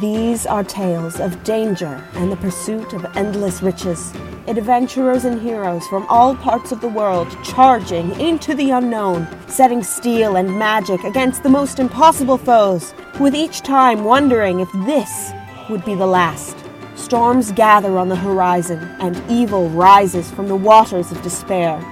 These 0.00 0.46
are 0.46 0.62
tales 0.62 1.18
of 1.18 1.42
danger 1.42 2.08
and 2.14 2.30
the 2.30 2.36
pursuit 2.36 2.92
of 2.92 3.04
endless 3.16 3.62
riches. 3.62 4.12
Adventurers 4.46 5.24
and 5.24 5.42
heroes 5.42 5.84
from 5.88 6.06
all 6.08 6.36
parts 6.36 6.70
of 6.70 6.80
the 6.80 6.88
world 6.88 7.36
charging 7.42 8.12
into 8.20 8.54
the 8.54 8.70
unknown, 8.70 9.26
setting 9.48 9.82
steel 9.82 10.36
and 10.36 10.56
magic 10.56 11.02
against 11.02 11.42
the 11.42 11.48
most 11.48 11.80
impossible 11.80 12.38
foes, 12.38 12.94
with 13.18 13.34
each 13.34 13.62
time 13.62 14.04
wondering 14.04 14.60
if 14.60 14.70
this 14.86 15.32
would 15.68 15.84
be 15.84 15.96
the 15.96 16.06
last. 16.06 16.56
Storms 16.94 17.50
gather 17.50 17.98
on 17.98 18.08
the 18.08 18.14
horizon, 18.14 18.78
and 19.00 19.20
evil 19.28 19.68
rises 19.70 20.30
from 20.30 20.46
the 20.46 20.54
waters 20.54 21.10
of 21.10 21.20
despair. 21.22 21.84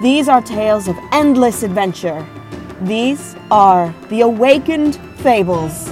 These 0.00 0.26
are 0.26 0.40
tales 0.40 0.88
of 0.88 0.96
endless 1.12 1.62
adventure. 1.62 2.26
These 2.80 3.36
are 3.50 3.94
the 4.08 4.22
Awakened 4.22 4.96
Fables. 5.18 5.90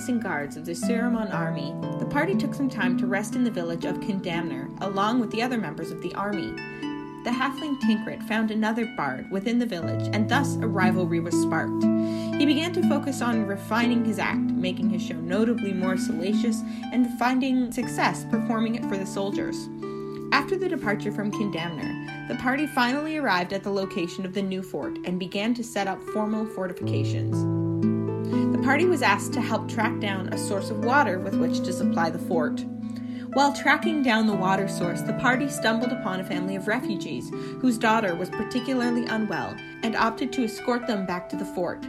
Missing 0.00 0.18
guards 0.18 0.56
of 0.56 0.64
the 0.64 0.72
Suramon 0.72 1.30
army, 1.30 1.74
the 1.98 2.06
party 2.06 2.34
took 2.34 2.54
some 2.54 2.70
time 2.70 2.96
to 2.96 3.06
rest 3.06 3.34
in 3.34 3.44
the 3.44 3.50
village 3.50 3.84
of 3.84 4.00
Kindamner, 4.00 4.74
along 4.80 5.20
with 5.20 5.30
the 5.30 5.42
other 5.42 5.58
members 5.58 5.90
of 5.90 6.00
the 6.00 6.14
army. 6.14 6.52
The 7.22 7.28
halfling 7.28 7.78
Tinkrit 7.82 8.26
found 8.26 8.50
another 8.50 8.86
bard 8.96 9.30
within 9.30 9.58
the 9.58 9.66
village, 9.66 10.08
and 10.14 10.26
thus 10.26 10.56
a 10.56 10.66
rivalry 10.66 11.20
was 11.20 11.34
sparked. 11.34 11.84
He 12.38 12.46
began 12.46 12.72
to 12.72 12.88
focus 12.88 13.20
on 13.20 13.46
refining 13.46 14.02
his 14.02 14.18
act, 14.18 14.40
making 14.40 14.88
his 14.88 15.02
show 15.02 15.16
notably 15.16 15.74
more 15.74 15.98
salacious, 15.98 16.62
and 16.94 17.18
finding 17.18 17.70
success 17.70 18.24
performing 18.30 18.76
it 18.76 18.86
for 18.86 18.96
the 18.96 19.04
soldiers. 19.04 19.68
After 20.32 20.56
the 20.56 20.70
departure 20.70 21.12
from 21.12 21.30
Kindamner, 21.30 22.26
the 22.26 22.36
party 22.36 22.66
finally 22.68 23.18
arrived 23.18 23.52
at 23.52 23.64
the 23.64 23.70
location 23.70 24.24
of 24.24 24.32
the 24.32 24.40
new 24.40 24.62
fort 24.62 24.96
and 25.04 25.20
began 25.20 25.52
to 25.52 25.62
set 25.62 25.88
up 25.88 26.02
formal 26.14 26.46
fortifications. 26.46 27.69
The 28.70 28.74
party 28.74 28.86
was 28.86 29.02
asked 29.02 29.32
to 29.32 29.40
help 29.40 29.68
track 29.68 29.98
down 29.98 30.28
a 30.28 30.38
source 30.38 30.70
of 30.70 30.84
water 30.84 31.18
with 31.18 31.34
which 31.34 31.58
to 31.64 31.72
supply 31.72 32.08
the 32.08 32.20
fort. 32.20 32.64
While 33.32 33.52
tracking 33.52 34.00
down 34.04 34.28
the 34.28 34.32
water 34.32 34.68
source, 34.68 35.00
the 35.00 35.14
party 35.14 35.48
stumbled 35.48 35.90
upon 35.90 36.20
a 36.20 36.24
family 36.24 36.54
of 36.54 36.68
refugees 36.68 37.30
whose 37.60 37.76
daughter 37.76 38.14
was 38.14 38.30
particularly 38.30 39.06
unwell 39.06 39.56
and 39.82 39.96
opted 39.96 40.32
to 40.34 40.44
escort 40.44 40.86
them 40.86 41.04
back 41.04 41.28
to 41.30 41.36
the 41.36 41.44
fort. 41.46 41.84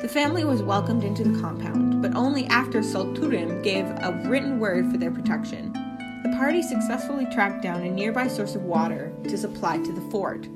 The 0.00 0.08
family 0.08 0.44
was 0.44 0.60
welcomed 0.60 1.02
into 1.02 1.24
the 1.24 1.40
compound, 1.40 2.02
but 2.02 2.14
only 2.14 2.44
after 2.48 2.80
Solturim 2.80 3.62
gave 3.62 3.86
a 3.86 4.22
written 4.26 4.60
word 4.60 4.90
for 4.90 4.98
their 4.98 5.12
protection. 5.12 5.72
The 6.24 6.36
party 6.36 6.60
successfully 6.60 7.24
tracked 7.32 7.62
down 7.62 7.80
a 7.84 7.90
nearby 7.90 8.28
source 8.28 8.54
of 8.54 8.64
water 8.64 9.10
to 9.24 9.38
supply 9.38 9.78
to 9.78 9.92
the 9.94 10.10
fort. 10.10 10.46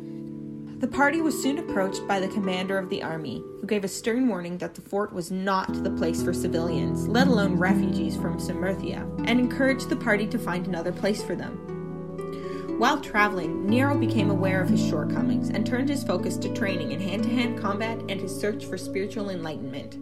The 0.78 0.88
party 0.88 1.22
was 1.22 1.42
soon 1.42 1.56
approached 1.56 2.06
by 2.06 2.20
the 2.20 2.28
commander 2.28 2.77
of 2.77 2.91
the 2.91 3.02
army, 3.02 3.42
who 3.60 3.66
gave 3.66 3.82
a 3.82 3.88
stern 3.88 4.28
warning 4.28 4.58
that 4.58 4.74
the 4.74 4.82
fort 4.82 5.10
was 5.10 5.30
not 5.30 5.82
the 5.82 5.91
place 5.91 6.22
for 6.22 6.34
civilians, 6.34 7.08
let 7.08 7.28
alone 7.28 7.56
refugees 7.56 8.14
from 8.14 8.38
Sumerthia, 8.38 9.00
and 9.27 9.41
encouraged 9.41 9.88
the 9.88 9.97
party 9.97 10.27
to 10.27 10.38
find 10.38 10.66
another 10.66 10.92
place 10.92 11.22
for 11.22 11.34
them. 11.34 12.77
While 12.78 13.00
traveling, 13.00 13.66
Nero 13.66 13.97
became 13.97 14.28
aware 14.28 14.60
of 14.60 14.69
his 14.69 14.86
shortcomings 14.86 15.48
and 15.48 15.66
turned 15.66 15.88
his 15.88 16.04
focus 16.04 16.36
to 16.36 16.52
training 16.52 16.92
in 16.92 17.00
hand 17.00 17.22
to 17.22 17.30
hand 17.30 17.58
combat 17.58 17.98
and 18.10 18.20
his 18.20 18.38
search 18.38 18.66
for 18.66 18.77
spiritual 18.77 19.30
enlightenment. 19.30 19.97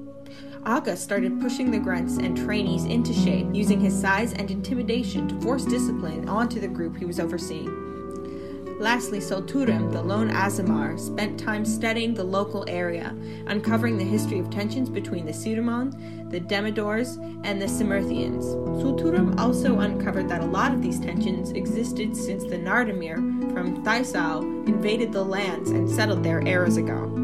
Aga 0.67 0.97
started 0.97 1.41
pushing 1.41 1.71
the 1.71 1.79
grunts 1.79 2.17
and 2.17 2.37
trainees 2.37 2.85
into 2.85 3.13
shape, 3.13 3.47
using 3.53 3.81
his 3.81 3.97
size 3.97 4.33
and 4.33 4.51
intimidation 4.51 5.29
to 5.29 5.41
force 5.41 5.65
discipline 5.65 6.29
onto 6.29 6.59
the 6.59 6.67
group 6.67 6.97
he 6.97 7.05
was 7.05 7.21
overseeing. 7.21 7.84
Lastly, 8.85 9.19
Solturim, 9.19 9.91
the 9.91 10.03
lone 10.03 10.29
Aasimar, 10.29 11.01
spent 11.01 11.41
time 11.41 11.65
studying 11.65 12.13
the 12.13 12.23
local 12.23 12.67
area, 12.69 13.17
uncovering 13.47 13.97
the 13.97 14.05
history 14.05 14.39
of 14.39 14.51
tensions 14.51 14.91
between 14.91 15.25
the 15.25 15.33
Suramon, 15.33 16.31
the 16.31 16.39
Demidors, 16.39 17.17
and 17.47 17.63
the 17.63 17.65
Simurthians. 17.65 18.45
Solturim 18.83 19.41
also 19.41 19.79
uncovered 19.79 20.29
that 20.29 20.43
a 20.43 20.47
lot 20.47 20.75
of 20.75 20.83
these 20.83 21.01
tensions 21.01 21.53
existed 21.53 22.15
since 22.15 22.45
the 22.45 22.59
Nardamir 22.59 23.17
from 23.55 23.83
Thaisal 23.83 24.43
invaded 24.69 25.15
the 25.15 25.25
lands 25.25 25.71
and 25.71 25.89
settled 25.89 26.23
there 26.23 26.47
eras 26.47 26.77
ago. 26.77 27.24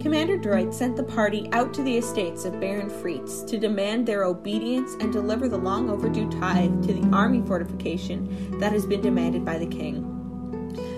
Commander 0.00 0.38
Droid 0.38 0.72
sent 0.72 0.96
the 0.96 1.02
party 1.02 1.46
out 1.52 1.74
to 1.74 1.82
the 1.82 1.98
estates 1.98 2.46
of 2.46 2.58
Baron 2.58 2.88
Fritz 2.88 3.42
to 3.42 3.58
demand 3.58 4.06
their 4.06 4.24
obedience 4.24 4.94
and 4.94 5.12
deliver 5.12 5.46
the 5.46 5.58
long 5.58 5.90
overdue 5.90 6.30
tithe 6.30 6.82
to 6.86 6.94
the 6.94 7.06
army 7.14 7.42
fortification 7.46 8.58
that 8.58 8.72
has 8.72 8.86
been 8.86 9.02
demanded 9.02 9.44
by 9.44 9.58
the 9.58 9.66
king. 9.66 10.16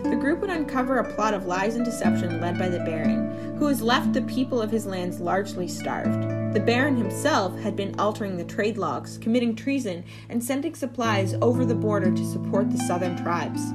The 0.05 0.15
group 0.15 0.39
would 0.41 0.51
uncover 0.51 0.99
a 0.99 1.15
plot 1.15 1.35
of 1.35 1.47
lies 1.47 1.75
and 1.75 1.85
deception 1.85 2.41
led 2.41 2.57
by 2.61 2.69
the 2.69 2.79
Baron, 2.79 3.57
who 3.57 3.67
has 3.67 3.83
left 3.83 4.13
the 4.13 4.23
people 4.23 4.63
of 4.63 4.71
his 4.71 4.87
lands 4.87 5.19
largely 5.19 5.67
starved. 5.67 6.55
The 6.55 6.61
Baron 6.61 6.97
himself 6.97 7.59
had 7.59 7.75
been 7.75 7.99
altering 7.99 8.37
the 8.37 8.45
trade 8.45 8.79
logs, 8.79 9.19
committing 9.19 9.57
treason, 9.57 10.05
and 10.29 10.45
sending 10.45 10.77
supplies 10.77 11.35
over 11.43 11.65
the 11.65 11.75
border 11.75 12.13
to 12.13 12.31
support 12.31 12.71
the 12.71 12.79
southern 12.79 13.17
tribes. 13.17 13.73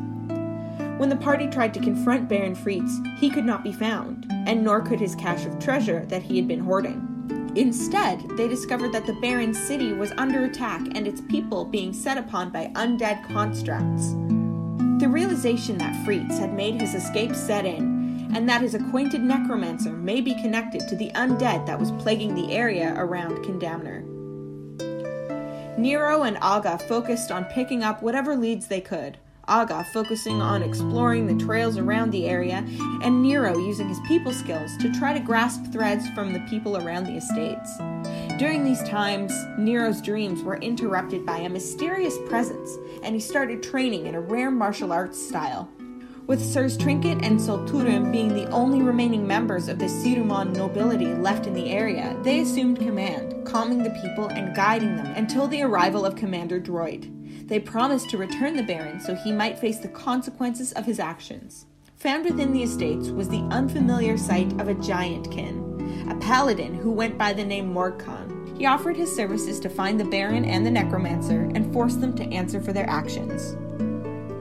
When 0.97 1.09
the 1.09 1.15
party 1.15 1.47
tried 1.47 1.75
to 1.75 1.79
confront 1.79 2.27
Baron 2.27 2.55
Fritz, 2.55 2.99
he 3.19 3.29
could 3.29 3.45
not 3.45 3.63
be 3.63 3.71
found, 3.71 4.25
and 4.31 4.63
nor 4.63 4.81
could 4.81 4.99
his 4.99 5.13
cache 5.13 5.45
of 5.45 5.59
treasure 5.59 6.03
that 6.07 6.23
he 6.23 6.37
had 6.37 6.47
been 6.47 6.59
hoarding. 6.59 7.53
Instead, 7.55 8.27
they 8.37 8.47
discovered 8.47 8.91
that 8.93 9.05
the 9.05 9.13
Baron's 9.21 9.59
city 9.59 9.93
was 9.93 10.11
under 10.17 10.45
attack 10.45 10.81
and 10.95 11.07
its 11.07 11.21
people 11.21 11.65
being 11.65 11.93
set 11.93 12.17
upon 12.17 12.49
by 12.49 12.71
undead 12.75 13.27
constructs. 13.27 14.13
The 14.99 15.07
realization 15.07 15.77
that 15.77 16.03
Fritz 16.03 16.39
had 16.39 16.53
made 16.53 16.81
his 16.81 16.95
escape 16.95 17.35
set 17.35 17.65
in, 17.65 18.31
and 18.33 18.49
that 18.49 18.61
his 18.61 18.73
acquainted 18.73 19.21
necromancer 19.21 19.91
may 19.91 20.19
be 20.19 20.33
connected 20.33 20.87
to 20.87 20.95
the 20.95 21.11
undead 21.11 21.67
that 21.67 21.79
was 21.79 21.91
plaguing 21.93 22.33
the 22.33 22.51
area 22.51 22.95
around 22.97 23.45
Kindamner. 23.45 24.03
Nero 25.77 26.23
and 26.23 26.39
Aga 26.41 26.79
focused 26.79 27.31
on 27.31 27.45
picking 27.45 27.83
up 27.83 28.01
whatever 28.01 28.35
leads 28.35 28.65
they 28.65 28.81
could, 28.81 29.19
Aga 29.47 29.85
focusing 29.93 30.41
on 30.41 30.61
exploring 30.61 31.25
the 31.25 31.45
trails 31.45 31.77
around 31.77 32.11
the 32.11 32.27
area, 32.27 32.65
and 33.01 33.21
Nero 33.21 33.57
using 33.57 33.87
his 33.87 33.99
people 34.07 34.33
skills 34.33 34.75
to 34.77 34.91
try 34.93 35.13
to 35.13 35.19
grasp 35.19 35.71
threads 35.71 36.09
from 36.09 36.33
the 36.33 36.41
people 36.49 36.77
around 36.77 37.05
the 37.05 37.15
estates. 37.15 37.77
During 38.37 38.63
these 38.63 38.83
times, 38.83 39.33
Nero's 39.57 40.01
dreams 40.01 40.43
were 40.43 40.57
interrupted 40.57 41.25
by 41.25 41.37
a 41.37 41.49
mysterious 41.49 42.17
presence, 42.27 42.77
and 43.03 43.15
he 43.15 43.21
started 43.21 43.63
training 43.63 44.05
in 44.05 44.15
a 44.15 44.21
rare 44.21 44.51
martial 44.51 44.91
arts 44.91 45.19
style. 45.19 45.69
With 46.27 46.43
Sirs 46.43 46.75
Trinket 46.75 47.23
and 47.23 47.39
Solturum 47.39 48.11
being 48.11 48.33
the 48.33 48.49
only 48.49 48.81
remaining 48.81 49.25
members 49.25 49.69
of 49.69 49.79
the 49.79 49.85
Sirumon 49.85 50.53
nobility 50.53 51.13
left 51.13 51.47
in 51.47 51.53
the 51.53 51.69
area, 51.69 52.17
they 52.21 52.41
assumed 52.41 52.79
command, 52.79 53.45
calming 53.45 53.81
the 53.81 53.97
people 54.01 54.27
and 54.27 54.53
guiding 54.53 54.97
them 54.97 55.07
until 55.15 55.47
the 55.47 55.61
arrival 55.61 56.05
of 56.05 56.17
Commander 56.17 56.59
Droid. 56.59 57.16
They 57.47 57.59
promised 57.59 58.09
to 58.09 58.17
return 58.17 58.57
the 58.57 58.63
Baron 58.63 58.99
so 58.99 59.15
he 59.15 59.31
might 59.31 59.57
face 59.57 59.79
the 59.79 59.87
consequences 59.87 60.73
of 60.73 60.85
his 60.85 60.99
actions. 60.99 61.65
Found 61.95 62.25
within 62.25 62.51
the 62.51 62.61
estates 62.61 63.07
was 63.09 63.29
the 63.29 63.47
unfamiliar 63.51 64.17
sight 64.17 64.51
of 64.59 64.67
a 64.67 64.75
giantkin, 64.75 66.11
a 66.11 66.15
paladin 66.15 66.75
who 66.75 66.91
went 66.91 67.17
by 67.17 67.31
the 67.31 67.45
name 67.45 67.73
Morgkhan. 67.73 68.57
He 68.57 68.65
offered 68.65 68.97
his 68.97 69.15
services 69.15 69.61
to 69.61 69.69
find 69.69 69.97
the 69.97 70.05
Baron 70.05 70.43
and 70.43 70.65
the 70.65 70.71
Necromancer 70.71 71.49
and 71.55 71.71
force 71.71 71.95
them 71.95 72.15
to 72.17 72.33
answer 72.33 72.59
for 72.59 72.73
their 72.73 72.89
actions. 72.89 73.55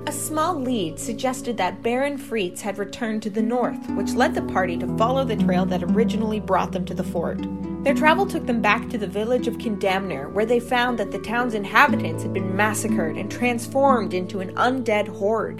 A 0.09 0.13
small 0.13 0.61
lead 0.61 0.99
suggested 0.99 1.57
that 1.59 1.83
Baron 1.83 2.19
Fritz 2.19 2.61
had 2.61 2.77
returned 2.77 3.23
to 3.23 3.31
the 3.31 3.43
north, 3.43 3.89
which 3.91 4.15
led 4.15 4.35
the 4.35 4.43
party 4.43 4.77
to 4.79 4.97
follow 4.97 5.25
the 5.25 5.37
trail 5.37 5.65
that 5.67 5.85
originally 5.85 6.41
brought 6.41 6.73
them 6.73 6.85
to 6.87 6.95
the 6.95 7.05
fort. 7.05 7.41
Their 7.87 7.95
travel 7.95 8.27
took 8.27 8.47
them 8.47 8.61
back 8.61 8.91
to 8.91 8.99
the 8.99 9.07
village 9.07 9.47
of 9.47 9.59
Kindamner, 9.59 10.29
where 10.33 10.45
they 10.45 10.59
found 10.59 10.99
that 10.99 11.13
the 11.13 11.21
town's 11.21 11.55
inhabitants 11.55 12.25
had 12.25 12.33
been 12.33 12.57
massacred 12.57 13.17
and 13.17 13.31
transformed 13.31 14.13
into 14.13 14.41
an 14.41 14.53
undead 14.57 15.07
horde. 15.07 15.59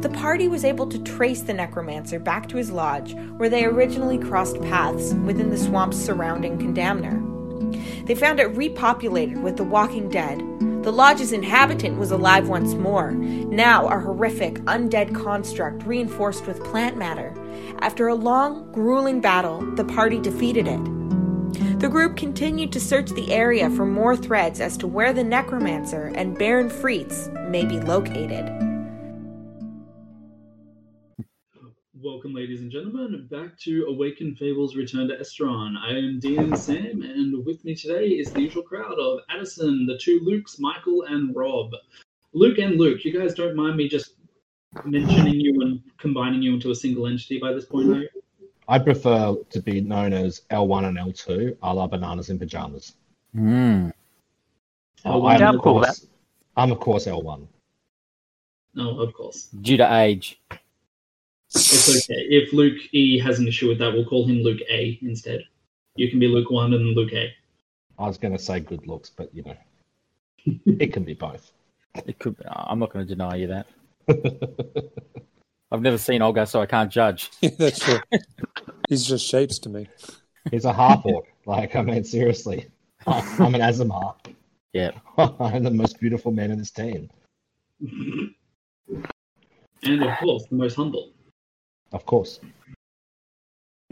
The 0.00 0.08
party 0.08 0.46
was 0.46 0.64
able 0.64 0.86
to 0.86 1.02
trace 1.02 1.42
the 1.42 1.52
necromancer 1.52 2.20
back 2.20 2.48
to 2.50 2.56
his 2.56 2.70
lodge, 2.70 3.16
where 3.38 3.48
they 3.48 3.64
originally 3.64 4.18
crossed 4.18 4.62
paths 4.62 5.14
within 5.24 5.50
the 5.50 5.58
swamps 5.58 5.96
surrounding 5.96 6.58
Kindamner. 6.58 8.06
They 8.06 8.14
found 8.14 8.38
it 8.38 8.54
repopulated 8.54 9.42
with 9.42 9.56
the 9.56 9.64
walking 9.64 10.08
dead, 10.08 10.38
the 10.84 10.92
lodge's 10.92 11.32
inhabitant 11.32 11.98
was 11.98 12.12
alive 12.12 12.48
once 12.48 12.74
more, 12.74 13.10
now 13.10 13.88
a 13.88 13.98
horrific, 13.98 14.54
undead 14.66 15.12
construct 15.12 15.82
reinforced 15.82 16.46
with 16.46 16.62
plant 16.62 16.96
matter. 16.96 17.34
After 17.80 18.06
a 18.06 18.14
long, 18.14 18.70
grueling 18.70 19.20
battle, 19.20 19.60
the 19.74 19.84
party 19.84 20.20
defeated 20.20 20.68
it. 20.68 20.97
The 21.78 21.88
group 21.88 22.16
continued 22.16 22.72
to 22.72 22.80
search 22.80 23.10
the 23.10 23.30
area 23.30 23.70
for 23.70 23.86
more 23.86 24.16
threads 24.16 24.60
as 24.60 24.76
to 24.78 24.88
where 24.88 25.12
the 25.12 25.22
necromancer 25.22 26.10
and 26.16 26.36
Baron 26.36 26.68
Fritz 26.68 27.28
may 27.50 27.64
be 27.64 27.78
located. 27.78 28.46
Welcome, 31.94 32.34
ladies 32.34 32.62
and 32.62 32.72
gentlemen, 32.72 33.28
back 33.30 33.56
to 33.60 33.84
Awaken 33.84 34.34
Fables 34.34 34.74
Return 34.74 35.06
to 35.06 35.18
Estron. 35.18 35.76
I 35.76 35.90
am 35.90 36.18
DM 36.20 36.58
Sam, 36.58 37.02
and 37.02 37.46
with 37.46 37.64
me 37.64 37.76
today 37.76 38.08
is 38.08 38.32
the 38.32 38.42
usual 38.42 38.64
crowd 38.64 38.98
of 38.98 39.20
Addison, 39.30 39.86
the 39.86 39.98
two 39.98 40.18
Lukes, 40.18 40.58
Michael, 40.58 41.04
and 41.04 41.32
Rob. 41.36 41.70
Luke 42.32 42.58
and 42.58 42.74
Luke, 42.74 43.04
you 43.04 43.16
guys 43.16 43.34
don't 43.34 43.54
mind 43.54 43.76
me 43.76 43.88
just 43.88 44.14
mentioning 44.84 45.38
you 45.38 45.60
and 45.60 45.80
combining 45.98 46.42
you 46.42 46.54
into 46.54 46.72
a 46.72 46.74
single 46.74 47.06
entity 47.06 47.38
by 47.38 47.52
this 47.52 47.66
point, 47.66 47.88
are 47.90 48.00
you? 48.00 48.08
I'd 48.68 48.84
prefer 48.84 49.34
to 49.50 49.62
be 49.62 49.80
known 49.80 50.12
as 50.12 50.42
L1 50.50 50.84
and 50.84 50.98
L2, 50.98 51.56
a 51.62 51.74
la 51.74 51.86
bananas 51.86 52.28
in 52.28 52.38
pajamas. 52.38 52.94
Hmm. 53.34 53.88
Oh, 55.04 55.26
I'm, 55.26 55.40
yeah, 55.40 55.48
of 55.48 55.54
I'm 55.54 55.60
course, 55.60 56.06
I'm 56.56 56.72
of 56.72 56.80
course 56.80 57.06
L1. 57.06 57.46
No, 58.74 59.00
of 59.00 59.14
course. 59.14 59.48
Due 59.62 59.78
to 59.78 59.96
age. 59.96 60.40
It's 61.50 61.88
okay. 61.88 62.20
If 62.28 62.52
Luke 62.52 62.78
E 62.92 63.18
has 63.18 63.38
an 63.38 63.48
issue 63.48 63.68
with 63.68 63.78
that, 63.78 63.92
we'll 63.92 64.04
call 64.04 64.26
him 64.26 64.42
Luke 64.42 64.60
A 64.70 64.98
instead. 65.00 65.40
You 65.96 66.10
can 66.10 66.18
be 66.18 66.28
Luke 66.28 66.50
1 66.50 66.74
and 66.74 66.94
Luke 66.94 67.12
A. 67.14 67.32
I 67.98 68.06
was 68.06 68.18
going 68.18 68.36
to 68.36 68.38
say 68.38 68.60
good 68.60 68.86
looks, 68.86 69.10
but 69.10 69.34
you 69.34 69.44
know, 69.44 69.56
it 70.66 70.92
can 70.92 71.04
be 71.04 71.14
both. 71.14 71.52
It 72.06 72.18
could. 72.18 72.36
Be. 72.36 72.44
I'm 72.46 72.78
not 72.78 72.92
going 72.92 73.06
to 73.06 73.14
deny 73.14 73.36
you 73.36 73.46
that. 73.48 73.66
I've 75.70 75.82
never 75.82 75.98
seen 75.98 76.22
Olga, 76.22 76.46
so 76.46 76.60
I 76.60 76.66
can't 76.66 76.90
judge. 76.90 77.30
That's 77.58 77.80
true. 77.80 77.98
He's 78.88 79.04
just 79.04 79.26
shapes 79.26 79.58
to 79.60 79.68
me. 79.68 79.88
He's 80.50 80.64
a 80.64 80.72
half 80.72 81.04
orc. 81.04 81.26
Like, 81.44 81.76
I 81.76 81.82
mean, 81.82 82.04
seriously. 82.04 82.68
I'm 83.06 83.54
an 83.54 83.60
Aasimar. 83.60 84.14
Yeah. 84.72 84.92
I'm 85.18 85.62
the 85.62 85.70
most 85.70 86.00
beautiful 86.00 86.32
man 86.32 86.50
in 86.50 86.58
this 86.58 86.70
team. 86.70 87.10
And 89.82 90.02
of 90.02 90.18
course, 90.18 90.44
the 90.46 90.56
most 90.56 90.74
humble. 90.74 91.12
Of 91.92 92.06
course. 92.06 92.40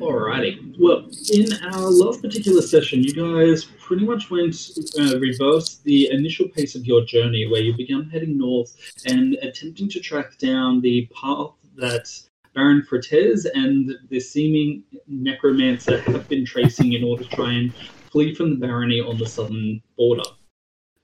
Alrighty. 0.01 0.75
Well, 0.79 1.09
in 1.33 1.53
our 1.73 1.91
last 1.91 2.21
particular 2.21 2.61
session, 2.61 3.03
you 3.03 3.15
guys 3.15 3.65
pretty 3.65 4.05
much 4.05 4.31
went 4.31 4.55
uh, 4.99 5.19
reverse 5.19 5.77
the 5.85 6.11
initial 6.11 6.49
pace 6.49 6.75
of 6.75 6.85
your 6.85 7.05
journey, 7.05 7.47
where 7.51 7.63
you 7.63 7.75
began 7.75 8.11
heading 8.11 8.37
north 8.37 8.77
and 9.07 9.35
attempting 9.41 9.89
to 9.91 10.01
track 10.01 10.37
down 10.39 10.83
the 10.83 11.09
path 11.15 11.53
that 11.77 12.09
Baron 12.57 12.81
Fratez 12.81 13.45
and 13.53 13.99
the 14.09 14.19
seeming 14.19 14.83
necromancer 15.07 16.01
have 16.01 16.27
been 16.27 16.47
tracing 16.47 16.95
in 16.95 17.05
order 17.05 17.23
to 17.23 17.29
try 17.29 17.53
and 17.53 17.75
flee 18.11 18.35
from 18.35 18.49
the 18.49 18.57
barony 18.57 18.99
on 18.99 19.19
the 19.19 19.27
southern 19.27 19.83
border. 19.99 20.23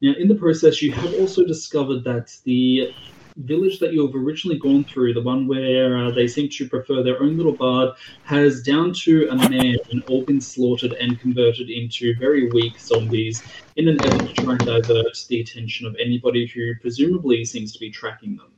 Now, 0.01 0.15
in 0.19 0.29
the 0.29 0.35
process, 0.35 0.81
you 0.81 0.93
have 0.93 1.13
also 1.21 1.45
discovered 1.45 2.05
that 2.05 2.35
the 2.45 2.95
village 3.37 3.81
that 3.81 3.93
you 3.93 4.07
have 4.07 4.17
originally 4.17 4.59
gone 4.59 4.85
through, 4.85 5.13
the 5.13 5.21
one 5.21 5.47
where 5.47 5.95
uh, 5.95 6.11
they 6.11 6.27
seem 6.27 6.49
to 6.49 6.69
prefer 6.71 7.03
their 7.03 7.23
own 7.23 7.37
little 7.37 7.53
bard, 7.53 7.97
has 8.25 8.63
down 8.63 8.95
to 8.95 9.29
a 9.29 9.37
man 9.37 9.77
and 9.91 10.03
all 10.09 10.25
been 10.25 10.41
slaughtered 10.41 10.95
and 10.95 11.21
converted 11.21 11.69
into 11.69 12.15
very 12.19 12.49
weak 12.49 12.81
zombies 12.81 13.43
in 13.77 13.89
an 13.89 14.03
effort 14.07 14.35
to 14.35 14.43
try 14.43 14.53
and 14.53 14.65
divert 14.65 15.27
the 15.29 15.41
attention 15.41 15.87
of 15.87 15.95
anybody 16.01 16.47
who 16.47 16.75
presumably 16.81 17.45
seems 17.45 17.75
to 17.75 17.79
be 17.79 17.91
tracking 17.91 18.37
them. 18.37 18.52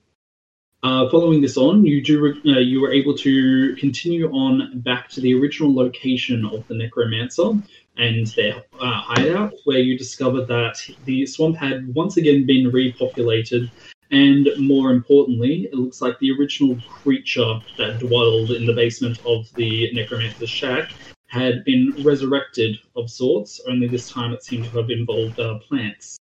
Uh, 0.84 1.08
following 1.08 1.40
this 1.40 1.56
on, 1.56 1.82
you 1.82 2.02
do 2.02 2.34
uh, 2.44 2.58
you 2.58 2.78
were 2.78 2.92
able 2.92 3.16
to 3.16 3.74
continue 3.76 4.30
on 4.32 4.78
back 4.80 5.08
to 5.08 5.18
the 5.22 5.32
original 5.32 5.74
location 5.74 6.44
of 6.44 6.68
the 6.68 6.74
necromancer 6.74 7.52
and 7.96 8.26
their 8.36 8.56
uh, 8.78 9.00
hideout, 9.00 9.54
where 9.64 9.78
you 9.78 9.96
discovered 9.96 10.46
that 10.46 10.76
the 11.04 11.24
swamp 11.24 11.56
had 11.56 11.94
once 11.94 12.18
again 12.18 12.44
been 12.44 12.70
repopulated 12.70 13.70
and 14.10 14.46
more 14.58 14.92
importantly, 14.92 15.70
it 15.72 15.74
looks 15.74 16.02
like 16.02 16.18
the 16.18 16.32
original 16.38 16.78
creature 16.86 17.60
that 17.78 17.98
dwelled 17.98 18.50
in 18.50 18.66
the 18.66 18.74
basement 18.74 19.18
of 19.24 19.48
the 19.54 19.90
necromancer's 19.94 20.50
shack 20.50 20.90
had 21.28 21.64
been 21.64 21.94
resurrected 22.04 22.76
of 22.94 23.10
sorts, 23.10 23.58
only 23.66 23.88
this 23.88 24.10
time 24.10 24.34
it 24.34 24.44
seemed 24.44 24.66
to 24.66 24.76
have 24.76 24.90
involved 24.90 25.40
uh, 25.40 25.58
plants. 25.60 26.18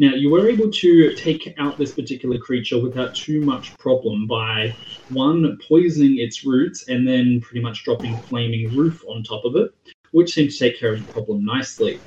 Now, 0.00 0.14
you 0.14 0.30
were 0.30 0.48
able 0.48 0.70
to 0.70 1.14
take 1.16 1.54
out 1.58 1.76
this 1.76 1.94
particular 1.94 2.38
creature 2.38 2.80
without 2.80 3.14
too 3.14 3.44
much 3.44 3.76
problem 3.78 4.28
by 4.28 4.76
one, 5.08 5.58
poisoning 5.66 6.18
its 6.18 6.44
roots 6.44 6.88
and 6.88 7.06
then 7.06 7.40
pretty 7.40 7.60
much 7.60 7.84
dropping 7.84 8.20
flaming 8.20 8.76
roof 8.76 9.02
on 9.08 9.24
top 9.24 9.44
of 9.44 9.56
it, 9.56 9.72
which 10.12 10.34
seemed 10.34 10.50
to 10.50 10.58
take 10.58 10.78
care 10.78 10.94
of 10.94 11.00
the 11.00 11.12
problem 11.12 11.44
nicely. 11.44 12.04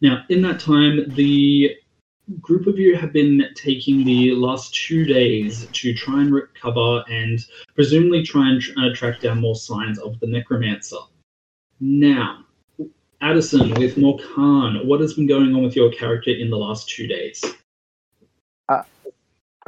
Now, 0.00 0.24
in 0.28 0.40
that 0.42 0.60
time, 0.60 1.14
the 1.14 1.76
group 2.40 2.66
of 2.66 2.78
you 2.78 2.94
have 2.94 3.12
been 3.12 3.44
taking 3.56 4.04
the 4.04 4.32
last 4.32 4.72
two 4.74 5.04
days 5.04 5.66
to 5.72 5.94
try 5.94 6.20
and 6.20 6.32
recover 6.32 7.02
and 7.08 7.44
presumably 7.74 8.22
try 8.22 8.50
and 8.50 8.62
uh, 8.76 8.94
track 8.94 9.20
down 9.20 9.40
more 9.40 9.56
signs 9.56 9.98
of 9.98 10.20
the 10.20 10.26
necromancer. 10.26 10.98
Now, 11.80 12.44
Addison 13.20 13.70
with 13.74 13.96
Morkan, 13.96 14.84
what 14.84 15.00
has 15.00 15.14
been 15.14 15.26
going 15.26 15.54
on 15.54 15.62
with 15.62 15.74
your 15.74 15.90
character 15.90 16.30
in 16.30 16.50
the 16.50 16.56
last 16.56 16.88
two 16.88 17.06
days? 17.06 17.44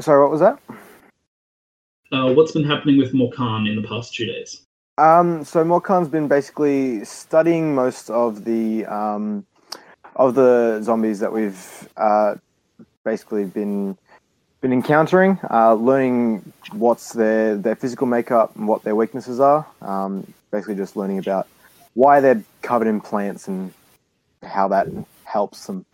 Sorry, 0.00 0.22
what 0.22 0.30
was 0.30 0.40
that? 0.40 0.58
Uh, 2.12 2.32
what's 2.32 2.52
been 2.52 2.64
happening 2.64 2.96
with 2.96 3.12
Morkan 3.12 3.68
in 3.68 3.80
the 3.80 3.86
past 3.86 4.14
two 4.14 4.24
days? 4.24 4.62
Um, 4.98 5.44
so 5.44 5.62
Morkan's 5.62 6.08
been 6.08 6.26
basically 6.26 7.04
studying 7.04 7.74
most 7.74 8.10
of 8.10 8.44
the 8.44 8.86
um, 8.86 9.46
of 10.16 10.34
the 10.34 10.80
zombies 10.82 11.20
that 11.20 11.32
we've 11.32 11.88
uh, 11.96 12.34
basically 13.04 13.44
been 13.44 13.96
been 14.60 14.72
encountering, 14.72 15.38
uh, 15.50 15.74
learning 15.74 16.52
what's 16.72 17.12
their 17.12 17.56
their 17.56 17.76
physical 17.76 18.06
makeup 18.06 18.56
and 18.56 18.66
what 18.66 18.82
their 18.82 18.96
weaknesses 18.96 19.38
are. 19.38 19.66
Um, 19.82 20.32
basically, 20.50 20.76
just 20.76 20.96
learning 20.96 21.18
about 21.18 21.46
why 21.94 22.20
they're 22.20 22.42
covered 22.62 22.88
in 22.88 23.00
plants 23.00 23.48
and 23.48 23.72
how 24.42 24.68
that 24.68 24.86
helps 25.24 25.66
them 25.66 25.84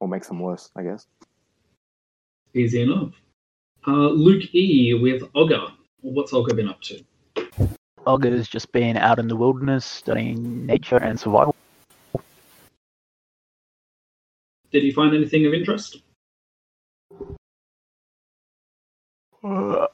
or 0.00 0.08
makes 0.08 0.28
them 0.28 0.40
worse. 0.40 0.70
I 0.76 0.82
guess. 0.82 1.06
Easy 2.54 2.82
enough. 2.82 3.12
Uh, 3.86 4.08
Luke 4.08 4.54
E 4.54 4.94
with 4.94 5.22
Ogre. 5.34 5.68
What's 6.00 6.32
Ogre 6.32 6.54
been 6.54 6.68
up 6.68 6.80
to? 6.82 7.04
Olga's 8.06 8.48
just 8.48 8.70
been 8.72 8.96
out 8.96 9.18
in 9.18 9.28
the 9.28 9.36
wilderness 9.36 9.84
studying 9.84 10.66
nature 10.66 10.96
and 10.96 11.18
survival. 11.18 11.54
Did 14.70 14.82
he 14.82 14.90
find 14.90 15.14
anything 15.14 15.46
of 15.46 15.54
interest? 15.54 16.02
Uh, 19.42 19.86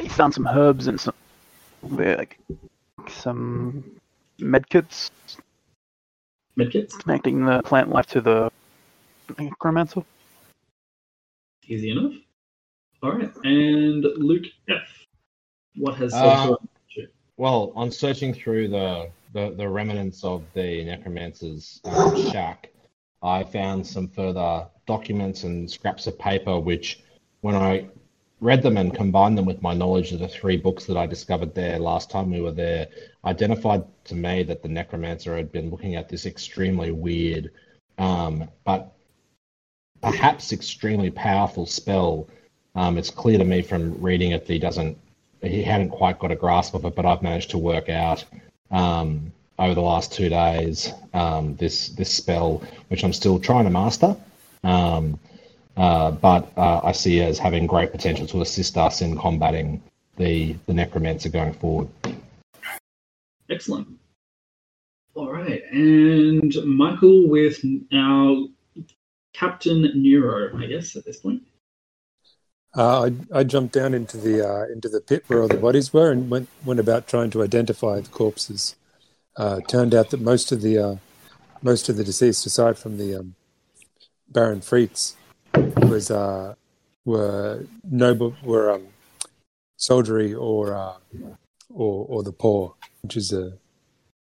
he 0.00 0.08
found 0.08 0.34
some 0.34 0.46
herbs 0.46 0.86
and 0.86 1.00
some 1.00 1.14
like 1.82 2.38
some 3.08 3.84
medkits 4.38 5.10
Medkits? 6.58 6.98
connecting 6.98 7.44
the 7.44 7.62
plant 7.62 7.90
life 7.90 8.06
to 8.08 8.20
the 8.20 8.50
necromancer. 9.38 10.02
Easy 11.66 11.90
enough. 11.90 12.14
All 13.02 13.12
right. 13.12 13.32
And 13.44 14.02
Luke 14.02 14.46
F. 14.68 15.06
What 15.76 15.96
has 15.96 16.12
Uh, 16.12 16.56
Well, 17.36 17.72
on 17.74 17.90
searching 17.90 18.34
through 18.34 18.68
the, 18.68 19.10
the, 19.32 19.54
the 19.56 19.68
remnants 19.68 20.24
of 20.24 20.42
the 20.54 20.84
necromancer's 20.84 21.80
um, 21.84 22.30
shack, 22.30 22.70
I 23.22 23.44
found 23.44 23.86
some 23.86 24.08
further 24.08 24.66
documents 24.86 25.44
and 25.44 25.70
scraps 25.70 26.06
of 26.06 26.18
paper, 26.18 26.58
which, 26.58 27.00
when 27.40 27.54
I 27.54 27.88
read 28.40 28.62
them 28.62 28.76
and 28.76 28.94
combined 28.94 29.36
them 29.36 29.44
with 29.44 29.60
my 29.60 29.74
knowledge 29.74 30.12
of 30.12 30.18
the 30.18 30.28
three 30.28 30.56
books 30.56 30.86
that 30.86 30.96
I 30.96 31.06
discovered 31.06 31.54
there 31.54 31.78
last 31.78 32.10
time 32.10 32.30
we 32.30 32.40
were 32.40 32.52
there, 32.52 32.88
identified 33.24 33.84
to 34.04 34.14
me 34.14 34.42
that 34.44 34.62
the 34.62 34.68
necromancer 34.68 35.36
had 35.36 35.52
been 35.52 35.70
looking 35.70 35.94
at 35.94 36.08
this 36.08 36.26
extremely 36.26 36.90
weird, 36.90 37.50
um, 37.98 38.48
but 38.64 38.92
perhaps 40.00 40.52
extremely 40.52 41.10
powerful 41.10 41.66
spell. 41.66 42.28
Um, 42.74 42.96
it's 42.96 43.10
clear 43.10 43.36
to 43.36 43.44
me 43.44 43.60
from 43.62 44.00
reading 44.00 44.30
it 44.30 44.46
that 44.46 44.52
he 44.52 44.58
doesn't 44.58 44.96
he 45.42 45.62
hadn't 45.62 45.90
quite 45.90 46.18
got 46.18 46.30
a 46.30 46.36
grasp 46.36 46.74
of 46.74 46.84
it, 46.84 46.94
but 46.94 47.06
I've 47.06 47.22
managed 47.22 47.50
to 47.50 47.58
work 47.58 47.88
out 47.88 48.24
um, 48.70 49.32
over 49.58 49.74
the 49.74 49.80
last 49.80 50.12
two 50.12 50.28
days 50.28 50.92
um, 51.14 51.56
this 51.56 51.88
this 51.90 52.12
spell, 52.12 52.62
which 52.88 53.04
I'm 53.04 53.12
still 53.12 53.38
trying 53.38 53.64
to 53.64 53.70
master. 53.70 54.16
Um, 54.64 55.18
uh, 55.76 56.10
but 56.10 56.52
uh, 56.56 56.80
I 56.82 56.92
see 56.92 57.20
it 57.20 57.28
as 57.28 57.38
having 57.38 57.66
great 57.66 57.92
potential 57.92 58.26
to 58.28 58.42
assist 58.42 58.76
us 58.76 59.00
in 59.00 59.16
combating 59.16 59.82
the 60.16 60.56
the 60.66 60.74
necromancer 60.74 61.28
going 61.28 61.54
forward. 61.54 61.88
Excellent. 63.48 63.88
All 65.14 65.32
right. 65.32 65.62
And 65.72 66.54
Michael 66.64 67.28
with 67.28 67.60
our 67.92 68.46
Captain 69.32 69.82
Nero, 69.94 70.56
I 70.56 70.66
guess, 70.66 70.96
at 70.96 71.04
this 71.04 71.18
point. 71.18 71.42
Uh, 72.76 73.10
I, 73.32 73.38
I 73.40 73.44
jumped 73.44 73.74
down 73.74 73.94
into 73.94 74.16
the 74.16 74.48
uh, 74.48 74.66
into 74.72 74.88
the 74.88 75.00
pit 75.00 75.24
where 75.26 75.42
all 75.42 75.48
the 75.48 75.56
bodies 75.56 75.92
were 75.92 76.12
and 76.12 76.30
went 76.30 76.48
went 76.64 76.78
about 76.78 77.08
trying 77.08 77.30
to 77.30 77.42
identify 77.42 78.00
the 78.00 78.08
corpses. 78.10 78.76
Uh, 79.36 79.60
turned 79.66 79.94
out 79.94 80.10
that 80.10 80.20
most 80.20 80.52
of 80.52 80.60
the 80.60 80.78
uh, 80.78 80.96
most 81.62 81.88
of 81.88 81.96
the 81.96 82.04
deceased, 82.04 82.46
aside 82.46 82.78
from 82.78 82.96
the 82.96 83.16
um, 83.16 83.34
Baron 84.28 84.60
Freets, 84.60 85.16
was 85.54 86.10
uh, 86.10 86.54
were 87.04 87.66
noble 87.84 88.34
were 88.42 88.72
um, 88.72 88.86
soldiery 89.76 90.34
or 90.34 90.74
uh, 90.74 90.94
or 91.72 92.06
or 92.08 92.22
the 92.22 92.32
poor, 92.32 92.74
which 93.02 93.16
is 93.16 93.32
a 93.32 93.54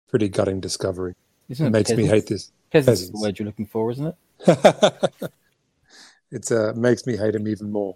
pretty 0.09 0.29
gutting 0.29 0.59
discovery. 0.59 1.13
Isn't 1.49 1.67
It 1.67 1.69
makes 1.71 1.91
me 1.91 2.05
hate 2.05 2.27
this. 2.27 2.51
Peasants 2.71 3.01
is 3.01 3.11
the 3.11 3.19
word 3.19 3.39
you're 3.39 3.45
looking 3.45 3.65
for, 3.65 3.89
isn't 3.91 4.07
it? 4.07 4.15
it's 6.31 6.51
uh 6.51 6.73
makes 6.75 7.07
me 7.07 7.17
hate 7.17 7.35
him 7.35 7.47
even 7.47 7.71
more. 7.71 7.95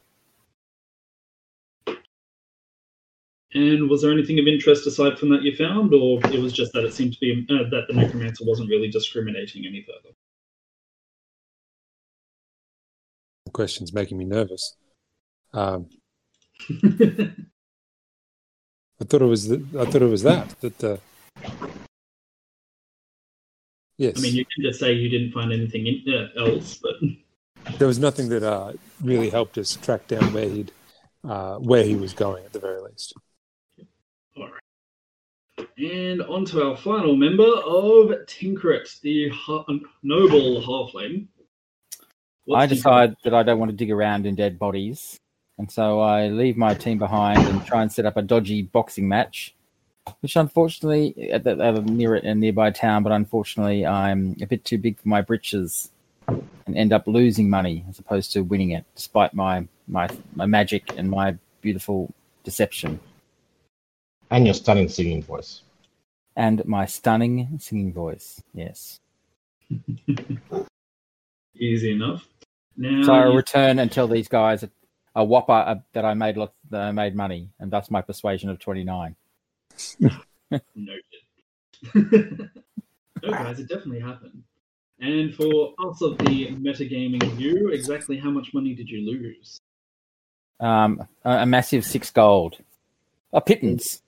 And 3.54 3.90
was 3.90 4.02
there 4.02 4.14
anything 4.14 4.40
of 4.40 4.48
interest 4.48 4.88
aside 4.88 5.20
from 5.20 5.30
that 5.30 5.42
you 5.42 5.54
found, 5.56 5.94
or 5.94 6.22
it 6.32 6.40
was 6.40 6.54
just 6.54 6.72
that 6.72 6.86
it 6.86 6.94
seemed 6.94 7.14
to 7.14 7.20
be 7.20 7.46
uh, 7.50 7.70
that 7.70 7.84
the 7.90 7.94
necromancer 7.94 8.46
wasn't 8.46 8.70
really 8.70 8.90
discriminating 8.90 9.66
any 9.66 9.82
further? 9.82 10.16
Question's 13.52 13.94
making 13.94 14.18
me 14.18 14.26
nervous. 14.26 14.76
Um, 15.54 15.90
I 19.02 19.04
thought 19.04 19.22
it 19.22 19.26
was. 19.26 19.48
The, 19.48 19.66
I 19.80 19.86
thought 19.86 20.02
it 20.02 20.10
was 20.10 20.24
that. 20.24 20.60
That. 20.62 20.84
Uh, 20.84 20.98
yes. 23.98 24.18
I 24.18 24.22
mean, 24.22 24.36
you 24.36 24.46
can 24.46 24.64
just 24.64 24.80
say 24.80 24.94
you 24.94 25.10
didn't 25.10 25.32
find 25.32 25.52
anything 25.52 25.88
in, 25.88 26.04
uh, 26.14 26.28
else, 26.40 26.80
but 26.82 26.96
there 27.80 27.88
was 27.88 28.00
nothing 28.00 28.30
that 28.30 28.44
uh, 28.44 28.74
really 29.02 29.30
helped 29.30 29.58
us 29.58 29.76
track 29.76 30.08
down 30.08 30.34
where 30.34 30.48
he'd 30.48 30.72
uh, 31.28 31.58
where 31.58 31.84
he 31.84 31.96
was 31.96 32.14
going 32.14 32.46
at 32.46 32.54
the 32.54 32.60
very 32.60 32.82
least. 32.82 33.14
all 34.38 34.50
right. 34.50 35.68
And 35.78 36.22
on 36.24 36.46
to 36.46 36.68
our 36.68 36.78
final 36.78 37.16
member 37.16 37.44
of 37.44 38.10
Tinkret, 38.28 39.00
the 39.02 39.30
ha- 39.30 39.66
noble 40.04 40.62
halfling. 40.62 41.28
I 42.54 42.68
What's 42.68 42.72
he 42.72 42.76
decide 42.76 43.16
that 43.24 43.34
I 43.34 43.44
don't 43.44 43.60
want 43.60 43.72
to 43.72 43.78
dig 43.78 43.92
around 43.92 44.26
in 44.26 44.36
dead 44.36 44.60
bodies, 44.60 45.18
and 45.58 45.72
so 45.72 46.00
I 46.00 46.28
leave 46.28 46.58
my 46.58 46.74
team 46.74 46.98
behind 47.00 47.40
and 47.48 47.66
try 47.66 47.82
and 47.82 47.92
set 47.92 48.06
up 48.06 48.18
a 48.18 48.22
dodgy 48.22 48.62
boxing 48.64 49.08
match, 49.08 49.56
which 50.22 50.36
unfortunately 50.36 51.32
at, 51.32 51.44
the, 51.44 51.52
at 51.52 51.76
a 51.76 51.82
near 51.82 52.16
a 52.16 52.36
nearby 52.36 52.72
town, 52.72 53.04
but 53.04 53.12
unfortunately 53.12 53.86
I'm 53.86 54.36
a 54.42 54.46
bit 54.48 54.66
too 54.66 54.78
big 54.78 55.00
for 55.00 55.08
my 55.10 55.22
britches, 55.22 55.92
and 56.28 56.76
end 56.76 56.94
up 56.94 57.08
losing 57.08 57.50
money 57.50 57.86
as 57.90 58.00
opposed 58.00 58.32
to 58.34 58.42
winning 58.44 58.72
it, 58.72 58.86
despite 58.96 59.34
my 59.34 59.68
my 59.88 60.10
my 60.36 60.46
magic 60.46 60.98
and 60.98 61.10
my 61.10 61.38
beautiful 61.62 62.14
deception 62.44 63.00
And 64.32 64.46
your 64.46 64.56
stunning 64.56 64.90
singing 64.90 65.24
voice. 65.24 65.62
and 66.36 66.66
my 66.66 66.86
stunning 66.86 67.60
singing 67.60 67.94
voice. 67.94 68.42
Yes. 68.54 69.00
Easy 71.56 71.92
enough. 71.92 72.26
Now, 72.82 73.04
So 73.04 73.14
I 73.14 73.24
return 73.26 73.78
and 73.78 73.92
tell 73.92 74.08
these 74.08 74.28
guys 74.28 74.66
a 75.14 75.24
whopper 75.24 75.52
uh, 75.52 75.76
that 75.94 76.04
I 76.04 76.16
made 76.16 76.36
lots, 76.36 76.56
that 76.72 76.82
I 76.82 76.92
made 76.92 77.16
money, 77.16 77.52
and 77.60 77.70
that's 77.70 77.92
my 77.92 78.02
persuasion 78.02 78.50
of 78.50 78.58
twenty 78.58 78.84
nine. 78.84 79.16
Noted. 80.00 80.20
no, 81.94 82.10
guys, 83.22 83.60
it 83.60 83.70
definitely 83.70 84.00
happened. 84.00 84.42
And 85.00 85.32
for 85.36 85.76
us 85.78 86.02
of 86.02 86.18
the 86.18 86.56
metagaming 86.56 87.24
view, 87.34 87.70
exactly 87.70 88.18
how 88.18 88.32
much 88.32 88.52
money 88.52 88.74
did 88.74 88.90
you 88.90 89.06
lose? 89.06 89.60
Um, 90.60 91.08
a, 91.24 91.38
a 91.38 91.46
massive 91.46 91.86
six 91.86 92.10
gold, 92.10 92.58
a 93.32 93.42
pittance. 93.42 94.02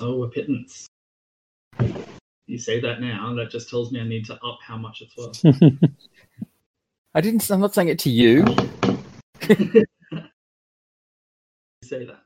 Oh, 0.00 0.24
a 0.24 0.28
pittance. 0.28 0.88
You 2.48 2.58
say 2.58 2.80
that 2.80 3.00
now, 3.00 3.32
that 3.34 3.50
just 3.50 3.70
tells 3.70 3.92
me 3.92 4.00
I 4.00 4.04
need 4.04 4.24
to 4.26 4.34
up 4.34 4.58
how 4.66 4.76
much 4.76 5.00
it's 5.02 5.16
worth. 5.16 5.44
I 7.14 7.20
didn't. 7.20 7.48
I'm 7.50 7.60
not 7.60 7.74
saying 7.74 7.88
it 7.88 7.98
to 8.00 8.10
you. 8.10 8.44
say 11.82 12.04
that. 12.04 12.20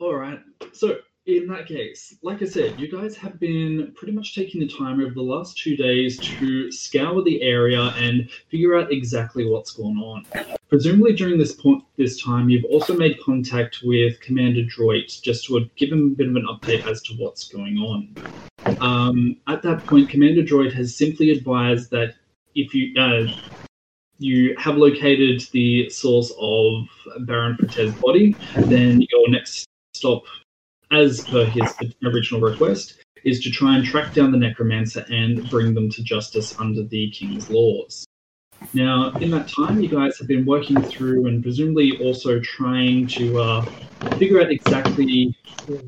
All 0.00 0.14
right. 0.14 0.40
So, 0.72 0.98
in 1.26 1.46
that 1.48 1.66
case, 1.66 2.16
like 2.22 2.42
I 2.42 2.46
said, 2.46 2.80
you 2.80 2.90
guys 2.90 3.16
have 3.16 3.38
been 3.38 3.92
pretty 3.94 4.12
much 4.12 4.34
taking 4.34 4.60
the 4.60 4.66
time 4.66 5.00
over 5.00 5.14
the 5.14 5.22
last 5.22 5.58
two 5.58 5.76
days 5.76 6.18
to 6.18 6.72
scour 6.72 7.22
the 7.22 7.40
area 7.42 7.82
and 7.98 8.28
figure 8.48 8.76
out 8.76 8.90
exactly 8.90 9.46
what's 9.46 9.70
going 9.70 9.98
on. 9.98 10.26
Presumably, 10.68 11.12
during 11.12 11.38
this 11.38 11.52
point, 11.52 11.84
this 11.96 12.20
time, 12.20 12.48
you've 12.48 12.64
also 12.64 12.96
made 12.96 13.20
contact 13.22 13.80
with 13.84 14.18
Commander 14.20 14.64
Droit 14.64 15.20
just 15.22 15.44
to 15.46 15.68
give 15.76 15.92
him 15.92 16.12
a 16.12 16.16
bit 16.16 16.28
of 16.28 16.34
an 16.34 16.46
update 16.46 16.84
as 16.86 17.00
to 17.02 17.14
what's 17.14 17.46
going 17.46 17.76
on. 17.78 18.12
Um, 18.80 19.36
at 19.46 19.62
that 19.62 19.86
point, 19.86 20.08
Commander 20.08 20.42
Droid 20.42 20.72
has 20.72 20.96
simply 20.96 21.30
advised 21.30 21.90
that 21.90 22.14
if 22.56 22.74
you 22.74 22.98
uh, 23.00 23.26
you 24.20 24.54
have 24.58 24.76
located 24.76 25.40
the 25.52 25.88
source 25.88 26.30
of 26.38 26.86
Baron 27.26 27.56
Fratez's 27.56 27.94
body, 27.94 28.36
then 28.54 29.00
your 29.00 29.30
next 29.30 29.66
stop, 29.94 30.24
as 30.92 31.26
per 31.26 31.46
his 31.46 31.74
original 32.04 32.40
request, 32.40 33.02
is 33.24 33.40
to 33.40 33.50
try 33.50 33.76
and 33.76 33.84
track 33.84 34.12
down 34.12 34.30
the 34.30 34.36
necromancer 34.36 35.06
and 35.10 35.48
bring 35.48 35.72
them 35.72 35.90
to 35.90 36.02
justice 36.02 36.58
under 36.58 36.82
the 36.82 37.10
king's 37.10 37.48
laws. 37.48 38.06
Now, 38.74 39.10
in 39.16 39.30
that 39.30 39.48
time, 39.48 39.80
you 39.80 39.88
guys 39.88 40.18
have 40.18 40.28
been 40.28 40.44
working 40.44 40.82
through 40.82 41.26
and 41.26 41.42
presumably 41.42 41.96
also 42.04 42.40
trying 42.40 43.06
to 43.08 43.40
uh, 43.40 43.62
figure 44.18 44.42
out 44.42 44.50
exactly 44.50 45.34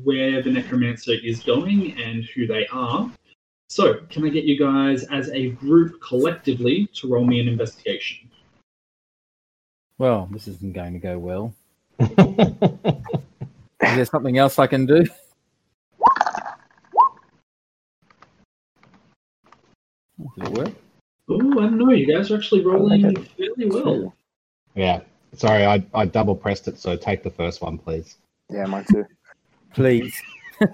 where 0.03 0.41
the 0.41 0.49
necromancer 0.49 1.13
is 1.23 1.43
going 1.43 2.01
and 2.01 2.25
who 2.25 2.47
they 2.47 2.65
are. 2.71 3.11
So, 3.73 3.95
can 4.07 4.23
I 4.23 4.29
get 4.29 4.43
you 4.43 4.55
guys 4.55 5.03
as 5.05 5.31
a 5.31 5.49
group 5.49 5.99
collectively 5.99 6.87
to 6.93 7.07
roll 7.07 7.25
me 7.25 7.39
an 7.39 7.47
investigation? 7.47 8.29
Well, 9.97 10.29
this 10.31 10.47
isn't 10.47 10.73
going 10.73 10.93
to 10.93 10.99
go 10.99 11.17
well. 11.17 11.55
Is 11.99 13.95
there 13.95 14.05
something 14.05 14.37
else 14.37 14.59
I 14.59 14.67
can 14.67 14.85
do? 14.85 15.03
Did 15.03 15.09
it 20.37 20.49
work? 20.49 20.73
Oh, 21.29 21.59
I 21.59 21.63
don't 21.63 21.79
know. 21.79 21.93
You 21.93 22.15
guys 22.15 22.29
are 22.29 22.37
actually 22.37 22.63
rolling 22.63 23.15
fairly 23.25 23.69
well. 23.71 24.13
Yeah. 24.75 25.01
Sorry, 25.35 25.65
I, 25.65 25.83
I 25.95 26.05
double 26.05 26.35
pressed 26.35 26.67
it, 26.67 26.77
so 26.77 26.95
take 26.95 27.23
the 27.23 27.31
first 27.31 27.63
one, 27.63 27.79
please. 27.79 28.17
Yeah, 28.51 28.67
mine 28.67 28.85
too. 28.85 29.07
Please. 29.73 30.15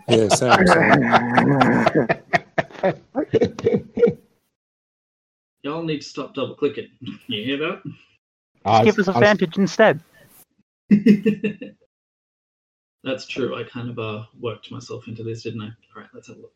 Yeah, 0.10 0.28
Sam. 0.28 0.66
Y'all 5.64 5.84
need 5.84 6.02
to 6.02 6.08
stop 6.08 6.34
double 6.34 6.56
clicking. 6.56 6.88
You 7.28 7.44
hear 7.44 7.58
that? 7.58 7.82
I 8.66 8.84
Give 8.86 8.98
was- 8.98 9.08
us 9.10 9.16
I 9.16 9.20
was- 9.20 9.30
advantage 9.30 9.58
instead. 9.58 10.02
That's 13.04 13.26
true. 13.28 13.56
I 13.56 13.64
kind 13.64 13.90
of 13.90 13.98
uh, 14.00 14.24
worked 14.40 14.72
myself 14.72 15.08
into 15.08 15.24
this, 15.24 15.44
didn't 15.44 15.62
I? 15.62 15.66
All 15.68 15.72
right, 16.02 16.10
let's 16.14 16.28
have 16.28 16.38
a 16.38 16.42
look. 16.42 16.54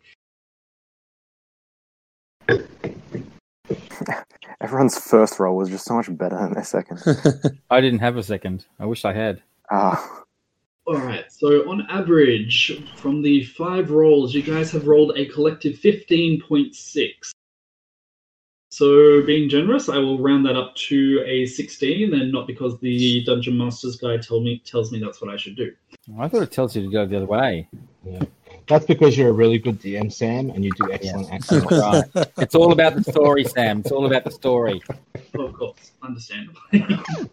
Everyone's 4.62 4.98
first 4.98 5.40
roll 5.40 5.56
was 5.56 5.70
just 5.70 5.86
so 5.86 5.96
much 5.96 6.16
better 6.18 6.38
than 6.38 6.54
their 6.54 6.64
second. 6.66 7.02
I 7.70 7.80
didn't 7.82 8.00
have 8.00 8.18
a 8.18 8.24
second. 8.24 8.66
I 8.80 8.86
wish 8.86 9.06
I 9.06 9.14
had. 9.14 9.42
Ah, 9.72 10.24
All 10.86 10.98
right, 10.98 11.32
so 11.32 11.70
on 11.70 11.88
average, 11.90 12.84
from 12.98 13.22
the 13.22 13.46
five 13.46 13.90
rolls, 13.90 14.34
you 14.34 14.42
guys 14.42 14.70
have 14.72 14.86
rolled 14.86 15.14
a 15.16 15.26
collective 15.28 15.76
15.6. 15.78 17.32
So, 18.70 19.22
being 19.22 19.48
generous, 19.48 19.88
I 19.88 19.98
will 20.00 20.20
round 20.20 20.46
that 20.46 20.58
up 20.58 20.76
to 20.76 21.24
a 21.26 21.46
16, 21.46 22.14
and 22.14 22.32
not 22.34 22.48
because 22.48 22.78
the 22.80 23.24
Dungeon 23.24 23.58
Master's 23.58 23.96
guy 23.96 24.18
tell 24.18 24.42
me 24.42 24.62
tells 24.66 24.92
me 24.92 25.00
that's 25.00 25.22
what 25.22 25.34
I 25.34 25.38
should 25.38 25.56
do. 25.56 25.72
I 26.20 26.28
thought 26.28 26.42
it 26.42 26.52
tells 26.52 26.76
you 26.76 26.82
to 26.82 26.92
go 26.92 27.06
the 27.06 27.18
other 27.18 27.28
way. 27.28 27.70
Yeah. 28.04 28.24
That's 28.68 28.86
because 28.86 29.18
you're 29.18 29.30
a 29.30 29.34
really 29.34 29.60
good 29.60 29.80
DM, 29.80 30.12
Sam, 30.12 30.50
and 30.50 30.66
you 30.66 30.72
do 30.76 30.92
excellent 30.92 31.32
accents. 31.32 31.72
Right. 31.72 32.28
It's 32.40 32.56
all 32.56 32.74
about 32.74 32.96
the 32.96 33.04
story, 33.04 33.46
Sam. 33.46 33.80
It's 33.82 33.92
all 33.92 34.06
about 34.06 34.26
the 34.26 34.32
story. 34.32 34.82
Of 35.34 35.54
course, 35.54 35.92
understandable. 36.02 36.60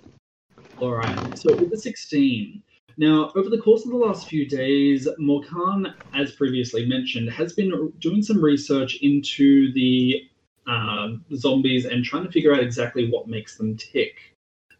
All 0.80 0.92
right, 0.92 1.38
so 1.38 1.54
with 1.56 1.70
the 1.70 1.76
16. 1.76 2.62
Now, 2.96 3.32
over 3.34 3.48
the 3.48 3.60
course 3.60 3.84
of 3.84 3.90
the 3.90 3.96
last 3.96 4.28
few 4.28 4.46
days, 4.46 5.08
Morkan, 5.18 5.94
as 6.12 6.32
previously 6.32 6.86
mentioned, 6.86 7.30
has 7.30 7.52
been 7.52 7.92
doing 7.98 8.22
some 8.22 8.42
research 8.42 8.98
into 9.02 9.72
the 9.72 10.28
uh, 10.66 11.08
zombies 11.34 11.86
and 11.86 12.04
trying 12.04 12.24
to 12.24 12.32
figure 12.32 12.54
out 12.54 12.62
exactly 12.62 13.10
what 13.10 13.28
makes 13.28 13.56
them 13.56 13.76
tick. 13.76 14.16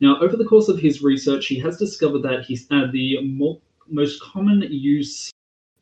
Now, 0.01 0.19
over 0.21 0.37
the 0.37 0.45
course 0.45 0.69
of 0.69 0.79
his 0.79 1.03
research, 1.03 1.47
he 1.47 1.59
has 1.61 1.77
discovered 1.77 2.23
that 2.23 2.47
uh, 2.71 2.91
the 2.93 3.21
mo- 3.23 3.61
most 3.89 4.21
common 4.23 4.63
use 4.63 5.31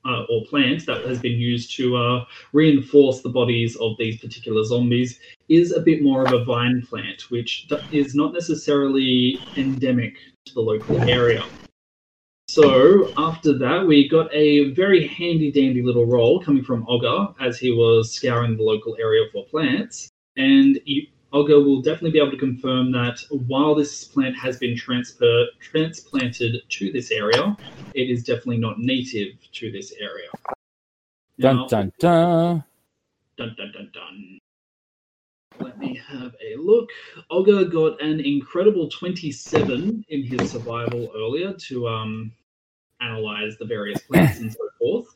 uh, 0.05 0.25
or 0.29 0.45
plant 0.47 0.87
that 0.87 1.05
has 1.05 1.21
been 1.21 1.39
used 1.39 1.75
to 1.77 1.97
uh, 1.97 2.25
reinforce 2.53 3.21
the 3.21 3.29
bodies 3.29 3.77
of 3.77 3.97
these 3.99 4.21
particular 4.21 4.65
zombies 4.65 5.21
is 5.49 5.73
a 5.73 5.81
bit 5.81 6.03
more 6.03 6.25
of 6.25 6.33
a 6.33 6.45
vine 6.45 6.83
plant, 6.89 7.31
which 7.31 7.69
is 7.93 8.15
not 8.15 8.33
necessarily 8.33 9.39
endemic 9.57 10.17
to 10.47 10.55
the 10.55 10.61
local 10.61 11.01
area. 11.03 11.45
So 12.61 13.13
after 13.17 13.57
that, 13.59 13.87
we 13.87 14.09
got 14.09 14.35
a 14.35 14.73
very 14.73 15.07
handy 15.07 15.53
dandy 15.53 15.81
little 15.81 16.07
roll 16.07 16.43
coming 16.43 16.65
from 16.65 16.85
Ogre 16.89 17.29
as 17.39 17.57
he 17.57 17.71
was 17.71 18.13
scouring 18.13 18.57
the 18.57 18.65
local 18.65 18.97
area 18.99 19.27
for 19.33 19.45
plants. 19.45 20.11
And 20.37 20.81
Ogre 21.33 21.61
will 21.61 21.81
definitely 21.83 22.11
be 22.11 22.19
able 22.19 22.33
to 22.33 22.37
confirm 22.37 22.91
that 22.91 23.21
while 23.47 23.77
this 23.77 24.03
plant 24.03 24.37
has 24.37 24.59
been 24.59 24.77
transfer, 24.77 25.45
transplanted 25.61 26.57
to 26.69 26.91
this 26.91 27.13
area, 27.13 27.57
it 27.95 28.11
is 28.11 28.25
definitely 28.25 28.59
not 28.59 28.81
native 28.81 29.35
to 29.53 29.71
this 29.71 29.93
area. 30.01 30.29
Now- 31.39 31.69
Dun 31.69 31.93
dun 32.01 32.01
dun. 32.01 32.65
Dun 33.37 33.55
dun 33.57 33.73
dun 33.73 33.91
dun. 33.95 34.39
Let 35.61 35.79
me 35.79 36.01
have 36.09 36.35
a 36.45 36.57
look. 36.57 36.91
Olga 37.31 37.67
got 37.67 38.03
an 38.03 38.19
incredible 38.19 38.89
27 38.89 40.05
in 40.09 40.23
his 40.25 40.51
survival 40.51 41.13
earlier 41.15 41.53
to 41.53 41.87
um 41.87 42.33
analyze 43.01 43.57
the 43.59 43.65
various 43.65 44.01
plants 44.03 44.41
and 44.41 44.53
so 44.53 44.69
forth. 44.79 45.07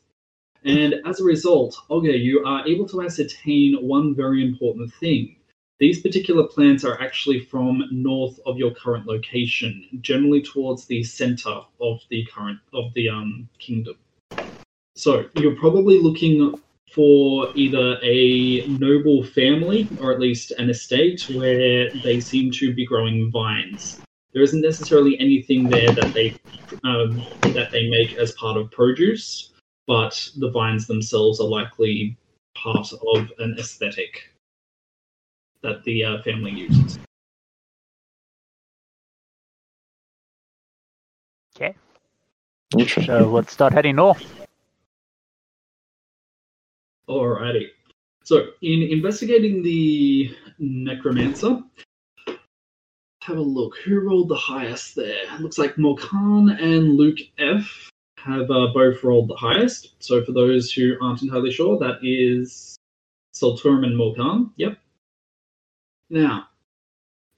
And 0.65 0.95
as 1.05 1.19
a 1.19 1.23
result, 1.23 1.77
okay, 1.89 2.15
you 2.15 2.45
are 2.45 2.65
able 2.65 2.87
to 2.89 3.01
ascertain 3.01 3.75
one 3.85 4.15
very 4.15 4.43
important 4.43 4.93
thing. 4.93 5.35
These 5.79 6.01
particular 6.01 6.47
plants 6.47 6.85
are 6.85 7.01
actually 7.01 7.41
from 7.41 7.83
north 7.91 8.39
of 8.45 8.57
your 8.57 8.71
current 8.71 9.05
location, 9.05 9.85
generally 10.01 10.41
towards 10.41 10.85
the 10.85 11.03
center 11.03 11.59
of 11.81 11.99
the 12.09 12.25
current 12.33 12.59
of 12.73 12.93
the 12.93 13.09
um, 13.09 13.49
kingdom. 13.59 13.97
So 14.95 15.25
you're 15.35 15.55
probably 15.55 15.99
looking 15.99 16.53
for 16.93 17.49
either 17.55 17.97
a 18.03 18.67
noble 18.67 19.23
family 19.23 19.89
or 19.99 20.11
at 20.11 20.19
least 20.19 20.51
an 20.51 20.69
estate 20.69 21.27
where 21.33 21.89
they 21.89 22.19
seem 22.19 22.51
to 22.51 22.73
be 22.73 22.85
growing 22.85 23.31
vines. 23.31 23.99
There 24.33 24.41
isn't 24.41 24.61
necessarily 24.61 25.19
anything 25.19 25.69
there 25.69 25.91
that 25.91 26.13
they 26.13 26.35
um, 26.83 27.23
that 27.53 27.69
they 27.71 27.87
make 27.89 28.13
as 28.15 28.31
part 28.33 28.57
of 28.57 28.71
produce, 28.71 29.51
but 29.85 30.29
the 30.37 30.49
vines 30.49 30.87
themselves 30.87 31.39
are 31.39 31.47
likely 31.47 32.17
part 32.55 32.91
of 33.15 33.31
an 33.39 33.55
aesthetic 33.59 34.31
that 35.61 35.83
the 35.83 36.03
uh, 36.03 36.21
family 36.23 36.51
uses. 36.51 36.99
Okay. 41.55 41.75
So 43.05 43.29
let's 43.31 43.53
start 43.53 43.73
heading 43.73 43.95
north. 43.95 44.47
Alrighty. 47.07 47.67
So, 48.23 48.47
in 48.61 48.81
investigating 48.83 49.61
the 49.61 50.33
necromancer, 50.57 51.59
have 53.23 53.37
a 53.37 53.41
look. 53.41 53.77
Who 53.85 53.99
rolled 53.99 54.29
the 54.29 54.35
highest 54.35 54.95
there? 54.95 55.25
Looks 55.39 55.57
like 55.57 55.75
Morkan 55.75 56.61
and 56.61 56.95
Luke 56.95 57.19
F 57.37 57.89
have 58.17 58.49
uh, 58.51 58.67
both 58.73 59.03
rolled 59.03 59.29
the 59.29 59.35
highest. 59.35 59.95
So, 59.99 60.23
for 60.23 60.31
those 60.31 60.71
who 60.71 60.95
aren't 61.01 61.21
entirely 61.21 61.51
sure, 61.51 61.77
that 61.79 61.99
is 62.01 62.75
Solturum 63.33 63.85
and 63.85 63.97
Morkan. 63.97 64.51
Yep. 64.57 64.77
Now, 66.09 66.47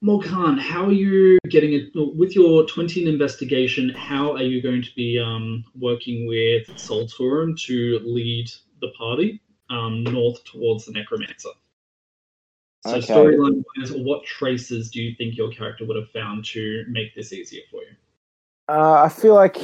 Morkan, 0.04 0.58
how 0.58 0.86
are 0.86 0.92
you 0.92 1.38
getting 1.48 1.72
it 1.72 1.90
with 1.94 2.34
your 2.34 2.66
20 2.66 3.02
in 3.02 3.08
investigation? 3.08 3.90
How 3.90 4.32
are 4.32 4.42
you 4.42 4.62
going 4.62 4.82
to 4.82 4.94
be 4.94 5.18
um, 5.18 5.64
working 5.74 6.26
with 6.26 6.66
Solturum 6.76 7.58
to 7.66 8.00
lead 8.04 8.50
the 8.80 8.88
party 8.98 9.40
um, 9.70 10.02
north 10.04 10.44
towards 10.44 10.84
the 10.84 10.92
Necromancer? 10.92 11.50
So, 12.86 12.96
Okay. 12.98 13.04
storyline 13.12 13.64
wise, 13.76 13.92
what 13.92 14.24
traces 14.24 14.90
do 14.90 15.02
you 15.02 15.14
think 15.16 15.36
your 15.36 15.50
character 15.50 15.84
would 15.84 15.96
have 15.96 16.10
found 16.10 16.44
to 16.46 16.84
make 16.88 17.14
this 17.14 17.32
easier 17.32 17.62
for 17.70 17.82
you? 17.82 17.96
Uh, 18.68 19.02
I 19.02 19.08
feel 19.08 19.34
like 19.34 19.58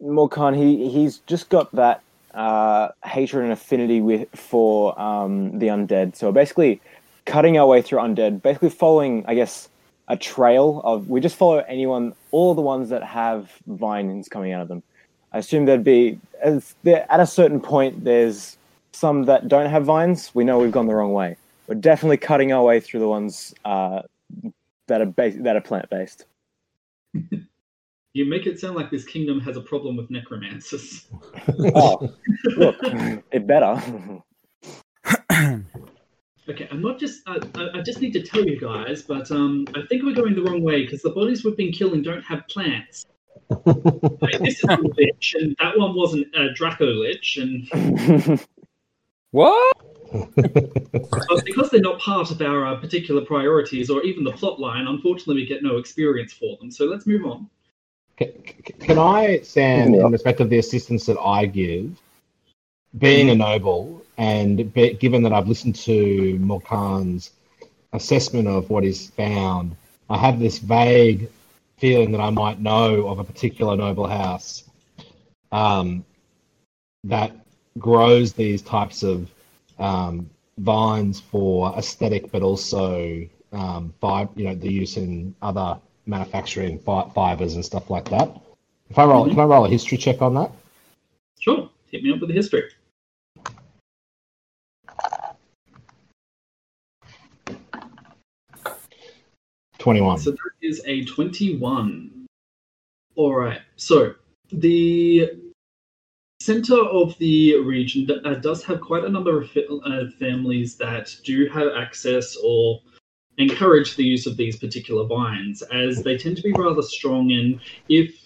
Morkan, 0.00 0.56
he 0.56 0.88
he's 0.88 1.18
just 1.26 1.48
got 1.48 1.72
that 1.74 2.02
uh, 2.34 2.88
hatred 3.04 3.44
and 3.44 3.52
affinity 3.52 4.00
with 4.00 4.28
for 4.34 4.98
um, 5.00 5.58
the 5.58 5.68
undead. 5.68 6.16
So 6.16 6.30
basically, 6.30 6.80
cutting 7.24 7.58
our 7.58 7.66
way 7.66 7.82
through 7.82 8.00
undead, 8.00 8.42
basically 8.42 8.70
following, 8.70 9.24
I 9.26 9.34
guess, 9.34 9.68
a 10.08 10.16
trail 10.16 10.80
of 10.84 11.08
we 11.08 11.20
just 11.20 11.36
follow 11.36 11.58
anyone, 11.68 12.14
all 12.30 12.54
the 12.54 12.62
ones 12.62 12.88
that 12.90 13.02
have 13.02 13.50
vines 13.66 14.28
coming 14.28 14.52
out 14.52 14.62
of 14.62 14.68
them. 14.68 14.82
I 15.32 15.38
assume 15.38 15.64
there'd 15.64 15.84
be 15.84 16.18
as 16.42 16.74
there, 16.82 17.06
at 17.10 17.20
a 17.20 17.26
certain 17.26 17.60
point. 17.60 18.04
There's 18.04 18.56
some 18.92 19.24
that 19.24 19.48
don't 19.48 19.70
have 19.70 19.84
vines. 19.84 20.32
We 20.34 20.44
know 20.44 20.58
we've 20.58 20.72
gone 20.72 20.86
the 20.86 20.94
wrong 20.94 21.12
way. 21.12 21.36
We're 21.66 21.76
definitely 21.76 22.16
cutting 22.18 22.52
our 22.52 22.62
way 22.62 22.80
through 22.80 23.00
the 23.00 23.08
ones 23.08 23.54
uh, 23.64 24.02
that 24.88 25.00
are 25.00 25.06
bas- 25.06 25.36
that 25.40 25.56
are 25.56 25.60
plant 25.60 25.88
based. 25.90 26.26
You 28.14 28.24
make 28.26 28.46
it 28.46 28.58
sound 28.58 28.76
like 28.76 28.90
this 28.90 29.04
kingdom 29.04 29.40
has 29.40 29.56
a 29.56 29.60
problem 29.60 29.96
with 29.96 30.10
necromancers. 30.10 31.06
Oh, 31.74 32.12
look, 32.56 32.76
it 33.32 33.46
better. 33.46 33.80
Okay, 36.48 36.66
I'm 36.72 36.82
not 36.82 36.98
just. 36.98 37.22
I, 37.28 37.38
I 37.54 37.78
I 37.78 37.82
just 37.82 38.00
need 38.00 38.12
to 38.14 38.20
tell 38.22 38.44
you 38.44 38.58
guys, 38.58 39.02
but 39.02 39.30
um, 39.30 39.64
I 39.76 39.82
think 39.88 40.02
we're 40.02 40.12
going 40.12 40.34
the 40.34 40.42
wrong 40.42 40.60
way 40.60 40.84
because 40.84 41.00
the 41.00 41.10
bodies 41.10 41.44
we've 41.44 41.56
been 41.56 41.70
killing 41.70 42.02
don't 42.02 42.22
have 42.22 42.46
plants. 42.48 43.06
Like, 43.64 44.38
this 44.40 44.58
is 44.58 44.64
a 44.68 44.78
lich, 44.96 45.36
and 45.38 45.54
that 45.60 45.78
one 45.78 45.94
wasn't 45.94 46.26
a 46.34 46.52
Draco 46.52 46.86
lich, 46.86 47.36
and 47.36 48.40
What? 49.30 49.76
but 50.34 51.44
because 51.44 51.70
they're 51.70 51.80
not 51.80 51.98
part 51.98 52.30
of 52.30 52.40
our 52.42 52.66
uh, 52.66 52.76
particular 52.76 53.24
priorities 53.24 53.90
or 53.90 54.02
even 54.02 54.24
the 54.24 54.32
plot 54.32 54.60
line, 54.60 54.86
unfortunately, 54.86 55.36
we 55.36 55.46
get 55.46 55.62
no 55.62 55.78
experience 55.78 56.32
for 56.32 56.56
them. 56.58 56.70
So 56.70 56.84
let's 56.86 57.06
move 57.06 57.24
on. 57.24 57.48
Can, 58.16 58.32
can 58.80 58.98
I, 58.98 59.40
Sam, 59.40 59.94
Yeah. 59.94 60.06
in 60.06 60.12
respect 60.12 60.40
of 60.40 60.50
the 60.50 60.58
assistance 60.58 61.06
that 61.06 61.18
I 61.18 61.46
give, 61.46 61.98
being 62.98 63.30
a 63.30 63.34
noble, 63.34 64.04
and 64.18 64.72
be, 64.72 64.92
given 64.94 65.22
that 65.22 65.32
I've 65.32 65.48
listened 65.48 65.76
to 65.76 66.38
Morkan's 66.38 67.30
assessment 67.94 68.48
of 68.48 68.68
what 68.68 68.84
is 68.84 69.08
found, 69.10 69.76
I 70.10 70.18
have 70.18 70.38
this 70.38 70.58
vague 70.58 71.30
feeling 71.78 72.12
that 72.12 72.20
I 72.20 72.30
might 72.30 72.60
know 72.60 73.08
of 73.08 73.18
a 73.18 73.24
particular 73.24 73.76
noble 73.76 74.06
house 74.06 74.64
um, 75.52 76.04
that 77.04 77.32
grows 77.78 78.34
these 78.34 78.62
types 78.62 79.02
of 79.02 79.30
um, 79.82 80.30
vines 80.58 81.20
for 81.20 81.74
aesthetic, 81.76 82.30
but 82.30 82.42
also 82.42 83.26
um, 83.52 83.92
fi- 84.00 84.28
you 84.36 84.44
know, 84.44 84.54
the 84.54 84.70
use 84.70 84.96
in 84.96 85.34
other 85.42 85.78
manufacturing 86.06 86.78
fi- 86.78 87.08
fibers 87.14 87.54
and 87.54 87.64
stuff 87.64 87.90
like 87.90 88.08
that. 88.10 88.30
If 88.88 88.98
I 88.98 89.04
roll, 89.04 89.28
can 89.28 89.40
I 89.40 89.44
roll 89.44 89.64
a 89.64 89.68
history 89.68 89.98
check 89.98 90.22
on 90.22 90.34
that? 90.34 90.52
Sure, 91.40 91.68
hit 91.90 92.04
me 92.04 92.12
up 92.12 92.20
with 92.20 92.28
the 92.28 92.34
history. 92.34 92.70
Twenty-one. 99.78 100.18
So 100.18 100.30
that 100.30 100.38
is 100.60 100.80
a 100.86 101.04
21. 101.04 102.26
All 103.16 103.34
right. 103.34 103.60
So 103.74 104.14
the 104.52 105.41
center 106.44 106.76
of 106.76 107.16
the 107.18 107.56
region 107.58 108.06
that 108.06 108.42
does 108.42 108.64
have 108.64 108.80
quite 108.80 109.04
a 109.04 109.08
number 109.08 109.40
of 109.40 109.50
uh, 109.84 110.04
families 110.18 110.76
that 110.76 111.14
do 111.24 111.48
have 111.48 111.68
access 111.76 112.36
or 112.42 112.80
encourage 113.38 113.96
the 113.96 114.04
use 114.04 114.26
of 114.26 114.36
these 114.36 114.56
particular 114.58 115.06
vines, 115.06 115.62
as 115.62 116.02
they 116.02 116.16
tend 116.16 116.36
to 116.36 116.42
be 116.42 116.52
rather 116.52 116.82
strong 116.82 117.32
and 117.32 117.60
if 117.88 118.18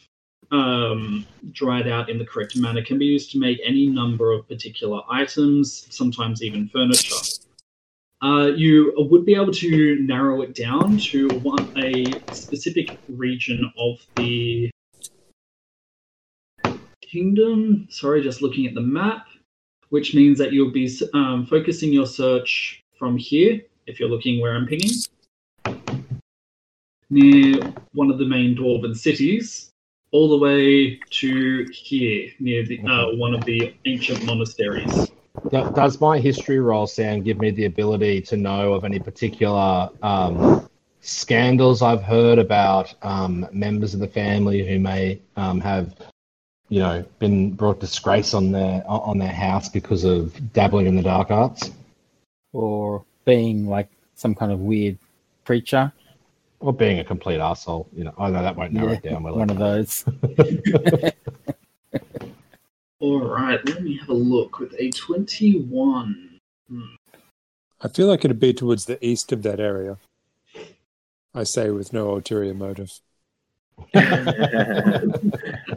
um, 0.50 1.26
dried 1.52 1.88
out 1.88 2.08
in 2.08 2.18
the 2.18 2.24
correct 2.24 2.56
manner, 2.56 2.82
can 2.82 2.98
be 2.98 3.04
used 3.04 3.32
to 3.32 3.38
make 3.38 3.58
any 3.64 3.86
number 3.86 4.32
of 4.32 4.48
particular 4.48 5.00
items, 5.10 5.86
sometimes 5.90 6.42
even 6.42 6.68
furniture. 6.68 7.16
Uh, 8.22 8.46
you 8.56 8.94
would 8.96 9.26
be 9.26 9.34
able 9.34 9.52
to 9.52 9.96
narrow 10.00 10.40
it 10.42 10.54
down 10.54 10.98
to 10.98 11.28
one 11.40 11.70
a 11.76 12.06
specific 12.32 12.98
region 13.08 13.70
of 13.76 13.98
the 14.16 14.70
kingdom. 17.06 17.86
Sorry, 17.90 18.22
just 18.22 18.42
looking 18.42 18.66
at 18.66 18.74
the 18.74 18.80
map, 18.80 19.26
which 19.90 20.14
means 20.14 20.38
that 20.38 20.52
you'll 20.52 20.72
be 20.72 20.90
um, 21.14 21.46
focusing 21.46 21.92
your 21.92 22.06
search 22.06 22.84
from 22.98 23.16
here, 23.16 23.60
if 23.86 24.00
you're 24.00 24.08
looking 24.08 24.40
where 24.40 24.54
I'm 24.54 24.66
pinging, 24.66 24.90
near 27.10 27.60
one 27.92 28.10
of 28.10 28.18
the 28.18 28.24
main 28.24 28.56
dwarven 28.56 28.96
cities, 28.96 29.70
all 30.12 30.28
the 30.28 30.38
way 30.38 30.98
to 31.10 31.66
here, 31.72 32.30
near 32.40 32.64
the 32.64 32.80
uh, 32.80 33.16
one 33.16 33.34
of 33.34 33.44
the 33.44 33.74
ancient 33.84 34.24
monasteries. 34.24 35.10
Does 35.50 36.00
my 36.00 36.18
history 36.18 36.58
roll, 36.58 36.86
Sam, 36.86 37.22
give 37.22 37.38
me 37.38 37.50
the 37.50 37.66
ability 37.66 38.22
to 38.22 38.36
know 38.36 38.72
of 38.72 38.84
any 38.84 38.98
particular 38.98 39.90
um, 40.02 40.68
scandals 41.00 41.82
I've 41.82 42.02
heard 42.02 42.38
about 42.38 42.94
um, 43.02 43.46
members 43.52 43.94
of 43.94 44.00
the 44.00 44.08
family 44.08 44.66
who 44.66 44.78
may 44.80 45.20
um, 45.36 45.60
have, 45.60 45.94
you 46.68 46.80
know, 46.80 47.04
been 47.18 47.52
brought 47.52 47.80
disgrace 47.80 48.34
on 48.34 48.52
their 48.52 48.82
on 48.88 49.18
their 49.18 49.32
house 49.32 49.68
because 49.68 50.04
of 50.04 50.52
dabbling 50.52 50.86
in 50.86 50.96
the 50.96 51.02
dark 51.02 51.30
arts, 51.30 51.70
Or 52.52 53.04
being 53.24 53.68
like 53.68 53.88
some 54.14 54.34
kind 54.34 54.52
of 54.52 54.60
weird 54.60 54.98
preacher, 55.44 55.92
or 56.60 56.72
being 56.72 56.98
a 56.98 57.04
complete 57.04 57.40
asshole? 57.40 57.88
You 57.92 58.04
know, 58.04 58.14
I 58.18 58.30
know 58.30 58.42
that 58.42 58.56
won't 58.56 58.72
narrow 58.72 58.92
it 58.92 59.02
down. 59.02 59.22
Will 59.22 59.36
one 59.36 59.50
of 59.50 59.58
those. 59.58 60.04
All 62.98 63.20
right, 63.20 63.62
let 63.66 63.82
me 63.82 63.98
have 63.98 64.08
a 64.08 64.14
look 64.14 64.58
with 64.58 64.74
a 64.78 64.90
21. 64.90 66.40
Hmm. 66.68 66.80
I 67.82 67.88
feel 67.88 68.06
like 68.06 68.24
it'd 68.24 68.40
be 68.40 68.54
towards 68.54 68.86
the 68.86 69.04
east 69.04 69.32
of 69.32 69.42
that 69.42 69.60
area. 69.60 69.98
I 71.34 71.44
say 71.44 71.68
with 71.70 71.92
no 71.92 72.10
ulterior 72.14 72.54
motive. 72.54 72.98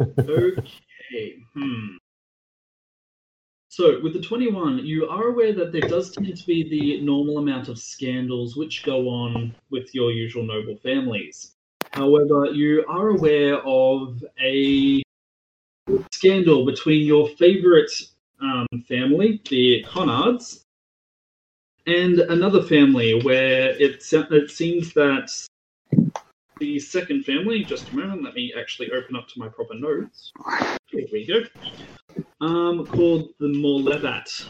Okay. 0.00 1.36
Hmm. 1.54 1.96
So, 3.68 4.00
with 4.02 4.14
the 4.14 4.20
21, 4.20 4.84
you 4.84 5.08
are 5.08 5.28
aware 5.28 5.52
that 5.52 5.72
there 5.72 5.82
does 5.82 6.10
tend 6.10 6.36
to 6.36 6.46
be 6.46 6.68
the 6.68 7.00
normal 7.02 7.38
amount 7.38 7.68
of 7.68 7.78
scandals 7.78 8.56
which 8.56 8.82
go 8.82 9.08
on 9.08 9.54
with 9.70 9.94
your 9.94 10.10
usual 10.10 10.44
noble 10.44 10.76
families. 10.76 11.52
However, 11.92 12.46
you 12.46 12.84
are 12.88 13.10
aware 13.10 13.58
of 13.64 14.24
a 14.40 15.02
scandal 16.12 16.66
between 16.66 17.06
your 17.06 17.28
favorite 17.28 17.90
um, 18.40 18.66
family, 18.88 19.40
the 19.48 19.84
Connards, 19.88 20.64
and 21.86 22.20
another 22.20 22.62
family 22.62 23.20
where 23.22 23.70
it, 23.80 24.02
it 24.12 24.50
seems 24.50 24.92
that 24.94 25.30
the 26.60 26.78
second 26.78 27.24
family, 27.24 27.64
just 27.64 27.90
a 27.90 27.96
moment, 27.96 28.22
let 28.22 28.34
me 28.34 28.54
actually 28.56 28.92
open 28.92 29.16
up 29.16 29.26
to 29.28 29.38
my 29.38 29.48
proper 29.48 29.74
notes. 29.74 30.32
Here 30.86 31.06
we 31.12 31.26
go. 31.26 31.42
Um, 32.40 32.86
called 32.86 33.30
the 33.40 33.48
Morlevat, 33.48 34.48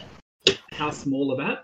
House 0.73 1.05
Morlevat 1.05 1.63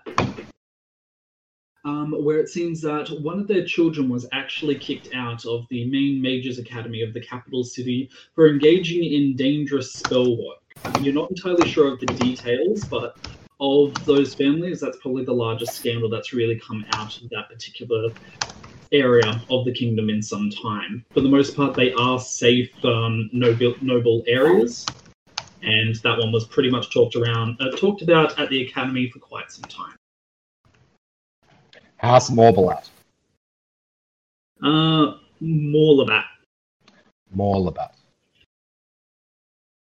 um, 1.88 2.12
where 2.22 2.38
it 2.38 2.48
seems 2.48 2.80
that 2.82 3.08
one 3.22 3.38
of 3.38 3.46
their 3.46 3.64
children 3.64 4.08
was 4.08 4.26
actually 4.32 4.76
kicked 4.76 5.08
out 5.14 5.46
of 5.46 5.66
the 5.70 5.86
main 5.86 6.20
Mages 6.20 6.58
Academy 6.58 7.02
of 7.02 7.14
the 7.14 7.20
capital 7.20 7.64
city 7.64 8.10
for 8.34 8.48
engaging 8.48 9.04
in 9.04 9.36
dangerous 9.36 9.92
spell 9.92 10.36
work. 10.36 10.58
You're 11.00 11.14
not 11.14 11.30
entirely 11.30 11.68
sure 11.68 11.92
of 11.92 12.00
the 12.00 12.06
details, 12.06 12.84
but 12.84 13.16
of 13.60 13.92
those 14.04 14.34
families, 14.34 14.80
that's 14.80 14.98
probably 15.00 15.24
the 15.24 15.32
largest 15.32 15.74
scandal 15.74 16.08
that's 16.08 16.32
really 16.32 16.60
come 16.60 16.84
out 16.92 17.20
of 17.20 17.28
that 17.30 17.48
particular 17.48 18.10
area 18.92 19.40
of 19.50 19.64
the 19.64 19.72
kingdom 19.72 20.10
in 20.10 20.22
some 20.22 20.50
time. 20.50 21.04
For 21.10 21.20
the 21.20 21.28
most 21.28 21.56
part, 21.56 21.74
they 21.74 21.92
are 21.92 22.18
safe, 22.18 22.70
um, 22.84 23.30
noble, 23.32 23.74
noble 23.80 24.22
areas, 24.26 24.86
and 25.62 25.96
that 25.96 26.18
one 26.18 26.32
was 26.32 26.46
pretty 26.46 26.70
much 26.70 26.92
talked 26.92 27.16
around, 27.16 27.56
uh, 27.60 27.70
talked 27.76 28.02
about 28.02 28.38
at 28.38 28.48
the 28.50 28.66
academy 28.66 29.10
for 29.10 29.18
quite 29.18 29.50
some 29.50 29.64
time. 29.64 29.96
House 31.96 32.30
Morbalat. 32.30 32.88
Uh, 34.62 35.18
Morlabat. 35.42 36.24
Morlabat. 37.36 37.90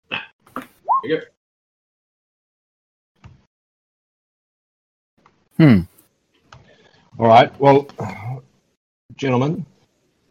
There 0.10 0.22
we 1.04 1.10
go. 1.10 1.20
Hmm. 5.58 5.80
All 7.18 7.28
right. 7.28 7.60
Well, 7.60 7.88
gentlemen, 9.20 9.66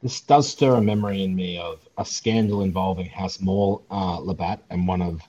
this 0.03 0.21
does 0.23 0.49
stir 0.49 0.77
a 0.77 0.81
memory 0.81 1.23
in 1.23 1.37
me 1.37 1.59
of 1.59 1.87
a 1.99 2.05
scandal 2.05 2.63
involving 2.63 3.07
House 3.07 3.39
Mor 3.41 3.83
uh, 3.91 4.23
and 4.71 4.89
one 4.89 5.03
of 5.03 5.23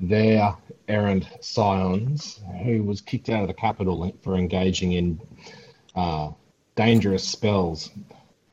their 0.00 0.56
errant 0.88 1.26
scions 1.40 2.40
who 2.64 2.82
was 2.82 3.00
kicked 3.00 3.28
out 3.28 3.42
of 3.42 3.48
the 3.48 3.54
capital 3.54 4.10
for 4.22 4.36
engaging 4.36 4.92
in 4.92 5.20
uh, 5.94 6.30
dangerous 6.74 7.22
spells. 7.22 7.90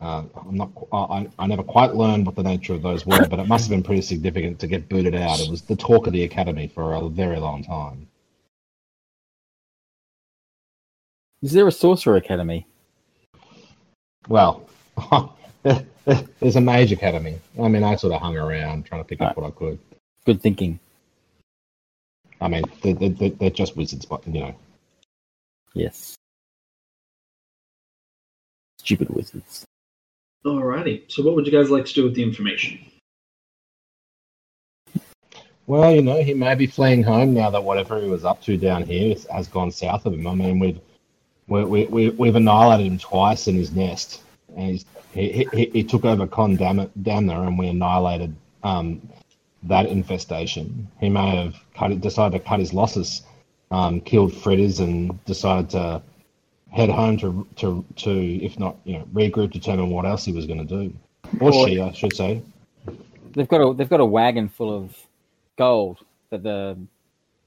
Uh, 0.01 0.23
I'm 0.36 0.58
not. 0.58 0.71
I, 0.91 1.29
I 1.39 1.47
never 1.47 1.63
quite 1.63 1.95
learned 1.95 2.25
what 2.25 2.36
the 2.36 2.43
nature 2.43 2.73
of 2.73 2.82
those 2.82 3.06
were, 3.06 3.25
but 3.25 3.39
it 3.39 3.47
must 3.47 3.65
have 3.65 3.69
been 3.69 3.84
pretty 3.84 4.01
significant 4.01 4.60
to 4.60 4.67
get 4.67 4.89
booted 4.89 5.15
out. 5.15 5.39
It 5.39 5.49
was 5.49 5.62
the 5.62 5.77
talk 5.77 6.08
of 6.08 6.13
the 6.13 6.23
academy 6.23 6.67
for 6.67 6.95
a 6.95 7.08
very 7.08 7.39
long 7.39 7.63
time. 7.63 8.08
Is 11.41 11.53
there 11.53 11.67
a 11.67 11.71
sorcerer 11.71 12.17
academy? 12.17 12.67
Well, 14.27 14.67
there's 15.63 16.55
a 16.55 16.62
mage 16.62 16.91
academy. 16.91 17.39
I 17.62 17.67
mean, 17.67 17.83
I 17.83 17.95
sort 17.95 18.13
of 18.13 18.21
hung 18.21 18.38
around 18.38 18.86
trying 18.86 19.01
to 19.01 19.07
pick 19.07 19.21
up 19.21 19.36
what 19.38 19.45
I 19.45 19.51
could. 19.51 19.79
Good 20.25 20.41
thinking. 20.41 20.79
I 22.39 22.47
mean, 22.47 22.63
they're, 22.81 22.93
they're, 22.93 23.29
they're 23.29 23.49
just 23.49 23.77
wizards, 23.77 24.05
but 24.05 24.25
you 24.27 24.41
know. 24.41 24.55
Yes. 25.73 26.15
Stupid 28.79 29.09
wizards. 29.09 29.65
Alrighty. 30.45 31.09
So, 31.09 31.23
what 31.23 31.36
would 31.36 31.45
you 31.45 31.51
guys 31.51 31.69
like 31.69 31.86
to 31.86 31.93
do 31.93 32.03
with 32.03 32.15
the 32.15 32.23
information? 32.23 32.79
Well, 35.65 35.95
you 35.95 36.01
know, 36.01 36.21
he 36.21 36.33
may 36.33 36.55
be 36.55 36.67
fleeing 36.67 37.03
home 37.03 37.33
now 37.33 37.49
that 37.49 37.63
whatever 37.63 38.01
he 38.01 38.09
was 38.09 38.25
up 38.25 38.41
to 38.43 38.57
down 38.57 38.83
here 38.83 39.15
has 39.31 39.47
gone 39.47 39.71
south 39.71 40.05
of 40.05 40.13
him. 40.13 40.27
I 40.27 40.36
mean, 40.36 40.59
we've 40.59 40.79
we, 41.47 41.63
we, 41.65 41.86
we, 41.86 42.10
we've 42.12 42.36
annihilated 42.36 42.86
him 42.88 42.97
twice 42.97 43.47
in 43.47 43.56
his 43.56 43.71
nest, 43.71 44.21
and 44.56 44.71
he's, 44.71 44.86
he, 45.13 45.47
he 45.53 45.65
he 45.73 45.84
took 45.84 46.06
over 46.06 46.25
Con 46.25 46.56
Dam- 46.56 46.91
Damner, 47.01 47.45
and 47.47 47.58
we 47.58 47.67
annihilated 47.67 48.36
um, 48.63 49.01
that 49.63 49.86
infestation. 49.86 50.88
He 50.99 51.10
may 51.10 51.36
have 51.36 51.56
cut, 51.75 51.99
decided 52.01 52.38
to 52.38 52.43
cut 52.47 52.60
his 52.60 52.73
losses, 52.73 53.21
um, 53.71 54.01
killed 54.01 54.34
Fritters, 54.34 54.79
and 54.79 55.23
decided 55.25 55.69
to 55.71 56.01
head 56.71 56.89
home 56.89 57.17
to 57.17 57.47
to 57.58 57.86
to 57.97 58.12
if 58.43 58.58
not 58.58 58.77
you 58.86 58.97
know 58.97 59.06
regroup, 59.13 59.51
determine 59.51 59.89
what 59.91 60.06
else 60.06 60.25
he 60.25 60.32
was 60.32 60.45
going 60.47 60.65
to 60.65 60.88
do, 60.88 60.93
or 61.39 61.53
Or- 61.53 61.67
she, 61.67 61.79
I 61.79 61.91
should 61.91 62.15
say. 62.15 62.41
They've 63.34 63.47
got 63.47 63.62
a 63.62 63.73
they've 63.73 63.89
got 63.89 63.99
a 63.99 64.06
wagon 64.06 64.47
full 64.47 64.75
of 64.75 64.95
gold 65.58 65.99
that 66.29 66.43
the 66.43 66.77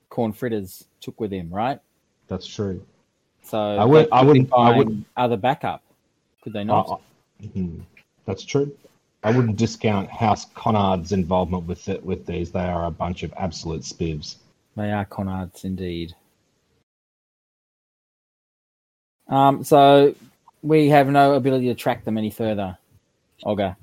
corn 0.09 0.33
fritters 0.33 0.85
took 1.01 1.21
with 1.21 1.33
him, 1.33 1.49
right? 1.51 1.79
That's 2.29 2.47
true. 2.47 2.85
So 3.47 3.59
I 3.59 3.85
would. 3.85 4.09
I 4.11 4.25
wouldn't. 4.25 4.49
I 4.53 4.57
buying 4.57 4.79
wouldn't- 4.79 5.07
other 5.17 5.37
backup. 5.37 5.83
Could 6.43 6.53
they 6.53 6.65
not? 6.65 6.89
I- 6.89 6.95
I- 7.45 7.47
mhm. 7.49 7.81
That's 8.25 8.45
true. 8.45 8.77
I 9.23 9.31
wouldn't 9.31 9.57
discount 9.57 10.09
House 10.11 10.47
Connard's 10.55 11.13
involvement 11.13 11.65
with 11.67 11.89
it, 11.89 12.05
with 12.05 12.27
these. 12.27 12.51
They 12.53 12.61
are 12.67 12.87
a 12.87 12.91
bunch 12.91 13.23
of 13.23 13.33
absolute 13.37 13.83
spivs. 13.83 14.37
They 14.77 14.93
are 14.93 15.05
Connard's 15.05 15.65
indeed. 15.65 16.15
Um, 19.29 19.65
so 19.65 20.15
we 20.63 20.89
have 20.89 21.09
no 21.09 21.35
ability 21.35 21.67
to 21.67 21.75
track 21.75 22.05
them 22.05 22.19
any 22.19 22.31
further. 22.31 22.77
Olga. 23.43 23.77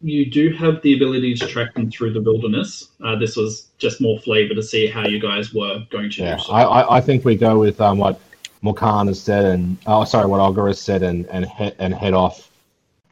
You 0.00 0.30
do 0.30 0.50
have 0.54 0.80
the 0.82 0.94
ability 0.94 1.34
to 1.34 1.46
track 1.48 1.74
them 1.74 1.90
through 1.90 2.12
the 2.12 2.20
wilderness. 2.22 2.90
Uh, 3.04 3.16
this 3.16 3.36
was 3.36 3.68
just 3.78 4.00
more 4.00 4.18
flavor 4.20 4.54
to 4.54 4.62
see 4.62 4.86
how 4.86 5.06
you 5.06 5.18
guys 5.20 5.52
were 5.52 5.84
going 5.90 6.10
to 6.10 6.22
Yeah, 6.22 6.36
do 6.36 6.42
so. 6.44 6.52
I, 6.52 6.62
I, 6.62 6.96
I 6.98 7.00
think 7.00 7.24
we 7.24 7.34
go 7.34 7.58
with 7.58 7.80
um, 7.80 7.98
what 7.98 8.20
Morkan 8.62 9.08
has 9.08 9.20
said, 9.20 9.44
and 9.44 9.76
oh, 9.86 10.04
sorry, 10.04 10.26
what 10.26 10.40
Olga 10.40 10.62
has 10.66 10.80
said, 10.80 11.02
and 11.02 11.26
and 11.26 11.46
he, 11.46 11.72
and 11.78 11.94
head 11.94 12.14
off. 12.14 12.50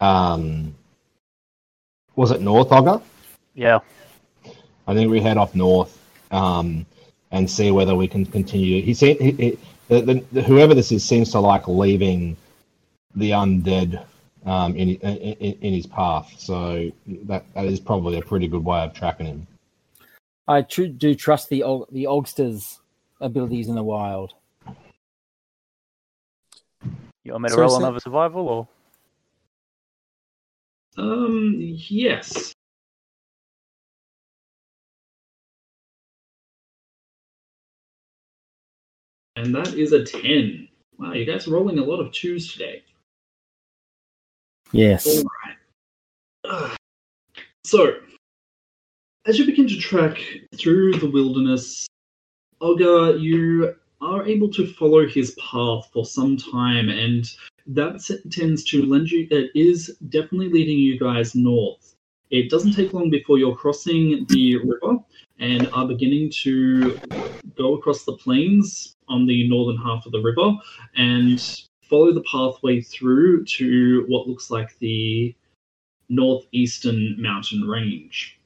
Um, 0.00 0.74
was 2.16 2.30
it 2.30 2.40
north, 2.40 2.70
Olga? 2.72 3.02
Yeah. 3.54 3.80
I 4.86 4.94
think 4.94 5.10
we 5.10 5.20
head 5.20 5.36
off 5.36 5.54
north 5.54 5.98
um, 6.30 6.86
and 7.30 7.50
see 7.50 7.70
whether 7.70 7.94
we 7.94 8.08
can 8.08 8.24
continue. 8.26 8.82
He 8.82 8.94
seemed 8.94 9.20
he, 9.20 9.30
he, 9.32 9.58
the, 9.88 10.24
the, 10.32 10.42
whoever 10.42 10.74
this 10.74 10.92
is 10.92 11.04
seems 11.04 11.30
to 11.32 11.40
like 11.40 11.66
leaving 11.66 12.36
the 13.14 13.30
undead 13.30 14.04
um, 14.46 14.76
in, 14.76 14.90
in 14.96 15.52
in 15.60 15.72
his 15.74 15.86
path. 15.86 16.32
So 16.38 16.90
that 17.06 17.44
that 17.54 17.64
is 17.64 17.80
probably 17.80 18.18
a 18.18 18.22
pretty 18.22 18.48
good 18.48 18.64
way 18.64 18.80
of 18.80 18.94
tracking 18.94 19.26
him. 19.26 19.46
I 20.46 20.62
tr- 20.62 20.86
do 20.86 21.14
trust 21.14 21.48
the 21.48 21.62
Og- 21.62 21.88
the 21.92 22.06
Ogster's 22.06 22.80
abilities 23.20 23.68
in 23.68 23.74
the 23.74 23.82
wild. 23.82 24.34
You 27.30 27.34
want 27.34 27.44
me 27.44 27.48
to 27.50 27.54
Sorry, 27.54 27.66
roll 27.68 27.76
sir? 27.76 27.84
another 27.84 28.00
survival 28.00 28.48
or? 28.48 28.68
Um, 30.98 31.54
yes. 31.60 32.52
And 39.36 39.54
that 39.54 39.74
is 39.74 39.92
a 39.92 40.04
10. 40.04 40.66
Wow, 40.98 41.12
you 41.12 41.24
guys 41.24 41.46
are 41.46 41.52
rolling 41.52 41.78
a 41.78 41.84
lot 41.84 42.00
of 42.00 42.10
twos 42.10 42.52
today. 42.52 42.82
Yes. 44.72 45.06
All 45.06 45.22
right. 45.22 45.56
Ugh. 46.46 46.76
So, 47.62 47.92
as 49.26 49.38
you 49.38 49.46
begin 49.46 49.68
to 49.68 49.76
track 49.76 50.18
through 50.56 50.94
the 50.94 51.08
wilderness, 51.08 51.86
Olga, 52.60 53.16
you 53.16 53.76
are 54.00 54.26
able 54.26 54.48
to 54.50 54.66
follow 54.66 55.06
his 55.06 55.36
path 55.40 55.90
for 55.92 56.04
some 56.04 56.36
time, 56.36 56.88
and 56.88 57.30
that 57.66 58.00
tends 58.30 58.64
to 58.64 58.84
lend 58.84 59.10
you. 59.10 59.26
It 59.30 59.50
is 59.54 59.96
definitely 60.08 60.48
leading 60.48 60.78
you 60.78 60.98
guys 60.98 61.34
north. 61.34 61.94
It 62.30 62.48
doesn't 62.48 62.72
take 62.72 62.92
long 62.92 63.10
before 63.10 63.38
you're 63.38 63.56
crossing 63.56 64.24
the 64.28 64.56
river 64.56 64.98
and 65.38 65.68
are 65.72 65.86
beginning 65.86 66.30
to 66.42 66.98
go 67.56 67.74
across 67.74 68.04
the 68.04 68.16
plains 68.16 68.96
on 69.08 69.26
the 69.26 69.48
northern 69.48 69.76
half 69.76 70.06
of 70.06 70.12
the 70.12 70.20
river 70.20 70.52
and 70.96 71.40
follow 71.82 72.12
the 72.12 72.22
pathway 72.30 72.80
through 72.80 73.44
to 73.44 74.04
what 74.06 74.28
looks 74.28 74.50
like 74.50 74.78
the 74.78 75.34
northeastern 76.08 77.20
mountain 77.20 77.62
range. 77.62 78.38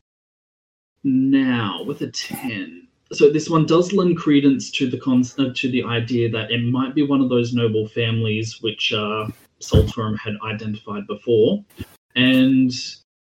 Now, 1.03 1.83
with 1.85 2.01
a 2.01 2.11
10. 2.11 2.88
So 3.14 3.31
this 3.31 3.48
one 3.48 3.64
does 3.64 3.92
lend 3.92 4.16
credence 4.16 4.72
to 4.72 4.90
the 4.90 4.98
uh, 4.98 5.53
to 5.55 5.70
the 5.70 5.85
idea 5.85 6.29
that 6.31 6.50
it 6.50 6.64
might 6.64 6.96
be 6.96 7.07
one 7.07 7.20
of 7.20 7.29
those 7.29 7.55
noble 7.55 7.87
families 7.87 8.61
which 8.61 8.92
uh, 8.92 9.29
Saltworm 9.61 10.18
had 10.18 10.35
identified 10.44 11.07
before, 11.07 11.64
and 12.16 12.72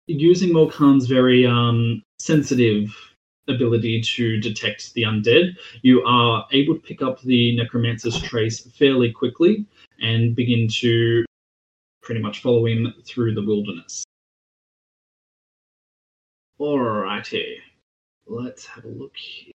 using 0.05 0.49
Morkan's 0.49 1.07
very 1.07 1.43
um, 1.43 2.03
sensitive 2.19 2.95
ability 3.47 3.99
to 4.01 4.39
detect 4.39 4.93
the 4.93 5.01
undead, 5.01 5.55
you 5.81 6.03
are 6.03 6.45
able 6.51 6.75
to 6.75 6.81
pick 6.81 7.01
up 7.01 7.19
the 7.21 7.55
necromancer's 7.57 8.21
trace 8.21 8.59
fairly 8.77 9.11
quickly 9.11 9.65
and 10.01 10.35
begin 10.35 10.67
to 10.67 11.25
pretty 12.03 12.21
much 12.21 12.43
follow 12.43 12.67
him 12.67 12.93
through 13.07 13.33
the 13.33 13.43
wilderness. 13.43 14.03
Alrighty, 16.59 17.55
let's 18.27 18.67
have 18.67 18.85
a 18.85 18.89
look 18.89 19.15
here. 19.17 19.51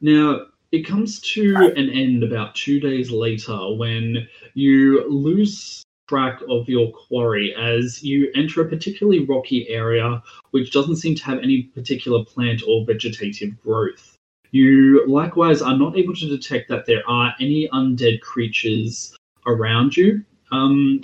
Now, 0.00 0.46
it 0.70 0.86
comes 0.86 1.20
to 1.20 1.72
an 1.76 1.90
end 1.90 2.22
about 2.22 2.54
two 2.54 2.78
days 2.78 3.10
later 3.10 3.74
when 3.74 4.28
you 4.54 5.08
lose 5.08 5.82
track 6.08 6.40
of 6.48 6.68
your 6.68 6.90
quarry 6.92 7.54
as 7.54 8.02
you 8.02 8.30
enter 8.34 8.62
a 8.62 8.68
particularly 8.68 9.26
rocky 9.26 9.68
area 9.68 10.22
which 10.52 10.72
doesn't 10.72 10.96
seem 10.96 11.14
to 11.14 11.24
have 11.24 11.38
any 11.38 11.62
particular 11.62 12.24
plant 12.24 12.62
or 12.66 12.84
vegetative 12.86 13.60
growth. 13.60 14.16
You 14.50 15.06
likewise 15.06 15.60
are 15.60 15.76
not 15.76 15.98
able 15.98 16.14
to 16.14 16.28
detect 16.28 16.68
that 16.70 16.86
there 16.86 17.02
are 17.06 17.34
any 17.40 17.68
undead 17.68 18.20
creatures 18.22 19.14
around 19.46 19.96
you. 19.96 20.24
Um, 20.50 21.02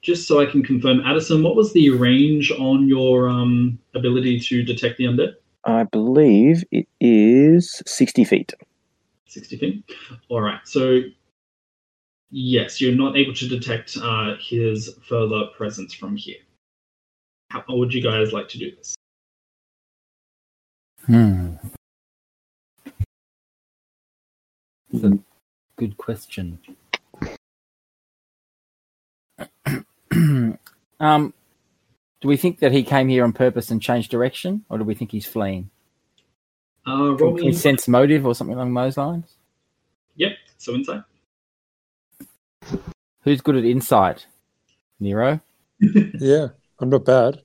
just 0.00 0.26
so 0.26 0.40
I 0.40 0.46
can 0.46 0.62
confirm, 0.62 1.00
Addison, 1.00 1.42
what 1.42 1.56
was 1.56 1.72
the 1.72 1.90
range 1.90 2.50
on 2.52 2.88
your 2.88 3.28
um, 3.28 3.78
ability 3.94 4.40
to 4.40 4.62
detect 4.62 4.96
the 4.96 5.04
undead? 5.04 5.34
I 5.68 5.82
believe 5.82 6.64
it 6.70 6.88
is 6.98 7.82
60 7.86 8.24
feet. 8.24 8.54
60 9.26 9.58
feet. 9.58 9.84
All 10.30 10.40
right. 10.40 10.60
So, 10.64 11.02
yes, 12.30 12.80
you're 12.80 12.96
not 12.96 13.18
able 13.18 13.34
to 13.34 13.46
detect 13.46 13.98
uh, 14.02 14.36
his 14.40 14.98
further 15.06 15.44
presence 15.54 15.92
from 15.92 16.16
here. 16.16 16.38
How 17.50 17.62
would 17.68 17.92
you 17.92 18.02
guys 18.02 18.32
like 18.32 18.48
to 18.48 18.58
do 18.58 18.74
this? 18.74 18.94
Hmm. 21.04 21.56
That's 24.90 25.04
a 25.04 25.18
good 25.76 25.98
question. 25.98 26.60
um, 31.00 31.34
do 32.20 32.28
we 32.28 32.36
think 32.36 32.58
that 32.60 32.72
he 32.72 32.82
came 32.82 33.08
here 33.08 33.24
on 33.24 33.32
purpose 33.32 33.70
and 33.70 33.80
changed 33.80 34.10
direction, 34.10 34.64
or 34.68 34.78
do 34.78 34.84
we 34.84 34.94
think 34.94 35.12
he's 35.12 35.26
fleeing? 35.26 35.70
Uh, 36.86 37.14
Can 37.14 37.16
roll 37.16 37.32
me. 37.34 37.52
sense 37.52 37.86
motive 37.86 38.26
or 38.26 38.34
something 38.34 38.54
along 38.56 38.74
those 38.74 38.96
lines? 38.96 39.36
Yep. 40.16 40.32
So 40.56 40.74
insight. 40.74 41.02
Who's 43.22 43.40
good 43.40 43.56
at 43.56 43.64
insight? 43.64 44.26
Nero. 45.00 45.40
Yeah, 46.20 46.48
I'm 46.80 46.90
not 46.90 47.04
bad. 47.04 47.42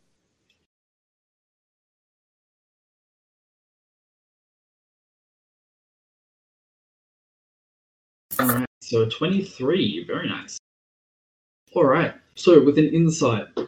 All 8.39 8.47
right. 8.47 8.65
So 8.81 9.07
23. 9.09 10.05
Very 10.05 10.27
nice. 10.27 10.57
All 11.73 11.85
right. 11.85 12.13
So 12.35 12.63
with 12.63 12.77
an 12.77 12.85
insight, 12.89 13.45
let 13.55 13.67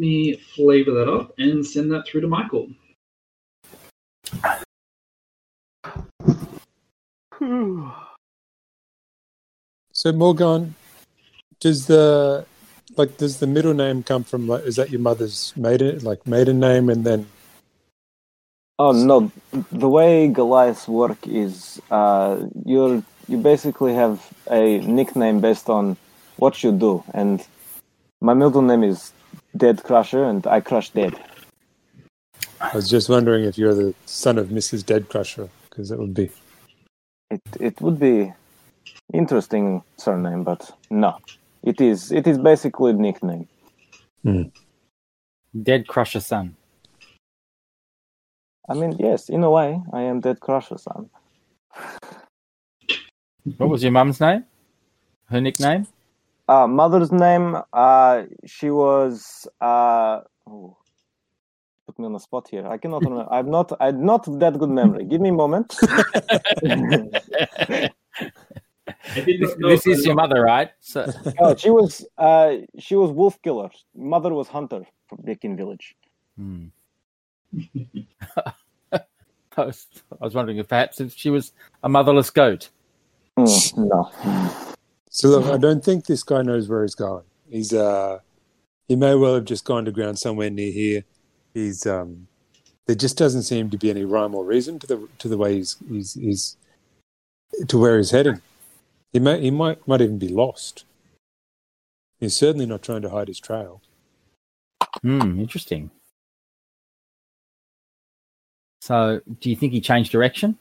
me 0.00 0.34
flavor 0.54 0.92
that 0.92 1.08
up 1.08 1.32
and 1.38 1.64
send 1.64 1.92
that 1.92 2.06
through 2.06 2.22
to 2.22 2.28
Michael. 2.28 2.68
So 9.92 10.12
Morgan, 10.12 10.74
does 11.60 11.86
the 11.86 12.46
like 12.96 13.16
does 13.18 13.38
the 13.38 13.46
middle 13.46 13.74
name 13.74 14.02
come 14.02 14.24
from 14.24 14.48
like 14.48 14.64
is 14.64 14.76
that 14.76 14.90
your 14.90 15.00
mother's 15.00 15.52
maiden 15.56 15.98
like 16.00 16.26
maiden 16.26 16.58
name 16.58 16.88
and 16.88 17.04
then 17.04 17.26
Oh 18.82 18.92
no! 18.92 19.30
The 19.70 19.90
way 19.90 20.28
Goliaths 20.28 20.88
work 20.88 21.18
is 21.26 21.78
uh, 21.90 22.46
you're 22.64 23.02
you 23.28 23.36
basically 23.36 23.92
have 23.92 24.24
a 24.50 24.78
nickname 24.78 25.42
based 25.42 25.68
on 25.68 25.98
what 26.38 26.64
you 26.64 26.72
do, 26.72 27.04
and 27.12 27.46
my 28.22 28.32
middle 28.32 28.62
name 28.62 28.82
is 28.82 29.12
Dead 29.56 29.82
Crusher, 29.82 30.24
and 30.24 30.46
I 30.46 30.60
crush 30.60 30.90
dead. 30.90 31.14
I 32.60 32.74
was 32.74 32.88
just 32.88 33.08
wondering 33.08 33.44
if 33.44 33.56
you're 33.58 33.74
the 33.74 33.94
son 34.06 34.38
of 34.38 34.48
Mrs. 34.48 34.84
Dead 34.84 35.08
Crusher 35.08 35.48
because 35.68 35.90
it 35.90 35.98
would 35.98 36.14
be 36.14 36.30
It 37.30 37.40
it 37.60 37.80
would 37.80 37.98
be 37.98 38.32
interesting 39.12 39.82
surname, 39.96 40.44
but 40.44 40.70
no, 40.90 41.18
it 41.62 41.80
is 41.80 42.12
it 42.12 42.26
is 42.26 42.38
basically 42.38 42.90
a 42.90 42.94
nickname. 42.94 43.48
Hmm. 44.22 44.42
Dead 45.62 45.86
Crusher 45.86 46.20
son. 46.20 46.56
I 48.68 48.74
mean, 48.74 48.96
yes, 48.98 49.28
in 49.28 49.42
a 49.42 49.50
way, 49.50 49.80
I 49.92 50.02
am 50.02 50.20
Dead 50.20 50.38
Crusher 50.40 50.78
son. 50.78 51.10
What 53.56 53.68
was 53.68 53.82
your 53.82 53.92
mum's 53.92 54.20
name? 54.20 54.44
Her 55.26 55.40
nickname? 55.40 55.86
Uh, 56.50 56.66
mother's 56.66 57.12
name, 57.12 57.56
uh, 57.72 58.24
she 58.44 58.70
was. 58.70 59.46
Uh, 59.60 60.22
oh, 60.48 60.76
put 61.86 61.96
me 61.96 62.06
on 62.06 62.12
the 62.12 62.18
spot 62.18 62.48
here. 62.50 62.66
I 62.66 62.76
cannot 62.76 63.04
remember. 63.04 63.28
I'm 63.30 63.48
not. 63.48 63.70
I'm 63.78 64.04
not 64.04 64.24
that 64.40 64.58
good 64.58 64.70
memory. 64.70 65.04
Give 65.04 65.20
me 65.20 65.28
a 65.28 65.32
moment. 65.32 65.76
This, 69.14 69.54
this 69.58 69.86
is 69.86 70.04
your 70.04 70.14
mother, 70.14 70.42
right? 70.42 70.70
So, 70.80 71.10
oh, 71.38 71.56
she 71.56 71.70
was. 71.70 72.04
Uh, 72.18 72.56
she 72.78 72.96
was 72.96 73.10
wolf 73.10 73.40
killer. 73.42 73.70
Mother 73.94 74.34
was 74.34 74.48
hunter 74.48 74.84
from 75.08 75.20
Beacon 75.24 75.56
Village. 75.56 75.96
Hmm. 76.36 76.66
I, 78.92 79.00
was, 79.56 79.86
I 80.12 80.24
was 80.24 80.34
wondering 80.34 80.58
if 80.58 80.68
perhaps 80.68 81.00
if 81.00 81.16
she 81.16 81.30
was 81.30 81.52
a 81.82 81.88
motherless 81.88 82.30
goat. 82.30 82.68
Mm, 83.38 83.88
no. 83.88 84.69
So 85.10 85.28
look, 85.28 85.46
I 85.46 85.58
don't 85.58 85.84
think 85.84 86.06
this 86.06 86.22
guy 86.22 86.42
knows 86.42 86.68
where 86.68 86.82
he's 86.82 86.94
going. 86.94 87.24
He's 87.48 87.72
uh 87.72 88.20
he 88.88 88.96
may 88.96 89.14
well 89.16 89.34
have 89.34 89.44
just 89.44 89.64
gone 89.64 89.84
to 89.84 89.92
ground 89.92 90.18
somewhere 90.18 90.50
near 90.50 90.72
here. 90.72 91.04
He's 91.52 91.84
um 91.84 92.28
there 92.86 92.96
just 92.96 93.18
doesn't 93.18 93.42
seem 93.42 93.70
to 93.70 93.76
be 93.76 93.90
any 93.90 94.04
rhyme 94.04 94.34
or 94.34 94.44
reason 94.44 94.78
to 94.78 94.86
the 94.86 95.08
to 95.18 95.28
the 95.28 95.36
way 95.36 95.56
he's 95.56 95.76
he's, 95.88 96.14
he's 96.14 96.56
to 97.68 97.78
where 97.78 97.98
he's 97.98 98.12
heading. 98.12 98.40
He 99.12 99.18
may 99.18 99.40
he 99.40 99.50
might 99.50 99.86
might 99.86 100.00
even 100.00 100.18
be 100.18 100.28
lost. 100.28 100.84
He's 102.20 102.36
certainly 102.36 102.66
not 102.66 102.82
trying 102.82 103.02
to 103.02 103.10
hide 103.10 103.28
his 103.28 103.40
trail. 103.40 103.82
Hmm, 105.02 105.40
interesting. 105.40 105.90
So, 108.80 109.20
do 109.40 109.50
you 109.50 109.56
think 109.56 109.72
he 109.72 109.80
changed 109.80 110.10
direction? 110.12 110.58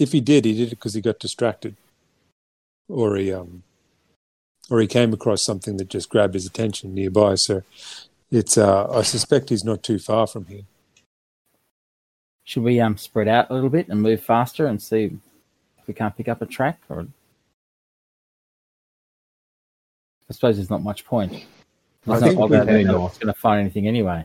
If 0.00 0.12
he 0.12 0.20
did, 0.22 0.46
he 0.46 0.54
did 0.54 0.68
it 0.68 0.76
because 0.76 0.94
he 0.94 1.02
got 1.02 1.18
distracted, 1.18 1.76
or 2.88 3.16
he 3.16 3.32
um, 3.32 3.62
or 4.70 4.80
he 4.80 4.86
came 4.86 5.12
across 5.12 5.42
something 5.42 5.76
that 5.76 5.88
just 5.88 6.08
grabbed 6.08 6.32
his 6.32 6.46
attention 6.46 6.94
nearby. 6.94 7.34
So, 7.34 7.62
it's 8.30 8.56
uh, 8.56 8.90
I 8.90 9.02
suspect 9.02 9.50
he's 9.50 9.62
not 9.62 9.82
too 9.82 9.98
far 9.98 10.26
from 10.26 10.46
here. 10.46 10.62
Should 12.44 12.62
we 12.62 12.80
um 12.80 12.96
spread 12.96 13.28
out 13.28 13.50
a 13.50 13.54
little 13.54 13.68
bit 13.68 13.88
and 13.88 14.00
move 14.00 14.22
faster 14.22 14.66
and 14.66 14.80
see 14.80 15.18
if 15.78 15.86
we 15.86 15.92
can't 15.92 16.16
pick 16.16 16.28
up 16.28 16.40
a 16.40 16.46
track? 16.46 16.80
Or 16.88 17.06
I 20.28 20.32
suppose 20.32 20.56
there's 20.56 20.70
not 20.70 20.82
much 20.82 21.04
point. 21.04 21.44
I 22.06 22.18
There's 22.18 22.22
think 22.22 22.38
we're 22.38 22.64
going 22.64 22.86
to 22.86 23.32
find 23.34 23.60
anything 23.60 23.86
anyway. 23.86 24.24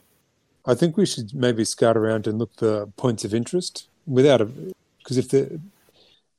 I 0.65 0.73
think 0.73 0.95
we 0.95 1.05
should 1.05 1.33
maybe 1.35 1.65
scout 1.65 1.97
around 1.97 2.27
and 2.27 2.39
look 2.39 2.55
for 2.55 2.87
points 2.95 3.25
of 3.25 3.33
interest 3.33 3.89
without 4.07 4.39
a 4.39 4.47
because 5.05 5.17
if 5.17 5.29
the 5.29 5.61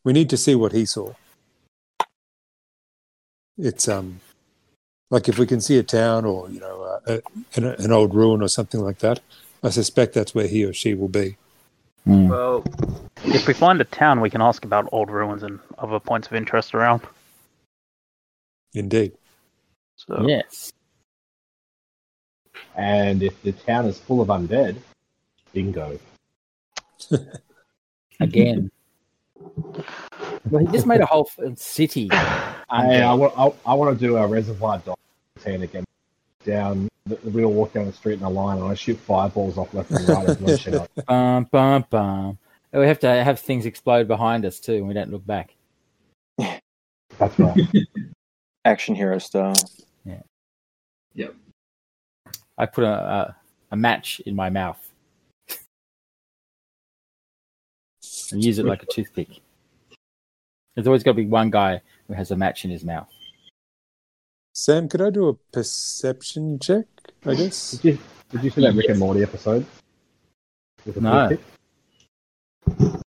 we 0.02 0.12
need 0.12 0.28
to 0.30 0.36
see 0.36 0.54
what 0.54 0.72
he 0.72 0.84
saw. 0.84 1.12
It's 3.56 3.88
um 3.88 4.20
like 5.10 5.28
if 5.28 5.38
we 5.38 5.46
can 5.46 5.60
see 5.60 5.78
a 5.78 5.82
town 5.82 6.24
or 6.24 6.50
you 6.50 6.60
know 6.60 6.82
uh, 6.82 7.00
a, 7.06 7.22
an, 7.56 7.64
an 7.64 7.92
old 7.92 8.14
ruin 8.14 8.42
or 8.42 8.48
something 8.48 8.80
like 8.80 8.98
that. 8.98 9.20
I 9.62 9.70
suspect 9.70 10.14
that's 10.14 10.34
where 10.34 10.46
he 10.46 10.64
or 10.64 10.72
she 10.72 10.94
will 10.94 11.08
be. 11.08 11.36
Hmm. 12.04 12.28
Well, 12.28 12.64
if 13.24 13.48
we 13.48 13.54
find 13.54 13.80
a 13.80 13.84
town, 13.84 14.20
we 14.20 14.30
can 14.30 14.42
ask 14.42 14.64
about 14.64 14.88
old 14.92 15.10
ruins 15.10 15.42
and 15.42 15.58
other 15.78 15.98
points 15.98 16.28
of 16.28 16.34
interest 16.34 16.74
around. 16.74 17.02
Indeed. 18.74 19.12
So 19.96 20.24
Yes. 20.28 20.72
And 22.76 23.22
if 23.22 23.42
the 23.42 23.52
town 23.52 23.86
is 23.86 23.98
full 23.98 24.20
of 24.20 24.28
undead, 24.28 24.76
bingo. 25.52 25.98
Again. 28.20 28.70
well, 30.50 30.64
he 30.64 30.72
just 30.72 30.86
made 30.86 31.00
a 31.00 31.06
whole 31.06 31.30
city. 31.56 32.08
Hey, 32.12 33.02
I, 33.02 33.14
want, 33.14 33.34
I, 33.38 33.52
I 33.70 33.74
want 33.74 33.98
to 33.98 34.06
do 34.06 34.16
a 34.16 34.26
reservoir 34.26 34.78
dog 34.78 34.96
routine 35.36 35.62
again. 35.62 35.84
Down, 36.44 36.88
the, 37.06 37.16
we 37.30 37.44
all 37.44 37.52
walk 37.52 37.72
down 37.72 37.86
the 37.86 37.92
street 37.92 38.18
in 38.18 38.24
a 38.24 38.30
line, 38.30 38.58
and 38.58 38.66
I 38.66 38.74
shoot 38.74 38.98
fireballs 38.98 39.58
off 39.58 39.74
left 39.74 39.90
and 39.90 40.08
right 40.08 40.28
as 40.28 40.38
one 40.38 40.56
shit. 40.56 40.90
Bum, 41.06 41.48
bum, 41.50 41.84
bum. 41.90 42.38
And 42.72 42.80
we 42.80 42.86
have 42.88 43.00
to 43.00 43.08
have 43.08 43.40
things 43.40 43.66
explode 43.66 44.06
behind 44.06 44.44
us 44.44 44.60
too, 44.60 44.74
and 44.74 44.88
we 44.88 44.94
don't 44.94 45.10
look 45.10 45.26
back. 45.26 45.54
That's 46.38 47.38
right. 47.38 47.58
Action 48.64 48.94
hero 48.94 49.18
style. 49.18 49.54
Yeah. 50.04 50.22
Yep. 51.14 51.34
I 52.58 52.66
put 52.66 52.84
a, 52.84 52.88
a, 52.88 53.36
a 53.72 53.76
match 53.76 54.20
in 54.26 54.34
my 54.34 54.50
mouth 54.50 54.85
and 58.32 58.44
use 58.44 58.58
it 58.58 58.66
like 58.66 58.82
a 58.82 58.86
toothpick. 58.86 59.28
There's 60.74 60.86
always 60.86 61.02
got 61.02 61.12
to 61.12 61.16
be 61.16 61.26
one 61.26 61.50
guy 61.50 61.80
who 62.06 62.14
has 62.14 62.30
a 62.30 62.36
match 62.36 62.64
in 62.64 62.70
his 62.70 62.84
mouth. 62.84 63.08
Sam, 64.54 64.88
could 64.88 65.02
I 65.02 65.10
do 65.10 65.28
a 65.28 65.34
perception 65.34 66.58
check? 66.58 66.86
I 67.24 67.34
guess. 67.34 67.72
Did 67.72 67.84
you, 67.84 67.98
did 68.30 68.44
you 68.44 68.50
see 68.50 68.60
that 68.62 68.74
Rick 68.74 68.88
and 68.88 68.98
Morty 68.98 69.22
episode? 69.22 69.66
With 70.84 70.96
a 70.96 71.00
No. 71.00 71.28
toothpick? 71.28 73.02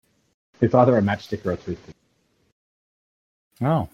It's 0.61 0.75
either 0.75 0.97
a 0.97 1.03
matchstick 1.03 1.45
or 1.45 1.53
a 1.53 1.57
toothpick. 1.57 1.95
Oh, 3.61 3.89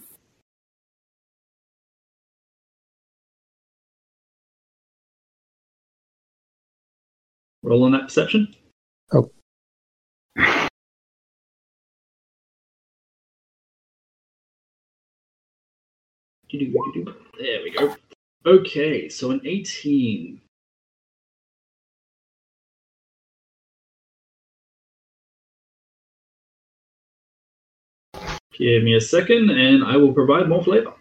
Roll 7.62 7.84
on 7.84 7.92
that 7.92 8.02
perception. 8.04 8.54
Oh. 9.12 9.30
There 17.38 17.62
we 17.62 17.70
go. 17.70 17.96
Okay, 18.46 19.08
so 19.08 19.30
an 19.30 19.40
18. 19.44 20.40
Give 28.52 28.82
me 28.82 28.94
a 28.96 29.00
second 29.00 29.50
and 29.50 29.82
I 29.84 29.96
will 29.96 30.12
provide 30.12 30.48
more 30.48 30.62
flavor. 30.62 30.92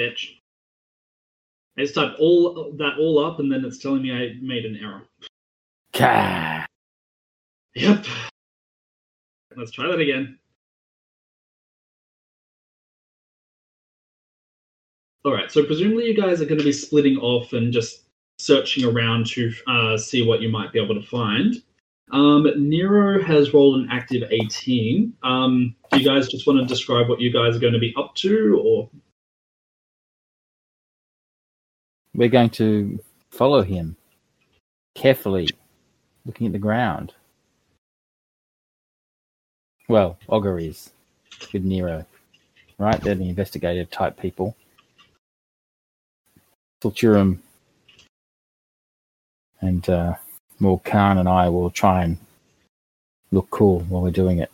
Bitch. 0.00 0.36
I 1.76 1.82
just 1.82 1.94
typed 1.94 2.18
all 2.18 2.72
that 2.78 2.94
all 2.98 3.22
up 3.22 3.38
and 3.38 3.52
then 3.52 3.64
it's 3.66 3.78
telling 3.78 4.00
me 4.00 4.12
I 4.12 4.34
made 4.40 4.64
an 4.64 4.78
error. 4.82 5.02
Ka. 5.92 6.64
Yep. 7.74 8.06
Let's 9.56 9.72
try 9.72 9.88
that 9.88 10.00
again. 10.00 10.38
All 15.22 15.34
right, 15.34 15.52
so 15.52 15.66
presumably 15.66 16.06
you 16.06 16.16
guys 16.16 16.40
are 16.40 16.46
going 16.46 16.58
to 16.58 16.64
be 16.64 16.72
splitting 16.72 17.18
off 17.18 17.52
and 17.52 17.70
just 17.70 18.04
searching 18.38 18.86
around 18.86 19.26
to 19.26 19.52
uh, 19.66 19.98
see 19.98 20.26
what 20.26 20.40
you 20.40 20.48
might 20.48 20.72
be 20.72 20.80
able 20.80 20.94
to 20.94 21.06
find. 21.06 21.62
Um, 22.10 22.46
Nero 22.56 23.22
has 23.22 23.52
rolled 23.52 23.80
an 23.80 23.88
active 23.90 24.22
18. 24.30 25.12
Um, 25.22 25.76
do 25.92 25.98
you 25.98 26.06
guys 26.06 26.28
just 26.28 26.46
want 26.46 26.58
to 26.58 26.64
describe 26.64 27.10
what 27.10 27.20
you 27.20 27.30
guys 27.30 27.54
are 27.54 27.60
going 27.60 27.74
to 27.74 27.78
be 27.78 27.94
up 27.98 28.14
to, 28.16 28.60
or 28.64 28.90
we're 32.20 32.28
going 32.28 32.50
to 32.50 33.02
follow 33.30 33.62
him 33.62 33.96
carefully, 34.94 35.48
looking 36.26 36.46
at 36.46 36.52
the 36.52 36.58
ground. 36.58 37.14
Well, 39.88 40.18
Olga 40.28 40.54
is 40.58 40.90
with 41.50 41.64
Nero, 41.64 42.04
right? 42.76 43.00
They're 43.00 43.14
the 43.14 43.30
investigative 43.30 43.90
type 43.90 44.20
people. 44.20 44.54
Solturum 46.84 47.38
and 49.62 49.88
uh, 49.88 50.16
Morkan 50.60 51.20
and 51.20 51.26
I 51.26 51.48
will 51.48 51.70
try 51.70 52.02
and 52.02 52.18
look 53.32 53.48
cool 53.48 53.80
while 53.88 54.02
we're 54.02 54.10
doing 54.10 54.40
it. 54.40 54.50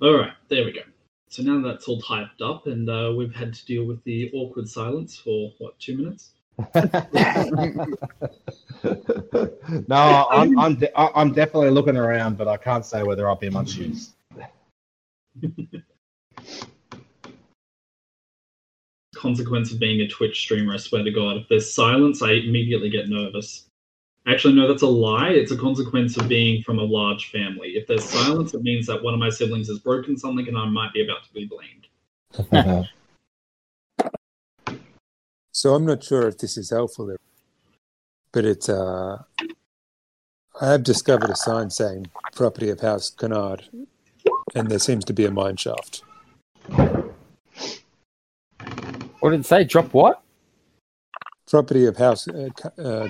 All 0.00 0.14
right, 0.14 0.32
there 0.48 0.64
we 0.64 0.70
go. 0.70 0.82
So 1.28 1.42
now 1.42 1.60
that's 1.60 1.88
all 1.88 2.00
typed 2.00 2.40
up, 2.40 2.68
and 2.68 2.88
uh, 2.88 3.12
we've 3.16 3.34
had 3.34 3.52
to 3.52 3.66
deal 3.66 3.84
with 3.84 4.02
the 4.04 4.30
awkward 4.32 4.68
silence 4.68 5.16
for 5.16 5.52
what 5.58 5.76
two 5.80 5.96
minutes? 5.96 6.30
no, 9.88 10.28
I'm 10.30 10.58
I'm, 10.58 10.76
de- 10.76 11.00
I'm 11.00 11.32
definitely 11.32 11.70
looking 11.70 11.96
around, 11.96 12.38
but 12.38 12.46
I 12.46 12.56
can't 12.56 12.86
say 12.86 13.02
whether 13.02 13.28
I'll 13.28 13.34
be 13.34 13.50
much 13.50 13.74
use. 13.74 14.12
Consequence 19.16 19.72
of 19.72 19.80
being 19.80 20.00
a 20.02 20.08
Twitch 20.08 20.40
streamer, 20.40 20.74
I 20.74 20.76
swear 20.76 21.02
to 21.02 21.10
God, 21.10 21.38
if 21.38 21.48
there's 21.48 21.72
silence, 21.72 22.22
I 22.22 22.32
immediately 22.34 22.88
get 22.88 23.08
nervous. 23.08 23.67
Actually, 24.28 24.54
no, 24.54 24.68
that's 24.68 24.82
a 24.82 24.86
lie. 24.86 25.30
It's 25.30 25.52
a 25.52 25.56
consequence 25.56 26.18
of 26.18 26.28
being 26.28 26.62
from 26.62 26.78
a 26.78 26.82
large 26.82 27.30
family. 27.30 27.68
If 27.70 27.86
there's 27.86 28.04
silence, 28.04 28.52
it 28.52 28.62
means 28.62 28.86
that 28.86 29.02
one 29.02 29.14
of 29.14 29.20
my 29.20 29.30
siblings 29.30 29.68
has 29.68 29.78
broken 29.78 30.18
something, 30.18 30.46
and 30.46 30.56
I 30.56 30.66
might 30.66 30.92
be 30.92 31.02
about 31.02 31.24
to 31.24 31.32
be 31.32 31.46
blamed. 31.46 32.88
So 35.50 35.74
I'm 35.74 35.84
not 35.84 36.04
sure 36.04 36.28
if 36.28 36.38
this 36.38 36.56
is 36.56 36.70
helpful, 36.70 37.16
but 38.30 38.44
it's 38.44 38.68
uh, 38.68 39.24
I 40.60 40.70
have 40.70 40.84
discovered 40.84 41.30
a 41.30 41.34
sign 41.34 41.70
saying 41.70 42.06
property 42.36 42.70
of 42.70 42.78
House 42.78 43.10
Canard, 43.10 43.64
and 44.54 44.70
there 44.70 44.78
seems 44.78 45.04
to 45.06 45.12
be 45.12 45.24
a 45.24 45.32
mine 45.32 45.56
shaft. 45.56 46.04
What 49.18 49.30
did 49.30 49.40
it 49.40 49.46
say? 49.46 49.64
Drop 49.64 49.92
what? 49.92 50.22
Property 51.50 51.86
of 51.86 51.96
House 51.96 52.28
uh, 52.28 52.50
uh, 52.80 53.08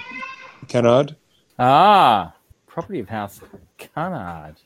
Canard. 0.67 1.17
Ah, 1.59 2.35
property 2.67 3.01
of 3.01 3.09
House 3.09 3.41
Canard. 3.79 4.57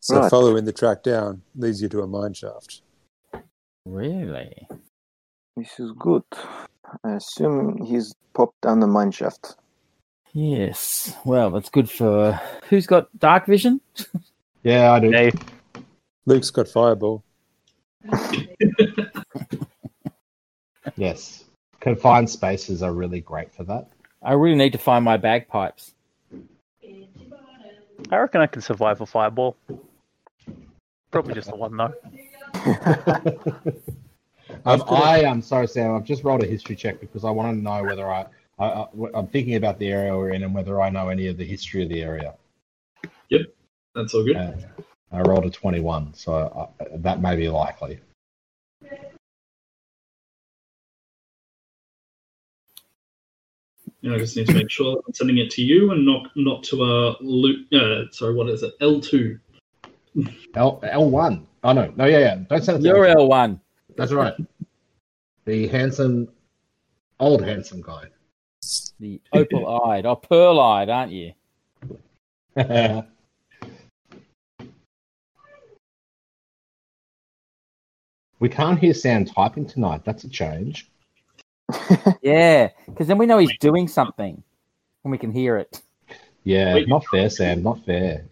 So 0.00 0.20
Right. 0.20 0.30
following 0.30 0.64
the 0.64 0.72
track 0.72 1.02
down 1.02 1.42
leads 1.54 1.82
you 1.82 1.88
to 1.90 2.02
a 2.02 2.06
mine 2.06 2.34
shaft. 2.34 2.82
Really? 3.84 4.66
This 5.56 5.78
is 5.80 5.92
good. 5.98 6.22
I 7.04 7.12
assume 7.12 7.82
he's 7.84 8.14
popped 8.34 8.60
down 8.60 8.80
the 8.80 8.86
mine 8.86 9.10
shaft. 9.10 9.56
Yes. 10.32 11.16
Well, 11.24 11.50
that's 11.50 11.70
good 11.70 11.90
for. 11.90 12.40
Who's 12.68 12.86
got 12.86 13.08
dark 13.18 13.46
vision? 13.46 13.80
Yeah, 14.62 14.92
I 14.92 15.00
do. 15.00 15.10
Hey, 15.10 15.32
Luke's 16.26 16.50
got 16.50 16.68
fireball. 16.68 17.24
Yes, 20.96 21.44
confined 21.80 22.30
spaces 22.30 22.82
are 22.82 22.92
really 22.92 23.20
great 23.20 23.52
for 23.54 23.62
that. 23.64 23.88
I 24.28 24.32
really 24.32 24.56
need 24.56 24.72
to 24.72 24.78
find 24.78 25.06
my 25.06 25.16
bagpipes. 25.16 25.94
I 28.10 28.16
reckon 28.18 28.42
I 28.42 28.46
can 28.46 28.60
survive 28.60 29.00
a 29.00 29.06
fireball. 29.06 29.56
Probably 31.10 31.32
just 31.32 31.48
the 31.48 31.56
one 31.56 31.74
though. 31.78 31.94
Um, 34.64 34.82
I 34.88 35.20
am 35.20 35.42
sorry, 35.42 35.68
Sam. 35.68 35.94
I've 35.94 36.04
just 36.04 36.24
rolled 36.24 36.42
a 36.42 36.46
history 36.46 36.74
check 36.74 37.00
because 37.00 37.22
I 37.22 37.30
want 37.30 37.54
to 37.54 37.62
know 37.62 37.84
whether 37.84 38.10
I, 38.10 38.26
I, 38.58 38.66
I 38.66 38.86
I'm 39.14 39.26
thinking 39.26 39.56
about 39.56 39.78
the 39.78 39.88
area 39.88 40.16
we're 40.16 40.30
in 40.30 40.42
and 40.42 40.54
whether 40.54 40.80
I 40.80 40.88
know 40.88 41.10
any 41.10 41.26
of 41.26 41.36
the 41.36 41.44
history 41.44 41.82
of 41.82 41.90
the 41.90 42.02
area. 42.02 42.34
Yep, 43.28 43.42
that's 43.94 44.14
all 44.14 44.24
good. 44.24 44.36
Uh, 44.36 44.52
I 45.12 45.20
rolled 45.20 45.44
a 45.44 45.50
21, 45.50 46.14
so 46.14 46.70
I, 46.80 46.86
that 46.96 47.20
may 47.20 47.36
be 47.36 47.50
likely. 47.50 48.00
You 54.00 54.10
know, 54.10 54.16
I 54.16 54.18
just 54.18 54.36
need 54.36 54.46
to 54.46 54.54
make 54.54 54.70
sure 54.70 55.02
I'm 55.06 55.12
sending 55.12 55.38
it 55.38 55.50
to 55.52 55.62
you 55.62 55.90
and 55.90 56.06
not 56.06 56.30
not 56.36 56.62
to 56.64 56.84
a 56.84 57.16
Luke. 57.20 57.66
Uh, 57.72 58.04
sorry, 58.12 58.34
what 58.34 58.48
is 58.48 58.62
it? 58.62 58.74
L 58.80 59.00
two. 59.00 59.38
L 60.54 60.80
L1. 60.82 61.44
Oh 61.64 61.72
no, 61.72 61.92
no, 61.96 62.04
yeah, 62.06 62.18
yeah. 62.18 62.34
Don't 62.48 62.62
send 62.62 62.78
it. 62.78 62.82
to 62.82 62.88
You're 62.88 63.06
L2. 63.06 63.28
L1. 63.28 63.60
That's 63.96 64.12
right. 64.12 64.34
The 65.46 65.66
handsome, 65.68 66.28
old 67.18 67.42
handsome 67.42 67.82
guy. 67.82 68.04
The 69.00 69.20
opal 69.32 69.82
eyed 69.84 70.06
or 70.06 70.16
pearl 70.16 70.60
eyed, 70.60 70.88
aren't 70.88 71.12
you? 71.12 71.32
We 78.40 78.48
can't 78.48 78.78
hear 78.78 78.94
Sam 78.94 79.24
typing 79.24 79.66
tonight. 79.66 80.04
That's 80.04 80.24
a 80.24 80.28
change. 80.28 80.88
Yeah, 82.22 82.70
because 82.86 83.06
then 83.06 83.18
we 83.18 83.26
know 83.26 83.38
he's 83.38 83.56
doing 83.58 83.88
something 83.88 84.42
and 85.04 85.10
we 85.10 85.18
can 85.18 85.32
hear 85.32 85.56
it. 85.56 85.80
Yeah, 86.44 86.74
Wait. 86.74 86.88
not 86.88 87.04
fair, 87.06 87.28
Sam. 87.30 87.62
Not 87.62 87.84
fair. 87.84 88.24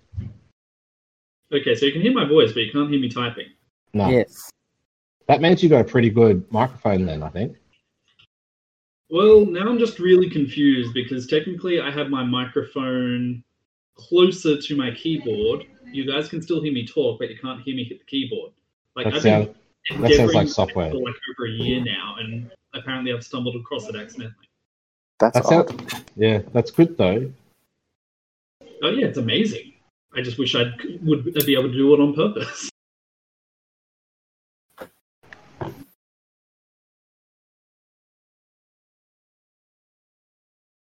Okay, 1.53 1.75
so 1.75 1.87
you 1.87 1.93
can 1.93 2.01
hear 2.03 2.13
my 2.13 2.25
voice, 2.27 2.53
but 2.53 2.61
you 2.63 2.73
can't 2.73 2.91
hear 2.91 3.01
me 3.01 3.09
typing. 3.09 3.47
No, 3.95 4.09
Yes. 4.09 4.51
that 5.29 5.41
means 5.41 5.63
you 5.63 5.69
got 5.69 5.81
a 5.83 5.85
pretty 5.85 6.11
good 6.11 6.45
microphone 6.51 7.05
then. 7.07 7.23
I 7.23 7.29
think. 7.29 7.57
Well, 9.09 9.47
now 9.47 9.69
I'm 9.69 9.79
just 9.79 9.99
really 10.01 10.29
confused 10.29 10.93
because 10.93 11.27
technically 11.29 11.81
I 11.81 11.91
have 11.91 12.09
my 12.09 12.25
microphone 12.25 13.45
closer 13.95 14.61
to 14.61 14.77
my 14.77 14.91
keyboard. 14.93 15.65
You 15.93 16.11
guys 16.11 16.29
can 16.29 16.43
still 16.43 16.61
hear 16.61 16.73
me 16.73 16.87
talk, 16.87 17.21
but 17.21 17.31
you 17.31 17.39
can't 17.39 17.63
hear 17.63 17.77
me 17.77 17.85
hit 17.85 18.01
the 18.01 18.05
keyboard. 18.07 18.53
Like 18.97 19.05
That 19.07 19.15
I've 19.15 19.23
sounds. 19.23 19.47
been 19.89 20.01
that 20.03 20.13
sounds 20.15 20.35
like 20.35 20.49
software. 20.49 20.91
for 20.91 20.97
like 20.97 21.15
over 21.39 21.47
a 21.47 21.51
year 21.51 21.81
now, 21.85 22.17
and 22.19 22.51
apparently 22.77 23.13
I've 23.13 23.25
stumbled 23.25 23.57
across 23.57 23.89
it 23.89 23.97
accidentally. 23.97 24.47
That's 25.19 25.39
That 25.39 25.47
odd. 25.47 25.69
sounds. 25.71 26.05
Yeah, 26.17 26.43
that's 26.53 26.71
good 26.71 26.97
though. 26.97 27.33
Oh 28.83 28.91
yeah, 28.91 29.07
it's 29.07 29.19
amazing. 29.19 29.73
I 30.15 30.23
just 30.23 30.39
wish 30.39 30.55
I 30.55 30.73
would 31.03 31.25
be 31.35 31.55
able 31.55 31.69
to 31.71 31.73
do 31.73 31.95
it 31.95 32.01
on 32.01 32.15
purpose. 32.15 32.71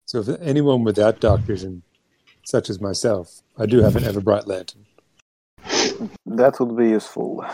So 0.06 0.20
if 0.20 0.42
anyone 0.42 0.84
without 0.84 1.22
dark 1.22 1.40
vision, 1.40 1.84
such 2.44 2.70
as 2.70 2.82
myself, 2.82 3.44
I 3.58 3.66
do 3.66 3.80
have 3.80 3.96
an 3.96 4.04
ever 4.04 4.20
bright 4.20 4.46
lantern. 4.46 4.86
That 6.26 6.60
would 6.60 6.76
be 6.76 6.90
useful. 6.90 7.46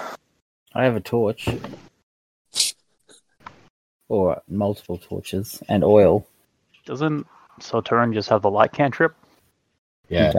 I 0.74 0.84
have 0.86 0.96
a 0.96 1.00
torch. 1.00 1.48
Or 4.10 4.42
multiple 4.48 4.98
torches 4.98 5.62
and 5.68 5.84
oil. 5.84 6.26
Doesn't 6.86 7.28
Solturum 7.60 8.14
just 8.14 8.30
have 8.30 8.42
the 8.42 8.50
light 8.50 8.72
cantrip? 8.72 9.16
Yeah. 10.08 10.32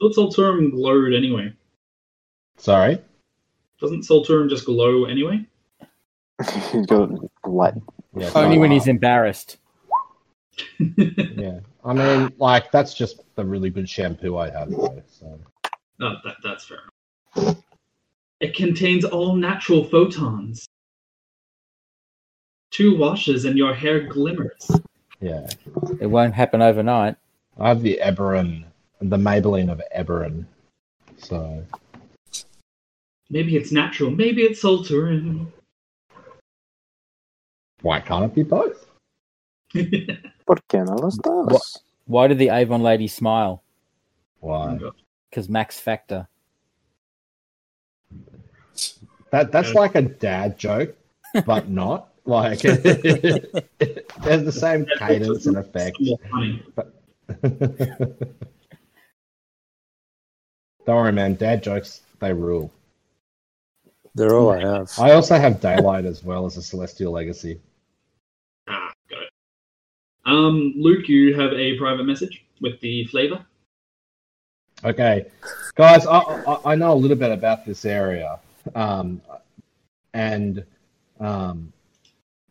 Thought 0.00 0.16
Solturum 0.16 0.70
glowed 0.72 1.12
anyway. 1.12 1.52
Sorry. 2.56 2.98
Doesn't 3.80 4.02
Solturum 4.02 4.48
just 4.48 4.66
glow 4.66 5.04
anyway? 5.04 5.44
He's 6.72 6.86
got 6.86 7.10
light. 7.46 7.74
Yeah. 8.16 8.30
Only 8.34 8.58
when 8.58 8.70
he's 8.70 8.88
embarrassed. 8.88 9.58
Yeah. 10.78 11.58
I 11.84 11.92
mean, 11.92 12.32
like 12.38 12.70
that's 12.70 12.94
just 12.94 13.20
the 13.34 13.44
really 13.44 13.70
good 13.70 13.88
shampoo 13.88 14.38
I 14.38 14.50
have. 14.50 14.70
Though, 14.70 15.02
so. 15.08 15.38
Oh, 16.00 16.14
that, 16.24 16.36
that's 16.42 16.64
fair 16.64 16.78
enough. 17.36 17.56
It 18.40 18.54
contains 18.54 19.04
all 19.04 19.34
natural 19.34 19.84
photons. 19.84 20.66
Two 22.74 22.96
washes 22.96 23.44
and 23.44 23.56
your 23.56 23.72
hair 23.72 24.00
glimmers. 24.00 24.68
Yeah. 25.20 25.48
It 26.00 26.06
won't 26.06 26.34
happen 26.34 26.60
overnight. 26.60 27.14
I 27.56 27.68
have 27.68 27.82
the 27.82 28.00
Eberron, 28.02 28.64
the 29.00 29.16
Maybelline 29.16 29.70
of 29.70 29.80
Eberron. 29.96 30.44
So 31.18 31.64
Maybe 33.30 33.56
it's 33.56 33.70
natural, 33.70 34.10
maybe 34.10 34.42
it's 34.42 34.60
Solturum. 34.60 35.46
why 37.82 38.00
can't 38.00 38.24
it 38.24 38.34
be 38.34 38.42
both? 38.42 38.86
¿Por 39.72 40.56
qué 40.68 40.84
no 40.84 40.96
los 40.96 41.16
dos? 41.18 41.78
Why 42.06 42.26
did 42.26 42.38
the 42.38 42.50
Avon 42.50 42.82
lady 42.82 43.06
smile? 43.06 43.62
Why? 44.40 44.78
Oh 44.82 44.92
because 45.30 45.48
Max 45.48 45.78
Factor. 45.78 46.28
That 49.30 49.50
that's 49.52 49.74
like 49.74 49.94
a 49.94 50.02
dad 50.02 50.58
joke, 50.58 50.96
but 51.44 51.68
not. 51.68 52.13
Like 52.26 52.60
there's 52.62 52.84
the 54.22 54.52
same 54.52 54.86
cadence 54.98 55.46
and 55.46 55.58
effect. 55.58 55.98
More. 56.00 56.18
Don't 60.86 60.96
worry, 60.96 61.12
man. 61.12 61.34
Dad 61.34 61.62
jokes 61.62 62.00
they 62.20 62.32
rule. 62.32 62.72
They're 64.14 64.34
all 64.34 64.52
I 64.52 64.60
have. 64.60 64.90
I 64.98 65.12
also 65.12 65.36
have 65.36 65.60
daylight 65.60 66.04
as 66.06 66.22
well 66.24 66.46
as 66.46 66.56
a 66.56 66.62
celestial 66.62 67.12
legacy. 67.12 67.60
Ah, 68.68 68.92
got 69.10 69.22
it. 69.22 69.30
Um, 70.24 70.72
Luke, 70.76 71.08
you 71.08 71.34
have 71.34 71.52
a 71.52 71.76
private 71.76 72.04
message 72.04 72.44
with 72.60 72.80
the 72.80 73.04
flavor. 73.06 73.44
Okay, 74.84 75.26
guys, 75.74 76.06
I, 76.06 76.18
I, 76.18 76.72
I 76.72 76.74
know 76.74 76.92
a 76.92 76.94
little 76.94 77.16
bit 77.16 77.32
about 77.32 77.64
this 77.64 77.84
area, 77.84 78.38
um, 78.74 79.20
and 80.12 80.64
um, 81.20 81.72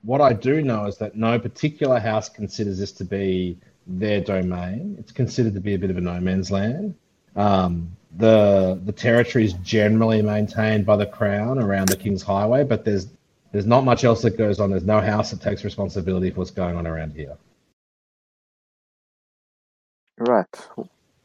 what 0.04 0.22
I 0.22 0.34
do 0.34 0.62
know 0.62 0.86
is 0.86 0.98
that 0.98 1.16
no 1.16 1.40
particular 1.40 2.00
house 2.00 2.30
considers 2.30 2.80
this 2.80 2.92
to 2.94 3.06
be 3.06 3.58
their 3.88 4.22
domain. 4.22 4.96
It's 5.00 5.12
considered 5.12 5.54
to 5.56 5.60
be 5.60 5.74
a 5.74 5.80
bit 5.80 5.90
of 5.90 5.98
a 5.98 6.02
no 6.02 6.20
man's 6.20 6.52
land. 6.52 6.96
Um, 7.36 7.96
the 8.18 8.80
the 8.86 8.92
territory 8.92 9.46
is 9.46 9.54
generally 9.54 10.22
maintained 10.22 10.86
by 10.86 10.98
the 10.98 11.06
crown 11.06 11.58
around 11.58 11.88
the 11.88 11.96
King's 11.98 12.22
Highway, 12.22 12.64
but 12.64 12.86
there's 12.86 13.08
there's 13.52 13.66
not 13.66 13.84
much 13.86 14.04
else 14.04 14.22
that 14.24 14.38
goes 14.38 14.60
on. 14.60 14.70
There's 14.70 14.86
no 14.86 15.00
house 15.00 15.32
that 15.32 15.42
takes 15.42 15.64
responsibility 15.64 16.30
for 16.32 16.40
what's 16.40 16.52
going 16.52 16.76
on 16.76 16.86
around 16.86 17.14
here. 17.14 17.38
Right. 20.18 20.68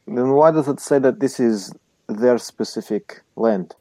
Then 0.07 0.31
why 0.31 0.51
does 0.51 0.69
it 0.69 0.81
say 0.81 0.99
that 1.01 1.21
this 1.21 1.39
is 1.39 1.73
their 2.09 2.39
specific 2.39 3.23
land? 3.37 3.75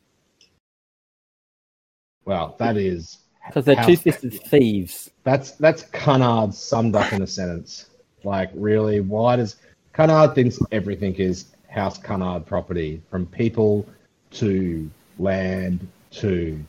Well, 2.25 2.55
that 2.59 2.75
is 2.75 3.19
Because 3.47 3.65
they're 3.65 3.83
two 3.83 3.97
fisted 3.97 4.41
thieves. 4.43 5.09
That's 5.23 5.51
that's 5.51 5.83
Cunard 5.83 6.53
summed 6.53 6.95
up 6.95 7.11
in 7.13 7.21
a 7.21 7.27
sentence. 7.27 7.87
Like, 8.23 8.49
really, 8.53 8.99
why 8.99 9.35
does 9.37 9.55
Cunard 9.93 10.35
thinks 10.35 10.59
everything 10.71 11.15
is 11.15 11.45
House 11.69 11.97
Cunard 11.97 12.45
property, 12.45 13.01
from 13.09 13.25
people 13.25 13.85
to 14.31 14.89
land 15.19 15.87
to 16.11 16.59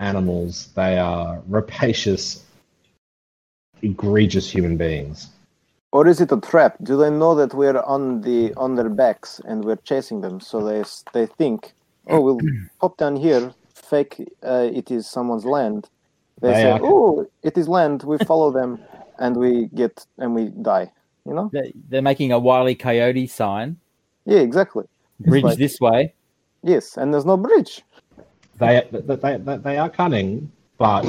animals? 0.00 0.68
They 0.74 0.98
are 0.98 1.40
rapacious, 1.48 2.44
egregious 3.82 4.50
human 4.50 4.76
beings. 4.76 5.28
Or 5.92 6.06
is 6.08 6.20
it 6.22 6.32
a 6.32 6.40
trap? 6.40 6.76
Do 6.82 6.96
they 6.96 7.10
know 7.10 7.34
that 7.34 7.52
we're 7.52 7.80
on 7.80 8.22
the 8.22 8.54
on 8.54 8.76
their 8.76 8.88
backs 8.88 9.40
and 9.44 9.64
we're 9.64 9.76
chasing 9.76 10.22
them? 10.22 10.40
So 10.40 10.64
they 10.64 10.82
they 11.12 11.26
think, 11.26 11.74
oh, 12.08 12.20
we'll 12.20 12.40
pop 12.80 12.96
down 12.96 13.14
here, 13.16 13.52
fake 13.92 14.14
uh, 14.52 14.68
it 14.80 14.90
is 14.90 15.02
someone's 15.16 15.44
land. 15.44 15.88
They, 16.40 16.48
They 16.48 16.62
say, 16.62 16.78
oh, 16.82 17.26
it 17.42 17.54
is 17.58 17.68
land. 17.68 18.02
We 18.10 18.16
follow 18.30 18.50
them, 18.50 18.70
and 19.18 19.36
we 19.36 19.50
get 19.80 19.94
and 20.18 20.34
we 20.34 20.44
die. 20.72 20.86
You 21.26 21.34
know? 21.36 21.46
They- 21.52 21.74
They're 21.90 22.08
making 22.12 22.32
a 22.32 22.38
wily 22.38 22.74
coyote 22.74 23.26
sign. 23.28 23.76
Yeah, 24.24 24.40
exactly. 24.48 24.84
Bridge 25.20 25.44
like- 25.44 25.58
this 25.58 25.76
way. 25.80 26.14
Yes, 26.64 26.96
and 26.96 27.12
there's 27.12 27.26
no 27.32 27.36
bridge. 27.36 27.72
They 28.58 28.72
they, 28.92 29.16
they, 29.24 29.36
they, 29.46 29.56
they 29.66 29.76
are 29.82 29.90
cunning, 29.90 30.30
but 30.78 31.04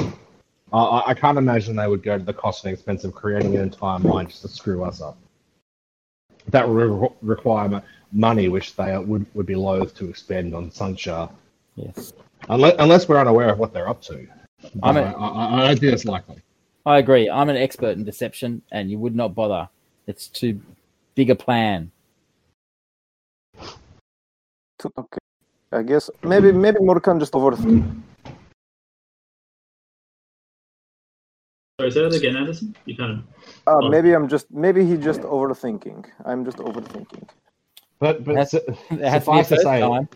I- 0.72 0.88
I, 0.96 0.98
I 1.10 1.14
can't 1.22 1.38
imagine 1.38 1.76
they 1.76 1.88
would 1.94 2.02
go 2.10 2.14
to 2.18 2.24
the 2.24 2.38
cost 2.42 2.64
and 2.64 2.72
expense 2.74 3.04
of 3.04 3.12
creating 3.14 3.52
an 3.56 3.62
entire 3.62 3.98
mine 3.98 4.26
just 4.28 4.42
to 4.42 4.48
screw 4.48 4.80
us 4.90 5.00
up. 5.00 5.16
That 6.54 6.68
would 6.68 6.78
re- 7.02 7.08
require 7.34 7.82
money, 8.12 8.46
which 8.48 8.68
they 8.76 8.90
would, 9.10 9.24
would 9.34 9.46
be 9.46 9.54
loath 9.68 9.94
to 9.98 10.04
expend 10.12 10.54
on 10.54 10.70
Sunshar, 10.70 11.30
Yes. 11.76 12.12
Unless, 12.48 12.74
unless 12.78 13.08
we're 13.08 13.18
unaware 13.20 13.50
of 13.50 13.58
what 13.58 13.72
they're 13.72 13.88
up 13.88 14.00
to. 14.02 14.26
I'm 14.82 14.96
I, 14.96 15.00
a- 15.00 15.16
I, 15.16 15.62
I 15.64 15.66
don't 15.68 15.78
think 15.80 15.92
it's 15.92 16.04
likely. 16.04 16.36
I 16.86 16.98
agree. 16.98 17.28
I'm 17.30 17.48
an 17.48 17.56
expert 17.56 17.96
in 17.96 18.04
deception, 18.04 18.62
and 18.72 18.90
you 18.90 18.98
would 18.98 19.14
not 19.16 19.34
bother. 19.34 19.68
It's 20.06 20.28
too 20.28 20.60
big 21.14 21.30
a 21.30 21.34
plan. 21.34 21.90
Okay. 24.84 25.18
I 25.72 25.82
guess 25.82 26.10
maybe 26.22 26.52
maybe 26.52 26.78
Morkan 26.78 27.18
just 27.18 27.32
overthink. 27.32 27.82
Sorry, 31.80 31.90
say 31.90 32.02
that 32.02 32.14
again, 32.14 32.36
Anderson. 32.36 32.76
You 32.84 32.96
kind 32.96 33.12
of. 33.12 33.18
Uh, 33.66 33.78
Oh. 33.82 33.88
maybe 33.88 34.12
I'm 34.12 34.28
just 34.28 34.50
maybe 34.50 34.84
he's 34.84 35.02
just 35.02 35.22
overthinking. 35.22 36.04
I'm 36.24 36.44
just 36.44 36.58
overthinking. 36.58 37.28
But 37.98 38.24
but 38.24 38.34
That's- 38.34 38.50
su- 38.50 38.60
It 38.90 39.00
has 39.08 39.24
to 39.24 39.24
suffice 39.24 39.48
to 39.48 39.56
say, 39.60 39.80
time. 39.80 40.08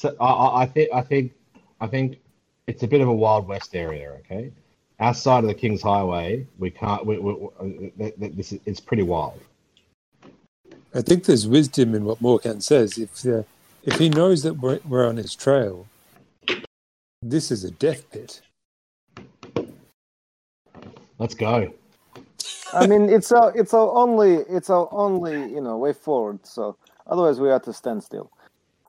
So 0.00 0.16
I, 0.18 0.24
I, 0.24 0.62
I 0.62 0.66
think 0.66 0.88
I 0.94 1.02
think 1.02 1.32
I 1.78 1.86
think 1.86 2.20
it's 2.66 2.82
a 2.82 2.88
bit 2.88 3.02
of 3.02 3.08
a 3.08 3.12
wild 3.12 3.46
west 3.46 3.76
area. 3.76 4.12
Okay, 4.20 4.50
outside 4.98 5.44
of 5.44 5.48
the 5.48 5.54
King's 5.54 5.82
Highway, 5.82 6.46
we 6.58 6.70
can't. 6.70 7.04
We, 7.04 7.18
we, 7.18 7.34
we, 7.60 7.92
th- 7.98 8.18
th- 8.18 8.32
this 8.32 8.52
is, 8.52 8.60
it's 8.64 8.80
pretty 8.80 9.02
wild. 9.02 9.38
I 10.94 11.02
think 11.02 11.24
there's 11.24 11.46
wisdom 11.46 11.94
in 11.94 12.06
what 12.06 12.22
Morkan 12.22 12.62
says. 12.62 12.96
If 12.96 13.26
uh, 13.26 13.42
if 13.82 13.98
he 13.98 14.08
knows 14.08 14.42
that 14.42 14.54
we're, 14.54 14.80
we're 14.88 15.06
on 15.06 15.18
his 15.18 15.34
trail, 15.34 15.86
this 17.20 17.50
is 17.50 17.62
a 17.64 17.70
death 17.70 18.10
pit. 18.10 18.40
Let's 21.18 21.34
go. 21.34 21.74
I 22.72 22.86
mean, 22.86 23.10
it's 23.10 23.32
our 23.32 23.52
it's 23.54 23.74
our 23.74 23.94
only 23.94 24.36
it's 24.48 24.70
our 24.70 24.88
only 24.92 25.34
you 25.52 25.60
know 25.60 25.76
way 25.76 25.92
forward. 25.92 26.46
So 26.46 26.78
otherwise, 27.06 27.38
we 27.38 27.50
have 27.50 27.64
to 27.64 27.74
stand 27.74 28.02
still. 28.02 28.30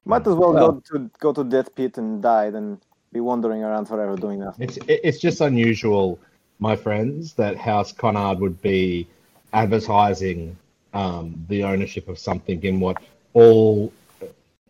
Might 0.06 0.26
as 0.28 0.36
well, 0.36 0.54
Well- 0.54 0.72
go 0.74 0.98
to 0.98 1.10
go 1.20 1.34
to 1.34 1.44
death 1.44 1.74
pit 1.76 1.98
and 1.98 2.22
die 2.22 2.50
than 2.50 2.80
be 3.14 3.20
wandering 3.20 3.64
around 3.64 3.86
forever 3.86 4.16
doing 4.16 4.40
nothing. 4.40 4.68
It's 4.68 4.78
it's 4.88 5.20
just 5.20 5.42
unusual, 5.42 6.20
my 6.60 6.76
friends, 6.76 7.34
that 7.34 7.58
House 7.58 7.92
Connard 7.92 8.40
would 8.40 8.62
be 8.62 9.08
advertising 9.54 10.58
um, 10.94 11.46
the 11.50 11.64
ownership 11.64 12.08
of 12.08 12.18
something 12.18 12.64
in 12.64 12.80
what 12.80 12.98
all 13.34 13.92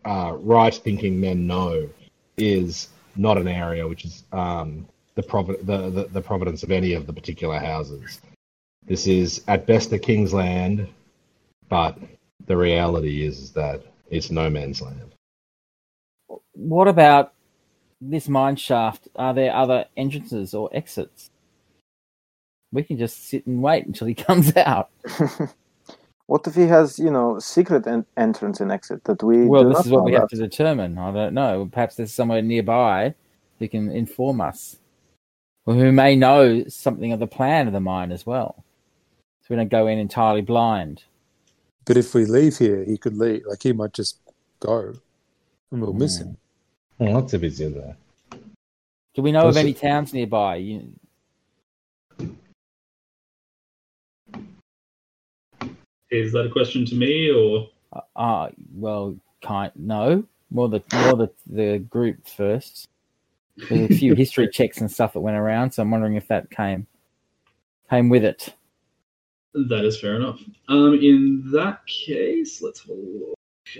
uh, 0.06 0.36
right-thinking 0.40 1.20
men 1.20 1.48
know 1.48 1.88
is 2.38 2.90
not 3.16 3.38
an 3.38 3.48
area 3.48 3.88
which 3.88 4.06
is 4.06 4.24
um, 4.32 4.88
the, 5.16 5.24
provi- 5.24 5.62
the, 5.64 5.90
the 5.90 6.04
the 6.12 6.22
providence 6.22 6.64
of 6.64 6.72
any 6.72 6.94
of 6.94 7.06
the 7.08 7.14
particular 7.14 7.60
houses. 7.60 8.22
This 8.86 9.06
is 9.08 9.44
at 9.48 9.66
best 9.68 9.90
the 9.92 10.00
king's 10.00 10.34
land, 10.34 10.88
but 11.70 11.98
the 12.48 12.58
reality 12.58 13.24
is 13.26 13.52
that 13.52 13.84
it's 14.10 14.32
no 14.32 14.50
man's 14.50 14.82
land. 14.82 15.12
What 16.54 16.88
about 16.88 17.34
this 18.00 18.28
mine 18.28 18.56
shaft? 18.56 19.08
Are 19.16 19.34
there 19.34 19.54
other 19.54 19.86
entrances 19.96 20.54
or 20.54 20.70
exits? 20.74 21.30
We 22.72 22.84
can 22.84 22.98
just 22.98 23.28
sit 23.28 23.46
and 23.46 23.62
wait 23.62 23.86
until 23.86 24.08
he 24.08 24.16
comes 24.28 24.56
out. 24.56 24.90
What 26.32 26.48
if 26.48 26.56
he 26.56 26.66
has, 26.68 26.98
you 26.98 27.12
know, 27.12 27.40
secret 27.40 27.86
en- 27.86 28.06
entrance 28.16 28.62
and 28.62 28.72
exit 28.72 29.04
that 29.04 29.22
we? 29.22 29.48
Well, 29.48 29.64
do 29.64 29.68
this 29.68 29.80
not 29.80 29.86
is 29.86 29.92
what 29.92 29.98
know 29.98 30.04
we 30.06 30.14
have 30.14 30.30
to 30.30 30.38
determine. 30.38 30.98
I 30.98 31.12
don't 31.12 31.34
know. 31.34 31.68
Perhaps 31.70 31.98
there's 31.98 32.14
somewhere 32.14 32.42
nearby 32.42 33.14
who 33.60 33.68
can 33.68 33.92
inform 33.92 34.40
us, 34.40 34.78
or 35.66 35.74
who 35.74 35.92
may 35.92 36.16
know 36.16 36.64
something 36.70 37.12
of 37.12 37.20
the 37.20 37.28
plan 37.28 37.68
of 37.68 37.74
the 37.74 37.82
mine 37.82 38.14
as 38.14 38.26
well. 38.26 38.64
So 39.42 39.48
we 39.50 39.58
don't 39.58 39.68
go 39.68 39.88
in 39.88 40.00
entirely 40.00 40.40
blind. 40.40 41.04
But 41.84 41.98
if 41.98 42.14
we 42.14 42.24
leave 42.24 42.58
here, 42.58 42.86
he 42.86 42.98
could 42.98 43.18
leave. 43.18 43.44
Like 43.46 43.64
he 43.64 43.74
might 43.74 43.92
just 43.92 44.18
go, 44.62 44.94
and 45.70 45.82
we'll 45.82 45.92
miss 45.92 46.18
hmm. 46.18 46.30
him. 46.30 46.38
Well, 47.02 47.14
lots 47.14 47.34
of 47.34 47.44
it's 47.44 47.60
in 47.60 47.74
there. 47.74 47.98
Do 49.16 49.24
we 49.24 49.32
know 49.32 49.40
of 49.40 49.46
Also- 49.48 49.60
any 49.62 49.74
towns 49.74 50.14
nearby? 50.14 50.58
You, 50.58 50.94
Is 56.12 56.32
that 56.34 56.46
a 56.46 56.50
question 56.50 56.86
to 56.86 56.96
me 56.96 57.32
or? 57.32 57.70
uh, 58.16 58.50
well, 58.76 59.16
kind 59.42 59.72
no. 59.76 60.24
More 60.50 60.68
the 60.70 60.82
more 60.94 61.16
the 61.16 61.30
the 61.48 61.80
group 61.80 62.28
first. 62.28 62.90
There's 63.70 63.90
a 63.92 63.96
few 63.96 64.14
history 64.24 64.50
checks 64.50 64.80
and 64.82 64.92
stuff 64.92 65.14
that 65.14 65.22
went 65.22 65.38
around, 65.38 65.72
so 65.72 65.82
I'm 65.82 65.92
wondering 65.92 66.16
if 66.16 66.28
that 66.28 66.50
came 66.52 66.88
came 67.90 68.10
with 68.10 68.24
it. 68.26 68.54
That 69.54 69.86
is 69.86 70.00
fair 70.00 70.16
enough. 70.16 70.40
Um, 70.68 70.94
in 70.96 71.50
that 71.54 71.86
case, 71.88 72.62
let's 72.62 72.82
have 72.82 72.90
a 72.92 72.94
look. 72.94 73.36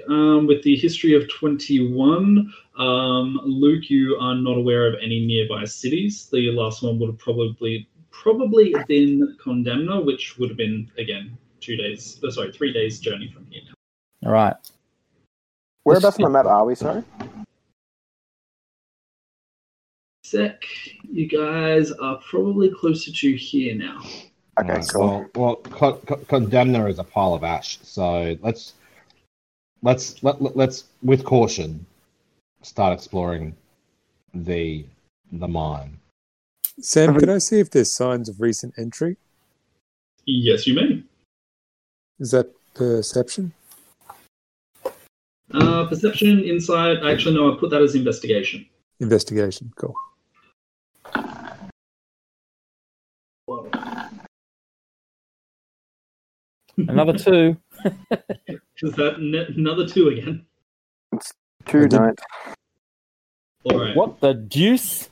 Um, 0.08 0.48
with 0.48 0.64
the 0.64 0.76
history 0.76 1.14
of 1.14 1.30
21, 1.30 2.54
um, 2.78 3.40
Luke, 3.44 3.90
you 3.90 4.18
are 4.20 4.36
not 4.36 4.58
aware 4.58 4.88
of 4.88 4.96
any 5.02 5.26
nearby 5.26 5.66
cities. 5.66 6.28
The 6.32 6.52
last 6.52 6.84
one 6.84 7.00
would 7.00 7.08
have 7.08 7.20
probably 7.20 7.88
probably 8.12 8.76
been 8.88 9.38
Condemna, 9.44 10.06
which 10.06 10.38
would 10.38 10.50
have 10.50 10.58
been 10.58 10.92
again 10.98 11.38
two 11.60 11.76
days, 11.76 12.20
oh, 12.24 12.30
sorry, 12.30 12.52
three 12.52 12.74
days 12.74 13.00
journey 13.00 13.32
from 13.34 13.46
here. 13.50 13.62
All 14.26 14.32
right. 14.32 14.56
Whereabouts 15.84 16.18
on 16.18 16.24
the 16.24 16.30
map 16.30 16.46
are 16.46 16.66
we? 16.66 16.76
Sorry. 16.76 17.04
Sec, 20.24 20.64
you 21.12 21.28
guys 21.28 21.92
are 21.92 22.18
probably 22.18 22.70
closer 22.70 23.12
to 23.12 23.36
here 23.36 23.76
now. 23.76 24.02
Okay, 24.60 24.74
Alright, 24.74 24.90
cool. 24.94 25.08
Well, 25.08 25.30
well, 25.36 25.56
Con- 25.56 26.00
Con- 26.06 26.26
Condemner 26.26 26.88
is 26.88 27.00
a 27.00 27.04
pile 27.04 27.34
of 27.34 27.44
ash, 27.44 27.80
so 27.82 28.38
let's 28.42 28.74
let's 29.82 30.22
let, 30.24 30.42
let- 30.42 30.56
let's 30.56 30.86
with 31.04 31.24
caution 31.24 31.86
start 32.62 32.94
exploring 32.94 33.56
the 34.34 34.86
the 35.32 35.48
mine. 35.48 35.98
Sam, 36.80 37.18
can 37.20 37.30
I 37.30 37.38
see 37.38 37.60
if 37.60 37.70
there's 37.70 37.92
signs 37.92 38.30
of 38.30 38.42
recent 38.42 38.74
entry? 38.78 39.18
Yes, 40.26 40.68
you 40.68 40.74
may. 40.74 41.04
Is 42.20 42.32
that 42.32 42.52
perception? 42.74 43.54
Uh, 45.54 45.86
perception, 45.88 46.44
insight. 46.44 47.04
Actually, 47.04 47.36
no, 47.36 47.54
I 47.54 47.60
put 47.60 47.70
that 47.72 47.82
as 47.82 47.96
investigation. 47.96 48.66
Investigation. 49.00 49.74
Cool. 49.76 49.96
Another 56.78 57.18
two. 57.18 57.58
Is 58.82 58.94
that 58.94 59.16
n- 59.16 59.54
another 59.58 59.88
two 59.88 60.10
again? 60.10 60.46
Two 61.66 61.88
night. 61.88 62.20
All 63.64 63.80
right. 63.80 63.96
What 63.96 64.20
the 64.20 64.34
deuce? 64.34 65.10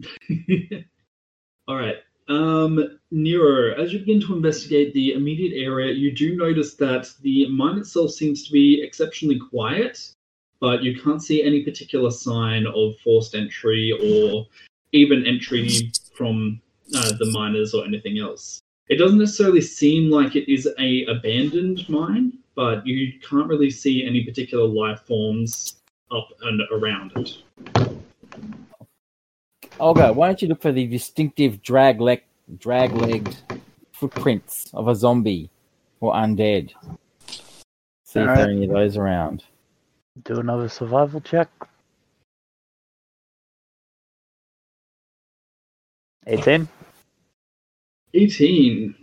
All 1.68 1.76
right. 1.76 1.96
Um, 2.28 2.98
Nero, 3.10 3.74
as 3.74 3.92
you 3.92 3.98
begin 3.98 4.20
to 4.22 4.34
investigate 4.34 4.94
the 4.94 5.12
immediate 5.12 5.60
area, 5.60 5.92
you 5.92 6.12
do 6.12 6.36
notice 6.36 6.74
that 6.76 7.10
the 7.22 7.48
mine 7.48 7.78
itself 7.78 8.12
seems 8.12 8.46
to 8.46 8.52
be 8.52 8.82
exceptionally 8.82 9.38
quiet, 9.38 10.14
but 10.60 10.82
you 10.82 11.00
can't 11.00 11.22
see 11.22 11.42
any 11.42 11.64
particular 11.64 12.10
sign 12.10 12.66
of 12.66 12.92
forced 13.02 13.34
entry 13.34 13.92
or 13.92 14.46
even 14.92 15.26
entry 15.26 15.92
from 16.14 16.60
uh, 16.94 17.12
the 17.18 17.30
miners 17.32 17.74
or 17.74 17.84
anything 17.84 18.18
else. 18.18 18.62
It 18.90 18.96
doesn't 18.96 19.20
necessarily 19.20 19.60
seem 19.60 20.10
like 20.10 20.34
it 20.34 20.52
is 20.52 20.68
a 20.80 21.04
abandoned 21.04 21.88
mine, 21.88 22.32
but 22.56 22.84
you 22.84 23.12
can't 23.20 23.46
really 23.46 23.70
see 23.70 24.04
any 24.04 24.24
particular 24.24 24.66
life 24.66 25.02
forms 25.06 25.76
up 26.10 26.28
and 26.42 26.60
around 26.72 27.12
it. 27.14 27.36
Olga, 29.78 30.12
why 30.12 30.26
don't 30.26 30.42
you 30.42 30.48
look 30.48 30.60
for 30.60 30.72
the 30.72 30.88
distinctive 30.88 31.62
drag 31.62 32.00
leg 32.00 32.24
drag 32.58 32.92
legged 32.92 33.36
footprints 33.92 34.68
of 34.74 34.88
a 34.88 34.94
zombie 34.96 35.50
or 36.00 36.12
undead? 36.14 36.72
See 38.02 38.18
if 38.18 38.26
there 38.26 38.28
are 38.28 38.50
any 38.50 38.64
of 38.64 38.70
those 38.70 38.96
around. 38.96 39.44
Do 40.24 40.40
another 40.40 40.68
survival 40.68 41.20
check. 41.20 41.48
18. 46.26 46.68
18. 48.14 48.94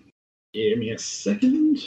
Give 0.54 0.78
me 0.78 0.92
a 0.92 1.00
second. 1.00 1.80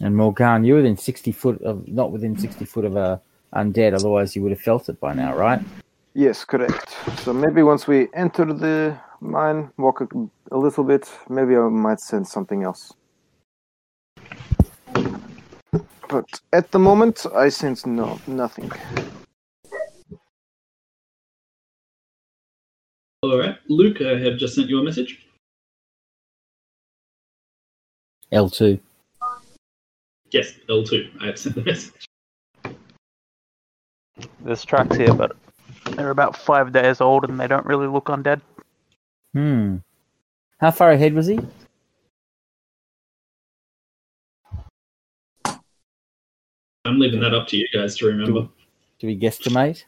And 0.00 0.16
Morgan, 0.16 0.64
you're 0.64 0.76
within 0.76 0.96
sixty 0.96 1.32
foot 1.32 1.62
of 1.62 1.88
not 1.88 2.12
within 2.12 2.36
sixty 2.36 2.64
foot 2.66 2.84
of 2.84 2.96
a 2.96 3.22
undead, 3.54 3.94
otherwise 3.94 4.36
you 4.36 4.42
would 4.42 4.50
have 4.50 4.60
felt 4.60 4.88
it 4.88 5.00
by 5.00 5.14
now, 5.14 5.34
right? 5.34 5.62
Yes, 6.14 6.44
correct. 6.44 6.96
So 7.24 7.32
maybe 7.32 7.62
once 7.64 7.88
we 7.88 8.06
enter 8.14 8.44
the 8.44 8.96
mine, 9.20 9.70
walk 9.76 10.00
a, 10.00 10.06
a 10.52 10.56
little 10.56 10.84
bit, 10.84 11.10
maybe 11.28 11.56
I 11.56 11.68
might 11.68 11.98
sense 11.98 12.30
something 12.30 12.62
else. 12.62 12.92
But 16.08 16.40
at 16.52 16.70
the 16.70 16.78
moment, 16.78 17.26
I 17.34 17.48
sense 17.48 17.84
no 17.84 18.20
nothing. 18.28 18.70
All 23.22 23.38
right. 23.38 23.56
Luke, 23.68 24.00
I 24.00 24.18
have 24.18 24.38
just 24.38 24.54
sent 24.54 24.68
you 24.68 24.78
a 24.78 24.84
message. 24.84 25.26
L 28.30 28.48
two. 28.48 28.78
Yes, 30.30 30.52
L2. 30.68 31.22
I 31.22 31.26
have 31.26 31.38
sent 31.38 31.54
the 31.54 31.62
message. 31.62 32.06
There's 34.40 34.64
tracks 34.64 34.96
here, 34.96 35.14
but 35.14 35.36
they're 35.92 36.10
about 36.10 36.36
five 36.36 36.72
days 36.72 37.00
old 37.00 37.28
and 37.28 37.38
they 37.38 37.46
don't 37.46 37.66
really 37.66 37.86
look 37.86 38.06
undead. 38.06 38.40
Hmm. 39.32 39.76
How 40.58 40.70
far 40.70 40.92
ahead 40.92 41.14
was 41.14 41.26
he? 41.26 41.38
I'm 46.84 46.98
leaving 46.98 47.20
that 47.20 47.34
up 47.34 47.48
to 47.48 47.56
you 47.56 47.66
guys 47.72 47.96
to 47.98 48.06
remember. 48.06 48.48
Do 48.98 49.06
we 49.06 49.18
guesstimate? 49.18 49.84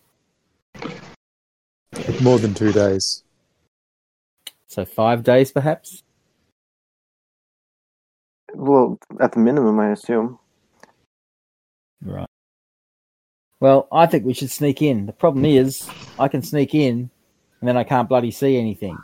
More 2.22 2.38
than 2.38 2.55
two 2.55 2.72
days. 2.72 3.22
So 4.66 4.84
five 4.84 5.22
days, 5.22 5.53
perhaps. 5.53 6.03
Well, 8.55 8.99
at 9.20 9.32
the 9.32 9.38
minimum, 9.38 9.78
I 9.78 9.90
assume. 9.90 10.38
Right. 12.03 12.26
Well, 13.61 13.88
I 13.90 14.07
think 14.07 14.24
we 14.24 14.34
should 14.34 14.50
sneak 14.50 14.82
in. 14.82 15.07
The 15.07 15.12
problem 15.12 15.44
is, 15.44 15.90
I 16.18 16.28
can 16.28 16.42
sneak 16.42 16.74
in, 16.74 17.11
and 17.61 17.68
then 17.68 17.76
I 17.76 17.84
can't 17.84 18.09
bloody 18.09 18.30
see 18.30 18.59
anything. 18.59 18.98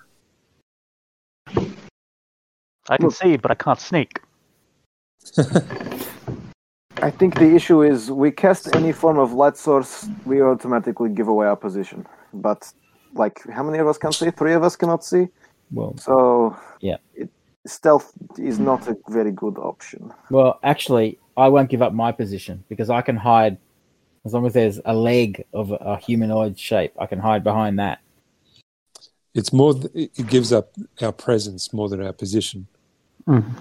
I 2.89 2.97
can 2.99 3.11
see, 3.11 3.37
but 3.37 3.51
I 3.51 3.55
can't 3.55 3.81
sneak. 3.81 4.21
I 7.03 7.11
think 7.11 7.35
the 7.35 7.55
issue 7.55 7.83
is 7.83 8.11
we 8.11 8.31
cast 8.31 8.75
any 8.77 8.93
form 8.93 9.19
of 9.19 9.33
light 9.33 9.57
source, 9.57 10.09
we 10.25 10.43
automatically 10.43 11.09
give 11.09 11.29
away 11.29 11.47
our 11.47 11.57
position. 11.57 12.07
But 12.33 12.71
like, 13.15 13.41
how 13.51 13.63
many 13.63 13.79
of 13.79 13.89
us 13.89 13.99
can 13.99 14.13
see? 14.13 14.31
Three 14.31 14.53
of 14.53 14.63
us 14.63 14.77
cannot 14.77 15.05
see. 15.05 15.29
Well, 15.73 15.97
So 15.99 16.57
Yeah. 16.81 16.99
it, 17.15 17.31
stealth 17.67 18.13
is 18.39 18.61
not 18.61 18.87
a 18.87 18.95
very 19.09 19.33
good 19.33 19.59
option. 19.59 20.13
well, 20.31 20.61
actually, 20.63 21.19
I 21.37 21.49
won't 21.49 21.71
give 21.71 21.83
up 21.83 21.93
my 21.93 22.13
position 22.13 22.63
because 22.69 22.91
I 22.91 23.01
can 23.03 23.17
hide 23.17 23.57
as 24.25 24.33
long 24.33 24.47
as 24.47 24.53
there's 24.53 24.81
a 24.85 24.95
leg 24.95 25.45
of 25.53 25.71
a, 25.71 25.77
a 25.77 25.97
humanoid 25.99 26.59
shape. 26.59 26.93
I 26.99 27.07
can 27.07 27.19
hide 27.19 27.45
behind 27.45 27.79
that. 27.79 28.01
It's 29.35 29.53
more. 29.53 29.75
It 29.95 30.11
it 30.17 30.27
gives 30.29 30.53
up 30.53 30.73
our 31.01 31.13
presence 31.13 31.73
more 31.73 31.89
than 31.89 32.03
our 32.03 32.13
position. 32.13 32.67
Mhm. 33.27 33.53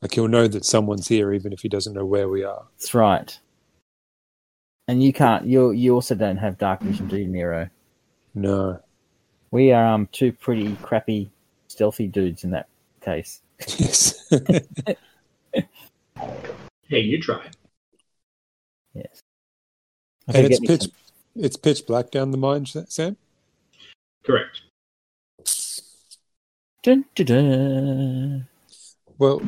Like 0.00 0.14
he'll 0.14 0.28
know 0.28 0.48
that 0.48 0.64
someone's 0.64 1.08
here, 1.08 1.32
even 1.32 1.52
if 1.52 1.60
he 1.60 1.68
doesn't 1.68 1.94
know 1.94 2.04
where 2.04 2.28
we 2.28 2.44
are. 2.44 2.64
That's 2.78 2.94
right. 2.94 3.38
And 4.88 5.02
you 5.02 5.12
can't. 5.12 5.46
You 5.46 5.70
you 5.70 5.94
also 5.94 6.14
don't 6.14 6.36
have 6.38 6.58
dark 6.58 6.80
vision, 6.80 7.08
do 7.08 7.16
you, 7.16 7.26
Nero? 7.26 7.68
No. 8.34 8.80
We 9.50 9.72
are 9.72 9.86
um 9.86 10.08
two 10.12 10.32
pretty 10.32 10.76
crappy 10.76 11.30
stealthy 11.68 12.06
dudes 12.06 12.44
in 12.44 12.50
that 12.50 12.68
case. 13.00 13.40
Yes. 13.78 14.30
Hey, 16.88 17.00
you 17.00 17.20
try. 17.20 17.42
Yes. 18.92 19.23
And 20.28 20.46
it's 20.46 20.60
pitch. 20.60 20.82
some- 20.82 20.92
It's 21.36 21.56
pitch 21.56 21.86
black 21.86 22.10
down 22.10 22.30
the 22.30 22.36
mine, 22.36 22.64
Sam. 22.66 23.16
Correct. 24.24 24.60
Dun, 26.82 27.04
dun, 27.14 27.26
dun. 27.26 28.48
Well, 29.18 29.42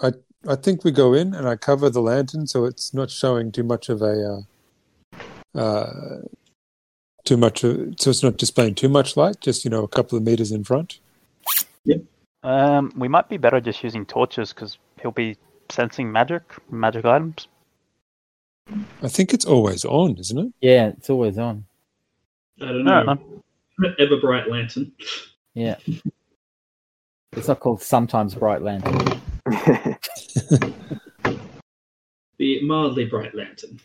I 0.00 0.12
I 0.48 0.54
think 0.56 0.84
we 0.84 0.92
go 0.92 1.12
in 1.12 1.34
and 1.34 1.48
I 1.48 1.56
cover 1.56 1.90
the 1.90 2.00
lantern 2.00 2.46
so 2.46 2.64
it's 2.64 2.94
not 2.94 3.10
showing 3.10 3.50
too 3.52 3.64
much 3.64 3.88
of 3.88 4.02
a 4.02 4.44
uh, 5.54 5.58
uh, 5.58 6.22
too 7.24 7.36
much 7.36 7.64
of, 7.64 7.94
so 7.98 8.10
it's 8.10 8.22
not 8.22 8.36
displaying 8.36 8.76
too 8.76 8.88
much 8.88 9.16
light. 9.16 9.40
Just 9.40 9.64
you 9.64 9.70
know, 9.70 9.82
a 9.82 9.88
couple 9.88 10.16
of 10.16 10.24
meters 10.24 10.52
in 10.52 10.64
front. 10.64 11.00
Yep. 11.84 12.02
Um, 12.44 12.92
we 12.96 13.08
might 13.08 13.28
be 13.28 13.36
better 13.36 13.60
just 13.60 13.82
using 13.82 14.06
torches 14.06 14.52
because 14.52 14.78
he'll 15.02 15.10
be 15.10 15.36
sensing 15.70 16.10
magic, 16.12 16.42
magic 16.70 17.04
items. 17.04 17.48
I 19.02 19.08
think 19.08 19.32
it's 19.32 19.44
always 19.44 19.84
on, 19.84 20.16
isn't 20.18 20.38
it? 20.38 20.52
Yeah, 20.60 20.88
it's 20.88 21.10
always 21.10 21.38
on. 21.38 21.64
I 22.60 22.66
don't 22.66 22.84
No, 22.84 23.02
know. 23.02 23.42
Ever 23.98 24.16
bright 24.20 24.50
lantern. 24.50 24.92
Yeah. 25.54 25.76
It's 27.32 27.48
not 27.48 27.60
called 27.60 27.82
sometimes 27.82 28.34
bright 28.34 28.62
lantern. 28.62 29.20
The 32.38 32.60
mildly 32.62 33.06
bright 33.06 33.34
lantern. 33.34 33.80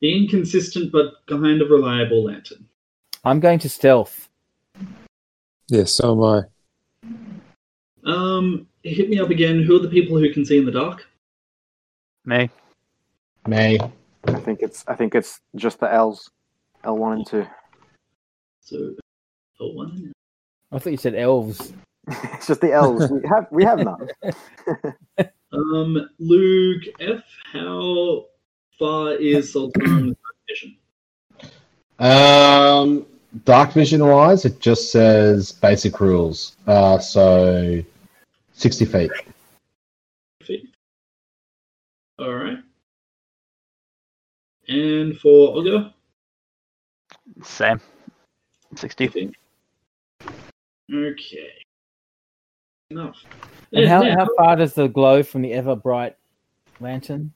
The 0.00 0.16
inconsistent 0.24 0.90
but 0.90 1.24
kind 1.28 1.62
of 1.62 1.70
reliable 1.70 2.24
lantern. 2.24 2.66
I'm 3.24 3.38
going 3.38 3.60
to 3.60 3.68
stealth. 3.68 4.28
Yes, 5.68 5.92
so 5.92 6.12
am 6.12 6.46
I. 8.04 8.12
Um, 8.12 8.66
hit 8.82 9.08
me 9.08 9.20
up 9.20 9.30
again. 9.30 9.62
Who 9.62 9.76
are 9.76 9.82
the 9.82 9.88
people 9.88 10.18
who 10.18 10.32
can 10.32 10.44
see 10.44 10.58
in 10.58 10.64
the 10.64 10.72
dark? 10.72 11.06
Me. 12.24 12.50
Me. 13.48 13.78
I 14.24 14.40
think 14.40 14.60
it's 14.60 14.84
I 14.86 14.94
think 14.94 15.14
it's 15.14 15.40
just 15.56 15.80
the 15.80 15.92
L's, 15.92 16.30
L 16.84 16.98
one 16.98 17.14
and 17.14 17.26
two. 17.26 17.46
So, 18.60 18.94
oh, 19.60 19.72
one. 19.72 20.12
I 20.70 20.78
thought 20.78 20.90
you 20.90 20.98
said 20.98 21.14
elves. 21.14 21.72
it's 22.08 22.46
just 22.46 22.60
the 22.60 22.72
L's. 22.72 23.10
We 23.10 23.20
have 23.28 23.46
we 23.50 23.64
have 23.64 23.78
none. 23.78 24.08
Um, 25.50 26.10
Luke 26.18 26.84
F. 27.00 27.24
How 27.54 28.26
far 28.78 29.14
is 29.14 29.54
Sultan's 29.54 30.14
vision? 30.46 30.76
Um, 31.98 33.06
dark 33.46 33.72
vision 33.72 34.06
wise, 34.06 34.44
it 34.44 34.60
just 34.60 34.92
says 34.92 35.52
basic 35.52 36.00
rules. 36.00 36.54
Uh, 36.66 36.98
so 36.98 37.82
sixty 38.52 38.84
feet. 38.84 39.10
Feet. 40.42 40.68
All 42.18 42.34
right. 42.34 42.58
And 44.68 45.18
for 45.18 45.54
Olga, 45.54 45.94
Same. 47.42 47.80
60. 48.76 49.08
feet. 49.08 49.34
Okay. 50.92 51.50
Enough. 52.90 53.16
And 53.72 53.84
Yeah, 53.84 53.88
how, 53.88 54.02
yeah. 54.02 54.14
how 54.16 54.28
far 54.36 54.56
does 54.56 54.74
the 54.74 54.88
glow 54.88 55.22
from 55.22 55.42
the 55.42 55.52
ever 55.52 55.74
bright 55.74 56.16
lantern? 56.80 57.32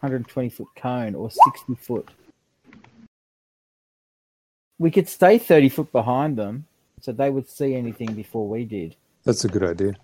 120 0.00 0.50
foot 0.50 0.68
cone 0.76 1.14
or 1.14 1.30
60 1.30 1.74
foot? 1.76 2.08
We 4.78 4.90
could 4.90 5.08
stay 5.08 5.38
30 5.38 5.68
foot 5.70 5.92
behind 5.92 6.36
them 6.36 6.66
so 7.00 7.12
they 7.12 7.30
would 7.30 7.48
see 7.48 7.74
anything 7.74 8.12
before 8.14 8.48
we 8.48 8.64
did. 8.64 8.96
That's 9.24 9.44
a 9.44 9.48
good 9.48 9.62
idea. 9.64 9.94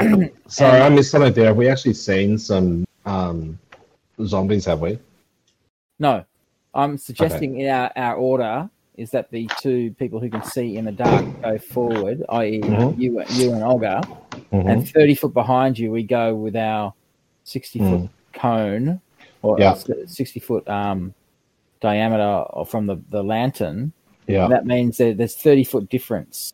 Sorry, 0.48 0.80
I 0.80 0.88
missed 0.88 1.10
something 1.10 1.32
there. 1.32 1.46
Have 1.46 1.56
we 1.56 1.68
actually 1.68 1.94
seen 1.94 2.38
some 2.38 2.86
um, 3.06 3.58
zombies? 4.24 4.64
Have 4.66 4.80
we? 4.80 4.98
No, 5.98 6.24
I'm 6.74 6.96
suggesting 6.98 7.60
in 7.60 7.68
our, 7.70 7.90
our 7.96 8.14
order 8.16 8.70
is 8.96 9.10
that 9.12 9.30
the 9.30 9.48
two 9.60 9.92
people 9.98 10.18
who 10.20 10.28
can 10.28 10.42
see 10.44 10.76
in 10.76 10.84
the 10.84 10.92
dark 10.92 11.24
go 11.42 11.56
forward, 11.58 12.24
i.e., 12.30 12.60
Mhm. 12.60 12.98
you, 12.98 13.22
you 13.30 13.52
and 13.52 13.62
Olga, 13.62 14.00
Mhm. 14.52 14.68
and 14.72 14.88
30 14.88 15.14
foot 15.14 15.32
behind 15.34 15.78
you, 15.78 15.90
we 15.92 16.02
go 16.02 16.34
with 16.34 16.56
our 16.56 16.92
60 17.44 17.78
foot 17.78 17.86
Mm. 18.00 18.08
cone 18.32 19.00
or 19.42 19.58
Yeah. 19.60 19.74
60 20.06 20.40
foot 20.40 20.68
um, 20.68 21.14
diameter 21.80 22.44
from 22.66 22.86
the, 22.86 22.96
the 23.10 23.22
lantern. 23.22 23.92
Yeah. 24.26 24.48
That 24.48 24.66
means 24.66 24.96
that 24.98 25.16
there's 25.16 25.36
30 25.36 25.64
foot 25.64 25.88
difference. 25.88 26.52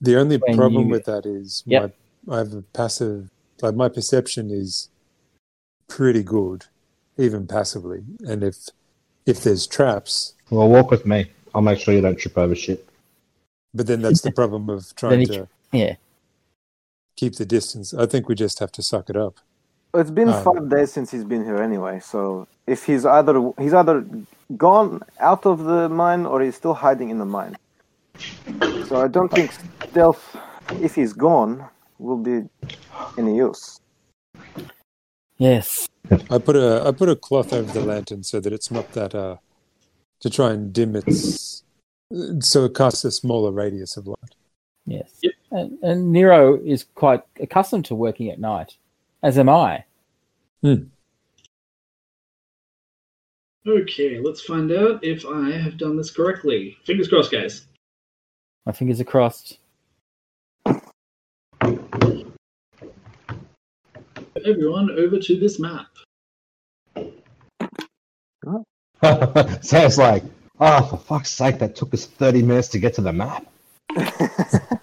The 0.00 0.16
only 0.18 0.38
problem 0.38 0.84
you- 0.84 0.90
with 0.90 1.04
that 1.04 1.26
is 1.26 1.62
Yep. 1.66 1.94
my 2.26 2.34
I 2.34 2.38
have 2.38 2.52
a 2.54 2.62
passive 2.62 3.30
like 3.62 3.74
my 3.74 3.88
perception 3.90 4.50
is 4.50 4.88
pretty 5.90 6.22
good, 6.22 6.64
even 7.18 7.46
passively. 7.46 8.00
And 8.26 8.42
if 8.42 8.56
if 9.26 9.42
there's 9.44 9.66
traps, 9.66 10.34
Well, 10.50 10.68
walk 10.68 10.90
with 10.90 11.04
me. 11.04 11.30
I'll 11.54 11.60
make 11.70 11.78
sure 11.80 11.92
you 11.92 12.00
don't 12.00 12.16
trip 12.18 12.38
over 12.38 12.54
shit. 12.54 12.80
but 13.74 13.86
then 13.86 14.00
that's 14.02 14.22
the 14.22 14.32
problem 14.32 14.70
of 14.70 14.80
trying 15.02 15.26
to 15.26 15.46
Yeah. 15.72 15.94
keep 17.16 17.34
the 17.36 17.44
distance. 17.44 17.92
I 17.94 18.06
think 18.06 18.28
we 18.28 18.34
just 18.34 18.58
have 18.60 18.72
to 18.72 18.82
suck 18.82 19.10
it 19.10 19.16
up. 19.16 19.34
It's 19.94 20.10
been 20.20 20.28
Um, 20.30 20.42
five 20.48 20.64
days 20.70 20.92
since 20.92 21.10
he's 21.10 21.24
been 21.32 21.44
here 21.44 21.60
anyway. 21.68 22.00
So 22.12 22.46
if 22.66 22.80
he's 22.88 23.04
either 23.04 23.34
he's 23.62 23.74
either 23.80 23.96
gone 24.56 25.02
out 25.30 25.44
of 25.52 25.56
the 25.70 25.88
mine 25.88 26.22
or 26.30 26.36
he's 26.44 26.56
still 26.62 26.74
hiding 26.86 27.10
in 27.10 27.18
the 27.18 27.30
mine. 27.38 27.54
So 28.88 28.94
I 29.04 29.08
don't 29.16 29.30
think 29.36 29.48
stealth, 29.90 30.22
if 30.86 30.94
he's 30.94 31.12
gone, 31.12 31.52
will 31.98 32.22
be 32.30 32.36
any 33.18 33.36
use. 33.36 33.80
Yes. 35.40 35.88
I 36.30 36.36
put 36.36 36.54
a 36.54 36.82
I 36.86 36.92
put 36.92 37.08
a 37.08 37.16
cloth 37.16 37.54
over 37.54 37.72
the 37.72 37.80
lantern 37.80 38.22
so 38.22 38.40
that 38.40 38.52
it's 38.52 38.70
not 38.70 38.92
that 38.92 39.14
uh 39.14 39.36
to 40.20 40.28
try 40.28 40.52
and 40.52 40.70
dim 40.70 40.94
its 40.94 41.62
so 42.40 42.66
it 42.66 42.74
casts 42.74 43.04
a 43.04 43.10
smaller 43.10 43.50
radius 43.50 43.96
of 43.96 44.06
light. 44.06 44.34
Yes. 44.84 45.10
Yep. 45.22 45.32
And, 45.52 45.78
and 45.82 46.12
Nero 46.12 46.60
is 46.62 46.84
quite 46.94 47.22
accustomed 47.40 47.86
to 47.86 47.94
working 47.94 48.28
at 48.28 48.38
night, 48.38 48.76
as 49.22 49.38
am 49.38 49.48
I. 49.48 49.84
Hmm. 50.60 50.84
Okay, 53.66 54.20
let's 54.20 54.42
find 54.42 54.70
out 54.72 55.02
if 55.02 55.24
I 55.24 55.52
have 55.52 55.78
done 55.78 55.96
this 55.96 56.10
correctly. 56.10 56.76
Fingers 56.84 57.08
crossed, 57.08 57.32
guys. 57.32 57.66
My 58.66 58.72
fingers 58.72 59.00
are 59.00 59.04
crossed. 59.04 59.58
Everyone, 64.44 64.90
over 64.90 65.18
to 65.18 65.38
this 65.38 65.58
map. 65.58 65.86
so 66.96 67.14
it's 69.02 69.98
like, 69.98 70.22
oh, 70.60 70.84
for 70.84 70.96
fuck's 70.96 71.30
sake, 71.30 71.58
that 71.58 71.76
took 71.76 71.94
us 71.94 72.06
30 72.06 72.42
minutes 72.42 72.68
to 72.68 72.78
get 72.78 72.94
to 72.94 73.00
the 73.00 73.12
map. 73.12 73.46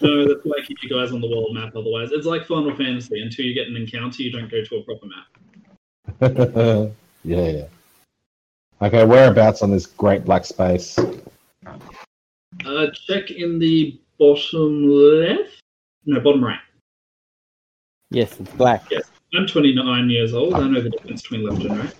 No, 0.00 0.28
that's 0.28 0.40
why 0.44 0.58
I 0.62 0.64
keep 0.64 0.78
you 0.82 0.90
guys 0.90 1.12
on 1.12 1.20
the 1.20 1.28
world 1.28 1.54
map. 1.54 1.74
Otherwise, 1.74 2.10
it's 2.12 2.26
like 2.26 2.44
Final 2.46 2.74
Fantasy. 2.76 3.20
Until 3.20 3.46
you 3.46 3.54
get 3.54 3.68
an 3.68 3.76
encounter, 3.76 4.22
you 4.22 4.30
don't 4.30 4.50
go 4.50 4.62
to 4.62 4.76
a 4.76 4.82
proper 4.82 5.06
map. 5.06 5.26
yeah, 7.24 7.48
yeah. 7.48 7.66
Okay, 8.82 9.04
whereabouts 9.04 9.62
on 9.62 9.70
this 9.70 9.86
great 9.86 10.24
black 10.24 10.44
space? 10.44 10.98
Uh, 12.64 12.86
check 13.06 13.30
in 13.30 13.58
the 13.58 13.98
bottom 14.18 14.86
left. 14.86 15.62
No, 16.04 16.20
bottom 16.20 16.44
right. 16.44 16.60
Yes, 18.10 18.38
it's 18.40 18.50
black. 18.52 18.84
Yes. 18.90 19.04
I'm 19.34 19.46
29 19.46 20.08
years 20.10 20.32
old. 20.34 20.54
I 20.54 20.66
know 20.68 20.80
the 20.80 20.90
difference 20.90 21.22
between 21.22 21.44
left 21.44 21.64
and 21.64 21.78
right. 21.78 21.94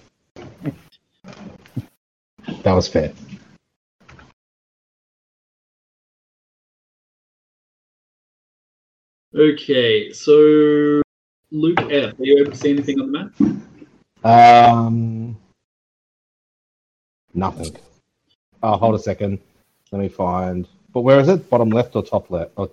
That 2.63 2.73
was 2.73 2.87
fair. 2.89 3.13
Okay, 9.35 10.13
so 10.13 11.03
Luke 11.51 11.81
F, 11.91 12.19
are 12.19 12.25
you 12.25 12.39
able 12.41 12.53
to 12.53 12.57
see 12.57 12.71
anything 12.71 13.01
on 13.01 13.13
the 13.13 13.31
map? 14.23 14.25
Um, 14.25 15.37
nothing. 17.35 17.77
Oh, 18.63 18.77
hold 18.77 18.95
a 18.95 18.99
second. 18.99 19.39
Let 19.93 20.01
me 20.01 20.09
find. 20.09 20.67
But 20.93 21.03
where 21.03 21.21
is 21.21 21.29
it? 21.29 21.51
Bottom 21.51 21.71
left 21.71 21.95
or 21.97 22.03
top 22.03 22.31
left? 22.31 22.53
Or 22.57 22.71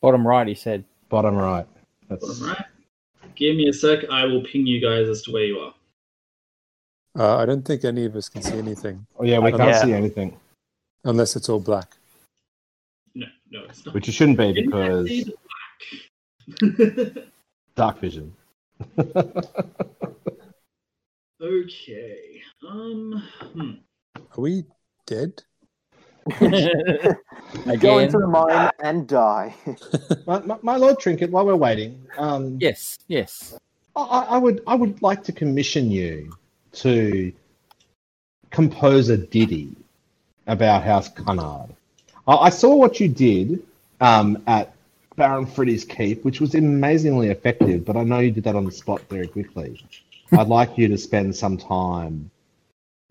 Bottom 0.00 0.26
right, 0.26 0.46
he 0.48 0.54
said. 0.54 0.84
bottom 1.08 1.36
right? 1.36 1.66
That's 2.08 2.38
Bottom 2.40 2.46
right. 2.48 2.64
Give 3.34 3.56
me 3.56 3.68
a 3.68 3.72
sec. 3.72 4.08
I 4.10 4.24
will 4.24 4.42
ping 4.42 4.66
you 4.66 4.80
guys 4.80 5.08
as 5.08 5.22
to 5.22 5.32
where 5.32 5.44
you 5.44 5.58
are. 5.58 5.74
Uh, 7.18 7.36
I 7.38 7.46
don't 7.46 7.62
think 7.62 7.84
any 7.84 8.06
of 8.06 8.16
us 8.16 8.30
can 8.30 8.40
see 8.40 8.56
anything 8.56 9.06
Oh 9.18 9.24
yeah, 9.24 9.38
we 9.38 9.50
can't 9.50 9.64
yeah. 9.64 9.82
see 9.82 9.92
anything, 9.92 10.38
unless 11.04 11.36
it's 11.36 11.50
all 11.50 11.60
black. 11.60 11.96
No, 13.14 13.26
no, 13.50 13.64
it's 13.64 13.84
not. 13.84 13.94
which 13.94 14.08
it 14.08 14.12
shouldn't 14.12 14.38
be 14.38 14.52
because 14.52 15.30
black? 16.60 17.26
dark 17.76 17.98
vision. 18.00 18.34
okay. 21.42 22.42
Um. 22.66 23.22
Hmm. 23.52 23.72
Are 24.16 24.40
we 24.40 24.64
dead? 25.06 25.42
Go 27.80 27.98
into 27.98 28.18
the 28.18 28.26
mine 28.26 28.70
and 28.82 29.06
die. 29.06 29.54
my, 30.26 30.40
my, 30.40 30.58
my 30.62 30.76
lord 30.76 30.98
Trinket, 30.98 31.30
while 31.30 31.44
we're 31.46 31.56
waiting, 31.56 32.00
um, 32.16 32.58
Yes, 32.60 32.98
yes. 33.08 33.58
I, 33.96 34.26
I 34.30 34.38
would 34.38 34.62
I 34.66 34.74
would 34.74 35.02
like 35.02 35.22
to 35.24 35.32
commission 35.32 35.90
you 35.90 36.32
to 36.74 37.32
compose 38.50 39.08
a 39.08 39.16
ditty 39.16 39.74
about 40.46 40.82
House 40.82 41.08
Cunard. 41.08 41.70
I, 42.26 42.34
I 42.34 42.48
saw 42.50 42.74
what 42.74 43.00
you 43.00 43.08
did 43.08 43.62
um, 44.00 44.42
at 44.46 44.72
Baron 45.16 45.46
Freddy's 45.46 45.84
Keep, 45.84 46.24
which 46.24 46.40
was 46.40 46.54
amazingly 46.54 47.28
effective, 47.28 47.84
but 47.84 47.96
I 47.96 48.02
know 48.04 48.20
you 48.20 48.30
did 48.30 48.44
that 48.44 48.56
on 48.56 48.64
the 48.64 48.72
spot 48.72 49.02
very 49.10 49.26
quickly. 49.26 49.82
I'd 50.32 50.48
like 50.48 50.78
you 50.78 50.88
to 50.88 50.96
spend 50.96 51.36
some 51.36 51.58
time 51.58 52.30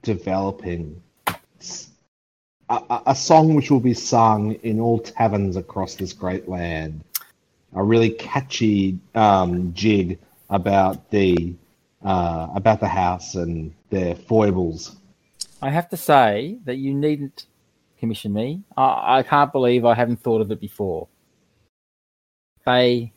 developing 0.01 1.01
s- 1.59 1.90
a, 3.05 3.15
song 3.15 3.55
which 3.55 3.69
will 3.69 3.79
be 3.79 3.93
sung 3.93 4.53
in 4.63 4.79
all 4.79 4.99
taverns 4.99 5.57
across 5.57 5.95
this 5.95 6.13
great 6.13 6.47
land. 6.47 7.03
A 7.73 7.83
really 7.83 8.11
catchy 8.11 8.99
um, 9.15 9.73
jig 9.73 10.19
about 10.49 11.09
the 11.09 11.55
uh, 12.03 12.47
about 12.55 12.79
the 12.79 12.87
house 12.87 13.35
and 13.35 13.73
their 13.89 14.15
foibles. 14.15 14.95
I 15.61 15.69
have 15.69 15.89
to 15.89 15.97
say 15.97 16.57
that 16.65 16.77
you 16.77 16.93
needn't 16.93 17.45
commission 17.99 18.33
me. 18.33 18.63
I, 18.75 19.19
I 19.19 19.23
can't 19.23 19.51
believe 19.51 19.85
I 19.85 19.93
haven't 19.93 20.21
thought 20.21 20.41
of 20.41 20.51
it 20.51 20.59
before. 20.59 21.07
They 22.65 23.13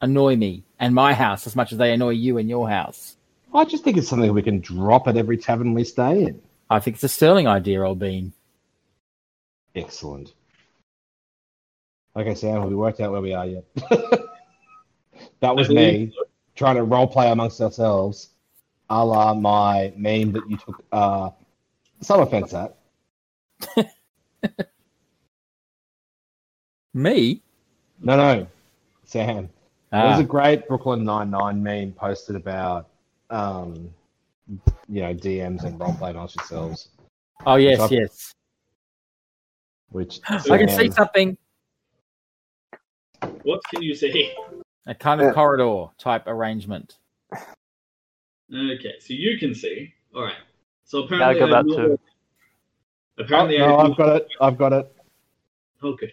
annoy 0.00 0.36
me 0.36 0.64
and 0.78 0.94
my 0.94 1.14
house 1.14 1.46
as 1.46 1.54
much 1.54 1.72
as 1.72 1.78
they 1.78 1.92
annoy 1.92 2.10
you 2.10 2.38
and 2.38 2.48
your 2.48 2.68
house. 2.68 3.16
I 3.52 3.64
just 3.64 3.84
think 3.84 3.96
it's 3.96 4.08
something 4.08 4.32
we 4.32 4.42
can 4.42 4.60
drop 4.60 5.06
at 5.06 5.16
every 5.16 5.36
tavern 5.36 5.74
we 5.74 5.84
stay 5.84 6.24
in. 6.24 6.42
I 6.70 6.80
think 6.80 6.96
it's 6.96 7.04
a 7.04 7.08
sterling 7.08 7.46
idea, 7.46 7.82
old 7.82 7.98
bean. 7.98 8.32
Excellent. 9.74 10.32
Okay, 12.16 12.34
Sam, 12.34 12.60
have 12.60 12.68
we 12.68 12.76
worked 12.76 13.00
out 13.00 13.12
where 13.12 13.20
we 13.20 13.34
are 13.34 13.46
yet? 13.46 13.64
that 15.40 15.54
was 15.54 15.68
me 15.68 16.12
trying 16.54 16.76
to 16.76 16.84
role 16.84 17.06
play 17.08 17.30
amongst 17.30 17.60
ourselves, 17.60 18.30
a 18.88 19.04
la 19.04 19.34
my 19.34 19.92
meme 19.96 20.30
that 20.32 20.48
you 20.48 20.56
took 20.56 20.84
uh, 20.92 21.30
some 22.00 22.20
offense 22.20 22.54
at. 22.54 22.76
Me? 26.94 27.42
No, 28.00 28.16
no, 28.16 28.46
Sam. 29.04 29.48
There 29.90 30.04
was 30.06 30.18
Ah, 30.18 30.20
a 30.20 30.24
great 30.24 30.68
Brooklyn 30.68 31.04
Nine 31.04 31.30
Nine 31.30 31.60
meme 31.62 31.92
posted 31.92 32.36
about, 32.36 32.88
um, 33.30 33.92
you 34.48 35.02
know, 35.02 35.14
DMs 35.14 35.64
and 35.64 35.78
role 35.80 35.94
play 35.94 36.10
amongst 36.10 36.36
yourselves, 36.36 36.88
oh, 37.46 37.56
yes, 37.56 37.76
Stop. 37.78 37.90
yes. 37.92 38.32
which 39.90 40.20
I 40.28 40.58
can 40.58 40.68
see 40.68 40.90
something. 40.90 41.36
What 43.42 43.60
can 43.70 43.80
you 43.82 43.94
see? 43.94 44.32
A 44.86 44.94
kind 44.94 45.20
of 45.20 45.28
Yeah. 45.28 45.32
corridor 45.32 45.86
type 45.98 46.24
arrangement. 46.26 46.98
Okay, 48.52 48.94
so 49.00 49.14
you 49.14 49.38
can 49.38 49.54
see. 49.54 49.94
All 50.14 50.22
right. 50.24 50.34
So 50.84 50.98
Yeah, 50.98 51.04
I 51.04 51.06
apparently, 51.32 51.40
got 51.40 51.44
I've 51.44 51.64
that 51.66 51.70
not- 51.70 51.76
too. 51.86 52.00
Oh, 53.18 53.22
Apparently, 53.22 53.58
no, 53.58 53.76
I 53.76 53.84
I've 53.84 53.96
got 53.96 54.16
it. 54.16 54.28
I've 54.40 54.58
got 54.58 54.72
it. 54.72 54.96
Okay. 55.82 56.12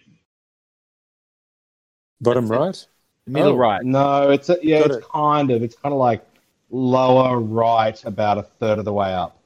Bottom 2.20 2.48
right? 2.48 2.86
Middle 3.26 3.52
Oh. 3.52 3.56
right. 3.56 3.82
No, 3.84 4.30
it's 4.30 4.48
a, 4.48 4.58
yeah, 4.62 4.78
Got 4.80 4.86
it's 4.86 4.96
it. 4.98 5.04
kind 5.12 5.50
of. 5.50 5.62
It's 5.62 5.74
kind 5.74 5.92
of 5.92 5.98
like 5.98 6.24
lower 6.72 7.38
right, 7.38 8.02
about 8.04 8.38
a 8.38 8.42
third 8.42 8.80
of 8.80 8.84
the 8.84 8.92
way 8.92 9.14
up. 9.14 9.38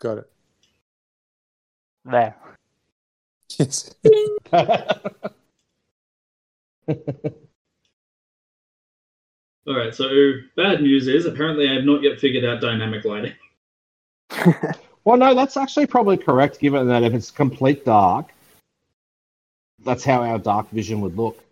Got 0.00 0.18
it. 0.18 0.30
There. 2.04 2.34
Yes. 3.58 3.94
All 9.66 9.76
right. 9.76 9.94
So 9.94 10.32
bad 10.56 10.82
news 10.82 11.08
is 11.08 11.26
apparently 11.26 11.68
I 11.68 11.74
have 11.74 11.84
not 11.84 12.02
yet 12.02 12.18
figured 12.18 12.44
out 12.44 12.60
dynamic 12.60 13.04
lighting. 13.04 13.34
well, 15.04 15.16
no, 15.16 15.34
that's 15.34 15.56
actually 15.56 15.86
probably 15.86 16.16
correct, 16.16 16.60
given 16.60 16.88
that 16.88 17.02
if 17.02 17.12
it's 17.14 17.30
complete 17.30 17.84
dark, 17.84 18.26
that's 19.84 20.04
how 20.04 20.22
our 20.22 20.38
dark 20.38 20.70
vision 20.70 21.00
would 21.00 21.16
look. 21.16 21.42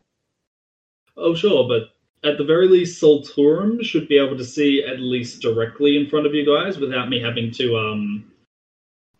Oh, 1.16 1.34
sure, 1.34 1.68
but 1.68 1.93
at 2.24 2.38
the 2.38 2.44
very 2.44 2.68
least, 2.68 3.02
Solturum 3.02 3.84
should 3.84 4.08
be 4.08 4.18
able 4.18 4.36
to 4.36 4.44
see 4.44 4.84
at 4.84 5.00
least 5.00 5.42
directly 5.42 5.96
in 5.96 6.08
front 6.08 6.26
of 6.26 6.34
you 6.34 6.46
guys 6.46 6.78
without 6.78 7.08
me 7.08 7.20
having 7.20 7.50
to 7.52 7.76
um. 7.76 8.30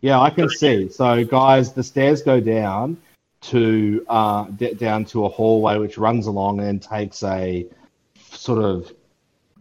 Yeah, 0.01 0.19
I 0.19 0.29
can 0.29 0.49
see. 0.49 0.89
So, 0.89 1.23
guys, 1.23 1.73
the 1.73 1.83
stairs 1.83 2.21
go 2.21 2.39
down 2.39 2.97
to 3.41 4.05
uh, 4.09 4.45
d- 4.45 4.73
down 4.73 5.05
to 5.05 5.25
a 5.25 5.29
hallway 5.29 5.77
which 5.77 5.97
runs 5.97 6.27
along 6.27 6.59
and 6.59 6.81
takes 6.81 7.21
a 7.23 7.67
sort 8.31 8.63
of 8.63 8.91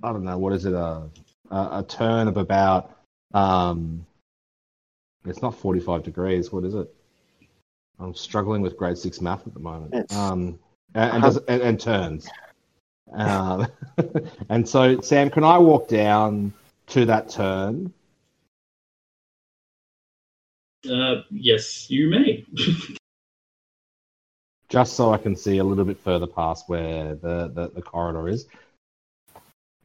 I 0.03 0.13
don't 0.13 0.25
know 0.25 0.39
what 0.39 0.53
is 0.53 0.65
it 0.65 0.73
a 0.73 1.03
a, 1.51 1.57
a 1.57 1.85
turn 1.87 2.29
of 2.29 2.37
about 2.37 2.97
um, 3.33 4.07
it's 5.25 5.43
not 5.43 5.55
forty 5.55 5.81
five 5.81 6.03
degrees. 6.03 6.51
What 6.53 6.65
is 6.65 6.75
it? 6.75 6.93
I'm 7.99 8.15
struggling 8.15 8.63
with 8.63 8.77
grade 8.77 8.99
six 8.99 9.21
math 9.21 9.47
at 9.47 9.55
the 9.55 9.61
moment. 9.61 10.13
Um, 10.13 10.59
and, 10.95 11.13
and, 11.13 11.23
does, 11.23 11.37
and, 11.37 11.63
and 11.63 11.81
turns. 11.81 12.29
Um, 13.13 13.67
and 14.49 14.69
so, 14.69 15.01
Sam, 15.01 15.31
can 15.31 15.45
I 15.45 15.59
walk 15.59 15.89
down 15.89 16.53
to 16.89 17.05
that 17.07 17.29
turn? 17.29 17.93
Uh, 20.89 21.23
yes, 21.31 21.91
you 21.91 22.11
may. 22.11 22.45
just 24.69 24.95
so 24.95 25.13
I 25.13 25.19
can 25.19 25.37
see 25.37 25.59
a 25.59 25.65
little 25.65 25.85
bit 25.85 26.01
further 26.01 26.27
past 26.27 26.69
where 26.69 27.15
the, 27.15 27.49
the, 27.55 27.71
the 27.75 27.81
corridor 27.81 28.29
is, 28.29 28.47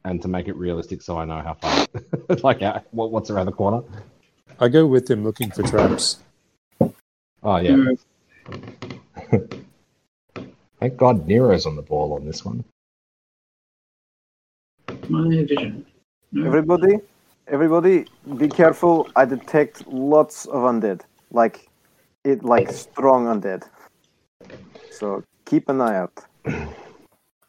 and 0.04 0.20
to 0.22 0.28
make 0.28 0.48
it 0.48 0.56
realistic, 0.56 1.00
so 1.00 1.16
I 1.16 1.24
know 1.24 1.40
how 1.40 1.54
far, 1.54 1.86
like 2.42 2.60
how, 2.60 2.82
what, 2.90 3.12
what's 3.12 3.30
around 3.30 3.46
the 3.46 3.52
corner. 3.52 3.82
I 4.58 4.68
go 4.68 4.86
with 4.86 5.08
him 5.08 5.22
looking 5.24 5.50
for 5.50 5.62
traps. 5.62 6.18
Oh 7.42 7.56
yeah. 7.56 7.94
Thank 10.80 10.96
God 10.96 11.26
Nero's 11.26 11.66
on 11.66 11.76
the 11.76 11.82
ball 11.82 12.14
on 12.14 12.26
this 12.26 12.44
one. 12.44 12.64
My 15.10 15.28
vision. 15.28 15.84
No. 16.30 16.46
Everybody, 16.46 16.98
everybody, 17.48 18.04
be 18.36 18.48
careful. 18.48 19.10
I 19.16 19.24
detect 19.24 19.84
lots 19.88 20.46
of 20.46 20.62
undead, 20.62 21.00
like 21.32 21.68
it, 22.22 22.44
like 22.44 22.70
strong 22.70 23.26
undead. 23.26 23.64
So 24.90 25.24
keep 25.46 25.68
an 25.68 25.80
eye 25.80 25.96
out. 25.96 26.24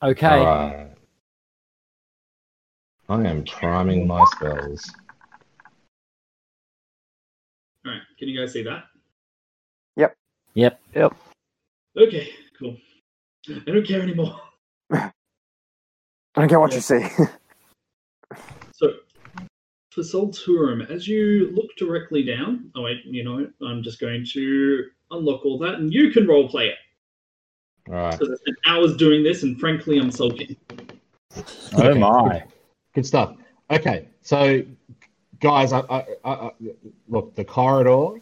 Okay. 0.04 0.26
Alright. 0.26 0.88
I 3.08 3.24
am 3.24 3.44
priming 3.44 4.08
my 4.08 4.26
spells. 4.32 4.92
All 7.86 7.92
right. 7.92 8.02
Can 8.18 8.30
you 8.30 8.40
guys 8.40 8.54
see 8.54 8.64
that? 8.64 8.86
Yep. 9.98 10.16
Yep. 10.56 10.82
Yep. 10.96 11.16
Okay. 11.96 12.30
Cool. 12.58 12.78
I 13.48 13.60
don't 13.64 13.86
care 13.86 14.02
anymore. 14.02 14.42
I 14.92 15.12
don't 16.34 16.50
care 16.50 16.60
what 16.60 16.74
you 16.74 16.82
say. 16.82 17.08
So, 19.92 20.02
for 20.02 20.32
Solturum, 20.32 20.90
as 20.90 21.06
you 21.08 21.52
look 21.54 21.76
directly 21.78 22.24
down, 22.24 22.72
oh 22.76 22.84
wait, 22.84 23.04
you 23.04 23.24
know. 23.24 23.50
I'm 23.62 23.84
just 23.84 24.00
going 24.00 24.26
to 24.34 24.86
unlock 25.12 25.46
all 25.46 25.58
that, 25.60 25.76
and 25.76 25.94
you 25.94 26.12
can 26.12 26.26
roleplay 26.26 26.70
it 26.70 26.76
Alright. 27.90 28.18
because 28.18 28.34
I 28.34 28.36
spent 28.36 28.58
hours 28.68 28.96
doing 28.96 29.22
this, 29.22 29.44
and 29.44 29.60
frankly, 29.60 30.00
I'm 30.00 30.12
sulking. 30.12 30.56
Oh 31.74 31.90
Okay. 31.90 32.00
my. 32.00 32.44
Good 32.94 33.06
stuff. 33.06 33.36
Okay, 33.70 34.08
so 34.22 34.64
guys, 35.40 35.74
I, 35.74 35.80
I, 35.80 36.06
I, 36.24 36.32
I, 36.34 36.52
look, 37.10 37.36
the 37.36 37.44
corridor 37.44 38.22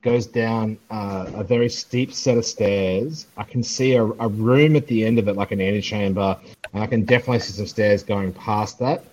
goes 0.00 0.26
down 0.26 0.78
uh, 0.90 1.30
a 1.34 1.44
very 1.44 1.68
steep 1.68 2.12
set 2.12 2.36
of 2.38 2.44
stairs. 2.44 3.26
I 3.36 3.44
can 3.44 3.62
see 3.62 3.94
a, 3.94 4.04
a 4.04 4.28
room 4.28 4.76
at 4.76 4.86
the 4.86 5.04
end 5.04 5.18
of 5.18 5.28
it, 5.28 5.36
like 5.36 5.52
an 5.52 5.60
antechamber, 5.60 6.38
and 6.72 6.82
I 6.82 6.86
can 6.86 7.04
definitely 7.04 7.40
see 7.40 7.52
some 7.52 7.66
stairs 7.66 8.02
going 8.02 8.32
past 8.32 8.78
that. 8.78 9.04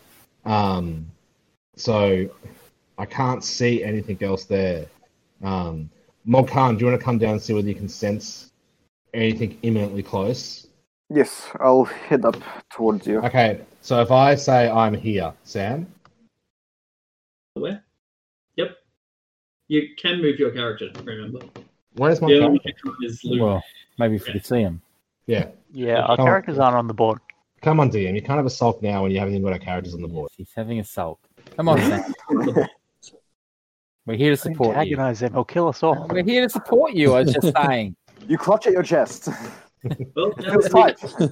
Um, 0.46 1.06
so 1.80 2.30
I 2.98 3.06
can't 3.06 3.44
see 3.44 3.84
anything 3.84 4.18
else 4.22 4.44
there. 4.46 4.86
Um, 5.44 5.90
Morkan, 6.28 6.78
do 6.78 6.86
you 6.86 6.92
want 6.92 7.00
to 7.00 7.04
come 7.06 7.18
down 7.18 7.32
and 7.34 7.42
see 7.42 7.54
whether 7.54 7.68
you 7.68 7.76
can 7.76 7.88
sense 7.88 8.52
anything 9.14 9.58
imminently 9.64 10.04
close? 10.04 10.68
Yes, 11.10 11.48
I'll 11.60 11.86
head 11.86 12.26
up 12.26 12.36
towards 12.70 13.08
you. 13.08 13.20
Okay, 13.22 13.62
so 13.82 14.02
if 14.02 14.12
I 14.12 14.36
say 14.36 14.70
I'm 14.70 14.94
here, 14.94 15.34
Sam, 15.44 15.88
Where? 17.54 17.84
Yep. 18.58 18.72
You 19.70 19.82
can 19.98 20.22
move 20.22 20.38
your 20.38 20.52
character, 20.52 20.90
remember. 21.04 21.40
where's 21.96 22.22
my 22.22 22.28
The 22.28 22.40
character? 22.40 22.92
is 23.04 23.24
Luke. 23.24 23.42
Well, 23.42 23.64
maybe 23.98 24.16
if 24.18 24.28
we 24.28 24.34
could 24.34 24.46
see 24.46 24.60
him. 24.62 24.82
Yeah, 25.26 25.48
Yeah, 25.72 26.02
our 26.02 26.16
Come 26.18 26.26
on. 26.26 26.28
characters 26.28 26.60
aren't 26.60 26.76
on 26.76 26.88
the 26.88 26.94
board. 26.94 27.20
come 27.62 27.80
on, 27.80 27.90
DM. 27.90 28.14
You 28.16 28.22
can't 28.22 28.38
have 28.38 28.46
a 28.46 28.50
sulk 28.50 28.82
now 28.84 29.04
when 29.04 29.12
you 29.12 29.20
haven't 29.20 29.34
even 29.36 29.44
got 29.44 29.54
our 29.54 29.60
characters 29.60 29.94
on 29.96 30.02
the 30.02 30.08
board. 30.08 30.30
He's 30.36 30.52
having 30.56 30.80
a 30.80 30.84
sulk. 30.84 31.20
Come 31.56 31.70
on, 31.70 31.80
Sam. 31.80 32.14
We're 34.06 34.16
here 34.18 34.32
to 34.32 34.38
support 34.38 34.76
you. 34.76 34.82
Antagonize 34.82 35.20
them, 35.20 35.34
he'll 35.34 35.44
kill 35.44 35.68
us 35.68 35.84
all. 35.84 36.08
We're 36.10 36.24
here 36.24 36.44
to 36.44 36.50
support 36.50 36.94
you. 36.94 37.14
I 37.14 37.24
was 37.24 37.34
just 37.34 37.54
saying. 37.56 37.96
You 38.28 38.38
clutch 38.38 38.66
at 38.68 38.74
your 38.74 38.84
chest. 38.84 39.30
well, 40.16 40.32
Feels 40.34 40.70
tight. 40.70 41.02
we- 41.20 41.28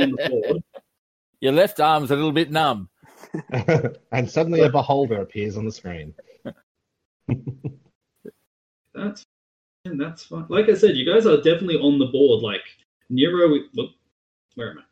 on 0.00 0.10
the 0.10 0.28
board, 0.30 0.62
Your 1.40 1.52
left 1.52 1.80
arm's 1.80 2.10
a 2.10 2.16
little 2.16 2.32
bit 2.32 2.50
numb. 2.50 2.88
and 4.12 4.30
suddenly 4.30 4.60
a 4.60 4.68
beholder 4.68 5.20
appears 5.22 5.56
on 5.56 5.64
the 5.64 5.72
screen. 5.72 6.14
That's 8.94 9.24
and 9.86 10.00
that's 10.00 10.24
fine. 10.24 10.46
Like 10.48 10.68
I 10.68 10.74
said, 10.74 10.96
you 10.96 11.04
guys 11.04 11.26
are 11.26 11.36
definitely 11.38 11.76
on 11.76 11.98
the 11.98 12.06
board. 12.06 12.42
Like 12.42 12.62
Nero, 13.10 13.48
look, 13.74 13.90
where 14.54 14.70
am 14.70 14.78
I? 14.78 14.82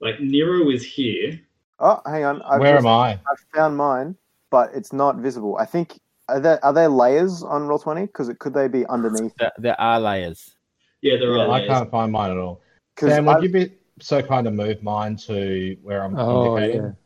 Like 0.00 0.20
Nero 0.20 0.68
is 0.70 0.84
here. 0.84 1.40
Oh, 1.78 2.00
hang 2.06 2.24
on. 2.24 2.42
I've 2.42 2.60
Where 2.60 2.74
just- 2.76 2.86
am 2.86 2.92
I? 2.92 3.10
I've 3.30 3.44
found 3.54 3.76
mine, 3.76 4.16
but 4.50 4.70
it's 4.74 4.92
not 4.92 5.16
visible. 5.16 5.56
I 5.58 5.66
think 5.66 6.00
are 6.28 6.40
there 6.40 6.64
are 6.64 6.72
there 6.72 6.88
layers 6.88 7.42
on 7.42 7.62
Roll20? 7.68 8.02
Because 8.06 8.30
could 8.38 8.54
they 8.54 8.68
be 8.68 8.86
underneath? 8.86 9.34
There, 9.38 9.52
there 9.58 9.80
are 9.80 10.00
layers. 10.00 10.56
Yeah, 11.02 11.16
there 11.18 11.32
are. 11.32 11.40
I 11.40 11.58
layers. 11.58 11.68
can't 11.68 11.90
find 11.90 12.10
mine 12.12 12.30
at 12.32 12.36
all. 12.38 12.60
Sam, 12.98 13.26
would 13.26 13.42
you 13.42 13.50
be 13.50 13.72
so 14.00 14.22
kind 14.22 14.44
to 14.46 14.50
move 14.50 14.82
mine 14.82 15.16
to 15.16 15.76
where 15.82 16.02
I'm 16.02 16.18
Oh, 16.18 16.56
indicating? 16.56 16.96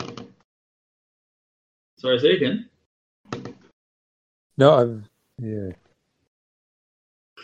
yeah. 0.00 0.06
Sorry, 1.96 2.18
say 2.18 2.36
again. 2.36 2.68
No, 4.56 4.74
I'm... 4.78 5.04
yeah. 5.38 5.70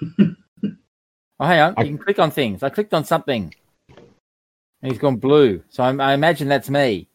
Oh, 1.39 1.45
hang 1.45 1.61
on. 1.61 1.74
I- 1.76 1.82
You 1.82 1.89
can 1.97 1.99
click 1.99 2.18
on 2.18 2.30
things. 2.30 2.62
I 2.62 2.70
clicked 2.70 2.95
on 2.95 3.05
something. 3.05 3.55
And 4.87 4.93
he's 4.93 5.01
gone 5.01 5.16
blue. 5.16 5.61
So 5.68 5.82
I, 5.82 5.93
I 5.97 6.14
imagine 6.14 6.47
that's 6.47 6.70
me. 6.70 7.09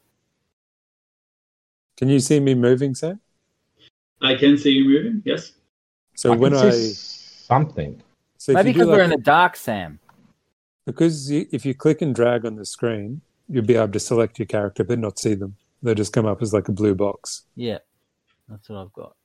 Can 1.96 2.10
you 2.10 2.20
see 2.20 2.38
me 2.42 2.54
moving, 2.54 2.94
Sam? 2.94 3.22
I 4.22 4.36
can 4.36 4.58
see 4.58 4.72
you 4.72 4.90
moving. 4.90 5.22
Yes. 5.24 5.54
So 6.16 6.34
I 6.34 6.36
when 6.36 6.52
can 6.52 6.68
I 6.68 6.72
see 6.72 6.92
something. 6.92 8.02
so 8.38 8.52
Maybe 8.52 8.72
you 8.72 8.74
do 8.74 8.80
because 8.80 8.88
we're 8.90 8.96
like- 8.98 9.04
in 9.06 9.10
the 9.12 9.24
dark, 9.24 9.56
Sam. 9.56 10.00
because 10.86 11.32
you, 11.32 11.48
if 11.54 11.66
you 11.66 11.74
click 11.74 12.02
and 12.02 12.14
drag 12.14 12.46
on 12.46 12.58
the 12.58 12.66
screen, 12.66 13.22
you'll 13.48 13.64
be 13.64 13.76
able 13.76 13.88
to 13.94 14.02
select 14.02 14.38
your 14.38 14.48
character 14.48 14.84
but 14.84 15.00
not 15.00 15.18
see 15.18 15.34
them. 15.36 15.56
They'll 15.82 15.96
just 15.96 16.12
come 16.12 16.26
up 16.26 16.42
as 16.42 16.52
like 16.54 16.68
a 16.68 16.74
blue 16.74 16.94
box. 16.94 17.44
Yeah. 17.56 17.78
That's 18.50 18.68
what 18.68 18.80
I've 18.80 18.92
got. 18.92 19.16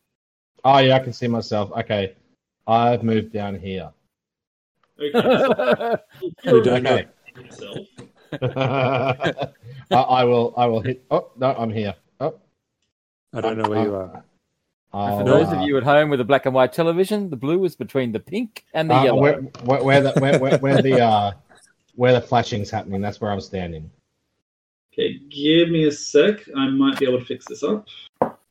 Oh 0.64 0.78
yeah, 0.78 0.94
I 0.94 1.00
can 1.00 1.12
see 1.12 1.26
myself. 1.26 1.72
Okay, 1.72 2.14
I've 2.68 3.02
moved 3.02 3.32
down 3.32 3.58
here. 3.58 3.90
Okay. 5.02 5.96
So 6.44 6.56
You 6.56 6.62
don't 6.62 6.84
know. 6.84 7.00
Okay. 7.38 8.08
Yourself. 8.40 9.52
I, 9.90 9.94
I 9.94 10.24
will. 10.24 10.54
I 10.56 10.66
will 10.66 10.80
hit. 10.80 11.04
Oh 11.10 11.30
no, 11.36 11.54
I'm 11.56 11.70
here. 11.70 11.94
Oh, 12.20 12.34
I 13.32 13.40
don't 13.40 13.58
know 13.58 13.68
where 13.68 13.82
you 13.82 13.94
are. 13.94 14.24
I'll, 14.92 15.18
For 15.18 15.24
those 15.24 15.48
uh, 15.48 15.56
of 15.56 15.62
you 15.62 15.76
at 15.76 15.82
home 15.82 16.10
with 16.10 16.20
a 16.20 16.24
black 16.24 16.46
and 16.46 16.54
white 16.54 16.72
television, 16.72 17.28
the 17.28 17.36
blue 17.36 17.64
is 17.64 17.76
between 17.76 18.12
the 18.12 18.20
pink 18.20 18.64
and 18.72 18.88
the 18.88 18.94
uh, 18.94 19.04
yellow. 19.04 19.20
where, 19.20 19.40
where, 19.64 19.84
where 19.84 20.00
the 20.00 20.12
where, 20.20 20.38
where, 20.38 20.58
where 20.58 20.82
the 20.82 21.00
uh, 21.00 21.32
where 21.96 22.12
the 22.12 22.20
flashing's 22.20 22.70
happening. 22.70 23.00
That's 23.00 23.20
where 23.20 23.30
I'm 23.30 23.40
standing. 23.40 23.90
Okay, 24.92 25.18
give 25.28 25.68
me 25.68 25.84
a 25.84 25.92
sec. 25.92 26.40
I 26.56 26.68
might 26.70 26.98
be 26.98 27.06
able 27.06 27.18
to 27.18 27.24
fix 27.24 27.44
this 27.46 27.62
up. 27.62 27.86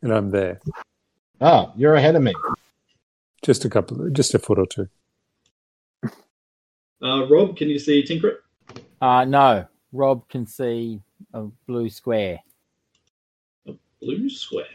And 0.01 0.13
I'm 0.13 0.29
there. 0.29 0.59
Oh, 1.41 1.73
you're 1.75 1.95
ahead 1.95 2.15
of 2.15 2.21
me. 2.21 2.33
Just 3.41 3.65
a 3.65 3.69
couple 3.69 4.09
just 4.11 4.36
a 4.36 4.39
foot 4.39 4.59
or 4.59 4.67
two. 4.67 4.88
Uh, 7.01 7.27
Rob, 7.27 7.57
can 7.57 7.69
you 7.69 7.79
see 7.79 8.03
Trinket? 8.03 8.41
Uh, 9.01 9.25
no. 9.25 9.65
Rob 9.95 10.27
can 10.29 10.45
see 10.45 11.01
a 11.33 11.43
blue 11.67 11.89
square. 11.89 12.39
A 13.67 13.73
blue 14.01 14.29
square. 14.29 14.65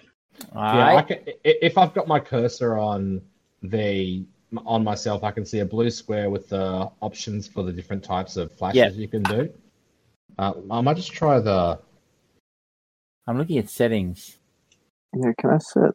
All 0.54 0.62
Yeah, 0.62 0.86
I 0.86 0.94
right. 0.94 1.06
can, 1.06 1.18
if 1.44 1.76
I've 1.76 1.92
got 1.94 2.08
my 2.08 2.18
cursor 2.18 2.78
on 2.78 3.20
the 3.62 4.24
on 4.66 4.82
myself, 4.82 5.22
I 5.22 5.30
can 5.30 5.44
see 5.44 5.60
a 5.60 5.64
blue 5.64 5.90
square 5.90 6.30
with 6.30 6.48
the 6.48 6.90
options 7.00 7.46
for 7.46 7.62
the 7.62 7.72
different 7.72 8.02
types 8.02 8.36
of 8.36 8.50
flashes 8.52 8.76
Yeah. 8.78 8.88
you 8.88 9.06
can 9.08 9.22
do. 9.22 9.52
Uh, 10.38 10.54
I 10.70 10.80
might 10.80 10.96
just 10.96 11.12
try 11.12 11.38
the. 11.38 11.78
I'm 13.26 13.38
looking 13.38 13.58
at 13.58 13.68
settings. 13.68 14.38
Yeah, 15.14 15.32
can 15.38 15.50
I 15.50 15.58
set? 15.58 15.90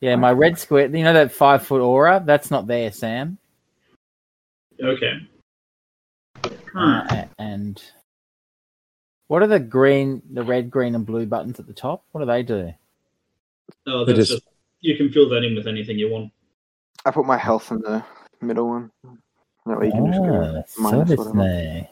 Yeah, 0.00 0.16
my 0.16 0.32
red 0.32 0.58
square. 0.58 0.94
You 0.94 1.04
know 1.04 1.12
that 1.12 1.32
five 1.32 1.64
foot 1.64 1.80
aura? 1.80 2.22
That's 2.24 2.50
not 2.50 2.66
there, 2.66 2.90
Sam. 2.92 3.38
Okay. 4.82 5.12
Uh, 6.74 7.24
and 7.38 7.82
what 9.28 9.42
are 9.42 9.46
the 9.46 9.58
green, 9.60 10.22
the 10.32 10.42
red, 10.42 10.70
green, 10.70 10.94
and 10.94 11.04
blue 11.06 11.26
buttons 11.26 11.58
at 11.58 11.66
the 11.66 11.72
top? 11.72 12.04
What 12.12 12.20
do 12.20 12.26
they 12.26 12.42
do? 12.42 12.72
Oh, 13.86 14.04
that's 14.04 14.18
is- 14.18 14.28
just 14.28 14.42
you 14.80 14.96
can 14.96 15.10
fill 15.10 15.28
that 15.30 15.42
in 15.42 15.54
with 15.56 15.66
anything 15.66 15.98
you 15.98 16.10
want. 16.10 16.30
I 17.04 17.10
put 17.10 17.24
my 17.26 17.36
health 17.38 17.70
in 17.70 17.80
the 17.80 18.04
middle 18.40 18.68
one. 18.68 18.90
That 19.66 19.78
way 19.80 19.86
you 19.86 19.92
can 19.92 20.06
just 20.06 20.20
Ah, 20.20 20.24
go 20.24 20.64
so 20.66 20.82
minus 20.82 21.08
this 21.08 21.18
whatever. 21.18 21.34
may. 21.36 21.90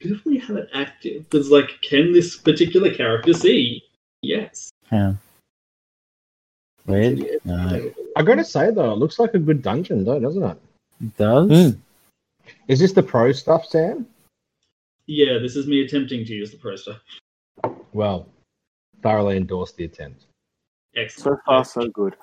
Definitely 0.00 0.38
have 0.38 0.56
it 0.56 0.68
active. 0.72 1.28
Because, 1.28 1.50
like, 1.50 1.80
can 1.82 2.12
this 2.12 2.36
particular 2.36 2.92
character 2.92 3.34
see? 3.34 3.84
Yes. 4.22 4.70
Yeah. 4.90 5.14
Red? 6.86 7.22
No. 7.44 7.92
I 8.16 8.22
gotta 8.22 8.44
say 8.44 8.70
though, 8.70 8.92
it 8.92 8.96
looks 8.98 9.18
like 9.18 9.34
a 9.34 9.38
good 9.38 9.62
dungeon, 9.62 10.04
though, 10.04 10.18
doesn't 10.18 10.42
it? 10.42 10.58
It 11.02 11.16
does? 11.16 11.50
Mm. 11.50 11.78
Is 12.68 12.78
this 12.78 12.92
the 12.92 13.02
pro 13.02 13.32
stuff, 13.32 13.66
Sam? 13.66 14.06
Yeah, 15.06 15.38
this 15.38 15.56
is 15.56 15.66
me 15.66 15.82
attempting 15.82 16.24
to 16.24 16.32
use 16.32 16.50
the 16.50 16.56
pro 16.56 16.76
stuff. 16.76 17.00
Well, 17.92 18.28
thoroughly 19.02 19.36
endorse 19.36 19.72
the 19.72 19.84
attempt. 19.84 20.26
Excellent. 20.96 21.38
So 21.38 21.42
far, 21.46 21.64
so 21.64 21.88
good. 21.88 22.16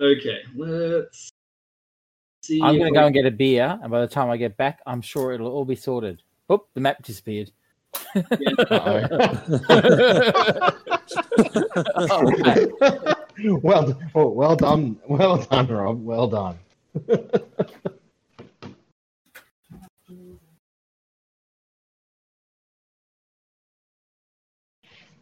Okay, 0.00 0.38
let's 0.56 1.30
see. 2.42 2.62
I'm 2.62 2.78
going 2.78 2.92
to 2.92 2.98
go 2.98 3.06
and 3.06 3.14
get 3.14 3.26
a 3.26 3.30
beer, 3.30 3.78
and 3.82 3.90
by 3.90 4.00
the 4.00 4.08
time 4.08 4.30
I 4.30 4.36
get 4.36 4.56
back, 4.56 4.80
I'm 4.86 5.00
sure 5.00 5.32
it'll 5.32 5.52
all 5.52 5.64
be 5.64 5.76
sorted. 5.76 6.22
Oop, 6.50 6.66
the 6.74 6.80
map 6.80 7.02
disappeared. 7.02 7.50
Okay. 8.16 9.06
well, 13.62 13.86
d- 13.86 13.94
well 14.14 14.56
done, 14.56 14.98
well 15.06 15.36
done, 15.38 15.66
Rob. 15.68 16.04
Well 16.04 16.28
done. 16.28 16.58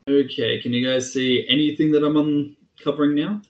Okay, 0.09 0.61
can 0.61 0.73
you 0.73 0.87
guys 0.87 1.13
see 1.13 1.47
anything 1.49 1.93
that 1.93 2.05
I'm 2.05 2.17
uncovering 2.17 3.15
now? 3.15 3.41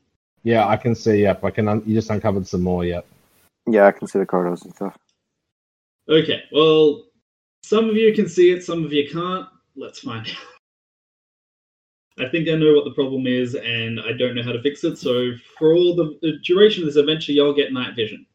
Yeah, 0.44 0.66
I 0.66 0.76
can 0.76 0.94
see. 0.94 1.22
Yep, 1.22 1.44
I 1.44 1.50
can. 1.50 1.68
Un- 1.68 1.82
you 1.86 1.94
just 1.94 2.10
uncovered 2.10 2.46
some 2.46 2.62
more. 2.62 2.84
Yep. 2.84 3.06
Yeah, 3.66 3.86
I 3.86 3.92
can 3.92 4.06
see 4.06 4.18
the 4.18 4.26
corridors 4.26 4.62
and 4.62 4.74
stuff. 4.74 4.96
Okay, 6.08 6.42
well, 6.52 7.04
some 7.62 7.88
of 7.88 7.96
you 7.96 8.12
can 8.12 8.28
see 8.28 8.50
it, 8.50 8.64
some 8.64 8.84
of 8.84 8.92
you 8.92 9.08
can't. 9.08 9.46
Let's 9.76 10.00
find 10.00 10.26
out. 10.26 10.36
I 12.18 12.28
think 12.28 12.48
I 12.48 12.54
know 12.54 12.74
what 12.74 12.84
the 12.84 12.90
problem 12.90 13.26
is, 13.26 13.54
and 13.54 14.00
I 14.00 14.12
don't 14.12 14.34
know 14.34 14.42
how 14.42 14.52
to 14.52 14.60
fix 14.60 14.84
it. 14.84 14.98
So, 14.98 15.30
for 15.58 15.72
all 15.72 15.94
the, 15.94 16.18
the 16.20 16.38
duration 16.44 16.82
of 16.82 16.88
this 16.88 16.96
adventure, 16.96 17.32
y'all 17.32 17.54
get 17.54 17.72
night 17.72 17.96
vision. 17.96 18.26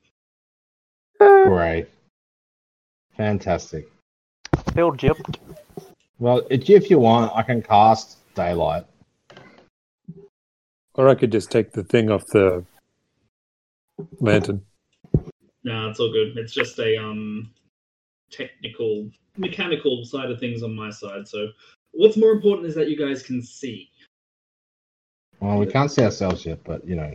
Great. 1.19 1.87
Fantastic. 3.15 3.87
Build 4.73 4.97
Jip. 4.97 5.17
Well, 6.19 6.41
if 6.49 6.69
if 6.69 6.89
you 6.89 6.99
want, 6.99 7.31
I 7.35 7.43
can 7.43 7.61
cast 7.61 8.17
daylight. 8.33 8.85
Or 10.95 11.09
I 11.09 11.15
could 11.15 11.31
just 11.31 11.51
take 11.51 11.71
the 11.71 11.83
thing 11.83 12.09
off 12.09 12.25
the 12.27 12.65
lantern. 14.19 14.65
Nah, 15.63 15.89
it's 15.89 15.99
all 15.99 16.11
good. 16.11 16.37
It's 16.37 16.53
just 16.53 16.79
a 16.79 16.97
um 16.97 17.51
technical, 18.31 19.09
mechanical 19.37 20.03
side 20.05 20.31
of 20.31 20.39
things 20.39 20.63
on 20.63 20.75
my 20.75 20.89
side. 20.89 21.27
So, 21.27 21.49
what's 21.91 22.17
more 22.17 22.31
important 22.31 22.67
is 22.67 22.75
that 22.75 22.89
you 22.89 22.97
guys 22.97 23.21
can 23.21 23.41
see. 23.43 23.89
Well, 25.39 25.59
we 25.59 25.67
can't 25.67 25.91
see 25.91 26.03
ourselves 26.03 26.45
yet, 26.45 26.63
but 26.63 26.87
you 26.87 26.95
know. 26.95 27.13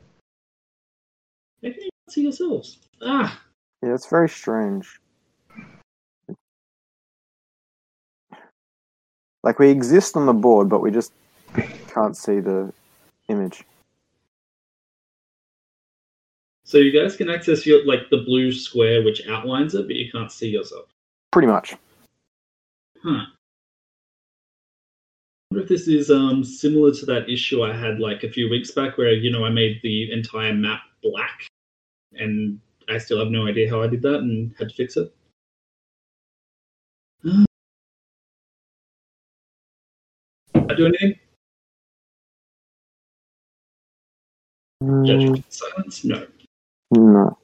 Maybe 1.60 1.76
you 1.76 1.90
can't 2.06 2.14
see 2.14 2.22
yourselves. 2.22 2.78
Ah, 3.02 3.40
Yeah, 3.82 3.94
it's 3.94 4.06
very 4.06 4.28
strange. 4.28 5.00
Like 9.42 9.58
we 9.58 9.70
exist 9.70 10.16
on 10.16 10.26
the 10.26 10.32
board, 10.32 10.68
but 10.68 10.80
we 10.80 10.90
just 10.90 11.12
can't 11.88 12.16
see 12.16 12.40
the 12.40 12.72
image. 13.28 13.64
so 16.72 16.78
you 16.78 16.90
guys 16.90 17.16
can 17.16 17.28
access 17.28 17.66
your 17.66 17.84
like 17.84 18.08
the 18.08 18.16
blue 18.16 18.50
square 18.50 19.02
which 19.02 19.20
outlines 19.28 19.74
it, 19.74 19.86
but 19.86 19.94
you 19.94 20.10
can't 20.10 20.32
see 20.32 20.48
yourself. 20.48 20.86
Pretty 21.30 21.46
much. 21.46 21.74
Huh. 23.02 23.10
I 23.10 23.26
wonder 25.50 25.64
if 25.64 25.68
this 25.68 25.86
is 25.86 26.10
um 26.10 26.42
similar 26.42 26.94
to 26.94 27.04
that 27.06 27.28
issue 27.28 27.62
I 27.62 27.76
had 27.76 28.00
like 28.00 28.22
a 28.22 28.30
few 28.30 28.48
weeks 28.48 28.70
back 28.70 28.96
where 28.96 29.12
you 29.12 29.30
know 29.30 29.44
I 29.44 29.50
made 29.50 29.80
the 29.82 30.10
entire 30.12 30.54
map 30.54 30.80
black 31.02 31.46
and 32.14 32.58
I 32.88 32.96
still 32.96 33.18
have 33.18 33.28
no 33.28 33.46
idea 33.46 33.68
how 33.68 33.82
I 33.82 33.86
did 33.86 34.00
that 34.02 34.20
and 34.20 34.54
had 34.58 34.70
to 34.70 34.74
fix 34.74 34.96
it. 34.96 35.14
I 40.72 40.74
do 40.74 40.86
anything? 40.86 41.14
Mm, 44.82 45.44
silence? 45.50 46.04
No. 46.04 46.26
no. 46.92 47.38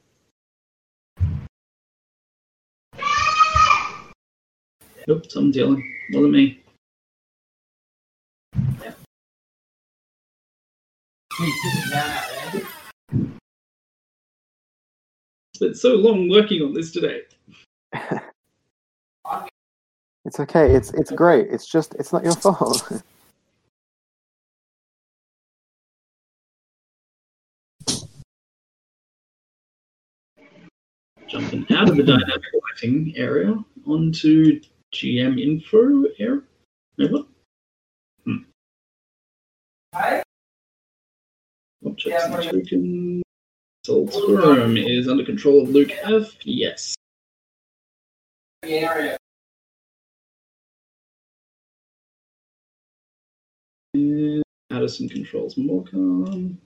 Nope, 5.07 5.25
someone's 5.29 5.55
yelling. 5.55 5.95
Wasn't 6.11 6.33
me. 6.33 6.59
Spent 15.55 15.77
so 15.77 15.89
long 15.95 16.29
working 16.29 16.63
on 16.63 16.73
this 16.73 16.91
today. 16.91 17.21
It's 20.25 20.39
okay. 20.39 20.75
It's 20.75 20.91
it's 20.93 21.11
great. 21.11 21.47
It's 21.49 21.65
just 21.65 21.95
it's 21.95 22.13
not 22.13 22.23
your 22.23 22.35
fault. 22.35 22.91
of 31.89 31.97
the 31.97 32.03
dynamic 32.03 32.43
lighting 32.53 33.13
area 33.15 33.57
onto 33.85 34.61
GM 34.93 35.41
info 35.41 36.03
area. 36.19 36.41
Remember? 36.97 37.27
Hmm. 38.25 38.37
Objects 41.85 42.23
and 42.25 42.43
token. 42.43 43.21
Solturum 43.87 44.77
is 44.77 45.07
under 45.07 45.23
control 45.23 45.63
of 45.63 45.69
Luke 45.69 45.91
F. 46.03 46.35
Yes. 46.43 46.95
And 48.63 49.17
Addison 54.71 55.09
controls 55.09 55.55
Morkan. 55.55 56.57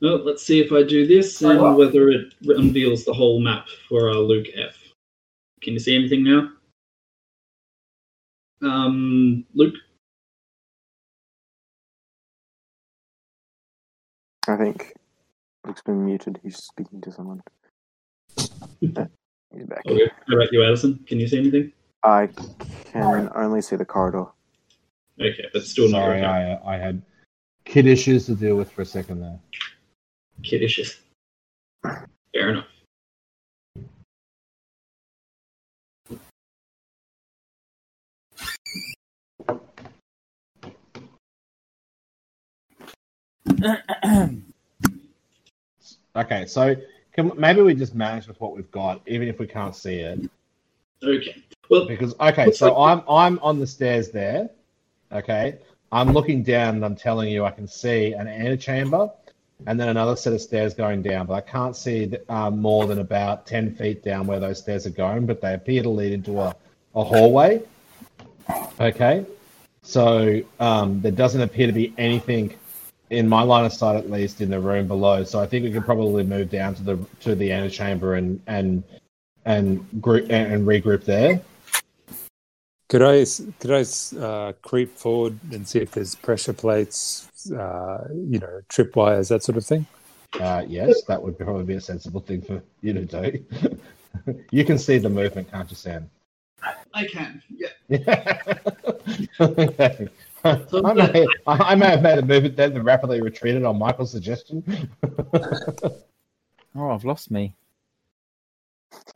Well, 0.00 0.24
let's 0.24 0.42
see 0.42 0.60
if 0.60 0.72
I 0.72 0.82
do 0.82 1.06
this 1.06 1.42
and 1.42 1.76
whether 1.76 2.08
it 2.08 2.32
unveils 2.46 3.04
the 3.04 3.12
whole 3.12 3.38
map 3.40 3.66
for 3.88 4.10
uh, 4.10 4.14
Luke 4.14 4.46
F. 4.56 4.76
Can 5.60 5.74
you 5.74 5.78
see 5.78 5.94
anything 5.94 6.24
now? 6.24 6.50
Um, 8.62 9.44
Luke? 9.54 9.74
I 14.48 14.56
think 14.56 14.94
Luke's 15.66 15.82
been 15.82 16.04
muted. 16.04 16.40
He's 16.42 16.56
speaking 16.56 17.00
to 17.02 17.12
someone. 17.12 17.42
Uh, 18.96 19.04
He's 19.54 19.66
back. 19.66 19.82
Okay. 19.84 20.08
How 20.28 20.36
about 20.36 20.52
you, 20.52 20.62
Addison? 20.62 21.00
Can 21.06 21.18
you 21.18 21.26
see 21.28 21.38
anything? 21.38 21.72
I 22.04 22.28
can 22.84 23.28
only 23.34 23.60
see 23.60 23.76
the 23.76 23.84
corridor. 23.84 24.26
Okay, 25.20 25.44
but 25.52 25.64
still 25.64 25.90
not 25.90 26.04
Sorry. 26.04 26.24
I 26.24 26.54
I 26.64 26.76
had 26.78 27.02
kid 27.64 27.86
issues 27.86 28.26
to 28.26 28.34
deal 28.34 28.56
with 28.56 28.70
for 28.70 28.82
a 28.82 28.86
second 28.86 29.20
there. 29.20 29.38
Kiddishes. 30.42 30.98
Fair 32.32 32.50
enough. 32.50 32.66
Okay, 46.16 46.44
so 46.46 46.74
can, 47.12 47.30
maybe 47.36 47.62
we 47.62 47.74
just 47.74 47.94
manage 47.94 48.26
with 48.26 48.40
what 48.40 48.56
we've 48.56 48.70
got, 48.72 49.00
even 49.06 49.28
if 49.28 49.38
we 49.38 49.46
can't 49.46 49.76
see 49.76 50.00
it. 50.00 50.28
Okay. 51.02 51.42
Well, 51.70 51.86
Because 51.86 52.14
okay, 52.18 52.50
so 52.50 52.74
like- 52.74 52.98
I'm 52.98 53.08
I'm 53.08 53.38
on 53.40 53.60
the 53.60 53.66
stairs 53.66 54.10
there. 54.10 54.50
Okay, 55.12 55.58
I'm 55.92 56.12
looking 56.12 56.42
down 56.42 56.74
and 56.76 56.84
I'm 56.84 56.96
telling 56.96 57.30
you 57.30 57.44
I 57.44 57.52
can 57.52 57.66
see 57.68 58.12
an 58.12 58.26
antechamber, 58.26 59.10
and 59.66 59.78
then 59.78 59.88
another 59.88 60.16
set 60.16 60.32
of 60.32 60.40
stairs 60.40 60.74
going 60.74 61.02
down, 61.02 61.26
but 61.26 61.34
I 61.34 61.40
can't 61.40 61.76
see 61.76 62.12
uh, 62.28 62.50
more 62.50 62.86
than 62.86 62.98
about 62.98 63.46
ten 63.46 63.74
feet 63.74 64.02
down 64.02 64.26
where 64.26 64.40
those 64.40 64.58
stairs 64.58 64.86
are 64.86 64.90
going. 64.90 65.26
But 65.26 65.40
they 65.40 65.54
appear 65.54 65.82
to 65.82 65.88
lead 65.88 66.12
into 66.12 66.38
a, 66.38 66.54
a 66.94 67.04
hallway. 67.04 67.62
Okay, 68.80 69.26
so 69.82 70.40
um, 70.58 71.00
there 71.00 71.12
doesn't 71.12 71.40
appear 71.40 71.66
to 71.66 71.72
be 71.72 71.94
anything 71.98 72.54
in 73.10 73.28
my 73.28 73.42
line 73.42 73.64
of 73.64 73.72
sight, 73.72 73.96
at 73.96 74.10
least, 74.10 74.40
in 74.40 74.50
the 74.50 74.60
room 74.60 74.86
below. 74.86 75.24
So 75.24 75.40
I 75.40 75.46
think 75.46 75.64
we 75.64 75.72
can 75.72 75.82
probably 75.82 76.22
move 76.22 76.50
down 76.50 76.74
to 76.76 76.82
the 76.82 76.98
to 77.20 77.34
the 77.34 77.52
antechamber 77.52 78.14
and 78.14 78.40
and 78.46 78.82
and 79.44 80.02
group 80.02 80.24
and, 80.30 80.52
and 80.52 80.66
regroup 80.66 81.04
there. 81.04 81.40
Could 82.88 83.02
I 83.02 83.24
could 83.60 83.70
I 83.70 83.84
uh, 84.18 84.52
creep 84.62 84.96
forward 84.96 85.38
and 85.52 85.66
see 85.66 85.78
if 85.78 85.92
there's 85.92 86.16
pressure 86.16 86.52
plates, 86.52 87.28
uh, 87.50 88.08
you 88.10 88.38
know, 88.38 88.60
tripwires, 88.68 89.28
that 89.28 89.42
sort 89.42 89.58
of 89.58 89.64
thing? 89.66 89.86
Uh, 90.38 90.64
yes, 90.66 91.02
that 91.04 91.22
would 91.22 91.38
probably 91.38 91.64
be 91.64 91.74
a 91.74 91.80
sensible 91.80 92.20
thing 92.20 92.42
for 92.42 92.62
you 92.82 92.92
to 92.92 93.04
do. 93.04 93.44
you 94.50 94.64
can 94.64 94.78
see 94.78 94.98
the 94.98 95.08
movement, 95.08 95.50
can't 95.50 95.68
you, 95.70 95.76
Sam? 95.76 96.08
I 96.94 97.06
can. 97.06 97.42
Yeah. 97.48 97.68
I, 100.44 100.94
may, 100.94 101.26
I 101.46 101.74
may 101.74 101.86
have 101.86 102.02
made 102.02 102.18
a 102.18 102.22
movement 102.22 102.56
then 102.56 102.76
and 102.76 102.84
rapidly 102.84 103.20
retreated 103.20 103.64
on 103.64 103.78
Michael's 103.78 104.10
suggestion. 104.10 104.62
Oh, 106.76 106.90
I've 106.90 107.04
lost 107.04 107.30
me. 107.30 107.54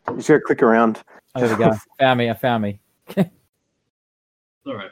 You 0.09 0.21
should 0.21 0.43
click 0.43 0.63
around. 0.63 1.03
Oh, 1.35 1.41
there 1.41 1.57
we 1.57 1.65
go. 1.65 1.73
found 2.01 2.19
me. 2.19 2.29
I 2.29 2.35
found 2.35 2.65
me. 2.65 2.81
All 3.17 4.75
right. 4.75 4.91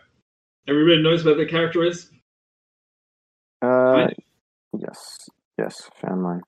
Everybody 0.68 1.02
knows 1.02 1.24
where 1.24 1.34
the 1.34 1.46
character 1.46 1.82
is. 1.84 2.10
Uh, 3.62 4.08
yes, 4.76 5.28
yes, 5.56 5.88
found 6.00 6.22
mine. 6.22 6.40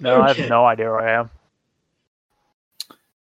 No, 0.00 0.20
I 0.22 0.30
Okay. 0.30 0.42
have 0.42 0.50
no 0.50 0.64
idea 0.64 0.86
where 0.86 1.00
I 1.00 1.20
am. 1.20 1.30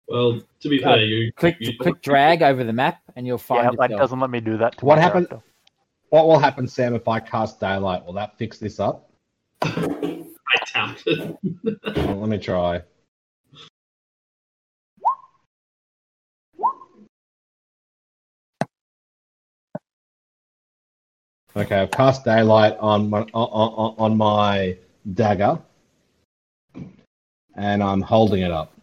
Well, 0.07 0.39
to 0.59 0.69
be 0.69 0.83
Uh, 0.83 0.89
fair, 0.89 1.03
you 1.03 1.31
Click 1.33 1.57
you, 1.59 1.77
click 1.79 2.01
drag 2.01 2.43
over 2.43 2.63
the 2.63 2.73
map, 2.73 3.01
and 3.15 3.25
you'll 3.25 3.39
find 3.39 3.63
Yeah, 3.63 3.71
that 3.71 3.89
yourself. 3.89 3.99
doesn't 4.01 4.19
let 4.19 4.29
me 4.29 4.39
do 4.39 4.57
that. 4.57 4.77
To 4.77 4.85
What 4.85 4.97
my 4.97 5.01
happened- 5.01 5.29
character. 5.29 5.49
what 6.09 6.27
will 6.27 6.37
happen, 6.39 6.67
Sam, 6.67 6.93
if 6.93 7.07
I 7.07 7.19
cast 7.19 7.59
daylight? 7.59 8.05
Will 8.05 8.13
that 8.13 8.37
fix 8.37 8.59
this 8.59 8.79
up? 8.79 9.09
I 9.63 10.27
doubt 10.73 11.01
it. 11.07 11.37
Well, 11.97 12.15
let 12.19 12.29
me 12.29 12.37
try. 12.37 12.83
Okay, 21.57 21.75
I've 21.79 21.91
cast 21.91 22.25
daylight 22.25 22.75
on 22.79 23.09
my 23.09 23.21
on, 23.21 23.27
on, 23.33 23.95
on 23.97 24.17
my 24.17 24.77
dagger, 25.13 25.57
and 27.55 27.81
I'm 27.81 28.01
holding 28.01 28.41
it 28.41 28.51
up. 28.51 28.73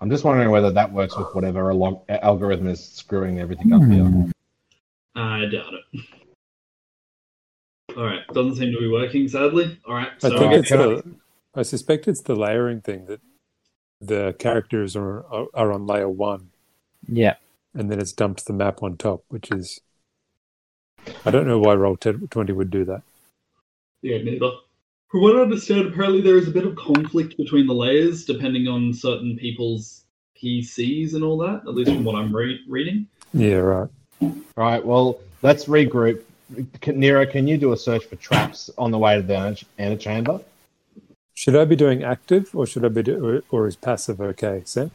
I'm 0.00 0.10
just 0.10 0.22
wondering 0.24 0.50
whether 0.50 0.70
that 0.70 0.92
works 0.92 1.16
with 1.16 1.34
whatever 1.34 1.70
along, 1.70 2.02
algorithm 2.08 2.68
is 2.68 2.84
screwing 2.84 3.40
everything 3.40 3.72
up 3.72 3.82
here. 3.82 4.04
Hmm. 4.04 4.30
I 5.16 5.46
doubt 5.46 5.72
it. 5.74 6.04
All 7.96 8.04
right, 8.04 8.20
doesn't 8.28 8.56
seem 8.56 8.72
to 8.72 8.78
be 8.78 8.88
working, 8.88 9.26
sadly. 9.26 9.78
All 9.86 9.94
right, 9.94 10.10
I 10.22 10.28
so 10.28 10.38
think 10.38 10.52
I- 10.52 10.56
it's 10.56 10.68
the, 10.70 11.02
I 11.54 11.62
suspect 11.62 12.06
it's 12.06 12.22
the 12.22 12.36
layering 12.36 12.82
thing 12.82 13.06
that 13.06 13.20
the 14.00 14.34
characters 14.38 14.94
are 14.94 15.24
are, 15.26 15.46
are 15.54 15.72
on 15.72 15.86
layer 15.86 16.08
one, 16.08 16.50
Yeah. 17.08 17.34
and 17.74 17.90
then 17.90 17.98
it's 17.98 18.12
dumped 18.12 18.44
the 18.46 18.52
map 18.52 18.82
on 18.82 18.96
top, 18.96 19.24
which 19.28 19.50
is 19.50 19.80
I 21.24 21.30
don't 21.30 21.46
know 21.46 21.58
why 21.58 21.74
Roll20 21.74 22.52
would 22.54 22.70
do 22.70 22.84
that. 22.86 23.02
yeah, 24.02 24.18
neither. 24.18 24.50
From 25.08 25.22
what 25.22 25.36
I 25.36 25.40
understand, 25.40 25.86
apparently 25.86 26.20
there 26.20 26.36
is 26.36 26.48
a 26.48 26.50
bit 26.50 26.66
of 26.66 26.74
conflict 26.76 27.36
between 27.36 27.66
the 27.66 27.74
layers 27.74 28.24
depending 28.24 28.66
on 28.68 28.92
certain 28.92 29.36
people's 29.36 30.04
PCs 30.42 31.14
and 31.14 31.22
all 31.22 31.38
that. 31.38 31.62
At 31.66 31.74
least 31.74 31.90
from 31.92 32.04
what 32.04 32.16
I'm 32.16 32.34
re- 32.34 32.60
reading. 32.68 33.06
Yeah, 33.32 33.56
right. 33.56 33.88
Right. 34.56 34.84
Well, 34.84 35.18
let's 35.42 35.66
regroup. 35.66 36.22
Can, 36.80 36.98
Nero, 36.98 37.24
can 37.26 37.46
you 37.46 37.56
do 37.56 37.72
a 37.72 37.76
search 37.76 38.04
for 38.04 38.16
traps 38.16 38.68
on 38.78 38.90
the 38.90 38.98
way 38.98 39.16
to 39.16 39.22
the 39.22 39.36
ante- 39.36 39.66
antechamber? 39.78 40.40
Should 41.34 41.54
I 41.56 41.64
be 41.66 41.76
doing 41.76 42.02
active 42.02 42.50
or 42.54 42.66
should 42.66 42.84
I 42.84 42.88
be 42.88 43.02
do, 43.02 43.24
or, 43.24 43.42
or 43.50 43.66
is 43.68 43.76
passive 43.76 44.20
okay, 44.20 44.62
Sam? 44.64 44.90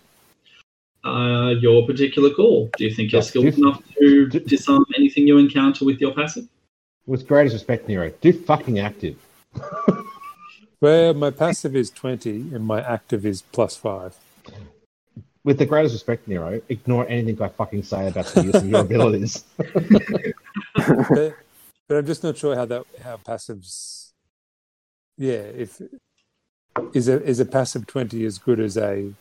Uh, 1.03 1.55
your 1.59 1.86
particular 1.88 2.30
call. 2.32 2.70
Do 2.78 2.84
you 2.84 2.93
think 2.93 3.12
you're 3.12 3.22
Yeah, 3.22 3.28
skilled 3.28 3.45
enough 3.57 3.78
to 3.78 3.93
do- 3.99 4.00
disarm 4.39 4.86
anything 4.97 5.27
you 5.27 5.38
encounter 5.38 5.86
with 5.86 5.99
your 5.99 6.13
passive? 6.13 6.47
With 7.05 7.27
greatest 7.27 7.53
respect, 7.53 7.88
Nero, 7.88 8.11
do 8.21 8.34
fucking 8.34 8.79
active. 8.79 9.17
Well, 10.82 11.13
my 11.13 11.29
passive 11.29 11.75
is 11.75 11.91
20 11.91 12.55
and 12.55 12.65
my 12.65 12.82
active 12.82 13.23
is 13.23 13.43
plus 13.43 13.75
5. 13.75 14.15
With 15.43 15.59
the 15.59 15.65
greatest 15.67 15.93
respect, 15.93 16.27
Nero, 16.27 16.59
ignore 16.69 17.07
anything 17.07 17.39
I 17.39 17.49
fucking 17.49 17.84
say 17.84 18.07
about 18.07 18.25
the 18.25 18.45
use 18.45 18.55
of 18.55 18.67
your 18.67 18.79
abilities. 18.89 19.43
but, 19.57 20.34
but 21.88 21.97
I'm 21.97 22.05
just 22.05 22.23
not 22.23 22.36
sure 22.36 22.55
how 22.55 22.65
that 22.65 22.84
how 23.03 23.17
passives. 23.17 24.11
Yeah, 25.17 25.34
if 25.34 25.82
is 26.93 27.07
a 27.07 27.21
is 27.23 27.39
a 27.39 27.45
passive 27.45 27.86
20 27.86 28.25
as 28.25 28.39
good 28.39 28.59
as 28.59 28.77
a 28.77 29.13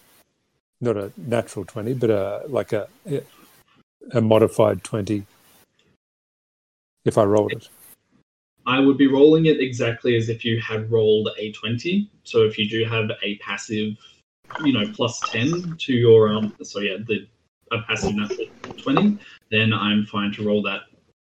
not 0.80 0.96
a 0.96 1.12
natural 1.16 1.64
20, 1.66 1.94
but 1.94 2.10
a 2.10 2.42
like 2.48 2.72
a 2.72 2.88
a 4.12 4.20
modified 4.20 4.82
20 4.84 5.26
if 7.04 7.16
I 7.16 7.24
rolled 7.24 7.52
it. 7.52 7.68
I 8.66 8.78
would 8.78 8.98
be 8.98 9.06
rolling 9.06 9.46
it 9.46 9.60
exactly 9.60 10.16
as 10.16 10.28
if 10.28 10.44
you 10.44 10.60
had 10.60 10.90
rolled 10.90 11.30
a 11.38 11.52
20. 11.52 12.10
So 12.24 12.44
if 12.44 12.58
you 12.58 12.68
do 12.68 12.84
have 12.84 13.10
a 13.22 13.36
passive, 13.38 13.96
you 14.62 14.72
know, 14.72 14.90
plus 14.92 15.18
10 15.30 15.76
to 15.78 15.92
your, 15.92 16.28
um, 16.28 16.54
so 16.62 16.80
yeah, 16.80 16.96
the 17.06 17.26
a 17.72 17.82
passive 17.82 18.14
natural 18.14 18.46
20, 18.78 19.18
then 19.50 19.72
I'm 19.72 20.04
fine 20.04 20.32
to 20.32 20.46
roll 20.46 20.62
that 20.62 20.82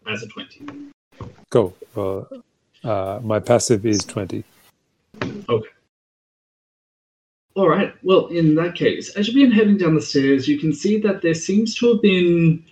as 0.06 0.22
a 0.22 0.26
20. 0.26 0.66
Cool. 1.50 1.76
Well, 1.94 2.28
uh, 2.82 3.20
my 3.22 3.38
passive 3.40 3.84
is 3.84 4.04
20. 4.04 4.44
All 7.54 7.68
right. 7.68 7.92
Well, 8.02 8.28
in 8.28 8.54
that 8.56 8.76
case, 8.76 9.10
as 9.16 9.26
you've 9.26 9.34
been 9.34 9.50
heading 9.50 9.76
down 9.76 9.94
the 9.94 10.00
stairs, 10.00 10.46
you 10.46 10.58
can 10.58 10.72
see 10.72 10.98
that 11.00 11.20
there 11.20 11.34
seems 11.34 11.74
to 11.76 11.92
have 11.92 12.02
been 12.02 12.64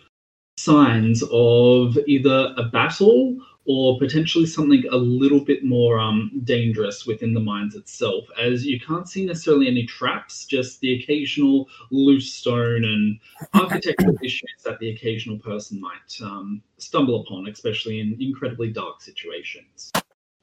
signs 0.56 1.22
of 1.32 1.96
either 2.06 2.54
a 2.56 2.64
battle 2.64 3.38
or 3.68 3.98
potentially 3.98 4.46
something 4.46 4.82
a 4.90 4.96
little 4.96 5.40
bit 5.40 5.62
more 5.62 5.98
um, 5.98 6.30
dangerous 6.44 7.06
within 7.06 7.34
the 7.34 7.40
mines 7.40 7.74
itself, 7.74 8.24
as 8.40 8.64
you 8.64 8.80
can't 8.80 9.06
see 9.06 9.26
necessarily 9.26 9.68
any 9.68 9.84
traps, 9.84 10.46
just 10.46 10.80
the 10.80 10.94
occasional 10.94 11.68
loose 11.90 12.32
stone 12.32 12.84
and 12.84 13.18
architectural 13.54 14.16
issues 14.22 14.62
that 14.64 14.78
the 14.78 14.90
occasional 14.90 15.38
person 15.38 15.78
might 15.78 16.18
um, 16.22 16.62
stumble 16.78 17.20
upon, 17.20 17.46
especially 17.46 18.00
in 18.00 18.16
incredibly 18.20 18.70
dark 18.70 19.02
situations. 19.02 19.92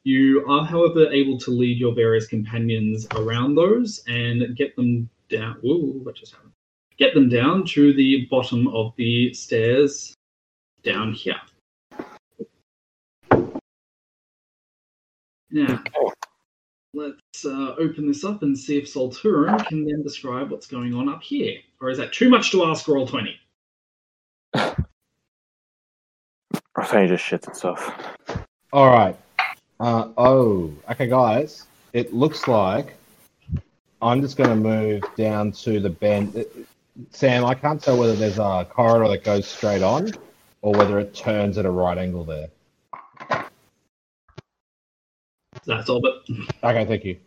You 0.05 0.45
are, 0.47 0.63
however, 0.63 1.11
able 1.11 1.39
to 1.39 1.49
lead 1.49 1.79
your 1.79 1.95
various 1.95 2.27
companions 2.27 3.07
around 3.15 3.55
those 3.55 4.03
and 4.07 4.55
get 4.55 4.75
them 4.75 5.09
down. 5.29 5.57
Ooh, 5.65 5.99
what 6.03 6.13
just 6.13 6.33
happened? 6.33 6.51
Get 6.97 7.15
them 7.15 7.27
down 7.27 7.65
to 7.69 7.91
the 7.91 8.27
bottom 8.29 8.67
of 8.67 8.93
the 8.97 9.33
stairs 9.33 10.13
down 10.83 11.11
here. 11.11 11.41
Now, 15.49 15.83
let's 16.93 17.43
uh, 17.43 17.73
open 17.79 18.07
this 18.07 18.23
up 18.23 18.43
and 18.43 18.55
see 18.55 18.77
if 18.77 18.85
Solturum 18.85 19.65
can 19.65 19.85
then 19.85 20.03
describe 20.03 20.51
what's 20.51 20.67
going 20.67 20.93
on 20.93 21.09
up 21.09 21.23
here. 21.23 21.57
Or 21.81 21.89
is 21.89 21.97
that 21.97 22.13
too 22.13 22.29
much 22.29 22.51
to 22.51 22.63
ask 22.65 22.85
Roll20? 22.85 23.33
Rafael 26.77 27.07
just 27.07 27.25
shits 27.25 27.47
itself. 27.47 27.91
All 28.71 28.91
right. 28.91 29.17
Uh, 29.79 30.09
oh, 30.17 30.73
okay, 30.89 31.07
guys. 31.07 31.67
It 31.93 32.13
looks 32.13 32.47
like 32.47 32.95
I'm 34.01 34.21
just 34.21 34.37
going 34.37 34.49
to 34.49 34.55
move 34.55 35.03
down 35.15 35.51
to 35.53 35.79
the 35.79 35.89
bend. 35.89 36.35
Uh, 36.35 36.43
Sam, 37.11 37.45
I 37.45 37.55
can't 37.55 37.81
tell 37.81 37.97
whether 37.97 38.15
there's 38.15 38.39
a 38.39 38.65
corridor 38.69 39.09
that 39.09 39.23
goes 39.23 39.47
straight 39.47 39.81
on 39.81 40.11
or 40.61 40.73
whether 40.73 40.99
it 40.99 41.13
turns 41.13 41.57
at 41.57 41.65
a 41.65 41.71
right 41.71 41.97
angle 41.97 42.23
there. 42.23 42.47
That's 45.65 45.89
all, 45.89 45.99
but 45.99 46.23
Okay, 46.63 46.85
thank 46.85 47.03
you. 47.05 47.17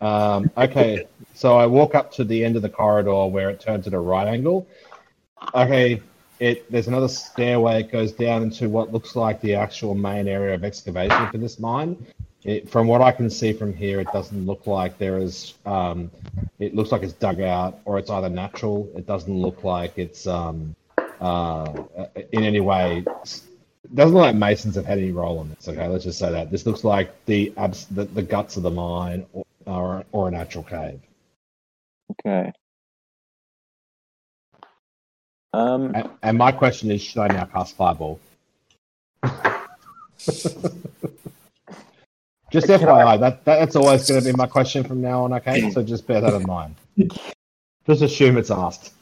Um, 0.00 0.50
okay, 0.56 1.06
so 1.34 1.56
I 1.56 1.66
walk 1.66 1.94
up 1.94 2.10
to 2.12 2.24
the 2.24 2.44
end 2.44 2.56
of 2.56 2.62
the 2.62 2.68
corridor 2.68 3.26
where 3.26 3.50
it 3.50 3.60
turns 3.60 3.86
at 3.86 3.94
a 3.94 3.98
right 3.98 4.26
angle. 4.26 4.66
Okay, 5.54 6.02
it 6.38 6.70
there's 6.70 6.88
another 6.88 7.08
stairway. 7.08 7.80
It 7.80 7.92
goes 7.92 8.12
down 8.12 8.42
into 8.42 8.68
what 8.68 8.92
looks 8.92 9.16
like 9.16 9.40
the 9.40 9.54
actual 9.54 9.94
main 9.94 10.28
area 10.28 10.54
of 10.54 10.64
excavation 10.64 11.28
for 11.30 11.38
this 11.38 11.58
mine. 11.58 12.06
It, 12.44 12.68
from 12.68 12.88
what 12.88 13.00
I 13.00 13.12
can 13.12 13.30
see 13.30 13.52
from 13.52 13.72
here, 13.72 14.00
it 14.00 14.08
doesn't 14.12 14.46
look 14.46 14.66
like 14.66 14.98
there 14.98 15.18
is. 15.18 15.54
Um, 15.64 16.10
it 16.58 16.74
looks 16.74 16.90
like 16.90 17.02
it's 17.02 17.12
dug 17.12 17.40
out, 17.40 17.78
or 17.84 17.98
it's 17.98 18.10
either 18.10 18.28
natural. 18.28 18.90
It 18.96 19.06
doesn't 19.06 19.32
look 19.32 19.62
like 19.62 19.96
it's 19.96 20.26
um, 20.26 20.74
uh, 21.20 21.84
in 22.32 22.42
any 22.42 22.60
way 22.60 23.04
doesn't 23.94 24.14
look 24.14 24.22
like 24.22 24.36
Masons 24.36 24.76
have 24.76 24.86
had 24.86 24.98
any 24.98 25.12
role 25.12 25.40
in 25.42 25.50
this. 25.50 25.68
Okay, 25.68 25.86
let's 25.86 26.04
just 26.04 26.18
say 26.18 26.30
that 26.30 26.50
this 26.50 26.66
looks 26.66 26.84
like 26.84 27.12
the 27.26 27.52
abs- 27.56 27.86
the, 27.86 28.04
the 28.04 28.22
guts 28.22 28.56
of 28.56 28.62
the 28.62 28.70
mine 28.70 29.26
or, 29.32 29.44
or 29.66 30.04
or 30.12 30.28
a 30.28 30.30
natural 30.30 30.64
cave. 30.64 31.00
Okay. 32.12 32.52
Um, 35.52 35.94
And, 35.94 36.10
and 36.22 36.38
my 36.38 36.52
question 36.52 36.90
is, 36.90 37.02
should 37.02 37.20
I 37.20 37.28
now 37.28 37.44
cast 37.44 37.76
Fireball? 37.76 38.18
just 42.50 42.66
FYI, 42.66 43.18
that, 43.20 43.44
that 43.44 43.58
that's 43.58 43.76
always 43.76 44.08
going 44.08 44.20
to 44.22 44.26
be 44.32 44.36
my 44.36 44.46
question 44.46 44.84
from 44.84 45.00
now 45.00 45.24
on. 45.24 45.32
Okay, 45.34 45.70
so 45.70 45.82
just 45.82 46.06
bear 46.06 46.20
that 46.20 46.34
in 46.34 46.46
mind. 46.46 46.74
Just 47.86 48.02
assume 48.02 48.36
it's 48.36 48.50
asked. 48.50 48.92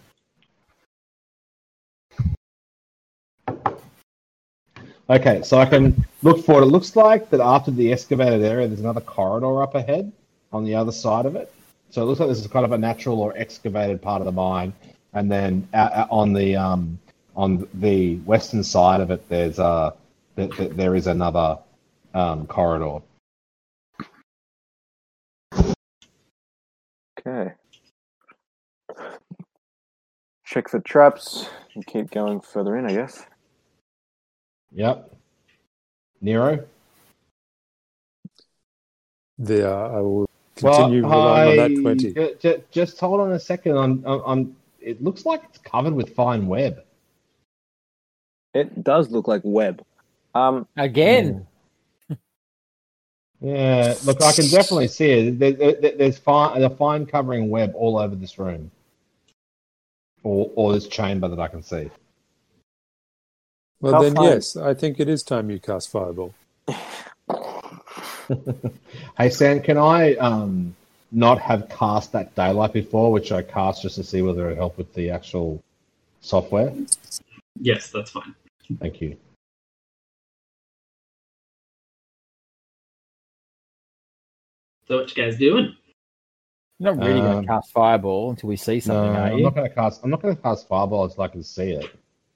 Okay, 5.09 5.43
so 5.43 5.59
I 5.59 5.67
can 5.67 6.05
look 6.23 6.45
forward. 6.45 6.63
It 6.63 6.67
looks 6.67 6.95
like 6.95 7.31
that 7.31 7.41
after 7.41 7.73
the 7.73 7.93
excavated 7.93 8.43
area, 8.43 8.69
there's 8.69 8.79
another 8.79 9.01
corridor 9.01 9.61
up 9.63 9.75
ahead 9.75 10.13
on 10.53 10.65
the 10.65 10.77
other 10.77 10.93
side 10.93 11.27
of 11.27 11.35
it. 11.35 11.53
So 11.91 12.03
it 12.03 12.05
looks 12.05 12.21
like 12.21 12.29
this 12.29 12.39
is 12.39 12.47
kind 12.47 12.65
of 12.65 12.71
a 12.71 12.79
natural 12.79 13.21
or 13.21 13.37
excavated 13.37 14.01
part 14.01 14.21
of 14.21 14.27
the 14.27 14.33
mine, 14.33 14.73
and 15.13 15.31
then 15.31 15.69
out, 15.75 15.93
out 15.93 16.09
on 16.11 16.33
the 16.33 16.57
um, 16.57 16.99
on 17.37 17.67
the 17.75 18.17
western 18.19 18.63
side 18.63 19.01
of 19.01 19.11
it, 19.11 19.29
there's 19.29 19.59
uh, 19.59 19.93
th- 20.37 20.55
th- 20.57 20.73
there 20.73 20.95
is 20.95 21.07
another 21.07 21.59
um, 22.15 22.47
corridor. 22.47 23.01
okay. 27.27 27.53
Check 30.45 30.69
for 30.69 30.81
traps 30.81 31.49
and 31.75 31.87
keep 31.87 32.11
going 32.11 32.41
further 32.41 32.77
in, 32.77 32.85
I 32.85 32.93
guess. 32.93 33.25
Yep. 34.73 35.15
Nero. 36.21 36.65
There, 39.39 39.73
I 39.73 40.01
will 40.01 40.29
continue 40.57 41.07
well, 41.07 41.29
relying 41.29 41.61
on 41.61 41.75
that 41.75 41.81
20. 41.81 42.13
ju- 42.13 42.37
ju- 42.41 42.63
just 42.71 43.01
hold 43.01 43.21
on 43.21 43.33
a 43.33 43.41
second. 43.41 43.77
On, 43.77 44.05
on, 44.05 44.21
on 44.23 44.57
it 44.81 45.03
looks 45.03 45.27
like 45.27 45.43
it's 45.49 45.59
covered 45.59 45.95
with 45.95 46.15
fine 46.15 46.47
web. 46.47 46.85
It 48.55 48.83
does 48.85 49.11
look 49.11 49.29
like 49.29 49.43
web. 49.45 49.85
Um, 50.35 50.67
Again, 50.77 51.47
Yeah, 53.41 53.97
look, 54.05 54.23
I 54.23 54.33
can 54.33 54.49
definitely 54.49 54.89
see 54.89 55.11
it. 55.11 55.39
There, 55.39 55.53
there, 55.53 55.93
there's 55.97 56.19
fine, 56.19 56.63
a 56.63 56.71
fine 56.71 57.07
covering 57.07 57.51
web 57.51 57.73
all 57.77 57.99
over 57.99 58.17
this 58.17 58.39
room, 58.39 58.71
or 60.25 60.51
or 60.57 60.73
this 60.75 60.89
chamber 60.89 61.29
that 61.29 61.41
I 61.41 61.49
can 61.49 61.63
see. 61.63 61.91
Well, 63.81 63.95
How 63.95 64.03
then, 64.03 64.13
far- 64.15 64.25
yes, 64.25 64.57
I 64.57 64.75
think 64.75 65.01
it 65.01 65.09
is 65.09 65.23
time 65.23 65.51
you 65.51 65.61
cast 65.61 65.91
Fireball. 65.91 66.35
Hey 69.19 69.31
Sam, 69.31 69.63
can 69.63 69.79
I 69.79 70.15
um 70.17 70.77
not 71.13 71.41
have 71.41 71.69
cast 71.69 72.13
that 72.13 72.35
daylight 72.35 72.73
before, 72.73 73.11
which 73.13 73.33
I 73.33 73.43
cast 73.43 73.83
just 73.83 73.97
to 73.97 74.05
see 74.05 74.23
whether 74.23 74.51
it 74.51 74.57
helped 74.57 74.79
with 74.79 74.93
the 74.95 75.11
actual 75.11 75.63
software? 76.21 76.73
yes, 77.61 77.91
that's 77.91 78.11
fine. 78.11 78.35
Thank 78.81 79.01
you. 79.01 79.17
So 84.87 84.97
what 84.99 85.15
you 85.17 85.23
guys 85.23 85.37
doing? 85.39 85.77
not 86.83 86.97
really 86.99 87.21
going 87.21 87.37
Um, 87.39 87.43
to 87.43 87.47
cast 87.47 87.73
Fireball 87.73 88.31
until 88.31 88.49
we 88.49 88.57
see 88.57 88.77
No, 88.77 88.81
something, 88.81 89.15
are 89.15 89.33
I'm 89.33 89.43
not 89.43 89.55
going 89.55 89.69
to 89.69 89.75
cast. 89.75 90.03
I'm 90.03 90.11
not 90.11 90.23
going 90.23 90.35
to 90.35 90.43
cast 90.43 90.67
fireball 90.67 91.05
until 91.05 91.23
I 91.25 91.29
can 91.29 91.43
see 91.43 91.73
it. 91.73 91.91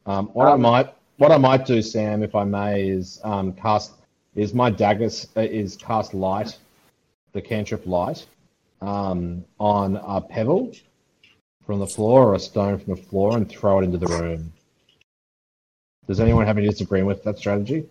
Um, 0.04 0.26
what 0.34 0.48
I 0.48 0.52
Um, 0.52 0.60
might, 0.60 0.94
what 1.16 1.32
I 1.32 1.38
might 1.38 1.64
do, 1.64 1.80
Sam, 1.80 2.22
if 2.22 2.34
I 2.34 2.44
may, 2.44 2.88
is 2.88 3.20
um, 3.24 3.52
cast. 3.54 3.92
Is 4.34 4.52
my 4.52 4.68
daggers 4.68 5.28
uh, 5.36 5.40
is 5.40 5.76
cast 5.76 6.12
light, 6.12 6.58
the 7.32 7.40
cantrip 7.40 7.86
light, 7.86 8.26
um, 8.84 9.44
on 9.58 9.96
a 9.96 10.20
pebble 10.20 10.72
from 11.66 11.80
the 11.80 11.86
floor 11.86 12.28
or 12.30 12.34
a 12.34 12.38
stone 12.38 12.78
from 12.78 12.94
the 12.94 13.02
floor 13.02 13.36
and 13.36 13.48
throw 13.48 13.80
it 13.80 13.84
into 13.84 13.98
the 13.98 14.06
room. 14.06 14.52
Does 16.06 16.20
anyone 16.20 16.46
have 16.46 16.58
any 16.58 16.68
disagreement 16.68 17.08
with 17.08 17.24
that 17.24 17.38
strategy? 17.38 17.86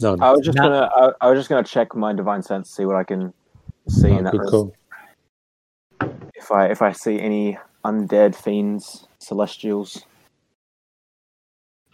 No, 0.00 0.16
I 0.20 0.32
was 0.32 0.40
just 0.44 0.56
No. 0.56 0.64
gonna. 0.64 0.90
I, 0.96 1.12
I 1.26 1.30
was 1.30 1.38
just 1.38 1.48
gonna 1.48 1.62
check 1.62 1.94
my 1.94 2.12
divine 2.12 2.42
sense, 2.42 2.70
see 2.70 2.84
what 2.84 2.96
I 2.96 3.04
can 3.04 3.32
see 3.88 4.10
in 4.10 4.24
that. 4.24 4.32
good 4.32 4.40
res- 4.40 4.50
call. 4.50 4.74
If 6.34 6.50
I 6.50 6.66
if 6.66 6.82
I 6.82 6.90
see 6.90 7.20
any 7.20 7.56
undead 7.84 8.34
fiends, 8.34 9.06
celestials. 9.20 10.02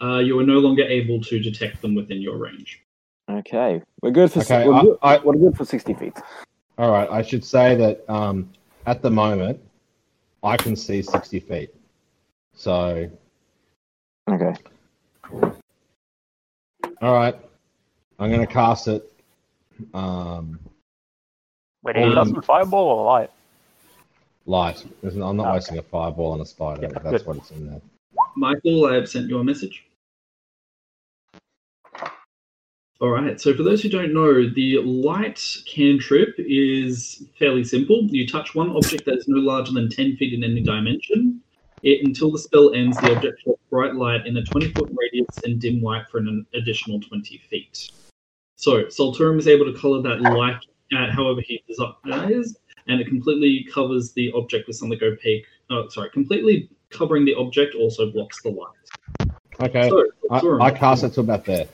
Uh, 0.01 0.19
you 0.19 0.39
are 0.39 0.43
no 0.45 0.59
longer 0.59 0.83
able 0.83 1.21
to 1.21 1.39
detect 1.39 1.81
them 1.81 1.93
within 1.93 2.21
your 2.21 2.37
range. 2.37 2.81
Okay, 3.29 3.81
we're 4.01 4.09
good 4.11 4.31
for. 4.31 4.39
Okay, 4.39 4.67
we're, 4.67 4.73
I- 4.73 4.81
good, 4.81 4.97
I- 5.03 5.17
we're 5.19 5.35
good 5.35 5.55
for 5.55 5.65
sixty 5.65 5.93
feet. 5.93 6.17
All 6.79 6.91
right, 6.91 7.09
I 7.11 7.21
should 7.21 7.43
say 7.43 7.75
that 7.75 8.09
um, 8.09 8.49
at 8.85 9.01
the 9.01 9.11
moment, 9.11 9.59
I 10.41 10.55
can 10.55 10.77
see 10.77 11.01
60 11.01 11.41
feet. 11.41 11.75
So, 12.55 13.11
Okay. 14.29 14.53
all 17.01 17.13
right, 17.13 17.35
I'm 18.17 18.31
going 18.31 18.47
to 18.47 18.51
cast 18.51 18.87
it. 18.87 19.11
Um, 19.93 20.57
Wait, 21.83 21.97
are 21.97 21.99
you 21.99 22.11
Um, 22.11 22.15
casting 22.15 22.41
fireball 22.43 22.87
or 22.99 23.05
light? 23.05 23.31
light. 24.45 24.85
Listen, 25.01 25.21
I'm 25.21 25.35
not 25.35 25.47
Okay. 25.47 25.55
wasting 25.55 25.77
a 25.79 25.81
fireball 25.81 26.31
on 26.31 26.39
a 26.39 26.45
spider. 26.45 26.83
Yeah, 26.83 26.99
That's 27.03 27.23
good. 27.23 27.27
what 27.27 27.37
it's 27.37 27.51
in 27.51 27.67
there. 27.67 27.81
Michael, 28.37 28.85
I 28.85 28.93
have 28.95 29.09
sent 29.09 29.27
you 29.27 29.39
a 29.39 29.43
message. 29.43 29.83
All 33.01 33.11
right. 33.11 33.39
So, 33.39 33.55
for 33.55 33.63
those 33.63 33.81
who 33.81 33.87
don't 33.87 34.13
know, 34.13 34.49
the 34.49 34.79
light 34.79 35.41
cantrip 35.65 36.35
is 36.37 37.23
fairly 37.37 37.63
simple. 37.63 38.03
You 38.09 38.27
touch 38.27 38.55
one 38.55 38.71
object 38.71 39.05
that 39.05 39.17
is 39.17 39.27
no 39.27 39.39
larger 39.39 39.71
than 39.71 39.89
10 39.89 40.17
feet 40.17 40.33
in 40.33 40.43
any 40.43 40.61
dimension. 40.61 41.41
It, 41.81 42.05
until 42.05 42.29
the 42.29 42.39
spell 42.39 42.73
ends, 42.73 42.97
the 42.97 43.15
object 43.15 43.41
shines 43.45 43.55
bright 43.69 43.95
light 43.95 44.27
in 44.27 44.35
a 44.35 44.43
20 44.43 44.73
foot 44.73 44.91
radius 44.93 45.29
and 45.45 45.61
dim 45.61 45.81
light 45.81 46.09
for 46.11 46.17
an 46.17 46.45
additional 46.53 46.99
20 46.99 47.37
feet. 47.49 47.89
So, 48.57 48.83
Solturum 48.85 49.39
is 49.39 49.47
able 49.47 49.71
to 49.71 49.79
color 49.79 50.01
that 50.01 50.19
light 50.19 50.59
at 50.91 51.11
however 51.11 51.39
he 51.39 51.63
desires, 51.69 52.57
and 52.87 52.99
it 52.99 53.07
completely 53.07 53.65
covers 53.73 54.11
the 54.11 54.29
object 54.33 54.67
with 54.67 54.75
something 54.75 54.99
opaque. 55.01 55.45
Oh, 55.69 55.87
sorry, 55.87 56.09
completely 56.09 56.69
covering 56.89 57.23
the 57.23 57.35
object 57.35 57.75
also 57.75 58.11
blocks 58.11 58.41
the 58.41 58.49
light. 58.49 59.29
Okay, 59.61 59.87
So, 59.87 60.05
I, 60.29 60.65
I 60.65 60.71
cast 60.71 61.05
it 61.05 61.13
to 61.13 61.21
about 61.21 61.45
there. 61.45 61.67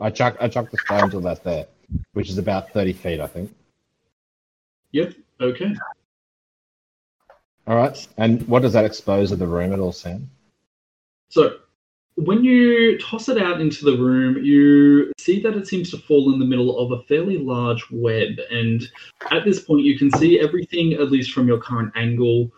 I 0.00 0.10
chuck, 0.10 0.36
I 0.40 0.48
chuck 0.48 0.70
the 0.70 0.78
stone 0.78 1.10
to 1.10 1.18
about 1.18 1.44
there, 1.44 1.66
which 2.12 2.30
is 2.30 2.38
about 2.38 2.72
30 2.72 2.92
feet, 2.92 3.20
I 3.20 3.26
think. 3.26 3.54
Yep. 4.92 5.14
Okay. 5.40 5.74
All 7.66 7.76
right, 7.76 8.08
and 8.16 8.46
what 8.48 8.62
does 8.62 8.72
that 8.72 8.84
expose 8.84 9.30
of 9.30 9.38
the 9.38 9.46
room 9.46 9.72
at 9.72 9.78
all, 9.78 9.92
Sam? 9.92 10.28
So, 11.28 11.58
when 12.16 12.44
you 12.44 12.98
toss 12.98 13.28
it 13.28 13.40
out 13.40 13.60
into 13.60 13.84
the 13.84 13.96
room, 13.96 14.44
you 14.44 15.12
see 15.18 15.40
that 15.40 15.56
it 15.56 15.66
seems 15.66 15.90
to 15.90 15.98
fall 15.98 16.32
in 16.32 16.38
the 16.38 16.44
middle 16.44 16.78
of 16.78 16.92
a 16.92 17.02
fairly 17.04 17.38
large 17.38 17.84
web. 17.90 18.38
And 18.50 18.82
at 19.30 19.44
this 19.44 19.60
point, 19.60 19.84
you 19.84 19.98
can 19.98 20.10
see 20.12 20.40
everything, 20.40 20.94
at 20.94 21.10
least 21.10 21.32
from 21.32 21.46
your 21.46 21.58
current 21.58 21.92
angle, 21.94 22.50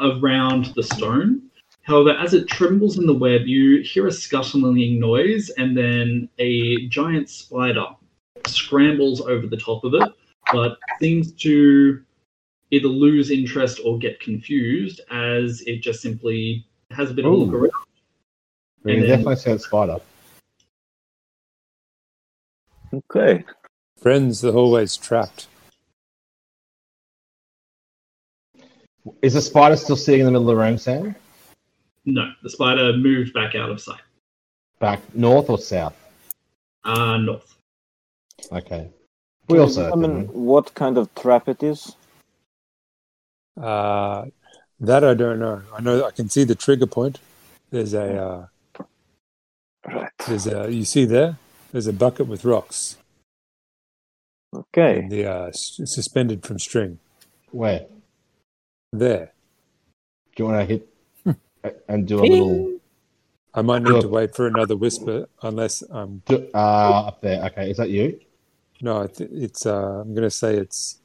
around 0.00 0.66
the 0.74 0.82
stone. 0.82 1.49
However, 1.90 2.12
as 2.12 2.34
it 2.34 2.46
trembles 2.46 2.98
in 2.98 3.06
the 3.06 3.12
web, 3.12 3.48
you 3.48 3.82
hear 3.82 4.06
a 4.06 4.12
scuttling 4.12 5.00
noise, 5.00 5.50
and 5.58 5.76
then 5.76 6.28
a 6.38 6.86
giant 6.86 7.28
spider 7.28 7.84
scrambles 8.46 9.20
over 9.20 9.48
the 9.48 9.56
top 9.56 9.82
of 9.82 9.94
it, 9.94 10.08
but 10.52 10.78
seems 11.00 11.32
to 11.32 12.00
either 12.70 12.86
lose 12.86 13.32
interest 13.32 13.80
or 13.84 13.98
get 13.98 14.20
confused 14.20 15.00
as 15.10 15.62
it 15.62 15.78
just 15.78 16.00
simply 16.00 16.64
has 16.92 17.10
a 17.10 17.14
bit 17.14 17.24
of 17.24 17.32
a 17.32 17.34
look 17.34 17.52
around. 17.52 17.72
We 18.84 18.94
can 18.94 19.08
definitely 19.08 19.34
see 19.34 19.50
that 19.50 19.60
spider. 19.60 19.96
Okay. 22.94 23.44
Friends, 24.00 24.40
the 24.40 24.52
hallway's 24.52 24.96
trapped. 24.96 25.48
Is 29.22 29.34
the 29.34 29.42
spider 29.42 29.74
still 29.74 29.96
sitting 29.96 30.20
in 30.20 30.26
the 30.26 30.30
middle 30.30 30.48
of 30.48 30.56
the 30.56 30.62
room, 30.62 30.78
Sam? 30.78 31.16
No, 32.04 32.32
the 32.42 32.50
spider 32.50 32.92
moved 32.96 33.32
back 33.34 33.54
out 33.54 33.70
of 33.70 33.80
sight. 33.80 34.00
Back 34.78 35.00
north 35.14 35.50
or 35.50 35.58
south? 35.58 35.94
Uh, 36.84 37.18
north. 37.18 37.54
Okay. 38.50 38.90
We 39.48 39.58
also 39.58 39.84
determine 39.84 40.26
what 40.28 40.74
kind 40.74 40.96
of 40.96 41.14
trap 41.14 41.48
it 41.48 41.62
is. 41.62 41.94
Uh, 43.60 44.26
that 44.80 45.04
I 45.04 45.12
don't 45.14 45.38
know. 45.40 45.62
I 45.76 45.80
know 45.82 46.06
I 46.06 46.10
can 46.12 46.30
see 46.30 46.44
the 46.44 46.54
trigger 46.54 46.86
point. 46.86 47.18
There's 47.70 47.92
a 47.94 48.16
uh, 48.16 48.46
Right. 49.86 50.10
there's 50.26 50.46
a 50.46 50.70
you 50.72 50.84
see 50.84 51.04
there. 51.04 51.36
There's 51.72 51.86
a 51.86 51.92
bucket 51.92 52.26
with 52.28 52.44
rocks. 52.44 52.96
Okay. 54.54 55.06
The 55.08 55.26
uh, 55.26 55.46
s- 55.48 55.80
suspended 55.84 56.44
from 56.44 56.58
string. 56.58 56.98
where? 57.50 57.86
There. 58.92 59.32
Do 60.36 60.42
you 60.42 60.48
want 60.48 60.60
to 60.60 60.64
hit 60.66 60.88
and 61.88 62.06
do 62.06 62.20
a 62.20 62.22
little 62.22 62.80
I 63.52 63.62
might 63.62 63.82
need 63.82 64.00
to 64.02 64.08
wait 64.08 64.34
for 64.34 64.46
another 64.46 64.76
whisper 64.76 65.26
unless 65.42 65.82
um 65.90 66.22
do, 66.26 66.48
uh, 66.54 67.04
up 67.08 67.20
there? 67.20 67.44
Okay, 67.46 67.70
is 67.70 67.76
that 67.78 67.90
you? 67.90 68.20
no, 68.80 69.08
it's 69.18 69.66
uh, 69.66 70.00
I'm 70.00 70.14
gonna 70.14 70.30
say 70.30 70.56
it's. 70.56 70.98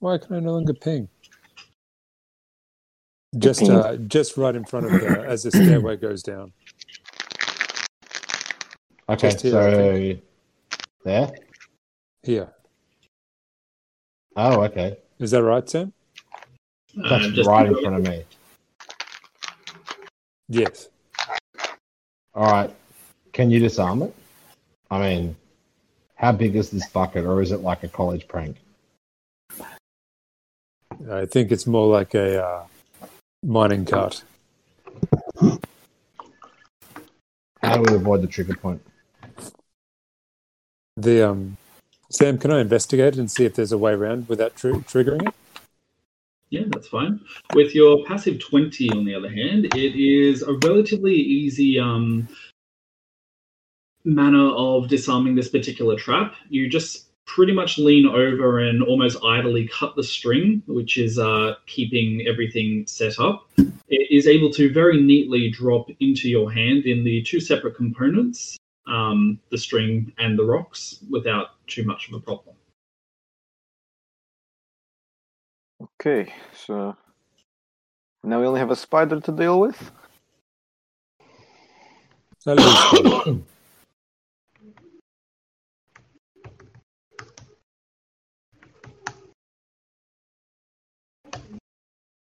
Why 0.00 0.18
can 0.18 0.36
I 0.36 0.40
no 0.40 0.52
longer 0.52 0.74
ping? 0.74 1.08
Just 3.38 3.62
uh, 3.62 3.96
just 3.96 4.36
right 4.36 4.54
in 4.54 4.64
front 4.64 4.86
of 4.86 4.92
the 4.92 5.24
as 5.26 5.44
the 5.44 5.50
stairway 5.50 5.96
goes 5.96 6.22
down. 6.22 6.52
Okay, 9.08 9.28
here, 9.28 9.38
so 9.38 10.16
there. 11.04 11.32
Here 12.22 12.48
Oh, 14.36 14.62
okay. 14.62 14.96
is 15.18 15.30
that 15.32 15.42
right, 15.42 15.68
Sam? 15.68 15.92
That's 16.94 17.28
just 17.28 17.48
right 17.48 17.66
in 17.66 17.80
front 17.80 17.96
of 17.96 18.02
me. 18.02 18.24
Yes. 20.48 20.88
All 22.34 22.50
right. 22.50 22.70
Can 23.32 23.50
you 23.50 23.58
disarm 23.60 24.02
it? 24.02 24.14
I 24.90 24.98
mean, 25.00 25.36
how 26.14 26.32
big 26.32 26.56
is 26.56 26.70
this 26.70 26.88
bucket, 26.88 27.24
or 27.24 27.42
is 27.42 27.52
it 27.52 27.60
like 27.60 27.82
a 27.82 27.88
college 27.88 28.28
prank? 28.28 28.56
I 31.10 31.26
think 31.26 31.50
it's 31.50 31.66
more 31.66 31.88
like 31.88 32.14
a 32.14 32.44
uh, 32.44 32.66
mining 33.42 33.84
cart. 33.84 34.22
How 37.62 37.76
do 37.76 37.90
we 37.90 37.96
avoid 37.96 38.22
the 38.22 38.26
trigger 38.26 38.56
point? 38.56 38.80
The 40.96 41.30
um, 41.30 41.56
Sam, 42.10 42.38
can 42.38 42.52
I 42.52 42.60
investigate 42.60 43.16
and 43.16 43.30
see 43.30 43.44
if 43.44 43.54
there's 43.54 43.72
a 43.72 43.78
way 43.78 43.92
around 43.92 44.28
without 44.28 44.54
tr- 44.54 44.74
triggering 44.74 45.26
it? 45.26 45.34
Yeah, 46.50 46.62
that's 46.68 46.88
fine. 46.88 47.20
With 47.54 47.74
your 47.74 48.04
passive 48.04 48.38
20, 48.38 48.90
on 48.90 49.04
the 49.04 49.14
other 49.14 49.30
hand, 49.30 49.74
it 49.74 49.96
is 49.96 50.42
a 50.42 50.52
relatively 50.64 51.14
easy 51.14 51.80
um, 51.80 52.28
manner 54.04 54.50
of 54.50 54.88
disarming 54.88 55.34
this 55.34 55.48
particular 55.48 55.96
trap. 55.96 56.34
You 56.48 56.68
just 56.68 57.08
pretty 57.26 57.52
much 57.52 57.78
lean 57.78 58.06
over 58.06 58.58
and 58.58 58.82
almost 58.82 59.18
idly 59.24 59.66
cut 59.68 59.96
the 59.96 60.02
string, 60.02 60.62
which 60.66 60.98
is 60.98 61.18
uh, 61.18 61.54
keeping 61.66 62.26
everything 62.26 62.86
set 62.86 63.18
up. 63.18 63.48
It 63.56 64.10
is 64.10 64.26
able 64.26 64.50
to 64.52 64.72
very 64.72 65.00
neatly 65.00 65.50
drop 65.50 65.88
into 66.00 66.28
your 66.28 66.52
hand 66.52 66.84
in 66.84 67.02
the 67.02 67.22
two 67.22 67.40
separate 67.40 67.76
components, 67.76 68.56
um, 68.86 69.40
the 69.50 69.58
string 69.58 70.12
and 70.18 70.38
the 70.38 70.44
rocks, 70.44 70.98
without 71.10 71.66
too 71.66 71.84
much 71.84 72.08
of 72.08 72.14
a 72.14 72.20
problem. 72.20 72.54
Okay. 75.84 76.32
So 76.54 76.96
now 78.22 78.40
we 78.40 78.46
only 78.46 78.60
have 78.60 78.70
a 78.70 78.76
spider 78.76 79.20
to 79.20 79.32
deal 79.32 79.60
with. 79.60 79.90
At 82.46 82.58
least, 82.58 83.40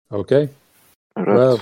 okay. 0.12 0.48
Right. 1.16 1.28
Well, 1.28 1.60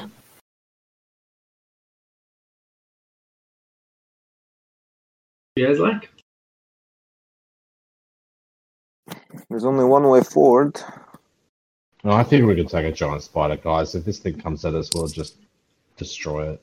You 5.57 5.67
guys 5.69 5.79
like? 5.79 6.11
There's 9.49 9.65
only 9.65 9.85
one 9.85 10.09
way 10.09 10.21
forward. 10.21 10.81
No, 12.05 12.13
I 12.13 12.23
think 12.23 12.47
we 12.47 12.55
could 12.55 12.69
take 12.69 12.85
a 12.85 12.93
giant 12.93 13.23
spider, 13.23 13.57
guys. 13.57 13.95
If 13.95 14.05
this 14.05 14.19
thing 14.19 14.39
comes 14.39 14.65
at 14.65 14.75
us, 14.75 14.91
we'll 14.95 15.09
just 15.09 15.37
destroy 15.97 16.51
it. 16.53 16.61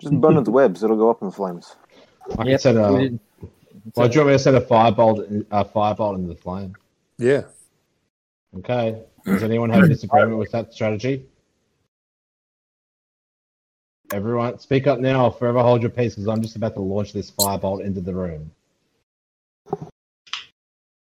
Just 0.00 0.20
burn 0.20 0.38
its 0.38 0.48
webs; 0.48 0.82
it'll 0.82 0.96
go 0.96 1.10
up 1.10 1.22
in 1.22 1.30
flames. 1.30 1.76
I 2.38 2.44
can 2.44 2.58
set 2.58 2.76
a. 2.76 2.92
we 2.92 3.08
did- 3.10 3.20
Well, 3.94 4.08
do 4.08 4.14
you 4.14 4.20
want 4.20 4.28
me 4.30 4.34
to 4.34 4.38
set 4.38 4.54
a 4.54 4.60
firebolt, 4.60 5.46
a 5.50 5.64
firebolt 5.64 6.14
into 6.16 6.28
the 6.28 6.34
flame? 6.40 6.74
yeah. 7.18 7.42
Okay. 8.58 9.02
Does 9.24 9.42
anyone 9.44 9.70
have 9.70 9.84
a 9.84 9.88
disagreement 9.88 10.36
with 10.38 10.50
that 10.52 10.72
strategy? 10.74 11.24
Everyone, 14.12 14.58
speak 14.58 14.86
up 14.86 14.98
now. 14.98 15.26
or 15.26 15.32
Forever 15.32 15.62
hold 15.62 15.80
your 15.80 15.90
peace, 15.90 16.14
because 16.14 16.28
I'm 16.28 16.42
just 16.42 16.56
about 16.56 16.74
to 16.74 16.80
launch 16.80 17.12
this 17.14 17.30
firebolt 17.30 17.82
into 17.84 18.00
the 18.02 18.12
room. 18.14 18.50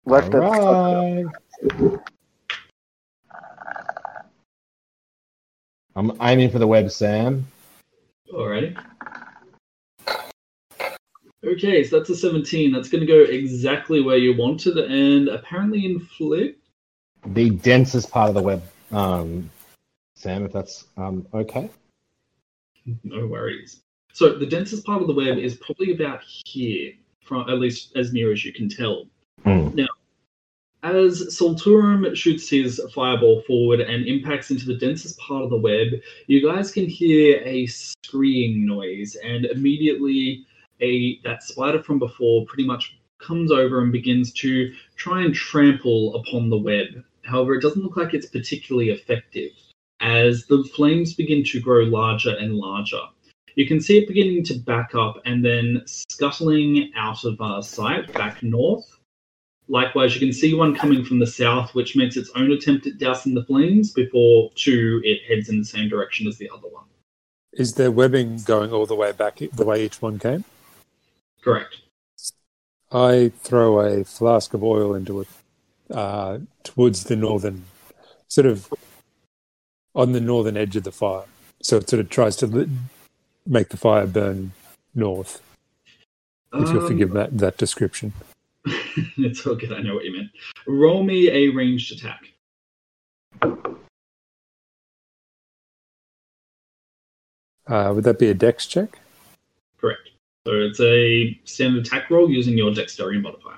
Left 0.05 0.33
it. 0.33 0.35
Alright. 0.35 1.25
I'm 5.95 6.11
aiming 6.21 6.51
for 6.51 6.59
the 6.59 6.67
web, 6.67 6.91
Sam. 6.91 7.45
Alrighty. 8.31 8.81
Okay, 11.43 11.83
so 11.83 11.97
that's 11.97 12.09
a 12.09 12.15
17. 12.15 12.71
That's 12.71 12.89
going 12.89 13.01
to 13.01 13.07
go 13.07 13.19
exactly 13.21 14.01
where 14.01 14.17
you 14.17 14.37
wanted, 14.37 14.77
and 14.77 15.27
apparently 15.27 15.85
inflict. 15.85 16.67
The 17.25 17.49
densest 17.49 18.09
part 18.11 18.29
of 18.29 18.35
the 18.35 18.41
web, 18.41 18.63
um, 18.91 19.49
Sam, 20.15 20.45
if 20.45 20.53
that's 20.53 20.85
um, 20.97 21.27
okay. 21.33 21.69
No 23.03 23.27
worries. 23.27 23.81
So 24.13 24.37
the 24.37 24.45
densest 24.45 24.85
part 24.85 25.01
of 25.01 25.07
the 25.07 25.13
web 25.13 25.37
is 25.37 25.55
probably 25.55 25.93
about 25.93 26.21
here, 26.23 26.93
from 27.23 27.49
at 27.49 27.59
least 27.59 27.95
as 27.95 28.13
near 28.13 28.31
as 28.31 28.45
you 28.45 28.53
can 28.53 28.69
tell. 28.69 29.05
Hmm. 29.43 29.69
Now, 29.73 29.87
as 30.83 31.37
Solturum 31.37 32.15
shoots 32.15 32.49
his 32.49 32.81
fireball 32.93 33.41
forward 33.41 33.81
and 33.81 34.07
impacts 34.07 34.51
into 34.51 34.65
the 34.65 34.77
densest 34.77 35.19
part 35.19 35.43
of 35.43 35.49
the 35.49 35.57
web, 35.57 35.87
you 36.27 36.45
guys 36.45 36.71
can 36.71 36.85
hear 36.85 37.41
a 37.43 37.67
screeing 37.67 38.65
noise, 38.65 39.15
and 39.23 39.45
immediately 39.45 40.45
a 40.81 41.19
that 41.23 41.43
spider 41.43 41.81
from 41.81 41.99
before 41.99 42.45
pretty 42.45 42.65
much 42.65 42.97
comes 43.19 43.51
over 43.51 43.81
and 43.81 43.91
begins 43.91 44.33
to 44.33 44.73
try 44.95 45.21
and 45.23 45.35
trample 45.35 46.15
upon 46.15 46.49
the 46.49 46.57
web. 46.57 46.87
However, 47.23 47.53
it 47.53 47.61
doesn't 47.61 47.83
look 47.83 47.97
like 47.97 48.13
it's 48.13 48.25
particularly 48.25 48.89
effective 48.89 49.51
as 49.99 50.47
the 50.47 50.63
flames 50.75 51.13
begin 51.13 51.43
to 51.43 51.61
grow 51.61 51.83
larger 51.83 52.35
and 52.35 52.55
larger. 52.55 53.01
You 53.55 53.67
can 53.67 53.79
see 53.79 53.99
it 53.99 54.07
beginning 54.07 54.43
to 54.45 54.55
back 54.55 54.95
up 54.95 55.21
and 55.25 55.45
then 55.45 55.83
scuttling 55.85 56.91
out 56.95 57.23
of 57.23 57.39
uh, 57.39 57.61
sight 57.61 58.11
back 58.15 58.41
north. 58.41 58.97
Likewise, 59.71 60.13
you 60.13 60.19
can 60.19 60.33
see 60.33 60.53
one 60.53 60.75
coming 60.75 61.01
from 61.05 61.19
the 61.19 61.25
south, 61.25 61.73
which 61.73 61.95
makes 61.95 62.17
its 62.17 62.29
own 62.35 62.51
attempt 62.51 62.85
at 62.87 62.97
dousing 62.97 63.33
the 63.33 63.45
flames 63.45 63.93
before 63.93 64.51
two 64.55 64.99
it 65.05 65.21
heads 65.29 65.47
in 65.47 65.59
the 65.59 65.65
same 65.65 65.87
direction 65.87 66.27
as 66.27 66.37
the 66.37 66.49
other 66.49 66.67
one. 66.67 66.83
Is 67.53 67.75
there 67.75 67.89
webbing 67.89 68.41
going 68.43 68.73
all 68.73 68.85
the 68.85 68.95
way 68.95 69.13
back 69.13 69.37
the 69.37 69.65
way 69.65 69.85
each 69.85 70.01
one 70.01 70.19
came? 70.19 70.43
Correct. 71.41 71.77
I 72.91 73.31
throw 73.39 73.79
a 73.79 74.03
flask 74.03 74.53
of 74.53 74.61
oil 74.61 74.93
into 74.93 75.21
it 75.21 75.27
uh, 75.89 76.39
towards 76.63 77.05
the 77.05 77.15
northern, 77.15 77.63
sort 78.27 78.47
of 78.47 78.67
on 79.95 80.11
the 80.11 80.19
northern 80.19 80.57
edge 80.57 80.75
of 80.75 80.83
the 80.83 80.91
fire. 80.91 81.23
So 81.63 81.77
it 81.77 81.89
sort 81.89 82.01
of 82.01 82.09
tries 82.09 82.35
to 82.37 82.69
make 83.45 83.69
the 83.69 83.77
fire 83.77 84.05
burn 84.05 84.51
north. 84.93 85.41
If 86.53 86.67
you'll 86.67 86.81
Um, 86.81 86.87
forgive 86.87 87.11
that, 87.11 87.37
that 87.37 87.55
description. 87.55 88.11
it's 89.17 89.45
all 89.45 89.55
good. 89.55 89.73
I 89.73 89.81
know 89.81 89.95
what 89.95 90.05
you 90.05 90.15
meant. 90.15 90.29
Roll 90.67 91.03
me 91.03 91.29
a 91.29 91.49
ranged 91.49 91.91
attack. 91.91 92.21
Uh, 97.67 97.93
would 97.93 98.03
that 98.03 98.19
be 98.19 98.27
a 98.29 98.33
dex 98.33 98.65
check? 98.65 98.99
Correct. 99.77 100.09
So 100.45 100.53
it's 100.53 100.79
a 100.81 101.39
standard 101.45 101.85
attack 101.85 102.09
roll 102.09 102.29
using 102.29 102.57
your 102.57 102.73
dexterity 102.73 103.19
modifier. 103.19 103.57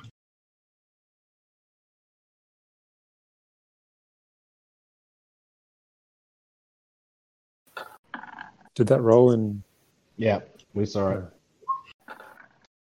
Did 8.75 8.87
that 8.87 9.01
roll 9.01 9.31
in? 9.31 9.63
Yeah, 10.17 10.39
we 10.73 10.85
saw 10.85 11.09
it. 11.11 11.23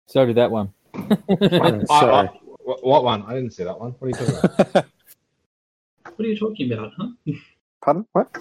So 0.07 0.26
did 0.26 0.35
that 0.35 0.52
one. 0.52 0.73
I- 1.41 1.84
sorry. 1.86 2.28
I- 2.28 2.40
what, 2.64 2.86
what 2.86 3.03
one? 3.03 3.24
I 3.24 3.34
didn't 3.34 3.52
see 3.52 3.64
that 3.64 3.80
one. 3.80 3.91
What 3.99 4.07
are 4.07 4.10
you 4.10 4.14
talking 4.15 4.36
about? 4.74 4.86
What 6.15 6.26
are 6.26 6.30
you 6.30 6.38
talking 6.38 6.72
about, 6.74 6.94
huh? 6.98 7.10
Pardon? 7.84 8.07
What? 8.14 8.36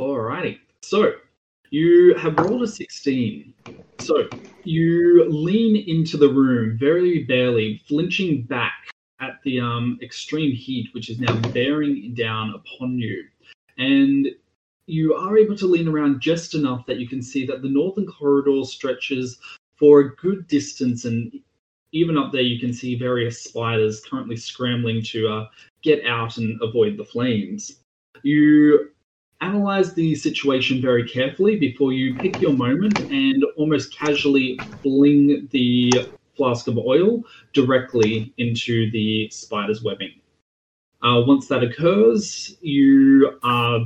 Alrighty. 0.00 0.58
So 0.80 1.16
you 1.68 2.14
have 2.14 2.38
rolled 2.38 2.62
a 2.62 2.66
16. 2.66 3.52
So 3.98 4.28
you 4.64 5.26
lean 5.28 5.84
into 5.86 6.16
the 6.16 6.28
room 6.28 6.78
very 6.78 7.24
barely, 7.24 7.82
flinching 7.86 8.44
back 8.44 8.72
at 9.20 9.38
the 9.44 9.60
um, 9.60 9.98
extreme 10.02 10.52
heat, 10.52 10.88
which 10.94 11.10
is 11.10 11.20
now 11.20 11.38
bearing 11.52 12.14
down 12.14 12.54
upon 12.54 12.98
you. 12.98 13.24
And 13.76 14.28
you 14.86 15.14
are 15.14 15.36
able 15.36 15.56
to 15.58 15.66
lean 15.66 15.88
around 15.88 16.20
just 16.20 16.54
enough 16.54 16.86
that 16.86 16.98
you 16.98 17.06
can 17.06 17.22
see 17.22 17.46
that 17.46 17.60
the 17.60 17.68
northern 17.68 18.06
corridor 18.06 18.64
stretches 18.64 19.38
for 19.82 19.98
a 19.98 20.14
good 20.14 20.46
distance. 20.46 21.06
And 21.06 21.40
even 21.90 22.16
up 22.16 22.30
there, 22.30 22.40
you 22.40 22.60
can 22.60 22.72
see 22.72 22.94
various 22.94 23.42
spiders 23.42 24.00
currently 24.08 24.36
scrambling 24.36 25.02
to 25.06 25.26
uh, 25.26 25.48
get 25.82 26.06
out 26.06 26.36
and 26.36 26.56
avoid 26.62 26.96
the 26.96 27.04
flames. 27.04 27.80
You 28.22 28.90
analyze 29.40 29.92
the 29.92 30.14
situation 30.14 30.80
very 30.80 31.08
carefully 31.08 31.56
before 31.56 31.92
you 31.92 32.14
pick 32.14 32.40
your 32.40 32.52
moment 32.52 33.00
and 33.00 33.44
almost 33.56 33.92
casually 33.92 34.56
fling 34.82 35.48
the 35.50 35.90
flask 36.36 36.68
of 36.68 36.78
oil 36.78 37.24
directly 37.52 38.32
into 38.38 38.88
the 38.92 39.28
spider's 39.30 39.82
webbing. 39.82 40.12
Uh, 41.02 41.24
once 41.26 41.48
that 41.48 41.64
occurs, 41.64 42.56
you 42.60 43.36
are 43.42 43.80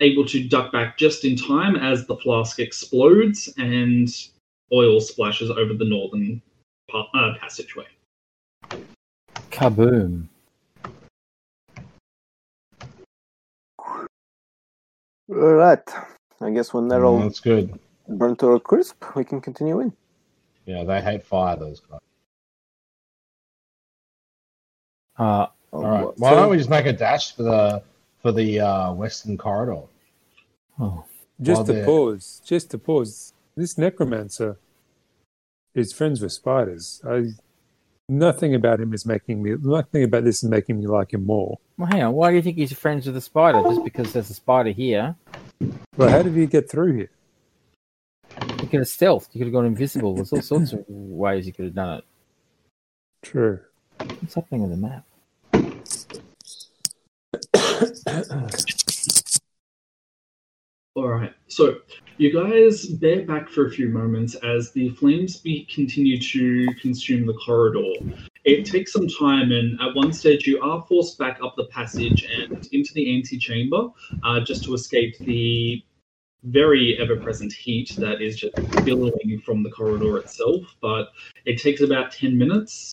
able 0.00 0.24
to 0.24 0.42
duck 0.48 0.72
back 0.72 0.98
just 0.98 1.24
in 1.24 1.36
time 1.36 1.76
as 1.76 2.04
the 2.08 2.16
flask 2.16 2.58
explodes 2.58 3.48
and 3.58 4.12
oil 4.72 5.00
splashes 5.00 5.50
over 5.50 5.74
the 5.74 5.84
northern 5.84 6.40
pa- 6.90 7.08
uh, 7.14 7.34
passageway. 7.38 7.86
Kaboom. 9.50 10.28
All 15.28 15.54
right. 15.54 15.80
I 16.40 16.50
guess 16.50 16.72
when 16.72 16.88
they're 16.88 17.04
all 17.04 17.20
Mm, 17.20 17.24
That's 17.24 17.40
good. 17.40 17.78
burnt 18.08 18.38
to 18.40 18.48
a 18.52 18.60
crisp, 18.60 19.04
we 19.14 19.24
can 19.24 19.40
continue 19.40 19.80
in. 19.80 19.92
Yeah, 20.66 20.84
they 20.84 21.00
hate 21.00 21.24
fire, 21.24 21.56
those 21.56 21.80
guys. 21.80 22.00
Uh, 25.18 25.46
All 25.72 25.82
right. 25.82 26.18
Why 26.18 26.34
don't 26.34 26.50
we 26.50 26.56
just 26.56 26.70
make 26.70 26.86
a 26.86 26.92
dash 26.92 27.34
for 27.36 27.42
the 27.42 27.82
for 28.22 28.32
the 28.32 28.60
uh, 28.60 28.92
western 28.94 29.36
corridor? 29.38 29.82
oh, 30.78 31.04
Just 31.40 31.58
While 31.58 31.64
to 31.66 31.72
they're- 31.72 31.84
pause, 31.84 32.42
just 32.44 32.70
to 32.70 32.78
pause. 32.78 33.32
This 33.60 33.76
necromancer 33.76 34.56
is 35.74 35.92
friends 35.92 36.22
with 36.22 36.32
spiders. 36.32 37.02
I 37.06 37.26
nothing 38.08 38.54
about 38.54 38.80
him 38.80 38.94
is 38.94 39.04
making 39.04 39.42
me 39.42 39.54
nothing 39.60 40.02
about 40.02 40.24
this 40.24 40.42
is 40.42 40.48
making 40.48 40.80
me 40.80 40.86
like 40.86 41.12
him 41.12 41.26
more. 41.26 41.58
well, 41.76 41.86
hang 41.86 42.02
on. 42.02 42.14
Why 42.14 42.30
do 42.30 42.36
you 42.36 42.42
think 42.42 42.56
he's 42.56 42.72
friends 42.72 43.04
with 43.04 43.16
the 43.16 43.20
spider? 43.20 43.60
Just 43.62 43.84
because 43.84 44.14
there's 44.14 44.30
a 44.30 44.34
spider 44.34 44.70
here? 44.70 45.14
Well, 45.94 46.08
how 46.08 46.22
did 46.22 46.34
he 46.34 46.46
get 46.46 46.70
through 46.70 46.96
here? 46.96 47.10
You 48.62 48.68
could 48.68 48.80
have 48.80 48.88
stealthed. 48.88 49.34
You 49.34 49.40
could 49.40 49.48
have 49.48 49.52
gone 49.52 49.66
invisible. 49.66 50.14
There's 50.14 50.32
all 50.32 50.40
sorts 50.40 50.72
of 50.72 50.82
ways 50.88 51.46
you 51.46 51.52
could 51.52 51.66
have 51.66 51.74
done 51.74 51.98
it. 51.98 52.04
True. 53.20 53.60
What's 53.98 54.36
happening 54.36 54.62
with 54.62 54.70
the 54.70 54.78
map? 54.78 55.04
All 60.96 61.08
right. 61.08 61.34
So 61.48 61.76
you 62.20 62.30
guys 62.30 62.84
bear 62.84 63.22
back 63.22 63.48
for 63.48 63.64
a 63.64 63.70
few 63.70 63.88
moments 63.88 64.34
as 64.34 64.72
the 64.72 64.90
flames 64.90 65.38
be, 65.38 65.64
continue 65.74 66.20
to 66.20 66.68
consume 66.78 67.24
the 67.24 67.32
corridor. 67.32 67.94
It 68.44 68.66
takes 68.66 68.92
some 68.92 69.08
time, 69.08 69.52
and 69.52 69.80
at 69.80 69.94
one 69.94 70.12
stage, 70.12 70.46
you 70.46 70.60
are 70.60 70.82
forced 70.82 71.16
back 71.16 71.38
up 71.42 71.54
the 71.56 71.64
passage 71.66 72.28
and 72.30 72.68
into 72.72 72.92
the 72.92 73.16
antechamber 73.16 73.88
uh, 74.22 74.40
just 74.40 74.64
to 74.64 74.74
escape 74.74 75.16
the 75.20 75.82
very 76.42 76.98
ever 76.98 77.16
present 77.16 77.54
heat 77.54 77.94
that 77.96 78.20
is 78.20 78.36
just 78.36 78.54
billowing 78.84 79.40
from 79.42 79.62
the 79.62 79.70
corridor 79.70 80.18
itself. 80.18 80.76
But 80.82 81.12
it 81.46 81.58
takes 81.58 81.80
about 81.80 82.12
10 82.12 82.36
minutes 82.36 82.92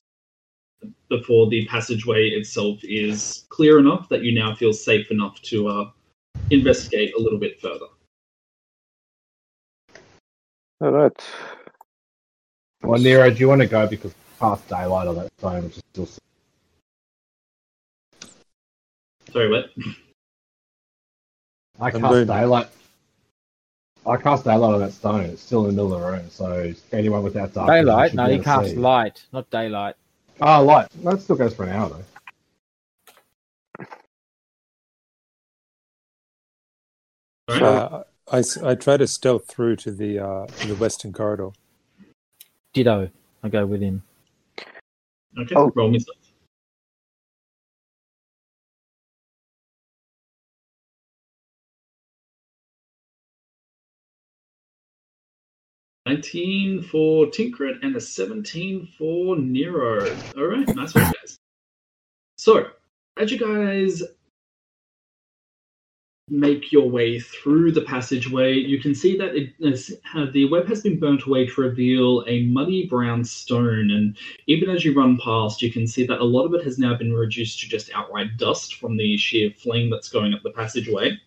before 1.10 1.50
the 1.50 1.66
passageway 1.66 2.30
itself 2.30 2.80
is 2.84 3.46
clear 3.50 3.78
enough 3.78 4.08
that 4.08 4.24
you 4.24 4.34
now 4.34 4.56
feel 4.56 4.72
safe 4.72 5.12
enough 5.12 5.42
to 5.42 5.68
uh, 5.68 5.92
investigate 6.50 7.14
a 7.14 7.22
little 7.22 7.40
bit 7.40 7.60
further. 7.60 7.88
All 10.82 10.92
right. 10.92 11.24
Well, 12.84 13.00
Nero, 13.02 13.30
do 13.32 13.38
you 13.38 13.48
want 13.48 13.62
to 13.62 13.68
go 13.68 13.88
because 13.88 14.12
it's 14.12 14.40
past 14.40 14.68
daylight 14.70 15.08
on 15.08 15.16
that 15.16 15.30
stone, 15.40 15.64
which 15.64 15.78
is 15.78 15.84
still 15.94 16.08
Sorry, 19.32 19.50
what? 19.50 19.66
I 21.80 21.88
I'm 21.88 21.92
cast 22.02 22.14
doing- 22.14 22.28
daylight. 22.28 22.68
I 24.06 24.16
cast 24.18 24.46
daylight 24.46 24.74
on 24.76 24.80
that 24.80 24.94
stone. 24.94 25.22
It's 25.22 25.42
still 25.42 25.68
in 25.68 25.76
the 25.76 25.84
middle 25.84 25.94
of 25.96 26.02
the 26.02 26.08
room, 26.08 26.30
so 26.30 26.74
anyone 26.94 27.24
without 27.24 27.54
dark 27.54 27.70
vision 27.70 27.86
Daylight? 27.88 28.12
should 28.12 28.18
No, 28.18 28.24
be 28.26 28.30
you 28.30 28.34
able 28.36 28.44
to 28.44 28.50
cast 28.50 28.70
see. 28.70 28.76
light, 28.76 29.26
not 29.34 29.50
daylight. 29.50 29.96
Oh, 30.40 30.64
light. 30.64 30.88
That 31.04 31.20
still 31.22 31.36
goes 31.36 31.54
for 31.56 31.64
an 31.64 31.70
hour 31.70 31.90
though. 31.90 32.04
All 37.50 37.62
right. 37.62 38.04
I, 38.32 38.40
s- 38.40 38.58
I 38.58 38.76
try 38.76 38.98
to 38.98 39.08
stealth 39.08 39.48
through 39.48 39.78
to 39.78 39.92
the 39.92 40.20
uh, 40.20 40.46
to 40.48 40.68
the 40.68 40.76
western 40.76 41.14
corridor. 41.14 41.50
Ditto. 42.74 43.10
I 43.44 43.50
go 43.50 43.66
with 43.66 43.82
him. 43.82 44.04
Okay, 45.40 45.56
Oh. 45.56 45.72
roll 45.76 45.90
me 45.90 46.00
stealth. 46.00 46.18
Nineteen 56.06 56.82
for 56.84 57.28
Trinket 57.28 57.84
and 57.84 57.96
a 57.96 58.02
seventeen 58.02 58.88
for 58.98 59.36
Nero. 59.36 60.16
All 60.38 60.46
right, 60.46 60.68
nice 60.76 60.96
one, 60.96 61.04
guys. 61.06 61.38
So, 62.38 62.68
as 63.18 63.32
you 63.32 63.38
guys 63.38 64.04
make 66.30 66.72
your 66.72 66.90
way 66.90 67.20
through 67.20 67.72
the 67.72 67.82
passageway, 67.82 68.54
you 68.54 68.80
can 68.82 68.94
see 68.94 69.18
that 69.18 69.36
it 69.36 69.54
is, 69.60 69.98
uh, 70.14 70.26
the 70.34 70.46
web 70.50 70.68
has 70.68 70.82
been 70.82 71.00
burnt 71.00 71.24
away 71.26 71.46
to 71.46 71.62
reveal 71.62 72.24
a 72.28 72.44
muddy 72.46 72.86
brown 72.86 73.24
stone. 73.24 73.92
And 73.92 74.18
even 74.48 74.70
as 74.70 74.84
you 74.84 74.94
run 74.94 75.18
past, 75.24 75.62
you 75.62 75.72
can 75.72 75.88
see 75.88 76.06
that 76.06 76.20
a 76.20 76.24
lot 76.24 76.46
of 76.46 76.54
it 76.54 76.64
has 76.66 76.78
now 76.78 76.96
been 76.96 77.14
reduced 77.14 77.62
to 77.62 77.70
just 77.70 77.92
outright 77.94 78.38
dust 78.38 78.76
from 78.76 78.98
the 78.98 79.16
sheer 79.18 79.52
flame 79.52 79.90
that's 79.90 80.10
going 80.10 80.34
up 80.34 80.42
the 80.44 80.52
passageway. 80.52 81.18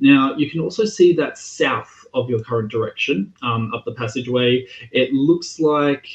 Now, 0.00 0.34
you 0.36 0.50
can 0.50 0.58
also 0.58 0.84
see 0.84 1.12
that 1.14 1.38
south 1.38 2.04
of 2.12 2.28
your 2.28 2.40
current 2.40 2.70
direction, 2.72 3.32
um, 3.42 3.72
up 3.72 3.84
the 3.84 3.94
passageway, 3.94 4.66
it 4.90 5.12
looks 5.12 5.60
like 5.60 6.08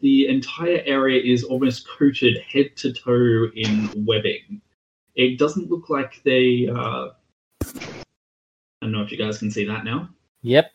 the 0.00 0.28
entire 0.28 0.82
area 0.86 1.20
is 1.20 1.42
almost 1.42 1.88
coated 1.88 2.38
head 2.42 2.76
to 2.76 2.92
toe 2.92 3.48
in 3.56 4.06
webbing. 4.06 4.60
It 5.16 5.38
doesn't 5.38 5.68
look 5.68 5.90
like 5.90 6.22
they. 6.24 6.68
Uh, 6.68 7.08
don't 8.82 8.92
know 8.92 9.02
if 9.02 9.10
you 9.10 9.18
guys 9.18 9.38
can 9.38 9.50
see 9.50 9.64
that 9.64 9.84
now. 9.84 10.08
Yep. 10.42 10.70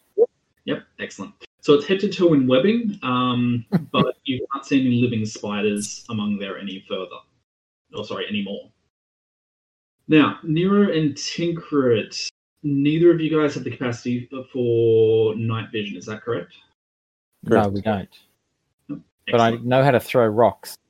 Yep, 0.65 0.83
excellent. 0.99 1.33
So 1.61 1.73
it's 1.73 1.85
head 1.85 1.99
to 1.99 2.09
toe 2.09 2.33
in 2.33 2.47
webbing, 2.47 2.99
um, 3.03 3.65
but 3.91 4.15
you 4.23 4.45
can't 4.51 4.65
see 4.65 4.79
any 4.79 5.01
living 5.01 5.25
spiders 5.25 6.05
among 6.09 6.39
there 6.39 6.57
any 6.57 6.83
further. 6.87 7.17
Oh, 7.93 8.03
sorry, 8.03 8.25
anymore. 8.27 8.69
Now, 10.07 10.39
Nero 10.43 10.91
and 10.91 11.17
Trinket, 11.17 12.29
neither 12.63 13.11
of 13.11 13.19
you 13.19 13.29
guys 13.29 13.55
have 13.55 13.65
the 13.65 13.71
capacity 13.71 14.29
for 14.53 15.35
night 15.35 15.69
vision, 15.71 15.97
is 15.97 16.05
that 16.05 16.21
correct? 16.21 16.53
No, 17.43 17.67
we 17.67 17.81
don't. 17.81 18.09
But 19.29 19.41
I 19.41 19.51
know 19.57 19.83
how 19.83 19.91
to 19.91 19.99
throw 19.99 20.25
rocks. 20.25 20.77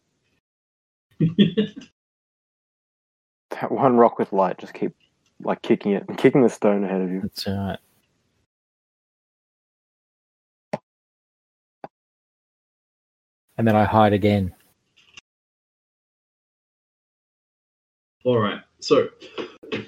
That 3.49 3.71
one 3.71 3.97
rock 3.97 4.19
with 4.19 4.33
light, 4.33 4.59
just 4.59 4.73
keep 4.73 4.93
like 5.43 5.61
kicking 5.61 5.93
it, 5.93 6.05
kicking 6.17 6.41
the 6.41 6.49
stone 6.49 6.83
ahead 6.83 7.01
of 7.01 7.09
you. 7.11 7.21
That's 7.21 7.47
right. 7.47 7.77
And 13.57 13.67
then 13.67 13.75
I 13.75 13.85
hide 13.85 14.13
again. 14.13 14.53
All 18.23 18.39
right. 18.39 18.61
So, 18.79 19.09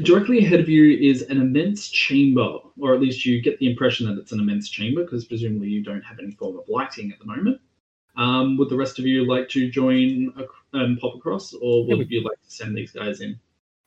directly 0.02 0.40
ahead 0.40 0.60
of 0.60 0.70
you 0.70 0.98
is 0.98 1.24
an 1.24 1.40
immense 1.42 1.90
chamber, 1.90 2.58
or 2.80 2.94
at 2.94 3.02
least 3.02 3.26
you 3.26 3.42
get 3.42 3.60
the 3.60 3.70
impression 3.70 4.08
that 4.08 4.20
it's 4.20 4.32
an 4.32 4.40
immense 4.40 4.70
chamber, 4.70 5.04
because 5.04 5.26
presumably 5.26 5.68
you 5.68 5.84
don't 5.84 6.02
have 6.02 6.20
any 6.20 6.32
form 6.32 6.58
of 6.58 6.68
lighting 6.68 7.12
at 7.12 7.20
the 7.20 7.26
moment. 7.26 7.60
Um, 8.16 8.58
would 8.58 8.70
the 8.70 8.76
rest 8.76 8.98
of 9.00 9.06
you 9.06 9.26
like 9.28 9.50
to 9.50 9.70
join 9.70 10.34
ac- 10.38 10.48
and 10.74 11.00
pop 11.00 11.16
across, 11.16 11.54
or 11.54 11.86
Yeah, 11.86 11.96
would 11.96 12.10
you 12.10 12.24
like 12.24 12.42
to 12.42 12.52
send 12.52 12.76
these 12.76 12.92
guys 12.92 13.22
in? 13.22 13.40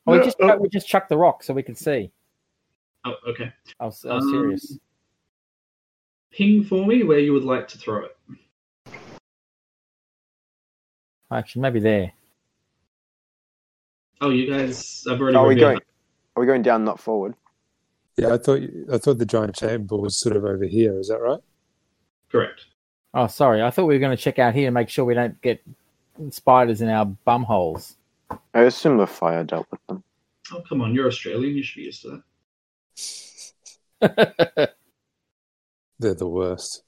Oh, 0.05 0.11
we 0.17 0.23
just 0.23 0.39
uh, 0.41 0.57
we 0.59 0.67
just 0.69 0.87
chuck 0.87 1.07
the 1.07 1.17
rock 1.17 1.43
so 1.43 1.53
we 1.53 1.63
can 1.63 1.75
see. 1.75 2.11
Oh, 3.05 3.15
okay. 3.27 3.51
I 3.79 3.85
was, 3.85 4.03
I 4.05 4.15
was 4.15 4.23
Um, 4.25 4.31
serious. 4.31 4.77
Ping 6.31 6.63
for 6.63 6.85
me 6.85 7.03
where 7.03 7.19
you 7.19 7.33
would 7.33 7.43
like 7.43 7.67
to 7.69 7.77
throw 7.77 8.05
it. 8.05 8.17
Actually, 11.31 11.61
maybe 11.63 11.79
there. 11.79 12.11
Oh, 14.21 14.29
you 14.29 14.49
guys 14.49 15.03
have 15.07 15.19
already. 15.19 15.35
Are 15.37 15.43
we 15.43 15.49
revealed 15.55 15.69
going? 15.71 15.81
Are 16.35 16.39
we 16.41 16.47
going 16.47 16.61
down, 16.61 16.83
not 16.85 16.99
forward? 16.99 17.35
Yeah, 18.17 18.33
I 18.33 18.37
thought 18.37 18.61
you- 18.61 18.85
I 18.91 18.97
thought 18.97 19.17
the 19.17 19.25
giant 19.25 19.55
chamber 19.55 19.95
was 19.97 20.15
sort 20.17 20.35
of 20.35 20.45
over 20.45 20.65
here. 20.65 20.97
Is 20.99 21.07
that 21.09 21.19
right? 21.19 21.39
Correct. 22.31 22.65
Oh, 23.13 23.27
sorry. 23.27 23.61
I 23.61 23.69
thought 23.69 23.85
we 23.85 23.95
were 23.95 23.99
going 23.99 24.15
to 24.15 24.21
check 24.21 24.39
out 24.39 24.53
here 24.55 24.67
and 24.67 24.73
make 24.73 24.89
sure 24.89 25.05
we 25.05 25.13
don't 25.13 25.39
get 25.41 25.61
spiders 26.29 26.81
in 26.81 26.89
our 26.89 27.05
bum 27.05 27.43
holes. 27.43 27.95
I 28.53 28.61
assume 28.61 28.97
the 28.97 29.07
fire 29.07 29.43
dealt 29.43 29.67
with 29.71 29.79
them. 29.87 30.03
Oh, 30.51 30.61
come 30.67 30.81
on, 30.81 30.93
you're 30.93 31.07
Australian. 31.07 31.55
You 31.55 31.63
should 31.63 31.77
be 31.77 31.83
used 31.83 32.01
to 32.03 32.23
that. 34.01 34.73
They're 35.99 36.13
the 36.13 36.27
worst. 36.27 36.83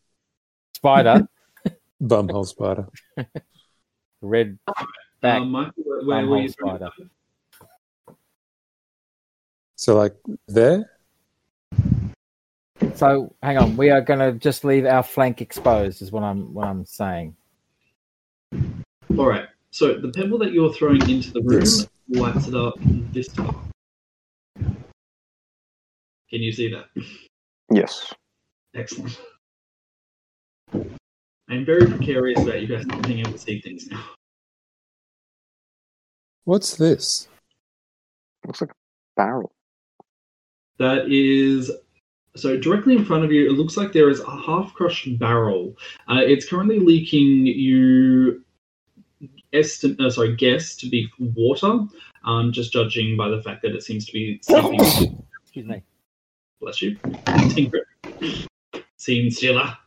Spider, 0.75 1.27
Bumhole 2.03 2.45
spider. 2.45 2.89
red 4.21 4.59
back. 5.21 5.41
Um, 5.41 5.51
Michael, 5.51 5.83
where, 5.83 6.05
where 6.05 6.23
Bumhole 6.23 6.43
you 6.43 6.49
spider. 6.49 6.89
So 9.75 9.95
like 9.95 10.15
there? 10.47 10.91
So 12.95 13.33
hang 13.41 13.57
on, 13.57 13.77
we 13.77 13.89
are 13.89 14.01
going 14.01 14.19
to 14.19 14.33
just 14.33 14.63
leave 14.63 14.85
our 14.85 15.03
flank 15.03 15.41
exposed, 15.41 16.01
is 16.01 16.11
what 16.11 16.23
I'm 16.23 16.53
what 16.53 16.67
I'm 16.67 16.85
saying. 16.85 17.35
All 19.17 19.27
right. 19.27 19.47
So 19.75 19.93
the 19.93 20.07
pebble 20.07 20.37
that 20.37 20.53
you're 20.53 20.71
throwing 20.71 21.01
into 21.09 21.33
the 21.33 21.41
room 21.41 21.59
Yes. 21.59 21.85
lights 22.07 22.47
it 22.47 22.55
up 22.55 22.75
this 23.11 23.27
time. 23.27 23.69
Can 26.29 26.41
you 26.41 26.53
see 26.53 26.69
that? 26.69 26.85
Yes. 27.69 28.13
Excellent. 28.73 29.19
I'm 31.49 31.65
very 31.65 31.87
precarious 31.87 32.41
about 32.41 32.61
you 32.61 32.67
guys 32.67 32.85
not 32.85 33.05
being 33.05 33.19
able 33.19 33.33
to 33.33 33.37
see 33.37 33.59
things 33.59 33.87
now. 33.87 34.01
What's 36.45 36.77
this? 36.77 37.27
Looks 38.47 38.61
like 38.61 38.71
a 38.71 38.75
barrel. 39.17 39.51
That 40.79 41.11
is 41.11 41.69
so 42.37 42.55
directly 42.55 42.95
in 42.95 43.03
front 43.03 43.25
of 43.25 43.31
you. 43.33 43.49
It 43.49 43.57
looks 43.57 43.75
like 43.75 43.91
there 43.91 44.09
is 44.09 44.21
a 44.21 44.37
half-crushed 44.37 45.19
barrel. 45.19 45.75
Uh, 46.07 46.21
it's 46.21 46.47
currently 46.47 46.79
leaking. 46.79 47.45
You 47.45 48.44
estimate, 49.55 49.99
uh, 49.99 50.09
sorry, 50.09 50.35
guess 50.35 50.75
to 50.77 50.89
be 50.89 51.09
water. 51.19 51.79
Um, 52.23 52.51
just 52.51 52.73
judging 52.73 53.15
by 53.15 53.29
the 53.29 53.41
fact 53.41 53.61
that 53.61 53.75
it 53.75 53.83
seems 53.83 54.05
to 54.05 54.13
be 54.13 54.39
seeping. 54.41 54.79
Excuse 55.43 55.65
me. 55.65 55.83
Bless 56.59 56.81
you. 56.81 56.97
Tinker. 57.49 57.87
Scene 58.97 59.29
stealer. 59.29 59.77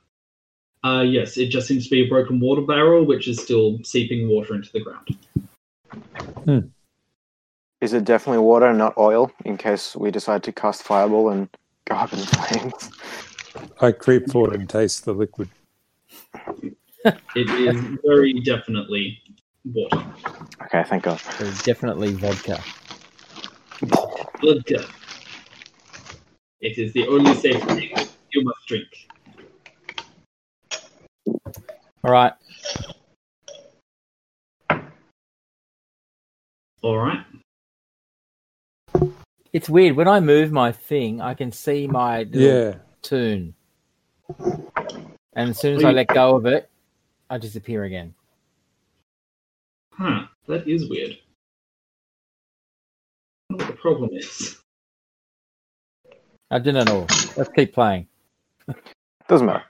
Uh, 0.84 1.02
yes, 1.02 1.36
it 1.36 1.48
just 1.48 1.66
seems 1.66 1.84
to 1.84 1.90
be 1.90 2.02
a 2.02 2.08
broken 2.08 2.38
water 2.38 2.62
barrel, 2.62 3.04
which 3.04 3.26
is 3.26 3.42
still 3.42 3.78
seeping 3.82 4.28
water 4.28 4.54
into 4.54 4.70
the 4.72 4.80
ground. 4.80 6.72
Is 7.80 7.92
it 7.92 8.04
definitely 8.04 8.42
water, 8.42 8.72
not 8.72 8.96
oil? 8.96 9.30
In 9.44 9.56
case 9.56 9.96
we 9.96 10.10
decide 10.10 10.42
to 10.44 10.52
cast 10.52 10.82
fireball 10.82 11.30
and 11.30 11.48
go 11.84 11.94
up 11.94 12.12
in 12.12 12.18
flames. 12.18 12.90
I 13.80 13.92
creep 13.92 14.30
forward 14.30 14.54
and 14.54 14.68
taste 14.68 15.04
the 15.04 15.12
liquid. 15.12 15.48
It 17.34 17.50
is 17.50 17.98
very 18.04 18.40
definitely 18.40 19.20
water. 19.74 20.04
Okay, 20.64 20.84
thank 20.84 21.04
God. 21.04 21.20
So 21.20 21.50
definitely 21.64 22.12
vodka. 22.14 22.62
Vodka. 24.42 24.86
It 26.60 26.78
is 26.78 26.92
the 26.92 27.06
only 27.06 27.34
safe 27.34 27.62
thing 27.64 27.90
you 28.32 28.44
must 28.44 28.66
drink. 28.66 28.88
All 32.04 32.10
right. 32.12 32.32
All 36.82 36.96
right. 36.96 37.24
It's 39.52 39.68
weird 39.68 39.96
when 39.96 40.08
I 40.08 40.20
move 40.20 40.52
my 40.52 40.72
thing, 40.72 41.20
I 41.20 41.34
can 41.34 41.52
see 41.52 41.86
my 41.86 42.26
Yeah. 42.30 42.74
tune, 43.02 43.54
and 45.32 45.50
as 45.50 45.58
soon 45.58 45.76
as 45.76 45.84
I 45.84 45.92
let 45.92 46.08
go 46.08 46.36
of 46.36 46.46
it, 46.46 46.68
I 47.30 47.38
disappear 47.38 47.84
again. 47.84 48.14
Huh. 49.98 50.26
That 50.46 50.66
is 50.68 50.88
weird. 50.88 51.10
I 53.50 53.54
don't 53.54 53.58
know 53.58 53.64
what 53.66 53.74
the 53.74 53.80
problem 53.80 54.10
is. 54.12 54.58
I 56.50 56.58
didn't 56.58 56.86
know. 56.86 57.06
Let's 57.36 57.50
keep 57.54 57.74
playing. 57.74 58.06
Doesn't 59.28 59.46
matter. 59.46 59.64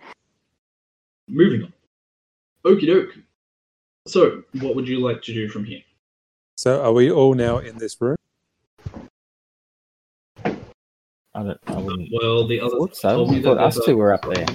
Moving 1.29 1.65
on. 1.65 1.73
Okie 2.65 2.87
doke. 2.87 3.15
So, 4.07 4.43
what 4.61 4.77
would 4.77 4.87
you 4.87 5.01
like 5.01 5.23
to 5.23 5.35
do 5.35 5.49
from 5.49 5.65
here? 5.65 5.81
So 6.57 6.83
are 6.83 6.93
we 6.93 7.11
all 7.11 7.35
now 7.35 7.59
in 7.59 7.79
this 7.79 8.01
room? 8.01 8.17
I 10.45 10.53
don't. 11.35 11.59
I 11.67 11.77
wouldn't. 11.77 12.11
Well, 12.13 12.47
the 12.47 12.61
I 12.61 12.65
others 12.65 12.79
thought 12.79 12.97
so. 12.97 13.09
told 13.11 13.31
me 13.31 13.43
thought 13.43 13.55
that 13.55 13.65
us 13.65 13.81
two 13.85 13.97
were 13.97 14.13
up 14.13 14.23
there. 14.33 14.47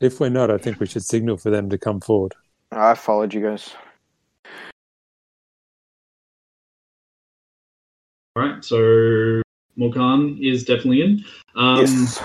If 0.00 0.20
we're 0.20 0.28
not, 0.28 0.50
I 0.50 0.58
think 0.58 0.80
we 0.80 0.86
should 0.86 1.04
signal 1.04 1.36
for 1.36 1.50
them 1.50 1.68
to 1.70 1.78
come 1.78 2.00
forward. 2.00 2.34
I 2.70 2.94
followed 2.94 3.34
you 3.34 3.42
guys. 3.42 3.74
All 8.34 8.42
right, 8.42 8.64
so 8.64 9.42
Morkan 9.78 10.38
is 10.40 10.64
definitely 10.64 11.02
in. 11.02 11.24
Um, 11.54 11.80
yes. 11.80 12.22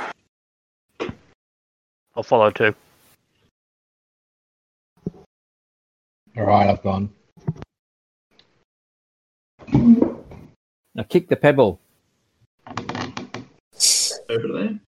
I'll 2.16 2.24
follow 2.24 2.50
too. 2.50 2.74
All 6.38 6.46
right, 6.46 6.70
I've 6.70 6.82
gone. 6.82 7.10
Now 10.96 11.04
kick 11.10 11.28
the 11.28 11.36
pebble. 11.36 11.78
Over 14.30 14.48
there. 14.54 14.80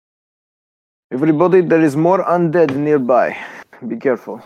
Everybody, 1.11 1.62
there 1.62 1.82
is 1.82 1.97
more 1.97 2.24
undead 2.24 2.77
nearby. 2.77 3.36
Be 3.89 3.97
careful. 3.97 4.40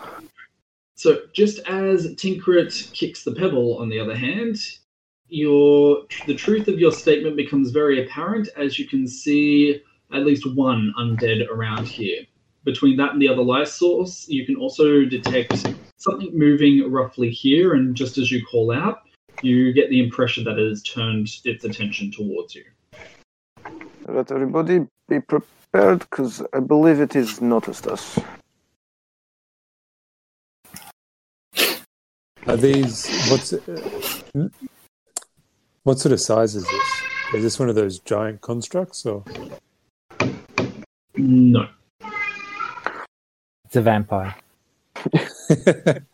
So 0.95 1.19
just 1.33 1.59
as 1.67 2.15
Trinket 2.15 2.89
kicks 2.93 3.23
the 3.23 3.33
pebble, 3.33 3.77
on 3.77 3.89
the 3.89 3.99
other 3.99 4.15
hand, 4.15 4.57
your 5.33 6.03
the 6.27 6.35
truth 6.35 6.67
of 6.67 6.79
your 6.79 6.91
statement 6.91 7.35
becomes 7.35 7.71
very 7.71 8.05
apparent 8.05 8.49
as 8.55 8.77
you 8.77 8.87
can 8.87 9.07
see 9.07 9.81
at 10.13 10.25
least 10.25 10.45
one 10.55 10.93
undead 10.99 11.49
around 11.49 11.87
here. 11.87 12.21
Between 12.63 12.95
that 12.97 13.13
and 13.13 13.21
the 13.21 13.27
other 13.27 13.41
life 13.41 13.67
source, 13.67 14.29
you 14.29 14.45
can 14.45 14.55
also 14.55 15.03
detect 15.03 15.67
something 15.97 16.37
moving 16.37 16.89
roughly 16.89 17.29
here, 17.29 17.73
and 17.73 17.95
just 17.95 18.17
as 18.17 18.31
you 18.31 18.45
call 18.45 18.71
out, 18.71 19.01
you 19.41 19.73
get 19.73 19.89
the 19.89 19.99
impression 19.99 20.43
that 20.45 20.59
it 20.59 20.69
has 20.69 20.83
turned 20.83 21.27
its 21.43 21.65
attention 21.65 22.11
towards 22.11 22.55
you. 22.55 22.63
Let 24.07 24.31
everybody 24.31 24.85
be 25.09 25.19
prepared, 25.19 25.99
because 25.99 26.43
I 26.53 26.59
believe 26.59 27.01
it 27.01 27.13
has 27.13 27.41
noticed 27.41 27.87
us. 27.87 28.19
Are 32.45 32.57
these 32.57 33.07
what's 33.29 33.53
uh, 33.53 34.49
what 35.83 35.99
sort 35.99 36.13
of 36.13 36.19
size 36.21 36.55
is 36.55 36.63
this? 36.63 37.01
Is 37.35 37.43
this 37.43 37.59
one 37.59 37.69
of 37.69 37.75
those 37.75 37.99
giant 37.99 38.41
constructs 38.41 39.05
or? 39.05 39.23
No. 41.15 41.67
It's 43.65 43.75
a 43.75 43.81
vampire. 43.81 44.35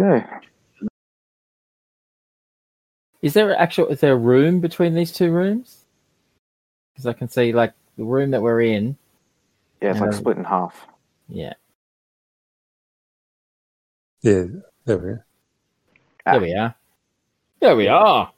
Okay. 0.00 0.24
Is 3.22 3.32
there 3.34 3.56
actual? 3.56 3.86
Is 3.88 4.00
there 4.00 4.12
a 4.12 4.16
room 4.16 4.60
between 4.60 4.94
these 4.94 5.12
two 5.12 5.30
rooms? 5.30 5.84
Because 6.92 7.06
I 7.06 7.12
can 7.12 7.28
see 7.28 7.52
like 7.52 7.72
the 7.96 8.04
room 8.04 8.32
that 8.32 8.42
we're 8.42 8.60
in. 8.60 8.96
Yeah, 9.80 9.92
it's 9.92 10.00
like 10.00 10.12
split 10.12 10.36
in 10.36 10.44
half. 10.44 10.86
Yeah, 11.28 11.54
Yeah, 14.22 14.44
there 14.84 14.98
we 14.98 15.14
are. 16.26 16.32
there 16.32 16.40
we 16.40 16.54
are. 16.54 16.74
There 17.60 17.76
we 17.76 17.88
are. 17.88 18.32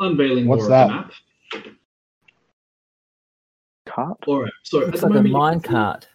Unveiling 0.00 0.46
What's 0.46 0.62
more 0.62 0.68
that? 0.70 0.84
of 0.84 0.88
the 0.90 0.94
map. 0.94 1.12
Cart? 3.86 4.18
All 4.26 4.42
right. 4.42 4.52
So 4.62 4.78
Looks 4.78 4.88
at 4.88 5.00
the 5.00 5.06
like 5.06 5.10
a 5.10 5.14
moment, 5.14 5.28
you 5.28 5.32
mine 5.32 5.60
cart. 5.60 6.08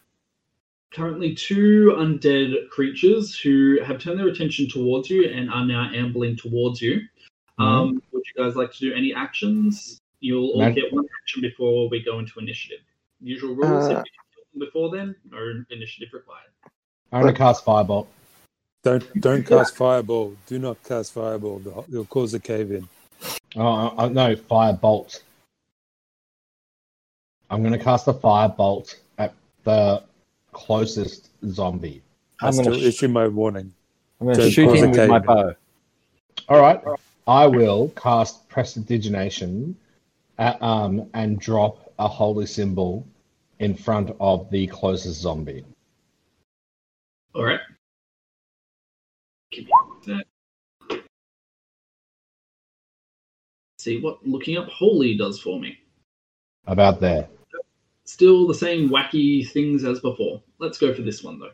currently 0.92 1.34
two 1.34 1.94
undead 1.96 2.68
creatures 2.68 3.38
who 3.38 3.78
have 3.82 3.98
turned 4.00 4.18
their 4.20 4.28
attention 4.28 4.68
towards 4.68 5.08
you 5.10 5.28
and 5.28 5.50
are 5.50 5.64
now 5.64 5.90
ambling 5.94 6.36
towards 6.36 6.80
you. 6.82 7.00
Um, 7.58 8.02
would 8.12 8.22
you 8.34 8.42
guys 8.44 8.56
like 8.56 8.72
to 8.72 8.78
do 8.78 8.94
any 8.94 9.14
actions? 9.14 10.00
You'll 10.20 10.50
all 10.50 10.60
No. 10.60 10.72
get 10.72 10.92
one 10.92 11.04
action 11.22 11.42
before 11.42 11.88
we 11.88 12.02
go 12.02 12.18
into 12.18 12.38
initiative. 12.38 12.80
Usual 13.20 13.54
rules: 13.54 13.86
if 13.88 13.96
Uh, 13.98 14.02
you 14.04 14.20
kill 14.34 14.44
them 14.52 14.58
before 14.66 14.90
then, 14.90 15.14
no 15.30 15.64
initiative 15.70 16.12
required. 16.12 16.50
I'm 17.12 17.20
gonna 17.22 17.32
cast 17.34 17.64
firebolt. 17.64 18.06
Don't 18.82 19.20
don't 19.20 19.46
cast 19.46 19.76
fireball. 19.76 20.36
Do 20.46 20.58
not 20.58 20.82
cast 20.82 21.12
fireball. 21.12 21.58
The- 21.60 21.84
You'll 21.88 22.04
cause 22.06 22.34
a 22.34 22.40
cave 22.40 22.72
in. 22.72 22.88
Oh, 23.56 23.94
oh 23.96 24.08
no, 24.08 24.34
firebolt. 24.34 25.20
I'm 27.50 27.62
gonna 27.62 27.78
cast 27.78 28.08
a 28.08 28.12
firebolt 28.12 28.96
at 29.18 29.34
the 29.64 30.02
closest 30.52 31.28
zombie. 31.46 32.02
I 32.40 32.48
I'm 32.48 32.52
gonna 32.56 32.64
still 32.64 32.80
sh- 32.80 32.94
issue 32.94 33.08
my 33.08 33.28
warning. 33.28 33.72
I'm 34.20 34.26
going 34.26 34.38
to 34.38 34.50
shoot 34.50 34.74
him 34.76 34.90
with 34.92 35.08
my 35.08 35.18
bow. 35.18 35.54
All 36.48 36.60
right, 36.60 36.80
I 37.26 37.46
will 37.46 37.88
cast 37.90 38.48
prestidigitation 38.48 39.76
at, 40.38 40.60
um, 40.62 41.08
and 41.14 41.38
drop 41.40 41.92
a 41.98 42.08
holy 42.08 42.46
symbol 42.46 43.04
in 43.58 43.74
front 43.74 44.14
of 44.20 44.50
the 44.50 44.66
closest 44.68 45.20
zombie. 45.20 45.64
All 47.34 47.44
right. 47.44 47.60
Give 49.52 49.66
me. 50.06 50.22
See 53.78 54.00
what 54.00 54.26
looking 54.26 54.56
up 54.56 54.68
holy 54.68 55.16
does 55.16 55.40
for 55.40 55.60
me. 55.60 55.78
About 56.66 57.00
there. 57.00 57.28
Still 58.04 58.46
the 58.46 58.54
same 58.54 58.88
wacky 58.88 59.48
things 59.48 59.84
as 59.84 60.00
before. 60.00 60.42
Let's 60.58 60.78
go 60.78 60.94
for 60.94 61.02
this 61.02 61.22
one 61.22 61.38
though. 61.38 61.50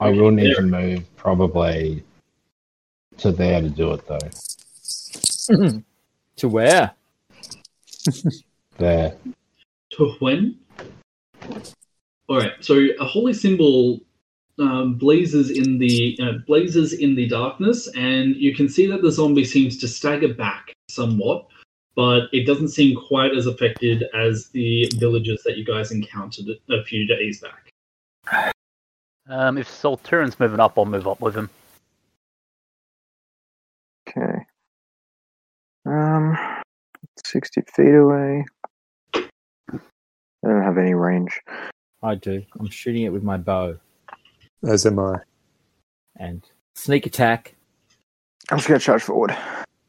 I 0.00 0.10
will 0.10 0.30
need 0.30 0.54
to 0.56 0.62
move 0.62 1.16
probably 1.16 2.04
to 3.18 3.32
there 3.32 3.60
to 3.60 3.70
do 3.70 3.92
it 3.92 4.06
though. 4.06 4.18
to 6.36 6.48
where? 6.48 6.92
There. 8.78 9.14
To 9.92 10.14
when? 10.20 10.58
All 12.28 12.38
right. 12.38 12.52
So 12.60 12.86
a 12.98 13.04
holy 13.04 13.34
symbol 13.34 14.00
um, 14.58 14.94
blazes 14.94 15.50
in 15.50 15.78
the 15.78 16.18
uh, 16.22 16.32
blazes 16.46 16.92
in 16.92 17.14
the 17.14 17.28
darkness, 17.28 17.88
and 17.96 18.36
you 18.36 18.54
can 18.54 18.68
see 18.68 18.86
that 18.86 19.02
the 19.02 19.10
zombie 19.10 19.44
seems 19.44 19.78
to 19.78 19.88
stagger 19.88 20.32
back 20.32 20.72
somewhat, 20.88 21.46
but 21.94 22.24
it 22.32 22.46
doesn't 22.46 22.68
seem 22.68 22.96
quite 22.96 23.34
as 23.34 23.46
affected 23.46 24.04
as 24.14 24.48
the 24.48 24.90
villagers 24.96 25.42
that 25.44 25.56
you 25.56 25.64
guys 25.64 25.90
encountered 25.90 26.46
a 26.70 26.82
few 26.84 27.06
days 27.06 27.40
back. 27.40 28.52
Um, 29.28 29.56
if 29.56 29.68
Solturum's 29.68 30.38
moving 30.38 30.60
up, 30.60 30.78
I'll 30.78 30.84
move 30.84 31.06
up 31.06 31.20
with 31.20 31.34
him. 31.34 31.48
Okay. 34.08 34.38
Um, 35.86 36.36
60 37.24 37.62
feet 37.74 37.94
away. 37.94 38.44
I 40.44 40.48
don't 40.48 40.62
have 40.62 40.78
any 40.78 40.94
range. 40.94 41.40
I 42.02 42.16
do. 42.16 42.42
I'm 42.58 42.68
shooting 42.68 43.02
it 43.02 43.12
with 43.12 43.22
my 43.22 43.36
bow 43.36 43.76
As 44.66 44.86
am 44.86 44.98
I. 44.98 45.18
and 46.16 46.42
sneak 46.74 47.06
attack. 47.06 47.54
I'm 48.50 48.58
just 48.58 48.68
going 48.68 48.80
to 48.80 48.84
charge 48.84 49.02
forward. 49.02 49.36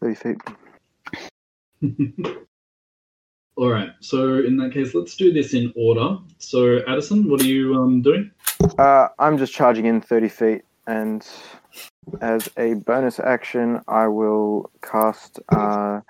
30 0.02 0.16
feet. 0.16 0.38
All 3.56 3.70
right. 3.70 3.90
So 4.00 4.40
in 4.40 4.58
that 4.58 4.74
case, 4.74 4.94
let's 4.94 5.16
do 5.16 5.32
this 5.34 5.54
in 5.54 5.74
order. 5.76 6.18
So 6.38 6.80
Addison, 6.88 7.30
what 7.30 7.42
are 7.42 7.46
you 7.46 7.76
um, 7.76 8.02
doing? 8.02 8.32
Uh, 8.78 9.08
I'm 9.20 9.38
just 9.38 9.54
charging 9.54 9.86
in 9.86 10.02
30 10.02 10.30
feet, 10.30 10.62
and 10.88 11.28
as 12.22 12.50
a 12.58 12.76
bonus 12.76 13.20
action, 13.20 13.82
I 13.88 14.08
will 14.08 14.72
cast 14.82 15.40
uh, 15.50 16.02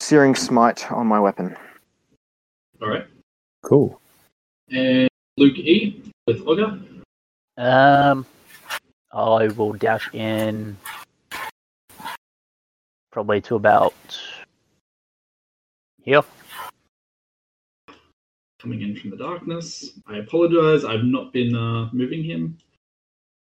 Searing 0.00 0.34
Smite 0.34 0.90
on 0.90 1.06
my 1.06 1.20
weapon. 1.20 1.56
All 2.82 2.88
right. 2.88 3.06
Cool. 3.62 4.00
And 4.70 5.08
Luke 5.36 5.58
E 5.58 6.02
with 6.26 6.46
Olga. 6.46 6.80
Um, 7.56 8.26
I 9.12 9.48
will 9.48 9.72
dash 9.72 10.08
in 10.12 10.76
probably 13.10 13.40
to 13.42 13.56
about 13.56 13.94
here. 16.02 16.22
coming 18.62 18.82
in 18.82 18.94
from 18.96 19.10
the 19.10 19.16
darkness. 19.16 19.98
I 20.06 20.18
apologize, 20.18 20.84
I've 20.84 21.04
not 21.04 21.32
been 21.32 21.54
uh, 21.56 21.88
moving 21.92 22.22
him. 22.22 22.56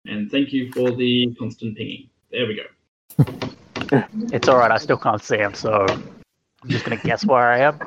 And 0.05 0.29
thank 0.29 0.51
you 0.51 0.71
for 0.73 0.91
the 0.91 1.33
constant 1.39 1.77
pinging. 1.77 2.09
There 2.31 2.45
we 2.45 2.55
go. 2.55 4.03
It's 4.33 4.47
all 4.47 4.57
right. 4.57 4.71
I 4.71 4.77
still 4.77 4.97
can't 4.97 5.23
see 5.23 5.37
him, 5.37 5.53
so 5.53 5.85
I'm 5.89 6.69
just 6.69 6.83
gonna 6.83 6.97
guess 6.97 7.25
where 7.25 7.51
I 7.51 7.59
am. 7.59 7.79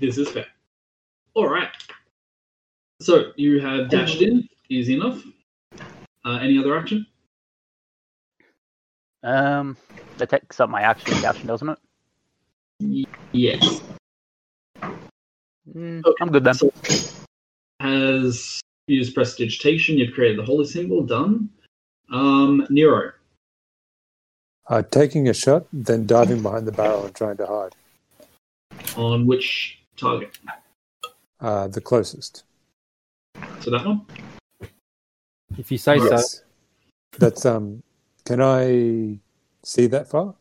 This 0.00 0.16
is 0.16 0.28
fair. 0.30 0.46
All 1.34 1.48
right. 1.48 1.70
So 3.00 3.32
you 3.36 3.60
have 3.60 3.88
dashed 3.88 4.20
in, 4.20 4.48
easy 4.68 4.94
enough. 4.94 5.22
Uh, 6.24 6.38
any 6.40 6.58
other 6.58 6.76
action? 6.76 7.06
Um, 9.24 9.76
that 10.18 10.30
takes 10.30 10.60
up 10.60 10.68
my 10.68 10.82
action 10.82 11.24
action, 11.24 11.46
doesn't 11.46 11.68
it? 11.68 11.78
Y- 12.80 13.04
yes. 13.32 13.80
Mm, 15.74 16.04
Okay, 16.04 16.16
I'm 16.20 16.30
good 16.30 16.44
then. 16.44 16.54
So, 16.54 16.72
has 17.80 18.60
used 18.88 19.14
prestidigitation, 19.14 19.96
you've 19.96 20.12
created 20.14 20.38
the 20.38 20.44
holy 20.44 20.66
symbol, 20.66 21.02
done. 21.02 21.48
Um, 22.10 22.66
Nero. 22.68 23.12
Uh, 24.68 24.82
taking 24.82 25.28
a 25.28 25.34
shot, 25.34 25.66
then 25.72 26.06
diving 26.06 26.42
behind 26.42 26.66
the 26.66 26.72
barrel 26.72 27.04
and 27.06 27.14
trying 27.14 27.36
to 27.38 27.46
hide. 27.46 27.74
On 28.96 29.26
which 29.26 29.78
target? 29.96 30.38
Uh, 31.42 31.66
the 31.66 31.80
closest. 31.80 32.44
So 33.60 33.72
that 33.72 33.84
one? 33.84 34.06
If 35.58 35.72
you 35.72 35.76
say 35.76 35.98
so. 35.98 36.04
Yes. 36.10 36.42
That's 37.18 37.44
um. 37.44 37.82
can 38.24 38.40
I 38.40 39.18
see 39.64 39.86
that 39.88 40.08
far? 40.08 40.34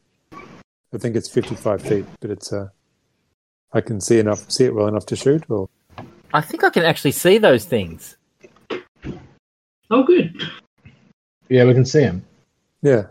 I 0.94 0.98
think 0.98 1.15
it's 1.15 1.30
55 1.30 1.82
feet, 1.82 2.06
but 2.19 2.30
it's 2.30 2.53
uh, 2.53 2.69
I 3.73 3.82
can 3.82 3.99
see 3.99 4.19
enough, 4.19 4.49
see 4.52 4.65
it 4.65 4.76
well 4.76 4.88
enough 4.88 5.06
to 5.07 5.15
shoot. 5.15 5.44
Or 5.49 5.69
I 6.34 6.41
think 6.41 6.64
I 6.64 6.69
can 6.69 6.84
actually 6.84 7.11
see 7.11 7.38
those 7.40 7.65
things. 7.65 8.15
Oh, 9.90 10.03
good. 10.03 10.41
Yeah, 11.49 11.65
we 11.65 11.73
can 11.73 11.86
see 11.86 12.02
him. 12.02 12.23
yeah, 12.82 13.07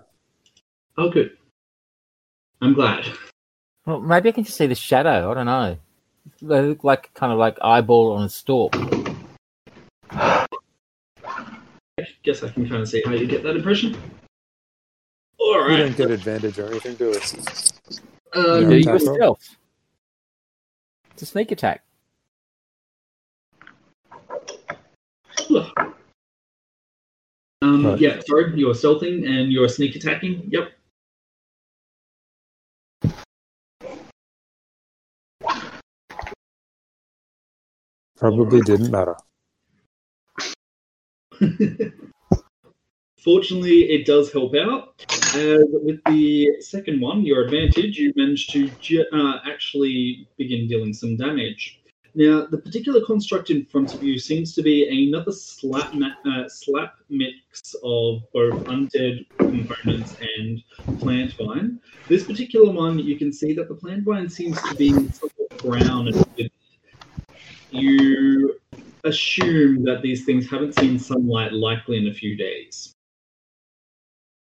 Oh, 0.97 1.11
good. 1.11 1.37
I'm 2.63 2.75
glad. 2.75 3.07
Well, 3.85 4.01
maybe 4.01 4.29
I 4.29 4.33
can 4.33 4.45
just 4.45 4.57
see 4.57 4.67
the 4.67 4.75
shadow. 4.75 5.31
I 5.31 5.35
don't 5.35 5.47
know. 5.47 5.77
They 6.43 6.63
look 6.63 6.85
like 6.85 7.13
kind 7.15 7.33
of 7.33 7.39
like 7.39 7.59
eyeball 7.63 8.13
on 8.13 8.25
a 8.25 8.29
stalk. 8.29 8.75
I 10.11 10.47
guess 12.23 12.43
I 12.43 12.49
can 12.49 12.69
kind 12.69 12.83
of 12.83 12.89
see 12.89 13.03
how 13.05 13.13
you 13.13 13.27
get 13.27 13.43
that 13.43 13.57
impression. 13.57 13.97
All 15.39 15.65
we 15.65 15.71
right. 15.71 15.77
don't 15.79 15.97
get 15.97 16.11
advantage 16.11 16.59
or 16.59 16.67
anything, 16.69 16.95
do 16.95 17.11
we? 17.11 17.17
Uh, 17.17 18.59
Yeah. 18.61 18.69
Do 18.69 18.77
you 18.77 18.81
attack 18.81 19.01
stealth? 19.01 19.57
It's 21.13 21.23
a 21.23 21.27
sneak 21.27 21.51
attack. 21.53 21.83
Um, 27.63 27.85
Right. 27.85 28.01
Yeah, 28.01 28.21
sorry, 28.27 28.53
you're 28.59 28.75
stealthing 28.75 29.29
and 29.29 29.53
you're 29.53 29.69
sneak 29.69 29.95
attacking. 29.97 30.45
Yep. 30.49 30.73
Probably 38.21 38.61
didn't 38.61 38.91
matter. 38.91 39.17
Fortunately, 43.19 43.91
it 43.91 44.05
does 44.07 44.31
help 44.31 44.55
out. 44.55 45.07
As 45.35 45.65
with 45.71 46.01
the 46.05 46.49
second 46.61 47.01
one, 47.01 47.25
your 47.25 47.45
advantage, 47.45 47.97
you 47.97 48.13
managed 48.17 48.51
to 48.51 48.69
ju- 48.81 49.07
uh, 49.13 49.39
actually 49.47 50.29
begin 50.37 50.69
dealing 50.69 50.93
some 50.93 51.17
damage. 51.17 51.81
Now, 52.15 52.45
the 52.45 52.59
particular 52.59 53.03
construct 53.07 53.49
in 53.49 53.65
front 53.65 53.95
of 53.95 54.03
you 54.03 54.19
seems 54.19 54.55
to 54.55 54.63
be 54.63 55.09
another 55.09 55.33
slap, 55.33 55.95
ma- 55.95 56.17
uh, 56.27 56.47
slap 56.49 56.97
mix 57.09 57.75
of 57.83 58.23
both 58.35 58.65
undead 58.65 59.25
components 59.39 60.17
and 60.37 60.63
plant 60.99 61.33
vine. 61.35 61.81
This 62.09 62.25
particular 62.25 62.71
one, 62.71 62.99
you 62.99 63.17
can 63.17 63.33
see 63.33 63.55
that 63.55 63.69
the 63.69 63.75
plant 63.75 64.05
vine 64.05 64.29
seems 64.29 64.61
to 64.63 64.75
be 64.75 64.91
somewhat 64.91 65.59
brown 65.63 66.09
and 66.09 66.17
withered. 66.17 66.50
You 67.71 68.59
assume 69.05 69.85
that 69.85 70.03
these 70.03 70.25
things 70.25 70.51
haven't 70.51 70.75
seen 70.79 70.99
sunlight 70.99 71.53
likely 71.53 71.97
in 71.99 72.09
a 72.09 72.15
few 72.15 72.37
days. 72.37 72.93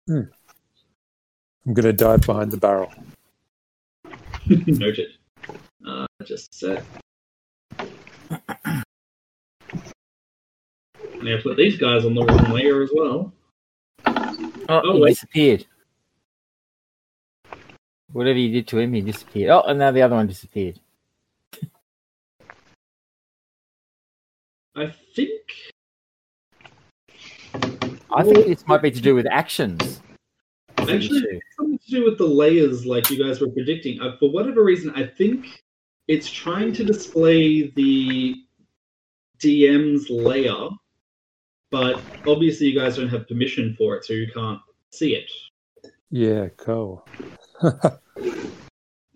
I'm 0.08 0.28
going 1.66 1.84
to 1.84 1.92
dive 1.92 2.22
behind 2.22 2.50
the 2.50 2.56
barrel. 2.56 2.92
Noted. 4.48 5.10
Uh, 5.86 6.06
just 6.24 6.52
a 6.52 6.56
sec. 6.56 6.84
Now 11.22 11.38
put 11.40 11.56
these 11.56 11.78
guys 11.78 12.04
on 12.04 12.14
the 12.14 12.24
wrong 12.24 12.50
layer 12.52 12.82
as 12.82 12.90
well. 12.92 13.32
Oh, 14.06 14.80
Oh, 14.84 14.94
he 14.94 15.00
wait. 15.00 15.10
disappeared. 15.10 15.66
Whatever 18.12 18.38
you 18.38 18.50
did 18.52 18.66
to 18.68 18.78
him, 18.78 18.92
he 18.92 19.00
disappeared. 19.00 19.50
Oh, 19.50 19.62
and 19.62 19.78
now 19.78 19.90
the 19.92 20.02
other 20.02 20.16
one 20.16 20.26
disappeared. 20.26 20.80
I 24.74 24.92
think. 25.14 25.30
I 28.14 28.22
think 28.22 28.46
this 28.46 28.66
might 28.66 28.82
be 28.82 28.90
to 28.90 29.00
do 29.00 29.14
with 29.14 29.26
actions. 29.26 30.02
Actually, 30.78 31.40
something 31.56 31.78
to 31.78 31.90
do 31.90 32.04
with 32.04 32.18
the 32.18 32.26
layers, 32.26 32.84
like 32.84 33.08
you 33.10 33.22
guys 33.22 33.40
were 33.40 33.50
predicting. 33.50 34.00
Uh, 34.00 34.16
for 34.18 34.30
whatever 34.30 34.64
reason, 34.64 34.90
I 34.94 35.06
think 35.06 35.62
it's 36.08 36.30
trying 36.30 36.72
to 36.74 36.84
display 36.84 37.70
the 37.70 38.36
DM's 39.38 40.10
layer, 40.10 40.68
but 41.70 42.00
obviously 42.26 42.66
you 42.68 42.78
guys 42.78 42.96
don't 42.96 43.08
have 43.08 43.28
permission 43.28 43.74
for 43.76 43.96
it, 43.96 44.04
so 44.04 44.12
you 44.12 44.30
can't 44.32 44.60
see 44.90 45.14
it. 45.14 45.30
Yeah, 46.10 46.48
cool. 46.56 47.06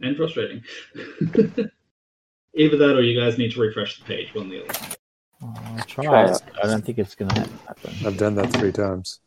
And 0.00 0.16
frustrating. 0.16 0.62
Either 2.54 2.76
that, 2.76 2.96
or 2.96 3.02
you 3.02 3.18
guys 3.18 3.38
need 3.38 3.52
to 3.52 3.60
refresh 3.60 3.98
the 3.98 4.04
page, 4.04 4.34
one 4.34 4.48
the 4.48 4.62
other. 4.64 4.96
I'll 5.76 5.84
try 5.84 6.04
Try 6.04 6.24
it. 6.30 6.42
I 6.62 6.66
don't 6.66 6.84
think 6.84 6.98
it's 6.98 7.14
going 7.14 7.30
to 7.30 7.40
happen. 7.40 7.92
I've 8.04 8.16
done 8.16 8.34
that 8.36 8.52
three 8.52 8.72
times. 8.72 9.20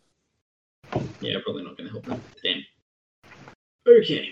Yeah, 1.21 1.37
probably 1.43 1.63
not 1.63 1.77
going 1.77 1.87
to 1.87 1.91
help 1.91 2.05
them. 2.05 2.21
Damn. 2.43 2.63
Okay. 3.87 4.29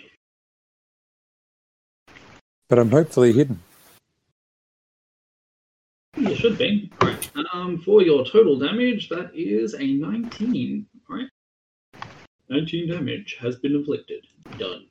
But 2.69 2.79
I'm 2.79 2.91
hopefully 2.91 3.33
hidden. 3.33 3.59
You 6.17 6.35
should 6.35 6.57
be. 6.57 6.91
Alright. 7.01 7.29
Um, 7.53 7.79
for 7.79 8.01
your 8.01 8.25
total 8.25 8.57
damage, 8.57 9.09
that 9.09 9.31
is 9.33 9.75
a 9.75 9.85
19. 9.85 10.85
Alright. 11.09 11.29
19 12.49 12.89
damage 12.89 13.37
has 13.39 13.57
been 13.57 13.75
inflicted. 13.75 14.25
Done. 14.57 14.87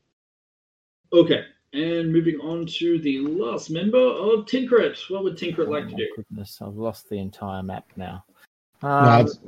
Okay. 1.12 1.44
And 1.72 2.12
moving 2.12 2.36
on 2.40 2.66
to 2.66 2.98
the 3.01 3.18
last 3.20 3.70
member 3.70 3.98
of 3.98 4.47
Trinket. 4.47 4.98
What 5.10 5.24
would 5.24 5.36
Trinket 5.36 5.68
like 5.68 5.84
Oh 5.86 5.90
to 5.90 5.97
do? 5.97 6.06
goodness, 6.16 6.59
I've 6.62 6.74
lost 6.76 7.09
the 7.09 7.18
entire 7.18 7.62
map 7.62 7.84
now. 7.97 8.24
Um, 8.82 9.20
it's- 9.20 9.38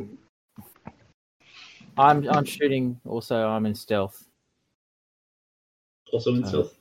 I'm 1.97 2.29
I'm 2.29 2.45
shooting. 2.45 3.01
Also, 3.07 3.47
I'm 3.49 3.67
in 3.67 3.75
stealth. 3.75 4.25
Also 6.13 6.35
in 6.35 6.45
Uh, 6.45 6.49
stealth. 6.49 6.75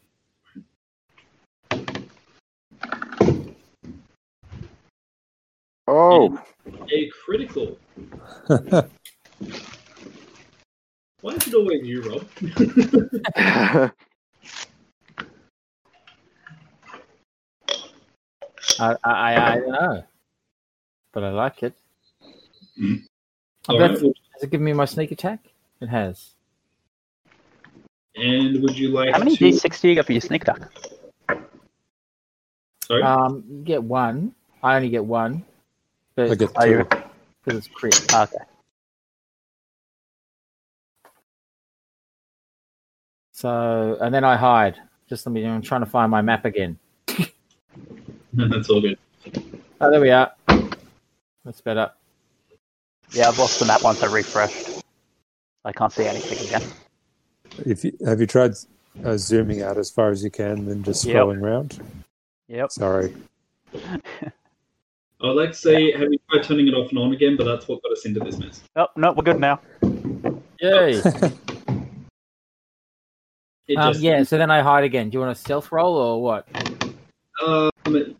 Oh, 5.88 6.39
A 6.91 7.09
critical. 7.26 7.80
Why 11.22 11.34
is 11.34 11.47
it 11.47 11.53
always 11.55 11.84
you, 11.88 12.01
Rob? 12.03 13.91
I 18.79 18.95
I, 19.03 19.11
I, 19.33 19.53
I 19.53 19.59
don't 19.59 19.71
know, 19.71 20.03
but 21.11 21.23
I 21.23 21.29
like 21.31 21.63
it. 21.63 21.73
I 22.79 23.73
Alright, 23.73 23.91
bet- 23.93 24.01
Has 24.33 24.43
it 24.43 24.49
given 24.51 24.65
me 24.65 24.73
my 24.73 24.85
sneak 24.85 25.11
attack? 25.11 25.39
It 25.81 25.87
has. 25.89 26.33
and 28.15 28.61
would 28.61 28.77
you 28.77 28.89
like 28.89 29.11
How 29.13 29.19
many 29.19 29.35
to... 29.35 29.43
d6 29.45 29.81
do 29.81 29.89
you 29.89 29.95
get 29.95 30.05
for 30.05 30.11
your 30.13 30.21
sneak 30.21 30.43
attack? 30.43 30.61
Sorry? 32.83 33.03
Um, 33.03 33.43
you 33.49 33.63
get 33.63 33.83
one. 33.83 34.33
I 34.63 34.75
only 34.77 34.89
get 34.89 35.03
one, 35.05 35.43
but 36.15 36.31
I 36.31 36.35
get 36.35 36.51
Are 36.55 36.67
you? 36.67 36.83
two. 36.83 37.03
because 37.43 37.57
it's 37.59 37.67
crit. 37.67 38.05
Ah, 38.13 38.23
okay. 38.23 38.37
So 43.33 43.97
and 44.01 44.13
then 44.13 44.23
I 44.23 44.35
hide. 44.35 44.77
Just 45.09 45.25
let 45.25 45.33
me. 45.33 45.45
I'm 45.45 45.61
trying 45.61 45.81
to 45.81 45.85
find 45.89 46.09
my 46.09 46.21
map 46.21 46.45
again. 46.45 46.79
That's 48.49 48.69
all 48.69 48.81
good. 48.81 48.99
Oh, 49.81 49.89
there 49.89 49.99
we 49.99 50.11
are. 50.11 50.31
That's 51.43 51.61
better. 51.61 51.91
Yeah, 53.11 53.30
I've 53.30 53.39
lost 53.39 53.59
the 53.59 53.65
map 53.65 53.81
once 53.84 54.03
I 54.03 54.14
refreshed. 54.14 54.84
I 55.65 55.72
can't 55.72 55.91
see 55.91 56.05
anything 56.05 56.47
again. 56.47 56.69
If 57.65 57.84
you, 57.84 57.97
have 58.05 58.19
you 58.19 58.27
tried 58.27 58.53
uh, 59.03 59.18
zooming 59.18 59.64
out 59.64 59.77
as 59.77 59.89
far 59.89 60.11
as 60.11 60.23
you 60.23 60.30
can, 60.30 60.65
then 60.65 60.84
just 60.84 61.03
Yep. 61.03 61.15
scrolling 61.15 61.41
around? 61.41 61.81
Yep. 62.47 62.72
Sorry. 62.72 63.15
I 63.73 63.99
would 65.22 65.35
like 65.35 65.51
to 65.51 65.57
say, 65.57 65.91
have 65.93 66.11
you 66.11 66.19
tried 66.30 66.43
turning 66.43 66.68
it 66.68 66.76
off 66.76 66.89
and 66.89 66.99
on 66.99 67.14
again? 67.14 67.38
But 67.38 67.45
that's 67.45 67.68
what 67.68 67.81
got 67.81 67.91
us 67.91 68.05
into 68.05 68.19
this 68.19 68.38
mess. 68.38 68.61
Oh, 68.76 68.88
no, 68.95 69.14
we're 69.14 69.23
good 69.23 69.39
now. 69.39 69.59
Yay! 70.61 71.01
Um, 73.76 73.91
just, 73.91 73.99
yeah. 74.01 74.23
So 74.23 74.38
then 74.38 74.49
I 74.49 74.61
hide 74.61 74.85
again. 74.85 75.09
Do 75.09 75.15
you 75.15 75.19
want 75.19 75.34
a 75.34 75.35
stealth 75.35 75.73
roll 75.73 75.97
or 75.97 76.23
what? 76.23 76.47
Um, 77.45 77.69
you. 77.85 78.15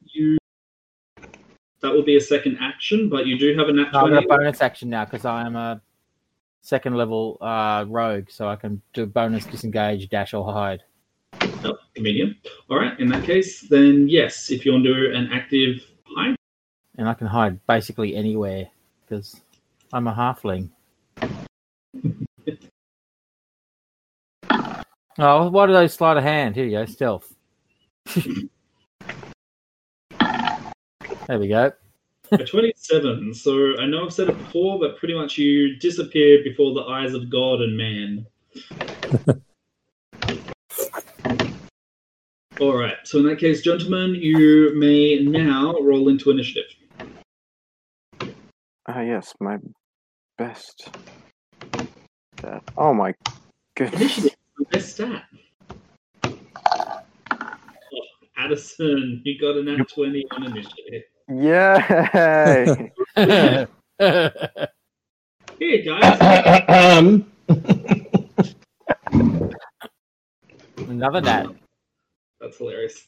That 1.82 1.94
would 1.94 2.06
be 2.06 2.18
a 2.18 2.22
second 2.22 2.58
action, 2.60 3.08
but 3.10 3.28
you 3.28 3.38
do 3.38 3.56
have 3.58 3.70
a 3.70 3.74
nat 3.74 3.92
No, 3.94 4.06
I've 4.06 4.12
got 4.12 4.24
a 4.24 4.28
bonus 4.28 4.62
action 4.62 4.90
now 4.90 5.06
because 5.06 5.26
I 5.26 5.46
am 5.46 5.56
a 5.56 5.80
second 6.62 6.96
level 6.96 7.38
uh, 7.40 7.86
rogue, 7.88 8.30
so 8.30 8.48
I 8.48 8.56
can 8.56 8.82
do 8.94 9.06
bonus 9.06 9.46
disengage, 9.46 10.10
dash, 10.10 10.34
or 10.34 10.52
hide. 10.52 10.82
Oh, 11.64 11.78
convenient. 11.94 12.36
All 12.70 12.78
right. 12.78 13.00
In 13.00 13.10
that 13.10 13.24
case, 13.24 13.62
then 13.62 14.10
yes, 14.10 14.50
if 14.50 14.66
you 14.66 14.72
want 14.72 14.86
to 14.86 14.94
do 14.94 15.16
an 15.16 15.30
active 15.32 15.86
hide, 16.04 16.36
and 16.98 17.08
I 17.08 17.14
can 17.14 17.28
hide 17.28 17.66
basically 17.68 18.16
anywhere 18.16 18.68
because 19.06 19.40
I'm 19.94 20.08
a 20.08 20.14
halfling. 20.14 20.72
oh, 25.20 25.50
why 25.50 25.68
did 25.68 25.76
I 25.76 25.86
slide 25.88 26.18
a 26.18 26.22
hand? 26.22 26.56
Here 26.56 26.66
you 26.66 26.72
go, 26.72 26.86
stealth. 26.86 27.36
there 31.28 31.40
we 31.40 31.48
go. 31.50 31.72
A 32.32 32.44
27. 32.44 33.34
So 33.34 33.78
I 33.78 33.86
know 33.86 34.06
I've 34.06 34.14
said 34.14 34.30
it 34.30 34.38
before, 34.38 34.80
but 34.80 34.98
pretty 34.98 35.14
much 35.14 35.38
you 35.38 35.78
disappeared 35.78 36.44
before 36.44 36.74
the 36.74 36.82
eyes 36.82 37.14
of 37.14 37.30
God 37.30 37.62
and 37.62 37.78
man. 37.78 38.26
All 42.60 42.76
right. 42.76 42.98
So 43.04 43.20
in 43.20 43.26
that 43.28 43.40
case, 43.40 43.62
gentlemen, 43.62 44.16
you 44.16 44.74
may 44.76 45.20
now 45.20 45.76
roll 45.82 46.10
into 46.10 46.32
initiative. 46.32 46.66
Ah, 48.88 49.02
yes, 49.02 49.34
my 49.40 49.58
best. 50.38 50.90
That. 52.42 52.64
Oh 52.78 52.94
my 52.94 53.14
goodness. 53.76 54.02
Initiative, 54.02 54.38
the 54.58 54.66
best 54.66 54.94
stat. 54.94 55.24
Oh, 56.24 57.02
Addison, 58.38 59.22
you 59.24 59.40
got 59.40 59.58
an 59.58 59.66
nat 59.66 59.88
20 59.90 60.26
on 60.32 60.46
initiative. 60.46 61.04
Yay! 61.30 62.92
Here, 65.60 65.84
guys. 65.84 66.64
um, 66.70 67.26
Another 70.78 71.22
nat. 71.22 71.48
That's 72.40 72.58
hilarious. 72.58 73.08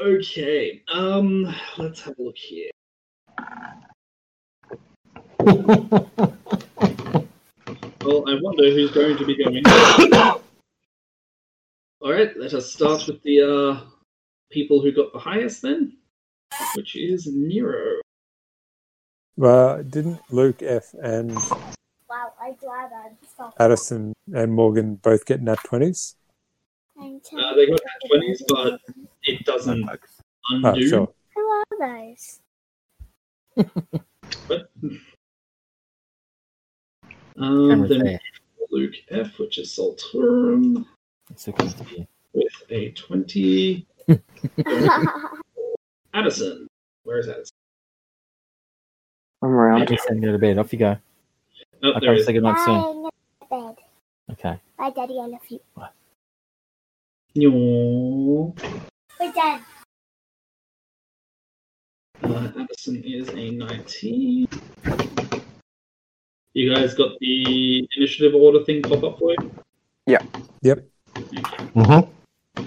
Okay. 0.00 0.82
Um, 0.92 1.54
let's 1.76 2.00
have 2.02 2.18
a 2.18 2.22
look 2.22 2.36
here. 2.38 2.70
Well, 8.04 8.24
I 8.26 8.38
wonder 8.40 8.70
who's 8.70 8.92
going 8.92 9.18
to 9.18 9.26
be 9.26 9.36
going. 9.36 9.62
All 12.00 12.12
right, 12.12 12.34
let 12.38 12.54
us 12.54 12.72
start 12.72 13.06
with 13.06 13.22
the 13.22 13.42
uh, 13.42 13.80
people 14.50 14.80
who 14.80 14.92
got 14.92 15.12
the 15.12 15.18
highest 15.18 15.60
then, 15.60 15.97
which 16.74 16.96
is 16.96 17.26
Nero. 17.26 18.00
Well, 19.36 19.82
didn't 19.82 20.20
Luke 20.30 20.62
F 20.62 20.94
and 21.02 21.32
Wow, 22.08 22.32
I 22.40 22.52
glad 22.58 22.90
I'm 22.92 23.52
Addison 23.58 24.12
and 24.34 24.52
Morkan 24.56 25.00
both 25.02 25.24
get 25.26 25.42
nat 25.42 25.58
twenties? 25.64 26.16
Uh, 26.98 27.54
they 27.54 27.66
got 27.66 27.80
nat 27.84 28.10
20s, 28.12 28.42
but 28.48 28.80
it 29.24 29.44
doesn't 29.44 29.88
Oh, 29.88 29.96
undo. 30.72 30.88
sure. 30.88 31.08
Who 31.36 31.40
are 31.42 31.64
those? 31.78 32.40
But, 34.48 34.70
um, 37.38 37.86
then 37.88 38.04
there. 38.04 38.20
Luke 38.70 38.94
F, 39.10 39.38
which 39.38 39.58
is 39.58 39.68
Solturum, 39.76 40.86
It's 41.30 41.44
supposed 41.44 41.78
to 41.78 41.84
be. 41.84 42.06
with 42.32 42.52
a 42.70 42.90
20. 42.92 43.86
Addison. 46.18 46.66
Where 47.04 47.18
is 47.18 47.28
Addison? 47.28 47.52
I'm 49.42 49.50
around. 49.50 49.82
Okay, 49.82 49.96
send 49.96 50.22
you 50.22 50.32
to 50.32 50.38
bed. 50.38 50.58
Off 50.58 50.72
you 50.72 50.78
go. 50.80 50.96
Oh, 51.82 51.90
Okay, 51.90 52.00
there 52.06 52.14
it 52.14 52.18
is. 52.20 52.26
say 52.26 52.32
good 52.32 52.42
night 52.42 52.58
soon. 52.64 53.08
Bed. 53.48 53.76
Okay. 54.32 54.58
Bye, 54.76 54.90
Daddy. 54.90 55.18
I 55.20 55.26
love 55.26 55.40
you. 55.48 55.60
Bye. 55.76 55.88
Yo. 57.34 58.54
We're 59.20 59.32
done. 59.32 59.62
Uh, 62.24 62.52
Addison 62.60 63.02
is 63.04 63.28
a 63.28 63.50
19. 63.52 64.48
You 66.54 66.74
guys 66.74 66.94
got 66.94 67.12
the 67.20 67.88
initiative 67.96 68.34
order 68.34 68.64
thing 68.64 68.82
pop 68.82 69.04
up 69.04 69.18
for 69.20 69.30
you? 69.38 69.50
Yeah. 70.06 70.22
Yep. 70.62 70.84
mm-hmm 71.14 72.64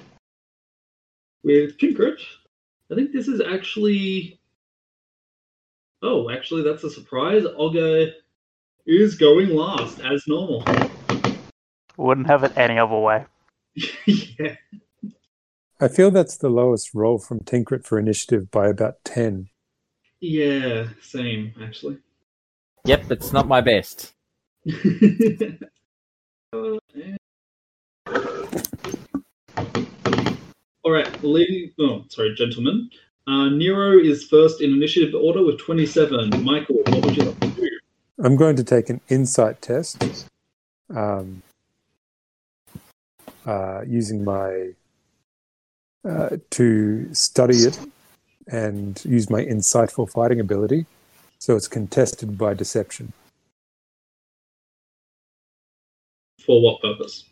With 1.44 1.78
Trinket, 1.78 2.20
I 2.92 2.96
think 2.96 3.14
this 3.14 3.28
is 3.28 3.42
actually. 3.42 4.40
Oh, 6.02 6.30
actually, 6.30 6.64
that's 6.64 6.84
a 6.84 6.90
surprise. 6.90 7.46
Olga 7.46 8.12
is 8.86 9.16
going 9.16 9.50
last, 9.50 10.00
as 10.00 10.24
normal. 10.28 10.66
Wouldn't 11.96 12.28
have 12.28 12.44
it 12.44 12.58
any 12.58 12.80
other 12.80 12.98
way. 12.98 13.26
yeah. 14.06 14.56
I 15.80 15.88
feel 15.88 16.12
that's 16.12 16.38
the 16.38 16.50
lowest 16.50 16.94
roll 16.94 17.18
from 17.20 17.44
Trinket 17.44 17.86
for 17.86 17.98
initiative 17.98 18.52
by 18.52 18.68
about 18.68 19.04
ten. 19.04 19.50
Yeah, 20.20 20.88
same, 21.02 21.54
actually. 21.62 21.98
Yep, 22.86 23.12
it's 23.12 23.32
not 23.32 23.48
my 23.48 23.62
best. 23.62 24.14
Uh, 26.54 26.78
and- 26.94 27.21
All 30.84 30.92
right, 30.92 31.24
lady. 31.24 31.72
Oh, 31.80 32.04
sorry, 32.10 32.34
gentlemen. 32.34 32.90
Uh, 33.28 33.50
Nero 33.50 34.00
is 34.00 34.26
first 34.26 34.62
in 34.62 34.74
initiative 34.74 35.14
order 35.14 35.44
with 35.46 35.60
27. 35.60 36.44
Michael, 36.44 36.78
what 36.88 37.06
would 37.06 37.18
you 37.18 37.24
like 37.24 37.40
to 37.40 37.48
do? 37.50 37.70
I'm 38.24 38.36
going 38.36 38.56
to 38.56 38.64
take 38.64 38.90
an 38.90 39.00
insight 39.08 39.62
test 39.62 40.28
um, 40.90 41.44
uh, 43.46 43.82
using 43.86 44.24
my 44.24 44.70
uh, 46.04 46.38
to 46.50 47.14
study 47.14 47.58
it 47.58 47.80
and 48.48 49.04
use 49.06 49.30
my 49.30 49.46
insightful 49.46 50.10
fighting 50.10 50.40
ability. 50.40 50.88
So 51.38 51.56
it's 51.56 51.68
contested 51.68 52.40
by 52.40 52.56
deception. 52.56 53.14
For 56.44 56.60
what 56.60 56.82
purpose? 56.82 57.26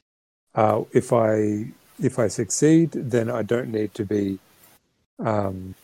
Uh, 0.53 0.84
if 0.93 1.11
I 1.11 1.71
if 2.01 2.19
I 2.19 2.27
succeed, 2.27 2.91
then 2.91 3.30
I 3.30 3.41
don't 3.43 3.71
need 3.71 3.93
to 3.95 4.05
be. 4.05 4.39
Um, 5.19 5.76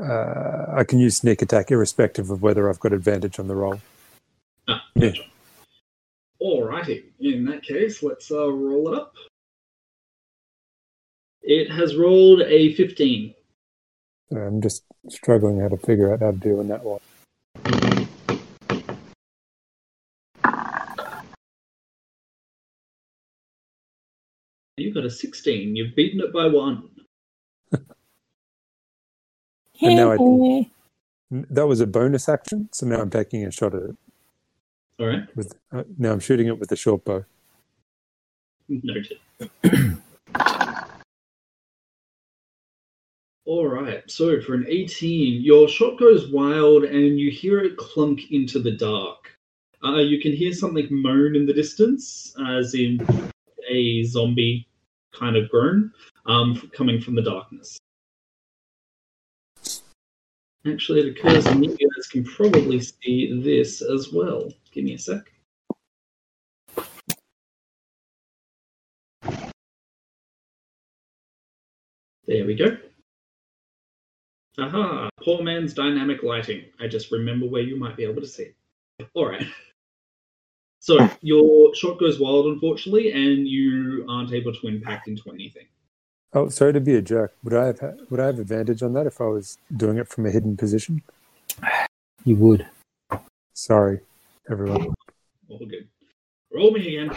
uh, 0.00 0.66
I 0.76 0.84
can 0.84 0.98
use 0.98 1.16
sneak 1.16 1.42
attack 1.42 1.70
irrespective 1.70 2.30
of 2.30 2.42
whether 2.42 2.70
I've 2.70 2.80
got 2.80 2.92
advantage 2.92 3.38
on 3.38 3.48
the 3.48 3.54
roll. 3.56 3.80
Ah, 4.68 4.84
Yeah. 4.94 5.08
gotcha. 5.10 5.22
Alrighty. 6.40 7.02
In 7.20 7.44
that 7.46 7.62
case, 7.62 8.02
let's 8.02 8.30
uh, 8.30 8.50
roll 8.50 8.88
it 8.92 8.98
up. 8.98 9.14
It 11.42 11.70
has 11.70 11.96
rolled 11.96 12.42
a 12.42 12.72
15. 12.74 13.34
I'm 14.32 14.62
just 14.62 14.84
struggling 15.08 15.60
how 15.60 15.68
to 15.68 15.76
figure 15.76 16.12
out 16.12 16.20
how 16.20 16.30
to 16.30 16.36
do 16.36 16.60
in 16.60 16.68
that 16.68 16.84
one. 16.84 17.00
You 24.90 24.94
got 24.94 25.04
a 25.04 25.10
16. 25.10 25.76
You've 25.76 25.94
beaten 25.94 26.20
it 26.20 26.32
by 26.32 26.48
one. 26.48 26.88
And 29.80 29.94
now 29.94 30.10
I 30.10 30.16
N- 30.16 31.46
that 31.48 31.68
was 31.68 31.78
a 31.78 31.86
bonus 31.86 32.28
action, 32.28 32.68
so 32.72 32.86
now 32.86 33.00
I'm 33.00 33.08
taking 33.08 33.44
a 33.44 33.52
shot 33.52 33.72
at 33.72 33.84
it. 33.84 33.96
Alright. 35.00 35.36
With 35.36 35.54
uh, 35.70 35.84
now 35.96 36.10
I'm 36.10 36.18
shooting 36.18 36.48
it 36.48 36.58
with 36.58 36.70
the 36.70 36.76
short 36.76 37.04
bow. 37.04 37.24
Noted. 38.68 39.18
Alright, 43.46 44.10
so 44.10 44.40
for 44.40 44.54
an 44.54 44.66
18, 44.68 45.40
your 45.40 45.68
shot 45.68 46.00
goes 46.00 46.32
wild 46.32 46.82
and 46.82 47.16
you 47.16 47.30
hear 47.30 47.60
it 47.60 47.76
clunk 47.76 48.32
into 48.32 48.58
the 48.58 48.72
dark. 48.72 49.38
Uh, 49.84 49.98
you 49.98 50.20
can 50.20 50.32
hear 50.32 50.52
something 50.52 50.88
moan 50.90 51.36
in 51.36 51.46
the 51.46 51.54
distance, 51.54 52.34
as 52.44 52.74
in 52.74 53.06
a 53.68 54.02
zombie 54.02 54.66
kind 55.12 55.36
of 55.36 55.48
groan, 55.50 55.92
um, 56.26 56.70
coming 56.74 57.00
from 57.00 57.14
the 57.14 57.22
darkness. 57.22 57.78
Actually, 60.66 61.00
it 61.00 61.18
occurs 61.18 61.52
me 61.54 61.68
you 61.68 61.88
guys 61.96 62.06
can 62.08 62.22
probably 62.22 62.80
see 62.80 63.40
this 63.42 63.80
as 63.80 64.12
well. 64.12 64.52
Give 64.72 64.84
me 64.84 64.94
a 64.94 64.98
sec. 64.98 65.22
There 72.26 72.46
we 72.46 72.54
go. 72.54 72.76
Aha! 74.58 75.08
Poor 75.24 75.42
man's 75.42 75.72
dynamic 75.72 76.22
lighting. 76.22 76.64
I 76.78 76.86
just 76.86 77.10
remember 77.10 77.46
where 77.46 77.62
you 77.62 77.76
might 77.76 77.96
be 77.96 78.04
able 78.04 78.20
to 78.20 78.28
see. 78.28 78.50
Alright. 79.16 79.46
So, 80.82 81.08
your 81.20 81.74
shot 81.74 82.00
goes 82.00 82.18
wild, 82.18 82.46
unfortunately, 82.46 83.12
and 83.12 83.46
you 83.46 84.06
aren't 84.08 84.32
able 84.32 84.54
to 84.54 84.66
impact 84.66 85.08
into 85.08 85.30
anything. 85.30 85.66
Oh, 86.32 86.48
sorry 86.48 86.72
to 86.72 86.80
be 86.80 86.94
a 86.94 87.02
jerk. 87.02 87.34
Would 87.44 87.54
I 87.54 87.66
have 87.66 87.80
would 88.08 88.18
I 88.18 88.26
have 88.26 88.38
advantage 88.38 88.82
on 88.82 88.94
that 88.94 89.06
if 89.06 89.20
I 89.20 89.24
was 89.24 89.58
doing 89.76 89.98
it 89.98 90.08
from 90.08 90.26
a 90.26 90.30
hidden 90.30 90.56
position? 90.56 91.02
You 92.26 92.36
would. 92.36 92.66
Sorry, 93.54 94.00
everyone. 94.50 94.92
All 95.48 95.58
good. 95.58 95.88
Roll 96.52 96.70
me 96.70 96.86
again. 96.86 97.16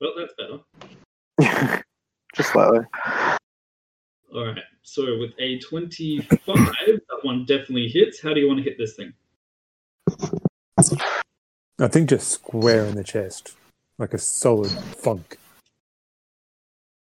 Well, 0.00 0.12
that's 0.16 0.34
better. 0.36 1.84
Just 2.34 2.50
slightly. 2.50 2.80
Alright, 4.34 4.62
so 4.82 5.18
with 5.18 5.30
a 5.38 5.60
25, 5.60 6.28
that 6.46 7.18
one 7.22 7.44
definitely 7.44 7.86
hits. 7.86 8.20
How 8.20 8.34
do 8.34 8.40
you 8.40 8.48
want 8.48 8.58
to 8.58 8.64
hit 8.64 8.76
this 8.76 8.94
thing? 8.94 9.12
I 11.80 11.86
think 11.88 12.08
just 12.08 12.28
square 12.28 12.84
in 12.86 12.96
the 12.96 13.04
chest, 13.04 13.56
like 13.98 14.12
a 14.12 14.18
solid 14.18 14.70
funk. 14.70 15.38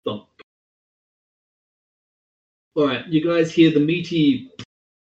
Thump. 0.05 0.27
All 2.74 2.86
right, 2.86 3.07
you 3.07 3.24
guys 3.24 3.51
hear 3.51 3.70
the 3.70 3.81
meaty 3.81 4.51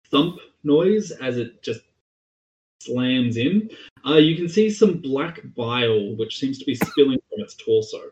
thump 0.09 0.39
noise 0.63 1.11
as 1.11 1.37
it 1.37 1.61
just 1.61 1.81
slams 2.81 3.37
in. 3.37 3.69
Uh, 4.07 4.15
you 4.15 4.35
can 4.35 4.49
see 4.49 4.69
some 4.71 4.97
black 4.97 5.41
bile, 5.55 6.15
which 6.15 6.39
seems 6.39 6.57
to 6.57 6.65
be 6.65 6.73
spilling 6.73 7.19
from 7.29 7.41
its 7.41 7.55
torso. 7.55 8.11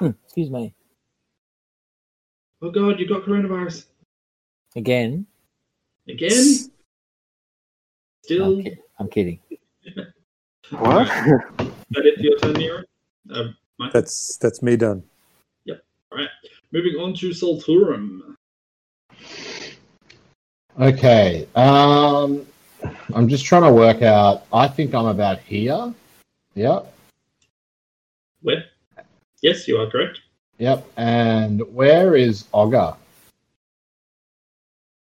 Excuse 0.00 0.50
me. 0.50 0.72
Oh 2.62 2.70
god, 2.70 3.00
you 3.00 3.08
got 3.08 3.24
coronavirus 3.24 3.86
Again. 4.76 5.26
again? 6.08 6.70
Still, 8.22 8.58
I'm, 8.58 8.62
ki- 8.62 8.78
I'm 8.98 9.08
kidding. 9.08 9.40
What? 10.70 11.06
Is 11.06 11.70
that 11.90 12.06
it 12.06 12.18
your 12.20 12.38
turn, 12.38 12.54
Nero? 12.54 12.82
Mike? 13.78 13.92
That's 13.92 14.36
that's 14.38 14.62
me 14.62 14.76
done. 14.76 15.02
Yep. 15.64 15.82
All 16.12 16.18
right. 16.18 16.28
Moving 16.72 16.94
on 17.00 17.14
to 17.14 17.30
Solturum. 17.30 18.36
Okay. 20.80 21.46
Um, 21.54 22.46
I'm 23.14 23.28
just 23.28 23.44
trying 23.44 23.62
to 23.62 23.72
work 23.72 24.02
out. 24.02 24.46
I 24.52 24.68
think 24.68 24.94
I'm 24.94 25.06
about 25.06 25.38
here. 25.40 25.92
Yep. 26.54 26.92
Where? 28.42 28.64
Yes, 29.42 29.68
you 29.68 29.76
are 29.78 29.90
correct. 29.90 30.20
Yep. 30.58 30.86
And 30.96 31.62
where 31.74 32.14
is 32.16 32.44
Ogre? 32.52 32.94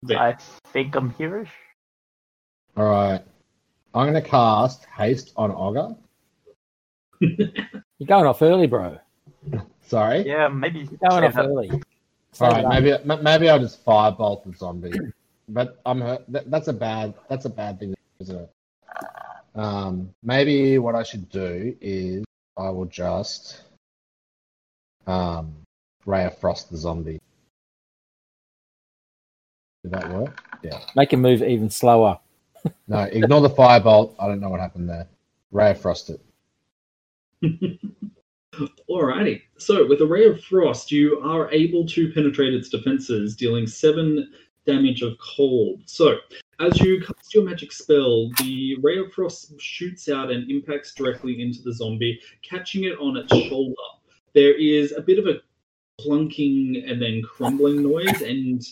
There. 0.03 0.19
I 0.19 0.37
think 0.67 0.95
I'm 0.95 1.11
hereish. 1.13 1.49
All 2.77 2.89
right. 2.89 3.21
I'm 3.95 4.11
going 4.11 4.21
to 4.21 4.29
cast 4.29 4.85
haste 4.85 5.31
on 5.37 5.51
Ogre. 5.51 5.95
You're 7.21 8.07
going 8.07 8.25
off 8.25 8.41
early, 8.41 8.67
bro. 8.67 8.99
Sorry. 9.87 10.27
Yeah, 10.27 10.49
maybe. 10.49 10.79
You're 10.79 11.09
going 11.09 11.23
off 11.23 11.37
early. 11.37 11.71
All 11.71 11.81
Save 12.33 12.51
right. 12.51 12.59
it 12.59 12.65
up. 12.65 12.73
Maybe 12.73 12.91
m- 12.91 13.23
maybe 13.23 13.49
I'll 13.49 13.59
just 13.59 13.85
firebolt 13.85 14.43
the 14.43 14.57
zombie. 14.57 14.91
But 15.47 15.79
I'm 15.85 16.01
hurt. 16.01 16.25
That, 16.27 16.51
that's 16.51 16.67
a 16.67 16.73
bad. 16.73 17.13
That's 17.29 17.45
a 17.45 17.49
bad 17.49 17.79
thing, 17.79 17.95
isn't 18.19 18.37
it? 18.37 18.51
Um, 19.55 20.13
maybe 20.21 20.77
what 20.77 20.95
I 20.95 21.03
should 21.03 21.29
do 21.29 21.73
is 21.79 22.25
I 22.57 22.69
will 22.71 22.85
just 22.85 23.61
um, 25.07 25.55
ray 26.05 26.25
of 26.25 26.37
frost 26.37 26.69
the 26.69 26.75
zombie. 26.75 27.21
Did 29.83 29.93
that 29.93 30.11
work? 30.11 30.43
Yeah. 30.63 30.79
Make 30.97 31.13
him 31.13 31.21
move 31.21 31.41
even 31.41 31.69
slower. 31.69 32.19
No, 32.87 32.99
ignore 33.01 33.41
the 33.41 33.49
firebolt. 33.49 34.15
I 34.19 34.27
don't 34.27 34.39
know 34.39 34.49
what 34.49 34.59
happened 34.59 34.89
there. 34.89 35.07
Ray 35.51 35.71
of 35.71 35.81
frost 35.81 36.09
it. 36.09 36.21
Alrighty. 38.89 39.41
So, 39.57 39.87
with 39.87 40.01
a 40.01 40.05
ray 40.05 40.25
of 40.27 40.43
frost, 40.43 40.91
you 40.91 41.19
are 41.19 41.51
able 41.51 41.85
to 41.87 42.11
penetrate 42.13 42.53
its 42.53 42.69
defenses, 42.69 43.35
dealing 43.35 43.67
seven 43.67 44.31
damage 44.65 45.01
of 45.01 45.17
cold. 45.17 45.81
So, 45.85 46.17
as 46.59 46.79
you 46.79 47.01
cast 47.01 47.33
your 47.33 47.43
magic 47.43 47.71
spell, 47.71 48.29
the 48.37 48.77
ray 48.81 48.97
of 48.99 49.11
frost 49.11 49.59
shoots 49.59 50.09
out 50.09 50.31
and 50.31 50.49
impacts 50.49 50.93
directly 50.93 51.41
into 51.41 51.61
the 51.61 51.73
zombie, 51.73 52.21
catching 52.41 52.85
it 52.85 52.97
on 52.99 53.17
its 53.17 53.35
shoulder. 53.35 53.75
There 54.33 54.53
is 54.53 54.93
a 54.93 55.01
bit 55.01 55.19
of 55.19 55.27
a 55.27 55.41
clunking 56.01 56.89
and 56.89 57.01
then 57.01 57.21
crumbling 57.23 57.83
noise, 57.83 58.21
and 58.21 58.65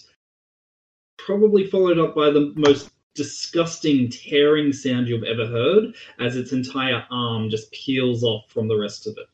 probably 1.17 1.67
followed 1.67 1.99
up 1.99 2.15
by 2.15 2.29
the 2.29 2.53
most 2.55 2.89
disgusting 3.15 4.09
tearing 4.09 4.73
sound 4.73 5.07
you've 5.07 5.23
ever 5.23 5.45
heard 5.45 5.93
as 6.19 6.35
its 6.35 6.51
entire 6.51 7.05
arm 7.11 7.49
just 7.49 7.71
peels 7.71 8.23
off 8.23 8.49
from 8.49 8.67
the 8.67 8.77
rest 8.77 9.07
of 9.07 9.17
it. 9.17 9.27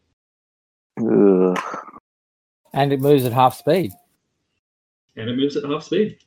Ugh. 1.01 1.60
And 2.73 2.93
it 2.93 2.99
moves 2.99 3.26
at 3.26 3.34
half 3.34 3.57
speed. 3.57 3.91
and 5.15 5.30
it 5.30 5.35
moves 5.35 5.56
at 5.57 5.64
half 5.64 5.84
speed. 5.84 6.18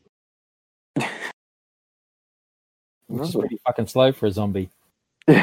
Which 3.07 3.29
is 3.29 3.35
pretty 3.37 3.59
fucking 3.67 3.89
slow 3.89 4.11
for 4.13 4.27
a 4.27 4.31
zombie. 4.31 4.71
All 5.29 5.39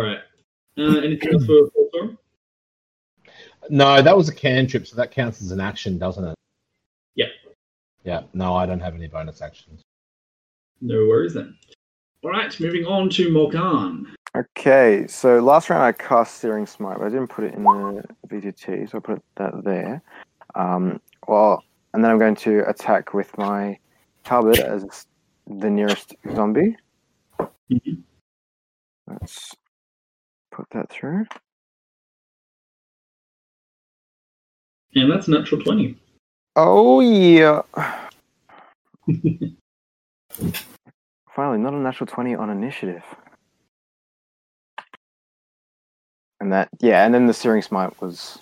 right. 0.00 0.18
Uh, 0.76 0.98
anything 0.98 1.32
else 1.32 1.46
for 1.46 1.70
for 1.70 1.88
Storm? 1.88 2.18
No, 3.70 4.02
that 4.02 4.16
was 4.16 4.28
a 4.28 4.34
cantrip, 4.34 4.86
so 4.86 4.96
that 4.96 5.10
counts 5.10 5.40
as 5.40 5.50
an 5.50 5.60
action, 5.60 5.98
doesn't 5.98 6.24
it? 6.24 6.34
Yeah. 7.14 7.26
Yeah. 8.04 8.22
No, 8.32 8.54
I 8.54 8.66
don't 8.66 8.80
have 8.80 8.94
any 8.94 9.06
bonus 9.06 9.42
actions. 9.42 9.82
No 10.80 11.06
worries 11.06 11.34
then. 11.34 11.56
All 12.24 12.30
right, 12.30 12.58
moving 12.60 12.84
on 12.84 13.08
to 13.10 13.28
Morkan. 13.30 14.06
Okay, 14.36 15.06
so 15.08 15.40
last 15.40 15.68
round 15.70 15.82
I 15.82 15.92
cast 15.92 16.38
Searing 16.38 16.66
Smite, 16.66 16.98
but 16.98 17.06
I 17.06 17.10
didn't 17.10 17.28
put 17.28 17.44
it 17.44 17.54
in 17.54 17.64
the 17.64 18.04
VTT, 18.28 18.90
so 18.90 18.98
I 18.98 19.00
put 19.00 19.22
that 19.36 19.52
there. 19.64 20.02
Um, 20.54 21.00
well, 21.28 21.62
and 21.92 22.02
then 22.02 22.10
I'm 22.10 22.18
going 22.18 22.36
to 22.36 22.68
attack 22.68 23.12
with 23.12 23.36
my 23.36 23.78
halberd 24.24 24.58
as 24.60 25.06
the 25.46 25.68
nearest 25.68 26.14
zombie. 26.34 26.76
Mhm. 27.70 28.02
Let's 29.06 29.54
put 30.50 30.66
that 30.70 30.90
through. 30.90 31.26
And 34.94 35.10
that's 35.10 35.28
natural 35.28 35.60
20. 35.60 35.98
Oh 36.54 37.00
yeah! 37.00 37.62
Finally, 41.34 41.58
not 41.58 41.72
a 41.72 41.76
natural 41.76 42.06
twenty 42.06 42.34
on 42.34 42.50
initiative. 42.50 43.04
And 46.40 46.52
that, 46.52 46.68
yeah, 46.80 47.06
and 47.06 47.14
then 47.14 47.26
the 47.26 47.32
Searing 47.32 47.62
Smite 47.62 48.00
was 48.02 48.38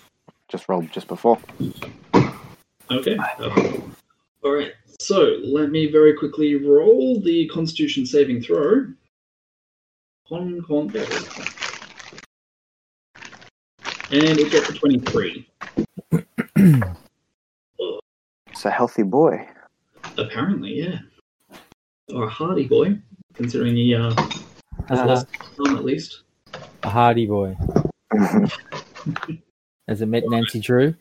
just 0.49 0.69
rolled 0.69 0.91
just 0.91 1.07
before. 1.07 1.39
Okay. 2.91 3.17
perfect. 3.39 3.83
All 4.43 4.53
right. 4.53 4.73
So 4.99 5.39
let 5.45 5.71
me 5.71 5.93
very 5.93 6.17
quickly 6.17 6.57
roll 6.57 7.21
the 7.21 7.47
Constitution 7.49 8.07
saving 8.07 8.43
throw. 8.43 8.87
Con 10.29 10.63
con 10.67 10.89
there 10.89 11.07
we 11.07 11.11
go. 11.11 11.45
And 14.13 14.39
it 14.39 14.51
gets 14.51 14.69
a 14.69 14.73
23. 14.73 15.47
It's 18.61 18.67
a 18.67 18.71
healthy 18.71 19.05
boy. 19.05 19.49
Apparently, 20.19 20.75
yeah. 20.83 20.99
Or 22.15 22.25
a 22.25 22.29
hardy 22.29 22.69
boy, 22.69 22.99
considering 23.33 23.75
he 23.75 23.95
uh, 23.95 24.11
has 24.87 24.99
Uh-huh. 24.99 25.07
lost 25.07 25.29
some 25.57 25.77
at 25.79 25.85
least. 25.87 26.25
A 26.83 26.91
hardy 26.91 27.25
boy. 27.25 27.57
Has 29.89 30.03
it 30.03 30.09
met 30.09 30.25
Nancy 30.27 30.61
Drew? 30.61 30.95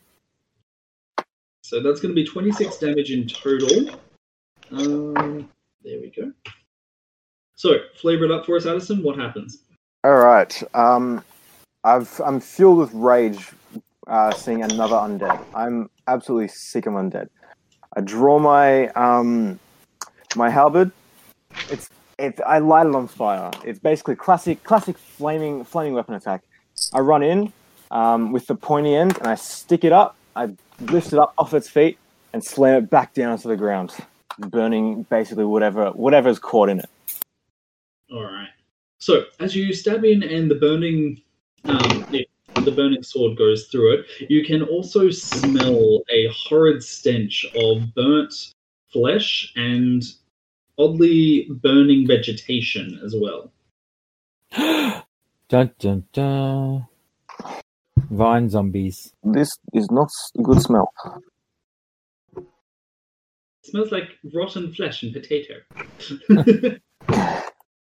So 1.62 1.82
that's 1.82 2.00
going 2.00 2.14
to 2.14 2.18
be 2.18 2.24
26 2.24 2.78
damage 2.78 3.10
in 3.10 3.28
total. 3.28 3.90
Um, 4.70 5.46
there 5.84 6.00
we 6.00 6.10
go. 6.16 6.32
So, 7.56 7.76
flavor 7.94 8.24
it 8.24 8.30
up 8.30 8.46
for 8.46 8.56
us, 8.56 8.64
Addison. 8.64 9.02
What 9.02 9.18
happens? 9.18 9.64
All 10.02 10.16
right. 10.16 10.62
Um, 10.74 11.22
I've 11.84 12.22
I'm 12.24 12.40
filled 12.40 12.78
with 12.78 12.94
rage 12.94 13.50
uh, 14.06 14.32
seeing 14.32 14.62
another 14.62 14.96
undead. 14.96 15.44
I'm 15.54 15.90
absolutely 16.08 16.48
sick 16.48 16.86
of 16.86 16.94
undead. 16.94 17.28
I 17.96 18.00
draw 18.00 18.38
my 18.38 18.88
um, 18.88 19.58
my 20.36 20.48
halberd. 20.50 20.92
It's 21.70 21.90
it. 22.18 22.40
I 22.46 22.58
light 22.58 22.86
it 22.86 22.94
on 22.94 23.08
fire. 23.08 23.50
It's 23.64 23.78
basically 23.78 24.16
classic 24.16 24.62
classic 24.64 24.96
flaming 24.96 25.64
flaming 25.64 25.94
weapon 25.94 26.14
attack. 26.14 26.42
I 26.92 27.00
run 27.00 27.22
in 27.22 27.52
um, 27.90 28.32
with 28.32 28.46
the 28.46 28.54
pointy 28.54 28.94
end 28.94 29.18
and 29.18 29.26
I 29.26 29.34
stick 29.34 29.84
it 29.84 29.92
up. 29.92 30.16
I 30.36 30.54
lift 30.80 31.12
it 31.12 31.18
up 31.18 31.34
off 31.36 31.52
its 31.54 31.68
feet 31.68 31.98
and 32.32 32.44
slam 32.44 32.84
it 32.84 32.90
back 32.90 33.14
down 33.14 33.36
to 33.38 33.48
the 33.48 33.56
ground, 33.56 33.94
burning 34.38 35.02
basically 35.04 35.44
whatever 35.44 35.90
whatever's 35.90 36.38
caught 36.38 36.68
in 36.68 36.78
it. 36.80 36.90
All 38.12 38.24
right. 38.24 38.48
So, 38.98 39.24
as 39.38 39.56
you 39.56 39.72
stab 39.72 40.04
in 40.04 40.22
and 40.22 40.50
the 40.50 40.56
burning, 40.56 41.22
um, 41.64 42.06
the 42.70 42.76
burning 42.76 43.02
sword 43.02 43.36
goes 43.36 43.66
through 43.66 43.94
it, 43.94 44.06
you 44.28 44.44
can 44.44 44.62
also 44.62 45.10
smell 45.10 46.02
a 46.10 46.28
horrid 46.28 46.82
stench 46.82 47.44
of 47.54 47.94
burnt 47.94 48.32
flesh 48.92 49.52
and 49.56 50.02
oddly 50.78 51.48
burning 51.62 52.06
vegetation 52.06 53.00
as 53.04 53.14
well. 53.16 53.52
Dun 55.48 55.72
dun 55.80 56.04
dun. 56.12 56.86
Vine 58.08 58.48
zombies. 58.48 59.12
This 59.24 59.50
is 59.72 59.90
not 59.90 60.08
a 60.38 60.42
good 60.42 60.62
smell. 60.62 60.92
smells 63.62 63.90
like 63.90 64.10
rotten 64.32 64.72
flesh 64.72 65.02
and 65.02 65.12
potato. 65.12 65.54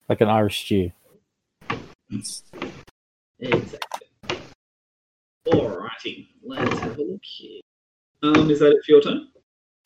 Like 0.10 0.22
an 0.22 0.30
Irish 0.30 0.64
stew. 0.64 0.92
exactly. 3.40 3.87
Alrighty, 5.48 6.28
let's 6.44 6.80
have 6.80 6.98
a 6.98 7.04
look 7.04 7.24
here. 7.24 7.62
Um, 8.24 8.50
is 8.50 8.60
that 8.60 8.72
it 8.72 8.84
for 8.86 8.92
your 8.92 9.02
turn? 9.02 9.28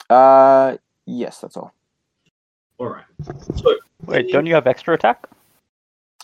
Uh, 0.09 0.77
yes, 1.05 1.39
that's 1.39 1.57
all. 1.57 1.73
Alright. 2.79 3.05
So, 3.55 3.75
Wait, 4.05 4.31
don't 4.31 4.45
you 4.45 4.55
have 4.55 4.67
extra 4.67 4.95
attack? 4.95 5.27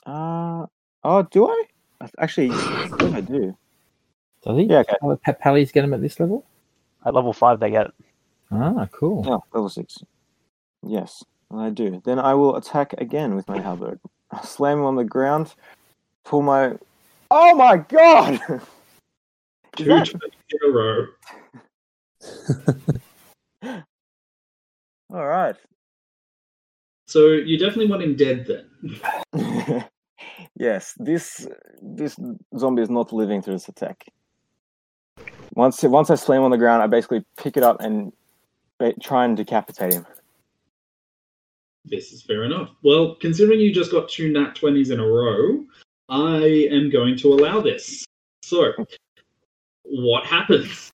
Uh, 0.06 0.66
oh, 1.04 1.24
do 1.30 1.48
I? 1.48 1.64
I 2.02 2.10
Actually, 2.20 2.50
I 2.52 2.88
think 2.98 3.16
I 3.16 3.22
do. 3.22 3.56
Does 4.44 4.58
he? 4.58 4.64
Yeah, 4.64 4.80
okay. 4.80 4.96
Oh, 5.02 5.16
Pa- 5.18 5.34
Pally's 5.34 5.72
get 5.72 5.84
him 5.84 5.94
at 5.94 6.02
this 6.02 6.20
level? 6.20 6.46
At 7.06 7.14
level 7.14 7.34
five, 7.34 7.60
they 7.60 7.70
get 7.70 7.88
it. 7.88 7.94
Ah, 8.52 8.88
cool. 8.92 9.24
Yeah, 9.26 9.38
level 9.54 9.70
six. 9.70 9.98
Yes, 10.84 11.24
I 11.54 11.70
do. 11.70 12.02
Then 12.06 12.18
I 12.18 12.34
will 12.34 12.56
attack 12.56 12.94
again 12.94 13.36
with 13.36 13.48
my 13.48 13.60
halberd. 13.60 14.00
Slam 14.44 14.80
him 14.80 14.86
on 14.86 14.96
the 14.96 15.04
ground. 15.04 15.54
Pull 16.24 16.42
my. 16.42 16.78
Oh 17.30 17.56
my 17.56 17.78
god! 17.78 18.42
Two 19.78 19.86
that- 19.86 20.12
in 20.14 20.70
a 20.70 20.72
row. 20.72 21.06
All 25.14 25.26
right. 25.26 25.56
So 27.06 27.28
you 27.28 27.58
definitely 27.58 27.88
want 27.88 28.04
him 28.04 28.16
dead 28.16 28.46
then. 28.46 29.86
yes, 30.60 30.94
this 30.98 31.48
this 31.82 32.18
zombie 32.58 32.82
is 32.82 32.90
not 32.90 33.14
living 33.14 33.42
through 33.42 33.54
this 33.54 33.70
attack. 33.70 34.06
Once 35.54 35.82
once 35.84 36.10
I 36.10 36.16
slam 36.16 36.44
on 36.44 36.52
the 36.52 36.58
ground, 36.58 36.84
I 36.84 36.88
basically 36.88 37.24
pick 37.38 37.56
it 37.56 37.64
up 37.64 37.80
and 37.80 38.12
try 39.02 39.26
and 39.26 39.38
decapitate 39.38 39.94
him. 39.94 40.06
This 41.86 42.12
is 42.12 42.22
fair 42.22 42.44
enough. 42.44 42.72
Well, 42.84 43.16
considering 43.16 43.62
you 43.62 43.74
just 43.74 43.92
got 43.92 44.10
two 44.10 44.30
nat 44.30 44.56
20s 44.56 44.92
in 44.92 45.00
a 45.00 45.08
row, 45.08 45.64
I 46.10 46.68
am 46.70 46.90
going 46.90 47.16
to 47.20 47.34
allow 47.34 47.62
this. 47.62 48.04
So, 48.44 48.74
what 49.90 50.26
happens? 50.26 50.92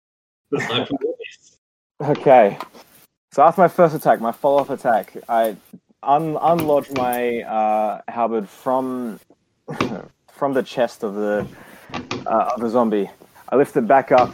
Aside 0.56 0.88
from 0.88 0.98
this? 1.02 1.58
Okay. 2.02 2.58
So 3.32 3.44
after 3.44 3.62
my 3.62 3.68
first 3.68 3.96
attack, 3.96 4.22
my 4.22 4.32
follow-up 4.32 4.70
attack, 4.70 5.14
I 5.28 5.56
un- 6.04 6.36
unlodge 6.36 6.96
my 6.98 7.42
uh, 7.42 8.02
halberd 8.08 8.48
from 8.48 9.20
from 10.32 10.54
the 10.54 10.64
chest 10.64 11.04
of 11.04 11.16
the 11.16 11.48
uh, 12.28 12.52
of 12.56 12.62
the 12.62 12.70
zombie. 12.70 13.10
I 13.50 13.56
lift 13.56 13.76
it 13.78 13.88
back 13.88 14.12
up. 14.12 14.34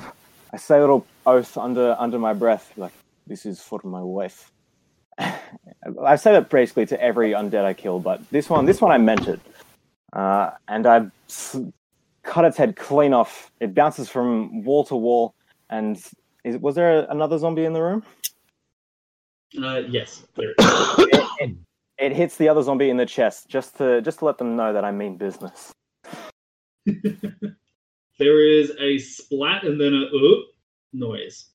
I 0.52 0.57
say 0.57 0.77
a 0.77 0.81
little 0.81 1.06
oath 1.26 1.57
under 1.57 1.95
under 1.99 2.19
my 2.19 2.34
breath, 2.34 2.73
like 2.77 2.94
this 3.27 3.45
is 3.45 3.61
for 3.61 3.80
my 3.84 4.02
wife. 4.02 4.52
I 5.19 6.15
say 6.15 6.34
that 6.34 6.49
basically 6.49 6.86
to 6.88 7.02
every 7.02 7.31
undead 7.31 7.64
I 7.65 7.73
kill, 7.73 7.99
but 7.99 8.22
this 8.31 8.49
one, 8.49 8.65
this 8.65 8.81
one 8.81 8.91
I 8.91 8.98
meant 8.98 9.27
it. 9.27 9.40
Uh, 10.11 10.52
and 10.68 10.88
I 10.88 11.07
s- 11.27 11.57
cut 12.23 12.45
its 12.45 12.57
head 12.57 12.75
clean 12.75 13.13
off. 13.13 13.51
It 13.59 13.73
bounces 13.73 14.09
from 14.09 14.63
wall 14.63 14.83
to 14.85 14.95
wall. 14.95 15.35
And 15.69 16.01
is, 16.43 16.57
was 16.57 16.75
there 16.75 17.05
another 17.09 17.37
zombie 17.37 17.65
in 17.65 17.73
the 17.73 17.81
room? 17.81 18.03
Uh, 19.61 19.81
yes, 19.87 20.23
there 20.35 20.49
is. 20.49 20.55
it, 20.59 21.29
it, 21.39 21.55
it 21.97 22.15
hits 22.15 22.37
the 22.37 22.47
other 22.47 22.61
zombie 22.61 22.89
in 22.89 22.97
the 22.97 23.05
chest, 23.05 23.49
just 23.49 23.77
to 23.77 24.01
just 24.01 24.19
to 24.19 24.25
let 24.25 24.37
them 24.37 24.55
know 24.55 24.73
that 24.73 24.85
I 24.85 24.91
mean 24.91 25.17
business. 25.17 25.73
there 26.85 28.47
is 28.47 28.71
a 28.79 28.99
splat 28.99 29.63
and 29.63 29.79
then 29.81 29.93
a 29.93 30.05
uh, 30.05 30.41
noise. 30.93 31.49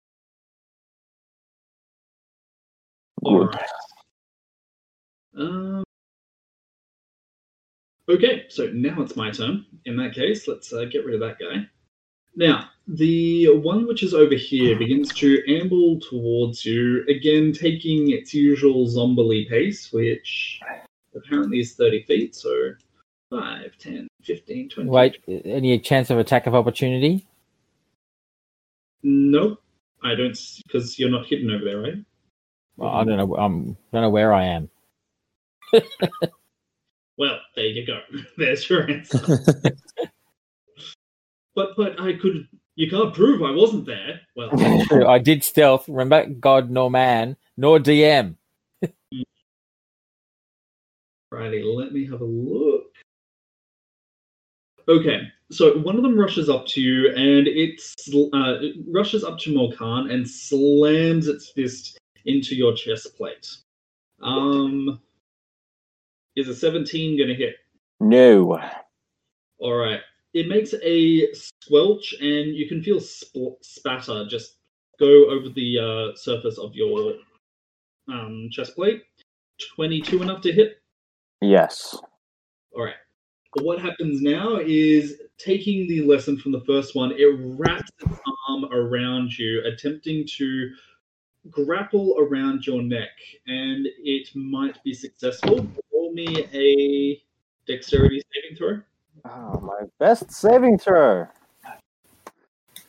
All 3.23 3.47
right. 3.47 3.71
Um, 5.37 5.84
okay, 8.09 8.45
so 8.49 8.67
now 8.73 9.01
it's 9.03 9.17
my 9.17 9.31
turn. 9.31 9.67
In 9.85 9.97
that 9.97 10.15
case, 10.15 10.49
let's 10.49 10.73
uh, 10.73 10.85
get 10.85 11.05
rid 11.05 11.15
of 11.15 11.21
that 11.21 11.39
guy. 11.39 11.67
Now, 12.37 12.69
the 12.89 13.49
one 13.59 13.87
which 13.87 14.03
is 14.03 14.13
over 14.13 14.35
here 14.35 14.77
begins 14.77 15.13
to 15.15 15.43
amble 15.49 16.01
towards 16.01 16.65
you, 16.65 17.05
again 17.09 17.53
taking 17.53 18.11
its 18.11 18.35
usual 18.35 18.87
zombily 18.87 19.49
pace, 19.49 19.93
which 19.93 20.61
apparently 21.15 21.61
is 21.61 21.75
30 21.75 22.03
feet, 22.03 22.35
so 22.35 22.73
5, 23.31 23.79
10, 23.79 24.09
15, 24.23 24.69
20. 24.69 24.91
Wait, 24.91 25.23
any 25.45 25.79
chance 25.79 26.11
of 26.11 26.19
attack 26.19 26.47
of 26.47 26.55
opportunity? 26.55 27.27
Nope, 29.03 29.63
I 30.03 30.15
don't, 30.15 30.37
because 30.67 30.99
you're 30.99 31.11
not 31.11 31.27
hidden 31.27 31.51
over 31.51 31.65
there, 31.65 31.81
right? 31.81 32.05
Well, 32.77 32.91
I 32.91 33.05
don't 33.05 33.17
know. 33.17 33.37
I 33.37 33.47
don't 33.47 33.77
know 33.93 34.11
where 34.11 34.33
I 34.33 34.45
am. 34.45 34.71
Well, 37.17 37.39
there 37.55 37.67
you 37.67 37.87
go. 37.87 38.01
There's 38.37 38.69
your 38.69 38.91
answer. 38.91 39.19
but 41.55 41.71
but 41.77 42.01
I 42.01 42.15
could. 42.15 42.49
You 42.77 42.91
can't 42.91 43.15
prove 43.15 43.41
I 43.43 43.53
wasn't 43.53 43.87
there. 43.87 44.21
Well, 44.35 44.51
True, 44.87 45.07
I 45.07 45.19
did 45.19 45.45
stealth. 45.45 45.89
Remember, 45.89 46.29
God 46.35 46.71
nor 46.71 46.91
man 46.91 47.37
nor 47.57 47.79
DM. 47.79 48.37
righty. 51.31 51.63
Let 51.63 51.93
me 51.93 52.05
have 52.07 52.21
a 52.21 52.25
look. 52.25 52.87
Okay, 54.89 55.21
so 55.51 55.79
one 55.79 55.97
of 55.97 56.03
them 56.03 56.19
rushes 56.19 56.51
up 56.51 56.67
to 56.69 56.81
you, 56.81 57.09
and 57.11 57.47
it's 57.47 57.95
uh, 58.13 58.59
it 58.61 58.77
rushes 58.89 59.25
up 59.25 59.39
to 59.39 59.51
Morkan 59.51 60.13
and 60.13 60.29
slams 60.29 61.27
its 61.27 61.51
fist 61.51 61.99
into 62.27 62.55
your 62.55 62.75
chest 62.75 63.17
plate. 63.17 63.49
Um, 64.21 65.01
is 66.37 66.49
a 66.49 66.55
17 66.55 67.17
going 67.17 67.29
to 67.29 67.35
hit? 67.35 67.57
No. 68.01 68.61
All 69.59 69.75
right. 69.75 70.01
It 70.33 70.49
makes 70.49 70.75
a 70.83 71.33
squelch, 71.33 72.15
and 72.21 72.55
you 72.55 72.69
can 72.69 72.83
feel 72.83 73.01
sp- 73.01 73.63
spatter 73.63 74.27
just 74.29 74.57
go 74.99 75.31
over 75.31 75.49
the 75.49 75.79
uh, 75.79 76.17
surface 76.17 76.59
of 76.59 76.75
your 76.75 77.15
um, 78.09 78.49
chest 78.51 78.75
plate. 78.75 79.05
22 79.77 80.23
enough 80.23 80.43
to 80.43 80.53
hit? 80.53 80.83
Yes. 81.41 81.97
All 82.75 82.85
right. 82.85 82.95
What 83.63 83.79
happens 83.79 84.21
now 84.21 84.57
is 84.57 85.21
taking 85.39 85.87
the 85.87 86.03
lesson 86.03 86.37
from 86.37 86.51
the 86.53 86.63
first 86.63 86.97
one, 86.97 87.13
it 87.13 87.37
wraps 87.39 87.91
its 88.01 88.19
arm 88.49 88.65
around 88.73 89.39
you, 89.39 89.63
attempting 89.65 90.27
to 90.39 90.71
grapple 91.51 92.17
around 92.19 92.67
your 92.67 92.83
neck, 92.83 93.11
and 93.47 93.87
it 93.99 94.29
might 94.35 94.83
be 94.83 94.93
successful. 94.93 95.67
Roll 96.15 96.27
me 96.27 96.47
a 96.53 97.23
dexterity 97.67 98.23
saving 98.33 98.57
throw. 98.57 98.81
Oh, 99.25 99.61
my 99.61 99.87
best 99.99 100.31
saving 100.31 100.79
throw. 100.79 101.27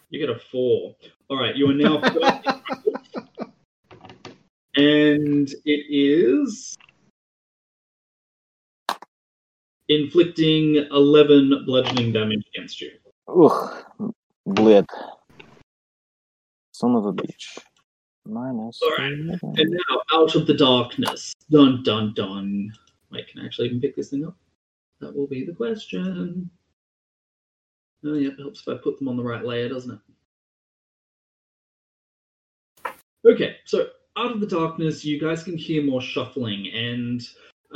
You 0.10 0.20
get 0.20 0.30
a 0.30 0.40
four. 0.52 0.96
All 1.30 1.40
right, 1.40 1.56
you 1.56 1.70
are 1.70 1.74
now 1.74 2.02
firmly 2.14 2.32
and 4.76 5.50
it 5.66 5.86
is 5.90 6.78
inflicting 9.90 10.76
11 10.92 11.64
bludgeoning 11.66 12.12
damage 12.12 12.44
against 12.54 12.82
you. 12.82 12.92
Ugh. 13.28 14.14
Blip. 14.46 14.86
Son 16.74 16.96
of 16.96 17.06
a 17.06 17.14
bitch. 17.14 17.58
Minus. 18.28 18.80
All 18.84 18.92
right. 19.00 19.12
And 19.12 19.72
now, 19.72 20.02
out 20.14 20.36
of 20.36 20.46
the 20.46 20.54
darkness. 20.54 21.34
Dun 21.50 21.84
dun 21.84 22.14
dun. 22.14 22.72
Wait, 23.12 23.28
can 23.28 23.42
I 23.42 23.46
actually 23.46 23.68
even 23.68 23.82
pick 23.82 23.96
this 23.96 24.10
thing 24.10 24.26
up? 24.26 24.36
That 25.00 25.16
will 25.16 25.28
be 25.28 25.46
the 25.46 25.54
question. 25.54 26.50
Oh, 28.06 28.14
yeah, 28.14 28.30
it 28.30 28.40
helps 28.40 28.62
if 28.62 28.68
I 28.68 28.78
put 28.78 28.98
them 29.00 29.08
on 29.08 29.18
the 29.18 29.24
right 29.24 29.44
layer, 29.44 29.70
doesn't 29.70 29.92
it? 32.86 32.92
Okay, 33.26 33.58
so 33.66 33.88
out 34.18 34.32
of 34.32 34.40
the 34.40 34.48
darkness, 34.48 35.04
you 35.04 35.20
guys 35.20 35.44
can 35.44 35.58
hear 35.58 35.84
more 35.84 36.02
shuffling, 36.02 36.68
and 36.74 37.22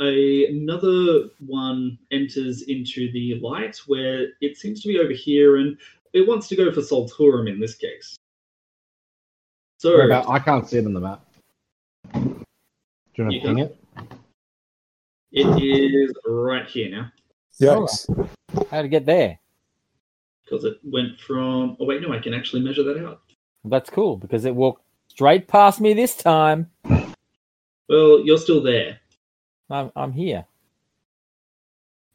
a, 0.00 0.46
another 0.46 1.28
one 1.44 1.98
enters 2.12 2.62
into 2.62 3.10
the 3.12 3.40
light 3.40 3.76
where 3.86 4.28
it 4.40 4.56
seems 4.56 4.80
to 4.82 4.88
be 4.88 5.00
over 5.00 5.12
here, 5.12 5.56
and 5.56 5.76
it 6.12 6.26
wants 6.26 6.46
to 6.48 6.56
go 6.56 6.72
for 6.72 6.80
Solturum 6.80 7.48
in 7.48 7.58
this 7.58 7.74
case. 7.74 8.16
So, 9.78 10.00
about- 10.00 10.28
I 10.28 10.38
can't 10.38 10.68
see 10.68 10.78
it 10.78 10.86
on 10.86 10.94
the 10.94 11.00
map. 11.00 11.26
Do 12.14 12.20
you 13.16 13.24
want 13.24 13.34
You 13.34 13.40
to 13.40 13.46
ping 13.46 13.58
it? 13.58 13.79
It 15.32 15.62
is 15.62 16.12
right 16.26 16.66
here 16.66 16.90
now. 16.90 17.12
Yikes. 17.60 18.28
How 18.70 18.82
to 18.82 18.88
get 18.88 19.06
there? 19.06 19.38
because 20.50 20.64
it 20.64 20.78
went 20.84 21.18
from. 21.20 21.76
Oh 21.78 21.84
wait, 21.84 22.02
no, 22.02 22.12
I 22.12 22.18
can 22.18 22.34
actually 22.34 22.62
measure 22.62 22.82
that 22.82 23.04
out. 23.04 23.22
That's 23.64 23.90
cool 23.90 24.16
because 24.16 24.44
it 24.44 24.54
walked 24.54 24.82
straight 25.08 25.48
past 25.48 25.80
me 25.80 25.94
this 25.94 26.16
time. 26.16 26.70
Well, 27.88 28.20
you're 28.24 28.38
still 28.38 28.62
there. 28.62 29.00
I'm, 29.68 29.92
I'm 29.96 30.12
here. 30.12 30.44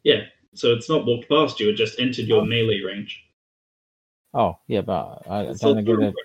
Yeah, 0.04 0.24
so 0.54 0.74
it's 0.74 0.90
not 0.90 1.06
walked 1.06 1.30
past 1.30 1.60
you; 1.60 1.70
it 1.70 1.76
just 1.76 2.00
entered 2.00 2.26
your 2.26 2.46
melee 2.46 2.82
range. 2.82 3.24
Oh, 4.34 4.58
yeah, 4.68 4.82
but 4.82 5.24
I 5.30 5.42
It's 5.44 5.62
don't 5.62 5.82
still 5.82 5.98
get 5.98 6.08
it. 6.08 6.16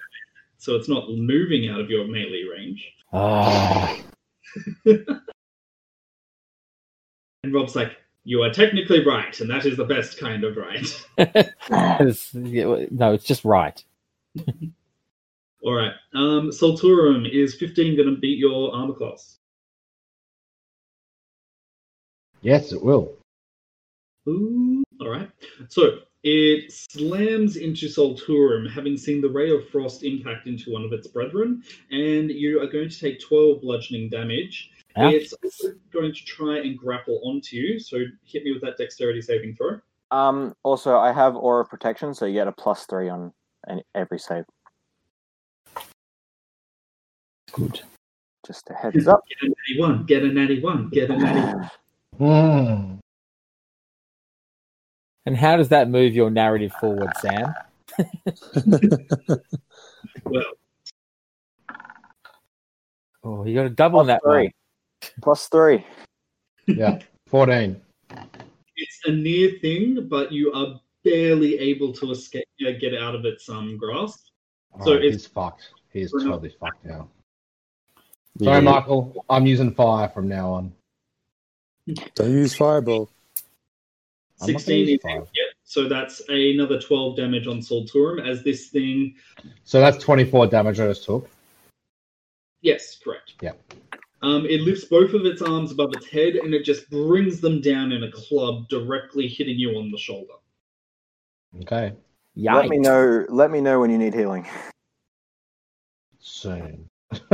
So 0.58 0.74
it's 0.74 0.88
not 0.88 1.08
moving 1.10 1.68
out 1.68 1.80
of 1.80 1.88
your 1.88 2.06
melee 2.06 2.44
range. 2.44 2.92
Ah, 3.12 3.96
And 7.42 7.54
Rob's 7.54 7.74
like, 7.76 7.96
"You 8.24 8.42
are 8.42 8.50
technically 8.52 9.04
right, 9.04 9.38
and 9.40 9.48
that 9.50 9.64
is 9.66 9.76
the 9.76 9.84
best 9.84 10.18
kind 10.18 10.44
of 10.44 10.56
right." 10.56 11.06
It's- 12.00 12.34
no, 12.34 13.12
it's 13.12 13.24
just 13.24 13.44
right. 13.44 13.82
All 15.62 15.74
right. 15.74 15.92
Um, 16.14 16.50
Solturum 16.50 17.28
is 17.30 17.54
15 17.56 17.96
going 17.96 18.14
to 18.14 18.20
beat 18.20 18.38
your 18.38 18.74
armor 18.74 18.94
class? 18.94 19.36
Yes, 22.40 22.72
it 22.72 22.82
will. 22.82 23.12
Ooh. 24.28 24.82
All 25.00 25.08
right. 25.10 25.30
So 25.68 25.98
It 26.22 26.70
slams 26.72 27.56
into 27.56 27.86
Solturum, 27.86 28.70
having 28.70 28.96
seen 28.96 29.20
the 29.20 29.28
ray 29.28 29.50
of 29.50 29.68
frost 29.68 30.02
impact 30.02 30.46
into 30.46 30.70
one 30.70 30.84
of 30.84 30.92
its 30.92 31.06
brethren, 31.06 31.62
and 31.90 32.30
you 32.30 32.60
are 32.62 32.66
going 32.66 32.88
to 32.88 32.98
take 33.00 33.20
12 33.20 33.60
bludgeoning 33.62 34.08
damage. 34.10 34.70
Ouch. 34.96 35.14
It's 35.14 35.34
also 35.44 35.74
going 35.92 36.12
to 36.12 36.24
try 36.24 36.58
and 36.58 36.76
grapple 36.76 37.20
onto 37.24 37.56
you, 37.56 37.78
so 37.78 37.98
hit 38.24 38.44
me 38.44 38.52
with 38.52 38.62
that 38.62 38.76
dexterity 38.76 39.22
saving 39.22 39.54
throw. 39.54 39.80
Um, 40.10 40.54
also, 40.64 40.96
I 40.96 41.12
have 41.12 41.36
aura 41.36 41.64
protection, 41.64 42.12
so 42.14 42.26
you 42.26 42.34
get 42.34 42.48
a 42.48 42.52
plus 42.52 42.86
three 42.86 43.08
on 43.08 43.32
any, 43.68 43.84
every 43.94 44.18
save. 44.18 44.44
Good. 47.52 47.80
Just 48.46 48.68
a 48.70 48.74
heads 48.74 49.06
up. 49.06 49.22
Get 49.28 49.38
a 49.42 49.48
natty 49.48 49.80
one, 49.80 50.04
get 50.06 50.22
a 50.24 50.28
natty 50.28 50.60
one, 50.60 50.88
get 50.88 51.10
a 51.10 51.16
natty 51.16 51.68
Hmm. 52.18 52.96
And 55.26 55.36
how 55.36 55.56
does 55.56 55.68
that 55.68 55.88
move 55.88 56.14
your 56.14 56.30
narrative 56.30 56.72
forward, 56.80 57.12
Sam? 57.20 57.54
Well, 60.24 60.44
Oh, 63.22 63.44
you 63.44 63.54
got 63.54 63.64
to 63.64 63.70
double 63.70 64.00
Plus 64.00 64.06
that 64.08 64.22
three. 64.24 64.50
One. 65.02 65.10
Plus 65.22 65.48
three. 65.48 65.84
Yeah, 66.66 66.98
14. 67.26 67.80
it's 68.76 69.00
a 69.06 69.12
near 69.12 69.58
thing, 69.60 70.06
but 70.08 70.30
you 70.32 70.52
are 70.52 70.80
barely 71.04 71.58
able 71.58 71.92
to 71.94 72.10
escape, 72.12 72.44
uh, 72.66 72.70
get 72.80 72.94
out 72.94 73.14
of 73.14 73.24
its 73.24 73.48
um 73.48 73.76
grasp. 73.76 74.26
So 74.84 74.92
Oh, 74.92 74.96
it's- 74.96 75.12
he's 75.14 75.26
fucked. 75.26 75.70
He's 75.92 76.12
We're 76.12 76.20
not- 76.24 76.30
totally 76.32 76.50
fucked 76.60 76.84
now. 76.84 77.08
Sorry, 78.40 78.62
Michael. 78.62 79.24
I'm 79.28 79.46
using 79.46 79.74
fire 79.74 80.08
from 80.08 80.28
now 80.28 80.50
on. 80.52 80.72
Don't 82.14 82.30
use 82.30 82.54
fireball. 82.54 83.10
I'm 84.40 84.46
not 84.46 84.46
gonna 84.46 84.58
16 84.60 84.78
use 84.80 84.88
is 84.90 85.02
fire. 85.02 85.14
Yep. 85.34 85.46
So 85.64 85.88
that's 85.88 86.22
another 86.28 86.80
12 86.80 87.16
damage 87.16 87.46
on 87.48 87.58
Solturum 87.58 88.26
as 88.26 88.42
this 88.44 88.68
thing. 88.68 89.16
So 89.64 89.80
that's 89.80 90.02
24 90.02 90.46
damage 90.46 90.78
I 90.80 90.86
just 90.86 91.04
took. 91.04 91.28
Yes, 92.62 92.96
correct. 93.02 93.34
Yeah. 93.42 93.52
Um, 94.22 94.44
it 94.46 94.60
lifts 94.60 94.84
both 94.84 95.14
of 95.14 95.24
its 95.24 95.40
arms 95.40 95.72
above 95.72 95.94
its 95.94 96.06
head 96.06 96.34
and 96.36 96.52
it 96.52 96.64
just 96.64 96.90
brings 96.90 97.40
them 97.40 97.60
down 97.60 97.92
in 97.92 98.04
a 98.04 98.12
club, 98.12 98.68
directly 98.68 99.26
hitting 99.26 99.58
you 99.58 99.78
on 99.78 99.90
the 99.90 99.96
shoulder. 99.98 100.34
Okay. 101.62 101.94
Let 102.36 102.68
me 102.68 102.78
know. 102.78 103.24
Let 103.28 103.50
me 103.50 103.60
know 103.60 103.80
when 103.80 103.90
you 103.90 103.98
need 103.98 104.14
healing. 104.14 104.46
Soon. 106.18 106.88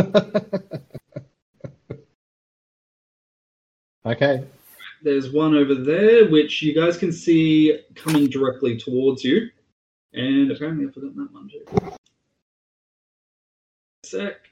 okay. 4.06 4.44
There's 5.02 5.30
one 5.30 5.54
over 5.54 5.74
there, 5.74 6.28
which 6.28 6.62
you 6.62 6.74
guys 6.74 6.96
can 6.96 7.12
see 7.12 7.78
coming 7.94 8.28
directly 8.28 8.78
towards 8.78 9.22
you. 9.22 9.50
And 10.14 10.50
apparently 10.50 10.86
I've 10.86 10.94
forgotten 10.94 11.16
that 11.18 11.32
one 11.32 11.50
too. 11.50 11.64
Sec. 14.04 14.48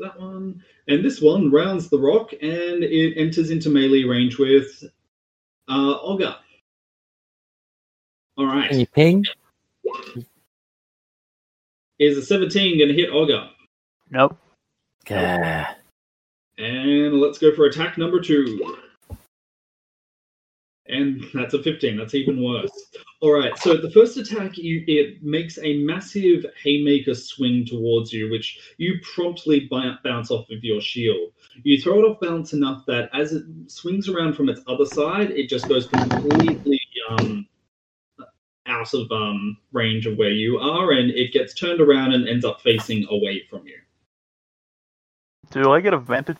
That 0.00 0.20
one. 0.20 0.62
And 0.88 1.04
this 1.04 1.20
one 1.20 1.50
rounds 1.50 1.88
the 1.88 1.98
rock 1.98 2.32
and 2.32 2.84
it 2.84 3.14
enters 3.16 3.50
into 3.50 3.70
melee 3.70 4.04
range 4.04 4.38
with 4.38 4.84
uh, 5.68 5.98
Olga. 5.98 6.38
All 8.36 8.46
right. 8.46 8.70
Can 8.70 8.80
you 8.80 8.86
ping? 8.86 9.24
Is 11.98 12.18
a 12.18 12.22
17 12.22 12.78
going 12.78 12.88
to 12.88 12.94
hit 12.94 13.10
Olga? 13.10 13.50
Nope. 14.10 14.36
Yeah. 15.08 15.72
And 16.58 17.20
let's 17.20 17.38
go 17.38 17.54
for 17.54 17.64
attack 17.64 17.96
number 17.96 18.20
two. 18.20 18.76
And 20.88 21.24
that's 21.34 21.54
a 21.54 21.62
15. 21.62 21.96
That's 21.96 22.14
even 22.14 22.42
worse. 22.42 22.70
All 23.20 23.32
right. 23.32 23.56
So 23.58 23.76
the 23.76 23.90
first 23.90 24.16
attack, 24.16 24.56
you, 24.56 24.84
it 24.86 25.22
makes 25.22 25.58
a 25.58 25.82
massive 25.82 26.46
haymaker 26.62 27.14
swing 27.14 27.64
towards 27.66 28.12
you, 28.12 28.30
which 28.30 28.58
you 28.76 29.00
promptly 29.14 29.68
bounce 29.70 30.30
off 30.30 30.50
of 30.50 30.62
your 30.62 30.80
shield. 30.80 31.32
You 31.62 31.80
throw 31.80 31.98
it 32.00 32.08
off 32.08 32.20
balance 32.20 32.52
enough 32.52 32.84
that 32.86 33.08
as 33.12 33.32
it 33.32 33.44
swings 33.68 34.08
around 34.08 34.34
from 34.34 34.48
its 34.48 34.60
other 34.66 34.86
side, 34.86 35.30
it 35.30 35.48
just 35.48 35.68
goes 35.68 35.86
completely 35.86 36.80
um, 37.08 37.46
out 38.66 38.92
of 38.94 39.10
um, 39.10 39.56
range 39.72 40.06
of 40.06 40.18
where 40.18 40.30
you 40.30 40.58
are, 40.58 40.92
and 40.92 41.10
it 41.10 41.32
gets 41.32 41.54
turned 41.54 41.80
around 41.80 42.12
and 42.12 42.28
ends 42.28 42.44
up 42.44 42.60
facing 42.60 43.06
away 43.10 43.42
from 43.48 43.66
you. 43.66 43.78
Do 45.50 45.72
I 45.72 45.80
get 45.80 45.94
a 45.94 45.96
advantage? 45.96 46.36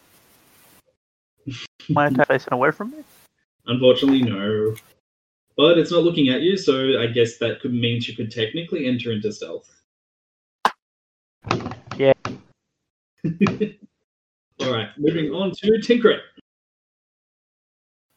My 1.88 2.06
attack 2.08 2.28
facing 2.28 2.52
away 2.52 2.72
from 2.72 2.90
me? 2.90 3.04
Unfortunately, 3.66 4.22
no. 4.22 4.74
But 5.56 5.78
it's 5.78 5.90
not 5.90 6.02
looking 6.04 6.28
at 6.28 6.42
you, 6.42 6.56
so 6.56 7.00
I 7.00 7.06
guess 7.06 7.38
that 7.38 7.60
could 7.60 7.72
means 7.72 8.08
you 8.08 8.14
could 8.14 8.30
technically 8.30 8.86
enter 8.86 9.10
into 9.12 9.32
stealth. 9.32 9.70
Yeah. 11.96 12.12
All 14.60 14.72
right, 14.72 14.88
moving 14.98 15.30
on 15.32 15.52
to 15.52 15.80
Trinket. 15.80 16.20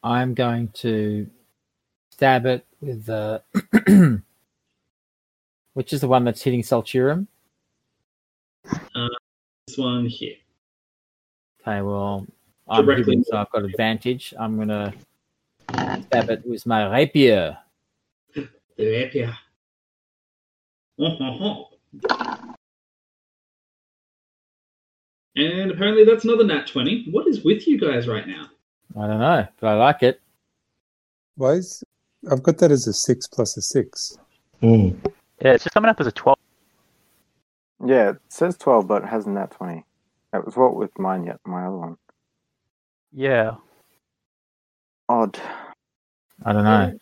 I'm 0.02 0.34
going 0.34 0.68
to 0.74 1.26
stab 2.10 2.46
it 2.46 2.66
with 2.80 3.06
the. 3.06 3.42
Which 5.74 5.92
is 5.92 6.00
the 6.00 6.08
one 6.08 6.24
that's 6.24 6.42
hitting 6.42 6.62
Solturum? 6.62 7.26
Uh, 8.94 9.08
this 9.66 9.78
one 9.78 10.06
here. 10.06 10.34
Okay, 11.62 11.80
well, 11.80 12.26
I'm 12.68 12.84
Directly. 12.84 13.12
hidden, 13.12 13.24
so 13.24 13.36
I've 13.36 13.50
got 13.50 13.64
advantage. 13.64 14.34
I'm 14.38 14.56
going 14.56 14.68
to 14.68 14.92
stab 15.98 16.30
it 16.30 16.46
with 16.46 16.66
my 16.66 16.90
rapier. 16.90 17.58
The 18.34 18.48
rapier. 18.78 19.36
And 25.36 25.70
apparently 25.70 26.04
that's 26.04 26.24
another 26.24 26.44
nat 26.44 26.66
20. 26.66 27.06
What 27.12 27.26
is 27.28 27.44
with 27.44 27.66
you 27.66 27.78
guys 27.78 28.08
right 28.08 28.26
now? 28.26 28.48
I 28.98 29.06
don't 29.06 29.20
know, 29.20 29.46
but 29.60 29.66
I 29.68 29.74
like 29.74 30.02
it. 30.02 30.20
Why 31.36 31.52
is 31.52 31.82
I've 32.30 32.42
got 32.42 32.58
that 32.58 32.70
as 32.70 32.86
a 32.86 32.92
six 32.92 33.26
plus 33.26 33.56
a 33.56 33.62
six. 33.62 34.18
Hmm. 34.60 34.90
Yeah, 35.40 35.52
it's 35.52 35.64
just 35.64 35.72
coming 35.72 35.88
up 35.88 36.00
as 36.00 36.06
a 36.06 36.12
12. 36.12 36.36
Yeah, 37.86 38.10
it 38.10 38.16
says 38.28 38.58
twelve, 38.58 38.86
but 38.86 39.04
it 39.04 39.08
hasn't 39.08 39.36
that 39.36 39.52
twenty. 39.52 39.84
That 40.32 40.44
was 40.44 40.54
what 40.54 40.76
with 40.76 40.98
mine 40.98 41.24
yet. 41.24 41.40
My 41.46 41.64
other 41.64 41.76
one. 41.76 41.96
Yeah. 43.12 43.54
Odd. 45.08 45.40
I 46.44 46.52
don't 46.52 46.64
know. 46.64 46.92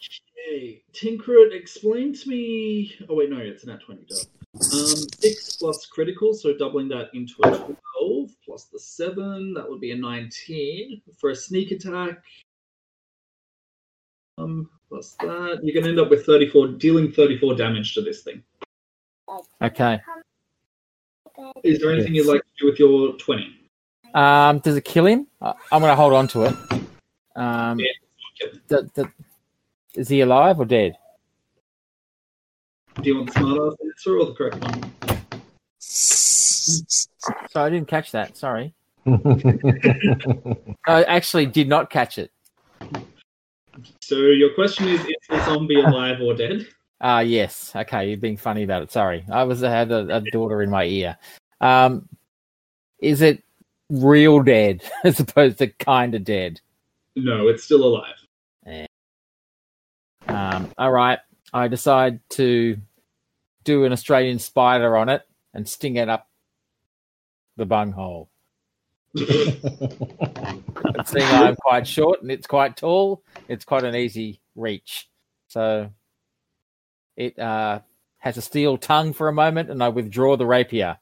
Okay. 0.49 0.83
Trinket, 0.93 1.53
explain 1.53 2.13
to 2.15 2.29
me. 2.29 2.95
Oh, 3.09 3.15
wait, 3.15 3.31
no, 3.31 3.39
it's 3.39 3.65
a 3.65 3.69
nat 3.69 3.81
20. 3.81 4.07
Um, 4.73 4.97
6 5.21 5.57
plus 5.57 5.87
critical, 5.87 6.35
so 6.35 6.57
doubling 6.57 6.89
that 6.89 7.11
into 7.15 7.35
a 7.45 7.51
12, 7.51 8.31
plus 8.45 8.65
the 8.65 8.79
7, 8.79 9.55
that 9.55 9.69
would 9.69 9.81
be 9.81 9.93
a 9.93 9.97
19. 9.97 11.03
For 11.21 11.31
a 11.31 11.37
sneak 11.37 11.71
attack, 11.71 12.23
um, 14.39 14.69
plus 14.89 15.15
that, 15.21 15.61
you're 15.63 15.75
going 15.75 15.85
to 15.85 15.91
end 15.91 16.01
up 16.01 16.11
with 16.11 16.25
34, 16.27 16.69
dealing 16.69 17.13
34 17.13 17.55
damage 17.55 17.95
to 17.95 18.01
this 18.03 18.23
thing. 18.23 18.43
Okay. 19.63 20.01
Is 21.63 21.79
there 21.79 21.93
anything 21.93 22.15
you'd 22.15 22.27
like 22.27 22.41
to 22.41 22.47
do 22.59 22.67
with 22.67 22.79
your 22.81 23.13
20? 23.13 23.55
Um, 24.15 24.59
does 24.61 24.77
it 24.77 24.85
kill 24.85 25.07
him? 25.07 25.27
I'm 25.41 25.55
going 25.71 25.85
to 25.93 25.95
hold 25.97 26.15
on 26.15 26.27
to 26.29 26.45
it. 26.45 26.55
Um, 27.37 27.79
Yeah, 27.79 27.87
kill 28.41 28.51
him. 28.51 28.61
th- 28.69 28.93
th- 28.95 29.09
is 29.99 30.09
he 30.09 30.21
alive 30.21 30.61
or 30.61 30.65
dead? 30.65 30.97
Do 33.03 33.09
you 33.09 33.17
want 33.17 33.27
the 33.27 33.41
smart 33.41 33.73
ass 33.73 33.79
answer 33.85 34.19
or 34.19 34.27
the 34.27 34.33
correct 34.33 34.61
one? 34.61 34.93
Sorry, 35.79 37.67
I 37.67 37.71
didn't 37.71 37.89
catch 37.89 38.13
that. 38.13 38.37
Sorry. 38.37 38.75
I 40.87 41.03
actually 41.05 41.47
did 41.47 41.69
not 41.69 41.91
catch 41.91 42.19
it. 42.19 42.31
So 44.01 44.17
your 44.17 44.55
question 44.55 44.89
is: 44.89 45.01
Is 45.01 45.17
the 45.29 45.45
zombie 45.45 45.81
alive 45.81 46.21
or 46.21 46.35
dead? 46.35 46.67
Ah, 47.01 47.21
yes. 47.21 47.73
Okay, 47.75 48.09
you're 48.09 48.19
being 48.19 48.37
funny 48.37 48.63
about 48.63 48.83
it. 48.83 48.93
Sorry, 48.93 49.25
I 49.31 49.45
was 49.45 49.65
I 49.65 49.71
had 49.71 49.91
a, 49.91 50.17
a 50.17 50.21
daughter 50.21 50.63
in 50.63 50.71
my 50.71 50.85
ear. 50.85 51.17
Um, 51.61 52.09
is 53.01 53.21
it 53.21 53.43
real 53.91 54.43
dead 54.43 54.83
as 55.05 55.19
opposed 55.19 55.59
to 55.59 55.69
kind 55.69 56.15
of 56.15 56.23
dead? 56.23 56.61
No, 57.17 57.49
it's 57.49 57.65
still 57.65 57.83
alive. 57.83 58.15
Um, 60.29 60.73
all 60.77 60.93
right, 60.93 61.19
I 61.53 61.69
decide 61.69 62.21
to 62.31 62.77
do 63.65 63.85
an 63.85 63.93
Australian 63.93 64.39
spider 64.39 64.97
on 64.97 65.09
it 65.09 65.23
and 65.55 65.69
sting 65.69 65.97
it 65.97 66.09
up 66.09 66.29
the 67.57 67.67
bunghole. 67.67 68.29
Seeing 69.17 69.35
I'm 71.25 71.57
quite 71.57 71.87
short 71.87 72.23
and 72.23 72.31
it's 72.31 72.47
quite 72.47 72.77
tall, 72.77 73.23
it's 73.49 73.65
quite 73.65 73.85
an 73.85 73.97
easy 73.97 74.41
reach. 74.55 75.09
So 75.49 75.91
it 77.17 77.39
uh, 77.39 77.81
has 78.19 78.37
a 78.37 78.43
steel 78.43 78.77
tongue 78.77 79.13
for 79.13 79.29
a 79.29 79.33
moment, 79.33 79.71
and 79.71 79.83
I 79.83 79.89
withdraw 79.89 80.37
the 80.37 80.47
rapier. 80.47 80.99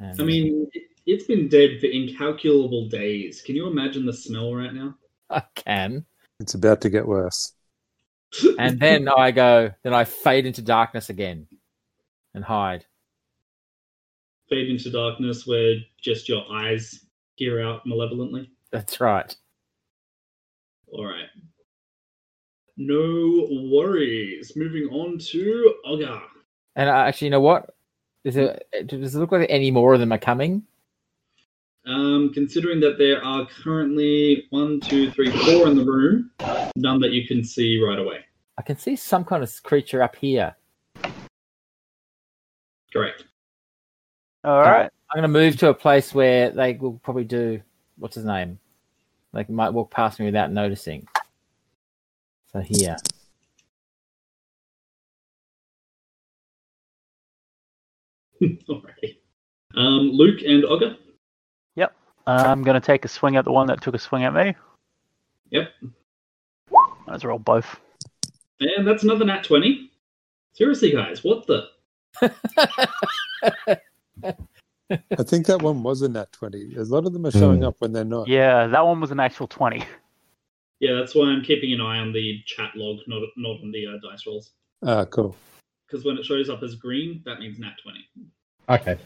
And 0.00 0.20
I 0.20 0.24
mean, 0.24 0.68
it- 0.72 0.82
it's 1.08 1.24
been 1.24 1.48
dead 1.48 1.78
for 1.78 1.86
incalculable 1.86 2.88
days. 2.88 3.40
Can 3.40 3.54
you 3.54 3.68
imagine 3.68 4.06
the 4.06 4.12
smell 4.12 4.52
right 4.52 4.74
now? 4.74 4.96
I 5.30 5.44
can. 5.54 6.04
It's 6.40 6.54
about 6.54 6.80
to 6.80 6.90
get 6.90 7.06
worse. 7.06 7.52
And 8.58 8.78
then 8.78 9.08
I 9.08 9.30
go, 9.30 9.72
then 9.82 9.94
I 9.94 10.04
fade 10.04 10.46
into 10.46 10.62
darkness 10.62 11.10
again 11.10 11.46
and 12.34 12.44
hide. 12.44 12.84
Fade 14.48 14.68
into 14.68 14.90
darkness 14.90 15.46
where 15.46 15.76
just 16.00 16.28
your 16.28 16.44
eyes 16.52 17.06
peer 17.38 17.62
out 17.66 17.86
malevolently. 17.86 18.50
That's 18.70 19.00
right. 19.00 19.34
All 20.88 21.04
right. 21.04 21.28
No 22.76 23.48
worries. 23.72 24.52
Moving 24.54 24.88
on 24.90 25.18
to 25.18 25.74
Ogre. 25.86 26.20
And 26.76 26.88
uh, 26.88 26.92
actually, 26.92 27.26
you 27.26 27.30
know 27.30 27.40
what? 27.40 27.74
Is 28.24 28.36
it, 28.36 28.66
does 28.86 29.14
it 29.14 29.18
look 29.18 29.32
like 29.32 29.46
any 29.48 29.70
more 29.70 29.94
of 29.94 30.00
them 30.00 30.12
are 30.12 30.18
coming? 30.18 30.62
Um, 31.86 32.32
considering 32.34 32.80
that 32.80 32.98
there 32.98 33.24
are 33.24 33.46
currently 33.62 34.46
one, 34.50 34.80
two, 34.80 35.10
three, 35.12 35.30
four 35.30 35.68
in 35.68 35.76
the 35.76 35.84
room, 35.84 36.32
none 36.74 37.00
that 37.00 37.12
you 37.12 37.26
can 37.28 37.44
see 37.44 37.80
right 37.80 37.98
away. 37.98 38.25
I 38.58 38.62
can 38.62 38.76
see 38.76 38.96
some 38.96 39.24
kind 39.24 39.42
of 39.42 39.62
creature 39.62 40.02
up 40.02 40.16
here. 40.16 40.56
Correct. 42.92 43.24
All 44.44 44.60
right. 44.60 44.90
I'm 45.10 45.20
going 45.20 45.22
to 45.22 45.28
move 45.28 45.56
to 45.58 45.68
a 45.68 45.74
place 45.74 46.14
where 46.14 46.50
they 46.50 46.74
will 46.74 46.98
probably 47.02 47.24
do 47.24 47.60
what's 47.98 48.14
his 48.14 48.24
name? 48.24 48.58
Like 49.32 49.50
might 49.50 49.70
walk 49.70 49.90
past 49.90 50.18
me 50.18 50.26
without 50.26 50.50
noticing. 50.50 51.06
So 52.52 52.60
here. 52.60 52.96
Alrighty. 58.42 59.18
Um, 59.76 60.10
Luke 60.12 60.40
and 60.46 60.64
Ogre. 60.64 60.96
Yep. 61.74 61.94
I'm 62.26 62.62
going 62.62 62.80
to 62.80 62.84
take 62.84 63.04
a 63.04 63.08
swing 63.08 63.36
at 63.36 63.44
the 63.44 63.52
one 63.52 63.66
that 63.66 63.82
took 63.82 63.94
a 63.94 63.98
swing 63.98 64.24
at 64.24 64.32
me. 64.34 64.54
Yep. 65.50 65.68
Let's 67.06 67.24
roll 67.24 67.38
both. 67.38 67.80
And 68.60 68.86
that's 68.86 69.02
another 69.02 69.24
nat 69.24 69.44
20. 69.44 69.90
Seriously, 70.54 70.92
guys, 70.92 71.22
what 71.22 71.46
the? 71.46 71.68
I 74.90 75.22
think 75.22 75.46
that 75.46 75.60
one 75.60 75.82
was 75.82 76.02
a 76.02 76.08
nat 76.08 76.32
20. 76.32 76.76
A 76.76 76.84
lot 76.84 77.06
of 77.06 77.12
them 77.12 77.26
are 77.26 77.30
showing 77.30 77.64
up 77.64 77.76
when 77.80 77.92
they're 77.92 78.04
not. 78.04 78.28
Yeah, 78.28 78.66
that 78.66 78.86
one 78.86 79.00
was 79.00 79.10
an 79.10 79.20
actual 79.20 79.46
20. 79.46 79.84
Yeah, 80.80 80.94
that's 80.94 81.14
why 81.14 81.26
I'm 81.26 81.42
keeping 81.42 81.72
an 81.72 81.80
eye 81.80 81.98
on 81.98 82.12
the 82.12 82.42
chat 82.44 82.72
log, 82.74 82.98
not 83.06 83.22
not 83.36 83.60
on 83.62 83.70
the 83.72 83.86
uh, 83.86 83.98
dice 84.02 84.26
rolls. 84.26 84.52
Ah, 84.82 85.04
cool. 85.06 85.34
Because 85.86 86.04
when 86.04 86.18
it 86.18 86.24
shows 86.24 86.50
up 86.50 86.62
as 86.62 86.74
green, 86.74 87.22
that 87.24 87.40
means 87.40 87.58
nat 87.58 87.74
20. 87.82 87.98
Okay. 88.68 88.98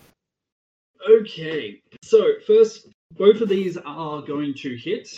Okay, 1.08 1.80
so 2.02 2.34
first, 2.46 2.88
both 3.16 3.40
of 3.40 3.48
these 3.48 3.76
are 3.78 4.22
going 4.22 4.54
to 4.54 4.76
hit. 4.76 5.08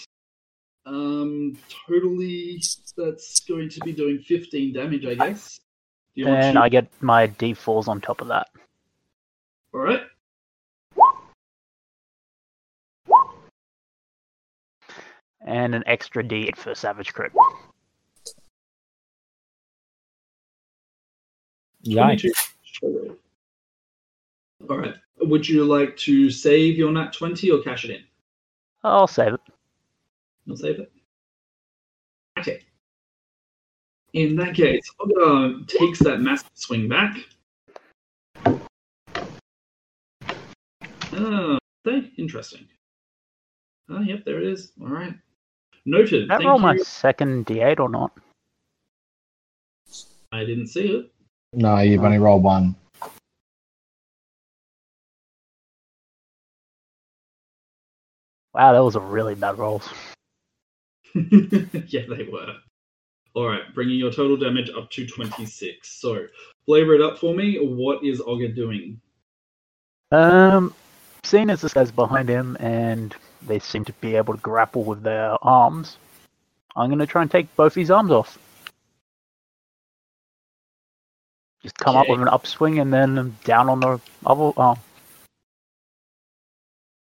Um, 0.84 1.56
totally, 1.86 2.62
that's 2.96 3.40
going 3.40 3.68
to 3.68 3.80
be 3.80 3.92
doing 3.92 4.18
15 4.18 4.72
damage, 4.72 5.06
I 5.06 5.14
guess. 5.14 5.60
Do 6.16 6.26
And 6.26 6.58
I 6.58 6.68
get 6.68 6.88
my 7.00 7.28
D4s 7.28 7.88
on 7.88 8.00
top 8.00 8.20
of 8.20 8.28
that. 8.28 8.48
All 9.72 9.80
right. 9.80 10.02
And 15.44 15.74
an 15.74 15.82
extra 15.86 16.22
D8 16.22 16.56
for 16.56 16.74
Savage 16.74 17.12
Crit. 17.12 17.32
Yikes. 21.84 22.30
All 24.68 24.78
right. 24.78 24.94
Would 25.18 25.48
you 25.48 25.64
like 25.64 25.96
to 25.98 26.30
save 26.30 26.76
your 26.76 26.92
nat 26.92 27.12
20 27.12 27.50
or 27.50 27.62
cash 27.62 27.84
it 27.84 27.90
in? 27.90 28.04
I'll 28.84 29.06
save 29.06 29.34
it. 29.34 29.40
You'll 30.44 30.56
save 30.56 30.80
it. 30.80 30.92
Okay. 32.38 32.60
In 34.14 34.36
that 34.36 34.54
case, 34.54 34.82
Ogre 35.00 35.60
takes 35.66 35.98
that 36.00 36.20
massive 36.20 36.50
swing 36.54 36.88
back. 36.88 37.16
Ah, 38.44 38.58
oh, 41.14 41.58
okay, 41.86 42.10
interesting. 42.18 42.66
Oh, 43.88 44.00
yep, 44.00 44.24
there 44.24 44.38
it 44.38 44.46
is. 44.46 44.72
All 44.80 44.88
right. 44.88 45.14
Noted. 45.84 46.22
Did 46.22 46.30
I 46.30 46.36
Thank 46.36 46.46
roll 46.46 46.56
you. 46.56 46.62
my 46.62 46.76
second 46.78 47.46
D8 47.46 47.80
or 47.80 47.88
not? 47.88 48.12
I 50.32 50.44
didn't 50.44 50.68
see 50.68 50.88
it. 50.88 51.12
No, 51.52 51.78
you've 51.80 52.04
only 52.04 52.16
uh, 52.16 52.20
rolled 52.20 52.42
one. 52.42 52.74
Wow, 58.54 58.72
that 58.72 58.82
was 58.84 58.96
a 58.96 59.00
really 59.00 59.34
bad 59.34 59.58
roll. 59.58 59.82
yeah, 61.88 62.02
they 62.08 62.28
were. 62.30 62.56
All 63.34 63.48
right, 63.48 63.62
bringing 63.74 63.98
your 63.98 64.12
total 64.12 64.36
damage 64.36 64.70
up 64.76 64.90
to 64.90 65.06
26. 65.06 65.88
So, 65.88 66.26
flavor 66.66 66.94
it 66.94 67.00
up 67.00 67.18
for 67.18 67.34
me. 67.34 67.56
What 67.56 68.04
is 68.04 68.20
Ogre 68.24 68.48
doing? 68.48 69.00
Um, 70.10 70.74
seeing 71.22 71.48
as 71.48 71.62
this 71.62 71.72
guy's 71.72 71.90
behind 71.90 72.28
him 72.28 72.56
and 72.60 73.14
they 73.46 73.58
seem 73.58 73.84
to 73.86 73.92
be 73.94 74.16
able 74.16 74.34
to 74.34 74.40
grapple 74.40 74.84
with 74.84 75.02
their 75.02 75.36
arms, 75.42 75.96
I'm 76.76 76.88
going 76.88 76.98
to 76.98 77.06
try 77.06 77.22
and 77.22 77.30
take 77.30 77.54
both 77.56 77.74
his 77.74 77.90
arms 77.90 78.10
off. 78.10 78.38
Just 81.62 81.78
come 81.78 81.96
up 81.96 82.08
with 82.08 82.20
an 82.20 82.28
upswing 82.28 82.80
and 82.80 82.92
then 82.92 83.36
down 83.44 83.68
on 83.68 83.80
the 83.80 84.00
other 84.26 84.52
arm. 84.56 84.78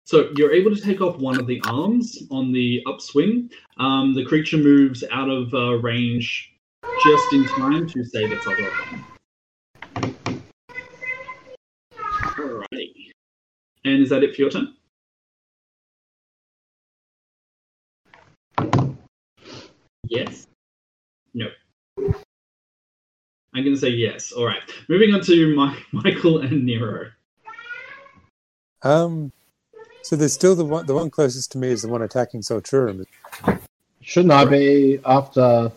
So 0.09 0.30
you're 0.36 0.52
able 0.55 0.74
to 0.74 0.80
take 0.80 1.02
off 1.02 1.18
one 1.18 1.39
of 1.39 1.47
the 1.47 1.60
arms 1.66 2.22
on 2.30 2.51
the 2.51 2.82
upswing. 2.86 3.51
Um, 3.76 4.14
the 4.14 4.24
creature 4.24 4.56
moves 4.56 5.05
out 5.10 5.28
of 5.28 5.52
uh, 5.52 5.74
range 5.74 6.51
just 7.05 7.30
in 7.35 7.44
time 7.44 7.86
to 7.89 8.02
save 8.02 8.32
its 8.32 8.47
other 8.47 8.70
arm. 8.70 9.05
Alrighty. 11.93 13.10
And 13.85 14.02
is 14.02 14.09
that 14.09 14.22
it 14.22 14.35
for 14.35 14.40
your 14.40 14.51
turn? 14.51 14.74
Yes. 20.05 20.47
No. 21.35 21.48
I'm 21.98 23.62
going 23.62 23.74
to 23.74 23.76
say 23.76 23.90
yes. 23.90 24.32
All 24.32 24.47
right. 24.47 24.62
Moving 24.89 25.12
on 25.12 25.20
to 25.24 25.55
my, 25.55 25.76
Michael 25.93 26.39
and 26.39 26.64
Nero. 26.64 27.10
Um, 28.80 29.32
so 30.03 30.16
there's 30.16 30.33
still 30.33 30.55
the 30.55 30.65
one. 30.65 30.87
The 30.87 30.95
one 30.95 31.11
closest 31.11 31.53
to 31.53 31.59
me 31.59 31.69
is 31.69 31.83
the 31.83 31.89
one 31.89 32.03
attacking 32.03 32.41
Solturum. 32.43 33.05
Shouldn't 34.01 34.33
I 34.33 34.45
be 34.45 35.01
after? 35.05 35.70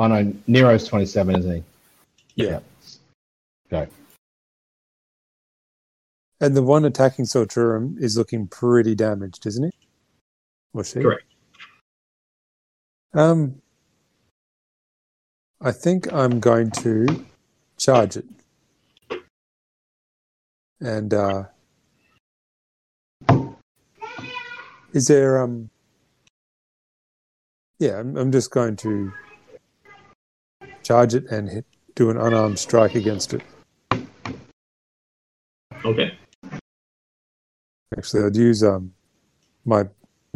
Oh 0.00 0.06
no, 0.06 0.32
Nero's 0.46 0.86
twenty-seven, 0.86 1.38
isn't 1.38 1.54
he? 1.56 1.64
Yeah. 2.34 2.60
Okay. 3.72 3.90
And 6.40 6.56
the 6.56 6.62
one 6.62 6.84
attacking 6.84 7.24
Solturum 7.24 8.00
is 8.00 8.16
looking 8.16 8.46
pretty 8.46 8.94
damaged, 8.94 9.44
isn't 9.46 9.64
he? 9.64 9.72
Or 10.72 10.84
she? 10.84 11.00
Correct. 11.00 11.24
Um, 13.12 13.60
I 15.60 15.72
think 15.72 16.12
I'm 16.12 16.38
going 16.38 16.70
to 16.72 17.24
charge 17.76 18.16
it. 18.16 18.26
And 20.80 21.12
uh, 21.12 21.44
is 24.98 25.06
there 25.06 25.40
um? 25.40 25.70
Yeah, 27.78 28.00
I'm, 28.00 28.16
I'm 28.16 28.32
just 28.32 28.50
going 28.50 28.74
to 28.78 29.12
charge 30.82 31.14
it 31.14 31.24
and 31.30 31.48
hit, 31.48 31.64
do 31.94 32.10
an 32.10 32.16
unarmed 32.16 32.58
strike 32.58 32.96
against 32.96 33.32
it. 33.32 33.42
Okay. 35.84 36.18
Actually, 37.96 38.24
I'd 38.24 38.36
use 38.36 38.64
um 38.64 38.92
my 39.64 39.84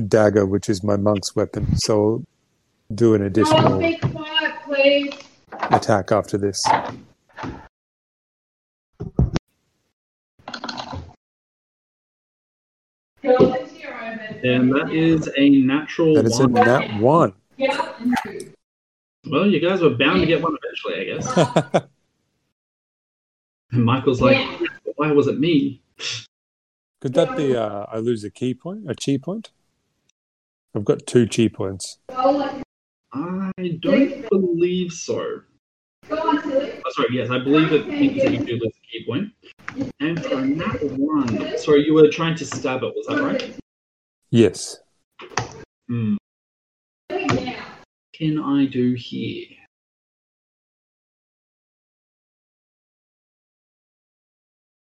dagger, 0.06 0.46
which 0.46 0.68
is 0.68 0.84
my 0.84 0.96
monk's 0.96 1.34
weapon. 1.34 1.76
So 1.76 1.94
I'll 1.94 2.22
do 2.94 3.14
an 3.14 3.22
additional 3.22 3.80
quiet, 4.64 5.26
attack 5.72 6.12
after 6.12 6.38
this. 6.38 6.64
Girl, 13.22 13.54
into 13.54 13.78
your 13.78 13.94
own 13.94 14.18
bed. 14.18 14.31
And 14.44 14.72
that 14.72 14.90
is 14.92 15.28
a 15.36 15.48
natural 15.50 16.14
That 16.14 16.26
is 16.26 16.38
a 16.40 16.48
one. 16.48 16.52
nat 16.66 17.00
one. 17.00 17.32
Get 17.58 17.78
up 17.78 18.00
and 18.00 18.14
move. 18.24 18.54
Well, 19.30 19.46
you 19.46 19.60
guys 19.60 19.80
were 19.80 19.90
bound 19.90 20.20
to 20.20 20.26
get 20.26 20.42
one 20.42 20.56
eventually, 20.62 21.00
I 21.00 21.04
guess. 21.16 21.84
And 23.72 23.84
Michael's 23.86 24.20
like, 24.20 24.36
Yeah. 24.36 24.66
why 24.96 25.12
was 25.12 25.28
it 25.28 25.40
me? 25.40 25.80
Could 27.00 27.14
that 27.14 27.34
be 27.38 27.56
uh, 27.56 27.86
I 27.90 27.98
lose 27.98 28.22
a 28.22 28.30
ki 28.30 28.52
point, 28.54 28.84
a 28.88 28.94
chi 28.94 29.16
point? 29.16 29.50
I've 30.74 30.84
got 30.84 31.06
two 31.06 31.26
chi 31.26 31.48
points. 31.48 31.96
I 32.10 33.50
don't 33.80 34.28
believe 34.28 34.92
so. 34.92 35.40
go 36.08 36.16
on, 36.16 36.42
silly. 36.42 36.80
Oh, 36.84 36.90
sorry, 36.92 37.08
yes, 37.12 37.30
I 37.30 37.38
believe 37.38 37.72
it 37.72 37.88
means 37.88 38.22
that 38.22 38.32
you 38.32 38.38
do 38.40 38.52
lose 38.62 38.72
a 38.76 38.86
ki 38.90 39.06
point. 39.06 39.32
And 40.00 40.22
for 40.22 40.38
a 40.38 40.44
nat 40.46 40.82
one, 40.98 41.56
sorry, 41.58 41.84
you 41.86 41.94
were 41.94 42.08
trying 42.08 42.34
to 42.36 42.44
stab 42.44 42.82
it, 42.82 42.92
was 42.94 43.06
that 43.06 43.22
right? 43.22 43.56
Yes. 44.32 44.78
Hmm. 45.88 46.16
Do 47.10 47.16
it 47.16 47.44
now. 47.44 47.66
can 48.14 48.42
I 48.42 48.64
do 48.64 48.94
here? 48.94 49.44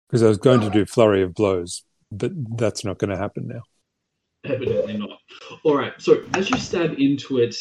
Because 0.07 0.23
I 0.23 0.29
was 0.29 0.37
going 0.37 0.61
to 0.61 0.69
do 0.69 0.85
flurry 0.85 1.21
of 1.21 1.33
blows, 1.33 1.83
but 2.13 2.31
that's 2.57 2.85
not 2.85 2.97
going 2.97 3.09
to 3.09 3.17
happen 3.17 3.49
now. 3.49 3.63
Evidently 4.45 4.95
not. 4.95 5.19
All 5.65 5.75
right. 5.75 5.91
So 5.97 6.23
as 6.35 6.49
you 6.49 6.57
stab 6.57 6.93
into 6.97 7.39
it, 7.39 7.57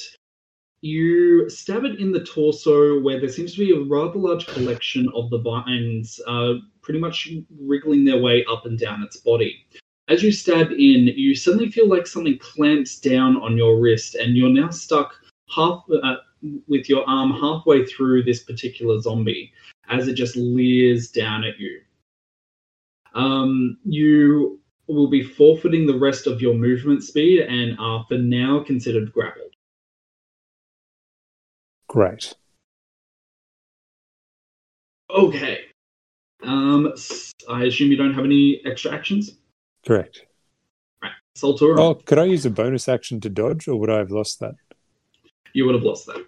you 0.81 1.51
stab 1.51 1.83
it 1.85 1.99
in 1.99 2.13
the 2.13 2.23
torso 2.23 3.01
where 3.01 3.19
there 3.19 3.29
seems 3.29 3.53
to 3.55 3.59
be 3.59 3.73
a 3.73 3.81
rather 3.81 4.21
large 4.21 4.47
collection 4.47 5.09
of 5.13 5.29
the 5.31 5.39
vines, 5.39 6.21
uh, 6.29 6.53
pretty 6.83 7.01
much 7.01 7.31
wriggling 7.59 8.05
their 8.05 8.21
way 8.23 8.45
up 8.49 8.65
and 8.65 8.79
down 8.79 9.03
its 9.03 9.17
body. 9.17 9.67
As 10.09 10.23
you 10.23 10.33
stab 10.33 10.71
in, 10.71 11.09
you 11.17 11.35
suddenly 11.35 11.71
feel 11.71 11.89
like 11.89 12.07
something 12.07 12.39
clamps 12.39 13.01
down 13.01 13.39
on 13.39 13.57
your 13.57 13.81
wrist, 13.81 14.17
and 14.17 14.37
you're 14.37 14.51
now 14.51 14.69
stuck 14.71 15.15
half 15.55 15.85
uh, 16.03 16.17
with 16.69 16.89
your 16.89 17.09
arm 17.09 17.33
halfway 17.33 17.87
through 17.87 18.23
this 18.23 18.43
particular 18.43 19.01
zombie 19.01 19.53
as 19.89 20.09
it 20.09 20.15
just 20.15 20.37
leers 20.37 21.11
down 21.11 21.45
at 21.45 21.59
you. 21.59 21.81
Um, 23.15 23.79
you 23.85 24.61
will 24.89 25.09
be 25.09 25.23
forfeiting 25.23 25.87
the 25.87 25.99
rest 25.99 26.27
of 26.27 26.43
your 26.43 26.55
movement 26.55 27.03
speed 27.03 27.41
and 27.41 27.79
are 27.79 28.05
for 28.07 28.19
now 28.19 28.63
considered 28.63 29.13
grappled. 29.13 29.53
Great. 31.89 32.35
Okay. 35.09 35.61
Um, 36.43 36.93
I 37.49 37.65
assume 37.65 37.91
you 37.91 37.97
don't 37.97 38.13
have 38.13 38.25
any 38.25 38.61
extra 38.67 38.93
actions. 38.93 39.39
Correct. 39.87 40.27
Right. 41.03 41.13
Solturum, 41.37 41.79
Oh, 41.79 41.95
could 41.95 42.19
I 42.19 42.25
use 42.25 42.47
a 42.47 42.51
bonus 42.51 42.89
action 42.89 43.21
to 43.21 43.29
dodge, 43.29 43.69
or 43.69 43.77
would 43.77 43.91
I 43.91 43.99
have 43.99 44.11
lost 44.11 44.41
that? 44.41 44.55
you 45.53 45.65
would 45.67 45.75
have 45.75 45.85
lost 45.85 46.07
that. 46.07 46.25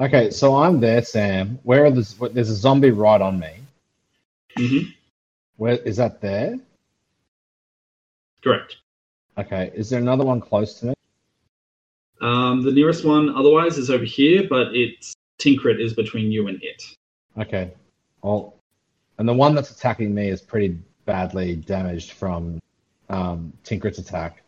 Okay, 0.00 0.30
so 0.30 0.56
I'm 0.56 0.80
there, 0.80 1.02
Sam. 1.02 1.58
Where 1.62 1.84
are 1.86 1.90
the? 1.90 2.30
There's 2.32 2.50
a 2.50 2.54
zombie 2.54 2.90
right 2.90 3.20
on 3.20 3.38
me. 3.38 3.52
hmm 4.56 4.78
Where 5.56 5.76
is 5.78 5.96
that? 5.96 6.20
There. 6.20 6.58
Correct. 8.42 8.76
Okay. 9.38 9.70
Is 9.74 9.88
there 9.90 10.00
another 10.00 10.24
one 10.24 10.40
close 10.40 10.74
to 10.80 10.86
me? 10.86 10.94
Um, 12.20 12.62
the 12.62 12.72
nearest 12.72 13.04
one, 13.04 13.30
otherwise, 13.34 13.78
is 13.78 13.90
over 13.90 14.04
here, 14.04 14.46
but 14.48 14.74
it's 14.74 15.14
Trinket 15.38 15.80
is 15.80 15.92
between 15.94 16.30
you 16.32 16.48
and 16.48 16.62
it. 16.62 16.82
Okay. 17.38 17.72
Well, 18.22 18.55
and 19.18 19.28
the 19.28 19.34
one 19.34 19.54
that's 19.54 19.70
attacking 19.70 20.14
me 20.14 20.28
is 20.28 20.40
pretty 20.40 20.78
badly 21.04 21.56
damaged 21.56 22.12
from 22.12 22.60
um, 23.08 23.52
Trinket's 23.64 23.98
attack. 23.98 24.42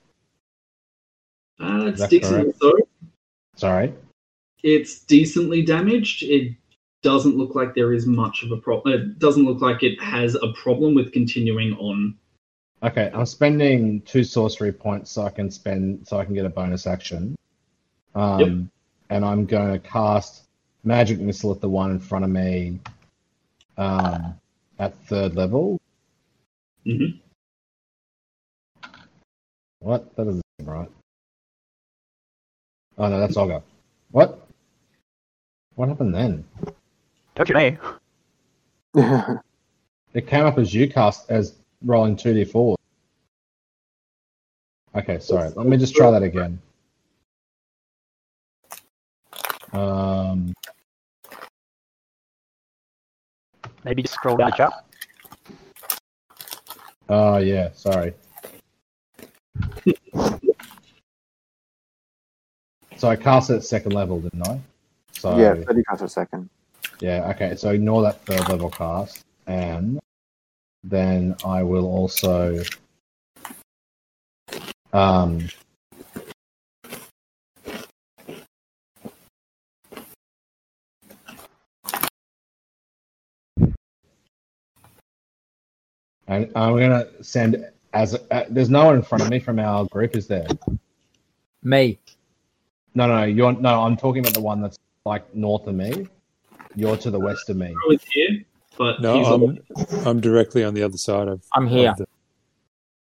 Uh, 1.61 1.87
it's 1.87 2.01
That's 2.01 2.11
decently 2.11 2.53
correct. 2.53 2.59
so. 2.61 2.73
Sorry. 3.57 3.95
It's 4.63 5.01
decently 5.01 5.63
damaged. 5.63 6.23
It 6.23 6.55
doesn't 7.03 7.37
look 7.37 7.55
like 7.55 7.75
there 7.75 7.93
is 7.93 8.07
much 8.07 8.43
of 8.43 8.53
a 8.53 8.57
problem. 8.57 8.95
It 8.95 9.19
doesn't 9.19 9.45
look 9.45 9.61
like 9.61 9.83
it 9.83 10.01
has 10.01 10.35
a 10.35 10.49
problem 10.53 10.95
with 10.95 11.13
continuing 11.13 11.75
on. 11.75 12.17
Okay, 12.83 13.11
I'm 13.13 13.27
spending 13.27 14.01
two 14.03 14.23
sorcery 14.23 14.73
points 14.73 15.11
so 15.11 15.23
I 15.23 15.31
can 15.31 15.51
spend 15.51 16.07
so 16.07 16.19
I 16.19 16.25
can 16.25 16.35
get 16.35 16.45
a 16.45 16.49
bonus 16.51 16.87
action. 16.87 17.37
Um, 18.15 18.41
Yep. 18.41 18.53
And 19.11 19.25
I'm 19.25 19.47
going 19.47 19.73
to 19.73 19.79
cast 19.79 20.43
magic 20.85 21.19
missile 21.19 21.51
at 21.51 21.63
the 21.63 21.69
one 21.69 21.91
in 21.91 21.99
front 21.99 22.27
of 22.27 22.31
me 22.31 22.79
um, 23.79 24.35
at 24.79 24.97
third 25.07 25.35
level. 25.35 25.81
Mhm. 26.87 27.21
What? 29.81 30.15
That 30.17 30.25
doesn't 30.25 30.43
seem 30.61 30.69
right. 30.69 30.91
Oh 32.99 33.09
no, 33.09 33.21
that's 33.21 33.37
Olga. 33.37 33.63
What? 34.11 34.47
What 35.75 35.89
happened 35.89 36.15
then? 36.15 36.45
Don't 37.35 37.49
you 37.49 37.55
me? 37.55 37.79
It 40.15 40.27
came 40.27 40.47
up 40.47 40.59
as 40.59 40.73
you 40.73 40.89
cast 40.91 41.31
as 41.31 41.55
rolling 41.85 42.17
two 42.17 42.33
d 42.33 42.45
four. 42.45 42.77
Okay, 44.95 45.19
sorry. 45.19 45.51
Let 45.55 45.67
me 45.67 45.77
just 45.77 45.95
try 45.95 46.11
that 46.11 46.23
again. 46.23 46.59
Um, 49.73 50.55
Maybe 53.85 54.03
just 54.03 54.15
scroll 54.15 54.37
down 54.37 54.51
the 54.51 54.57
chat. 54.57 54.73
oh 57.09 57.39
yeah, 57.39 57.71
sorry. 57.75 58.15
so 62.97 63.09
I 63.09 63.17
cast 63.17 63.51
it 63.51 63.57
at 63.57 63.65
second 63.65 63.93
level, 63.93 64.21
didn't 64.21 64.47
I? 64.47 64.61
So 65.13 65.37
yeah, 65.37 65.55
30 65.55 65.83
counts 65.89 66.03
a 66.03 66.09
second. 66.09 66.49
Yeah, 67.01 67.31
okay, 67.35 67.55
so 67.57 67.71
ignore 67.71 68.03
that 68.03 68.25
third 68.25 68.49
level 68.49 68.71
cast, 68.71 69.25
and 69.47 70.01
then 70.83 71.37
I 71.45 71.63
will 71.63 71.87
also 71.87 72.63
um 74.93 75.49
and 86.29 86.51
I'm 86.55 86.79
gonna 86.79 87.07
send 87.23 87.65
as 87.95 88.15
uh, 88.31 88.45
there's 88.51 88.71
no 88.71 88.85
one 88.87 88.97
in 88.97 89.03
front 89.03 89.25
of 89.25 89.31
me 89.31 89.39
from 89.39 89.59
our 89.59 89.87
group, 89.87 90.15
is 90.17 90.27
there? 90.27 90.47
Me. 91.63 91.99
No, 92.95 93.07
no, 93.07 93.25
you're 93.25 93.53
no. 93.53 93.83
I'm 93.83 93.97
talking 93.97 94.21
about 94.21 94.35
the 94.35 94.41
one 94.41 94.61
that's 94.63 94.79
like 95.05 95.35
north 95.35 95.67
of 95.67 95.75
me. 95.75 96.07
You're 96.75 96.97
to 96.99 97.11
the 97.11 97.19
west 97.19 97.49
of 97.49 97.57
me. 97.57 97.69
I 97.69 97.89
was 97.89 98.03
here, 98.13 98.45
but 98.77 99.01
No, 99.01 99.25
I'm, 99.25 99.59
I'm 100.07 100.21
directly 100.21 100.65
on 100.65 100.75
the 100.75 100.83
other 100.83 100.99
side 100.99 101.29
of. 101.29 101.43
I'm 101.55 101.67
here. 101.67 101.91
of 101.91 101.97
the- 101.99 102.09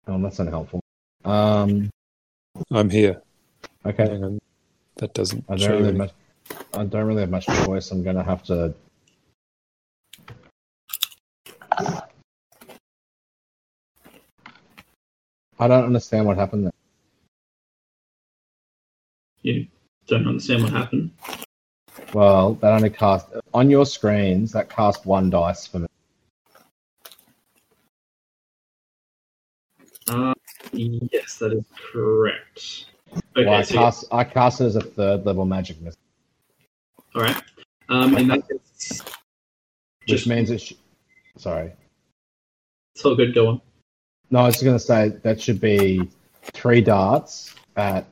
Oh, 0.09 0.21
that's 0.21 0.39
unhelpful. 0.41 0.81
Um, 1.25 1.91
I'm 2.73 2.91
here. 2.91 3.21
okay. 3.87 4.09
Hang 4.09 4.25
on. 4.25 4.39
That 4.97 5.15
doesn't 5.15 5.45
I 5.49 5.57
don't 5.57 5.71
really 5.71 5.85
have 5.85 5.97
much. 5.97 6.11
I 6.75 6.85
don't 6.85 7.07
really 7.07 7.21
have 7.21 7.31
much 7.31 7.47
choice. 7.47 7.91
I'm 7.91 8.03
gonna 8.03 8.25
have 8.25 8.43
to. 8.45 8.75
I 15.61 15.69
don't 15.69 15.85
understand 15.85 16.27
what 16.27 16.39
happened 16.39 16.65
there. 16.65 16.73
you 19.43 19.67
don't 20.07 20.27
understand 20.27 20.63
what 20.63 20.73
happened. 20.73 21.11
Well, 22.15 22.55
that 22.55 22.73
only 22.73 22.89
cast 22.89 23.29
on 23.53 23.69
your 23.69 23.85
screens. 23.85 24.53
That 24.53 24.71
cast 24.71 25.05
one 25.05 25.29
dice 25.29 25.67
for 25.67 25.81
me. 25.81 25.87
Uh, 30.09 30.33
yes, 30.73 31.37
that 31.39 31.53
is 31.53 31.65
correct. 31.93 32.87
Okay, 33.37 33.45
well, 33.47 33.55
I 33.55 33.63
so 33.63 33.75
cast. 33.75 34.05
I 34.11 34.25
cast 34.25 34.63
it 34.63 34.65
as 34.65 34.77
a 34.77 34.81
third 34.81 35.27
level 35.27 35.45
magic 35.45 35.81
missile, 35.83 36.01
all 37.15 37.23
right. 37.23 37.43
Um, 37.91 38.13
that 38.15 38.49
case, 38.49 39.03
which 39.03 40.07
just 40.07 40.27
means 40.27 40.51
it. 40.51 40.61
Sh- 40.61 40.73
Sorry. 41.37 41.73
it's 42.95 43.05
all 43.05 43.15
good. 43.15 43.35
Go 43.35 43.49
on. 43.49 43.61
No, 44.31 44.41
I 44.41 44.47
was 44.47 44.63
going 44.63 44.77
to 44.77 44.85
say 44.85 45.09
that 45.09 45.41
should 45.41 45.61
be 45.61 46.09
three 46.43 46.81
darts 46.81 47.55
at 47.77 48.07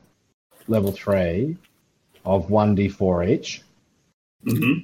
level 0.67 0.91
three 0.91 1.57
of 2.25 2.47
1d4 2.47 3.29
each. 3.29 3.61
hmm 4.43 4.79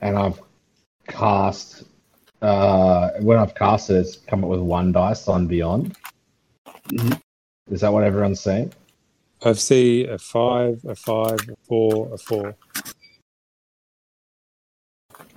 And 0.00 0.16
I've 0.16 0.40
cast, 1.08 1.84
uh, 2.40 3.10
when 3.20 3.38
I've 3.38 3.54
cast 3.54 3.90
it, 3.90 3.96
it's 3.96 4.16
come 4.16 4.44
up 4.44 4.50
with 4.50 4.60
one 4.60 4.92
dice 4.92 5.28
on 5.28 5.46
Beyond. 5.46 5.96
Mhm. 6.88 7.20
Is 7.70 7.80
that 7.80 7.92
what 7.92 8.04
everyone's 8.04 8.40
seeing? 8.40 8.72
I 9.44 9.52
see 9.54 10.04
a 10.06 10.18
five, 10.18 10.84
a 10.84 10.94
five, 10.94 11.38
a 11.48 11.56
four, 11.66 12.12
a 12.14 12.18
four. 12.18 12.54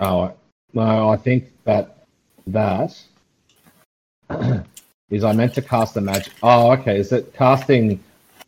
Oh, 0.00 0.32
no, 0.72 1.08
I 1.08 1.16
think 1.16 1.50
that 1.64 2.06
that 2.46 2.98
is 5.10 5.24
I 5.24 5.32
meant 5.32 5.54
to 5.54 5.62
cast 5.62 5.94
the 5.94 6.00
magic. 6.00 6.32
Oh, 6.42 6.72
okay. 6.72 6.98
Is 6.98 7.12
it 7.12 7.34
casting 7.34 8.02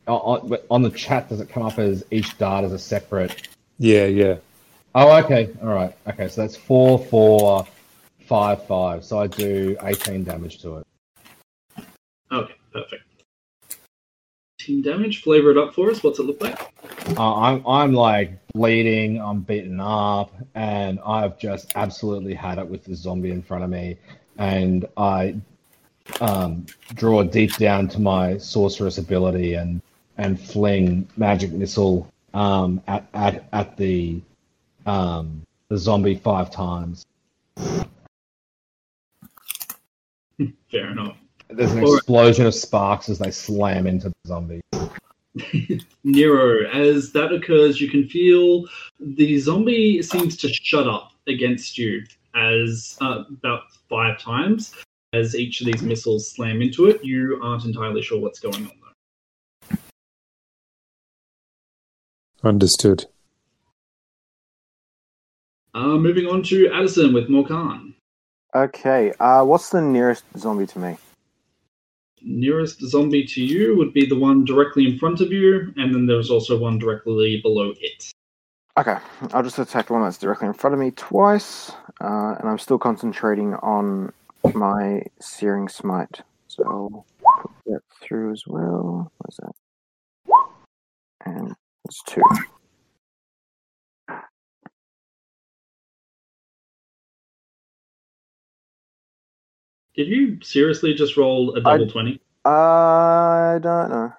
on, 0.07 0.57
on 0.71 0.83
the 0.83 0.91
chat? 0.91 1.29
Does 1.29 1.41
it 1.41 1.49
come 1.49 1.65
up 1.65 1.79
as 1.79 2.05
each 2.11 2.37
dart 2.39 2.65
as 2.65 2.73
a 2.73 2.79
separate? 2.79 3.49
Yeah, 3.79 4.07
yeah. 4.07 4.37
Oh, 4.95 5.17
okay. 5.25 5.51
All 5.63 5.69
right. 5.69 5.97
Okay, 6.07 6.29
so 6.29 6.43
that's 6.43 6.57
four, 6.57 6.99
four, 6.99 7.67
five, 8.27 8.67
five. 8.67 9.05
So 9.05 9.19
I 9.19 9.27
do 9.27 9.77
18 9.83 10.25
damage 10.25 10.61
to 10.63 10.79
it. 10.79 10.87
Okay, 12.33 12.55
perfect. 12.73 13.03
Team 14.61 14.83
damage. 14.83 15.23
Flavor 15.23 15.51
it 15.53 15.59
up 15.59 15.75
for 15.75 15.91
us. 15.91 16.03
What's 16.03 16.19
it 16.19 16.25
look 16.25 16.43
like? 16.43 16.61
Uh, 17.17 17.35
I'm 17.35 17.67
I'm 17.67 17.93
like 17.95 18.33
bleeding. 18.53 19.21
I'm 19.21 19.41
beaten 19.41 19.81
up, 19.81 20.35
and 20.55 21.01
I've 21.01 21.39
just 21.39 21.73
absolutely 21.77 22.35
had 22.35 22.59
it 22.59 22.69
with 22.69 22.85
the 22.85 22.95
zombie 22.95 23.31
in 23.31 23.43
front 23.43 23.65
of 23.65 23.71
me. 23.71 23.97
And 24.37 24.87
I 24.97 25.37
um, 26.21 26.67
draw 26.95 27.23
deep 27.23 27.55
down 27.57 27.89
to 27.89 28.01
my 28.01 28.39
sorceress 28.39 28.99
ability 28.99 29.55
and 29.55 29.81
and 30.19 30.39
fling 30.41 31.09
magic 31.17 31.51
missile 31.53 32.11
um, 32.35 32.83
at, 32.87 33.09
at 33.15 33.49
at 33.53 33.77
the 33.77 34.21
um, 34.87 35.43
the 35.69 35.79
zombie 35.79 36.17
five 36.17 36.51
times. 36.51 37.05
Fair 40.71 40.91
enough. 40.91 41.17
There's 41.49 41.73
an 41.73 41.79
Alright. 41.79 41.99
explosion 41.99 42.47
of 42.47 42.55
sparks 42.55 43.09
as 43.09 43.19
they 43.19 43.31
slam 43.31 43.87
into 43.87 44.09
the 44.09 44.15
zombie. 44.27 44.61
Nero, 46.05 46.69
as 46.71 47.13
that 47.13 47.33
occurs, 47.33 47.81
you 47.81 47.89
can 47.89 48.09
feel 48.09 48.67
the 49.01 49.39
zombie 49.39 50.03
seems 50.03 50.37
to 50.39 50.49
shut 50.49 50.89
up 50.89 51.13
against 51.27 51.77
you 51.77 52.05
as 52.35 52.97
uh, 53.01 53.25
about 53.29 53.63
five 53.89 54.19
times 54.19 54.75
as 55.13 55.35
each 55.35 55.61
of 55.61 55.67
these 55.67 55.83
missiles 55.83 56.31
slam 56.31 56.63
into 56.63 56.87
it. 56.87 57.05
You 57.05 57.41
aren't 57.43 57.65
entirely 57.65 58.03
sure 58.03 58.21
what's 58.21 58.39
going 58.39 58.55
on 58.55 58.73
though. 58.81 59.77
Understood. 62.49 63.07
Uh, 65.75 65.99
moving 65.99 66.27
on 66.27 66.43
to 66.45 66.69
Addison 66.73 67.13
with 67.13 67.29
Morkan. 67.29 67.95
Okay, 68.55 69.13
uh, 69.21 69.45
what's 69.45 69.71
the 69.71 69.81
nearest 69.81 70.25
zombie 70.37 70.67
to 70.67 70.79
me? 70.79 70.97
Nearest 72.23 72.81
zombie 72.81 73.25
to 73.25 73.43
you 73.43 73.77
would 73.77 73.93
be 73.93 74.05
the 74.05 74.19
one 74.19 74.45
directly 74.45 74.87
in 74.87 74.99
front 74.99 75.21
of 75.21 75.31
you, 75.31 75.73
and 75.77 75.95
then 75.95 76.07
there's 76.07 76.31
also 76.31 76.59
one 76.59 76.79
directly 76.79 77.41
below 77.41 77.73
it. 77.81 78.11
Okay, 78.77 78.97
I'll 79.33 79.43
just 79.43 79.59
attack 79.59 79.87
the 79.87 79.93
one 79.93 80.03
that's 80.03 80.19
directly 80.19 80.49
in 80.49 80.55
front 80.55 80.75
of 80.75 80.81
me 80.81 80.91
twice, 80.91 81.71
uh, 82.01 82.35
and 82.39 82.49
I'm 82.49 82.59
still 82.59 82.79
concentrating 82.79 83.55
on 83.55 84.13
my 84.55 85.03
Searing 85.21 85.69
Smite. 85.69 86.23
So 86.49 87.05
put 87.41 87.51
that 87.67 87.81
through 88.03 88.33
as 88.33 88.45
well. 88.47 89.13
Where's 89.19 89.39
that? 89.39 89.53
And 91.27 91.55
it's 91.85 92.03
two. 92.03 92.23
Did 99.95 100.09
you 100.09 100.39
seriously 100.43 100.95
just 100.95 101.17
roll 101.17 101.55
a 101.57 101.61
double 101.61 101.87
20? 101.87 102.21
I 102.45 103.59
don't 103.61 103.91
know. 103.91 104.13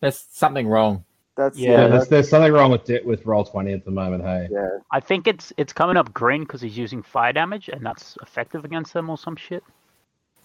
There's 0.00 0.24
something 0.30 0.66
wrong. 0.66 1.04
That's 1.38 1.56
Yeah, 1.56 1.70
Yeah, 1.70 1.70
yeah. 1.70 1.76
there's, 1.86 1.92
that's, 2.00 2.08
there's 2.10 2.28
something 2.28 2.52
wrong 2.52 2.72
with 2.72 2.90
it 2.90 3.06
with 3.06 3.22
Roll20 3.24 3.72
at 3.72 3.84
the 3.84 3.90
moment. 3.92 4.24
Hey, 4.24 4.48
yeah. 4.50 4.68
I 4.90 4.98
think 5.00 5.26
it's 5.28 5.52
it's 5.56 5.72
coming 5.72 5.96
up 5.96 6.12
green 6.12 6.42
because 6.42 6.60
he's 6.60 6.76
using 6.76 7.00
fire 7.02 7.32
damage, 7.32 7.68
and 7.68 7.86
that's 7.86 8.18
effective 8.20 8.64
against 8.64 8.92
them 8.92 9.08
or 9.08 9.16
some 9.16 9.36
shit. 9.36 9.62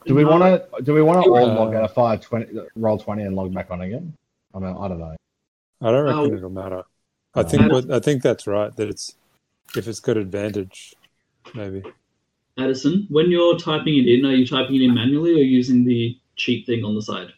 do 0.06 0.14
we 0.14 0.24
want 0.24 0.44
to 0.44 0.82
do 0.84 0.94
we 0.94 1.02
want 1.02 1.24
to 1.26 1.30
all 1.32 1.50
Uh, 1.50 1.56
log 1.56 1.74
out 1.74 1.84
a 1.84 1.88
five 1.88 2.22
twenty 2.22 2.46
Roll20 2.78 3.26
and 3.26 3.36
log 3.36 3.54
back 3.54 3.72
on 3.72 3.82
again? 3.82 4.14
I 4.54 4.60
mean, 4.60 4.76
I 4.80 4.88
don't 4.88 5.00
know. 5.00 5.16
I 5.82 5.92
don't 5.92 6.04
reckon 6.06 6.20
Oh. 6.20 6.34
it'll 6.38 6.50
matter. 6.50 6.84
I 7.36 7.42
think 7.44 7.72
what, 7.72 7.90
I 7.90 8.00
think 8.00 8.22
that's 8.22 8.46
right. 8.46 8.74
That 8.76 8.88
it's 8.88 9.16
if 9.76 9.88
it's 9.88 10.00
got 10.00 10.18
advantage, 10.18 10.94
maybe. 11.56 11.82
Addison, 12.60 13.08
when 13.10 13.32
you're 13.32 13.58
typing 13.58 13.98
it 13.98 14.08
in, 14.08 14.24
are 14.28 14.36
you 14.36 14.46
typing 14.46 14.76
it 14.76 14.84
in 14.84 14.94
manually 14.94 15.32
or 15.34 15.44
using 15.44 15.84
the 15.86 16.16
cheat 16.36 16.68
thing 16.68 16.84
on 16.86 16.94
the 16.94 17.02
side? 17.02 17.34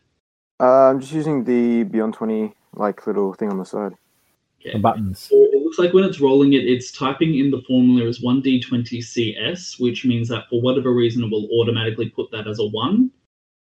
Uh, 0.60 0.90
I'm 0.90 1.00
just 1.00 1.14
using 1.14 1.46
the 1.46 1.86
Beyond20 1.86 2.54
like 2.76 3.08
little 3.08 3.34
thing 3.34 3.50
on 3.50 3.58
the 3.58 3.66
side. 3.66 3.94
The 4.64 4.80
buttons. 4.80 5.20
So 5.20 5.36
it 5.36 5.62
looks 5.62 5.78
like 5.78 5.94
when 5.94 6.04
it's 6.06 6.20
rolling 6.20 6.54
it, 6.54 6.66
it's 6.66 6.92
typing 6.92 7.38
in 7.38 7.52
the 7.52 7.62
formula 7.68 8.08
as 8.08 8.20
1d20cs, 8.20 9.80
which 9.80 10.06
means 10.06 10.28
that 10.30 10.46
for 10.50 10.60
whatever 10.60 10.92
reason 10.92 11.24
it 11.24 11.30
will 11.30 11.48
automatically 11.60 12.10
put 12.10 12.32
that 12.32 12.48
as 12.48 12.58
a 12.60 12.66
1. 12.66 13.12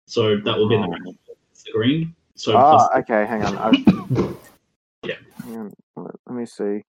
So 0.07 0.37
that 0.37 0.57
will 0.57 0.67
be 0.67 0.75
the, 0.75 0.83
Oh. 1.07 1.15
it's 1.51 1.63
the 1.63 1.71
green. 1.71 2.13
So 2.35 2.57
Ah, 2.57 2.89
plus- 2.89 3.03
okay, 3.03 3.25
hang 3.25 3.43
on. 3.45 3.57
I... 3.57 4.35
Yeah. 5.07 5.15
Hang 5.43 5.57
on. 5.57 5.73
Let, 5.95 6.15
let 6.27 6.35
me 6.35 6.45
see. 6.45 6.83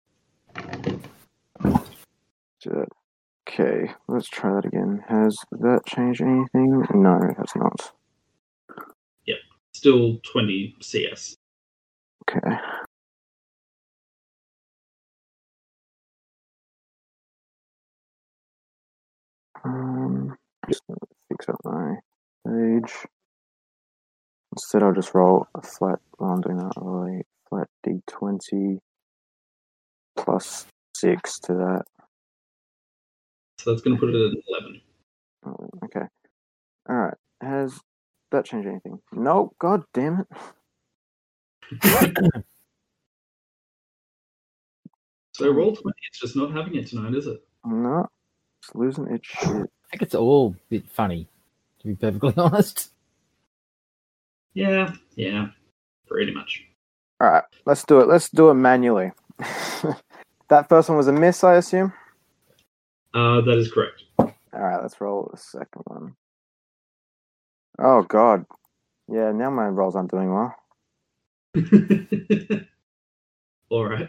Okay, 3.48 3.90
let's 4.08 4.28
try 4.28 4.52
that 4.54 4.66
again. 4.66 5.02
Has 5.08 5.36
that 5.52 5.84
changed 5.86 6.20
anything? 6.22 6.84
No, 6.94 7.16
it 7.16 7.36
has 7.38 7.50
not. 7.56 7.92
Yep, 9.26 9.38
still 9.72 10.18
20 10.32 10.76
cs. 10.80 11.37
Okay. 12.28 12.56
Um, 19.64 20.36
just 20.68 20.82
gonna 20.86 20.98
fix 21.30 21.48
up 21.48 21.56
my 21.64 21.96
page. 22.46 22.92
Instead, 24.52 24.82
I'll 24.82 24.92
just 24.92 25.14
roll 25.14 25.46
a 25.54 25.62
flat. 25.62 25.98
While 26.16 26.32
I'm 26.32 26.40
doing 26.40 26.56
that, 26.58 26.72
I'll 26.76 26.84
roll 26.84 27.20
a 27.20 27.22
flat 27.48 27.68
d20 27.86 28.78
plus 30.16 30.66
six 30.96 31.38
to 31.40 31.54
that. 31.54 31.84
So 33.58 33.70
that's 33.70 33.82
going 33.82 33.96
to 33.96 34.00
put 34.00 34.14
it 34.14 34.16
at 34.16 34.36
11. 34.48 34.80
Oh, 35.46 35.70
Okay. 35.84 36.06
All 36.88 36.96
right. 36.96 37.14
Has 37.40 37.80
that 38.32 38.44
changed 38.44 38.68
anything? 38.68 39.00
No. 39.12 39.52
God 39.60 39.84
damn 39.94 40.20
it. 40.20 40.26
So 45.38 45.52
Roll20, 45.52 45.92
it's 46.10 46.18
just 46.18 46.34
not 46.34 46.50
having 46.52 46.74
it 46.74 46.88
tonight, 46.88 47.14
is 47.14 47.28
it? 47.28 47.40
No. 47.64 48.08
It's 48.60 48.74
losing 48.74 49.06
its 49.06 49.24
shit. 49.24 49.46
I 49.48 49.88
think 49.92 50.02
it's 50.02 50.16
all 50.16 50.56
a 50.56 50.60
bit 50.68 50.88
funny, 50.90 51.28
to 51.78 51.86
be 51.86 51.94
perfectly 51.94 52.34
honest. 52.36 52.90
Yeah, 54.52 54.94
yeah, 55.14 55.50
pretty 56.08 56.34
much. 56.34 56.64
All 57.20 57.30
right. 57.30 57.44
Let's 57.66 57.84
do 57.84 58.00
it. 58.00 58.08
Let's 58.08 58.28
do 58.30 58.50
it 58.50 58.54
manually. 58.54 59.12
that 60.48 60.68
first 60.68 60.88
one 60.88 60.98
was 60.98 61.06
a 61.06 61.12
miss, 61.12 61.44
I 61.44 61.54
assume. 61.54 61.92
Uh, 63.14 63.40
that 63.42 63.58
is 63.58 63.70
correct. 63.70 64.02
All 64.18 64.34
right. 64.52 64.82
Let's 64.82 65.00
roll 65.00 65.28
the 65.30 65.38
second 65.38 65.82
one. 65.84 66.16
Oh 67.78 68.02
God. 68.02 68.44
Yeah. 69.08 69.30
Now 69.30 69.50
my 69.50 69.66
rolls 69.68 69.94
aren't 69.94 70.10
doing 70.10 70.34
well. 70.34 70.54
All 73.70 73.84
right. 73.84 74.08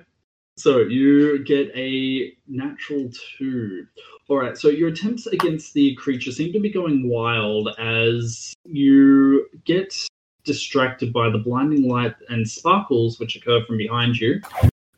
So 0.57 0.79
you 0.79 1.43
get 1.45 1.71
a 1.75 2.33
natural 2.47 3.09
two. 3.37 3.87
All 4.27 4.37
right. 4.37 4.57
So 4.57 4.67
your 4.67 4.89
attempts 4.89 5.25
against 5.27 5.73
the 5.73 5.95
creature 5.95 6.31
seem 6.31 6.51
to 6.53 6.59
be 6.59 6.69
going 6.69 7.07
wild 7.07 7.69
as 7.79 8.53
you 8.65 9.47
get 9.65 9.95
distracted 10.43 11.13
by 11.13 11.29
the 11.29 11.37
blinding 11.37 11.87
light 11.87 12.15
and 12.29 12.49
sparkles 12.49 13.19
which 13.19 13.35
occur 13.35 13.63
from 13.65 13.77
behind 13.77 14.17
you. 14.17 14.41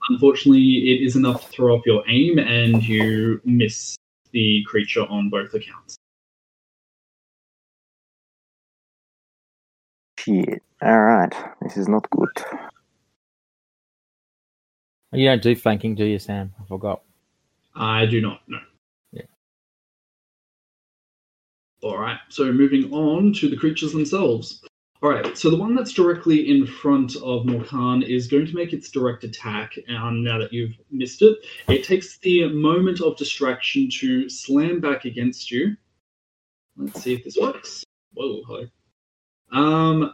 Unfortunately, 0.10 0.94
it 0.94 1.06
is 1.06 1.16
enough 1.16 1.46
to 1.46 1.48
throw 1.50 1.76
off 1.76 1.86
your 1.86 2.04
aim, 2.08 2.40
and 2.40 2.84
you 2.84 3.40
miss 3.46 3.96
the 4.32 4.64
creature 4.68 5.04
on 5.04 5.30
both 5.30 5.54
accounts. 5.54 5.98
Shit. 10.24 10.62
All 10.84 11.00
right. 11.00 11.34
This 11.62 11.78
is 11.78 11.88
not 11.88 12.08
good. 12.12 12.30
You 15.14 15.26
don't 15.26 15.42
do 15.42 15.56
flanking, 15.56 15.96
do 15.96 16.06
you, 16.06 16.20
Sam? 16.20 16.54
I 16.62 16.66
forgot. 16.68 17.02
I 17.76 18.06
do 18.06 18.22
not 18.22 18.42
know. 18.48 18.60
Yeah. 19.12 19.24
All 21.82 21.98
right. 21.98 22.20
So 22.30 22.52
moving 22.52 22.94
on 22.94 23.34
to 23.34 23.50
the 23.50 23.58
creatures 23.58 23.94
themselves. 23.94 24.62
All 25.02 25.10
right. 25.10 25.36
So 25.36 25.50
the 25.50 25.58
one 25.58 25.74
that's 25.74 25.92
directly 25.92 26.52
in 26.52 26.68
front 26.68 27.16
of 27.16 27.46
Morkan 27.48 28.08
is 28.08 28.28
going 28.28 28.46
to 28.46 28.54
make 28.54 28.74
its 28.74 28.92
direct 28.92 29.24
attack. 29.24 29.74
Um, 29.90 30.24
now 30.24 30.38
that 30.38 30.54
you've 30.54 30.78
missed 30.92 31.24
it, 31.24 31.40
it 31.68 31.84
takes 31.84 32.20
the 32.20 32.48
moment 32.50 33.02
of 33.02 33.18
distraction 33.18 33.90
to 34.00 34.30
slam 34.30 34.80
back 34.82 35.06
against 35.06 35.50
you. 35.50 35.76
Let's 36.78 37.02
see 37.02 37.16
if 37.16 37.24
this 37.24 37.38
works. 37.42 37.84
Whoa, 38.14 38.44
hello. 38.46 38.68
Um, 39.52 40.14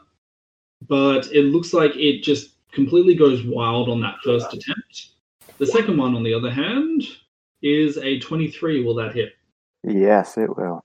but 0.87 1.27
it 1.31 1.45
looks 1.45 1.73
like 1.73 1.95
it 1.95 2.23
just 2.23 2.55
completely 2.71 3.15
goes 3.15 3.43
wild 3.43 3.89
on 3.89 3.99
that 4.01 4.17
first 4.23 4.53
attempt. 4.53 5.09
The 5.57 5.65
second 5.65 5.97
one, 5.97 6.15
on 6.15 6.23
the 6.23 6.33
other 6.33 6.51
hand, 6.51 7.03
is 7.61 7.97
a 7.97 8.19
23. 8.19 8.83
Will 8.83 8.95
that 8.95 9.15
hit? 9.15 9.33
Yes, 9.83 10.37
it 10.37 10.55
will. 10.55 10.83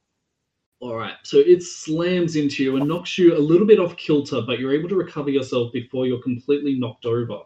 All 0.81 0.97
right. 0.97 1.15
So 1.23 1.39
it 1.39 1.63
slams 1.63 2.37
into 2.37 2.65
you 2.65 2.77
and 2.77 2.89
knocks 2.89 3.17
you 3.17 3.37
a 3.37 3.39
little 3.39 3.67
bit 3.67 3.79
off 3.79 3.97
kilter, 3.97 4.43
but 4.43 4.59
you're 4.59 4.75
able 4.75 4.89
to 4.89 4.97
recover 4.97 5.31
yourself 5.31 5.73
before 5.73 6.07
you're 6.07 6.23
completely 6.23 6.79
knocked 6.79 7.07
over. 7.07 7.43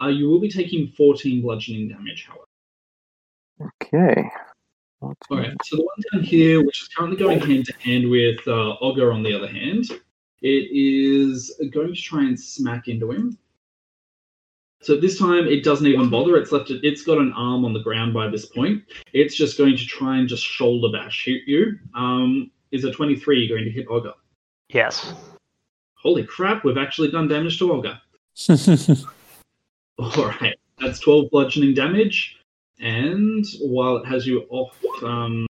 Uh, 0.00 0.08
you 0.08 0.28
will 0.28 0.40
be 0.40 0.48
taking 0.48 0.88
14 0.88 1.42
bludgeoning 1.42 1.88
damage, 1.88 2.26
however. 2.26 2.44
Okay. 3.82 4.30
All 5.02 5.14
right. 5.30 5.52
So 5.64 5.76
the 5.76 5.82
one 5.82 6.02
down 6.12 6.22
here, 6.22 6.64
which 6.64 6.82
is 6.82 6.88
currently 6.88 7.18
going 7.18 7.40
hand 7.40 7.66
to 7.66 7.74
hand 7.80 8.08
with 8.08 8.38
uh, 8.46 8.76
Ogre, 8.80 9.12
on 9.12 9.22
the 9.22 9.34
other 9.34 9.48
hand, 9.48 9.90
it 10.42 10.68
is 10.70 11.54
going 11.72 11.94
to 11.94 12.00
try 12.00 12.22
and 12.22 12.38
smack 12.38 12.88
into 12.88 13.10
him. 13.10 13.38
So 14.80 14.96
this 14.96 15.18
time 15.18 15.46
it 15.46 15.64
doesn't 15.64 15.86
even 15.86 16.08
bother. 16.08 16.36
It's 16.36 16.52
left. 16.52 16.70
It, 16.70 16.84
it's 16.84 17.02
got 17.02 17.18
an 17.18 17.32
arm 17.32 17.64
on 17.64 17.72
the 17.72 17.80
ground 17.80 18.14
by 18.14 18.28
this 18.28 18.46
point. 18.46 18.84
It's 19.12 19.34
just 19.34 19.58
going 19.58 19.76
to 19.76 19.84
try 19.84 20.18
and 20.18 20.28
just 20.28 20.44
shoulder 20.44 20.96
bash 20.96 21.24
hit 21.24 21.42
you. 21.46 21.78
Um, 21.94 22.50
is 22.70 22.84
a 22.84 22.92
23 22.92 23.48
going 23.48 23.64
to 23.64 23.70
hit 23.70 23.86
Ogre? 23.88 24.14
Yes. 24.68 25.12
Holy 25.94 26.24
crap! 26.24 26.64
We've 26.64 26.78
actually 26.78 27.10
done 27.10 27.26
damage 27.26 27.58
to 27.58 27.72
Olga. 27.72 28.00
All 29.98 30.26
right, 30.26 30.56
that's 30.78 31.00
12 31.00 31.30
bludgeoning 31.32 31.74
damage. 31.74 32.36
And 32.80 33.44
while 33.60 33.96
it 33.96 34.06
has 34.06 34.24
you 34.24 34.46
off 34.50 34.78
um, 35.02 35.46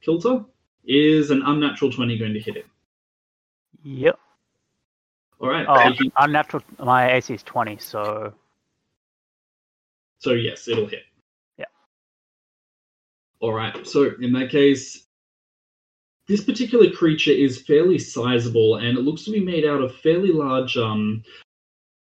kilter, 0.00 0.44
is 0.84 1.30
an 1.30 1.42
unnatural 1.46 1.92
20 1.92 2.18
going 2.18 2.34
to 2.34 2.40
hit 2.40 2.56
it? 2.56 2.66
Yep. 3.84 4.18
All 5.42 5.48
right, 5.50 5.66
Oh, 5.68 5.90
taking- 5.90 6.12
unnatural. 6.16 6.62
My 6.78 7.12
AC 7.14 7.34
is 7.34 7.42
20, 7.42 7.76
so 7.78 8.32
so 10.18 10.32
yes, 10.34 10.68
it'll 10.68 10.86
hit. 10.86 11.02
Yeah. 11.58 11.64
All 13.40 13.52
right, 13.52 13.84
so 13.84 14.12
in 14.20 14.32
that 14.34 14.50
case, 14.50 15.04
this 16.28 16.44
particular 16.44 16.90
creature 16.92 17.32
is 17.32 17.60
fairly 17.62 17.98
sizable 17.98 18.76
and 18.76 18.96
it 18.96 19.00
looks 19.02 19.24
to 19.24 19.32
be 19.32 19.40
made 19.40 19.66
out 19.66 19.82
of 19.82 19.96
fairly 19.96 20.30
large 20.30 20.76
um, 20.76 21.24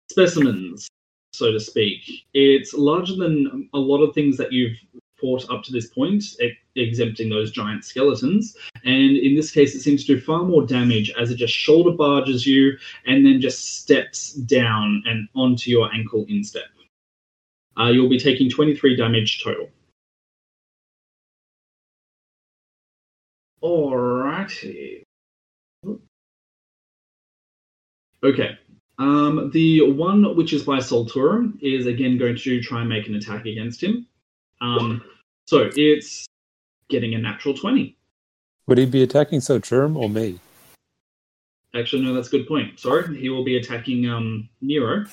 specimens, 0.10 0.90
so 1.32 1.52
to 1.52 1.60
speak. 1.60 2.26
It's 2.34 2.74
larger 2.74 3.16
than 3.16 3.70
a 3.76 3.78
lot 3.78 4.02
of 4.02 4.16
things 4.16 4.38
that 4.38 4.52
you've 4.52 4.78
fought 5.20 5.50
up 5.50 5.64
to 5.64 5.72
this 5.72 5.88
point, 5.88 6.24
e- 6.42 6.52
exempting 6.76 7.30
those 7.30 7.52
giant 7.52 7.84
skeletons. 7.86 8.56
And 8.84 9.18
in 9.18 9.36
this 9.36 9.52
case, 9.52 9.76
it 9.76 9.82
seems 9.82 10.06
to 10.06 10.16
do 10.16 10.22
far 10.22 10.44
more 10.44 10.66
damage 10.66 11.12
as 11.20 11.32
it 11.32 11.36
just 11.36 11.54
shoulder 11.54 11.92
barges 11.92 12.46
you 12.46 12.78
and 13.06 13.26
then 13.26 13.42
just 13.42 13.80
steps 13.80 14.34
down 14.34 15.04
and 15.06 15.28
onto 15.36 15.70
your 15.72 15.94
ankle 15.94 16.26
instep. 16.30 16.64
Uh, 17.80 17.88
you'll 17.88 18.10
be 18.10 18.20
taking 18.20 18.50
23 18.50 18.96
damage 18.96 19.42
total. 19.44 19.70
Alrighty. 23.64 25.04
Okay. 28.24 28.58
Um, 28.98 29.50
the 29.54 29.90
one 29.92 30.36
which 30.36 30.52
is 30.52 30.64
by 30.64 30.80
Solturum 30.80 31.58
is 31.62 31.86
again 31.86 32.18
going 32.18 32.36
to 32.36 32.62
try 32.62 32.82
and 32.82 32.90
make 32.90 33.08
an 33.08 33.16
attack 33.16 33.46
against 33.46 33.82
him. 33.82 34.08
Um, 34.62 35.04
so 35.46 35.70
it's 35.76 36.26
getting 36.90 37.16
a 37.16 37.18
natural 37.18 37.54
20. 37.54 37.96
Would 38.68 38.78
he 38.78 38.86
be 38.86 39.04
attacking 39.04 39.42
so 39.42 39.60
Solturum 39.60 39.96
or 39.96 40.10
me? 40.10 40.40
Actually, 41.76 42.04
no, 42.04 42.14
that's 42.14 42.28
a 42.28 42.32
good 42.32 42.48
point. 42.48 42.80
Sorry, 42.80 43.18
he 43.18 43.30
will 43.30 43.44
be 43.44 43.58
attacking 43.58 44.10
um, 44.10 44.50
Nero. 44.62 45.06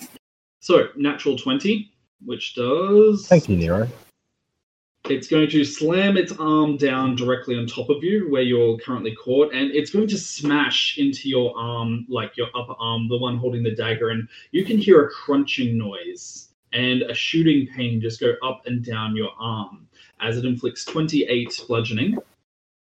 So, 0.61 0.89
natural 0.97 1.37
20, 1.37 1.93
which 2.25 2.55
does. 2.55 3.27
Thank 3.29 3.49
you, 3.49 3.57
Nero. 3.57 3.89
It's 5.09 5.29
going 5.29 5.49
to 5.51 5.65
slam 5.65 6.17
its 6.17 6.33
arm 6.33 6.77
down 6.77 7.15
directly 7.15 7.57
on 7.57 7.67
top 7.67 7.91
of 7.91 8.03
you 8.03 8.29
where 8.31 8.43
you're 8.43 8.77
currently 8.79 9.15
caught, 9.15 9.55
and 9.55 9.71
it's 9.71 9.91
going 9.91 10.09
to 10.09 10.19
smash 10.19 10.99
into 10.99 11.29
your 11.29 11.57
arm, 11.57 12.07
like 12.09 12.37
your 12.37 12.49
upper 12.57 12.75
arm, 12.79 13.09
the 13.09 13.17
one 13.17 13.37
holding 13.37 13.63
the 13.63 13.75
dagger, 13.75 14.09
and 14.09 14.29
you 14.51 14.65
can 14.65 14.79
hear 14.79 15.05
a 15.05 15.11
crunching 15.11 15.79
noise 15.79 16.46
and 16.77 17.03
a 17.03 17.15
shooting 17.15 17.67
pain 17.75 18.01
just 18.01 18.21
go 18.21 18.35
up 18.43 18.67
and 18.67 18.85
down 18.85 19.17
your 19.17 19.31
arm 19.39 19.89
as 20.21 20.37
it 20.37 20.45
inflicts 20.45 20.85
28 20.85 21.63
bludgeoning. 21.67 22.19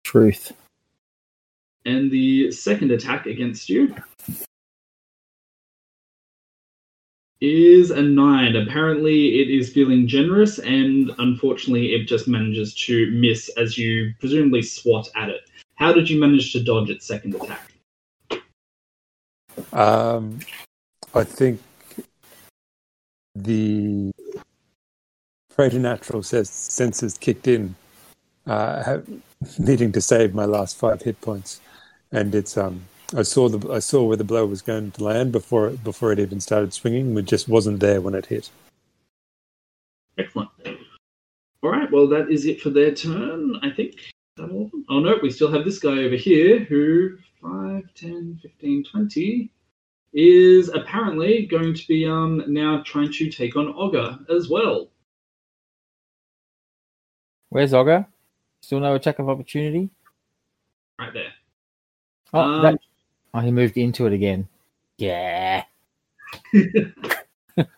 Truth. 0.03 0.53
And 1.85 2.11
the 2.11 2.51
second 2.51 2.91
attack 2.91 3.25
against 3.25 3.67
you 3.67 3.95
is 7.41 7.89
a 7.89 8.01
nine. 8.01 8.55
Apparently, 8.55 9.41
it 9.41 9.49
is 9.49 9.73
feeling 9.73 10.07
generous, 10.07 10.59
and 10.59 11.11
unfortunately, 11.17 11.95
it 11.95 12.05
just 12.05 12.27
manages 12.27 12.75
to 12.75 13.09
miss 13.11 13.49
as 13.57 13.77
you 13.77 14.13
presumably 14.19 14.61
swat 14.61 15.09
at 15.15 15.29
it. 15.29 15.49
How 15.75 15.93
did 15.93 16.09
you 16.09 16.19
manage 16.19 16.51
to 16.51 16.61
dodge 16.61 16.89
its 16.89 17.07
second 17.07 17.35
attack? 17.35 17.71
Um, 19.73 20.39
I 21.15 21.23
think 21.23 21.59
the 23.43 24.11
preternatural 25.55 26.23
ses- 26.23 26.49
senses 26.49 27.17
kicked 27.17 27.47
in, 27.47 27.75
uh, 28.47 28.99
needing 29.57 29.91
to 29.91 30.01
save 30.01 30.33
my 30.33 30.45
last 30.45 30.77
five 30.77 31.01
hit 31.01 31.19
points, 31.21 31.61
and 32.11 32.33
it's 32.35 32.57
um. 32.57 32.81
I 33.17 33.23
saw 33.23 33.49
the 33.49 33.71
I 33.71 33.79
saw 33.79 34.03
where 34.03 34.17
the 34.17 34.23
blow 34.23 34.45
was 34.45 34.61
going 34.61 34.91
to 34.91 35.03
land 35.03 35.31
before 35.31 35.71
before 35.71 36.11
it 36.11 36.19
even 36.19 36.39
started 36.39 36.73
swinging. 36.73 37.17
It 37.17 37.25
just 37.25 37.49
wasn't 37.49 37.79
there 37.79 38.01
when 38.01 38.13
it 38.13 38.27
hit. 38.27 38.51
Excellent. 40.17 40.49
All 41.61 41.71
right, 41.71 41.91
well, 41.91 42.07
that 42.07 42.29
is 42.29 42.45
it 42.45 42.61
for 42.61 42.69
their 42.69 42.93
turn, 42.93 43.57
I 43.61 43.69
think. 43.69 43.95
Oh, 44.39 44.69
no, 44.89 45.17
we 45.21 45.29
still 45.29 45.51
have 45.51 45.65
this 45.65 45.79
guy 45.79 46.03
over 46.03 46.15
here 46.15 46.59
who, 46.59 47.17
5, 47.41 47.93
10, 47.93 48.39
15, 48.41 48.83
20, 48.85 49.49
is 50.13 50.69
apparently 50.69 51.45
going 51.45 51.73
to 51.73 51.87
be 51.87 52.05
um 52.05 52.43
now 52.47 52.81
trying 52.85 53.11
to 53.13 53.29
take 53.29 53.55
on 53.55 53.73
Ogre 53.75 54.17
as 54.29 54.49
well. 54.49 54.89
Where's 57.49 57.73
Ogre? 57.73 58.05
Still 58.61 58.79
no 58.79 58.95
attack 58.95 59.19
of 59.19 59.29
opportunity? 59.29 59.89
Right 60.99 61.13
there. 61.13 61.31
Oh, 62.33 62.39
Um, 62.39 62.61
that, 62.61 62.79
oh, 63.33 63.39
he 63.39 63.51
moved 63.51 63.77
into 63.77 64.05
it 64.05 64.13
again. 64.13 64.47
Yeah. 64.97 65.63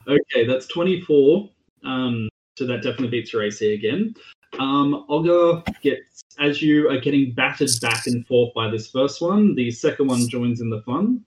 Okay, 0.08 0.46
that's 0.46 0.68
24. 0.68 1.50
Um, 1.84 2.30
so 2.58 2.66
that 2.68 2.78
definitely 2.78 3.08
beats 3.08 3.34
your 3.34 3.44
AC 3.44 3.74
again. 3.74 4.14
Um, 4.60 5.06
Ogre 5.10 5.64
gets, 5.82 6.24
as 6.40 6.62
you 6.62 6.90
are 6.90 7.00
getting 7.00 7.32
battered 7.32 7.70
back 7.82 8.06
and 8.08 8.26
forth 8.28 8.54
by 8.54 8.70
this 8.70 8.92
first 8.92 9.22
one, 9.22 9.56
the 9.56 9.72
second 9.72 10.08
one 10.08 10.28
joins 10.30 10.62
in 10.62 10.70
the 10.70 10.82
fun. 10.82 11.24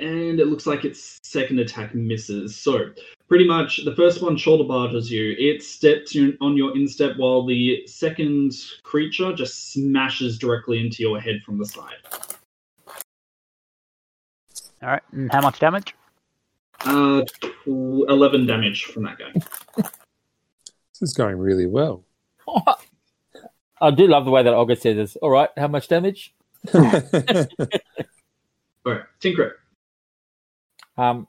And 0.00 0.40
it 0.40 0.46
looks 0.46 0.66
like 0.66 0.84
its 0.84 1.20
second 1.22 1.58
attack 1.58 1.94
misses. 1.94 2.56
So, 2.56 2.90
pretty 3.28 3.46
much, 3.46 3.84
the 3.84 3.94
first 3.94 4.22
one 4.22 4.36
shoulder 4.36 4.64
barges 4.64 5.10
you. 5.10 5.34
It 5.38 5.62
steps 5.62 6.14
you 6.14 6.36
on 6.40 6.56
your 6.56 6.74
instep, 6.76 7.16
while 7.16 7.44
the 7.44 7.86
second 7.86 8.54
creature 8.82 9.34
just 9.34 9.72
smashes 9.72 10.38
directly 10.38 10.80
into 10.80 11.02
your 11.02 11.20
head 11.20 11.42
from 11.44 11.58
the 11.58 11.66
side. 11.66 11.98
all 14.82 14.88
right. 14.88 15.02
And 15.12 15.30
how 15.30 15.42
much 15.42 15.58
damage? 15.58 15.94
Uh, 16.80 17.22
11 17.66 18.46
damage 18.46 18.84
from 18.84 19.04
that 19.04 19.18
guy. 19.18 19.82
This 21.00 21.10
is 21.12 21.16
going 21.16 21.38
really 21.38 21.66
well. 21.66 22.04
I 23.80 23.90
do 23.90 24.06
love 24.06 24.26
the 24.26 24.30
way 24.30 24.42
that 24.42 24.52
Ogre 24.52 24.76
says 24.76 24.96
this. 24.96 25.16
All 25.16 25.30
right, 25.30 25.48
how 25.56 25.68
much 25.68 25.88
damage? 25.88 26.34
All 26.74 26.82
right, 28.84 29.04
Trinket. 29.18 29.52
Um, 31.00 31.26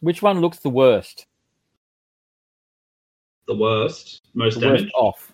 which 0.00 0.22
one 0.22 0.40
looks 0.40 0.58
the 0.60 0.70
worst? 0.70 1.26
The 3.48 3.56
worst, 3.56 4.22
most 4.34 4.60
The 4.60 4.68
worst 4.68 4.78
damage. 4.84 4.92
off. 4.94 5.32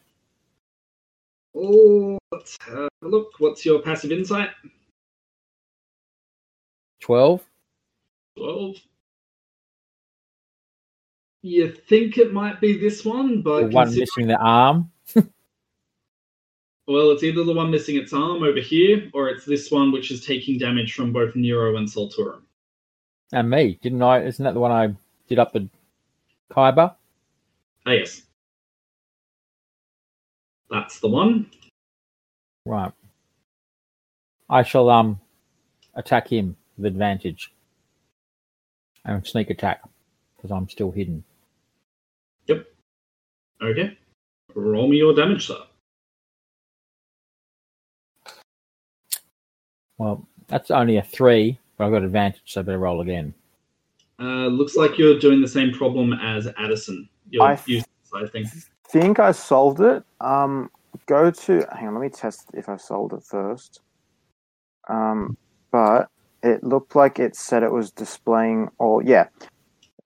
Oh, 1.55 2.19
let's 2.33 2.57
have 2.67 2.89
a 3.03 3.07
look. 3.07 3.33
What's 3.39 3.65
your 3.67 3.83
passive 3.83 4.11
insight? 4.11 4.49
12? 7.01 7.45
12. 8.39 8.77
You 11.43 11.71
think 11.71 12.17
it 12.17 12.33
might 12.33 12.61
be 12.63 12.79
this 12.79 13.05
one, 13.05 13.37
The 13.37 13.43
but 13.43 13.71
one 13.71 13.85
consider- 13.87 14.01
missing 14.01 14.27
the 14.29 14.39
arm? 14.39 14.91
well, 16.87 17.11
it's 17.11 17.23
either 17.23 17.45
the 17.45 17.53
one 17.53 17.71
missing 17.71 17.97
its 17.97 18.15
arm 18.15 18.43
over 18.43 18.61
here, 18.61 19.11
or 19.13 19.29
it's 19.29 19.45
this 19.45 19.71
one 19.71 19.93
which 19.93 20.11
is 20.11 20.25
taking 20.25 20.57
damage 20.59 20.95
from 20.95 21.13
both 21.13 21.37
Nero 21.37 21.77
and 21.77 21.87
Solturum. 21.87 22.41
And 23.33 23.51
me. 23.51 23.79
Didn't 23.83 24.03
I? 24.03 24.23
Isn't 24.25 24.45
that 24.45 24.55
the 24.55 24.61
one 24.61 24.73
I 24.73 24.95
did 25.29 25.39
up 25.39 25.53
the 25.53 25.69
Khyber? 26.53 26.95
Ah, 27.87 27.91
yes. 27.91 28.23
That's 30.71 31.01
the 31.01 31.09
one. 31.09 31.51
Right. 32.67 32.93
I 34.49 34.63
shall 34.63 34.89
um 34.91 35.21
attack 35.95 36.29
him 36.29 36.57
with 36.77 36.87
advantage. 36.87 37.53
And 39.05 39.27
sneak 39.27 39.51
attack. 39.51 39.83
Because 40.37 40.51
I'm 40.51 40.69
still 40.69 40.91
hidden. 40.91 41.25
Yep. 42.47 42.67
Okay. 43.63 43.99
Roll 44.55 44.89
me 44.89 44.99
your 44.99 45.15
damage, 45.15 45.47
sir. 45.47 45.59
Well, 49.99 50.27
that's 50.49 50.71
only 50.71 50.97
a 50.97 51.03
three, 51.03 51.59
but 51.85 51.97
I've 51.97 52.01
got 52.01 52.05
advantage, 52.07 52.41
so 52.47 52.61
I 52.61 52.65
better 52.65 52.79
roll 52.79 53.01
again. 53.01 53.35
Uh, 54.21 54.47
looks 54.47 54.77
like 54.77 54.97
you're 54.97 55.19
doing 55.19 55.41
the 55.41 55.49
same 55.49 55.73
problem 55.73 56.13
as 56.15 56.49
Addison. 56.57 57.09
You're 57.31 57.43
I- 57.43 57.59
using 57.67 57.85
the 58.11 58.19
side 58.21 58.33
thing. 58.33 58.47
think 58.89 59.19
I 59.19 59.33
solved 59.33 59.81
it. 59.81 60.03
Um, 60.21 60.71
go 61.07 61.31
to 61.31 61.67
hang 61.77 61.89
on, 61.89 61.95
let 61.95 62.01
me 62.01 62.09
test 62.09 62.47
if 62.55 62.69
I 62.69 62.77
solved 62.77 63.13
it 63.13 63.23
first. 63.23 63.81
Um, 64.89 65.37
but 65.73 66.09
it 66.43 66.63
looked 66.63 66.95
like 66.95 67.19
it 67.19 67.35
said 67.35 67.63
it 67.63 67.73
was 67.73 67.91
displaying 67.91 68.69
all. 68.79 69.03
Yeah, 69.05 69.27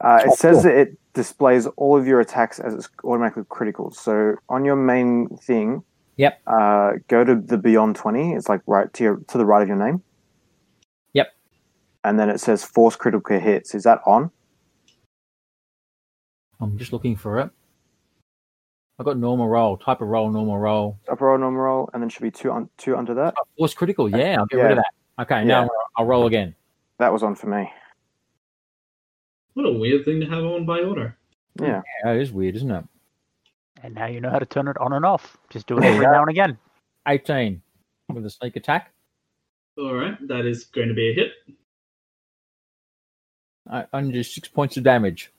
uh, 0.01 0.21
it 0.25 0.29
Oh, 0.31 0.35
says 0.35 0.57
cool. 0.57 0.63
that 0.65 0.77
it 0.79 0.99
displays 1.13 1.67
all 1.77 1.97
of 1.99 2.07
your 2.07 2.21
attacks 2.21 2.59
as 2.61 2.75
it's 2.75 2.89
automatically 3.05 3.45
critical. 3.49 3.91
So 3.91 4.37
on 4.49 4.65
your 4.65 4.77
main 4.77 5.29
thing, 5.37 5.83
Yep. 6.17 6.41
uh, 6.47 6.93
go 7.09 7.25
to 7.25 7.35
the 7.37 7.59
Beyond20. 7.59 8.37
It's 8.37 8.49
like 8.49 8.63
right 8.67 8.93
to 8.95 9.05
your 9.05 9.17
to 9.29 9.39
the 9.39 9.45
right 9.45 9.63
of 9.63 9.69
your 9.69 9.77
name. 9.77 10.03
Yep. 12.09 12.11
and 12.11 12.19
then 12.19 12.31
it 12.31 12.41
says 12.41 12.65
force 12.65 12.97
critical 12.97 13.39
hits. 13.39 13.75
Is 13.75 13.85
that 13.85 14.01
on? 14.07 14.31
I'm 16.61 16.77
just 16.79 16.93
looking 16.93 17.17
for 17.17 17.39
it. 17.41 17.51
I 18.99 19.05
got 19.05 19.17
normal 19.17 19.47
roll, 19.49 19.77
type 19.77 20.01
of 20.01 20.09
roll, 20.09 20.29
normal 20.31 20.59
roll. 20.59 20.99
Upper 21.09 21.27
roll, 21.27 21.39
normal 21.39 21.61
roll, 21.61 21.91
and 21.93 22.03
then 22.03 22.11
should 22.11 22.23
be 22.23 22.33
two 22.33 22.51
on 22.51 22.69
two 22.79 22.97
under 22.97 23.15
that. 23.15 23.35
Oh, 23.39 23.45
force 23.57 23.73
critical, 23.75 24.09
yeah, 24.09 24.37
I'll 24.39 24.47
get 24.47 24.57
Yeah. 24.57 24.63
rid 24.65 24.73
of 24.73 24.79
that. 24.79 25.23
Okay, 25.23 25.45
now 25.45 25.63
Yeah. 25.63 25.69
I'll 25.97 26.07
roll 26.07 26.27
again. 26.27 26.55
That 26.99 27.13
was 27.13 27.23
on 27.23 27.37
for 27.37 27.47
me. 27.47 27.73
What 29.55 29.67
a 29.67 29.73
weird 29.73 30.05
thing 30.05 30.19
to 30.21 30.27
have 30.27 30.45
on 30.45 30.67
by 30.67 30.81
order. 30.81 31.17
Yeah. 31.61 31.83
Yeah, 32.05 32.13
it 32.15 32.21
is 32.23 32.33
weird, 32.33 32.57
isn't 32.57 32.71
it? 32.71 32.85
And 33.85 33.95
now 33.95 34.07
you 34.07 34.21
know 34.21 34.31
how 34.31 34.41
to 34.41 34.47
turn 34.47 34.67
it 34.67 34.77
on 34.79 34.93
and 34.93 35.05
off. 35.05 35.37
Just 35.51 35.69
do 35.69 35.79
it 35.79 35.83
There 35.83 35.91
you 35.91 35.97
every 35.97 36.07
now 36.07 36.23
and 36.23 36.31
again. 36.31 36.59
18 37.07 37.63
with 38.13 38.27
a 38.27 38.31
sneak 38.31 38.57
attack. 38.57 38.93
All 39.77 39.95
right, 39.95 40.17
that 40.27 40.45
is 40.45 40.65
going 40.65 40.89
to 40.89 40.95
be 40.95 41.11
a 41.11 41.15
hit. 41.15 41.31
I 43.71 43.87
under 43.93 44.23
six 44.23 44.49
points 44.49 44.77
of 44.77 44.85
damage. 44.85 45.31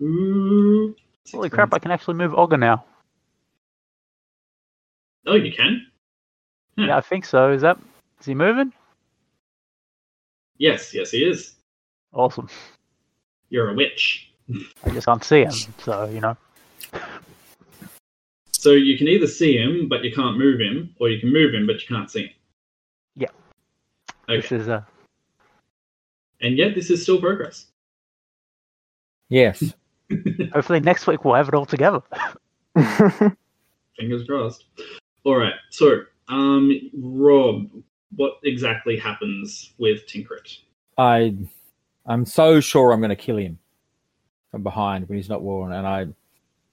Ooh. 0.00 0.94
Holy 1.32 1.50
crap! 1.50 1.72
I 1.72 1.78
can 1.78 1.90
actually 1.90 2.14
move 2.14 2.34
Ogre 2.34 2.56
now. 2.56 2.84
Oh, 5.26 5.36
you 5.36 5.52
can? 5.52 5.86
Hmm. 6.76 6.84
Yeah, 6.84 6.98
I 6.98 7.00
think 7.00 7.24
so. 7.24 7.50
Is 7.50 7.62
that 7.62 7.78
is 8.20 8.26
he 8.26 8.34
moving? 8.34 8.72
Yes, 10.58 10.94
yes, 10.94 11.10
he 11.10 11.24
is. 11.24 11.54
Awesome. 12.12 12.48
You're 13.48 13.70
a 13.70 13.74
witch. 13.74 14.30
I 14.84 14.90
just 14.90 15.06
can't 15.06 15.24
see 15.24 15.42
him, 15.42 15.52
so 15.78 16.04
you 16.06 16.20
know. 16.20 16.36
So 18.52 18.72
you 18.72 18.96
can 18.96 19.08
either 19.08 19.26
see 19.26 19.56
him, 19.56 19.88
but 19.88 20.04
you 20.04 20.12
can't 20.12 20.38
move 20.38 20.60
him, 20.60 20.94
or 21.00 21.08
you 21.08 21.20
can 21.20 21.32
move 21.32 21.54
him, 21.54 21.66
but 21.66 21.80
you 21.82 21.86
can't 21.88 22.10
see 22.10 22.24
him. 22.24 22.30
Yeah. 23.16 23.28
Okay. 24.28 24.40
This 24.40 24.52
is 24.52 24.68
uh, 24.68 24.82
And 26.44 26.58
yet, 26.58 26.74
this 26.74 26.90
is 26.90 27.02
still 27.02 27.18
progress. 27.18 27.66
Yes. 29.30 29.72
hopefully 30.52 30.78
next 30.80 31.06
week 31.06 31.24
we'll 31.24 31.34
have 31.34 31.48
it 31.48 31.54
all 31.54 31.64
together. 31.64 32.02
Fingers 32.76 34.26
crossed. 34.26 34.64
All 35.24 35.36
right. 35.36 35.54
So, 35.70 36.02
um, 36.28 36.78
Rob, 36.92 37.70
what 38.14 38.34
exactly 38.44 38.98
happens 38.98 39.72
with 39.78 40.06
Trinket? 40.06 40.58
I, 40.98 41.34
I'm 42.04 42.26
so 42.26 42.60
sure 42.60 42.92
I'm 42.92 43.00
going 43.00 43.08
to 43.08 43.16
kill 43.16 43.38
him 43.38 43.58
from 44.50 44.62
behind 44.62 45.08
when 45.08 45.16
he's 45.16 45.30
not 45.30 45.40
worn, 45.40 45.72
and 45.72 45.86
I 45.86 46.08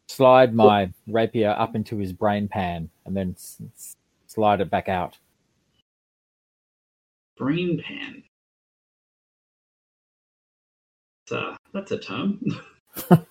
slide 0.09 0.53
my 0.53 0.91
rapier 1.07 1.55
up 1.57 1.75
into 1.75 1.95
his 1.97 2.11
brain 2.11 2.49
pan 2.49 2.89
and 3.05 3.15
then 3.15 3.35
s- 3.37 3.61
s- 3.73 3.95
slide 4.27 4.59
it 4.59 4.69
back 4.69 4.89
out. 4.89 5.17
Brain 7.37 7.81
pan. 7.81 8.23
That's 11.31 11.43
a, 11.43 11.57
that's 11.73 11.91
a 11.91 11.97
term. 11.97 12.41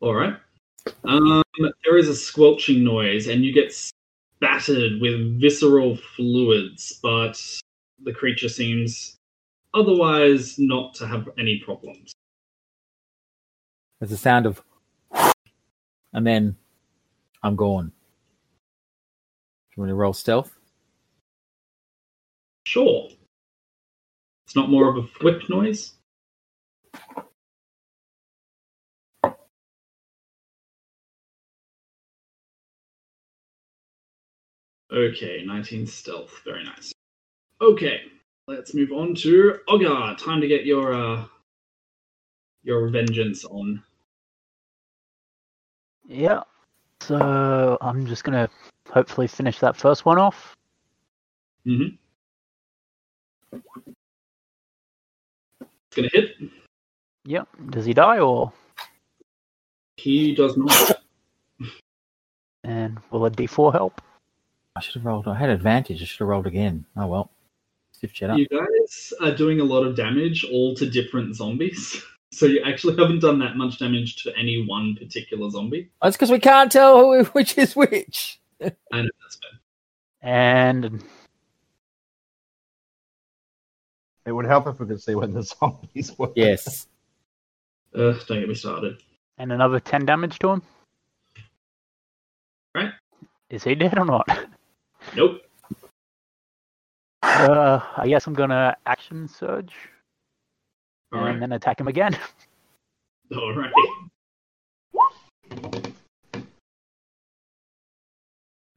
All 0.00 0.14
right. 0.14 0.36
Um, 1.04 1.42
there 1.56 1.96
is 1.96 2.08
a 2.08 2.14
squelching 2.14 2.84
noise, 2.84 3.26
and 3.28 3.42
you 3.42 3.54
get 3.54 3.72
spattered 3.72 5.00
with 5.00 5.40
visceral 5.40 5.96
fluids, 5.96 6.98
but 7.02 7.42
the 8.02 8.12
creature 8.12 8.50
seems 8.50 9.16
otherwise 9.72 10.58
not 10.58 10.94
to 10.96 11.06
have 11.06 11.28
any 11.38 11.58
problems. 11.64 12.12
There's 13.98 14.12
a 14.12 14.18
sound 14.18 14.44
of, 14.44 14.62
and 16.12 16.26
then 16.26 16.54
I'm 17.42 17.56
gone. 17.56 17.86
Do 17.86 17.92
you 19.76 19.80
want 19.82 19.90
to 19.90 19.94
roll 19.94 20.12
stealth? 20.12 20.54
Sure. 22.66 23.08
It's 24.46 24.56
not 24.56 24.68
more 24.68 24.88
of 24.88 24.96
a 24.98 25.08
whip 25.24 25.48
noise. 25.48 25.94
Okay, 34.92 35.44
19 35.46 35.86
stealth. 35.86 36.40
Very 36.44 36.64
nice. 36.64 36.92
Okay, 37.60 38.02
let's 38.48 38.74
move 38.74 38.90
on 38.90 39.14
to 39.16 39.58
Ogar. 39.68 40.16
Time 40.18 40.40
to 40.40 40.48
get 40.48 40.64
your 40.64 40.92
uh 40.92 41.24
your 42.64 42.88
vengeance 42.88 43.44
on. 43.44 43.82
Yeah. 46.06 46.42
So 47.00 47.78
I'm 47.80 48.04
just 48.06 48.24
gonna 48.24 48.48
hopefully 48.90 49.28
finish 49.28 49.60
that 49.60 49.76
first 49.76 50.04
one 50.04 50.18
off. 50.18 50.56
Mm-hmm. 51.66 51.96
It's 55.62 55.96
gonna 55.96 56.08
hit. 56.12 56.36
Yep. 57.30 57.48
Does 57.70 57.84
he 57.84 57.94
die 57.94 58.18
or? 58.18 58.52
He 59.96 60.34
does 60.34 60.56
not. 60.56 61.00
And 62.64 62.98
will 63.12 63.24
a 63.24 63.30
D4 63.30 63.72
help? 63.72 64.02
I 64.74 64.80
should 64.80 64.94
have 64.94 65.04
rolled. 65.04 65.28
I 65.28 65.34
had 65.34 65.48
advantage. 65.48 66.02
I 66.02 66.06
should 66.06 66.18
have 66.18 66.28
rolled 66.28 66.48
again. 66.48 66.84
Oh 66.96 67.06
well. 67.06 67.30
Stiff 67.92 68.12
cheddar. 68.12 68.34
You 68.34 68.48
guys 68.48 69.12
are 69.20 69.32
doing 69.32 69.60
a 69.60 69.64
lot 69.64 69.86
of 69.86 69.94
damage 69.94 70.44
all 70.50 70.74
to 70.74 70.90
different 70.90 71.36
zombies. 71.36 72.02
So 72.32 72.46
you 72.46 72.62
actually 72.64 72.94
haven't 72.96 73.22
done 73.22 73.40
that 73.40 73.56
much 73.56 73.80
damage 73.80 74.22
to 74.22 74.32
any 74.38 74.64
one 74.64 74.94
particular 74.94 75.50
zombie. 75.50 75.90
That's 76.00 76.16
because 76.16 76.30
we 76.30 76.38
can't 76.38 76.70
tell 76.70 77.00
who, 77.00 77.24
which 77.32 77.58
is 77.58 77.74
which. 77.74 78.38
I 78.62 78.68
know 78.92 79.08
that's 79.20 79.40
fair. 79.42 79.58
And 80.22 81.02
It 84.26 84.32
would 84.32 84.46
help 84.46 84.68
if 84.68 84.78
we 84.78 84.86
could 84.86 85.02
see 85.02 85.16
when 85.16 85.32
the 85.32 85.42
zombies 85.60 86.16
were. 86.16 86.30
Yes. 86.36 86.86
Uh, 87.94 88.12
don't 88.26 88.40
get 88.40 88.48
me 88.48 88.54
started. 88.54 88.98
and 89.38 89.52
another 89.52 89.80
10 89.80 90.04
damage 90.06 90.38
to 90.40 90.48
him. 90.50 90.62
Right. 92.74 92.92
Is 93.50 93.64
he 93.64 93.74
dead 93.74 93.98
or 93.98 94.04
not? 94.04 94.28
Nope. 95.16 95.40
Uh, 97.22 97.80
I 97.96 98.06
guess 98.06 98.26
I'm 98.26 98.34
gonna 98.34 98.76
action 98.84 99.26
surge 99.26 99.72
All 101.10 101.20
and 101.20 101.26
right. 101.26 101.40
then 101.40 101.52
attack 101.52 101.80
him 101.80 101.88
again. 101.88 102.16
All 103.34 103.54
right. 103.56 103.72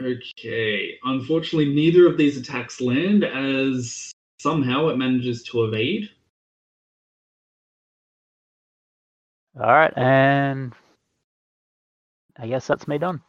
Okay. 0.01 0.97
Unfortunately, 1.03 1.73
neither 1.73 2.07
of 2.07 2.17
these 2.17 2.37
attacks 2.37 2.81
land 2.81 3.23
as 3.23 4.11
somehow 4.39 4.87
it 4.87 4.97
manages 4.97 5.43
to 5.43 5.65
evade. 5.65 6.09
All 9.59 9.67
right, 9.67 9.93
and 9.95 10.73
I 12.37 12.47
guess 12.47 12.65
that's 12.65 12.87
me 12.87 12.97
done. 12.97 13.21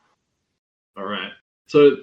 All 0.97 1.05
right. 1.05 1.33
So 1.67 1.97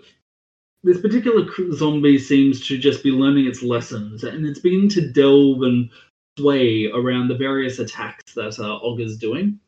this 0.84 1.02
particular 1.02 1.48
zombie 1.74 2.20
seems 2.20 2.66
to 2.68 2.78
just 2.78 3.04
be 3.04 3.12
learning 3.12 3.48
its 3.48 3.64
lessons, 3.64 4.24
and 4.24 4.46
it's 4.46 4.60
beginning 4.60 4.90
to 4.90 5.12
delve 5.12 5.64
and 5.64 5.90
sway 6.38 6.92
around 6.92 7.28
the 7.28 7.38
various 7.38 7.80
attacks 7.80 8.34
that 8.34 8.60
uh, 8.60 8.80
Ogre's 8.82 9.18
doing. 9.18 9.60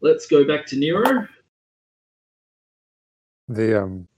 Let's 0.00 0.26
go 0.26 0.44
back 0.44 0.66
to 0.66 0.76
Nero. 0.76 1.28
The 3.48 3.82
um, 3.82 4.08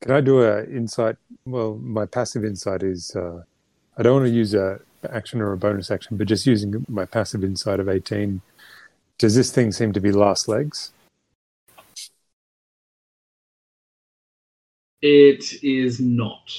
can 0.00 0.12
I 0.12 0.20
do 0.20 0.42
a 0.42 0.64
insight? 0.64 1.16
Well, 1.44 1.76
my 1.76 2.06
passive 2.06 2.44
insight 2.44 2.82
is 2.82 3.14
uh, 3.14 3.42
I 3.98 4.02
don't 4.02 4.22
want 4.22 4.26
to 4.26 4.32
use 4.32 4.54
a 4.54 4.80
action 5.10 5.40
or 5.40 5.52
a 5.52 5.56
bonus 5.56 5.90
action, 5.90 6.16
but 6.16 6.28
just 6.28 6.46
using 6.46 6.84
my 6.88 7.04
passive 7.04 7.44
insight 7.44 7.80
of 7.80 7.88
eighteen. 7.88 8.42
Does 9.18 9.34
this 9.34 9.50
thing 9.52 9.72
seem 9.72 9.92
to 9.92 10.00
be 10.00 10.12
last 10.12 10.48
legs? 10.48 10.92
It 15.02 15.62
is 15.62 16.00
not. 16.00 16.50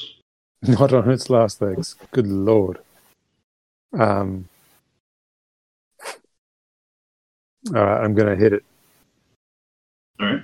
Not 0.67 0.93
on 0.93 1.09
its 1.09 1.29
last 1.29 1.61
legs. 1.61 1.95
Good 2.11 2.27
lord. 2.27 2.79
Um. 3.97 4.47
All 7.67 7.83
right, 7.83 8.03
I'm 8.03 8.15
going 8.15 8.27
to 8.27 8.35
hit 8.35 8.53
it. 8.53 8.63
All 10.19 10.27
right. 10.27 10.43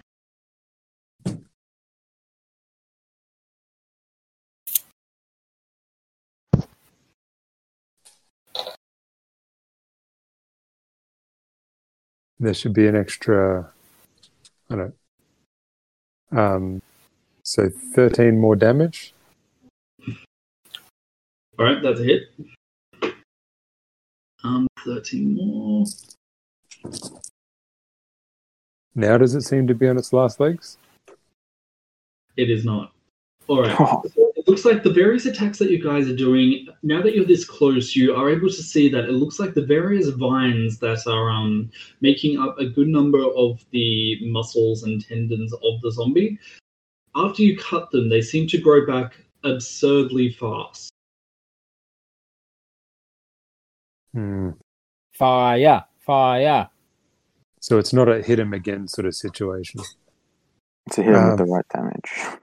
There 12.40 12.54
should 12.54 12.74
be 12.74 12.88
an 12.88 12.96
extra. 12.96 13.72
I 14.70 14.76
don't. 14.76 14.96
Um. 16.32 16.82
So 17.44 17.70
13 17.70 18.40
more 18.40 18.56
damage. 18.56 19.14
All 21.60 21.66
right, 21.66 21.82
that's 21.82 22.00
a 22.00 22.04
hit. 22.04 22.24
Um, 24.44 24.68
thirteen 24.86 25.36
more. 25.36 25.86
Now 28.94 29.18
does 29.18 29.34
it 29.34 29.42
seem 29.42 29.68
to 29.68 29.74
be 29.74 29.88
on 29.88 29.98
its 29.98 30.14
last 30.14 30.40
legs? 30.40 30.78
It 32.36 32.52
is 32.52 32.64
not. 32.64 32.92
All 33.48 33.64
right. 33.64 33.76
So 34.48 34.54
it 34.54 34.56
looks 34.56 34.66
like 34.66 34.84
the 34.84 34.94
various 34.94 35.26
attacks 35.26 35.60
that 35.60 35.70
you 35.70 35.84
guys 35.84 36.08
are 36.08 36.16
doing. 36.16 36.68
Now 36.82 37.02
that 37.02 37.14
you're 37.14 37.26
this 37.26 37.44
close, 37.44 37.98
you 37.98 38.16
are 38.16 38.30
able 38.30 38.48
to 38.48 38.64
see 38.64 38.88
that 38.88 39.04
it 39.04 39.12
looks 39.12 39.42
like 39.42 39.54
the 39.54 39.66
various 39.66 40.08
vines 40.08 40.80
that 40.80 41.06
are 41.06 41.30
um, 41.30 41.70
making 42.00 42.40
up 42.40 42.58
a 42.58 42.66
good 42.66 42.88
number 42.88 43.22
of 43.36 43.66
the 43.72 44.18
muscles 44.26 44.84
and 44.84 45.06
tendons 45.06 45.52
of 45.52 45.82
the 45.82 45.92
zombie. 45.92 46.40
After 47.14 47.44
you 47.44 47.58
cut 47.58 47.92
them, 47.92 48.08
they 48.08 48.22
seem 48.22 48.48
to 48.48 48.58
grow 48.58 48.86
back 48.86 49.18
absurdly 49.44 50.32
fast. 50.32 50.92
Hmm. 54.14 54.52
Fire, 55.12 55.84
fire. 56.00 56.70
So 57.60 57.80
it's 57.80 57.92
not 57.92 58.08
a 58.08 58.22
hit 58.22 58.40
him 58.40 58.54
again 58.54 58.88
sort 58.88 59.08
of 59.08 59.14
situation. 59.14 59.82
To 60.92 61.04
hit 61.04 61.14
him 61.14 61.22
Um, 61.22 61.30
with 61.32 61.40
the 61.40 61.46
right 61.46 61.66
damage. 61.74 62.40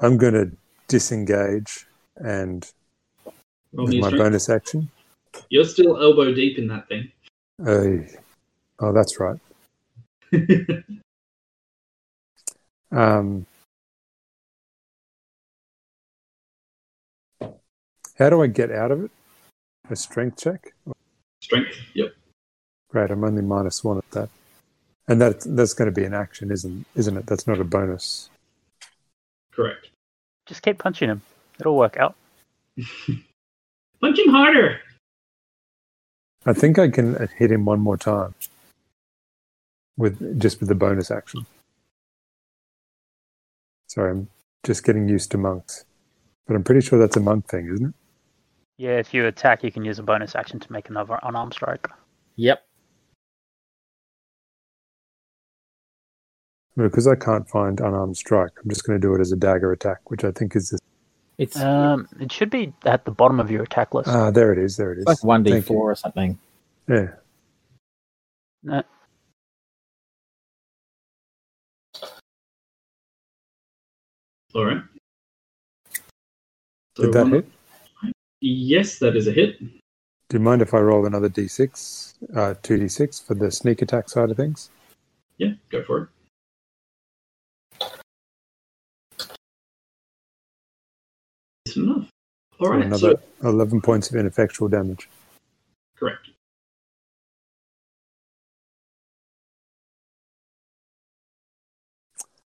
I'm 0.00 0.16
going 0.16 0.34
to 0.34 0.56
disengage 0.88 1.86
and 2.16 2.70
with 3.72 3.94
my 3.94 4.08
strength. 4.08 4.18
bonus 4.18 4.48
action. 4.48 4.90
You're 5.48 5.64
still 5.64 6.00
elbow 6.00 6.32
deep 6.32 6.58
in 6.58 6.68
that 6.68 6.88
thing. 6.88 7.10
Uh, 7.64 8.06
oh, 8.80 8.92
that's 8.92 9.18
right. 9.18 9.38
Um, 12.94 13.46
how 18.16 18.30
do 18.30 18.40
I 18.40 18.46
get 18.46 18.70
out 18.70 18.92
of 18.92 19.04
it? 19.04 19.10
A 19.90 19.96
strength 19.96 20.40
check? 20.40 20.72
Strength. 21.40 21.76
Yep. 21.94 22.14
Great, 22.90 23.10
I'm 23.10 23.24
only 23.24 23.42
minus 23.42 23.82
one 23.82 23.98
at 23.98 24.10
that. 24.12 24.28
And 25.08 25.20
that 25.20 25.40
that's 25.40 25.74
going 25.74 25.92
to 25.92 26.00
be 26.00 26.04
an 26.04 26.14
action, 26.14 26.50
isn't 26.50 26.86
isn't 26.94 27.16
it? 27.16 27.26
That's 27.26 27.46
not 27.46 27.58
a 27.58 27.64
bonus. 27.64 28.30
Correct. 29.52 29.90
Just 30.46 30.62
keep 30.62 30.78
punching 30.78 31.08
him. 31.08 31.22
It'll 31.58 31.76
work 31.76 31.96
out. 31.96 32.14
Punch 34.00 34.18
him 34.18 34.28
harder. 34.30 34.80
I 36.46 36.52
think 36.52 36.78
I 36.78 36.88
can 36.88 37.28
hit 37.38 37.50
him 37.50 37.64
one 37.64 37.80
more 37.80 37.96
time 37.96 38.34
with 39.96 40.38
just 40.38 40.60
with 40.60 40.68
the 40.68 40.74
bonus 40.74 41.10
action. 41.10 41.46
Sorry, 43.88 44.10
I'm 44.10 44.28
just 44.64 44.84
getting 44.84 45.08
used 45.08 45.30
to 45.30 45.38
monks, 45.38 45.84
but 46.46 46.54
I'm 46.54 46.64
pretty 46.64 46.80
sure 46.80 46.98
that's 46.98 47.16
a 47.16 47.20
monk 47.20 47.48
thing, 47.48 47.68
isn't 47.72 47.86
it? 47.86 47.94
Yeah, 48.76 48.98
if 48.98 49.14
you 49.14 49.26
attack, 49.26 49.62
you 49.62 49.70
can 49.70 49.84
use 49.84 49.98
a 49.98 50.02
bonus 50.02 50.34
action 50.34 50.58
to 50.60 50.72
make 50.72 50.90
another 50.90 51.18
unarmed 51.22 51.54
strike. 51.54 51.88
Yep. 52.36 52.62
Because 56.76 57.06
I 57.06 57.14
can't 57.14 57.48
find 57.48 57.78
unarmed 57.80 58.16
strike, 58.16 58.50
I'm 58.62 58.68
just 58.68 58.84
going 58.84 59.00
to 59.00 59.06
do 59.06 59.14
it 59.14 59.20
as 59.20 59.30
a 59.30 59.36
dagger 59.36 59.70
attack, 59.72 60.10
which 60.10 60.24
I 60.24 60.32
think 60.32 60.56
is 60.56 60.70
this. 60.70 60.80
It's 61.38 61.56
Um, 61.60 62.08
it 62.20 62.30
should 62.32 62.50
be 62.50 62.72
at 62.84 63.04
the 63.04 63.10
bottom 63.10 63.38
of 63.40 63.50
your 63.50 63.62
attack 63.62 63.94
list. 63.94 64.08
Ah, 64.08 64.30
there 64.30 64.52
it 64.52 64.58
is. 64.58 64.76
There 64.76 64.92
it 64.92 64.98
is. 64.98 65.04
like 65.04 65.22
one 65.24 65.42
d 65.42 65.60
four 65.60 65.90
or 65.90 65.94
something. 65.94 66.38
Yeah. 66.88 67.08
No. 68.62 68.82
All 74.54 74.64
right. 74.64 74.82
So 76.96 77.04
Did 77.04 77.12
that 77.14 77.22
one- 77.24 77.32
hit? 77.32 77.46
Yes, 78.40 78.98
that 78.98 79.16
is 79.16 79.26
a 79.26 79.32
hit. 79.32 79.58
Do 79.60 80.36
you 80.38 80.38
mind 80.40 80.62
if 80.62 80.74
I 80.74 80.78
roll 80.78 81.06
another 81.06 81.28
d6, 81.28 82.14
uh, 82.34 82.54
2d6 82.62 83.20
for 83.26 83.34
the 83.34 83.50
sneak 83.50 83.82
attack 83.82 84.08
side 84.08 84.30
of 84.30 84.36
things? 84.36 84.70
Yeah, 85.38 85.54
go 85.70 85.82
for 85.82 86.02
it. 86.02 86.08
It's 91.66 91.76
enough. 91.76 92.10
All 92.60 92.68
So 92.68 92.72
right. 92.74 92.84
another 92.84 93.14
So, 93.42 93.48
11 93.48 93.80
points 93.80 94.10
of 94.10 94.16
ineffectual 94.16 94.68
damage. 94.68 95.08
correct. 95.96 96.28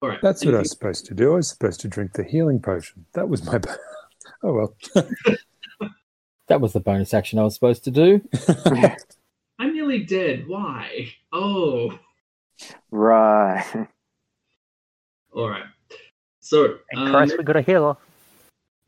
All 0.02 0.10
right. 0.10 0.18
That's 0.22 0.44
what 0.44 0.54
I 0.54 0.58
was 0.58 0.70
supposed 0.70 1.06
to 1.06 1.14
do. 1.14 1.32
I 1.32 1.36
was 1.36 1.48
supposed 1.48 1.80
to 1.80 1.88
drink 1.88 2.12
the 2.12 2.24
healing 2.24 2.60
potion. 2.60 3.06
That 3.14 3.28
was 3.28 3.44
my. 3.44 3.60
oh 4.42 4.52
well. 4.52 4.76
That 6.48 6.60
was 6.60 6.72
the 6.72 6.78
bonus 6.78 7.12
action 7.12 7.40
I 7.40 7.42
was 7.42 7.54
supposed 7.54 7.82
to 7.84 7.90
do. 7.90 8.20
I'm 9.58 9.74
nearly 9.74 10.04
dead. 10.04 10.46
Why? 10.46 11.08
Oh. 11.32 11.98
Right. 12.92 13.88
All 15.34 15.48
right. 15.48 15.64
So, 16.38 16.78
And 16.92 17.00
um, 17.00 17.06
Christ, 17.08 17.34
we 17.36 17.42
got 17.42 17.56
a 17.56 17.62
healer. 17.62 17.96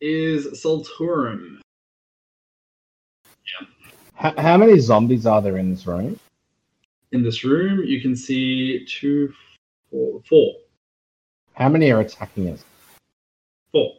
Is 0.00 0.46
Solturum. 0.62 1.60
How, 4.14 4.34
how 4.36 4.56
many 4.56 4.78
zombies 4.78 5.26
are 5.26 5.40
there 5.40 5.56
in 5.58 5.70
this 5.70 5.86
room? 5.86 6.18
In 7.12 7.22
this 7.22 7.44
room, 7.44 7.84
you 7.84 8.00
can 8.00 8.14
see 8.16 8.84
two, 8.86 9.32
four, 9.90 10.20
four, 10.28 10.54
How 11.54 11.68
many 11.68 11.90
are 11.90 12.00
attacking 12.00 12.50
us? 12.50 12.64
four. 13.72 13.94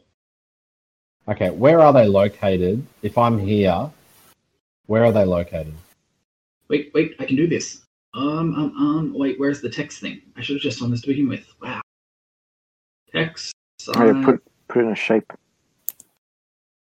Okay, 1.27 1.49
where 1.51 1.79
are 1.79 1.93
they 1.93 2.07
located? 2.07 2.85
If 3.01 3.17
I'm 3.17 3.37
here, 3.39 3.89
where 4.87 5.05
are 5.05 5.11
they 5.11 5.25
located? 5.25 5.73
Wait, 6.69 6.91
wait, 6.93 7.15
I 7.19 7.25
can 7.25 7.35
do 7.35 7.47
this. 7.47 7.81
Um, 8.13 8.53
um, 8.55 8.73
um, 8.77 9.13
wait, 9.15 9.39
where's 9.39 9.61
the 9.61 9.69
text 9.69 9.99
thing? 10.01 10.21
I 10.35 10.41
should 10.41 10.55
have 10.55 10.63
just 10.63 10.79
done 10.79 10.91
this 10.91 11.01
to 11.01 11.07
begin 11.07 11.29
with. 11.29 11.45
Wow. 11.61 11.81
Text. 13.11 13.53
Oh, 13.95 14.05
yeah, 14.05 14.13
side. 14.13 14.23
put 14.23 14.43
put 14.67 14.83
in 14.83 14.91
a 14.91 14.95
shape. 14.95 15.31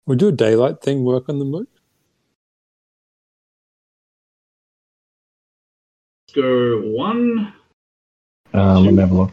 Would 0.07 0.19
do 0.19 0.29
a 0.29 0.33
daylight 0.33 0.81
thing 0.83 1.05
work 1.05 1.29
on 1.29 1.39
them, 1.39 1.53
Luke? 1.53 1.69
Let's 6.29 6.35
go 6.37 6.81
one, 6.83 7.53
Um, 8.53 8.85
let 8.85 8.95
me 8.95 9.01
have 9.01 9.11
a 9.13 9.15
look. 9.15 9.31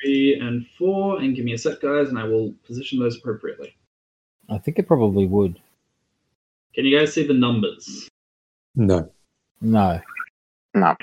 three, 0.00 0.38
and 0.40 0.66
four, 0.78 1.20
and 1.20 1.34
give 1.34 1.44
me 1.44 1.52
a 1.54 1.58
set, 1.58 1.80
guys, 1.80 2.08
and 2.08 2.18
I 2.18 2.24
will 2.24 2.54
position 2.66 2.98
those 2.98 3.16
appropriately. 3.16 3.74
I 4.48 4.58
think 4.58 4.78
it 4.78 4.86
probably 4.86 5.26
would. 5.26 5.58
Can 6.74 6.84
you 6.84 6.98
guys 6.98 7.14
see 7.14 7.26
the 7.26 7.32
numbers? 7.34 8.08
No. 8.74 9.10
No. 9.60 10.00
No. 10.74 10.94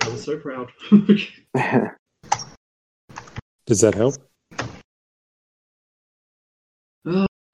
I 0.00 0.08
was 0.08 0.24
so 0.24 0.38
proud. 0.38 0.70
Does 3.66 3.80
that 3.82 3.94
help? 3.94 4.14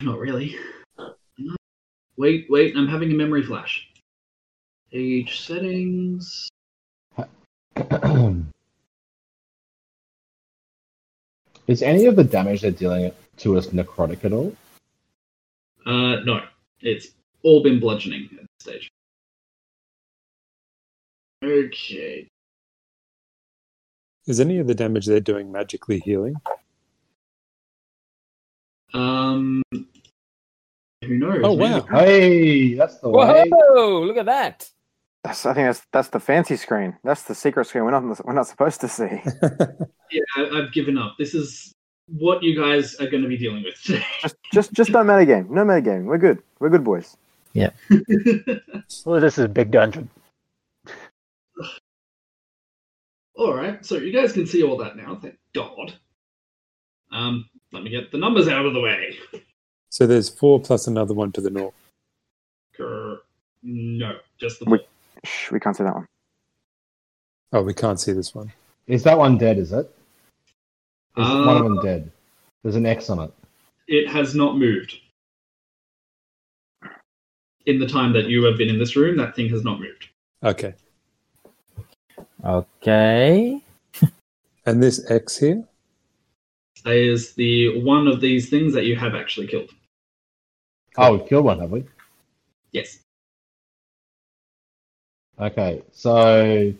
Not 0.04 0.18
really. 0.18 0.56
Wait, 2.18 2.46
wait, 2.50 2.76
I'm 2.76 2.86
having 2.86 3.10
a 3.10 3.14
memory 3.14 3.42
flash. 3.42 3.88
Page 4.92 5.40
settings. 5.40 6.50
Is 11.66 11.82
any 11.82 12.04
of 12.04 12.16
the 12.16 12.24
damage 12.24 12.60
they're 12.60 12.70
dealing 12.70 13.10
to 13.38 13.56
us 13.56 13.68
necrotic 13.68 14.22
at 14.26 14.34
all? 14.34 14.54
Uh, 15.86 16.16
no. 16.16 16.42
It's 16.82 17.08
all 17.42 17.62
been 17.62 17.80
bludgeoning 17.80 18.28
at 18.32 18.40
this 18.40 18.48
stage. 18.60 18.90
Okay. 21.42 22.28
Is 24.26 24.38
any 24.38 24.58
of 24.58 24.66
the 24.66 24.74
damage 24.74 25.06
they're 25.06 25.20
doing 25.20 25.50
magically 25.50 26.00
healing? 26.00 26.34
Um, 28.92 29.62
who 31.04 31.18
knows? 31.18 31.40
Oh, 31.44 31.52
wow. 31.52 31.80
Hey, 31.90 32.74
that's 32.74 32.98
the 32.98 33.08
way. 33.08 33.44
Whoa! 33.48 34.02
Look 34.02 34.16
at 34.16 34.26
that. 34.26 34.70
That's, 35.24 35.46
I 35.46 35.54
think 35.54 35.68
that's 35.68 35.82
that's 35.90 36.08
the 36.08 36.20
fancy 36.20 36.56
screen. 36.56 36.96
That's 37.02 37.22
the 37.22 37.34
secret 37.34 37.66
screen. 37.66 37.84
We're 37.84 37.92
not 37.92 38.24
we're 38.24 38.34
not 38.34 38.46
supposed 38.46 38.80
to 38.82 38.88
see. 38.88 39.22
Yeah, 40.10 40.20
I, 40.36 40.58
I've 40.58 40.72
given 40.72 40.96
up. 40.96 41.16
This 41.18 41.34
is 41.34 41.74
what 42.06 42.40
you 42.40 42.56
guys 42.56 42.94
are 42.96 43.08
going 43.08 43.22
to 43.22 43.28
be 43.28 43.36
dealing 43.36 43.64
with 43.64 43.82
today. 43.82 44.04
just 44.20 44.36
just 44.52 44.72
just 44.72 44.90
no 44.90 45.00
metagame. 45.00 45.48
No 45.50 45.64
metagame. 45.64 46.04
We're 46.04 46.18
good. 46.18 46.40
We're 46.60 46.68
good 46.68 46.84
boys. 46.84 47.16
Yeah. 47.52 47.70
well, 49.04 49.20
this 49.20 49.38
is 49.38 49.46
a 49.46 49.48
big 49.48 49.72
dungeon. 49.72 50.08
all 53.36 53.54
right, 53.54 53.84
so 53.84 53.96
you 53.96 54.12
guys 54.12 54.32
can 54.32 54.46
see 54.46 54.62
all 54.62 54.76
that 54.76 54.96
now. 54.96 55.18
Thank 55.20 55.38
God. 55.52 55.94
Um, 57.10 57.48
let 57.72 57.82
me 57.82 57.90
get 57.90 58.12
the 58.12 58.18
numbers 58.18 58.46
out 58.46 58.66
of 58.66 58.74
the 58.74 58.80
way. 58.80 59.16
So 59.94 60.08
there's 60.08 60.28
four 60.28 60.58
plus 60.58 60.88
another 60.88 61.14
one 61.14 61.30
to 61.30 61.40
the 61.40 61.50
north. 61.50 61.72
Grr. 62.76 63.18
No, 63.62 64.18
just 64.38 64.58
the 64.58 64.64
We- 64.64 64.84
Shh, 65.24 65.52
we 65.52 65.60
can't 65.60 65.76
see 65.76 65.84
that 65.84 65.94
one. 65.94 66.06
Oh, 67.52 67.62
we 67.62 67.74
can't 67.74 68.00
see 68.00 68.10
this 68.10 68.34
one. 68.34 68.52
Is 68.88 69.04
that 69.04 69.16
one 69.16 69.38
dead, 69.38 69.56
is 69.56 69.72
it? 69.72 69.86
Is 71.16 71.24
Uh, 71.24 71.44
one 71.44 71.56
of 71.58 71.62
them 71.62 71.80
dead? 71.80 72.10
There's 72.64 72.74
an 72.74 72.86
X 72.86 73.08
on 73.08 73.20
it. 73.20 73.32
It 73.86 74.08
has 74.08 74.34
not 74.34 74.58
moved. 74.58 74.98
In 77.66 77.78
the 77.78 77.86
time 77.86 78.12
that 78.14 78.24
you 78.24 78.42
have 78.42 78.58
been 78.58 78.68
in 78.68 78.80
this 78.80 78.96
room, 78.96 79.16
that 79.18 79.36
thing 79.36 79.48
has 79.50 79.62
not 79.62 79.78
moved. 79.78 80.08
Okay. 80.42 80.74
Okay. 82.44 83.62
And 84.66 84.82
this 84.82 85.08
X 85.08 85.38
here? 85.38 85.62
is 86.84 87.34
the 87.34 87.80
one 87.82 88.08
of 88.08 88.20
these 88.20 88.50
things 88.50 88.74
that 88.74 88.86
you 88.86 88.96
have 88.96 89.14
actually 89.14 89.46
killed. 89.46 89.70
Oh, 90.96 91.16
we 91.16 91.28
killed 91.28 91.44
one, 91.44 91.58
have 91.60 91.70
we? 91.70 91.84
Yes. 92.72 92.98
Okay, 95.40 95.82
so 95.92 96.72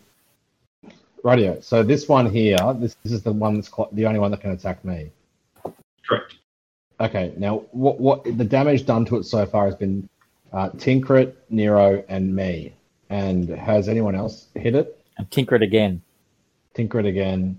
radio. 1.25 1.61
So 1.61 1.83
this 1.83 2.09
one 2.09 2.31
here, 2.31 2.57
this, 2.75 2.97
this 3.03 3.13
is 3.13 3.23
the 3.23 3.33
one 3.33 3.55
that's 3.57 3.69
cl- 3.75 3.89
the 3.93 4.07
only 4.07 4.21
one 4.21 4.31
that 4.31 4.41
can 4.41 4.53
attack 4.53 4.85
me. 4.85 5.11
Correct. 6.07 6.35
Okay, 7.01 7.35
now 7.37 7.59
what 7.73 7.99
what 7.99 8.25
the 8.25 8.45
damage 8.45 8.87
done 8.87 9.05
to 9.07 9.17
it 9.17 9.25
so 9.25 9.45
far 9.47 9.67
has 9.67 9.75
been 9.75 10.09
uh, 10.53 10.71
Trinket, 10.71 11.37
Nero, 11.51 12.05
and 12.09 12.35
me. 12.35 12.73
And 13.11 13.49
has 13.49 13.89
anyone 13.89 14.15
else 14.15 14.47
hit 14.55 14.75
it? 14.75 14.99
And 15.19 15.31
tinker 15.31 15.57
it 15.57 15.63
again. 15.63 16.03
Trinket 16.75 17.07
again. 17.07 17.59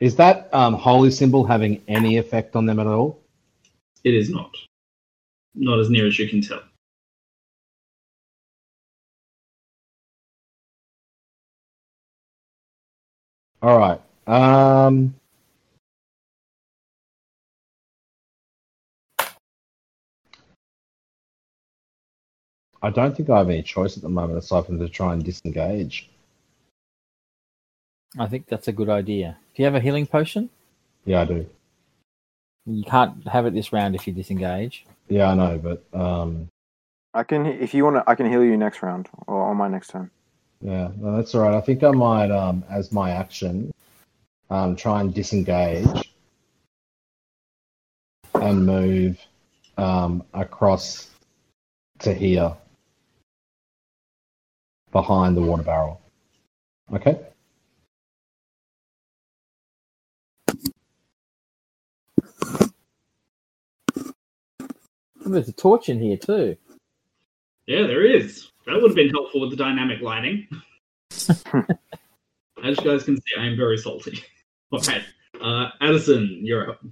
Is 0.00 0.14
that 0.16 0.48
um, 0.54 0.74
holy 0.74 1.10
symbol 1.10 1.44
having 1.44 1.82
any 1.88 2.18
effect 2.18 2.54
on 2.54 2.66
them 2.66 2.78
at 2.78 2.86
all? 2.86 3.18
It 4.04 4.14
is 4.14 4.30
not. 4.30 4.54
Not 5.54 5.80
as 5.80 5.90
near 5.90 6.06
as 6.06 6.18
you 6.18 6.28
can 6.28 6.40
tell. 6.40 6.62
All 13.60 13.78
right. 13.78 14.00
Um, 14.26 15.14
I 22.82 22.90
don't 22.90 23.16
think 23.16 23.28
I 23.30 23.38
have 23.38 23.48
any 23.48 23.62
choice 23.62 23.96
at 23.96 24.02
the 24.02 24.08
moment 24.08 24.38
aside 24.38 24.66
from 24.66 24.78
to 24.78 24.88
try 24.88 25.12
and 25.12 25.24
disengage. 25.24 26.08
I 28.18 28.26
think 28.26 28.46
that's 28.46 28.68
a 28.68 28.72
good 28.72 28.88
idea. 28.88 29.36
Do 29.54 29.62
you 29.62 29.66
have 29.66 29.74
a 29.74 29.80
healing 29.80 30.06
potion? 30.06 30.50
Yeah, 31.04 31.22
I 31.22 31.24
do. 31.24 31.46
You 32.68 32.84
can't 32.84 33.26
have 33.26 33.46
it 33.46 33.54
this 33.54 33.72
round 33.72 33.94
if 33.94 34.06
you 34.06 34.12
disengage. 34.12 34.84
Yeah, 35.08 35.30
I 35.30 35.34
know, 35.34 35.58
but 35.58 35.98
um, 35.98 36.48
I 37.14 37.22
can, 37.22 37.46
if 37.46 37.72
you 37.72 37.84
want 37.84 37.96
to, 37.96 38.04
I 38.06 38.14
can 38.14 38.30
heal 38.30 38.44
you 38.44 38.58
next 38.58 38.82
round 38.82 39.08
or 39.26 39.42
on 39.48 39.56
my 39.56 39.68
next 39.68 39.88
turn. 39.88 40.10
yeah, 40.60 40.90
no, 40.98 41.16
that's 41.16 41.34
all 41.34 41.42
right. 41.42 41.54
I 41.54 41.62
think 41.62 41.82
I 41.82 41.90
might, 41.90 42.30
um, 42.30 42.62
as 42.68 42.92
my 42.92 43.12
action, 43.12 43.72
um, 44.50 44.76
try 44.76 45.00
and 45.00 45.14
disengage 45.14 46.12
and 48.34 48.66
move 48.66 49.18
um, 49.78 50.22
across 50.34 51.08
to 52.00 52.12
here 52.12 52.54
behind 54.92 55.36
the 55.36 55.40
water 55.42 55.62
barrel. 55.62 56.00
Okay. 56.92 57.18
Oh, 65.28 65.32
there's 65.32 65.48
a 65.48 65.52
torch 65.52 65.90
in 65.90 66.00
here 66.00 66.16
too. 66.16 66.56
Yeah, 67.66 67.86
there 67.86 68.04
is. 68.04 68.50
That 68.64 68.76
would 68.80 68.90
have 68.90 68.96
been 68.96 69.10
helpful 69.10 69.42
with 69.42 69.50
the 69.50 69.56
dynamic 69.56 70.00
lighting. 70.00 70.48
As 71.10 71.34
you 71.34 72.84
guys 72.84 73.04
can 73.04 73.16
see, 73.16 73.34
I 73.38 73.44
am 73.46 73.56
very 73.56 73.78
salty. 73.78 74.22
Okay. 74.70 75.02
Uh, 75.40 75.70
Addison, 75.80 76.40
you're 76.42 76.68
up. 76.72 76.84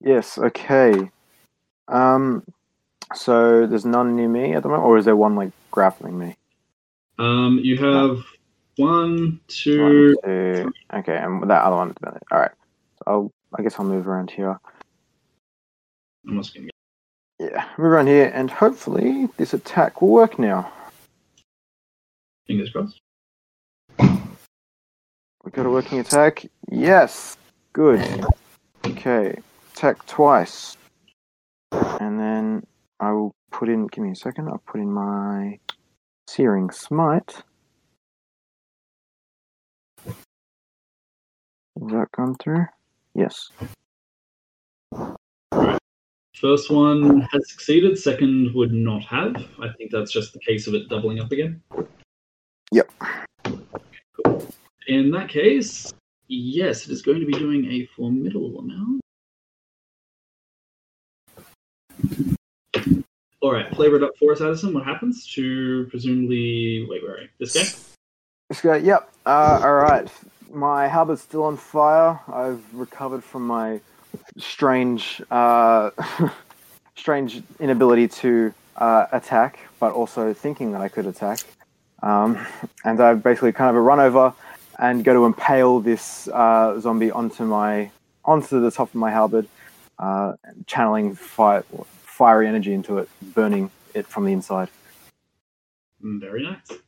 Yes. 0.00 0.38
Okay. 0.38 1.08
Um. 1.86 2.42
So 3.14 3.64
there's 3.64 3.84
none 3.84 4.16
near 4.16 4.28
me 4.28 4.54
at 4.54 4.64
the 4.64 4.68
moment, 4.68 4.88
or 4.88 4.98
is 4.98 5.04
there 5.04 5.14
one 5.14 5.36
like 5.36 5.52
grappling 5.70 6.18
me? 6.18 6.34
Um, 7.20 7.60
you 7.62 7.76
have 7.76 8.24
one, 8.76 9.12
One, 9.14 9.40
two, 9.46 10.16
two. 10.24 10.72
Okay, 10.92 11.16
and 11.16 11.48
that 11.48 11.62
other 11.62 11.76
one 11.76 11.90
at 11.90 11.94
the 11.94 12.06
minute. 12.06 12.24
All 12.32 12.40
right. 12.40 12.50
So 12.98 13.04
I'll. 13.06 13.32
I 13.56 13.62
guess 13.62 13.76
I'll 13.78 13.86
move 13.86 14.08
around 14.08 14.32
here. 14.32 14.58
I'm 16.26 16.38
just 16.38 16.54
gonna 16.54 16.66
get 16.66 16.74
Yeah, 17.42 17.66
move 17.76 17.90
around 17.90 18.06
here, 18.06 18.30
and 18.32 18.48
hopefully 18.48 19.28
this 19.36 19.52
attack 19.52 20.00
will 20.00 20.10
work 20.10 20.38
now. 20.38 20.72
fingers 22.46 22.70
crossed. 22.70 23.00
We 23.98 25.50
got 25.50 25.66
a 25.66 25.70
working 25.70 25.98
attack. 25.98 26.46
Yes. 26.70 27.36
Good. 27.72 28.24
Okay. 28.86 29.36
Attack 29.74 30.06
twice. 30.06 30.76
And 31.72 32.20
then 32.20 32.64
I 33.00 33.10
will 33.10 33.34
put 33.50 33.68
in. 33.68 33.88
Give 33.88 34.04
me 34.04 34.12
a 34.12 34.14
second. 34.14 34.48
I'll 34.48 34.62
put 34.64 34.80
in 34.80 34.92
my 34.92 35.58
searing 36.28 36.70
smite. 36.70 37.42
Has 40.06 40.14
that 41.88 42.06
gone 42.16 42.36
through? 42.36 42.66
Yes. 43.16 43.50
First 46.34 46.70
one 46.70 47.20
has 47.32 47.50
succeeded. 47.50 47.98
Second 47.98 48.52
would 48.54 48.72
not 48.72 49.02
have. 49.04 49.36
I 49.60 49.68
think 49.76 49.90
that's 49.90 50.10
just 50.10 50.32
the 50.32 50.40
case 50.40 50.66
of 50.66 50.74
it 50.74 50.88
doubling 50.88 51.20
up 51.20 51.30
again. 51.30 51.62
Yep. 52.72 52.90
In 54.88 55.10
that 55.12 55.28
case, 55.28 55.92
yes, 56.28 56.86
it 56.86 56.92
is 56.92 57.02
going 57.02 57.20
to 57.20 57.26
be 57.26 57.32
doing 57.32 57.70
a 57.70 57.86
formidable 57.94 58.58
amount. 58.58 59.00
All 63.40 63.52
right, 63.52 63.74
flavor 63.74 63.96
it 63.96 64.02
up 64.02 64.16
for 64.18 64.32
us, 64.32 64.40
Addison. 64.40 64.72
What 64.72 64.84
happens 64.84 65.26
to 65.34 65.86
presumably 65.90 66.86
wait, 66.88 67.02
where 67.02 67.16
are 67.16 67.20
you? 67.22 67.28
This 67.38 67.54
guy? 67.54 67.78
Let's 68.50 68.60
go. 68.60 68.74
Yep. 68.74 69.12
Uh, 69.26 69.60
all 69.62 69.74
right. 69.74 70.08
My 70.52 70.88
halberd's 70.88 71.22
still 71.22 71.44
on 71.44 71.56
fire. 71.56 72.20
I've 72.32 72.62
recovered 72.72 73.24
from 73.24 73.46
my 73.46 73.80
strange, 74.38 75.22
uh, 75.30 75.90
strange 76.96 77.42
inability 77.60 78.08
to 78.08 78.52
uh, 78.76 79.06
attack, 79.12 79.58
but 79.80 79.92
also 79.92 80.32
thinking 80.32 80.72
that 80.72 80.80
I 80.80 80.88
could 80.88 81.06
attack. 81.06 81.40
Um, 82.02 82.44
and 82.84 83.00
I 83.00 83.14
basically 83.14 83.52
kind 83.52 83.70
of 83.70 83.76
a 83.76 83.80
run 83.80 84.00
over 84.00 84.34
and 84.78 85.04
go 85.04 85.12
to 85.12 85.24
impale 85.24 85.80
this 85.80 86.28
uh, 86.28 86.78
zombie 86.80 87.10
onto 87.10 87.44
my 87.44 87.90
onto 88.24 88.60
the 88.60 88.70
top 88.70 88.88
of 88.88 88.94
my 88.94 89.10
halberd, 89.10 89.46
uh, 89.98 90.34
channeling 90.66 91.14
fire, 91.14 91.64
fiery 92.04 92.46
energy 92.46 92.72
into 92.72 92.98
it, 92.98 93.08
burning 93.34 93.70
it 93.94 94.06
from 94.06 94.24
the 94.24 94.32
inside. 94.32 94.68
Mm, 96.02 96.20
Very 96.20 96.44
nice. 96.44 96.78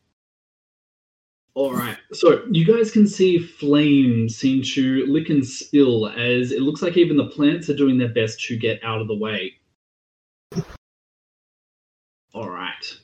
All 1.54 1.72
right. 1.72 1.96
So 2.12 2.44
you 2.50 2.64
guys 2.64 2.90
can 2.90 3.06
see 3.06 3.38
flames 3.38 4.36
seem 4.36 4.62
to 4.74 5.06
lick 5.06 5.30
and 5.30 5.46
spill 5.46 6.08
as 6.08 6.50
it 6.50 6.62
looks 6.62 6.82
like 6.82 6.96
even 6.96 7.16
the 7.16 7.26
plants 7.28 7.70
are 7.70 7.76
doing 7.76 7.96
their 7.96 8.08
best 8.08 8.40
to 8.46 8.56
get 8.56 8.82
out 8.82 9.00
of 9.00 9.06
the 9.06 9.16
way. 9.16 9.54
All 12.34 12.50
right. 12.50 12.98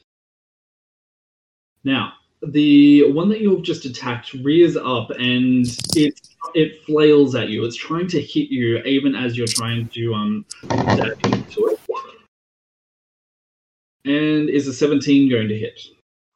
Now, 1.84 2.14
the 2.42 3.12
one 3.12 3.28
that 3.28 3.40
you've 3.40 3.62
just 3.62 3.84
attacked 3.84 4.32
rears 4.34 4.76
up 4.76 5.10
and 5.10 5.66
it 5.94 6.20
it 6.54 6.82
flails 6.84 7.36
at 7.36 7.50
you. 7.50 7.64
It's 7.64 7.76
trying 7.76 8.08
to 8.08 8.20
hit 8.20 8.50
you 8.50 8.78
even 8.82 9.14
as 9.14 9.38
you're 9.38 9.46
trying 9.46 9.88
to 9.90 10.14
um 10.14 10.44
into 10.70 11.66
it. 11.66 11.80
And 14.06 14.48
is 14.48 14.66
a 14.66 14.72
17 14.72 15.30
going 15.30 15.48
to 15.48 15.56
hit? 15.56 15.78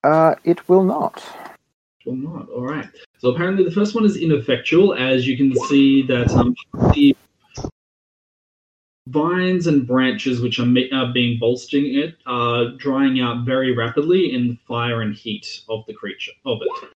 Uh, 0.04 0.34
it 0.44 0.68
will 0.68 0.84
not. 0.84 1.24
Will 2.04 2.16
not. 2.16 2.48
All 2.50 2.66
right. 2.66 2.88
So 3.18 3.30
apparently 3.30 3.64
the 3.64 3.70
first 3.70 3.94
one 3.94 4.04
is 4.04 4.16
ineffectual, 4.16 4.94
as 4.94 5.26
you 5.26 5.36
can 5.36 5.54
see 5.66 6.02
that 6.06 6.30
um, 6.30 6.54
the 6.92 7.16
vines 9.08 9.66
and 9.66 9.86
branches 9.86 10.40
which 10.40 10.58
are, 10.58 10.66
ma- 10.66 10.80
are 10.92 11.12
being 11.12 11.38
bolstering 11.38 11.94
it 11.94 12.16
are 12.26 12.72
drying 12.72 13.20
out 13.20 13.44
very 13.44 13.74
rapidly 13.74 14.34
in 14.34 14.48
the 14.48 14.58
fire 14.66 15.00
and 15.02 15.14
heat 15.14 15.62
of 15.68 15.84
the 15.86 15.94
creature 15.94 16.32
of 16.44 16.58
it. 16.62 16.88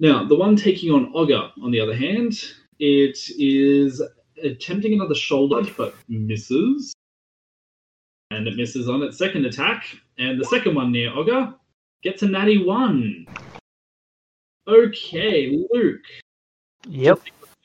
Now, 0.00 0.24
the 0.24 0.34
one 0.34 0.56
taking 0.56 0.90
on 0.90 1.12
Ogre, 1.14 1.50
on 1.62 1.70
the 1.70 1.80
other 1.80 1.94
hand, 1.94 2.42
it 2.78 3.18
is 3.38 4.02
attempting 4.42 4.94
another 4.94 5.14
shoulder 5.14 5.62
but 5.76 5.94
misses. 6.08 6.94
And 8.30 8.46
it 8.46 8.56
misses 8.56 8.88
on 8.88 9.02
its 9.02 9.18
second 9.18 9.44
attack. 9.44 9.84
And 10.18 10.40
the 10.40 10.44
second 10.44 10.74
one 10.74 10.92
near 10.92 11.12
Ogre 11.14 11.54
gets 12.02 12.22
a 12.22 12.28
natty 12.28 12.64
one. 12.64 13.26
Okay, 14.70 15.66
Luke. 15.72 16.04
Yep. 16.88 17.22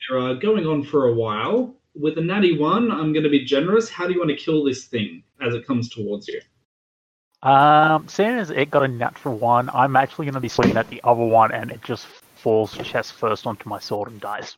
They're 0.08 0.18
uh, 0.18 0.34
going 0.34 0.66
on 0.66 0.82
for 0.82 1.06
a 1.06 1.14
while. 1.14 1.76
With 1.94 2.18
a 2.18 2.20
natty 2.20 2.58
one, 2.58 2.90
I'm 2.90 3.12
going 3.12 3.22
to 3.22 3.30
be 3.30 3.44
generous. 3.44 3.88
How 3.88 4.08
do 4.08 4.12
you 4.12 4.18
want 4.18 4.30
to 4.30 4.36
kill 4.36 4.64
this 4.64 4.86
thing 4.86 5.22
as 5.40 5.54
it 5.54 5.66
comes 5.66 5.88
towards 5.88 6.26
you? 6.26 6.40
Um, 7.48 8.08
seeing 8.08 8.30
as 8.30 8.50
it 8.50 8.72
got 8.72 8.82
a 8.82 8.88
natural 8.88 9.38
one, 9.38 9.70
I'm 9.72 9.94
actually 9.94 10.26
going 10.26 10.34
to 10.34 10.40
be 10.40 10.48
swinging 10.48 10.76
at 10.76 10.90
the 10.90 11.00
other 11.04 11.24
one, 11.24 11.52
and 11.52 11.70
it 11.70 11.80
just 11.82 12.06
falls 12.34 12.76
chest 12.78 13.12
first 13.12 13.46
onto 13.46 13.68
my 13.68 13.78
sword 13.78 14.10
and 14.10 14.20
dies. 14.20 14.56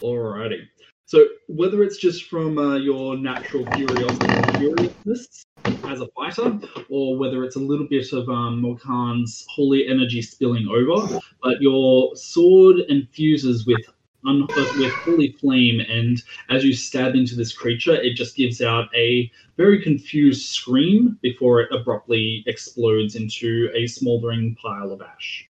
Alrighty. 0.00 0.66
So 1.06 1.26
whether 1.48 1.82
it's 1.82 1.98
just 1.98 2.24
from 2.24 2.58
uh, 2.58 2.76
your 2.76 3.16
natural 3.16 3.68
curiosity 3.68 4.42
curiousness 4.56 5.44
as 5.86 6.00
a 6.00 6.08
fighter, 6.16 6.58
or 6.88 7.18
whether 7.18 7.44
it's 7.44 7.56
a 7.56 7.60
little 7.60 7.86
bit 7.86 8.12
of 8.12 8.28
um, 8.28 8.62
Morkan's 8.62 9.44
holy 9.50 9.86
energy 9.86 10.22
spilling 10.22 10.66
over, 10.68 11.20
but 11.42 11.60
your 11.60 12.16
sword 12.16 12.78
infuses 12.88 13.66
with 13.66 13.84
un- 14.26 14.46
with 14.78 14.92
holy 15.04 15.32
flame, 15.32 15.80
and 15.80 16.22
as 16.48 16.64
you 16.64 16.72
stab 16.72 17.14
into 17.14 17.36
this 17.36 17.52
creature, 17.52 17.94
it 17.94 18.14
just 18.14 18.34
gives 18.36 18.62
out 18.62 18.88
a 18.96 19.30
very 19.58 19.82
confused 19.82 20.46
scream 20.46 21.18
before 21.20 21.60
it 21.60 21.68
abruptly 21.70 22.42
explodes 22.46 23.14
into 23.14 23.70
a 23.74 23.86
smoldering 23.86 24.56
pile 24.56 24.90
of 24.90 25.02
ash. 25.02 25.48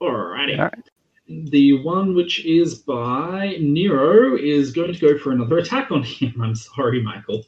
Alrighty. 0.00 0.58
Alright. 0.58 0.88
The 1.28 1.82
one 1.82 2.14
which 2.14 2.44
is 2.44 2.76
by 2.76 3.56
Nero 3.60 4.36
is 4.36 4.70
going 4.72 4.92
to 4.92 4.98
go 4.98 5.18
for 5.18 5.32
another 5.32 5.58
attack 5.58 5.90
on 5.90 6.02
him. 6.02 6.34
I'm 6.42 6.54
sorry, 6.54 7.02
Michael. 7.02 7.44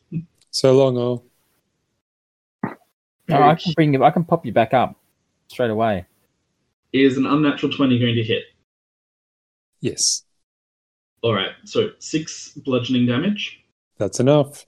So 0.51 0.77
long, 0.77 0.97
all. 0.97 1.25
No, 3.29 3.43
I 3.43 3.55
can 3.55 3.73
bring 3.75 3.93
you. 3.93 4.03
I 4.03 4.11
can 4.11 4.25
pop 4.25 4.45
you 4.47 4.53
back 4.53 4.73
up 4.73 4.97
straight 5.49 5.71
away. 5.71 6.07
Is 6.93 7.19
an 7.19 7.27
unnatural 7.27 7.71
20 7.71 7.99
going 7.99 8.15
to 8.15 8.23
hit? 8.25 8.45
Yes, 9.81 10.25
Alright, 11.23 11.51
so 11.65 11.91
six 11.99 12.53
bludgeoning 12.65 13.07
damage, 13.07 13.61
that's 13.97 14.19
enough. 14.21 14.67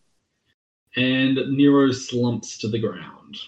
and 0.97 1.37
Nero 1.57 1.91
slumps 1.93 2.59
to 2.59 2.69
the 2.69 2.79
ground. 2.79 3.39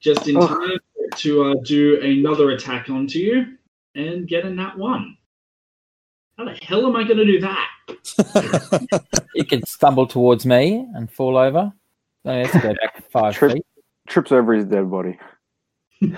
Just 0.00 0.26
in 0.28 0.36
Ugh. 0.36 0.48
time 0.48 0.78
to 1.16 1.44
uh, 1.44 1.54
do 1.64 2.00
another 2.02 2.50
attack 2.50 2.90
onto 2.90 3.18
you 3.18 3.56
and 3.94 4.28
get 4.28 4.44
a 4.44 4.50
nat 4.50 4.76
one. 4.76 5.16
How 6.36 6.44
the 6.44 6.58
hell 6.62 6.86
am 6.86 6.96
I 6.96 7.04
going 7.04 7.18
to 7.18 7.24
do 7.24 7.40
that? 7.40 9.00
You 9.34 9.44
can 9.44 9.64
stumble 9.64 10.06
towards 10.06 10.44
me 10.44 10.86
and 10.94 11.10
fall 11.10 11.36
over. 11.36 11.72
No, 12.24 12.36
you 12.36 12.46
have 12.46 12.52
to 12.52 12.58
go 12.60 12.74
back 12.74 13.10
five 13.10 13.34
Trip. 13.34 13.52
feet. 13.52 13.66
Trips 14.08 14.32
over 14.32 14.52
his 14.52 14.66
dead 14.66 14.90
body. 14.90 15.18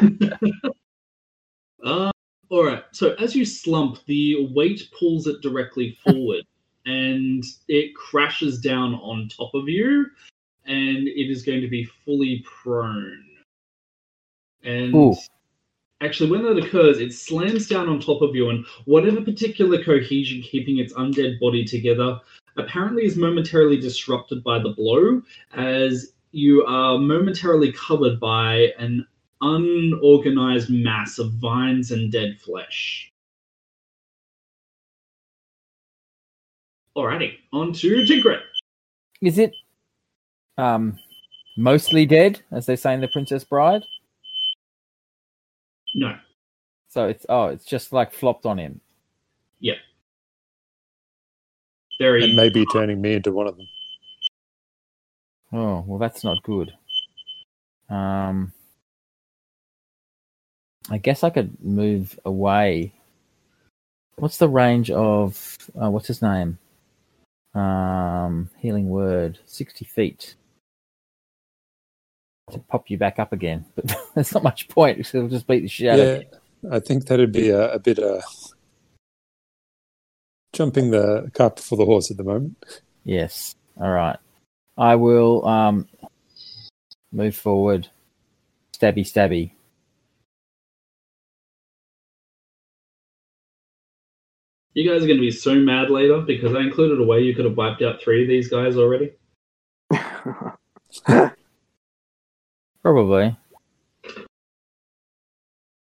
Uh, 1.84 2.12
all 2.48 2.64
right. 2.64 2.84
So 2.92 3.14
as 3.14 3.34
you 3.34 3.44
slump, 3.44 3.98
the 4.06 4.48
weight 4.54 4.88
pulls 4.96 5.26
it 5.26 5.40
directly 5.42 5.98
forward, 6.04 6.44
and 6.86 7.42
it 7.66 7.92
crashes 7.96 8.60
down 8.60 8.94
on 8.94 9.28
top 9.28 9.52
of 9.52 9.68
you, 9.68 10.06
and 10.64 11.08
it 11.08 11.28
is 11.28 11.42
going 11.42 11.60
to 11.60 11.68
be 11.68 11.84
fully 12.04 12.44
prone. 12.46 13.24
And 14.64 14.94
Ooh. 14.94 15.16
actually, 16.00 16.30
when 16.30 16.42
that 16.42 16.58
occurs, 16.58 16.98
it 16.98 17.12
slams 17.12 17.66
down 17.66 17.88
on 17.88 18.00
top 18.00 18.22
of 18.22 18.34
you, 18.34 18.50
and 18.50 18.64
whatever 18.84 19.20
particular 19.20 19.82
cohesion 19.82 20.42
keeping 20.42 20.78
its 20.78 20.92
undead 20.94 21.40
body 21.40 21.64
together 21.64 22.20
apparently 22.56 23.04
is 23.04 23.16
momentarily 23.16 23.78
disrupted 23.78 24.44
by 24.44 24.58
the 24.58 24.70
blow, 24.70 25.22
as 25.54 26.12
you 26.32 26.64
are 26.66 26.98
momentarily 26.98 27.72
covered 27.72 28.20
by 28.20 28.72
an 28.78 29.06
unorganized 29.40 30.70
mass 30.70 31.18
of 31.18 31.32
vines 31.34 31.90
and 31.90 32.12
dead 32.12 32.38
flesh. 32.40 33.10
Alrighty, 36.96 37.38
on 37.52 37.72
to 37.72 38.04
Trinket. 38.04 38.40
Is 39.22 39.38
it 39.38 39.54
um 40.58 40.98
mostly 41.56 42.06
dead, 42.06 42.40
as 42.50 42.66
they 42.66 42.76
say 42.76 42.94
in 42.94 43.00
The 43.00 43.08
Princess 43.08 43.44
Bride? 43.44 43.82
No, 45.94 46.16
So 46.88 47.06
it's 47.08 47.26
oh, 47.28 47.46
it's 47.46 47.64
just 47.64 47.92
like 47.92 48.12
flopped 48.12 48.46
on 48.46 48.58
him. 48.58 48.80
very. 51.98 52.24
and 52.24 52.36
maybe 52.36 52.66
turning 52.66 53.00
me 53.00 53.14
into 53.14 53.32
one 53.32 53.46
of 53.46 53.56
them. 53.56 53.68
Oh 55.52 55.84
well, 55.86 55.98
that's 55.98 56.24
not 56.24 56.42
good. 56.42 56.72
Um, 57.90 58.52
I 60.90 60.98
guess 60.98 61.22
I 61.24 61.30
could 61.30 61.62
move 61.62 62.18
away. 62.24 62.92
What's 64.16 64.38
the 64.38 64.48
range 64.48 64.90
of 64.90 65.58
uh, 65.80 65.90
what's 65.90 66.08
his 66.08 66.22
name? 66.22 66.58
Um, 67.54 68.50
healing 68.58 68.88
word, 68.88 69.38
sixty 69.46 69.84
feet. 69.84 70.34
To 72.52 72.58
pop 72.58 72.90
you 72.90 72.98
back 72.98 73.18
up 73.18 73.32
again, 73.32 73.64
but 73.74 73.94
there's 74.14 74.34
not 74.34 74.42
much 74.42 74.68
point 74.68 74.98
because 74.98 75.14
it'll 75.14 75.28
just 75.28 75.46
beat 75.46 75.60
the 75.60 75.68
shit 75.68 75.88
out 75.88 76.00
of 76.00 76.06
Yeah, 76.06 76.18
you. 76.18 76.70
I 76.70 76.80
think 76.80 77.06
that'd 77.06 77.32
be 77.32 77.48
a, 77.48 77.72
a 77.72 77.78
bit 77.78 77.98
uh, 77.98 78.20
jumping 80.52 80.90
the 80.90 81.30
cart 81.34 81.56
before 81.56 81.78
the 81.78 81.86
horse 81.86 82.10
at 82.10 82.18
the 82.18 82.24
moment. 82.24 82.56
Yes. 83.04 83.54
All 83.80 83.90
right. 83.90 84.18
I 84.76 84.96
will 84.96 85.46
um 85.46 85.88
move 87.10 87.36
forward. 87.36 87.88
Stabby, 88.76 89.00
stabby. 89.00 89.52
You 94.74 94.88
guys 94.88 95.02
are 95.02 95.06
going 95.06 95.18
to 95.18 95.22
be 95.22 95.30
so 95.30 95.54
mad 95.54 95.90
later 95.90 96.22
because 96.22 96.54
I 96.54 96.60
included 96.60 96.98
a 96.98 97.04
way 97.04 97.20
you 97.20 97.34
could 97.34 97.44
have 97.44 97.56
wiped 97.56 97.82
out 97.82 98.00
three 98.00 98.22
of 98.22 98.28
these 98.28 98.48
guys 98.48 98.76
already. 98.76 99.12
Probably. 102.82 103.36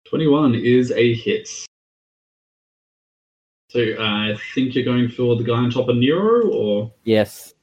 21 0.07 0.55
is 0.55 0.91
a 0.91 1.13
hit. 1.15 1.49
So 3.69 3.79
uh, 3.97 4.03
I 4.03 4.37
think 4.53 4.75
you're 4.75 4.85
going 4.85 5.09
for 5.09 5.35
the 5.35 5.43
guy 5.43 5.53
on 5.55 5.71
top 5.71 5.89
of 5.89 5.95
Nero, 5.97 6.47
or 6.49 6.91
Yes. 7.03 7.55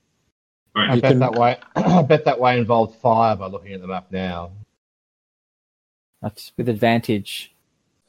all 0.75 0.83
I 0.83 0.95
You 0.97 1.01
bet 1.01 1.13
can- 1.13 1.21
that 1.21 1.35
way. 1.35 1.59
I 1.77 2.03
bet 2.03 2.25
that 2.25 2.41
way 2.41 2.59
involved 2.59 2.97
fire 2.97 3.37
by 3.37 3.47
looking 3.47 3.73
at 3.73 3.81
the 3.81 3.87
map 3.87 4.07
now. 4.11 4.51
That's 6.23 6.53
with 6.57 6.69
advantage. 6.69 7.53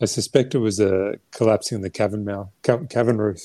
I 0.02 0.06
suspect 0.06 0.56
it 0.56 0.60
was 0.60 0.80
a 0.80 1.20
collapsing 1.30 1.82
the 1.82 1.92
cavern 1.92 2.26
mouth, 2.26 2.50
ca- 2.64 2.86
cavern 2.90 3.20
roof. 3.20 3.40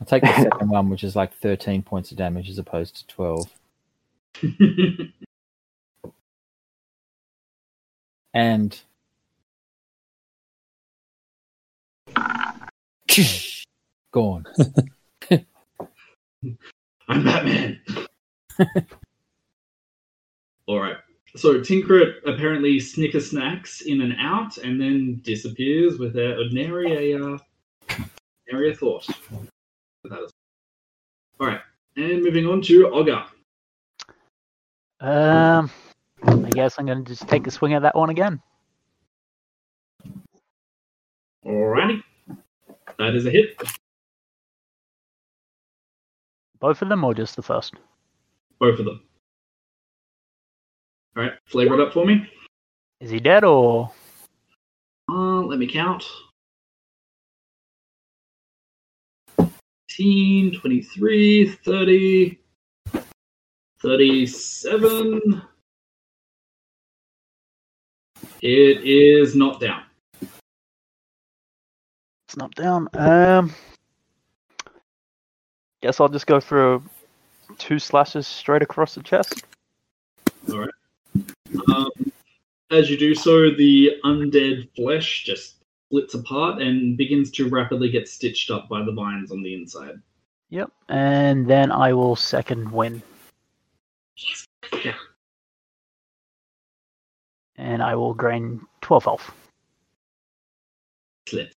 I'll 0.00 0.06
take 0.06 0.22
the 0.22 0.32
second 0.36 0.68
one, 0.70 0.88
which 0.90 1.02
is 1.02 1.16
like 1.16 1.34
13 1.34 1.82
points 1.82 2.12
of 2.12 2.16
damage 2.18 2.48
as 2.48 2.58
opposed 2.58 2.96
to 2.96 3.06
12. 3.08 3.52
And. 8.36 8.78
Gone. 14.12 14.44
I'm 17.08 17.24
Batman. 17.24 17.80
All 20.66 20.78
right. 20.80 20.96
So 21.34 21.62
Trinket 21.62 22.16
apparently 22.26 22.78
snicker 22.78 23.20
snacks 23.20 23.80
in 23.80 24.02
and 24.02 24.14
out, 24.18 24.58
and 24.58 24.78
then 24.78 25.22
disappears 25.24 25.98
without 25.98 26.36
nary 26.52 27.14
a 27.14 27.18
uh, 27.24 27.38
nary 28.52 28.70
a 28.70 28.74
thought. 28.74 29.06
That 30.04 30.24
is- 30.24 30.32
All 31.40 31.46
right, 31.46 31.60
and 31.96 32.22
moving 32.22 32.46
on 32.46 32.60
to 32.62 32.90
Olga. 32.90 33.26
Um, 35.00 35.70
I 35.70 35.85
guess 36.56 36.78
I'm 36.78 36.86
going 36.86 37.04
to 37.04 37.08
just 37.08 37.28
take 37.28 37.46
a 37.46 37.50
swing 37.50 37.74
at 37.74 37.82
that 37.82 37.94
one 37.94 38.10
again. 38.10 38.40
Alrighty, 41.46 42.02
that 42.98 43.14
is 43.14 43.26
a 43.26 43.30
hit. 43.30 43.62
Both 46.58 46.82
of 46.82 46.88
them, 46.88 47.04
or 47.04 47.14
just 47.14 47.36
the 47.36 47.42
first? 47.42 47.74
Both 48.58 48.80
of 48.80 48.86
them. 48.86 49.02
All 51.16 51.22
right, 51.22 51.34
flavor 51.46 51.74
it 51.74 51.80
up 51.80 51.92
for 51.92 52.04
me. 52.04 52.28
Is 53.00 53.10
he 53.10 53.20
dead, 53.20 53.44
or 53.44 53.92
Uh, 55.08 55.42
let 55.42 55.58
me 55.58 55.66
count. 55.66 56.04
18, 59.38 60.58
23, 60.58 61.48
30, 61.64 62.38
37. 63.80 65.42
It 68.48 68.84
is 68.84 69.34
not 69.34 69.58
down. 69.58 69.82
it's 72.28 72.36
not 72.36 72.54
down? 72.54 72.88
Um, 72.94 73.52
guess 75.82 75.98
I'll 75.98 76.08
just 76.08 76.28
go 76.28 76.38
for 76.38 76.80
two 77.58 77.80
slashes 77.80 78.24
straight 78.24 78.62
across 78.62 78.94
the 78.94 79.02
chest. 79.02 79.42
Um, 80.48 81.90
as 82.70 82.88
you 82.88 82.96
do 82.96 83.16
so, 83.16 83.50
the 83.50 83.94
undead 84.04 84.68
flesh 84.76 85.24
just 85.24 85.56
splits 85.88 86.14
apart 86.14 86.62
and 86.62 86.96
begins 86.96 87.32
to 87.32 87.48
rapidly 87.48 87.90
get 87.90 88.06
stitched 88.06 88.52
up 88.52 88.68
by 88.68 88.84
the 88.84 88.92
vines 88.92 89.32
on 89.32 89.42
the 89.42 89.54
inside. 89.54 90.00
Yep, 90.50 90.70
and 90.88 91.50
then 91.50 91.72
I 91.72 91.92
will 91.94 92.14
second 92.14 92.70
win, 92.70 93.02
Yeah. 94.84 94.94
And 97.58 97.82
I 97.82 97.94
will 97.94 98.14
gain 98.14 98.60
12 98.82 99.04
health. 99.04 99.32
Slit. 101.28 101.52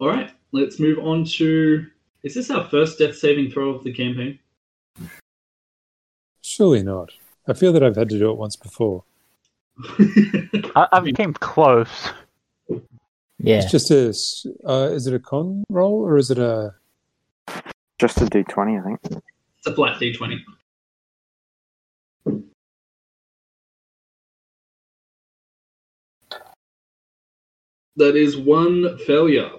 All 0.00 0.08
right, 0.08 0.30
let's 0.52 0.80
move 0.80 0.98
on 0.98 1.24
to. 1.24 1.86
Is 2.22 2.34
this 2.34 2.50
our 2.50 2.68
first 2.68 2.98
death 2.98 3.16
saving 3.16 3.50
throw 3.50 3.70
of 3.70 3.84
the 3.84 3.92
campaign? 3.92 4.38
Surely 6.42 6.82
not. 6.82 7.10
I 7.46 7.52
feel 7.52 7.72
that 7.72 7.82
I've 7.82 7.96
had 7.96 8.08
to 8.10 8.18
do 8.18 8.30
it 8.30 8.36
once 8.36 8.56
before. 8.56 9.04
I, 10.76 10.86
I 10.92 11.12
came 11.12 11.32
close. 11.34 12.10
Yeah. 13.38 13.58
It's 13.58 13.70
just 13.70 13.90
a. 13.90 14.08
Uh, 14.68 14.90
is 14.92 15.06
it 15.06 15.14
a 15.14 15.18
con 15.18 15.64
roll 15.68 15.94
or 15.94 16.16
is 16.16 16.30
it 16.30 16.38
a? 16.38 16.74
Just 17.98 18.20
a 18.20 18.26
d20, 18.26 18.80
I 18.80 18.84
think. 18.84 19.22
It's 19.58 19.66
a 19.66 19.74
flat 19.74 20.00
d20. 20.00 20.38
That 27.96 28.16
is 28.16 28.36
one 28.36 28.98
failure. 28.98 29.50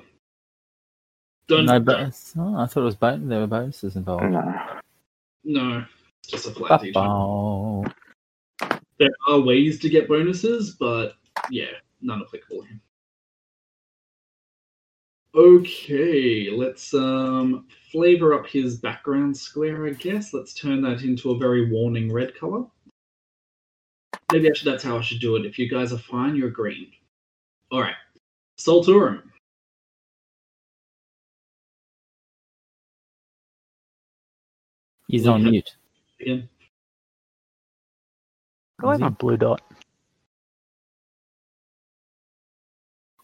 Don't 1.48 1.66
No 1.66 1.80
bonus. 1.80 2.34
Oh, 2.38 2.56
I 2.56 2.66
thought 2.66 2.82
it 2.82 2.86
was 2.86 2.96
bon- 2.96 3.28
there 3.28 3.42
were 3.42 3.48
bonuses 3.48 3.96
involved. 3.96 4.24
No. 4.24 4.80
no, 5.44 5.86
it's 6.24 6.32
just 6.32 6.48
a 6.48 6.52
flat 6.52 6.82
d20. 6.82 6.94
Oh, 6.96 7.86
There 8.98 9.10
are 9.28 9.40
ways 9.40 9.80
to 9.80 9.90
get 9.90 10.08
bonuses, 10.08 10.76
but 10.80 11.14
yeah, 11.50 11.72
none 12.02 12.22
applicable 12.22 12.64
here. 12.64 12.80
Okay, 15.36 16.50
let's 16.52 16.94
um 16.94 17.66
flavor 17.92 18.34
up 18.36 18.48
his 18.48 18.78
background 18.78 19.36
square, 19.36 19.88
I 19.88 19.92
guess. 19.92 20.34
Let's 20.34 20.54
turn 20.54 20.82
that 20.84 21.02
into 21.02 21.32
a 21.32 21.38
very 21.38 21.72
warning 21.72 22.12
red 22.12 22.36
color. 22.36 22.66
Maybe 24.32 24.48
actually 24.48 24.72
that's 24.72 24.84
how 24.84 24.98
I 24.98 25.02
should 25.02 25.20
do 25.20 25.36
it. 25.36 25.46
If 25.46 25.60
you 25.60 25.70
guys 25.70 25.92
are 25.92 25.98
fine, 25.98 26.36
you're 26.36 26.50
green. 26.50 26.92
Alright. 27.72 27.96
Solturum. 28.66 29.24
he's 35.14 35.28
on 35.28 35.44
mute. 35.44 35.76
Again. 36.20 36.50
Go 38.82 38.90
ahead 38.90 39.02
Is 39.02 39.04
on 39.04 39.14
blue 39.14 39.38
dot. 39.38 39.62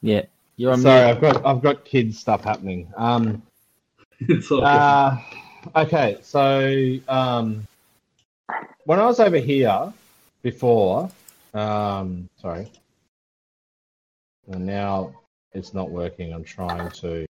Yeah, 0.01 0.23
you're 0.57 0.73
on 0.73 0.81
Sorry, 0.81 1.05
mute. 1.05 1.15
I've 1.15 1.21
got 1.21 1.45
I've 1.45 1.61
got 1.61 1.85
kids 1.85 2.19
stuff 2.19 2.43
happening. 2.43 2.91
Um, 2.95 3.41
it's 4.19 4.51
all 4.51 4.63
uh, 4.63 5.17
okay, 5.75 6.19
so 6.21 6.97
um, 7.07 7.67
when 8.85 8.99
I 8.99 9.05
was 9.05 9.19
over 9.19 9.37
here 9.37 9.91
before, 10.43 11.09
um, 11.53 12.29
sorry, 12.39 12.71
and 14.47 14.65
now 14.65 15.13
it's 15.53 15.73
not 15.73 15.89
working. 15.89 16.33
I'm 16.33 16.43
trying 16.43 16.89
to. 16.91 17.25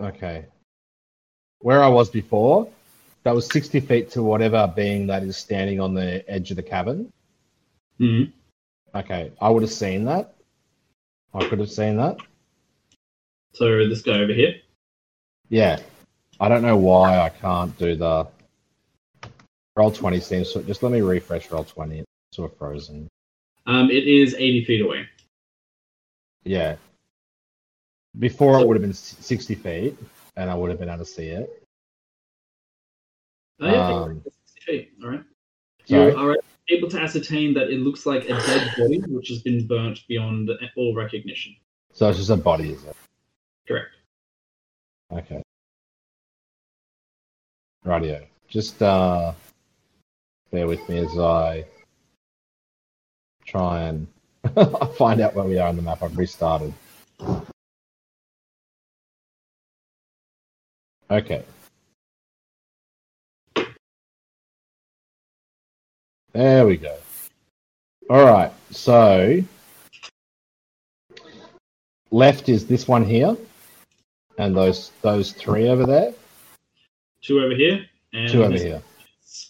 Okay, 0.00 0.46
where 1.58 1.82
I 1.82 1.88
was 1.88 2.08
before, 2.08 2.68
that 3.22 3.34
was 3.34 3.46
60 3.48 3.80
feet 3.80 4.10
to 4.12 4.22
whatever 4.22 4.72
being 4.74 5.06
that 5.08 5.22
is 5.22 5.36
standing 5.36 5.78
on 5.78 5.92
the 5.92 6.24
edge 6.28 6.50
of 6.50 6.56
the 6.56 6.62
cavern. 6.62 7.12
Mhm. 7.98 8.32
Okay, 8.94 9.32
I 9.40 9.50
would 9.50 9.62
have 9.62 9.70
seen 9.70 10.04
that. 10.06 10.34
I 11.34 11.46
could 11.48 11.58
have 11.58 11.70
seen 11.70 11.96
that. 11.98 12.16
So 13.52 13.88
this 13.88 14.02
guy 14.02 14.20
over 14.20 14.32
here. 14.32 14.54
Yeah. 15.48 15.80
I 16.40 16.48
don't 16.48 16.62
know 16.62 16.76
why 16.76 17.18
I 17.18 17.28
can't 17.28 17.76
do 17.78 17.94
the 17.94 18.26
Roll20 19.76 20.22
seems 20.22 20.50
so 20.50 20.62
just 20.62 20.82
let 20.82 20.92
me 20.92 21.02
refresh 21.02 21.48
Roll20. 21.48 22.00
It's 22.00 22.06
sort 22.32 22.52
of 22.52 22.58
frozen. 22.58 23.08
Um, 23.70 23.88
it 23.88 24.08
is 24.08 24.34
80 24.34 24.64
feet 24.64 24.80
away. 24.80 25.06
Yeah. 26.42 26.74
Before 28.18 28.58
it 28.58 28.66
would 28.66 28.74
have 28.74 28.82
been 28.82 28.92
60 28.92 29.54
feet 29.54 29.96
and 30.36 30.50
I 30.50 30.56
would 30.56 30.70
have 30.70 30.80
been 30.80 30.88
able 30.88 30.98
to 30.98 31.04
see 31.04 31.28
it. 31.28 31.62
Oh, 33.60 33.66
yeah, 33.70 33.86
Um, 33.88 34.22
60 34.24 34.60
feet. 34.66 34.92
All 35.04 35.10
right. 35.10 35.22
Sorry. 35.84 36.10
You 36.10 36.18
are 36.18 36.36
able 36.68 36.88
to 36.88 36.98
ascertain 37.00 37.54
that 37.54 37.70
it 37.70 37.78
looks 37.78 38.06
like 38.06 38.24
a 38.24 38.34
dead 38.34 38.72
body 38.76 38.98
which 39.06 39.28
has 39.28 39.40
been 39.40 39.64
burnt 39.68 40.00
beyond 40.08 40.50
all 40.76 40.92
recognition. 40.96 41.54
So 41.92 42.08
it's 42.08 42.18
just 42.18 42.30
a 42.30 42.36
body, 42.36 42.70
is 42.72 42.82
it? 42.84 42.96
Correct. 43.68 43.90
Okay. 45.12 45.42
Radio. 47.84 48.26
Just 48.48 48.82
uh 48.82 49.32
bear 50.50 50.66
with 50.66 50.88
me 50.88 50.98
as 50.98 51.16
I 51.16 51.64
try 53.50 53.82
and 53.82 54.06
find 54.96 55.20
out 55.20 55.34
where 55.34 55.44
we 55.44 55.58
are 55.58 55.68
on 55.68 55.76
the 55.76 55.82
map. 55.82 56.02
I've 56.02 56.16
restarted. 56.16 56.72
Okay. 61.10 61.44
There 66.32 66.66
we 66.66 66.76
go. 66.76 66.96
All 68.08 68.24
right. 68.24 68.52
So 68.70 69.40
left 72.12 72.48
is 72.48 72.66
this 72.66 72.86
one 72.86 73.04
here, 73.04 73.36
and 74.38 74.56
those 74.56 74.92
those 75.02 75.32
three 75.32 75.68
over 75.68 75.84
there. 75.84 76.14
Two 77.22 77.40
over 77.40 77.54
here. 77.54 77.84
And 78.12 78.30
Two 78.30 78.44
over 78.44 78.56
here. 78.56 78.80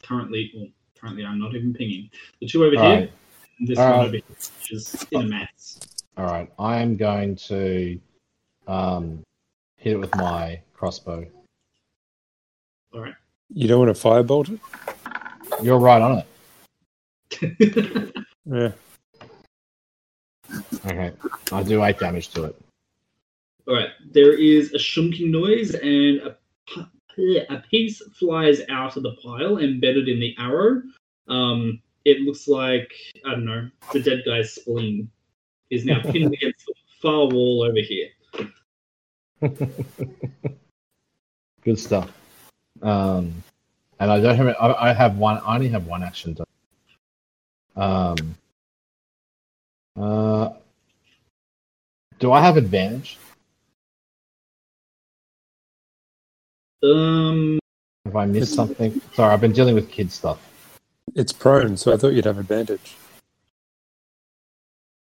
Currently, 0.02 0.52
well, 0.54 0.68
currently 0.98 1.24
I'm 1.24 1.38
not 1.38 1.54
even 1.54 1.72
pinging. 1.74 2.10
The 2.40 2.46
two 2.48 2.64
over 2.64 2.76
All 2.76 2.82
here. 2.82 3.00
right. 3.00 3.12
And 3.60 3.68
this 3.68 3.78
All 3.78 3.84
one 3.84 3.98
right. 3.98 4.06
over 4.06 4.12
here, 4.12 4.22
which 4.28 4.72
is 4.72 5.06
in 5.12 5.20
a 5.20 5.26
mass. 5.26 5.78
All 6.16 6.24
right. 6.24 6.50
I 6.58 6.78
am 6.78 6.96
going 6.96 7.36
to 7.36 8.00
um, 8.66 9.22
hit 9.76 9.92
it 9.92 9.96
with 9.98 10.14
my 10.16 10.60
crossbow. 10.74 11.26
All 12.92 13.00
right. 13.00 13.14
You 13.52 13.68
don't 13.68 13.78
want 13.84 13.94
to 13.94 14.02
firebolt 14.02 14.52
it? 14.54 14.60
You're 15.62 15.78
right 15.78 16.02
on 16.02 16.18
it. 16.18 18.14
Yeah. 18.46 18.72
Okay. 20.86 21.12
I 21.52 21.62
do 21.62 21.84
eight 21.84 22.00
damage 22.00 22.30
to 22.30 22.44
it. 22.44 22.60
All 23.68 23.74
right. 23.74 23.90
There 24.10 24.32
is 24.32 24.72
a 24.72 24.78
shunking 24.78 25.30
noise, 25.30 25.74
and 25.74 26.34
a, 26.76 27.54
a 27.54 27.62
piece 27.70 28.02
flies 28.18 28.62
out 28.68 28.96
of 28.96 29.04
the 29.04 29.14
pile 29.22 29.58
embedded 29.58 30.08
in 30.08 30.18
the 30.18 30.34
arrow. 30.38 30.82
Um, 31.28 31.80
it 32.04 32.20
looks 32.20 32.48
like 32.48 32.92
I 33.24 33.30
don't 33.30 33.44
know 33.44 33.68
the 33.92 34.00
dead 34.00 34.22
guy's 34.26 34.52
spleen 34.52 35.10
is 35.70 35.84
now 35.84 36.00
pinned 36.10 36.32
against 36.32 36.66
the 36.66 36.74
far 37.00 37.26
wall 37.26 37.62
over 37.62 37.80
here. 37.80 38.08
Good 41.62 41.78
stuff. 41.78 42.10
Um, 42.82 43.42
and 43.98 44.10
I 44.10 44.20
don't 44.20 44.36
have. 44.36 44.48
I, 44.60 44.90
I 44.90 44.92
have 44.92 45.18
one. 45.18 45.38
I 45.44 45.54
only 45.54 45.68
have 45.68 45.86
one 45.86 46.02
action. 46.02 46.34
To, 46.36 46.44
um. 47.76 48.16
Uh. 49.98 50.50
Do 52.18 52.32
I 52.32 52.40
have 52.40 52.56
advantage? 52.58 53.18
Um, 56.82 57.58
Have 58.04 58.16
I 58.16 58.26
missed 58.26 58.54
something? 58.54 59.00
Sorry, 59.14 59.32
I've 59.32 59.40
been 59.40 59.52
dealing 59.52 59.74
with 59.74 59.90
kid 59.90 60.10
stuff. 60.12 60.49
It's 61.14 61.32
prone, 61.32 61.76
so 61.76 61.92
I 61.92 61.96
thought 61.96 62.12
you'd 62.12 62.24
have 62.24 62.38
advantage. 62.38 62.96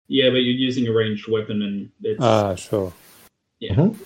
yeah, 0.06 0.28
but 0.28 0.36
you're 0.36 0.54
using 0.54 0.86
a 0.86 0.92
ranged 0.92 1.28
weapon, 1.28 1.62
and 1.62 1.90
it's 2.02 2.20
Ah, 2.22 2.54
sure. 2.54 2.92
yeah 3.60 3.74
Mhm. 3.74 3.96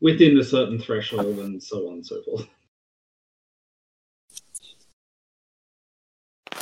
within 0.00 0.38
a 0.38 0.44
certain 0.44 0.78
threshold, 0.78 1.38
and 1.40 1.60
so 1.62 1.88
on 1.88 1.94
and 1.94 2.06
so 2.06 2.22
forth. 2.22 2.46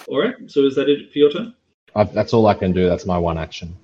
All 0.08 0.18
right. 0.18 0.34
So 0.46 0.64
is 0.64 0.74
that 0.76 0.88
it 0.88 1.12
for 1.12 1.18
your 1.18 1.30
turn? 1.30 1.54
I, 1.94 2.04
that's 2.04 2.32
all 2.32 2.46
I 2.46 2.54
can 2.54 2.72
do. 2.72 2.88
That's 2.88 3.04
my 3.06 3.18
one 3.18 3.36
action. 3.38 3.76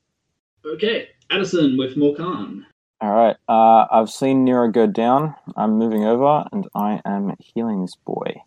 Okay, 0.64 1.08
Addison 1.30 1.76
with 1.76 1.96
Morkan. 1.96 2.64
All 3.00 3.12
right. 3.12 3.36
Uh, 3.48 3.86
I've 3.90 4.10
seen 4.10 4.44
Nero 4.44 4.70
go 4.70 4.86
down. 4.86 5.34
I'm 5.56 5.72
moving 5.78 6.04
over, 6.04 6.46
and 6.52 6.68
I 6.74 7.00
am 7.04 7.34
healing 7.40 7.82
this 7.82 7.96
boy. 7.96 8.40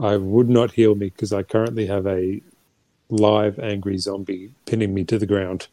I 0.00 0.16
would 0.16 0.48
not 0.48 0.72
heal 0.72 0.94
me 0.94 1.06
because 1.06 1.32
I 1.32 1.42
currently 1.42 1.86
have 1.86 2.06
a 2.06 2.40
live 3.08 3.58
angry 3.58 3.98
zombie 3.98 4.52
pinning 4.66 4.92
me 4.92 5.04
to 5.04 5.18
the 5.18 5.26
ground. 5.26 5.68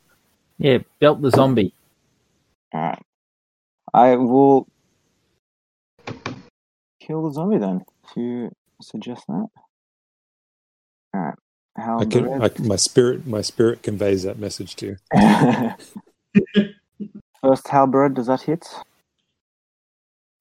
Yeah, 0.57 0.79
belt 0.99 1.21
the 1.21 1.31
zombie. 1.31 1.73
All 2.73 2.81
right. 2.81 3.01
I 3.93 4.15
will 4.15 4.67
kill 6.99 7.27
the 7.27 7.33
zombie 7.33 7.57
then. 7.57 7.83
If 8.05 8.17
you 8.17 8.51
suggest 8.81 9.25
that. 9.27 9.47
All 11.13 11.21
right. 11.21 11.35
How 11.75 11.99
I 11.99 12.05
can, 12.05 12.41
I, 12.41 12.51
my 12.59 12.75
spirit, 12.75 13.25
my 13.25 13.41
spirit 13.41 13.81
conveys 13.81 14.23
that 14.23 14.37
message 14.37 14.75
to 14.77 14.95
you. 15.13 15.73
First 17.41 17.67
halberd, 17.67 18.13
does 18.13 18.27
that 18.27 18.41
hit? 18.41 18.67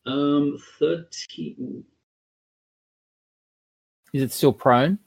Um, 0.04 0.58
thirteen. 0.78 1.84
Is 4.12 4.22
it 4.22 4.32
still 4.32 4.52
prone? 4.52 4.98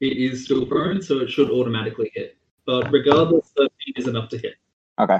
It 0.00 0.16
is 0.16 0.44
still 0.44 0.66
prone, 0.66 1.02
so 1.02 1.18
it 1.20 1.30
should 1.30 1.50
automatically 1.50 2.10
hit. 2.14 2.36
But 2.66 2.90
regardless, 2.92 3.52
thirteen 3.56 3.94
is 3.96 4.06
enough 4.08 4.28
to 4.30 4.38
hit. 4.38 4.54
Okay. 4.98 5.18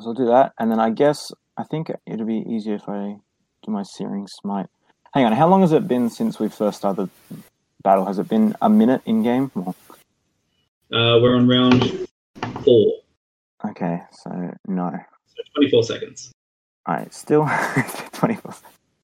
So 0.00 0.08
I'll 0.08 0.14
do 0.14 0.26
that, 0.26 0.52
and 0.58 0.70
then 0.70 0.78
I 0.80 0.90
guess 0.90 1.32
I 1.56 1.62
think 1.64 1.90
it'll 2.06 2.26
be 2.26 2.44
easier 2.48 2.74
if 2.74 2.88
I 2.88 3.16
do 3.64 3.70
my 3.72 3.82
searing 3.82 4.26
smite. 4.26 4.66
Hang 5.14 5.24
on, 5.24 5.32
how 5.32 5.48
long 5.48 5.62
has 5.62 5.72
it 5.72 5.88
been 5.88 6.10
since 6.10 6.38
we 6.38 6.48
first 6.48 6.78
started 6.78 7.08
battle? 7.82 8.04
Has 8.04 8.18
it 8.18 8.28
been 8.28 8.54
a 8.60 8.68
minute 8.68 9.00
in 9.06 9.22
game? 9.22 9.50
Or- 9.54 9.74
Uh, 10.92 11.18
we're 11.20 11.34
on 11.36 11.48
round 11.48 12.06
four, 12.64 12.92
Okay, 13.64 14.02
so 14.12 14.52
no. 14.68 14.90
so 15.34 15.42
24 15.56 15.82
seconds. 15.84 16.32
Alright, 16.88 17.12
still 17.14 17.48
24. 18.12 18.54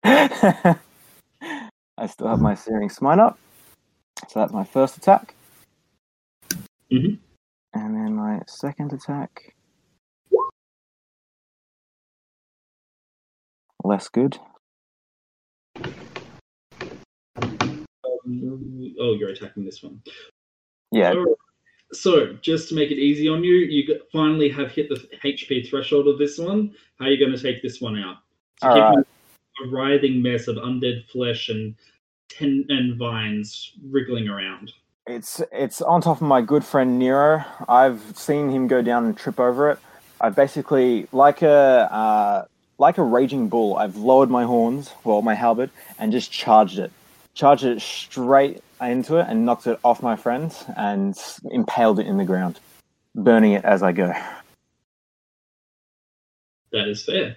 I 1.98 2.06
still 2.06 2.28
have 2.28 2.40
my 2.40 2.54
Searing 2.54 2.88
Smite 2.88 3.18
up. 3.18 3.38
So 4.28 4.40
that's 4.40 4.52
my 4.52 4.64
first 4.64 4.96
attack. 4.96 5.34
Mhm. 6.90 7.18
And 7.74 7.94
then 7.94 8.14
my 8.14 8.40
second 8.46 8.92
attack. 8.92 9.54
Less 13.84 14.08
good. 14.08 14.38
Um, 17.36 18.94
oh, 19.00 19.14
you're 19.14 19.30
attacking 19.30 19.64
this 19.64 19.82
one. 19.82 20.00
Yeah, 20.92 21.12
Alright. 21.12 21.36
So, 21.92 22.34
just 22.40 22.70
to 22.70 22.74
make 22.74 22.90
it 22.90 22.98
easy 22.98 23.28
on 23.28 23.44
you, 23.44 23.54
you 23.54 24.00
finally 24.10 24.48
have 24.48 24.70
hit 24.70 24.88
the 24.88 24.96
HP 25.22 25.68
threshold 25.68 26.08
of 26.08 26.18
this 26.18 26.38
one. 26.38 26.74
How 26.98 27.04
are 27.06 27.10
you 27.10 27.18
going 27.18 27.36
to 27.36 27.42
take 27.42 27.62
this 27.62 27.82
one 27.82 27.98
out? 27.98 28.18
So. 28.62 29.04
A 29.64 29.68
writhing 29.68 30.22
mess 30.22 30.48
of 30.48 30.56
undead 30.56 31.06
flesh 31.08 31.48
and 31.48 31.74
ten 32.28 32.64
and 32.68 32.96
vines 32.96 33.72
wriggling 33.90 34.28
around. 34.28 34.72
it's 35.06 35.42
it's 35.52 35.82
on 35.82 36.00
top 36.00 36.16
of 36.16 36.26
my 36.26 36.40
good 36.40 36.64
friend 36.64 36.98
Nero. 36.98 37.44
I've 37.68 38.00
seen 38.16 38.50
him 38.50 38.68
go 38.68 38.82
down 38.82 39.04
and 39.04 39.16
trip 39.16 39.40
over 39.40 39.70
it. 39.70 39.78
I 40.20 40.30
basically 40.30 41.08
like 41.12 41.42
a 41.42 41.92
uh, 41.92 42.44
like 42.78 42.98
a 42.98 43.02
raging 43.02 43.48
bull. 43.48 43.76
I've 43.76 43.96
lowered 43.96 44.30
my 44.30 44.44
horns, 44.44 44.92
well, 45.04 45.22
my 45.22 45.34
halberd, 45.34 45.70
and 45.98 46.12
just 46.12 46.30
charged 46.30 46.78
it. 46.78 46.92
Charged 47.34 47.64
it 47.64 47.80
straight 47.80 48.62
into 48.80 49.16
it 49.16 49.26
and 49.28 49.46
knocked 49.46 49.66
it 49.66 49.78
off 49.84 50.02
my 50.02 50.16
friend 50.16 50.54
and 50.76 51.16
impaled 51.50 51.98
it 51.98 52.06
in 52.06 52.18
the 52.18 52.24
ground, 52.24 52.60
burning 53.14 53.52
it 53.52 53.64
as 53.64 53.82
I 53.82 53.92
go. 53.92 54.12
That 56.72 56.88
is 56.88 57.04
fair. 57.04 57.36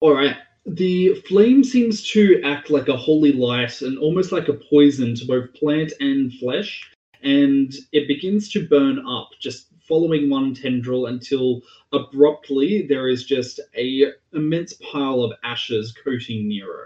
All 0.00 0.14
right. 0.14 0.36
The 0.68 1.14
flame 1.26 1.64
seems 1.64 2.06
to 2.10 2.42
act 2.44 2.68
like 2.68 2.88
a 2.88 2.96
holy 2.96 3.32
light 3.32 3.80
and 3.80 3.98
almost 3.98 4.32
like 4.32 4.48
a 4.48 4.52
poison 4.52 5.14
to 5.14 5.24
both 5.24 5.54
plant 5.54 5.94
and 5.98 6.32
flesh, 6.34 6.90
and 7.22 7.72
it 7.92 8.06
begins 8.06 8.50
to 8.50 8.68
burn 8.68 9.04
up, 9.06 9.30
just 9.40 9.68
following 9.88 10.28
one 10.28 10.54
tendril 10.54 11.06
until 11.06 11.62
abruptly 11.92 12.86
there 12.86 13.08
is 13.08 13.24
just 13.24 13.60
a 13.78 14.12
immense 14.34 14.74
pile 14.92 15.22
of 15.22 15.32
ashes 15.42 15.94
coating 16.04 16.46
Nero. 16.46 16.84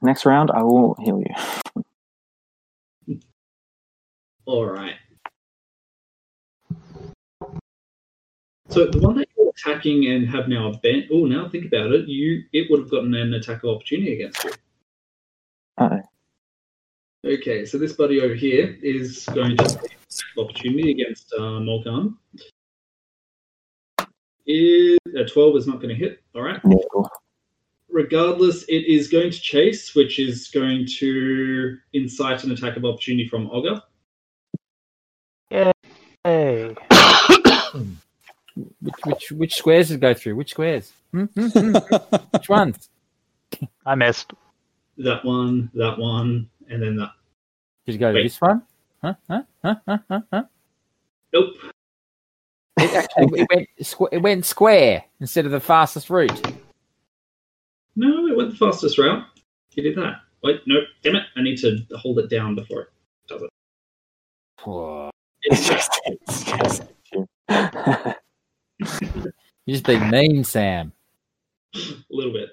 Next 0.00 0.24
round, 0.24 0.50
I 0.50 0.62
will 0.62 0.96
heal 0.98 1.22
you. 3.08 3.18
All 4.46 4.64
right. 4.64 4.94
So 8.70 8.86
the 8.86 8.98
one 8.98 9.16
that 9.16 9.25
attacking 9.56 10.06
and 10.06 10.28
have 10.28 10.48
now 10.48 10.68
a 10.68 10.78
bent. 10.78 11.06
Oh, 11.12 11.24
now 11.24 11.48
think 11.48 11.66
about 11.66 11.92
it. 11.92 12.08
You 12.08 12.42
it 12.52 12.70
would 12.70 12.80
have 12.80 12.90
gotten 12.90 13.14
an 13.14 13.34
attack 13.34 13.64
of 13.64 13.70
opportunity 13.76 14.14
against 14.14 14.44
you. 14.44 14.52
Uh-oh. 15.78 16.02
Okay, 17.24 17.64
so 17.64 17.78
this 17.78 17.92
buddy 17.92 18.20
over 18.20 18.34
here 18.34 18.78
is 18.82 19.24
going 19.34 19.56
to 19.56 19.64
take 19.64 20.38
opportunity 20.38 20.90
against 20.92 21.32
uh, 21.32 21.60
Morkan. 21.60 22.14
Is 24.46 24.98
a 25.16 25.24
twelve 25.24 25.56
is 25.56 25.66
not 25.66 25.76
going 25.76 25.88
to 25.88 25.94
hit. 25.94 26.22
All 26.34 26.42
right. 26.42 26.64
No. 26.64 27.08
Regardless, 27.88 28.62
it 28.64 28.84
is 28.86 29.08
going 29.08 29.30
to 29.30 29.40
chase, 29.40 29.94
which 29.94 30.18
is 30.18 30.48
going 30.48 30.86
to 30.98 31.78
incite 31.94 32.44
an 32.44 32.52
attack 32.52 32.76
of 32.76 32.84
opportunity 32.84 33.26
from 33.26 33.50
Olga. 33.50 33.82
Hey. 36.24 36.76
Which 38.56 38.94
which 39.04 39.32
which 39.32 39.54
squares 39.54 39.88
did 39.88 39.96
it 39.96 40.00
go 40.00 40.14
through? 40.14 40.36
Which 40.36 40.50
squares? 40.50 40.92
Hmm? 41.12 41.24
Hmm? 41.24 41.46
Hmm? 41.48 41.76
which 42.32 42.48
ones? 42.48 42.88
I 43.84 43.94
missed. 43.94 44.32
That 44.98 45.24
one, 45.24 45.70
that 45.74 45.98
one, 45.98 46.48
and 46.70 46.82
then 46.82 46.96
that. 46.96 47.12
Did 47.84 47.92
you 47.92 47.98
go 47.98 48.12
to 48.12 48.22
this 48.22 48.40
one? 48.40 48.62
Huh? 49.02 49.14
Huh? 49.28 49.42
Huh? 49.62 49.74
Huh? 49.86 49.98
Huh? 50.08 50.20
huh? 50.32 50.42
Nope. 51.32 51.54
It 52.78 52.94
actually 52.94 53.40
it 53.40 53.48
went 53.54 53.68
squ- 53.80 54.08
it 54.12 54.18
went 54.18 54.44
square 54.44 55.04
instead 55.20 55.44
of 55.44 55.52
the 55.52 55.60
fastest 55.60 56.10
route. 56.10 56.54
No, 57.94 58.26
it 58.26 58.36
went 58.36 58.50
the 58.50 58.56
fastest 58.56 58.98
route. 58.98 59.24
You 59.72 59.82
did 59.82 59.96
that. 59.96 60.20
Wait, 60.42 60.60
no, 60.66 60.76
damn 61.02 61.16
it. 61.16 61.24
I 61.36 61.42
need 61.42 61.56
to 61.58 61.78
hold 61.96 62.18
it 62.18 62.30
down 62.30 62.54
before 62.54 62.82
it 62.82 62.88
does 63.28 63.42
it. 63.42 63.50
Whoa. 64.62 65.10
It's 65.42 65.68
just, 65.68 66.00
it's 66.06 66.44
just 66.44 66.82
You 68.78 69.74
just 69.74 69.84
being 69.84 70.10
mean, 70.10 70.44
Sam. 70.44 70.92
A 71.74 71.80
little 72.10 72.32
bit. 72.32 72.50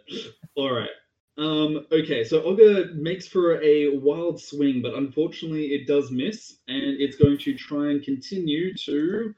All 0.56 0.72
right. 0.72 0.90
Um, 1.38 1.88
okay, 1.92 2.24
so 2.24 2.44
Olga 2.44 2.90
makes 2.94 3.28
for 3.28 3.62
a 3.62 3.98
wild 3.98 4.40
swing, 4.40 4.82
but 4.82 4.94
unfortunately 4.94 5.68
it 5.68 5.88
does 5.88 6.12
miss, 6.12 6.58
and 6.68 7.00
it's 7.00 7.18
going 7.18 7.40
to 7.40 7.56
try 7.56 7.90
and 7.90 8.04
continue 8.04 8.74
to 8.76 9.34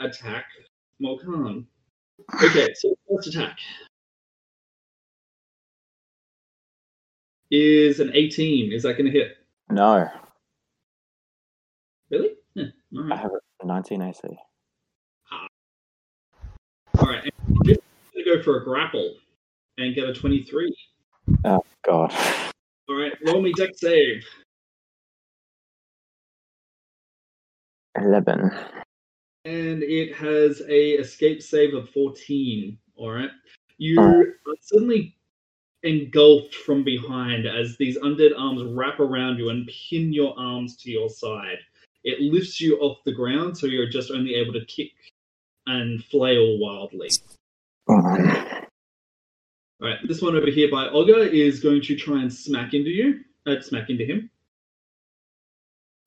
attack 0.00 0.46
Morkan. 1.00 1.64
Okay, 2.42 2.74
so 2.74 2.96
first 3.08 3.28
attack 3.28 3.58
is 7.50 8.00
an 8.00 8.10
18. 8.14 8.72
Is 8.72 8.82
that 8.82 8.94
going 8.94 9.06
to 9.06 9.16
hit? 9.16 9.36
no, 9.70 10.08
Really? 12.10 12.30
Yeah, 12.54 12.66
all 12.96 13.12
I 13.12 13.16
have 13.16 13.30
a 13.62 13.66
19 13.66 14.02
AC. 14.02 14.20
All 17.06 17.12
right. 17.12 17.24
Is 17.24 17.30
going 17.62 17.78
to 18.16 18.24
go 18.24 18.42
for 18.42 18.56
a 18.60 18.64
grapple 18.64 19.14
and 19.78 19.94
get 19.94 20.08
a 20.08 20.12
23. 20.12 20.74
Oh 21.44 21.62
God. 21.84 22.12
All 22.88 22.96
right, 22.96 23.12
roll 23.24 23.40
me 23.40 23.52
dex 23.52 23.78
save. 23.78 24.24
11. 27.96 28.50
and 29.44 29.82
it 29.84 30.14
has 30.16 30.60
a 30.68 30.90
escape 30.98 31.40
save 31.40 31.72
of 31.72 31.88
14 31.90 32.76
all 32.96 33.10
right 33.10 33.30
you 33.78 33.98
Oh. 33.98 34.20
are 34.20 34.54
suddenly 34.60 35.16
engulfed 35.82 36.54
from 36.54 36.84
behind 36.84 37.46
as 37.46 37.76
these 37.78 37.96
undead 37.98 38.32
arms 38.36 38.62
wrap 38.64 39.00
around 39.00 39.38
you 39.38 39.48
and 39.48 39.66
pin 39.88 40.12
your 40.12 40.38
arms 40.38 40.76
to 40.78 40.90
your 40.90 41.08
side 41.08 41.58
it 42.04 42.20
lifts 42.20 42.60
you 42.60 42.76
off 42.80 42.98
the 43.04 43.12
ground 43.12 43.56
so 43.56 43.66
you're 43.66 43.88
just 43.88 44.10
only 44.10 44.34
able 44.34 44.52
to 44.52 44.64
kick 44.66 44.90
and 45.66 46.04
flail 46.04 46.58
wildly 46.58 47.10
Oh, 47.88 47.94
all 47.94 49.88
right 49.88 49.98
this 50.08 50.22
one 50.22 50.36
over 50.36 50.50
here 50.50 50.70
by 50.70 50.88
Olga 50.88 51.30
is 51.32 51.60
going 51.60 51.82
to 51.82 51.96
try 51.96 52.20
and 52.20 52.32
smack 52.32 52.74
into 52.74 52.90
you 52.90 53.20
uh, 53.46 53.60
smack 53.60 53.90
into 53.90 54.04
him 54.04 54.30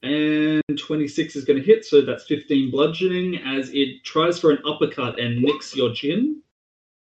and 0.01 0.63
26 0.77 1.35
is 1.35 1.43
going 1.43 1.59
to 1.59 1.65
hit, 1.65 1.83
so 1.83 2.01
that's 2.01 2.25
15 2.25 2.71
bludgeoning 2.71 3.37
as 3.43 3.69
it 3.73 4.03
tries 4.03 4.39
for 4.39 4.51
an 4.51 4.59
uppercut 4.65 5.19
and 5.19 5.41
nicks 5.41 5.75
your 5.75 5.93
chin. 5.93 6.41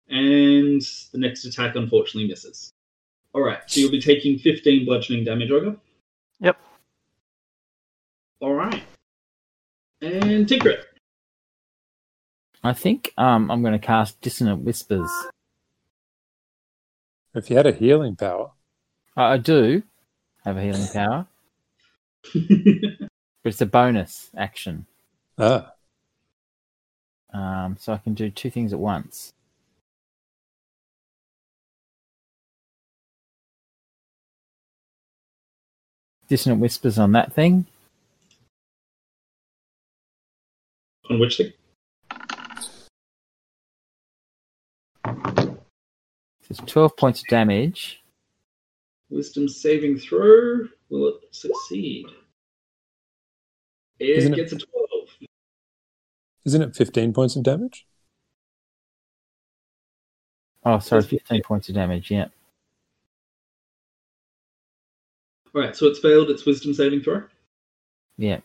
And 0.08 0.80
the 1.12 1.18
next 1.18 1.44
attack 1.44 1.76
unfortunately 1.76 2.28
misses. 2.28 2.72
All 3.34 3.42
right, 3.42 3.60
so 3.66 3.80
you'll 3.80 3.90
be 3.90 4.00
taking 4.00 4.38
15 4.38 4.86
bludgeoning 4.86 5.24
damage, 5.24 5.50
Olga. 5.50 5.76
Yep. 6.40 6.58
All 8.40 8.54
right. 8.54 8.82
And 10.00 10.48
Trinket. 10.48 10.87
I 12.62 12.72
think 12.72 13.12
um, 13.16 13.50
I'm 13.50 13.62
going 13.62 13.72
to 13.78 13.84
cast 13.86 14.20
Dissonant 14.20 14.62
Whispers. 14.62 15.10
If 17.34 17.50
you 17.50 17.56
had 17.56 17.66
a 17.66 17.72
healing 17.72 18.16
power, 18.16 18.50
I, 19.16 19.34
I 19.34 19.36
do 19.36 19.82
have 20.44 20.56
a 20.56 20.62
healing 20.62 20.88
power, 20.92 21.26
but 22.34 22.40
it's 23.44 23.60
a 23.60 23.66
bonus 23.66 24.30
action. 24.36 24.86
ah, 25.38 25.72
Um, 27.32 27.76
so 27.78 27.92
I 27.92 27.98
can 27.98 28.14
do 28.14 28.30
two 28.30 28.50
things 28.50 28.72
at 28.72 28.78
once. 28.80 29.32
Dissonant 36.28 36.60
Whispers 36.60 36.98
on 36.98 37.12
that 37.12 37.32
thing. 37.32 37.66
On 41.08 41.18
which 41.18 41.36
thing? 41.38 41.52
It's 46.50 46.60
12 46.60 46.96
points 46.96 47.20
of 47.20 47.26
damage. 47.28 48.02
Wisdom 49.10 49.48
saving 49.48 49.98
throw. 49.98 50.68
Will 50.90 51.08
it 51.08 51.14
succeed? 51.34 52.06
It 53.98 54.10
Isn't 54.18 54.32
it- 54.34 54.36
gets 54.36 54.52
a 54.52 54.58
12. 54.58 55.08
isn't 56.44 56.62
it 56.62 56.76
15 56.76 57.12
points 57.12 57.36
of 57.36 57.42
damage? 57.42 57.86
Oh, 60.64 60.78
sorry, 60.78 61.02
15 61.02 61.42
points 61.42 61.68
of 61.68 61.74
damage, 61.74 62.10
yeah. 62.10 62.28
All 65.54 65.62
All 65.62 65.62
right, 65.62 65.74
so 65.76 65.86
it's 65.86 65.98
failed 65.98 66.30
its 66.30 66.44
wisdom 66.46 66.74
saving 66.74 67.00
throw. 67.02 67.24
Yeah. 68.18 68.40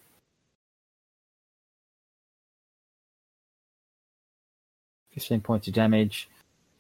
Fifteen 5.12 5.42
points 5.42 5.68
of 5.68 5.74
damage, 5.74 6.28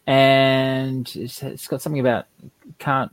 and 0.07 1.11
it's, 1.15 1.41
it's 1.43 1.67
got 1.67 1.81
something 1.81 1.99
about 1.99 2.25
can't 2.79 3.11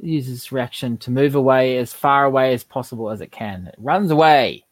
use 0.00 0.28
its 0.28 0.52
reaction 0.52 0.96
to 0.98 1.10
move 1.10 1.34
away 1.34 1.78
as 1.78 1.92
far 1.92 2.24
away 2.24 2.52
as 2.52 2.64
possible 2.64 3.10
as 3.10 3.20
it 3.20 3.32
can. 3.32 3.66
It 3.68 3.76
runs 3.78 4.10
away. 4.10 4.64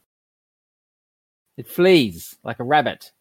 It 1.56 1.66
flees 1.66 2.36
like 2.44 2.60
a 2.60 2.64
rabbit. 2.64 3.12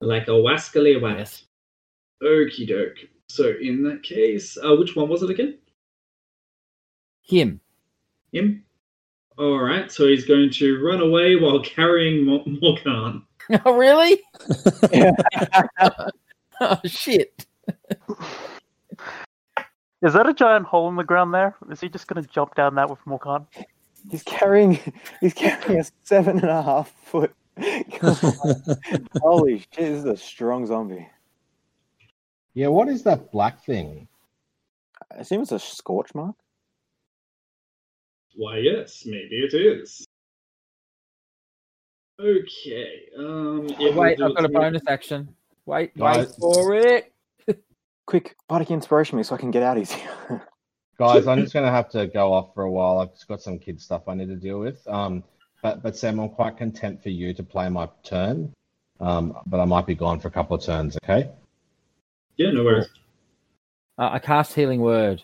Like 0.00 0.28
a 0.28 0.32
wascally 0.32 1.00
wat. 1.00 1.18
Yes. 1.18 1.44
Okie 2.22 2.68
doke. 2.68 2.98
So 3.28 3.54
in 3.60 3.82
that 3.84 4.02
case, 4.02 4.56
uh, 4.62 4.74
which 4.76 4.96
one 4.96 5.08
was 5.08 5.22
it 5.22 5.30
again? 5.30 5.58
Him. 7.22 7.60
Him. 8.32 8.64
All 9.36 9.58
right, 9.58 9.90
so 9.90 10.06
he's 10.06 10.24
going 10.24 10.50
to 10.50 10.84
run 10.84 11.00
away 11.00 11.34
while 11.36 11.60
carrying 11.60 12.24
Mo- 12.24 12.44
Morkan. 12.44 13.22
Oh, 13.64 13.76
really? 13.76 14.20
oh, 16.60 16.80
shit. 16.84 17.46
Is 20.02 20.12
that 20.12 20.28
a 20.28 20.34
giant 20.34 20.66
hole 20.66 20.88
in 20.88 20.96
the 20.96 21.04
ground 21.04 21.34
there? 21.34 21.54
Is 21.70 21.80
he 21.80 21.88
just 21.88 22.06
going 22.06 22.22
to 22.22 22.28
jump 22.30 22.54
down 22.54 22.74
that 22.76 22.88
with 22.90 23.00
Morkan? 23.06 23.46
He's 24.10 24.22
carrying 24.22 24.78
he's 25.20 25.34
carrying 25.34 25.80
a 25.80 25.84
seven 26.02 26.38
and 26.38 26.50
a 26.50 26.62
half 26.62 26.90
foot. 27.04 27.34
Holy 29.22 29.58
shit! 29.58 29.70
This 29.76 29.98
is 29.98 30.04
a 30.04 30.16
strong 30.16 30.66
zombie. 30.66 31.08
Yeah, 32.52 32.68
what 32.68 32.88
is 32.88 33.02
that 33.04 33.32
black 33.32 33.64
thing? 33.64 34.08
I 35.10 35.20
assume 35.20 35.42
it's 35.42 35.52
a 35.52 35.58
scorch 35.58 36.14
mark. 36.14 36.36
Why, 38.36 38.58
yes, 38.58 39.04
maybe 39.06 39.36
it 39.36 39.54
is. 39.54 40.06
Okay. 42.24 43.02
Um. 43.18 43.66
it 43.68 43.78
will 43.78 44.00
Wait, 44.00 44.16
do 44.18 44.24
I've 44.24 44.34
got 44.34 44.44
a 44.44 44.46
its- 44.46 44.54
bonus 44.54 44.82
action. 44.88 45.28
Wait, 45.66 45.92
wait 45.96 46.28
for 46.38 46.74
it. 46.74 47.12
Quick, 48.06 48.36
bardic 48.48 48.70
inspiration 48.70 49.16
me 49.16 49.22
so 49.22 49.34
I 49.34 49.38
can 49.38 49.50
get 49.50 49.62
out 49.62 49.78
easier. 49.78 50.08
Guys, 50.98 51.26
I'm 51.26 51.40
just 51.40 51.52
going 51.52 51.66
to 51.66 51.72
have 51.72 51.88
to 51.90 52.06
go 52.06 52.32
off 52.32 52.54
for 52.54 52.62
a 52.64 52.70
while. 52.70 52.98
I've 52.98 53.12
just 53.14 53.26
got 53.28 53.42
some 53.42 53.58
kid 53.58 53.80
stuff 53.80 54.02
I 54.08 54.14
need 54.14 54.28
to 54.28 54.36
deal 54.36 54.58
with. 54.60 54.86
Um, 54.86 55.24
but 55.62 55.82
but 55.82 55.96
Sam, 55.96 56.18
I'm 56.20 56.28
quite 56.28 56.56
content 56.56 57.02
for 57.02 57.08
you 57.10 57.34
to 57.34 57.42
play 57.42 57.68
my 57.68 57.88
turn. 58.04 58.54
Um, 59.00 59.36
but 59.46 59.58
I 59.58 59.64
might 59.64 59.86
be 59.86 59.94
gone 59.94 60.20
for 60.20 60.28
a 60.28 60.30
couple 60.30 60.56
of 60.56 60.62
turns. 60.62 60.96
Okay. 61.02 61.30
Yeah, 62.36 62.52
no 62.52 62.64
worries. 62.64 62.86
Uh, 63.98 64.10
I 64.12 64.18
cast 64.18 64.54
Healing 64.54 64.80
Word. 64.80 65.22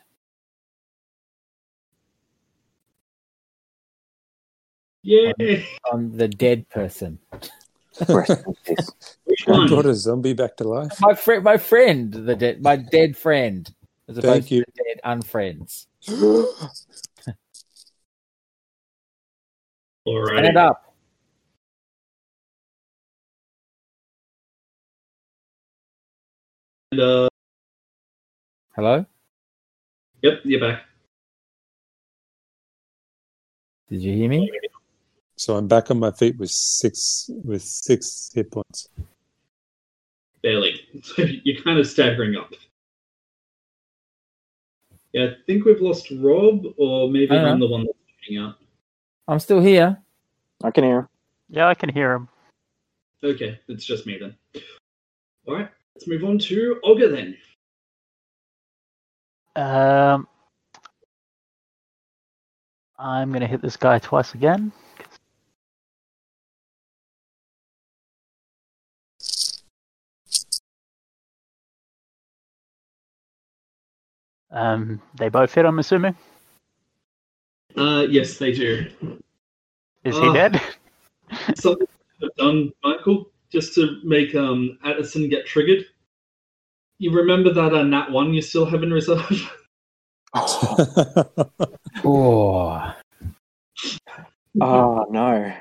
Yeah. 5.03 5.33
on 5.93 6.17
the 6.17 6.29
dead 6.29 6.69
person. 6.69 7.19
Rest 8.09 8.47
in 8.47 8.55
peace. 8.67 8.91
Which 9.25 9.45
I 9.49 9.53
one? 9.53 9.69
brought 9.69 9.87
a 9.87 9.95
zombie 9.95 10.33
back 10.35 10.57
to 10.57 10.65
life. 10.69 11.01
My 11.01 11.15
friend, 11.15 11.43
my 11.45 11.57
friend, 11.57 12.13
the 12.13 12.37
dead, 12.37 12.63
my 12.63 12.77
dead 12.77 13.17
friend, 13.17 13.73
as 14.09 14.19
opposed 14.19 14.49
Thank 14.49 14.51
you. 14.51 14.65
to 14.65 14.73
the 14.77 14.85
dead 14.85 15.01
unfriends. 15.05 15.87
All 20.05 20.27
Stand 20.27 20.47
right. 20.47 20.57
up. 20.57 20.95
And, 26.93 27.01
uh, 27.01 27.29
Hello. 28.75 29.05
yep, 30.23 30.41
you're 30.45 30.61
back. 30.61 30.85
Did 33.89 34.03
you 34.03 34.15
hear 34.15 34.29
me? 34.29 34.51
So 35.41 35.57
I'm 35.57 35.69
back 35.69 35.91
on 35.91 35.99
my 35.99 36.11
feet 36.11 36.37
with 36.37 36.51
six 36.51 37.31
with 37.47 37.63
six 37.63 38.31
hit 38.35 38.51
points. 38.51 38.91
Barely. 40.43 40.79
So 41.03 41.23
you're 41.45 41.63
kind 41.63 41.79
of 41.79 41.87
staggering 41.87 42.37
up. 42.37 42.53
Yeah, 45.15 45.25
I 45.25 45.37
think 45.47 45.65
we've 45.65 45.81
lost 45.81 46.11
Rob, 46.11 46.67
or 46.77 47.11
maybe 47.11 47.31
I 47.31 47.37
don't 47.37 47.53
I'm 47.53 47.59
the 47.59 47.69
one 47.69 47.87
that's 47.87 47.97
shooting 48.21 48.37
out. 48.37 48.57
I'm 49.29 49.39
still 49.39 49.63
here. 49.63 49.97
I 50.63 50.71
can 50.71 50.85
hear. 50.85 51.09
Yeah, 51.49 51.69
I 51.69 51.75
can 51.75 51.89
hear 51.89 52.13
him. 52.13 52.29
Okay, 53.25 53.59
it's 53.67 53.87
just 53.87 54.05
me 54.07 54.19
then. 54.21 54.37
All 55.47 55.55
right, 55.55 55.71
let's 55.95 56.07
move 56.07 56.23
on 56.23 56.39
to 56.39 56.79
Olga 56.85 57.09
then. 57.09 57.39
Um, 59.57 60.29
I'm 62.99 63.31
going 63.31 63.41
to 63.41 63.47
hit 63.47 63.63
this 63.63 63.79
guy 63.79 63.99
twice 63.99 64.35
again. 64.35 64.71
Um, 74.51 75.01
they 75.17 75.29
both 75.29 75.55
hit, 75.55 75.65
I'm 75.65 75.79
assuming. 75.79 76.17
Uh, 77.77 78.07
yes, 78.09 78.37
they 78.39 78.53
do. 78.53 78.87
Is 80.05 80.17
Oh. 80.17 80.23
he 80.23 80.33
dead? 80.33 80.61
Something 81.55 81.87
I've 82.23 82.35
done, 82.37 82.73
Michael, 82.83 83.31
just 83.53 83.75
to 83.77 84.01
make 84.05 84.35
um 84.35 84.79
Addison 84.85 85.29
get 85.29 85.47
triggered. 85.47 85.85
You 86.99 87.13
remember 87.13 87.53
that 87.53 87.73
uh, 87.73 87.83
Nat 87.85 88.11
one 88.11 88.35
you 88.35 88.43
still 88.43 88.67
have 88.67 88.83
in 88.83 88.93
reserve? 88.93 89.53
Oh, 92.05 92.95
Oh 94.61 95.07
no. 95.11 95.53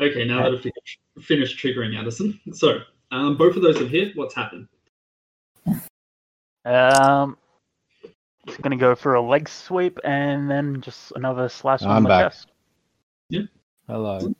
okay, 0.00 0.24
now 0.24 0.42
that 0.42 0.52
I've 0.52 0.60
finished, 0.60 0.98
finished 1.22 1.58
triggering 1.64 1.98
Addison. 1.98 2.38
So, 2.52 2.80
um, 3.10 3.36
both 3.36 3.56
of 3.56 3.62
those 3.62 3.78
have 3.78 3.88
hit. 3.90 4.16
What's 4.16 4.34
happened? 4.34 4.68
Um, 6.66 7.38
he's 8.44 8.56
going 8.56 8.72
to 8.72 8.76
go 8.76 8.94
for 8.96 9.14
a 9.14 9.22
leg 9.22 9.48
sweep 9.48 9.98
and 10.04 10.50
then 10.50 10.80
just 10.80 11.12
another 11.14 11.48
slash 11.48 11.82
on 11.82 11.90
I'm 11.90 12.02
the 12.02 12.08
back. 12.08 12.32
chest. 12.32 12.48
hello. 13.86 14.34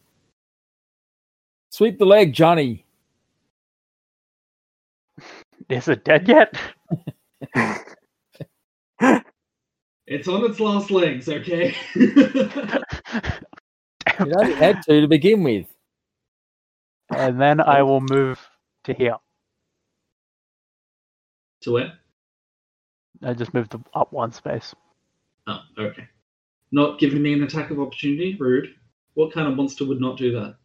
Sweep 1.71 1.99
the 1.99 2.05
leg, 2.07 2.33
Johnny. 2.33 2.85
Is 5.69 5.89
it 5.89 6.05
dead 6.05 6.29
yet? 6.29 6.55
It's 10.09 10.29
on 10.29 10.45
its 10.49 10.61
last 10.61 10.93
legs, 10.93 11.29
okay? 11.29 11.75
You 14.21 14.33
only 14.39 14.55
had 14.55 14.81
two 14.89 15.01
to 15.01 15.09
begin 15.09 15.43
with. 15.43 15.67
and 17.11 17.41
then 17.41 17.61
I 17.61 17.83
will 17.83 18.01
move 18.01 18.39
to 18.85 18.95
here. 18.95 19.17
to 21.63 21.73
where? 21.73 21.93
I 23.23 23.35
just 23.35 23.55
moved 23.55 23.75
up 23.95 24.13
one 24.13 24.33
space. 24.33 24.75
Oh, 25.47 25.61
okay. 25.79 26.07
Not 26.73 26.99
giving 26.99 27.23
me 27.23 27.33
an 27.33 27.43
attack 27.43 27.71
of 27.71 27.81
opportunity? 27.81 28.37
Rude. 28.39 28.75
What 29.15 29.33
kind 29.33 29.49
of 29.49 29.57
monster 29.57 29.87
would 29.87 30.01
not 30.01 30.19
do 30.19 30.33
that? 30.33 30.57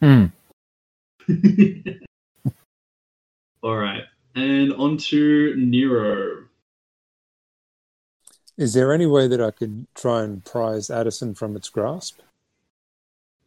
Hmm. 0.00 0.26
All 3.62 3.76
right. 3.76 4.04
And 4.34 4.72
on 4.74 4.96
to 4.96 5.54
Nero. 5.56 6.44
Is 8.56 8.74
there 8.74 8.92
any 8.92 9.06
way 9.06 9.26
that 9.26 9.40
I 9.40 9.50
could 9.50 9.86
try 9.94 10.22
and 10.22 10.44
prise 10.44 10.90
Addison 10.90 11.34
from 11.34 11.56
its 11.56 11.68
grasp? 11.68 12.20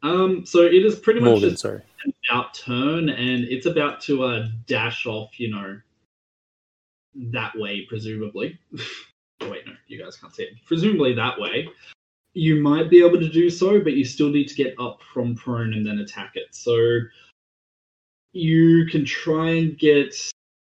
Um, 0.01 0.45
so 0.45 0.61
it 0.61 0.85
is 0.85 0.99
pretty 0.99 1.21
much 1.21 1.39
Morkan, 1.39 1.49
just 1.51 1.61
sorry. 1.61 1.81
an 2.03 2.13
out 2.29 2.53
turn, 2.53 3.09
and 3.09 3.45
it's 3.45 3.65
about 3.65 4.01
to 4.01 4.23
uh, 4.23 4.47
dash 4.67 5.05
off, 5.05 5.39
you 5.39 5.49
know, 5.49 5.79
that 7.15 7.53
way, 7.55 7.85
presumably. 7.87 8.59
oh, 9.41 9.49
wait, 9.51 9.65
no, 9.65 9.73
you 9.87 10.01
guys 10.01 10.17
can't 10.17 10.33
see 10.33 10.43
it. 10.43 10.53
Presumably 10.65 11.13
that 11.13 11.39
way. 11.39 11.69
You 12.33 12.61
might 12.61 12.89
be 12.89 13.05
able 13.05 13.19
to 13.19 13.29
do 13.29 13.49
so, 13.49 13.79
but 13.79 13.93
you 13.93 14.03
still 14.03 14.29
need 14.29 14.47
to 14.47 14.55
get 14.55 14.73
up 14.79 15.01
from 15.13 15.35
prone 15.35 15.73
and 15.73 15.85
then 15.85 15.99
attack 15.99 16.31
it. 16.35 16.47
So 16.51 16.99
you 18.31 18.87
can 18.87 19.05
try 19.05 19.49
and 19.49 19.77
get 19.77 20.15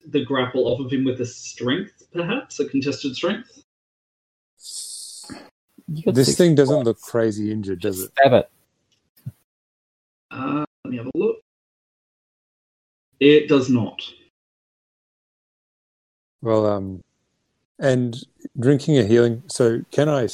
the 0.07 0.23
grapple 0.23 0.67
off 0.67 0.79
of 0.79 0.91
him 0.91 1.03
with 1.03 1.19
a 1.19 1.25
strength, 1.25 2.03
perhaps, 2.13 2.59
a 2.61 2.69
contested 2.69 3.15
strength. 3.15 3.63
This 5.89 6.27
six 6.27 6.37
thing 6.37 6.55
doesn't 6.55 6.73
points. 6.73 6.87
look 6.87 7.01
crazy 7.01 7.51
injured, 7.51 7.81
does 7.81 8.01
it? 8.01 8.11
Stab 8.19 8.33
it. 8.33 8.49
Uh, 10.31 10.65
let 10.83 10.91
me 10.91 10.97
have 10.97 11.07
a 11.07 11.17
look. 11.17 11.37
It 13.19 13.47
does 13.47 13.69
not. 13.69 14.01
Well, 16.41 16.65
um, 16.65 17.03
and 17.79 18.23
drinking 18.59 18.97
a 18.97 19.03
healing. 19.03 19.43
So 19.47 19.83
can 19.91 20.09
I 20.09 20.27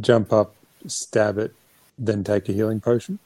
jump 0.00 0.32
up, 0.32 0.54
stab 0.86 1.38
it, 1.38 1.54
then 1.98 2.24
take 2.24 2.48
a 2.48 2.52
healing 2.52 2.80
potion? 2.80 3.18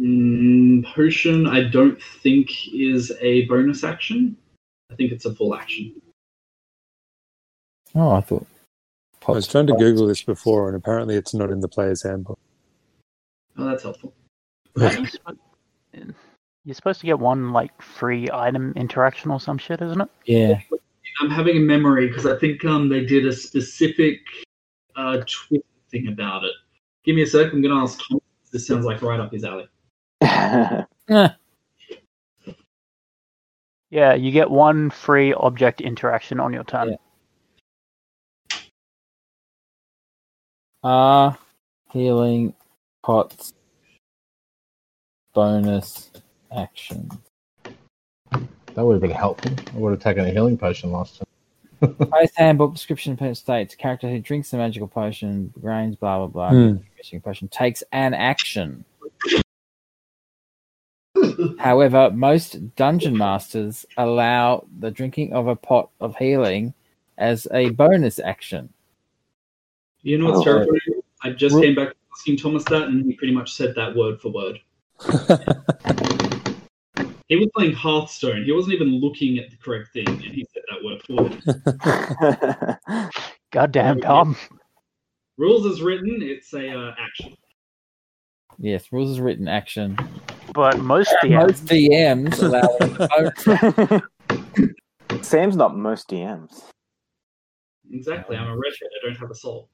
Mm, 0.00 0.84
potion, 0.94 1.46
I 1.46 1.64
don't 1.64 2.02
think 2.02 2.50
is 2.72 3.12
a 3.20 3.44
bonus 3.46 3.84
action. 3.84 4.36
I 4.90 4.94
think 4.94 5.12
it's 5.12 5.24
a 5.24 5.34
full 5.34 5.54
action. 5.54 6.00
Oh, 7.94 8.10
I 8.10 8.20
thought. 8.20 8.46
I 9.28 9.32
was 9.32 9.48
trying 9.48 9.66
to 9.66 9.74
Google 9.74 10.06
this 10.06 10.22
before, 10.22 10.68
and 10.68 10.76
apparently 10.76 11.16
it's 11.16 11.34
not 11.34 11.50
in 11.50 11.60
the 11.60 11.68
player's 11.68 12.02
handbook. 12.02 12.38
Oh, 13.58 13.64
that's 13.64 13.82
helpful. 13.82 14.14
You're 16.66 16.74
supposed- 16.74 17.00
to 17.00 17.06
get 17.06 17.18
one 17.20 17.52
like 17.52 17.80
free 17.80 18.28
item 18.32 18.72
interaction 18.74 19.30
or 19.30 19.38
some 19.38 19.56
shit, 19.56 19.80
isn't 19.80 20.00
it? 20.00 20.08
Yeah. 20.26 20.60
I'm 21.20 21.30
having 21.30 21.56
a 21.56 21.60
memory 21.60 22.08
because 22.08 22.26
I 22.26 22.36
think 22.36 22.64
um 22.64 22.88
they 22.88 23.04
did 23.06 23.24
a 23.24 23.32
specific 23.32 24.18
uh 24.96 25.18
Twitter 25.26 25.64
thing 25.90 26.08
about 26.08 26.42
it. 26.44 26.52
Give 27.04 27.14
me 27.14 27.22
a 27.22 27.26
sec. 27.26 27.52
I'm 27.52 27.62
gonna 27.62 27.80
ask 27.80 28.00
Tom. 28.08 28.20
This 28.50 28.66
sounds 28.66 28.84
like 28.84 29.00
right 29.00 29.20
up 29.20 29.32
his 29.32 29.44
alley. 29.44 29.68
Yeah, 33.88 34.14
you 34.14 34.32
get 34.32 34.50
one 34.50 34.90
free 34.90 35.32
object 35.32 35.80
interaction 35.80 36.40
on 36.40 36.52
your 36.52 36.64
turn. 36.64 36.96
Yeah. 38.50 38.58
Uh, 40.82 41.32
healing 41.92 42.52
pots. 43.04 43.52
Bonus 45.32 46.10
action. 46.56 47.08
That 48.74 48.84
would 48.84 48.92
have 48.94 49.00
been 49.02 49.10
helpful. 49.10 49.52
I 49.74 49.78
would 49.78 49.90
have 49.92 50.00
taken 50.02 50.24
a 50.26 50.30
healing 50.30 50.58
potion 50.58 50.92
last 50.92 51.18
time. 51.18 51.94
Player's 52.08 52.34
handbook 52.36 52.74
description 52.74 53.16
per 53.16 53.34
states 53.34 53.74
character 53.74 54.08
who 54.08 54.18
drinks 54.18 54.50
the 54.50 54.56
magical 54.56 54.88
potion, 54.88 55.52
grains, 55.60 55.96
blah 55.96 56.18
blah 56.18 56.26
blah. 56.26 56.50
Hmm. 56.50 56.76
Magic 56.96 57.22
potion 57.24 57.48
takes 57.48 57.82
an 57.92 58.14
action. 58.14 58.84
However, 61.58 62.10
most 62.10 62.74
dungeon 62.76 63.16
masters 63.16 63.84
allow 63.96 64.66
the 64.78 64.90
drinking 64.90 65.32
of 65.32 65.48
a 65.48 65.56
pot 65.56 65.90
of 66.00 66.16
healing 66.16 66.74
as 67.18 67.46
a 67.52 67.70
bonus 67.70 68.18
action. 68.18 68.68
You 70.02 70.18
know 70.18 70.26
what's 70.26 70.40
Oh. 70.40 70.44
terrifying? 70.44 71.02
I 71.22 71.30
just 71.30 71.54
Ru- 71.54 71.62
came 71.62 71.74
back 71.74 71.94
asking 72.14 72.36
Thomas 72.36 72.64
that, 72.64 72.84
and 72.88 73.04
he 73.06 73.14
pretty 73.14 73.32
much 73.34 73.52
said 73.54 73.74
that 73.74 73.96
word 73.96 74.20
for 74.20 74.30
word. 74.30 74.60
He 77.28 77.36
was 77.36 77.48
playing 77.56 77.72
Hearthstone. 77.72 78.44
He 78.44 78.52
wasn't 78.52 78.74
even 78.74 79.00
looking 79.00 79.38
at 79.38 79.50
the 79.50 79.56
correct 79.56 79.92
thing, 79.92 80.06
and 80.06 80.20
he 80.20 80.46
said 80.52 80.62
that 80.70 80.84
word 80.84 81.02
for 81.02 81.24
word. 81.24 83.18
Goddamn, 83.52 84.00
Tom. 84.00 84.36
Rules 85.36 85.66
is 85.66 85.82
written, 85.82 86.18
it's 86.22 86.52
a 86.54 86.70
uh, 86.70 86.94
action. 86.98 87.36
Yes, 88.58 88.92
rules 88.92 89.10
is 89.10 89.20
written 89.20 89.48
action. 89.48 89.98
But 90.54 90.78
most 90.78 91.12
Most 91.24 91.66
DMs, 91.66 92.30
DMs 92.30 92.42
allow 92.42 92.62
a 92.80 94.02
bonus 94.60 95.26
Sam's 95.28 95.56
not 95.56 95.76
most 95.76 96.08
DMs. 96.08 96.62
Exactly. 97.90 98.36
I'm 98.36 98.48
a 98.48 98.56
redhead. 98.56 98.88
I 99.02 99.06
don't 99.06 99.16
have 99.18 99.30
a 99.30 99.34
soul. 99.34 99.68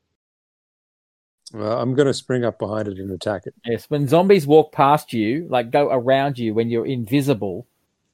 Well, 1.53 1.81
I'm 1.81 1.95
going 1.95 2.07
to 2.07 2.15
spring 2.15 2.45
up 2.45 2.59
behind 2.59 2.89
it 2.89 2.99
and 2.99 3.11
attack 3.11 3.47
it. 3.47 3.55
Yes, 3.65 3.87
when 3.89 4.09
zombies 4.09 4.47
walk 4.47 4.73
past 4.73 5.13
you, 5.13 5.47
like 5.51 5.71
go 5.71 5.91
around 5.91 6.39
you 6.39 6.55
when 6.55 6.71
you're 6.71 6.87
invisible, 6.87 7.67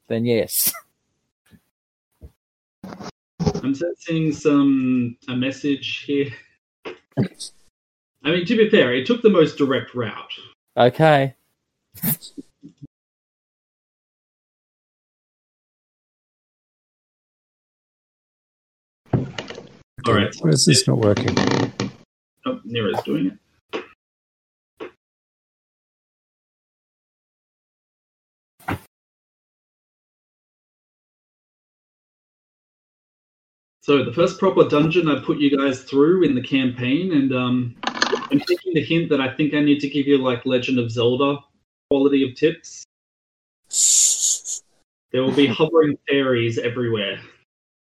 then 0.09 0.25
yes. 0.25 0.73
I'm 3.63 3.75
sensing 3.75 4.33
some 4.33 5.17
a 5.29 5.37
message 5.37 6.05
here. 6.07 6.31
I 8.25 8.31
mean, 8.31 8.45
to 8.47 8.57
be 8.57 8.69
fair, 8.69 8.95
it 8.95 9.07
took 9.07 9.23
the 9.23 9.31
most 9.31 9.57
direct 9.57 9.95
route. 9.95 10.33
Okay. 10.77 11.35
All 20.07 20.15
right. 20.15 20.35
Why 20.41 20.51
is 20.51 20.65
this 20.65 20.87
not 20.87 20.99
working? 20.99 21.37
Oh, 22.49 22.61
Nero's 22.65 23.03
doing 23.03 23.27
it. 23.27 23.39
So 33.83 34.03
the 34.03 34.13
first 34.15 34.39
proper 34.39 34.67
dungeon 34.67 35.11
I 35.11 35.23
put 35.23 35.39
you 35.39 35.55
guys 35.57 35.83
through 35.83 36.25
in 36.25 36.35
the 36.35 36.43
campaign, 36.43 37.13
and 37.13 37.35
um, 37.35 37.77
I'm 37.85 38.41
taking 38.41 38.73
the 38.73 38.83
hint 38.83 39.11
that 39.11 39.21
I 39.21 39.35
think 39.35 39.53
I 39.53 39.61
need 39.61 39.81
to 39.81 39.89
give 39.89 40.07
you 40.07 40.19
like 40.19 40.47
Legend 40.47 40.79
of 40.79 40.91
Zelda 40.91 41.39
quality 41.91 42.27
of 42.29 42.35
tips. 42.35 42.85
There 45.13 45.23
will 45.23 45.35
be 45.35 45.47
hovering 45.61 45.99
fairies 46.09 46.59
everywhere. 46.59 47.21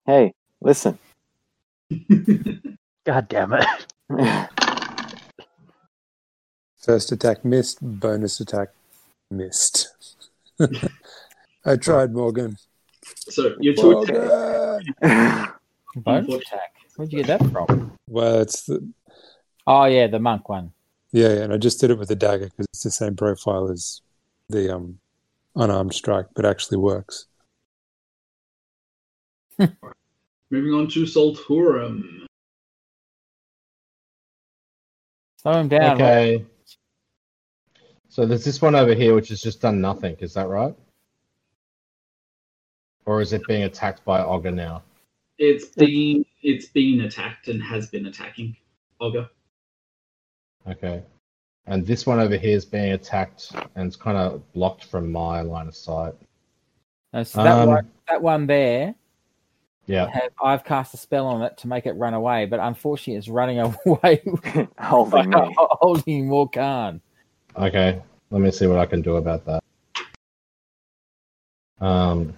Hey, 0.06 0.34
listen. 0.62 1.00
God 3.06 3.28
damn 3.30 3.54
it. 3.54 3.93
First 6.84 7.12
attack 7.12 7.44
missed, 7.46 7.80
bonus 7.82 8.40
attack 8.40 8.70
missed. 9.32 9.88
I 11.66 11.78
tried, 11.78 12.14
Morkan. 12.14 12.58
So 13.04 13.56
your 13.60 13.74
two 13.74 14.00
attacks 14.02 14.20
Morkan! 15.02 15.54
Bonus 15.96 16.34
attack. 16.34 16.74
Where'd 16.96 17.12
you 17.14 17.24
get 17.24 17.40
that 17.40 17.52
from? 17.52 17.94
Well, 18.10 18.42
it's 18.42 18.64
the 18.66 18.88
Oh 19.66 19.86
yeah, 19.86 20.08
the 20.08 20.20
monk 20.20 20.50
one. 20.50 20.74
yeah, 21.12 21.30
yeah, 21.30 21.44
and 21.44 21.54
I 21.54 21.58
just 21.58 21.80
did 21.80 21.90
it 21.90 21.98
with 21.98 22.10
the 22.10 22.16
dagger 22.16 22.46
because 22.46 22.66
it's 22.74 22.84
the 22.84 22.92
same 22.92 23.16
profile 23.16 23.72
as 23.72 24.02
the 24.50 24.76
um 24.76 25.00
unarmed 25.56 25.94
strike, 25.94 26.28
but 26.36 26.46
actually 26.46 26.78
works. 26.78 27.28
Moving 29.58 30.74
on 30.74 30.88
to 30.90 31.04
Solturum. 31.04 32.26
Slow 35.44 35.60
him 35.60 35.68
down. 35.68 36.02
Okay. 36.02 36.46
So 38.08 38.26
there's 38.26 38.46
this 38.46 38.62
one 38.62 38.76
over 38.76 38.94
here 38.94 39.14
which 39.14 39.28
has 39.28 39.42
just 39.42 39.60
done 39.60 39.82
nothing. 39.82 40.16
Is 40.20 40.34
that 40.36 40.48
right? 40.48 40.74
Or 43.06 43.20
is 43.20 43.34
it 43.34 43.46
being 43.46 43.64
attacked 43.64 44.06
by 44.06 44.24
Olga 44.24 44.52
now? 44.52 44.84
It's 45.38 45.66
been 45.66 46.26
it's 46.42 46.68
been 46.68 47.02
attacked 47.02 47.50
and 47.50 47.62
has 47.62 47.90
been 47.90 48.06
attacking 48.06 48.56
Olga. 49.02 49.30
Okay. 50.66 51.04
And 51.66 51.86
this 51.86 52.06
one 52.06 52.22
over 52.22 52.38
here 52.38 52.56
is 52.56 52.64
being 52.64 52.94
attacked 52.94 53.52
and 53.76 53.88
it's 53.88 53.98
kind 53.98 54.18
of 54.18 54.50
blocked 54.54 54.86
from 54.86 55.12
my 55.12 55.42
line 55.42 55.68
of 55.68 55.76
sight. 55.76 56.14
No, 57.12 57.24
so 57.24 57.44
that 57.44 57.60
Um, 57.60 57.70
one, 57.70 57.92
that 58.08 58.22
one 58.22 58.48
there, 58.48 58.96
Yeah. 59.86 60.08
has, 60.08 60.32
I've 60.42 60.64
cast 60.64 60.94
a 60.94 60.98
spell 60.98 61.28
on 61.28 61.42
it 61.42 61.58
to 61.60 61.68
make 61.68 61.86
it 61.86 61.94
run 61.94 62.14
away, 62.14 62.46
but 62.46 62.60
unfortunately, 62.60 63.18
it's 63.18 63.28
running 63.28 63.60
away 63.86 64.22
Holding 64.80 65.32
by 65.32 65.42
me. 65.42 65.56
holding 65.58 66.28
Morkan. 66.28 67.02
Okay. 67.58 68.02
Let 68.32 68.42
me 68.42 68.52
see 68.52 68.68
what 68.68 68.80
I 68.80 68.86
can 68.86 69.02
do 69.02 69.18
about 69.18 69.46
that. 69.46 69.64
Um. 71.80 72.38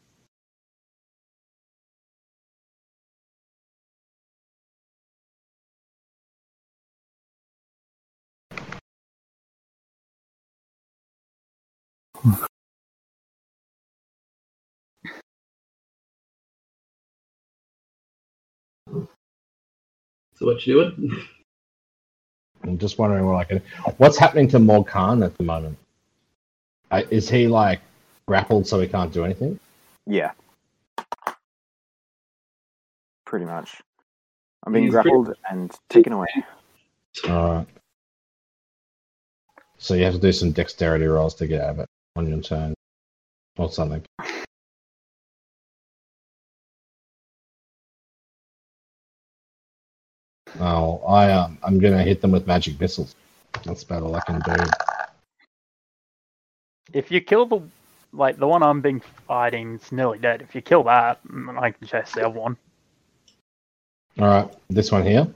So 20.35 20.45
what 20.45 20.65
you 20.67 20.73
doing? 20.73 21.23
I'm 22.63 22.77
just 22.77 22.97
wondering 22.97 23.25
what 23.25 23.35
I 23.35 23.43
can. 23.43 23.61
What's 23.97 24.17
happening 24.17 24.47
to 24.49 24.57
Morkan 24.57 25.23
at 25.23 25.37
the 25.37 25.43
moment? 25.43 25.77
Uh, 26.91 27.03
is 27.11 27.29
he 27.29 27.47
like 27.47 27.79
grappled 28.27 28.67
so 28.67 28.79
he 28.79 28.87
can't 28.87 29.13
do 29.13 29.23
anything? 29.23 29.59
Yeah. 30.07 30.31
Pretty 33.25 33.45
much. 33.45 33.81
I'm 34.65 34.73
being 34.73 34.85
He's 34.85 34.93
pretty- 34.93 35.09
grappled 35.09 35.35
and 35.49 35.71
taken 35.89 36.13
away. 36.13 36.27
Alright. 37.27 37.67
So 39.77 39.93
you 39.93 40.03
have 40.05 40.13
to 40.13 40.19
do 40.19 40.31
some 40.31 40.51
dexterity 40.51 41.05
rolls 41.05 41.35
to 41.35 41.47
get 41.47 41.61
out 41.61 41.69
of 41.71 41.79
it 41.79 41.87
on 42.15 42.27
your 42.27 42.41
turn. 42.41 42.73
Or 43.57 43.71
something. 43.71 44.03
Oh, 50.59 50.97
I 51.07 51.31
um, 51.31 51.57
I'm 51.63 51.79
gonna 51.79 52.03
hit 52.03 52.21
them 52.21 52.31
with 52.31 52.47
magic 52.47 52.79
missiles. 52.79 53.15
That's 53.63 53.83
about 53.83 54.03
all 54.03 54.15
I 54.15 54.21
can 54.21 54.39
do. 54.41 54.63
If 56.93 57.11
you 57.11 57.21
kill 57.21 57.45
the 57.45 57.61
like 58.13 58.37
the 58.37 58.47
one 58.47 58.63
I'm 58.63 58.81
being 58.81 59.01
fighting 59.27 59.75
is 59.75 59.91
nearly 59.91 60.19
dead. 60.19 60.41
If 60.41 60.55
you 60.55 60.61
kill 60.61 60.83
that, 60.83 61.19
mm, 61.27 61.59
I 61.59 61.71
can 61.71 61.87
chase 61.87 62.13
the 62.13 62.27
other 62.27 62.39
one. 62.39 62.57
All 64.19 64.27
right, 64.27 64.53
this 64.69 64.91
one 64.91 65.03
here. 65.03 65.27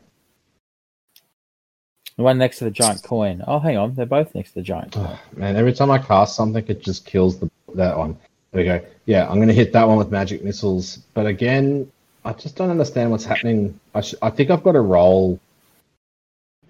The 2.15 2.23
one 2.23 2.37
next 2.37 2.57
to 2.57 2.65
the 2.65 2.71
giant 2.71 3.03
coin. 3.03 3.43
Oh, 3.47 3.59
hang 3.59 3.77
on. 3.77 3.95
They're 3.95 4.05
both 4.05 4.35
next 4.35 4.49
to 4.49 4.55
the 4.55 4.61
giant 4.61 4.91
coin. 4.91 5.07
Oh, 5.09 5.19
man, 5.37 5.55
every 5.55 5.73
time 5.73 5.91
I 5.91 5.99
cast 5.99 6.35
something, 6.35 6.65
it 6.67 6.81
just 6.81 7.05
kills 7.05 7.39
the 7.39 7.49
that 7.75 7.97
one. 7.97 8.17
There 8.51 8.61
we 8.61 8.65
go. 8.65 8.85
Yeah, 9.05 9.27
I'm 9.29 9.35
going 9.35 9.47
to 9.47 9.53
hit 9.53 9.71
that 9.73 9.87
one 9.87 9.97
with 9.97 10.11
magic 10.11 10.43
missiles. 10.43 10.97
But 11.13 11.27
again, 11.27 11.89
I 12.25 12.33
just 12.33 12.55
don't 12.55 12.69
understand 12.69 13.11
what's 13.11 13.25
happening. 13.25 13.79
I, 13.95 14.01
sh- 14.01 14.15
I 14.21 14.29
think 14.29 14.49
I've 14.49 14.63
got 14.63 14.73
to 14.73 14.81
roll 14.81 15.39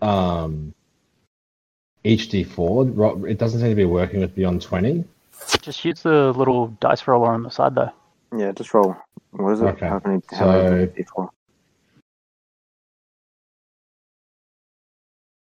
um, 0.01 0.73
each 2.03 2.29
d4. 2.29 3.29
It 3.29 3.37
doesn't 3.37 3.59
seem 3.59 3.69
to 3.69 3.75
be 3.75 3.85
working 3.85 4.19
with 4.21 4.35
Beyond20. 4.35 5.05
Just 5.61 5.83
use 5.83 6.01
the 6.01 6.31
little 6.33 6.67
dice 6.79 7.07
roller 7.07 7.33
on 7.33 7.43
the 7.43 7.49
side 7.49 7.75
though. 7.75 7.91
Yeah, 8.37 8.51
just 8.51 8.73
roll. 8.73 8.95
What 9.31 9.51
is 9.53 9.61
it? 9.61 9.65
Okay, 9.65 9.87
How 9.87 10.01
many? 10.05 10.21
How 10.31 10.37
so- 10.37 10.85
before? 10.95 11.29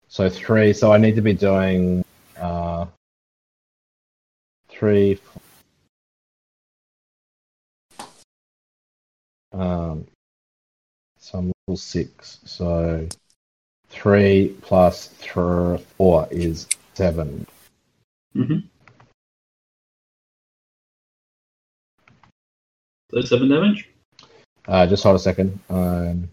So 0.08 0.30
three. 0.30 0.72
So 0.72 0.92
I 0.92 0.98
need 0.98 1.16
to 1.16 1.22
be 1.22 1.32
doing 1.32 2.04
uh, 2.38 2.86
three. 4.68 5.18
Um, 9.54 10.06
so 11.18 11.38
I'm 11.38 11.52
level 11.66 11.76
six. 11.76 12.40
So 12.44 13.08
three 13.88 14.56
plus 14.62 15.08
thr 15.08 15.76
four 15.76 16.26
is 16.30 16.66
seven. 16.94 17.46
Mhm. 18.34 18.64
So 23.12 23.20
seven 23.22 23.48
damage. 23.48 23.88
Uh, 24.66 24.86
just 24.86 25.04
hold 25.04 25.16
a 25.16 25.20
second. 25.20 25.60
Um, 25.70 26.28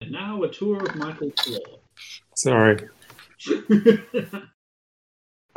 And 0.00 0.12
now 0.12 0.42
a 0.44 0.48
tour 0.48 0.82
of 0.82 0.94
Michael's 0.96 1.34
floor. 1.40 1.80
Sorry. 2.34 2.88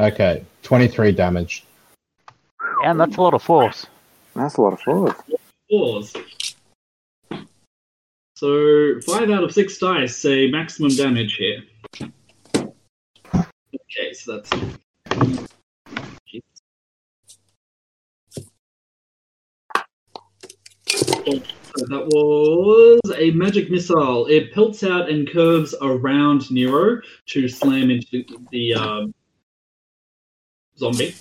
okay, 0.02 0.44
twenty-three 0.64 1.12
damage. 1.12 1.64
And 2.84 3.00
that's 3.00 3.18
a 3.18 3.22
lot 3.22 3.34
of 3.34 3.44
force. 3.44 3.86
That's 4.36 4.58
a 4.58 4.62
lot 4.62 4.74
of 4.74 4.82
force. 4.82 5.16
Fours. 5.70 6.14
So 8.36 9.00
five 9.02 9.30
out 9.30 9.44
of 9.44 9.54
six 9.54 9.78
dice 9.78 10.16
say 10.16 10.50
maximum 10.50 10.96
damage 10.96 11.36
here. 11.36 11.64
Okay, 13.36 14.14
so 14.14 14.38
that's. 14.38 14.50
So 21.78 21.86
that 21.86 22.06
was 22.08 23.00
a 23.16 23.32
magic 23.32 23.72
missile. 23.72 24.26
It 24.26 24.54
pelts 24.54 24.84
out 24.84 25.10
and 25.10 25.30
curves 25.30 25.74
around 25.82 26.52
Nero 26.52 27.00
to 27.28 27.48
slam 27.48 27.90
into 27.90 28.24
the, 28.24 28.38
the 28.52 28.74
um, 28.74 29.14
zombie. 30.82 31.14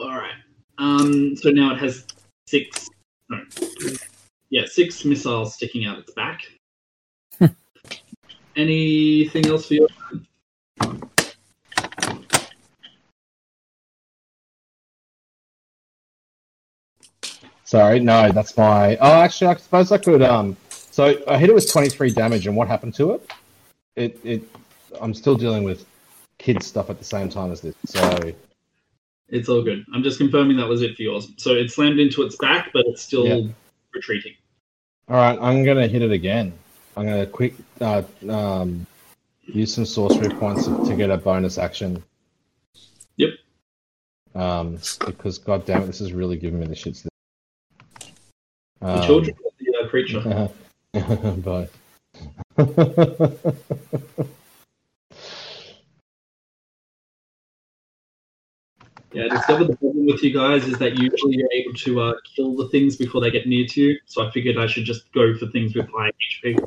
All 0.00 0.08
right. 0.08 0.34
Um, 0.78 1.36
so 1.36 1.50
now 1.50 1.72
it 1.72 1.78
has 1.78 2.04
six. 2.48 2.88
No, 3.30 3.40
yeah, 4.50 4.62
six 4.66 5.04
missiles 5.04 5.54
sticking 5.54 5.86
out 5.86 5.98
its 5.98 6.12
back. 6.12 6.40
Anything 8.56 9.46
else 9.46 9.66
for 9.68 9.74
you? 9.74 9.88
Sorry, 17.64 18.00
no, 18.00 18.32
that's 18.32 18.56
my. 18.56 18.96
Oh, 18.96 19.12
actually, 19.12 19.46
I 19.46 19.56
suppose 19.56 19.92
I 19.92 19.98
could. 19.98 20.22
Um, 20.22 20.56
so 20.68 21.22
I 21.28 21.38
hit 21.38 21.48
it 21.48 21.54
with 21.54 21.70
twenty-three 21.70 22.10
damage, 22.10 22.48
and 22.48 22.56
what 22.56 22.66
happened 22.66 22.94
to 22.94 23.12
it? 23.12 23.30
It, 23.94 24.20
it. 24.24 24.42
I'm 25.00 25.14
still 25.14 25.36
dealing 25.36 25.62
with 25.62 25.86
kid 26.42 26.62
stuff 26.62 26.90
at 26.90 26.98
the 26.98 27.04
same 27.04 27.28
time 27.28 27.52
as 27.52 27.60
this. 27.60 27.74
So 27.84 28.18
It's 29.28 29.48
all 29.48 29.62
good. 29.62 29.84
I'm 29.94 30.02
just 30.02 30.18
confirming 30.18 30.56
that 30.58 30.68
was 30.68 30.82
it 30.82 30.96
for 30.96 31.02
yours. 31.02 31.28
So 31.38 31.52
it 31.54 31.70
slammed 31.70 32.00
into 32.00 32.22
its 32.22 32.36
back, 32.36 32.70
but 32.72 32.84
it's 32.86 33.00
still 33.00 33.26
Yeah. 33.26 33.52
retreating. 33.94 34.34
All 35.08 35.16
right, 35.16 35.38
I'm 35.40 35.64
gonna 35.64 35.86
hit 35.86 36.02
it 36.02 36.10
again. 36.10 36.52
I'm 36.96 37.06
gonna 37.06 37.26
quick 37.26 37.54
uh, 37.80 38.02
um, 38.28 38.86
use 39.46 39.72
some 39.72 39.86
sorcery 39.86 40.28
points 40.30 40.68
to 40.84 40.94
get 40.94 41.10
a 41.10 41.16
bonus 41.16 41.56
action. 41.58 42.02
Yep. 43.16 43.30
Um, 44.34 44.78
because 45.06 45.38
god 45.38 45.64
damn 45.64 45.82
it, 45.82 45.86
this 45.86 46.00
is 46.00 46.12
really 46.12 46.36
giving 46.36 46.60
me 46.60 46.66
the 46.66 46.74
shits. 46.74 47.04
The 48.80 48.86
Um, 48.86 49.06
children 49.06 49.36
of 49.46 49.52
the 49.58 49.74
uh, 49.78 49.88
creature. 49.88 50.50
Bye. 51.44 51.68
Yeah, 59.12 59.26
I 59.26 59.28
discovered 59.28 59.68
the 59.68 59.76
problem 59.76 60.06
with 60.06 60.22
you 60.22 60.32
guys 60.32 60.66
is 60.66 60.78
that 60.78 60.96
usually 60.96 61.36
you're 61.36 61.52
able 61.52 61.74
to 61.74 62.00
uh, 62.00 62.14
kill 62.34 62.56
the 62.56 62.68
things 62.68 62.96
before 62.96 63.20
they 63.20 63.30
get 63.30 63.46
near 63.46 63.66
to 63.66 63.80
you. 63.80 63.98
So 64.06 64.26
I 64.26 64.30
figured 64.30 64.56
I 64.56 64.66
should 64.66 64.84
just 64.84 65.12
go 65.12 65.36
for 65.36 65.46
things 65.48 65.74
with 65.74 65.86
high 65.90 66.10
HP. 66.42 66.58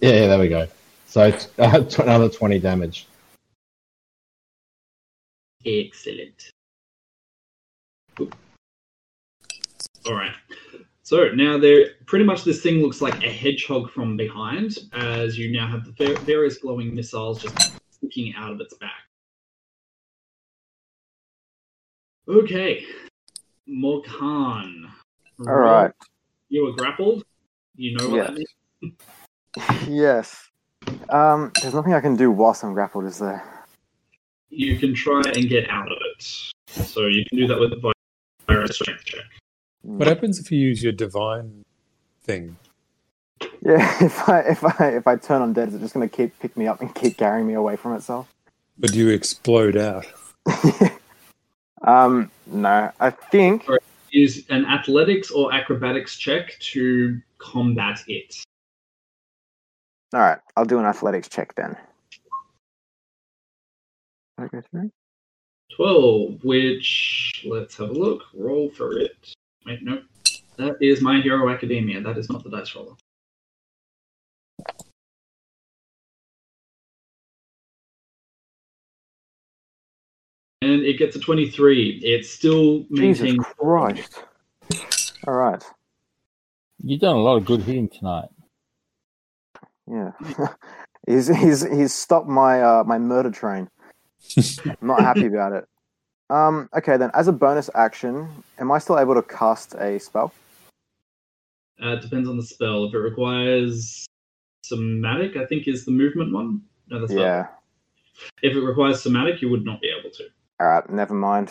yeah, 0.00 0.10
yeah, 0.10 0.26
there 0.26 0.38
we 0.38 0.48
go. 0.48 0.68
So 1.06 1.24
it's, 1.24 1.48
uh, 1.58 1.80
tw- 1.84 2.00
another 2.00 2.28
twenty 2.28 2.58
damage. 2.58 3.06
Excellent. 5.64 6.50
Oop. 8.20 8.34
All 10.06 10.14
right. 10.14 10.34
So 11.02 11.30
now 11.30 11.58
there, 11.58 11.92
pretty 12.06 12.26
much 12.26 12.44
this 12.44 12.62
thing 12.62 12.82
looks 12.82 13.00
like 13.00 13.24
a 13.24 13.30
hedgehog 13.30 13.90
from 13.90 14.16
behind, 14.18 14.78
as 14.92 15.38
you 15.38 15.50
now 15.50 15.66
have 15.66 15.84
the 15.84 15.92
va- 15.92 16.20
various 16.20 16.58
glowing 16.58 16.94
missiles 16.94 17.42
just 17.42 17.72
sticking 17.90 18.34
out 18.36 18.52
of 18.52 18.60
its 18.60 18.74
back. 18.74 19.03
Okay, 22.26 22.84
Morkan. 23.68 24.90
All 25.40 25.54
right. 25.54 25.92
You 26.48 26.64
were 26.64 26.72
grappled. 26.72 27.24
You 27.76 27.96
know 27.96 28.08
what 28.08 28.26
that 28.26 28.34
means. 28.34 28.94
Yes. 29.88 30.48
Um, 31.10 31.52
there's 31.62 31.74
nothing 31.74 31.94
I 31.94 32.00
can 32.00 32.16
do 32.16 32.30
whilst 32.30 32.64
I'm 32.64 32.74
grappled, 32.74 33.04
is 33.04 33.18
there? 33.18 33.42
You 34.50 34.78
can 34.78 34.94
try 34.94 35.22
and 35.34 35.48
get 35.48 35.68
out 35.70 35.90
of 35.90 35.98
it. 36.00 36.22
So 36.68 37.06
you 37.06 37.24
can 37.26 37.38
do 37.38 37.46
that 37.46 37.58
with 37.60 37.72
a 37.72 37.92
virus 38.48 38.76
strength 38.76 39.04
check. 39.04 39.24
What 39.82 40.08
happens 40.08 40.38
if 40.38 40.50
you 40.50 40.58
use 40.58 40.82
your 40.82 40.92
divine 40.92 41.64
thing? 42.22 42.56
Yeah, 43.66 44.04
if 44.04 44.28
I 44.28 44.40
if 44.40 44.62
I 44.62 44.88
if 44.88 45.06
I 45.06 45.16
turn 45.16 45.40
undead, 45.54 45.68
is 45.68 45.74
it 45.76 45.78
just 45.80 45.94
gonna 45.94 46.06
keep 46.06 46.38
pick 46.38 46.54
me 46.54 46.66
up 46.66 46.82
and 46.82 46.94
keep 46.94 47.16
carrying 47.16 47.46
me 47.46 47.54
away 47.54 47.76
from 47.76 47.94
itself? 47.94 48.28
Or 48.82 48.88
do 48.88 48.98
you 48.98 49.08
explode 49.08 49.78
out? 49.78 50.04
Um, 51.84 52.30
no, 52.46 52.90
I 53.00 53.10
think 53.10 53.66
is 54.12 54.46
an 54.48 54.64
athletics 54.66 55.30
or 55.30 55.52
acrobatics 55.52 56.16
check 56.16 56.58
to 56.60 57.20
combat 57.38 58.02
it. 58.06 58.42
all 60.14 60.20
right. 60.20 60.38
I'll 60.56 60.64
do 60.64 60.78
an 60.78 60.86
athletics 60.86 61.28
check 61.28 61.54
then. 61.56 61.76
Did 64.38 64.50
I 64.72 64.88
12, 65.76 66.44
which, 66.44 67.44
let's 67.44 67.76
have 67.76 67.90
a 67.90 67.92
look. 67.92 68.22
Roll 68.32 68.70
for 68.70 68.98
it. 68.98 69.34
Wait, 69.66 69.82
no. 69.82 70.02
That 70.56 70.76
is 70.80 71.00
My 71.00 71.20
Hero 71.20 71.50
Academia. 71.50 72.00
That 72.00 72.16
is 72.16 72.30
not 72.30 72.44
the 72.44 72.50
dice 72.50 72.74
roller. 72.74 72.94
And 80.64 80.82
it 80.82 80.98
gets 80.98 81.14
a 81.14 81.20
23. 81.20 82.00
It's 82.02 82.30
still 82.30 82.86
Jesus. 82.94 83.36
Christ! 83.58 84.24
All 85.26 85.34
right. 85.34 85.62
You've 86.82 87.00
done 87.00 87.16
a 87.16 87.20
lot 87.20 87.36
of 87.36 87.44
good 87.44 87.60
hitting 87.60 87.88
tonight. 87.88 88.28
Yeah. 89.86 90.12
he's 91.06 91.28
he's 91.28 91.68
he's 91.70 91.92
stopped 91.92 92.28
my 92.28 92.62
uh 92.62 92.84
my 92.84 92.98
murder 92.98 93.30
train. 93.30 93.68
I'm 94.64 94.76
not 94.80 95.00
happy 95.00 95.26
about 95.26 95.52
it. 95.52 95.68
Um. 96.30 96.70
Okay 96.76 96.96
then. 96.96 97.10
As 97.12 97.28
a 97.28 97.32
bonus 97.32 97.68
action, 97.74 98.28
am 98.58 98.72
I 98.72 98.78
still 98.78 98.98
able 98.98 99.14
to 99.14 99.22
cast 99.22 99.74
a 99.74 99.98
spell? 99.98 100.32
Uh, 101.82 101.90
it 101.90 102.02
depends 102.02 102.28
on 102.28 102.36
the 102.36 102.42
spell. 102.42 102.84
If 102.84 102.94
it 102.94 102.98
requires 102.98 104.06
somatic, 104.64 105.36
I 105.36 105.44
think 105.44 105.68
is 105.68 105.84
the 105.84 105.90
movement 105.90 106.32
one. 106.32 106.62
No, 106.88 107.00
that's 107.00 107.12
not. 107.12 107.20
Yeah. 107.20 107.46
If 108.42 108.56
it 108.56 108.60
requires 108.60 109.02
somatic, 109.02 109.42
you 109.42 109.50
would 109.50 109.64
not 109.64 109.80
be 109.80 109.90
able 109.90 110.10
to. 110.10 110.24
All 110.60 110.66
right. 110.68 110.90
Never 110.90 111.14
mind. 111.14 111.50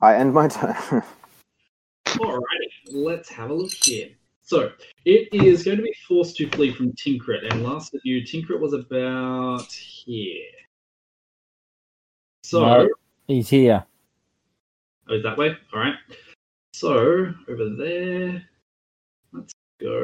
I 0.00 0.16
end 0.16 0.34
my 0.34 0.48
turn. 0.48 0.74
Alrighty, 2.06 2.42
let's 2.90 3.28
have 3.30 3.50
a 3.50 3.54
look 3.54 3.72
here. 3.72 4.08
So 4.42 4.72
it 5.04 5.28
is 5.32 5.62
going 5.62 5.78
to 5.78 5.82
be 5.82 5.94
forced 6.06 6.36
to 6.36 6.48
flee 6.50 6.74
from 6.74 6.92
Trinket, 6.94 7.44
and 7.50 7.62
last 7.62 7.94
at 7.94 8.00
you, 8.04 8.24
Trinket 8.26 8.60
was 8.60 8.72
about 8.72 9.70
here. 9.72 10.50
So 12.42 12.60
No. 12.60 12.88
He's 13.28 13.48
here. 13.48 13.84
oh, 15.08 15.14
is 15.14 15.22
that 15.22 15.38
way? 15.38 15.56
All 15.72 15.80
right. 15.80 15.94
So 16.74 17.32
over 17.48 17.70
there, 17.78 18.42
let's 19.32 19.52
go. 19.80 20.02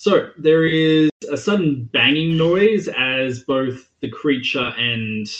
So 0.00 0.30
there 0.38 0.64
is 0.64 1.10
a 1.30 1.36
sudden 1.36 1.84
banging 1.92 2.38
noise 2.38 2.88
as 2.88 3.40
both 3.40 3.90
the 4.00 4.08
creature 4.08 4.72
and 4.78 5.30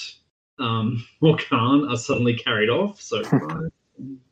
um, 0.59 1.03
Morkan 1.23 1.91
are 1.91 1.97
suddenly 1.97 2.35
carried 2.35 2.69
off. 2.69 3.01
So 3.01 3.25
5, 3.25 3.71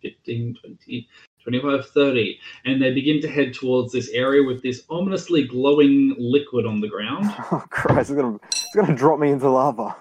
15, 0.03 0.59
20, 0.61 1.09
25, 1.43 1.89
30. 1.89 2.41
And 2.67 2.83
they 2.83 2.93
begin 2.93 3.23
to 3.23 3.29
head 3.31 3.55
towards 3.55 3.91
this 3.91 4.11
area 4.11 4.43
with 4.43 4.63
this 4.63 4.85
ominously 4.91 5.47
glowing 5.47 6.15
liquid 6.19 6.67
on 6.67 6.83
the 6.83 6.89
ground. 6.89 7.25
Oh 7.51 7.65
Christ! 7.71 8.11
It's 8.11 8.21
gonna 8.21 8.39
it's 8.53 8.75
gonna 8.77 8.95
drop 8.95 9.19
me 9.19 9.31
into 9.31 9.49
lava. 9.49 9.97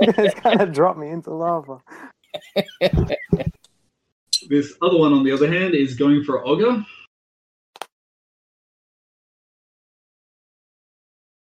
it's 0.00 0.40
gonna 0.40 0.64
drop 0.64 0.96
me 0.96 1.10
into 1.10 1.30
lava. 1.30 1.82
This 4.48 4.72
other 4.80 4.96
one, 4.96 5.12
on 5.12 5.24
the 5.24 5.32
other 5.32 5.52
hand, 5.52 5.74
is 5.74 5.94
going 5.94 6.24
for 6.24 6.42
Olga. 6.42 6.86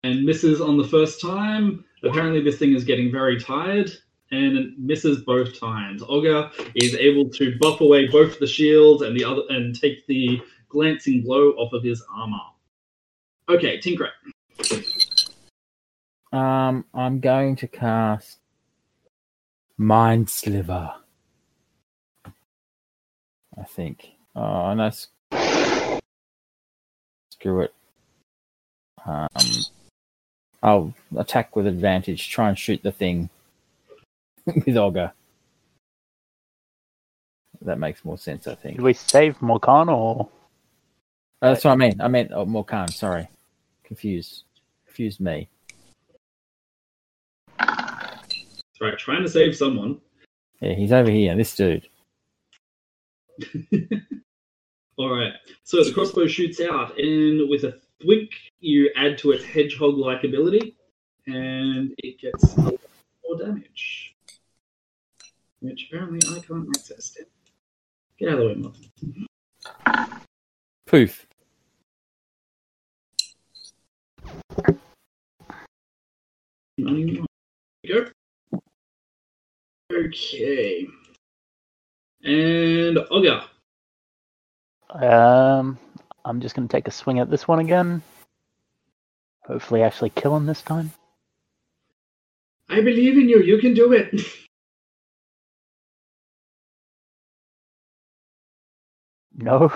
And 0.06 0.24
misses 0.24 0.60
on 0.60 0.78
the 0.78 0.86
first 0.86 1.20
time. 1.20 1.84
Apparently, 2.04 2.40
this 2.40 2.60
thing 2.60 2.74
is 2.74 2.84
getting 2.84 3.10
very 3.10 3.40
tired 3.40 3.90
and 4.30 4.72
misses 4.78 5.22
both 5.24 5.58
times. 5.58 6.00
Olga 6.00 6.52
is 6.76 6.94
able 6.94 7.28
to 7.30 7.58
buff 7.58 7.80
away 7.80 8.06
both 8.06 8.38
the 8.38 8.46
shields 8.46 9.02
and 9.02 9.18
the 9.18 9.24
other 9.24 9.42
and 9.48 9.74
take 9.74 10.06
the 10.06 10.40
glancing 10.68 11.22
blow 11.22 11.50
off 11.58 11.72
of 11.72 11.82
his 11.82 12.04
armor. 12.08 12.38
Okay, 13.48 13.80
Trinket. 13.80 14.12
Um, 16.32 16.84
I'm 16.94 17.18
going 17.18 17.56
to 17.56 17.66
cast 17.66 18.38
Mind 19.76 20.30
Sliver. 20.30 20.94
I 23.58 23.64
think. 23.64 24.06
Oh, 24.36 24.72
no. 24.72 24.90
Screw 27.30 27.62
it. 27.62 27.74
Um, 29.04 29.26
I'll 30.62 30.94
attack 31.16 31.54
with 31.56 31.66
advantage. 31.66 32.28
Try 32.28 32.48
and 32.48 32.58
shoot 32.58 32.82
the 32.82 32.92
thing 32.92 33.28
with 34.46 34.76
Olga. 34.76 35.12
That 37.62 37.78
makes 37.78 38.04
more 38.04 38.18
sense, 38.18 38.46
I 38.46 38.54
think. 38.54 38.76
Did 38.76 38.84
we 38.84 38.92
save 38.92 39.38
Morkan 39.38 39.88
or 39.88 40.28
Uh, 41.42 41.50
that's 41.50 41.64
what 41.64 41.72
I 41.72 41.76
mean. 41.76 42.00
I 42.00 42.08
meant 42.08 42.32
oh, 42.32 42.46
Morkan. 42.46 42.90
Sorry, 42.92 43.28
confused. 43.84 44.44
Confused 44.86 45.20
me. 45.20 45.48
That's 47.58 48.80
right, 48.80 48.98
trying 48.98 49.22
to 49.22 49.28
save 49.28 49.56
someone. 49.56 50.00
Yeah, 50.60 50.74
he's 50.74 50.92
over 50.92 51.10
here. 51.10 51.34
This 51.36 51.54
dude. 51.54 51.88
All 54.98 55.14
right. 55.14 55.32
So 55.64 55.82
the 55.84 55.92
crossbow 55.92 56.26
shoots 56.26 56.60
out, 56.60 56.98
and 56.98 57.48
with 57.48 57.64
a 57.64 57.78
thwink, 58.02 58.30
you 58.60 58.90
add 58.96 59.18
to 59.18 59.32
its 59.32 59.44
hedgehog-like 59.44 60.24
ability, 60.24 60.76
and 61.26 61.92
it 61.98 62.20
gets 62.20 62.56
a 62.56 62.60
lot 62.60 62.80
more 63.24 63.38
damage. 63.38 64.14
Which 65.60 65.88
apparently 65.90 66.20
I 66.36 66.40
can't 66.40 66.68
access. 66.76 67.16
It. 67.16 67.30
Get 68.18 68.28
out 68.28 68.40
of 68.40 68.40
the 68.40 68.46
way, 68.46 68.54
Muff. 68.54 70.20
Poof. 70.86 71.26
There 76.78 76.94
we 76.94 77.24
go. 77.88 78.06
Okay. 79.92 80.86
And 82.22 82.98
Olga. 83.10 83.48
um 84.90 85.78
I'm 86.26 86.40
just 86.40 86.56
gonna 86.56 86.66
take 86.66 86.88
a 86.88 86.90
swing 86.90 87.20
at 87.20 87.30
this 87.30 87.46
one 87.46 87.60
again. 87.60 88.02
Hopefully 89.46 89.82
actually 89.82 90.10
kill 90.10 90.34
him 90.36 90.44
this 90.44 90.60
time. 90.60 90.90
I 92.68 92.80
believe 92.80 93.16
in 93.16 93.28
you. 93.28 93.40
You 93.40 93.58
can 93.58 93.74
do 93.74 93.92
it. 93.92 94.20
No. 99.38 99.70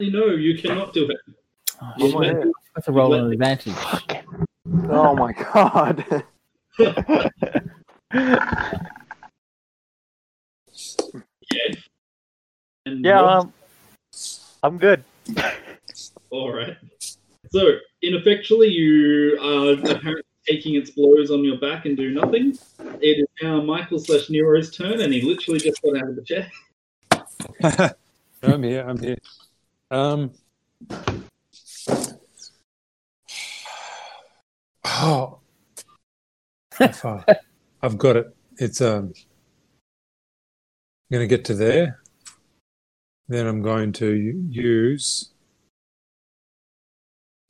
no, 0.00 0.26
you 0.30 0.56
cannot 0.58 0.94
do 0.94 1.04
it. 1.10 1.18
Oh, 1.82 1.92
You 1.98 2.12
my 2.14 2.32
God. 2.32 2.52
That's 2.74 2.88
a 2.88 2.92
roll 2.92 3.10
let- 3.10 3.20
on 3.20 3.32
advantage. 3.32 3.74
Oh 4.88 5.14
my 5.14 5.32
god. 5.34 6.24
Yeah. 11.52 11.74
And 12.86 13.04
yeah, 13.04 13.20
what- 13.22 13.30
um, 13.32 13.52
I'm 14.62 14.78
good. 14.78 15.04
All 16.30 16.52
right. 16.52 16.76
So, 17.50 17.78
ineffectually, 18.02 18.68
you 18.68 19.38
are 19.40 19.72
apparently 19.72 20.22
taking 20.46 20.74
its 20.74 20.90
blows 20.90 21.30
on 21.30 21.44
your 21.44 21.58
back 21.58 21.86
and 21.86 21.96
do 21.96 22.10
nothing. 22.10 22.58
It 23.00 23.20
is 23.20 23.26
now 23.42 23.62
Michael 23.62 23.98
slash 23.98 24.28
Nero's 24.28 24.74
turn, 24.74 25.00
and 25.00 25.12
he 25.12 25.22
literally 25.22 25.60
just 25.60 25.80
got 25.82 25.96
out 25.96 26.08
of 26.08 26.16
the 26.16 26.22
chair. 26.22 26.50
I'm 28.42 28.62
here. 28.62 28.84
I'm 28.86 28.98
here. 28.98 29.18
Um. 29.90 30.32
Oh, 34.84 35.38
I've 36.80 37.98
got 37.98 38.16
it. 38.16 38.36
It's 38.58 38.80
um. 38.80 39.12
I'm 41.10 41.14
going 41.16 41.28
to 41.28 41.36
get 41.36 41.44
to 41.46 41.54
there. 41.54 42.00
Then 43.28 43.46
I'm 43.46 43.62
going 43.62 43.92
to 43.94 44.12
use. 44.50 45.30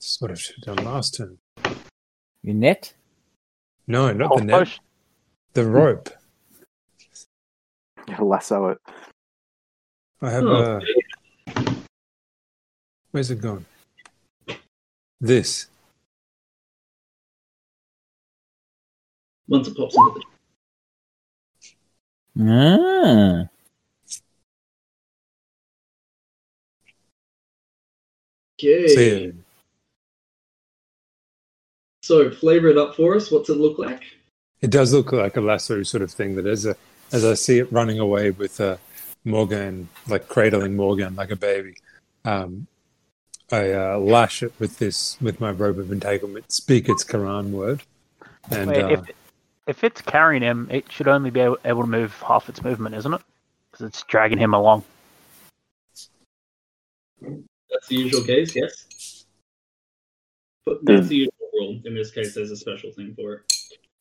This 0.00 0.10
is 0.12 0.16
what 0.20 0.30
I 0.32 0.34
should 0.34 0.56
have 0.64 0.76
done 0.76 0.84
last 0.84 1.14
turn. 1.16 1.38
Your 2.42 2.54
net? 2.54 2.94
No, 3.86 4.12
not 4.12 4.28
Hold 4.28 4.40
the 4.40 4.44
net. 4.44 4.58
push. 4.60 4.78
The 5.54 5.64
rope. 5.66 6.10
You 8.08 8.24
lasso 8.24 8.68
it. 8.68 8.78
I 10.20 10.30
have 10.30 10.44
Oh, 10.44 10.80
a. 10.80 10.80
Where's 13.10 13.30
it 13.30 13.40
gone? 13.40 13.64
This. 15.20 15.66
Once 19.48 19.68
it 19.68 19.76
pops 19.76 19.96
into 19.96 20.20
the 20.20 20.24
Ah. 22.40 23.48
Okay. 28.58 28.88
See 28.88 29.08
it. 29.08 29.34
So, 32.02 32.30
flavor 32.30 32.68
it 32.68 32.78
up 32.78 32.96
for 32.96 33.14
us. 33.14 33.30
What's 33.30 33.50
it 33.50 33.58
look 33.58 33.78
like? 33.78 34.02
It 34.60 34.70
does 34.70 34.92
look 34.92 35.12
like 35.12 35.36
a 35.36 35.40
lasso 35.40 35.82
sort 35.84 36.02
of 36.02 36.10
thing. 36.10 36.34
That 36.34 36.46
as 36.46 36.66
a 36.66 36.74
as 37.12 37.24
I 37.24 37.34
see 37.34 37.58
it 37.58 37.72
running 37.72 37.98
away 37.98 38.30
with 38.30 38.60
uh, 38.60 38.76
Morkan, 39.24 39.86
like 40.08 40.28
cradling 40.28 40.76
Morkan 40.76 41.16
like 41.16 41.30
a 41.30 41.36
baby, 41.36 41.74
um, 42.24 42.66
I 43.52 43.72
uh, 43.72 43.98
lash 43.98 44.42
it 44.42 44.52
with 44.58 44.78
this 44.78 45.16
with 45.20 45.40
my 45.40 45.50
rope 45.50 45.78
of 45.78 45.92
entanglement. 45.92 46.50
Speak 46.50 46.88
its 46.88 47.04
Quran 47.04 47.50
word, 47.50 47.82
and 48.50 48.70
Wait, 48.70 48.82
uh, 48.82 48.88
if, 48.88 49.00
if 49.68 49.84
it's 49.84 50.00
carrying 50.00 50.42
him, 50.42 50.66
it 50.70 50.90
should 50.90 51.08
only 51.08 51.30
be 51.30 51.40
able, 51.40 51.58
able 51.64 51.82
to 51.82 51.88
move 51.88 52.20
half 52.26 52.48
its 52.48 52.62
movement, 52.62 52.94
isn't 52.96 53.14
it? 53.14 53.20
Because 53.70 53.86
it's 53.86 54.02
dragging 54.04 54.38
him 54.38 54.54
along. 54.54 54.82
That's 57.78 57.88
the 57.88 57.96
usual 57.96 58.24
case, 58.24 58.56
yes. 58.56 59.24
But 60.66 60.78
hmm. 60.78 60.84
that's 60.86 61.06
the 61.06 61.16
usual 61.16 61.32
rule. 61.54 61.80
In 61.84 61.94
this 61.94 62.10
case, 62.10 62.34
there's 62.34 62.50
a 62.50 62.56
special 62.56 62.90
thing 62.90 63.14
for 63.14 63.34
it. 63.34 63.52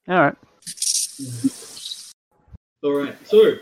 All 0.07 0.19
right. 0.19 0.35
All 2.81 2.93
right. 2.93 3.15
So 3.27 3.57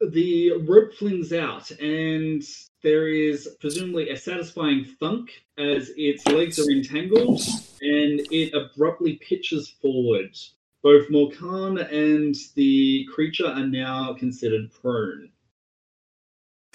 the 0.00 0.52
rope 0.68 0.94
flings 0.94 1.32
out, 1.32 1.68
and 1.72 2.44
there 2.84 3.08
is 3.08 3.56
presumably 3.60 4.10
a 4.10 4.16
satisfying 4.16 4.84
thunk 5.00 5.30
as 5.58 5.90
its 5.96 6.24
legs 6.28 6.60
are 6.60 6.70
entangled, 6.70 7.40
and 7.80 8.20
it 8.30 8.54
abruptly 8.54 9.14
pitches 9.14 9.68
forward. 9.82 10.36
Both 10.82 11.08
Morkan 11.08 11.92
and 11.92 12.36
the 12.54 13.04
creature 13.12 13.48
are 13.48 13.66
now 13.66 14.14
considered 14.14 14.70
prone. 14.80 15.30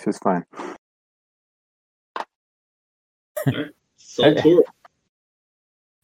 She's 0.03 0.17
fine. 0.17 0.43
Solturum. 3.99 4.61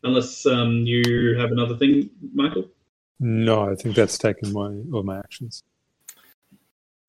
Unless 0.03 0.45
um, 0.45 0.85
you 0.85 1.35
have 1.37 1.51
another 1.51 1.75
thing, 1.77 2.09
Michael. 2.33 2.69
no, 3.19 3.69
I 3.69 3.75
think 3.75 3.95
that's 3.95 4.17
taken 4.17 4.53
my 4.53 4.75
all 4.93 5.03
my 5.03 5.17
actions. 5.17 5.63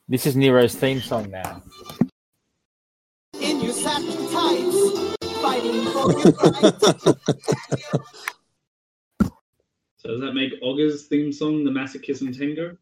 This 0.09 0.25
is 0.27 0.37
Nero's 0.37 0.75
theme 0.75 1.01
song 1.01 1.31
now. 1.31 1.63
in 3.41 3.61
your 3.61 3.73
satin 3.73 4.29
tights, 4.33 5.17
fighting 5.43 5.85
for 5.93 6.13
your. 6.13 7.15
So 10.07 10.13
does 10.13 10.21
that 10.21 10.35
make 10.35 10.53
Olga's 10.63 11.07
theme 11.07 11.33
song 11.33 11.65
the 11.65 11.71
Masochism 11.73 12.39
Tango? 12.39 12.77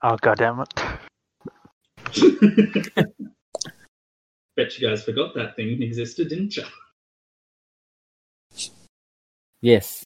Oh 0.00 0.16
god 0.20 0.38
damn 0.38 0.60
it! 0.60 0.72
Bet 4.56 4.78
you 4.78 4.88
guys 4.88 5.04
forgot 5.04 5.34
that 5.34 5.56
thing 5.56 5.82
existed, 5.82 6.28
didn't 6.28 6.56
you? 6.56 6.64
Yes. 9.62 10.04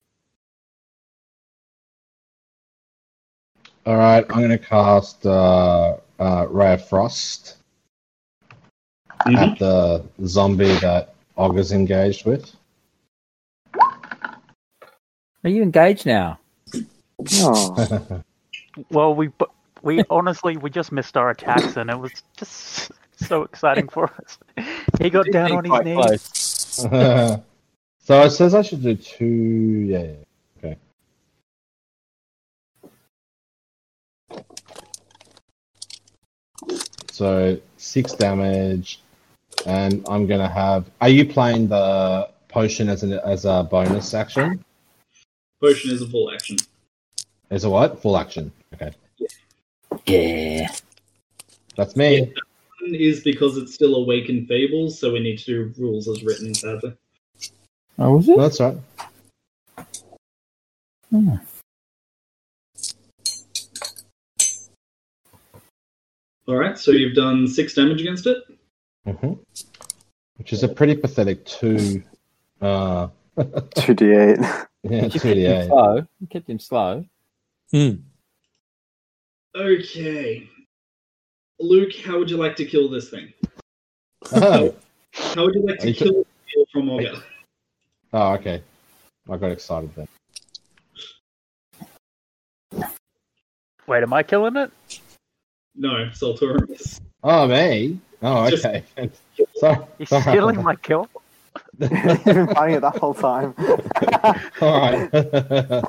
All 3.84 3.96
right, 3.96 4.24
I'm 4.30 4.38
going 4.38 4.50
to 4.50 4.58
cast 4.58 5.26
uh, 5.26 5.96
uh, 6.20 6.46
Ray 6.48 6.74
of 6.74 6.88
Frost 6.88 7.56
at 9.26 9.58
the 9.58 10.04
zombie 10.26 10.76
that 10.76 11.14
Olga's 11.36 11.72
engaged 11.72 12.24
with. 12.24 12.54
Are 15.44 15.50
you 15.50 15.62
engaged 15.62 16.06
now? 16.06 16.38
Oh, 17.34 18.22
Well, 18.90 19.14
we 19.14 19.30
we 19.82 20.04
honestly 20.10 20.56
we 20.56 20.70
just 20.70 20.92
missed 20.92 21.16
our 21.16 21.30
attacks, 21.30 21.76
and 21.76 21.90
it 21.90 21.98
was 21.98 22.12
just 22.36 22.92
so 23.26 23.42
exciting 23.42 23.88
for 23.88 24.10
us. 24.22 24.38
He 25.00 25.10
got 25.10 25.26
down 25.32 25.52
on 25.52 25.64
his 25.64 25.84
knees. 25.84 26.22
so 27.98 28.22
it 28.22 28.30
says 28.30 28.54
I 28.54 28.62
should 28.62 28.82
do 28.82 28.94
two. 28.94 29.24
Yeah, 29.24 30.12
yeah. 30.62 30.74
Okay. 34.32 34.42
So 37.10 37.58
six 37.76 38.12
damage, 38.12 39.00
and 39.66 40.06
I'm 40.08 40.26
gonna 40.26 40.48
have. 40.48 40.84
Are 41.00 41.08
you 41.08 41.26
playing 41.26 41.68
the 41.68 42.28
potion 42.48 42.88
as 42.88 43.02
an 43.02 43.14
as 43.14 43.44
a 43.44 43.66
bonus 43.68 44.14
action? 44.14 44.64
Potion 45.60 45.90
is 45.90 46.02
a 46.02 46.08
full 46.08 46.30
action. 46.30 46.56
As 47.50 47.64
a 47.64 47.70
what? 47.70 48.00
Full 48.00 48.16
action. 48.16 48.52
Okay, 48.74 48.92
Yeah. 50.06 50.68
that's 51.74 51.96
me. 51.96 52.32
One 52.80 52.94
is 52.94 53.20
because 53.20 53.56
it's 53.56 53.74
still 53.74 53.96
awakened 53.96 54.48
fables, 54.48 54.98
so 54.98 55.12
we 55.12 55.20
need 55.20 55.38
to 55.40 55.44
do 55.44 55.82
rules 55.82 56.08
as 56.08 56.22
written, 56.22 56.54
sadly. 56.54 56.94
Oh, 57.98 58.16
was 58.16 58.28
it? 58.28 58.38
That's 58.38 58.60
right. 58.60 58.76
Hmm. 61.10 61.34
Alright, 66.46 66.78
so 66.78 66.92
you've 66.92 67.14
done 67.14 67.46
six 67.46 67.74
damage 67.74 68.00
against 68.00 68.26
it. 68.26 68.38
hmm 69.06 69.32
Which 70.36 70.52
is 70.52 70.62
a 70.62 70.68
pretty 70.68 70.96
pathetic 70.96 71.44
two. 71.44 72.02
Uh, 72.60 73.08
two 73.76 73.94
d 73.94 74.12
eight. 74.12 74.38
yeah, 74.84 75.04
You 75.04 75.10
two 75.10 75.18
kept 75.20 75.24
d 75.24 75.44
him 75.44 75.52
eight. 75.62 75.66
slow. 75.66 76.06
You 76.20 76.26
kept 76.28 76.48
him 76.50 76.58
slow. 76.58 77.04
Hmm. 77.70 77.90
Okay. 79.54 80.48
Luke, 81.60 81.94
how 82.04 82.18
would 82.18 82.30
you 82.30 82.36
like 82.36 82.56
to 82.56 82.64
kill 82.64 82.88
this 82.88 83.10
thing? 83.10 83.32
Oh, 84.32 84.74
How 85.14 85.44
would 85.44 85.54
you 85.54 85.62
like 85.66 85.78
to 85.80 85.88
You 85.88 85.94
kill 85.94 86.20
it 86.20 86.68
from 86.72 86.90
Ogre? 86.90 87.22
oh, 88.12 88.32
okay. 88.34 88.62
I 89.30 89.36
got 89.36 89.50
excited 89.52 89.90
then. 89.94 90.08
Wait, 93.86 94.02
am 94.02 94.12
I 94.12 94.22
killing 94.22 94.56
it? 94.56 94.70
No, 95.74 96.08
Saltorius. 96.12 97.00
Oh, 97.24 97.46
me? 97.48 97.98
Oh, 98.22 98.48
Just- 98.50 98.64
okay. 98.64 98.84
Sorry. 99.56 99.78
He's 99.98 100.08
sorry. 100.08 100.22
stealing 100.22 100.62
my 100.62 100.74
kill. 100.76 101.08
You've 101.80 101.90
been 102.24 102.46
fighting 102.54 102.76
it 102.76 102.80
the 102.80 102.90
whole 102.90 103.14
time. 103.14 103.54
All 104.60 104.80
right. 104.80 105.84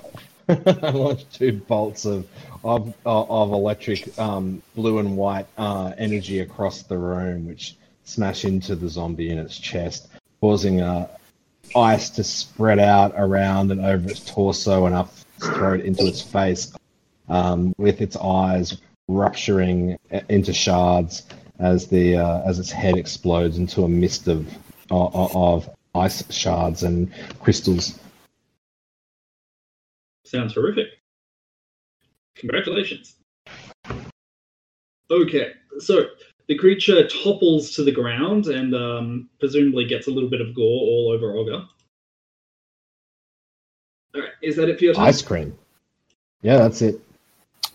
I 0.49 0.89
launched 0.89 1.31
two 1.33 1.53
bolts 1.53 2.05
of 2.05 2.27
of 2.63 2.93
of 3.05 3.51
electric 3.51 4.17
um, 4.17 4.63
blue 4.75 4.97
and 4.97 5.15
white 5.15 5.45
uh, 5.57 5.93
energy 5.97 6.39
across 6.39 6.81
the 6.81 6.97
room, 6.97 7.45
which 7.47 7.75
smash 8.03 8.45
into 8.45 8.75
the 8.75 8.89
zombie 8.89 9.29
in 9.29 9.37
its 9.37 9.57
chest, 9.57 10.07
causing 10.41 10.81
uh, 10.81 11.07
ice 11.75 12.09
to 12.11 12.23
spread 12.23 12.79
out 12.79 13.13
around 13.15 13.71
and 13.71 13.81
over 13.81 14.09
its 14.09 14.25
torso 14.25 14.87
and 14.87 14.95
up 14.95 15.13
its 15.37 15.47
throat 15.49 15.81
into 15.81 16.07
its 16.07 16.21
face, 16.21 16.73
um, 17.27 17.73
with 17.77 18.01
its 18.01 18.17
eyes 18.17 18.77
rupturing 19.07 19.99
uh, 20.11 20.19
into 20.29 20.51
shards 20.51 21.27
as 21.59 21.87
the 21.87 22.17
uh, 22.17 22.41
as 22.43 22.57
its 22.57 22.71
head 22.71 22.97
explodes 22.97 23.59
into 23.59 23.83
a 23.83 23.89
mist 23.89 24.27
of 24.27 24.47
of, 24.89 25.35
of 25.35 25.69
ice 25.93 26.23
shards 26.31 26.81
and 26.81 27.11
crystals. 27.39 27.99
Sounds 30.30 30.53
horrific. 30.53 30.90
Congratulations. 32.35 33.16
Okay, 35.09 35.53
so 35.80 36.06
the 36.48 36.56
creature 36.56 37.08
topples 37.08 37.72
to 37.72 37.83
the 37.83 37.91
ground 37.91 38.45
and 38.45 38.75
um, 38.75 39.30
presumably 39.40 39.85
gets 39.85 40.06
a 40.06 40.11
little 40.11 40.30
bit 40.30 40.40
of 40.40 40.53
gore 40.53 40.64
all 40.64 41.11
over 41.11 41.33
Olga. 41.33 41.67
Alright, 44.16 44.33
is 44.43 44.56
that 44.58 44.69
it 44.69 44.77
for 44.77 44.85
your 44.85 44.93
turn? 44.93 45.06
Ice 45.06 45.24
cream. 45.24 45.58
Yeah, 46.43 46.58
that's 46.58 46.83
it. 46.83 47.01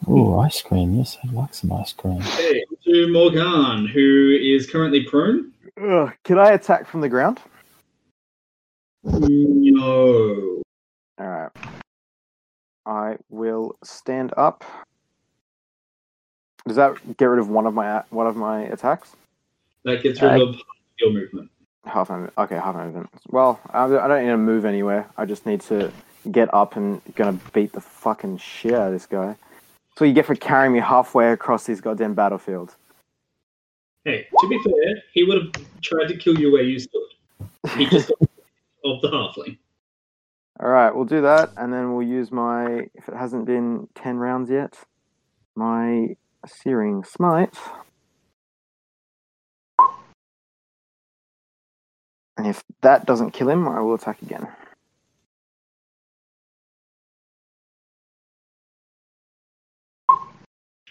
Oh, 0.07 0.39
ice 0.39 0.63
cream. 0.63 0.95
Yes, 0.95 1.19
I'd 1.25 1.33
like 1.33 1.55
some 1.55 1.73
ice 1.73 1.93
cream. 1.93 2.23
Okay, 2.23 2.65
to 2.85 3.09
Morkan, 3.09 3.91
who 3.91 4.39
is 4.41 4.71
currently 4.71 5.03
prone. 5.03 5.51
Ugh, 5.83 6.13
Can 6.23 6.39
I 6.39 6.53
attack 6.53 6.87
from 6.87 7.01
the 7.01 7.09
ground? 7.09 7.41
No. 9.03 10.54
I 12.87 13.17
will 13.31 13.77
stand 13.83 14.33
up. 14.37 14.65
Does 16.67 16.77
that 16.77 17.17
get 17.19 17.27
rid 17.27 17.41
of 17.41 17.49
one 17.49 17.67
of 17.67 17.75
my 17.75 18.03
one 18.11 18.27
of 18.27 18.37
my 18.37 18.63
attacks? 18.63 19.15
That 19.85 20.03
gets 20.03 20.21
rid 20.23 20.41
Uh, 20.41 20.47
of 20.47 20.57
your 20.99 21.13
movement. 21.13 21.51
Half 21.85 22.09
my 22.11 22.29
okay, 22.39 22.57
half 22.57 22.75
my 22.75 22.87
movement. 22.87 23.11
Well, 23.29 23.61
I 23.71 23.87
don't 23.87 24.23
need 24.25 24.31
to 24.31 24.37
move 24.39 24.65
anywhere. 24.65 25.07
I 25.19 25.27
just 25.27 25.45
need 25.45 25.61
to 25.63 25.93
get 26.31 26.53
up 26.55 26.77
and 26.77 27.03
gonna 27.17 27.39
beat 27.53 27.73
the 27.73 27.81
fucking 27.83 28.39
shit 28.39 28.73
out 28.73 28.87
of 28.89 28.93
this 28.93 29.07
guy. 29.07 29.27
That's 29.37 30.01
what 30.01 30.07
you 30.07 30.15
get 30.15 30.27
for 30.27 30.35
carrying 30.35 30.73
me 30.73 30.81
halfway 30.81 31.33
across 31.33 31.67
this 31.67 31.81
goddamn 31.81 32.15
battlefield. 32.15 32.75
Hey, 34.05 34.27
to 34.41 34.49
be 34.49 34.59
fair, 34.63 35.03
he 35.13 35.25
would 35.25 35.43
have 35.43 35.65
tried 35.83 36.09
to 36.09 36.17
kill 36.17 36.39
you 36.39 36.53
where 36.53 36.63
you 36.63 36.79
stood. 36.79 37.03
He 37.77 37.87
just 37.87 38.09
got 38.09 38.21
of 38.85 39.01
the 39.03 39.09
halfling. 39.11 39.59
All 40.61 40.69
right, 40.69 40.95
we'll 40.95 41.05
do 41.05 41.23
that, 41.23 41.51
and 41.57 41.73
then 41.73 41.95
we'll 41.95 42.07
use 42.07 42.31
my 42.31 42.89
if 42.95 43.09
it 43.09 43.15
hasn't 43.15 43.45
been 43.45 43.89
ten 43.95 44.17
rounds 44.19 44.51
yet, 44.51 44.79
my 45.57 46.17
searing 46.47 47.03
smite. 47.05 47.57
And 52.37 52.47
if 52.47 52.63
that 52.83 53.07
doesn't 53.07 53.31
kill 53.33 53.49
him, 53.49 53.69
I 53.69 53.81
will 53.81 53.95
attack 53.95 54.23
again. 54.23 54.49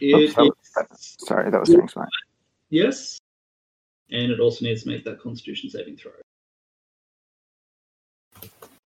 It 0.01 0.35
that 0.35 0.45
was- 0.90 1.16
Sorry, 1.19 1.50
that 1.50 1.59
was 1.59 1.69
searing 1.69 1.88
smite. 1.88 2.09
yes, 2.69 3.19
and 4.11 4.32
it 4.32 4.40
also 4.40 4.66
needs 4.66 4.83
to 4.83 4.90
make 4.90 5.03
that 5.06 5.19
Constitution 5.19 5.69
saving 5.69 5.98
throw. 5.98 6.11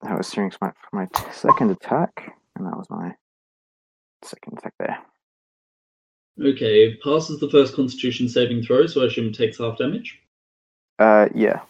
That 0.07 0.17
was 0.19 0.29
searing 0.29 0.53
smite 0.53 0.75
for 0.89 0.95
my 0.97 1.07
t- 1.13 1.25
second 1.33 1.73
attack, 1.73 2.33
and 2.55 2.65
that 2.65 2.77
was 2.77 2.87
my 2.89 3.13
second 4.23 4.57
attack 4.57 4.73
there. 4.79 4.99
Okay, 6.41 6.95
passes 7.03 7.41
the 7.41 7.51
first 7.51 7.75
Constitution 7.75 8.29
saving 8.29 8.63
throw, 8.63 8.87
so 8.87 9.03
I 9.03 9.07
assume 9.07 9.27
it 9.29 9.35
takes 9.35 9.59
half 9.59 9.79
damage. 9.79 10.21
Uh, 11.01 11.29
yeah. 11.35 11.61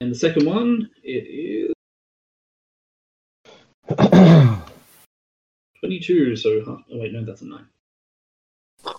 And 0.00 0.10
the 0.10 0.14
second 0.18 0.46
one, 0.46 0.88
it 1.04 1.26
is 1.28 1.74
22, 5.80 6.36
so. 6.36 6.64
half- 6.64 6.84
Oh, 6.90 6.98
wait, 7.00 7.12
no, 7.12 7.22
that's 7.22 7.42
a 7.42 7.46
9. 7.46 7.66
Uh, 8.86 8.94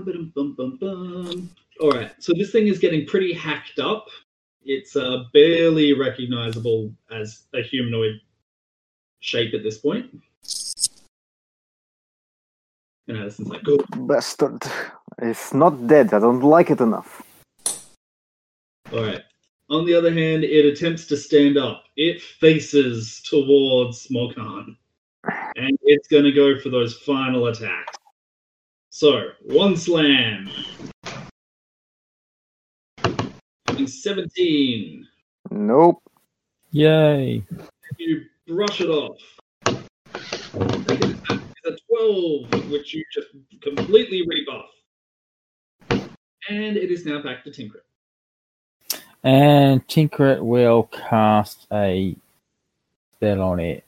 ba-dum, 0.00 0.32
bum, 0.34 0.54
bum, 0.56 0.78
bum. 0.80 1.48
Alright, 1.80 2.10
so 2.20 2.32
this 2.36 2.50
thing 2.50 2.66
is 2.66 2.80
getting 2.80 3.06
pretty 3.06 3.32
hacked 3.32 3.78
up. 3.78 4.08
It's 4.64 4.94
uh, 4.96 5.24
barely 5.32 5.94
recognizable 5.94 6.92
as 7.10 7.44
a 7.54 7.62
humanoid 7.62 8.20
shape 9.20 9.54
at 9.54 9.62
this 9.62 9.78
point. 9.78 10.06
And 13.08 13.16
Addison's 13.16 13.48
like, 13.48 13.62
oh, 13.66 13.84
Bastard. 14.06 14.62
It's 15.18 15.52
not 15.52 15.86
dead. 15.86 16.14
I 16.14 16.18
don't 16.18 16.42
like 16.42 16.70
it 16.70 16.80
enough. 16.80 17.22
Alright. 18.92 19.22
On 19.68 19.84
the 19.84 19.94
other 19.94 20.12
hand, 20.12 20.44
it 20.44 20.66
attempts 20.66 21.06
to 21.06 21.16
stand 21.16 21.56
up. 21.56 21.84
It 21.96 22.20
faces 22.20 23.20
towards 23.22 24.08
Morkan. 24.08 24.76
And 25.56 25.78
it's 25.82 26.08
going 26.08 26.24
to 26.24 26.32
go 26.32 26.58
for 26.58 26.70
those 26.70 26.96
final 26.98 27.46
attacks. 27.46 27.96
So, 28.90 29.28
one 29.42 29.76
slam. 29.76 30.50
17. 33.90 35.06
Nope. 35.50 36.02
Yay. 36.72 37.42
You 37.98 38.24
brush 38.46 38.80
it 38.80 38.88
off. 38.88 39.18
It's 40.52 41.66
a 41.66 41.76
12, 42.48 42.70
which 42.70 42.94
you 42.94 43.04
just 43.12 43.28
completely 43.60 44.22
rebuff. 44.26 44.70
And 46.48 46.76
it 46.76 46.90
is 46.90 47.04
now 47.04 47.22
back 47.22 47.44
to 47.44 47.50
Trinket. 47.52 47.84
And 49.22 49.86
Trinket 49.86 50.42
will 50.42 50.84
cast 50.84 51.66
a 51.72 52.16
spell 53.12 53.42
on 53.42 53.60
it, 53.60 53.84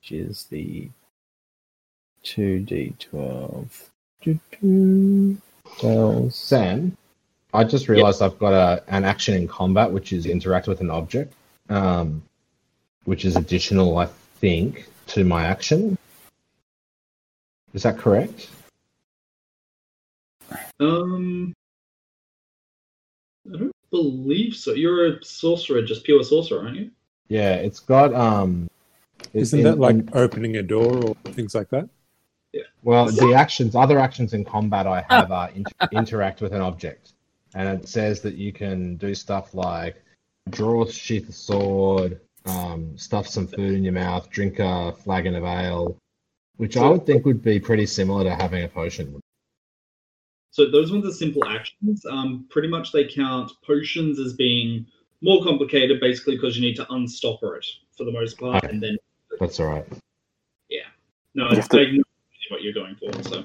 which 0.00 0.12
is 0.12 0.44
the 0.50 0.88
2d12. 2.24 3.90
Doo-doo. 4.22 5.38
Spells. 5.76 6.34
Sam, 6.34 6.96
I 7.52 7.64
just 7.64 7.88
realized 7.88 8.22
I've 8.22 8.38
got 8.38 8.52
a, 8.52 8.82
an 8.88 9.04
action 9.04 9.34
in 9.34 9.46
combat, 9.46 9.90
which 9.92 10.12
is 10.12 10.26
interact 10.26 10.66
with 10.68 10.80
an 10.80 10.90
object, 10.90 11.34
um, 11.68 12.22
which 13.04 13.24
is 13.24 13.36
additional, 13.36 13.98
I 13.98 14.06
think, 14.40 14.86
to 15.08 15.24
my 15.24 15.44
action. 15.44 15.98
Is 17.74 17.82
that 17.82 17.98
correct? 17.98 18.48
Um, 20.80 21.52
I 23.52 23.56
don't 23.58 23.72
believe 23.90 24.54
so. 24.54 24.72
You're 24.72 25.06
a 25.16 25.24
sorcerer, 25.24 25.82
just 25.82 26.04
pure 26.04 26.22
sorcerer, 26.24 26.62
aren't 26.62 26.76
you? 26.76 26.90
Yeah, 27.28 27.54
it's 27.54 27.80
got. 27.80 28.14
Um, 28.14 28.68
it's 29.34 29.48
Isn't 29.52 29.60
in- 29.60 29.64
that 29.66 29.78
like 29.78 29.94
in- 29.96 30.10
opening 30.14 30.56
a 30.56 30.62
door 30.62 31.04
or 31.04 31.14
things 31.32 31.54
like 31.54 31.68
that? 31.70 31.88
Yeah. 32.52 32.62
Well, 32.82 33.06
the 33.06 33.32
actions, 33.34 33.74
other 33.74 33.98
actions 33.98 34.34
in 34.34 34.44
combat 34.44 34.86
I 34.86 35.04
have 35.08 35.30
are 35.32 35.50
inter- 35.54 35.72
interact 35.92 36.42
with 36.42 36.52
an 36.52 36.60
object, 36.60 37.12
and 37.54 37.68
it 37.68 37.88
says 37.88 38.20
that 38.22 38.34
you 38.34 38.52
can 38.52 38.96
do 38.96 39.14
stuff 39.14 39.54
like 39.54 40.02
draw 40.50 40.84
a 40.84 40.90
sheath 40.90 41.28
of 41.28 41.34
sword, 41.34 42.20
um, 42.46 42.96
stuff 42.98 43.28
some 43.28 43.46
food 43.46 43.74
in 43.74 43.84
your 43.84 43.92
mouth, 43.92 44.28
drink 44.30 44.58
a 44.58 44.92
flagon 44.92 45.34
of 45.36 45.44
ale, 45.44 45.96
which 46.56 46.76
I 46.76 46.88
would 46.88 47.06
think 47.06 47.24
would 47.24 47.42
be 47.42 47.60
pretty 47.60 47.86
similar 47.86 48.24
to 48.24 48.34
having 48.34 48.64
a 48.64 48.68
potion. 48.68 49.20
So 50.50 50.70
those 50.70 50.92
ones 50.92 51.06
are 51.06 51.12
simple 51.12 51.44
actions. 51.46 52.04
Um, 52.04 52.46
pretty 52.50 52.68
much 52.68 52.92
they 52.92 53.04
count 53.06 53.52
potions 53.64 54.18
as 54.18 54.34
being 54.34 54.84
more 55.22 55.42
complicated, 55.44 56.00
basically 56.00 56.34
because 56.36 56.56
you 56.56 56.62
need 56.62 56.76
to 56.76 56.84
unstopper 56.86 57.56
it 57.56 57.66
for 57.96 58.04
the 58.04 58.12
most 58.12 58.38
part, 58.38 58.64
and 58.64 58.82
then 58.82 58.96
That's 59.40 59.60
all 59.60 59.66
right. 59.68 59.86
Yeah, 60.68 60.80
no, 61.34 61.44
You 61.44 61.50
it's 61.50 61.58
have 61.58 61.68
to- 61.70 61.76
like 61.76 62.02
what 62.50 62.62
you're 62.62 62.74
going 62.74 62.96
for. 62.96 63.22
So 63.22 63.44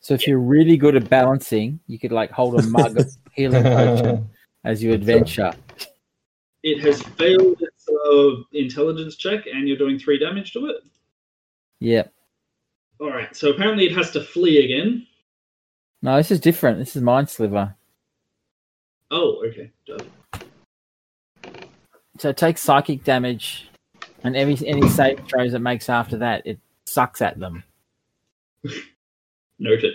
So 0.00 0.14
if 0.14 0.26
you're 0.26 0.38
really 0.38 0.76
good 0.76 0.96
at 0.96 1.08
balancing, 1.08 1.78
you 1.86 1.98
could 1.98 2.10
like 2.10 2.30
hold 2.30 2.58
a 2.58 2.62
mug 2.62 2.98
of 2.98 3.10
healing 3.32 3.62
potion 3.62 4.28
as 4.64 4.82
you 4.82 4.92
adventure. 4.92 5.52
it 6.62 6.80
has 6.80 7.02
failed 7.02 7.60
its 7.60 7.88
uh, 7.88 8.42
intelligence 8.52 9.16
check, 9.16 9.46
and 9.46 9.68
you're 9.68 9.76
doing 9.76 9.98
three 9.98 10.18
damage 10.18 10.52
to 10.54 10.66
it. 10.66 10.76
Yep. 11.80 12.12
All 12.98 13.10
right. 13.10 13.34
So 13.36 13.50
apparently 13.50 13.86
it 13.86 13.96
has 13.96 14.10
to 14.12 14.22
flee 14.22 14.64
again. 14.64 15.06
No, 16.02 16.16
this 16.16 16.30
is 16.30 16.40
different. 16.40 16.78
This 16.78 16.96
is 16.96 17.02
Mind 17.02 17.28
Sliver. 17.28 17.74
Oh, 19.10 19.44
okay. 19.46 19.70
Duh. 19.86 19.98
So 22.18 22.30
it 22.30 22.36
takes 22.36 22.62
psychic 22.62 23.04
damage, 23.04 23.68
and 24.24 24.34
every 24.36 24.58
any 24.66 24.88
save 24.88 25.20
throws 25.26 25.52
it 25.52 25.60
makes 25.60 25.88
after 25.90 26.18
that, 26.18 26.46
it 26.46 26.58
sucks 26.86 27.20
at 27.20 27.38
them. 27.38 27.64
Noted. 29.60 29.92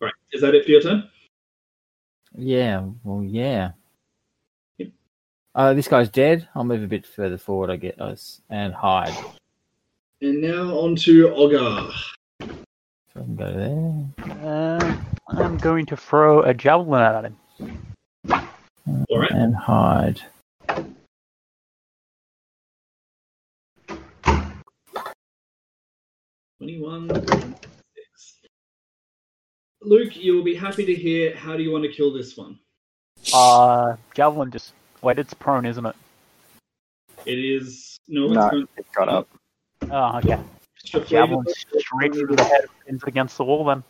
Right. 0.00 0.12
Is 0.32 0.40
that 0.40 0.54
it 0.54 0.64
for 0.64 0.70
your 0.70 0.80
turn? 0.80 1.08
Yeah, 2.34 2.86
well, 3.04 3.22
yeah. 3.22 3.72
Yep. 4.78 4.88
Uh, 5.54 5.74
this 5.74 5.88
guy's 5.88 6.08
dead. 6.08 6.48
I'll 6.54 6.64
move 6.64 6.82
a 6.82 6.86
bit 6.86 7.06
further 7.06 7.36
forward, 7.36 7.68
I 7.68 7.76
guess, 7.76 8.40
and 8.48 8.72
hide. 8.72 9.14
And 10.22 10.40
now 10.40 10.78
on 10.78 10.96
to 10.96 11.30
Olga. 11.34 11.90
So 12.40 12.46
I 13.14 13.20
can 13.20 13.36
go 13.36 13.52
there. 13.52 14.40
Uh, 14.42 14.96
I'm 15.28 15.58
going 15.58 15.84
to 15.86 15.96
throw 15.96 16.42
a 16.42 16.54
javelin 16.54 17.02
at 17.02 17.24
him. 17.26 17.36
All 19.10 19.18
right. 19.20 19.30
and 19.30 19.54
hide. 19.54 20.22
Twenty-one. 26.58 27.47
Six. 29.88 29.90
Luke, 29.90 30.16
you 30.16 30.34
will 30.34 30.44
be 30.44 30.54
happy 30.54 30.84
to 30.84 30.94
hear. 30.94 31.34
How 31.36 31.56
do 31.56 31.62
you 31.62 31.72
want 31.72 31.84
to 31.84 31.92
kill 31.92 32.12
this 32.12 32.36
one? 32.36 32.58
Uh, 33.32 33.96
javelin 34.14 34.50
just 34.50 34.72
wait. 35.02 35.18
It's 35.18 35.34
prone, 35.34 35.66
isn't 35.66 35.84
it? 35.84 35.96
It 37.26 37.38
is 37.38 37.98
no. 38.08 38.26
It's 38.26 38.34
No, 38.34 38.50
going 38.50 38.68
it 38.76 38.86
got 38.94 39.08
up. 39.08 39.28
Oh, 39.90 40.18
okay. 40.18 40.38
Javelin 41.06 41.44
straight 41.78 42.14
through 42.14 42.36
the 42.36 42.44
head, 42.44 42.64
pins 42.86 43.02
it 43.02 43.08
against 43.08 43.36
the 43.36 43.44
wall. 43.44 43.64
Then 43.64 43.82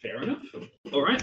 Fair 0.00 0.22
enough. 0.22 0.42
All 0.92 1.02
right. 1.02 1.22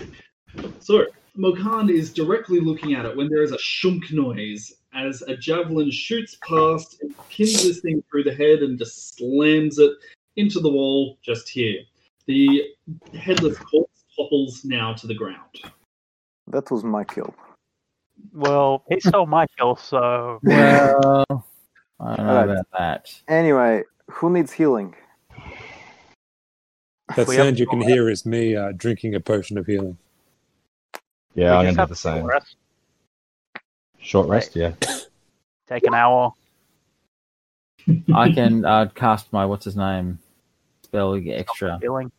So 0.79 1.05
Morkan 1.37 1.89
is 1.89 2.11
directly 2.13 2.59
looking 2.59 2.93
at 2.93 3.05
it 3.05 3.15
when 3.15 3.29
there 3.29 3.43
is 3.43 3.51
a 3.51 3.57
shunk 3.59 4.11
noise 4.11 4.73
as 4.93 5.21
a 5.23 5.37
javelin 5.37 5.89
shoots 5.89 6.37
past 6.47 6.97
and 7.01 7.15
pins 7.29 7.63
this 7.63 7.79
thing 7.79 8.03
through 8.09 8.23
the 8.23 8.33
head 8.33 8.59
and 8.59 8.77
just 8.77 9.15
slams 9.15 9.79
it 9.79 9.93
into 10.35 10.59
the 10.59 10.69
wall 10.69 11.17
just 11.23 11.47
here. 11.47 11.79
The 12.31 12.63
headless 13.19 13.57
corpse 13.57 14.05
topples 14.15 14.63
now 14.63 14.93
to 14.93 15.05
the 15.05 15.13
ground. 15.13 15.51
That 16.47 16.71
was 16.71 16.81
my 16.81 17.03
kill. 17.03 17.35
well, 18.31 18.85
he 18.89 19.01
stole 19.01 19.25
my 19.25 19.45
kill, 19.57 19.75
so 19.75 20.39
Well, 20.43 21.25
I 21.99 22.15
don't 22.15 22.25
know 22.25 22.37
Alright. 22.39 22.49
about 22.49 22.65
that. 22.77 23.13
Anyway, 23.27 23.83
who 24.09 24.29
needs 24.29 24.53
healing? 24.53 24.95
That 27.17 27.27
We 27.27 27.35
sound 27.35 27.59
you 27.59 27.67
can 27.67 27.81
hear 27.81 28.09
is 28.09 28.25
me 28.25 28.55
uh, 28.55 28.71
drinking 28.77 29.15
a 29.15 29.19
potion 29.19 29.57
of 29.57 29.65
healing. 29.65 29.97
Yeah, 31.35 31.57
I'm 31.57 31.65
gonna 31.65 31.77
have 31.81 31.89
do 31.89 31.95
the 31.95 31.95
to 31.95 32.01
same. 32.01 32.23
rest, 32.25 32.55
Short 33.99 34.29
rest, 34.29 34.55
yeah. 34.55 34.71
take 35.67 35.85
an 35.85 35.93
hour. 35.95 36.33
I 38.13 38.31
can 38.31 38.63
uh, 38.63 38.87
cast 38.95 39.33
my 39.33 39.45
what's 39.45 39.65
his 39.65 39.75
name 39.75 40.19
spell. 40.83 41.17
You 41.17 41.33
extra. 41.33 41.77
Healing. 41.81 42.11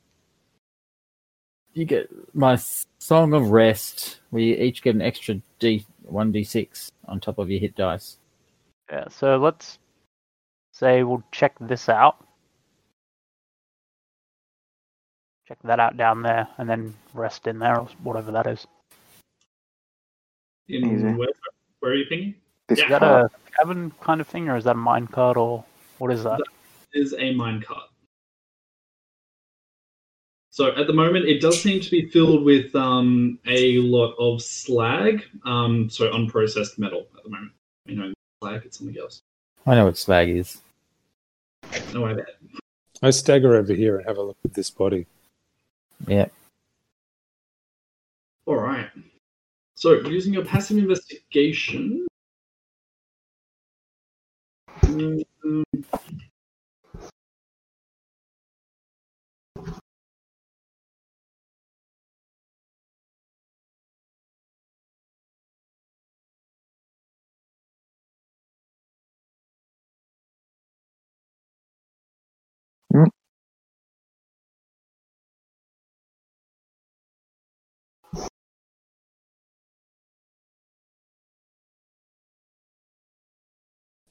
You 1.75 1.85
get 1.85 2.11
my 2.35 2.57
song 2.99 3.33
of 3.33 3.51
rest. 3.51 4.21
We 4.31 4.59
each 4.59 4.83
get 4.83 4.95
an 4.95 5.03
extra 5.03 5.41
d 5.59 5.85
one 6.03 6.33
d 6.33 6.45
six 6.45 6.93
on 7.07 7.21
top 7.21 7.39
of 7.39 7.51
your 7.51 7.61
hit 7.61 7.75
dice. 7.77 8.19
Yeah. 8.91 9.09
So 9.09 9.37
let's 9.37 9.79
say 10.73 11.03
we'll 11.03 11.23
check 11.33 11.55
this 11.61 11.89
out. 11.89 12.17
Check 15.49 15.59
that 15.65 15.81
out 15.81 15.97
down 15.97 16.23
there, 16.23 16.47
and 16.59 16.69
then 16.69 16.95
rest 17.15 17.47
in 17.47 17.59
there, 17.59 17.81
or 17.81 17.89
whatever 18.03 18.33
that 18.33 18.47
is. 18.47 18.67
In 20.69 20.95
Easy. 20.95 21.05
where, 21.05 21.29
where 21.81 21.93
are 21.93 21.97
you 21.97 22.07
thinking? 22.09 22.35
This 22.69 22.79
Yeah. 22.79 22.85
Is 22.85 22.91
that 22.91 23.03
a 23.03 23.31
cabin 23.57 23.93
kind 24.01 24.21
of 24.21 24.29
thing, 24.29 24.49
or 24.49 24.57
is 24.57 24.65
that 24.65 24.77
a 24.77 24.79
mine 24.79 25.09
minecart, 25.09 25.37
or 25.37 25.65
what 25.99 26.13
is 26.13 26.23
that? 26.25 26.41
Is 26.93 27.15
a 27.15 27.35
mine 27.35 27.61
minecart. 27.61 27.92
So 30.53 30.77
at 30.77 30.87
the 30.87 30.93
moment, 30.93 31.25
it 31.25 31.41
does 31.41 31.63
seem 31.63 31.81
to 31.81 31.91
be 31.91 32.11
filled 32.11 32.45
with 32.45 32.77
um, 32.77 33.39
a 33.47 33.79
lot 33.79 34.15
of 34.19 34.43
slag, 34.43 35.25
um, 35.47 35.89
so 35.89 36.13
unprocessed 36.13 36.79
metal 36.79 37.07
at 37.17 37.25
the 37.25 37.31
moment. 37.31 37.53
You 37.87 37.97
know, 37.97 38.13
slag, 38.43 38.61
it's 38.67 38.77
something 38.77 38.99
else. 38.99 39.23
I 39.67 39.77
know 39.77 39.87
what 39.87 39.97
slag 39.97 40.29
is. 40.29 40.61
No, 41.95 42.05
I 42.05 42.13
bet. 42.13 42.27
I 43.03 43.09
stagger 43.09 43.57
over 43.57 43.73
here 43.73 43.97
and 43.97 44.07
have 44.07 44.19
a 44.19 44.23
look 44.23 44.37
at 44.45 44.53
this 44.53 44.69
body. 44.69 45.07
Yeah. 46.07 46.27
All 48.45 48.57
right. 48.57 48.91
So 49.75 50.07
using 50.07 50.35
your 50.35 50.45
passive 50.45 50.77
investigation. 50.77 52.07
Mm, 54.83 55.25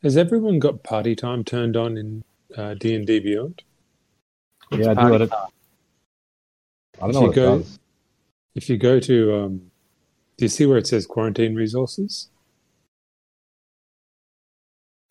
Has 0.04 0.18
everyone 0.18 0.60
got 0.60 0.84
party 0.84 1.16
time 1.16 1.44
turned 1.44 1.78
on 1.78 1.98
in 1.98 2.24
uh, 2.58 2.74
D 2.74 2.96
and 2.96 3.06
D 3.06 3.20
Beyond? 3.20 3.62
Yeah, 4.72 4.92
I 4.92 4.94
do 4.94 4.96
party 5.02 5.24
it. 5.26 5.30
time? 5.30 5.48
I 7.00 7.00
don't 7.02 7.10
If 7.10 7.16
know 7.16 7.22
you 7.28 7.34
go- 7.34 7.54
it 7.56 7.58
does. 7.60 7.80
If 8.54 8.70
you 8.70 8.78
go 8.78 9.00
to, 9.00 9.36
um, 9.36 9.72
do 10.38 10.46
you 10.46 10.50
see 10.50 10.66
where 10.66 10.78
it 10.78 10.86
says 10.88 11.06
quarantine 11.06 11.56
resources? 11.56 12.30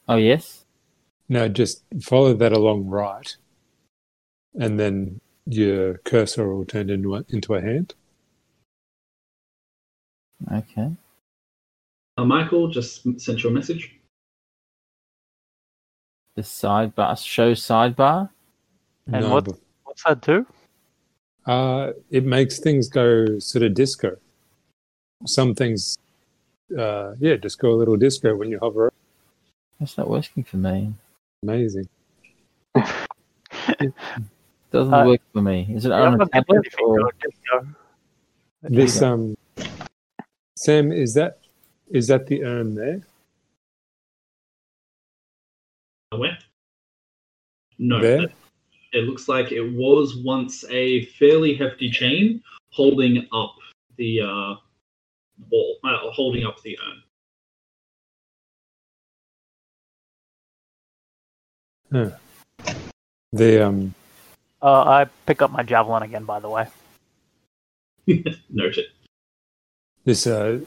Oh 0.08 0.16
yes. 0.16 0.64
No, 1.28 1.48
just 1.48 1.84
follow 2.02 2.34
that 2.34 2.52
along 2.52 2.86
right, 2.88 3.34
and 4.58 4.78
then 4.78 5.20
your 5.46 5.98
cursor 5.98 6.52
will 6.52 6.64
turn 6.66 6.90
into 6.90 7.14
a, 7.14 7.24
into 7.28 7.54
a 7.54 7.60
hand. 7.62 7.94
Okay. 10.52 10.90
Uh, 12.18 12.24
Michael 12.24 12.68
just 12.68 13.02
sent 13.20 13.42
you 13.44 13.50
a 13.50 13.52
message. 13.52 13.96
The 16.40 16.44
sidebar 16.46 17.22
show 17.22 17.52
sidebar. 17.52 18.30
And 19.12 19.26
No, 19.26 19.34
what- 19.34 19.44
but- 19.44 19.58
What's 19.84 20.02
that 20.04 20.22
do? 20.22 20.46
Uh, 21.44 21.92
it 22.10 22.24
makes 22.24 22.58
things 22.60 22.88
go 22.88 23.38
sort 23.40 23.62
of 23.62 23.74
disco. 23.74 24.16
Some 25.26 25.54
things, 25.54 25.98
uh, 26.78 27.14
yeah, 27.18 27.36
just 27.36 27.58
go 27.58 27.72
a 27.72 27.76
little 27.76 27.96
disco 27.98 28.34
when 28.36 28.48
you 28.50 28.58
hover. 28.58 28.90
That's 29.78 29.98
not 29.98 30.08
working 30.08 30.44
for 30.44 30.56
me. 30.56 30.94
Amazing. 31.42 31.88
Doesn't 34.70 34.94
Uh, 34.94 35.04
work 35.06 35.20
for 35.34 35.42
me. 35.42 35.66
Is 35.74 35.84
it 35.84 35.90
Yeah, 35.90 36.02
on 36.06 36.20
a 36.22 36.26
tablet 36.26 36.66
or? 36.80 37.00
go, 37.00 37.10
just 37.20 37.36
go. 37.50 37.66
This 38.62 39.02
um, 39.02 39.36
Sam, 40.56 40.90
is 40.92 41.12
that 41.14 41.38
is 41.90 42.06
that 42.06 42.26
the 42.28 42.44
urn 42.44 42.74
there? 42.76 43.02
Where? 46.16 46.36
No. 47.78 48.00
There? 48.00 48.26
It 48.92 49.04
looks 49.04 49.28
like 49.28 49.52
it 49.52 49.62
was 49.62 50.16
once 50.16 50.64
a 50.68 51.04
fairly 51.06 51.54
hefty 51.54 51.88
chain 51.88 52.42
holding 52.70 53.28
up 53.32 53.54
the 53.96 54.20
uh, 54.22 54.54
wall, 55.50 55.76
uh, 55.84 56.10
holding 56.10 56.44
up 56.44 56.60
the 56.62 56.76
urn. 61.92 62.12
The 63.32 63.66
um, 63.66 63.94
Uh, 64.60 64.82
I 64.82 65.06
pick 65.26 65.42
up 65.42 65.52
my 65.52 65.62
javelin 65.62 66.02
again, 66.02 66.24
by 66.24 66.40
the 66.40 66.48
way. 66.48 66.66
Noted. 68.50 68.86
this 70.04 70.26
uh, 70.26 70.58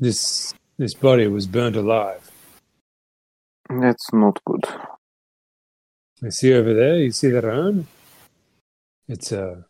this 0.00 0.54
this 0.78 0.94
body 0.94 1.26
was 1.28 1.46
burnt 1.46 1.76
alive. 1.76 2.30
That's 3.68 4.12
not 4.12 4.40
good. 4.44 4.64
You 6.20 6.30
see 6.30 6.52
over 6.54 6.74
there? 6.74 6.98
You 6.98 7.12
see 7.12 7.30
that 7.30 7.44
urn? 7.44 7.86
It's 9.08 9.32
uh, 9.32 9.62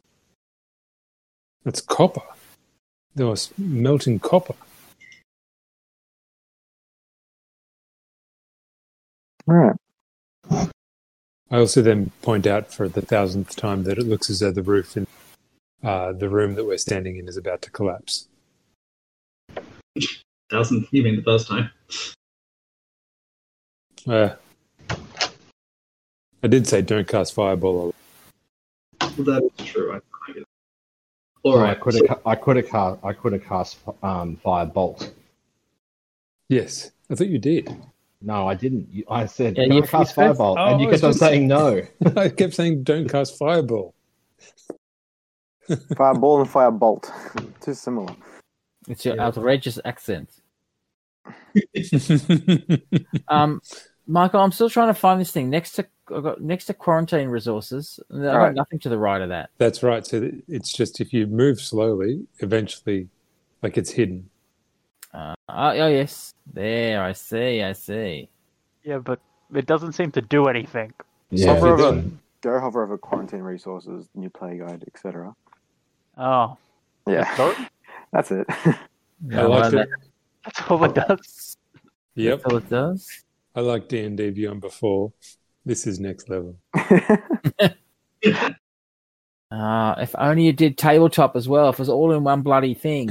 it's 1.64 1.80
copper. 1.80 2.22
There 3.14 3.26
was 3.26 3.52
melting 3.56 4.18
copper. 4.20 4.54
All 9.46 9.54
right. 9.54 9.76
I 11.50 11.58
also 11.58 11.82
then 11.82 12.10
point 12.22 12.46
out 12.46 12.72
for 12.72 12.88
the 12.88 13.02
thousandth 13.02 13.54
time 13.56 13.84
that 13.84 13.98
it 13.98 14.06
looks 14.06 14.28
as 14.30 14.40
though 14.40 14.50
the 14.50 14.62
roof 14.62 14.96
in 14.96 15.06
uh, 15.82 16.12
the 16.12 16.28
room 16.28 16.54
that 16.54 16.64
we're 16.64 16.78
standing 16.78 17.16
in 17.16 17.28
is 17.28 17.36
about 17.36 17.62
to 17.62 17.70
collapse. 17.70 18.28
Thousand, 20.50 20.86
you 20.90 21.02
mean 21.02 21.16
the 21.16 21.22
first 21.22 21.46
time? 21.46 21.70
Uh, 24.08 24.34
I 26.42 26.46
did 26.48 26.66
say 26.66 26.82
don't 26.82 27.08
cast 27.08 27.34
fireball. 27.34 27.94
That 29.00 29.48
is 29.58 29.66
true. 29.66 29.92
I, 29.92 29.96
I 29.96 30.32
get 30.32 30.36
it. 30.42 30.46
I 31.46 31.74
could 31.74 31.94
have. 31.94 32.20
I 32.26 32.34
could 32.34 32.56
have 32.56 32.68
cast. 32.68 32.98
I 33.04 33.12
could 33.12 33.32
have 33.32 33.44
cast 33.44 33.78
um, 34.02 34.36
fire 34.36 34.66
bolt. 34.66 35.12
Yes, 36.48 36.90
I 37.10 37.14
thought 37.14 37.28
you 37.28 37.38
did. 37.38 37.74
No, 38.20 38.46
I 38.48 38.54
didn't. 38.54 38.88
You- 38.92 39.04
I 39.10 39.26
said 39.26 39.56
Yeah, 39.56 39.64
"Can 39.64 39.72
I 39.72 39.80
cast 39.80 39.92
you 39.92 40.06
said- 40.06 40.14
fireball, 40.14 40.56
Oh, 40.58 40.64
and 40.72 40.80
you 40.80 40.88
I 40.88 40.90
kept 40.92 41.04
on 41.04 41.14
saying 41.14 41.46
no. 41.48 41.82
I 42.16 42.28
kept 42.28 42.54
saying 42.54 42.82
don't 42.84 43.08
cast 43.08 43.38
fireball. 43.38 43.94
Fireball 45.96 46.42
and 46.42 46.50
firebolt. 46.50 47.10
Too 47.62 47.72
similar. 47.72 48.14
It's 48.86 49.02
your 49.06 49.16
Yeah. 49.16 49.22
outrageous 49.28 49.78
accent. 49.86 50.28
Um, 53.28 53.62
Michael, 54.06 54.40
I'm 54.40 54.52
still 54.52 54.68
trying 54.68 54.88
to 54.88 54.94
find 54.94 55.20
this 55.20 55.30
thing 55.32 55.48
next 55.50 55.72
to 55.72 55.86
I've 56.14 56.22
got 56.22 56.42
next 56.42 56.66
to 56.66 56.74
quarantine 56.74 57.28
resources. 57.28 57.98
I've 58.12 58.20
got 58.22 58.34
Alright. 58.34 58.54
nothing 58.54 58.78
to 58.80 58.90
the 58.90 58.98
right 58.98 59.22
of 59.22 59.30
that. 59.30 59.48
That's 59.56 59.82
right. 59.82 60.06
So 60.06 60.30
it's 60.48 60.70
just 60.70 61.00
if 61.00 61.14
you 61.14 61.26
move 61.26 61.58
slowly, 61.60 62.26
eventually, 62.40 63.08
like 63.62 63.78
it's 63.78 63.90
hidden. 63.90 64.28
Uh, 65.14 65.34
oh, 65.48 65.70
oh 65.70 65.86
yes, 65.88 66.34
there. 66.52 67.02
I 67.02 67.12
see. 67.12 67.62
I 67.62 67.72
see. 67.72 68.28
Yeah, 68.82 68.98
but 68.98 69.18
it 69.54 69.64
doesn't 69.64 69.92
seem 69.92 70.10
to 70.12 70.20
do 70.20 70.48
anything. 70.48 70.92
Yeah, 71.30 71.54
hover 71.54 71.68
over, 71.68 71.82
don't- 71.82 72.18
go 72.42 72.60
hover 72.60 72.82
over 72.84 72.98
quarantine 72.98 73.40
resources, 73.40 74.06
new 74.14 74.28
play 74.28 74.58
guide, 74.58 74.84
etc. 74.86 75.34
Oh, 76.18 76.58
Yeah, 77.08 77.54
that's 78.12 78.30
it. 78.30 78.46
I 78.50 79.42
like 79.42 79.70
that- 79.72 79.80
it. 79.80 79.88
That's 80.44 80.70
all 80.70 80.84
it 80.84 80.94
does. 80.94 81.56
Yep, 82.16 82.42
That's 82.42 82.52
all 82.52 82.58
it 82.58 82.68
does. 82.68 83.24
I 83.54 83.60
like 83.60 83.88
D 83.88 84.04
and 84.04 84.16
D 84.16 84.30
Beyond 84.30 84.60
before. 84.60 85.12
This 85.64 85.86
is 85.86 86.00
next 86.00 86.28
level. 86.28 86.56
Uh, 89.54 89.94
if 90.00 90.14
only 90.18 90.44
you 90.46 90.52
did 90.52 90.76
tabletop 90.76 91.36
as 91.36 91.48
well. 91.48 91.68
If 91.68 91.76
it 91.76 91.78
was 91.80 91.88
all 91.88 92.10
in 92.10 92.24
one 92.24 92.42
bloody 92.42 92.74
thing. 92.74 93.10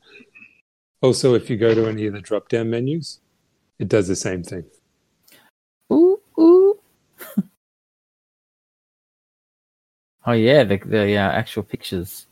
also, 1.02 1.34
if 1.34 1.50
you 1.50 1.56
go 1.56 1.74
to 1.74 1.88
any 1.88 2.06
of 2.06 2.12
the 2.12 2.20
drop 2.20 2.48
down 2.48 2.70
menus, 2.70 3.18
it 3.80 3.88
does 3.88 4.06
the 4.06 4.14
same 4.14 4.44
thing. 4.44 4.64
ooh 5.92 6.20
ooh. 6.38 6.78
oh 10.26 10.32
yeah, 10.32 10.62
the 10.62 10.76
the 10.76 11.16
uh, 11.16 11.32
actual 11.32 11.64
pictures 11.64 12.26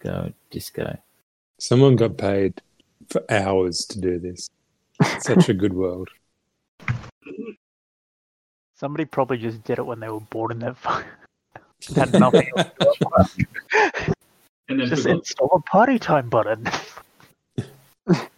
go 0.00 0.32
disco. 0.50 0.98
Someone 1.60 1.94
got 1.94 2.16
paid 2.18 2.60
for 3.08 3.22
hours 3.30 3.86
to 3.86 4.00
do 4.00 4.18
this. 4.18 4.50
Such 5.20 5.48
a 5.48 5.54
good 5.54 5.74
world. 5.74 6.08
Somebody 8.78 9.04
probably 9.06 9.38
just 9.38 9.64
did 9.64 9.78
it 9.78 9.86
when 9.86 9.98
they 9.98 10.08
were 10.08 10.20
bored 10.20 10.52
and 10.52 10.62
they've 10.62 10.78
had 11.96 12.12
nothing 12.12 12.48
else 12.56 13.28
to 13.28 13.36
do. 13.36 14.12
And 14.68 14.80
then 14.80 14.88
Just 14.88 15.06
install 15.06 15.50
a 15.54 15.60
party 15.62 15.98
time 15.98 16.28
button. 16.28 16.68
and 17.56 17.66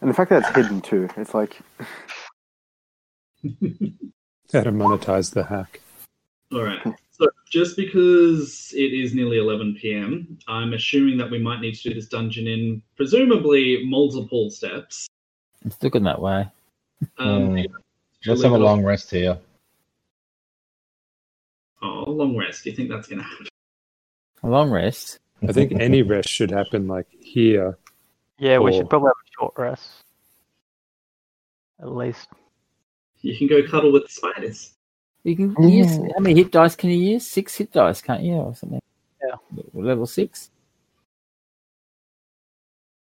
the 0.00 0.14
fact 0.14 0.30
that 0.30 0.44
it's 0.44 0.56
hidden 0.56 0.80
too, 0.80 1.08
it's 1.16 1.34
like 1.34 1.58
How 4.52 4.62
to 4.62 4.72
monetize 4.72 5.32
the 5.32 5.44
hack. 5.44 5.80
All 6.52 6.62
right. 6.62 6.80
So 7.10 7.26
just 7.48 7.76
because 7.76 8.72
it 8.74 8.92
is 8.94 9.14
nearly 9.14 9.38
11 9.38 9.76
p.m., 9.80 10.38
I'm 10.48 10.72
assuming 10.72 11.18
that 11.18 11.30
we 11.30 11.38
might 11.38 11.60
need 11.60 11.74
to 11.74 11.88
do 11.90 11.94
this 11.94 12.06
dungeon 12.06 12.46
in 12.46 12.82
presumably 12.96 13.84
multiple 13.84 14.50
steps. 14.50 15.06
It's 15.64 15.82
looking 15.82 16.04
that 16.04 16.20
way. 16.20 16.48
Um, 17.18 17.54
Mm. 17.56 17.66
Let's 18.26 18.42
have 18.42 18.52
a 18.52 18.58
long 18.58 18.84
rest 18.84 19.10
here. 19.10 19.38
Oh, 21.82 22.04
a 22.06 22.10
long 22.10 22.36
rest. 22.36 22.64
Do 22.64 22.70
you 22.70 22.76
think 22.76 22.90
that's 22.90 23.08
going 23.08 23.18
to 23.20 23.24
happen? 23.24 23.46
A 24.42 24.48
long 24.48 24.70
rest. 24.70 25.18
I 25.46 25.52
think 25.52 25.72
any 25.80 26.02
rest 26.02 26.28
should 26.28 26.50
happen 26.50 26.86
like 26.86 27.06
here. 27.20 27.78
Yeah, 28.38 28.58
we 28.58 28.72
should 28.72 28.90
probably 28.90 29.08
have 29.08 29.14
a 29.26 29.30
short 29.38 29.54
rest. 29.56 29.88
At 31.80 31.94
least. 31.94 32.28
You 33.22 33.36
can 33.36 33.46
go 33.48 33.66
cuddle 33.66 33.92
with 33.92 34.04
the 34.04 34.08
spiders. 34.10 34.74
You 35.24 35.36
can 35.36 35.54
Yeah. 35.58 35.68
use 35.68 35.96
how 35.96 36.20
many 36.20 36.34
hit 36.40 36.50
dice 36.52 36.76
can 36.76 36.90
you 36.90 36.96
use? 36.96 37.26
Six 37.26 37.56
hit 37.56 37.72
dice, 37.72 38.00
can't 38.02 38.22
you, 38.22 38.34
or 38.34 38.54
something? 38.54 38.80
Yeah. 39.22 39.36
Level 39.74 40.06
six. 40.06 40.50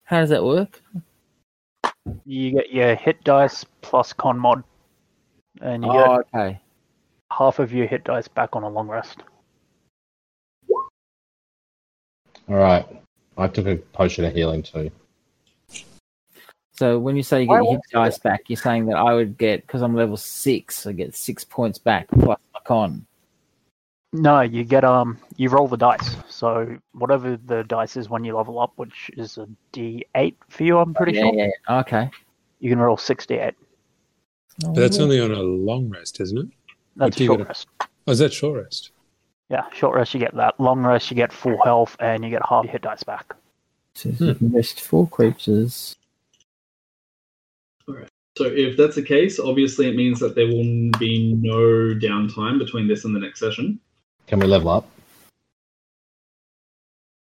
How 0.04 0.20
does 0.20 0.30
that 0.30 0.44
work? 0.44 0.82
You 2.24 2.52
get 2.52 2.72
your 2.72 2.94
hit 2.94 3.22
dice 3.24 3.64
plus 3.80 4.12
con 4.12 4.38
mod. 4.38 4.62
And 5.60 5.84
you 5.84 5.90
Oh, 5.90 6.16
get 6.16 6.26
okay. 6.34 6.60
Half 7.30 7.58
of 7.58 7.72
your 7.72 7.86
hit 7.86 8.04
dice 8.04 8.28
back 8.28 8.54
on 8.54 8.62
a 8.62 8.68
long 8.68 8.88
rest. 8.88 9.22
All 12.48 12.56
right. 12.56 12.86
I 13.38 13.48
took 13.48 13.66
a 13.66 13.76
potion 13.76 14.24
of 14.24 14.34
healing 14.34 14.62
too. 14.62 14.90
So 16.72 16.98
when 16.98 17.16
you 17.16 17.22
say 17.22 17.42
you 17.42 17.48
get 17.48 17.54
your 17.54 17.64
hit 17.64 17.70
won't 17.70 17.82
dice 17.90 18.18
back, 18.18 18.42
you're 18.48 18.56
saying 18.56 18.86
that 18.86 18.96
I 18.96 19.14
would 19.14 19.38
get 19.38 19.66
because 19.66 19.82
I'm 19.82 19.94
level 19.94 20.16
six, 20.16 20.86
I 20.86 20.92
get 20.92 21.14
six 21.14 21.42
points 21.44 21.78
back 21.78 22.06
plus 22.08 22.38
my 22.54 22.60
con. 22.64 23.06
No, 24.12 24.40
you 24.40 24.64
get 24.64 24.84
um 24.84 25.18
you 25.36 25.48
roll 25.48 25.68
the 25.68 25.76
dice. 25.76 26.16
So 26.28 26.78
whatever 26.92 27.36
the 27.36 27.64
dice 27.64 27.96
is 27.96 28.08
when 28.08 28.24
you 28.24 28.36
level 28.36 28.60
up, 28.60 28.72
which 28.76 29.10
is 29.16 29.36
a 29.38 29.48
D 29.72 30.06
eight 30.14 30.36
for 30.48 30.64
you, 30.64 30.78
I'm 30.78 30.94
pretty 30.94 31.12
yeah, 31.12 31.22
sure. 31.22 31.34
yeah, 31.34 31.48
yeah. 31.68 31.78
Okay. 31.80 32.10
You 32.60 32.70
can 32.70 32.78
roll 32.78 32.96
six 32.96 33.26
D 33.26 33.34
eight. 33.34 33.54
Oh, 34.64 34.72
But 34.72 34.80
that's 34.80 34.98
only 34.98 35.20
on 35.20 35.32
a 35.32 35.42
long 35.42 35.90
rest, 35.90 36.20
isn't 36.20 36.38
it? 36.38 36.48
That's 36.96 37.16
short 37.16 37.38
get? 37.38 37.48
rest. 37.48 37.68
Oh, 37.80 38.12
is 38.12 38.18
that 38.18 38.32
short 38.32 38.62
rest? 38.62 38.90
Yeah, 39.50 39.64
short 39.72 39.94
rest 39.94 40.14
you 40.14 40.20
get 40.20 40.34
that. 40.34 40.58
Long 40.58 40.82
rest 40.84 41.10
you 41.10 41.16
get 41.16 41.32
full 41.32 41.58
health 41.62 41.96
and 42.00 42.24
you 42.24 42.30
get 42.30 42.42
half 42.48 42.64
your 42.64 42.72
hit 42.72 42.82
dice 42.82 43.02
back. 43.02 43.34
So 43.94 44.08
you 44.08 44.34
can 44.34 44.52
rest 44.52 44.80
four 44.80 45.08
creatures. 45.08 45.96
Alright. 47.88 48.08
So 48.36 48.44
if 48.44 48.76
that's 48.76 48.96
the 48.96 49.02
case, 49.02 49.38
obviously 49.38 49.88
it 49.88 49.96
means 49.96 50.20
that 50.20 50.34
there 50.34 50.46
will 50.46 50.90
be 50.98 51.34
no 51.34 51.94
downtime 51.94 52.58
between 52.58 52.88
this 52.88 53.04
and 53.04 53.14
the 53.14 53.20
next 53.20 53.40
session. 53.40 53.80
Can 54.26 54.40
we 54.40 54.46
level 54.46 54.70
up? 54.70 54.86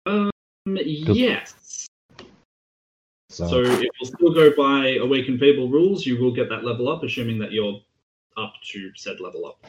Um, 0.06 0.30
yes. 0.66 1.88
So, 3.30 3.48
So 3.48 3.62
it 3.62 3.90
will 4.00 4.06
still 4.06 4.34
go 4.34 4.50
by 4.54 4.96
Awaken 4.96 5.38
Fable 5.38 5.68
rules. 5.68 6.04
You 6.04 6.20
will 6.20 6.32
get 6.32 6.48
that 6.48 6.64
level 6.64 6.88
up, 6.88 7.02
assuming 7.02 7.38
that 7.38 7.52
you're 7.52 7.80
up 8.36 8.52
to 8.72 8.90
said 8.96 9.20
level 9.20 9.46
up. 9.46 9.64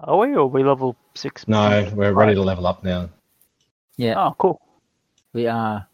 Are 0.00 0.16
we 0.18 0.28
or 0.34 0.40
are 0.40 0.46
we 0.46 0.62
level 0.62 0.96
six? 1.14 1.46
no, 1.48 1.90
we're 1.94 2.12
ready 2.12 2.34
to 2.34 2.42
level 2.42 2.66
up 2.66 2.84
now. 2.84 3.08
Yeah, 3.96 4.14
Oh, 4.26 4.34
cool. 4.38 4.60
we 5.32 5.46
are. 5.48 5.86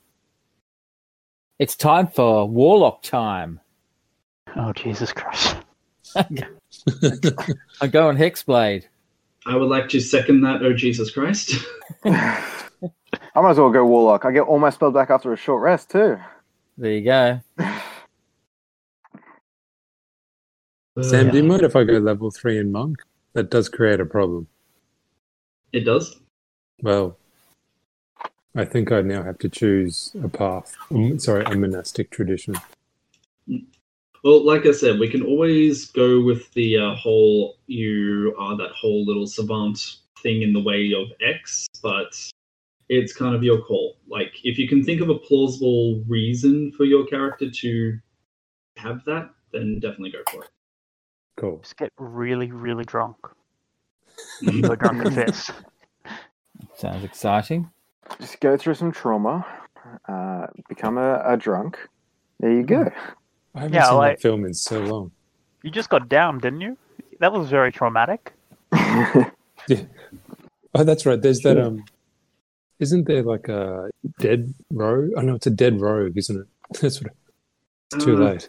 It's 1.58 1.76
time 1.76 2.08
for 2.08 2.47
Warlock 2.49 3.02
time. 3.02 3.60
Oh, 4.57 4.73
Jesus 4.73 5.12
Christ. 5.12 5.57
I'm 6.16 7.91
going 7.91 8.16
Hexblade. 8.16 8.84
I 9.47 9.57
would 9.57 9.68
like 9.68 9.89
to 9.91 10.00
second 10.00 10.41
that, 10.42 10.62
oh 10.62 10.73
Jesus 10.73 11.10
Christ. 11.10 11.55
I 12.05 12.42
might 13.36 13.50
as 13.50 13.58
well 13.58 13.70
go 13.70 13.84
Warlock. 13.86 14.24
I 14.24 14.33
get 14.33 14.42
all 14.42 14.58
my 14.58 14.70
spells 14.70 14.94
back 14.94 15.10
after 15.10 15.33
a 15.33 15.36
short 15.36 15.62
rest 15.62 15.91
too. 15.91 16.18
There 16.78 16.92
you 16.92 17.02
go. 17.05 17.41
Sam, 21.02 21.31
do 21.31 21.39
you 21.39 21.44
mind 21.44 21.62
if 21.62 21.74
I 21.74 21.82
go 21.82 21.94
level 21.94 22.31
three 22.31 22.58
in 22.58 22.70
monk? 22.70 23.02
That 23.32 23.50
does 23.50 23.68
create 23.68 24.00
a 24.00 24.06
problem. 24.06 24.47
It 25.73 25.81
does. 25.81 26.20
Well, 26.82 27.18
I 28.55 28.64
think 28.64 28.92
I 28.92 29.00
now 29.00 29.24
have 29.24 29.39
to 29.39 29.48
choose 29.48 30.14
a 30.23 30.28
path. 30.28 30.76
Um, 30.92 31.18
sorry, 31.18 31.44
a 31.47 31.56
monastic 31.56 32.10
tradition. 32.10 32.55
Well, 34.23 34.44
like 34.44 34.66
I 34.66 34.70
said, 34.70 35.00
we 35.00 35.08
can 35.08 35.23
always 35.23 35.86
go 35.90 36.23
with 36.23 36.52
the 36.52 36.78
uh, 36.78 36.94
whole 36.94 37.56
you 37.66 38.34
are 38.39 38.56
that 38.56 38.70
whole 38.70 39.05
little 39.05 39.26
savant 39.26 39.97
thing 40.23 40.42
in 40.42 40.52
the 40.52 40.62
way 40.62 40.94
of 40.97 41.08
X, 41.20 41.66
but 41.82 42.14
it's 42.89 43.12
kind 43.12 43.34
of 43.34 43.42
your 43.42 43.60
call. 43.62 43.97
Like, 44.06 44.32
if 44.44 44.58
you 44.58 44.68
can 44.68 44.84
think 44.84 45.00
of 45.00 45.08
a 45.08 45.18
plausible 45.18 46.05
reason 46.06 46.70
for 46.70 46.84
your 46.84 47.05
character 47.06 47.50
to 47.50 47.98
have 48.76 49.05
that, 49.06 49.31
then 49.52 49.81
definitely 49.81 50.12
go 50.12 50.23
for 50.31 50.44
it. 50.44 50.50
Cool. 51.37 51.59
Just 51.63 51.77
get 51.77 51.93
really, 51.99 52.51
really 52.53 52.85
drunk. 52.85 53.17
You 54.41 54.63
go 54.63 54.75
drunk 54.77 55.05
and 55.05 55.15
fist. 55.15 55.51
Sounds 56.77 57.03
exciting. 57.05 57.69
Just 58.21 58.39
go 58.41 58.57
through 58.57 58.75
some 58.75 58.93
trauma, 58.93 59.45
uh, 60.09 60.47
become 60.69 60.99
a, 60.99 61.21
a 61.25 61.37
drunk. 61.37 61.79
There 62.41 62.53
you 62.53 62.63
go. 62.63 62.91
I 63.55 63.61
haven't 63.61 63.75
Yeah, 63.75 63.89
seen 63.89 63.97
like- 63.97 64.17
that 64.19 64.23
film 64.23 64.45
in 64.45 64.55
so 64.55 64.81
long. 64.81 65.11
You 65.63 65.71
just 65.71 65.89
got 65.89 66.09
down, 66.09 66.39
didn't 66.39 66.61
you? 66.61 66.77
That 67.21 67.33
was 67.33 67.49
very 67.49 67.73
traumatic. 67.73 68.33
Oh, 70.77 70.83
that's 70.83 71.07
right. 71.07 71.21
There's 71.23 71.41
that. 71.41 71.57
Um, 71.59 71.85
isn't 72.81 73.07
there 73.07 73.23
like 73.23 73.49
a 73.49 73.89
dead 74.19 74.53
rogue? 74.73 75.11
Oh 75.17 75.21
no, 75.21 75.37
it's 75.37 75.47
a 75.47 75.51
dead 75.51 75.81
rogue, 75.81 76.17
isn't 76.19 76.37
it? 76.41 76.47
That's 76.81 77.01
what. 77.01 77.13
It's 77.95 78.05
too 78.05 78.17
Uh, 78.17 78.31
late. 78.31 78.49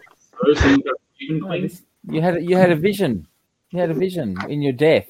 So, 2.07 2.11
so 2.13 2.17
you've 2.17 2.23
got 2.23 2.31
Demon 2.31 2.41
Queen. 2.41 2.41
this- 2.41 2.43
you 2.43 2.43
had 2.43 2.43
you 2.49 2.57
had 2.57 2.71
a 2.71 2.75
vision. 2.75 3.27
You 3.71 3.79
had 3.79 3.89
a 3.91 3.93
vision 3.93 4.35
in 4.49 4.61
your 4.61 4.73
death. 4.73 5.07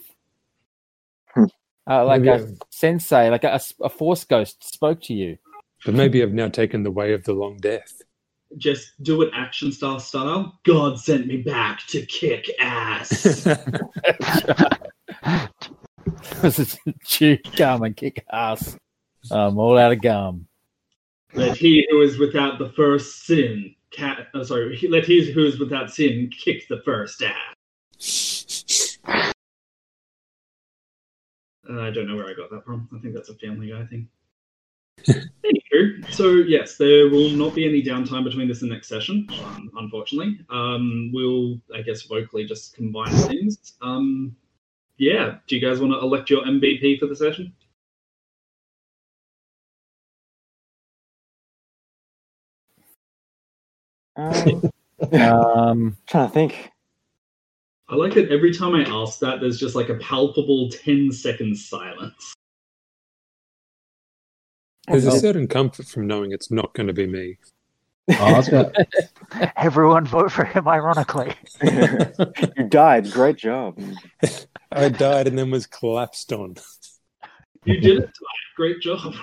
Hmm. 1.33 1.45
Uh, 1.90 2.06
like 2.06 2.22
Maybe 2.22 2.30
a 2.30 2.45
I've- 2.45 2.57
sensei, 2.69 3.30
like 3.30 3.43
a, 3.43 3.59
a 3.82 3.90
force 3.90 4.24
ghost 4.24 4.64
spoke 4.64 5.01
to 5.03 5.14
you. 5.14 5.38
But 5.85 5.93
maybe 5.93 6.24
I've 6.24 6.33
now 6.33 6.48
taken 6.49 6.82
the 6.83 6.91
way 6.91 7.14
of 7.14 7.24
the 7.25 7.33
long 7.33 7.57
death. 7.57 8.01
Just 8.57 8.93
do 9.03 9.22
it 9.22 9.32
action 9.35 9.72
style 9.72 9.99
style. 9.99 10.59
God 10.65 10.99
sent 10.99 11.27
me 11.27 11.38
back 11.38 11.85
to 11.88 12.06
kick 12.06 12.49
ass. 12.59 13.45
Because 16.30 16.59
it's 16.59 16.77
chew 17.06 17.38
gum 17.56 17.83
and 17.83 17.95
kick 17.95 18.24
ass. 18.32 18.77
I'm 19.32 19.57
all 19.57 19.77
out 19.77 19.91
of 19.91 20.01
gum. 20.01 20.48
let 21.33 21.57
he 21.57 21.85
who 21.90 22.01
is 22.01 22.17
without 22.19 22.59
the 22.59 22.69
first 22.69 23.25
sin, 23.25 23.74
cat. 23.95 24.27
Uh, 24.33 24.43
sorry, 24.43 24.75
he- 24.75 24.88
let 24.88 25.06
he 25.06 25.32
who 25.32 25.45
is 25.45 25.59
without 25.59 25.91
sin 25.91 26.30
kick 26.30 26.67
the 26.67 26.82
first 26.82 27.22
ass. 27.24 28.98
Uh, 31.67 31.82
I 31.82 31.90
don't 31.90 32.07
know 32.07 32.15
where 32.15 32.27
I 32.30 32.33
got 32.33 32.51
that 32.51 32.64
from. 32.64 32.88
I 32.95 32.99
think 32.99 33.15
that's 33.15 33.30
a 33.30 33.33
Family 33.35 33.69
Guy 33.69 33.85
thing. 33.85 34.07
Anywho, 35.07 36.11
so 36.11 36.30
yes, 36.30 36.77
there 36.77 37.09
will 37.09 37.30
not 37.32 37.56
be 37.56 37.67
any 37.67 37.82
downtime 37.82 38.24
between 38.24 38.48
this 38.48 38.61
and 38.61 38.72
next 38.72 38.88
session, 38.88 39.27
um, 39.43 39.72
unfortunately. 39.77 40.40
Um, 40.49 41.11
we'll, 41.14 41.59
I 41.74 41.82
guess, 41.82 42.03
vocally 42.03 42.45
just 42.45 42.75
combine 42.75 43.11
things. 43.27 43.74
Um, 43.82 44.35
yeah, 44.98 45.38
do 45.48 45.56
you 45.56 45.67
guys 45.67 45.80
want 45.80 45.91
to 45.93 45.99
elect 45.99 46.30
your 46.30 46.43
MVP 46.43 46.99
for 46.99 47.07
the 47.07 47.15
session? 47.15 47.51
Um, 54.16 54.69
Um, 55.11 55.98
trying 56.08 56.27
to 56.27 56.34
think. 56.34 56.72
I 57.90 57.95
like 57.95 58.14
that 58.14 58.32
every 58.32 58.53
time 58.53 58.74
I 58.74 58.84
ask 58.84 59.19
that, 59.19 59.40
there's 59.42 59.60
just 59.60 59.76
like 59.76 59.90
a 59.90 59.95
palpable 59.95 60.69
10 60.69 61.11
second 61.11 61.56
silence. 61.58 62.34
There's 64.88 65.06
a 65.06 65.19
certain 65.19 65.48
comfort 65.48 65.88
from 65.88 66.08
knowing 66.08 66.32
it's 66.32 66.52
not 66.52 66.74
going 66.74 66.88
to 66.88 66.94
be 66.94 67.08
me. 67.08 67.38
Oh, 68.11 68.42
gonna, 68.50 68.72
Everyone 69.58 70.06
vote 70.06 70.32
for 70.32 70.45
him, 70.45 70.68
ironically. 70.68 71.34
you 71.64 72.64
died. 72.69 73.11
Great 73.11 73.38
job. 73.38 73.80
I 74.72 74.90
died 74.90 75.27
and 75.27 75.38
then 75.38 75.50
was 75.50 75.66
collapsed 75.66 76.32
on. 76.32 76.56
You 77.64 77.80
did 77.80 78.03
it, 78.03 78.10
Great 78.56 78.80
job. 78.80 79.16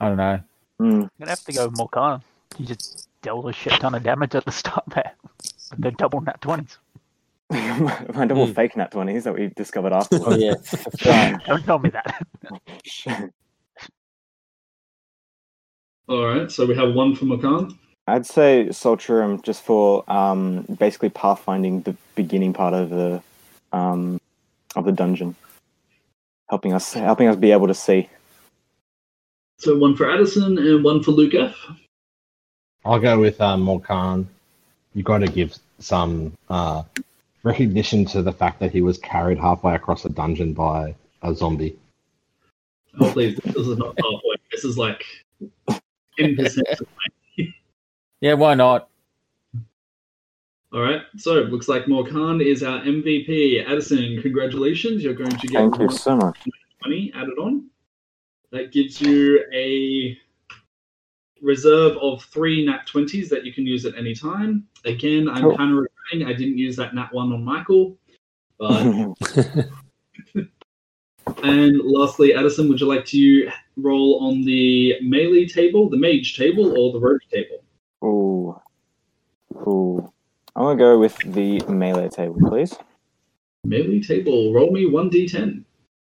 I 0.00 0.08
don't 0.08 0.16
know. 0.16 0.40
I'm 0.80 1.10
gonna 1.18 1.30
have 1.30 1.44
to 1.44 1.52
go 1.52 1.66
with 1.68 1.76
Morgana. 1.78 2.20
You 2.58 2.66
just 2.66 3.08
dealt 3.22 3.48
a 3.48 3.52
shit 3.52 3.72
ton 3.80 3.94
of 3.94 4.02
damage 4.02 4.34
at 4.34 4.44
the 4.44 4.52
start 4.52 4.84
there. 4.94 5.12
But 5.70 5.80
they're 5.80 5.90
double 5.92 6.20
nat 6.20 6.40
20s. 6.40 6.76
My 7.50 8.26
double 8.26 8.46
Hmm. 8.46 8.52
fake 8.52 8.76
nat 8.76 8.90
20s 8.92 9.22
that 9.24 9.34
we 9.34 9.48
discovered 9.56 9.92
afterwards. 9.94 10.26
Oh 10.28 10.36
yeah. 10.36 11.38
Don't 11.46 11.64
tell 11.64 11.78
me 11.78 11.90
that. 11.90 12.26
All 16.08 16.24
right, 16.24 16.50
so 16.50 16.64
we 16.66 16.74
have 16.76 16.94
one 16.94 17.16
for 17.16 17.24
Morkan. 17.24 17.76
I'd 18.06 18.26
say 18.26 18.66
Solturum 18.70 19.42
just 19.42 19.64
for 19.64 20.08
um, 20.10 20.62
basically 20.78 21.10
pathfinding 21.10 21.82
the 21.82 21.96
beginning 22.14 22.52
part 22.52 22.74
of 22.74 22.90
the 22.90 23.20
um, 23.72 24.20
of 24.76 24.84
the 24.84 24.92
dungeon, 24.92 25.34
helping 26.48 26.72
us 26.72 26.92
helping 26.92 27.26
us 27.26 27.34
be 27.36 27.50
able 27.50 27.66
to 27.66 27.74
see. 27.74 28.08
So 29.58 29.76
one 29.76 29.96
for 29.96 30.10
Addison 30.10 30.58
and 30.58 30.84
one 30.84 31.02
for 31.02 31.12
Luke 31.12 31.34
F. 31.34 31.56
I'll 32.84 33.00
go 33.00 33.18
with 33.18 33.40
um, 33.40 33.64
Morkan. 33.64 34.26
You've 34.94 35.06
got 35.06 35.18
to 35.18 35.26
give 35.26 35.56
some 35.78 36.32
uh, 36.48 36.82
recognition 37.42 38.04
to 38.06 38.22
the 38.22 38.32
fact 38.32 38.60
that 38.60 38.72
he 38.72 38.82
was 38.82 38.98
carried 38.98 39.38
halfway 39.38 39.74
across 39.74 40.04
a 40.04 40.08
dungeon 40.08 40.52
by 40.52 40.94
a 41.22 41.34
zombie. 41.34 41.76
Oh, 43.00 43.10
please, 43.12 43.36
this 43.44 43.56
is 43.56 43.78
not 43.78 43.98
halfway. 43.98 44.36
This 44.52 44.64
is 44.64 44.78
like 44.78 45.04
10%. 46.18 46.62
Yeah, 48.20 48.34
why 48.34 48.54
not? 48.54 48.88
All 50.72 50.80
right, 50.80 51.02
so 51.16 51.36
it 51.38 51.50
looks 51.50 51.68
like 51.68 51.84
Morkan 51.84 52.44
is 52.44 52.62
our 52.62 52.80
MVP. 52.80 53.66
Addison, 53.66 54.20
congratulations. 54.22 55.02
You're 55.02 55.14
going 55.14 55.30
to 55.30 55.46
get 55.46 55.58
Thank 55.58 55.78
you 55.78 55.90
so 55.90 56.16
much. 56.16 56.38
20 56.82 57.12
added 57.14 57.38
on. 57.38 57.70
That 58.52 58.72
gives 58.72 59.00
you 59.00 59.44
a 59.52 60.16
reserve 61.42 61.96
of 61.98 62.24
three 62.24 62.64
nat 62.64 62.86
20s 62.86 63.28
that 63.28 63.44
you 63.44 63.52
can 63.52 63.66
use 63.66 63.84
at 63.84 63.94
any 63.96 64.14
time. 64.14 64.66
Again, 64.84 65.28
I'm 65.28 65.44
oh. 65.44 65.48
Cool. 65.48 65.56
kind 65.56 65.72
of 65.72 65.78
regretting 65.78 66.34
I 66.34 66.36
didn't 66.36 66.58
use 66.58 66.76
that 66.76 66.94
nat 66.94 67.12
1 67.12 67.32
on 67.32 67.44
Michael. 67.44 67.96
But 68.58 69.16
And 71.42 71.80
lastly, 71.84 72.34
Addison, 72.34 72.68
would 72.68 72.80
you 72.80 72.86
like 72.86 73.04
to 73.06 73.50
roll 73.76 74.20
on 74.20 74.44
the 74.44 74.94
melee 75.02 75.46
table, 75.46 75.88
the 75.90 75.96
mage 75.96 76.36
table, 76.36 76.78
or 76.78 76.92
the 76.92 77.00
rogue 77.00 77.20
table? 77.30 77.62
Oh, 78.00 78.62
ooh. 79.56 80.12
I'm 80.54 80.62
gonna 80.62 80.78
go 80.78 80.98
with 80.98 81.16
the 81.18 81.60
melee 81.68 82.08
table, 82.08 82.36
please. 82.48 82.74
Melee 83.64 84.00
table, 84.00 84.52
roll 84.54 84.70
me 84.70 84.86
1d10. 84.88 85.64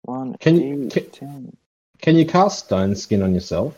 One, 0.04 0.36
Can 0.40 0.56
you- 0.60 0.90
two, 0.90 1.02
can- 1.02 1.12
ten. 1.12 1.58
Can 2.02 2.16
you 2.16 2.26
cast 2.26 2.66
stone 2.66 2.96
skin 2.96 3.22
on 3.22 3.36
yourself? 3.36 3.78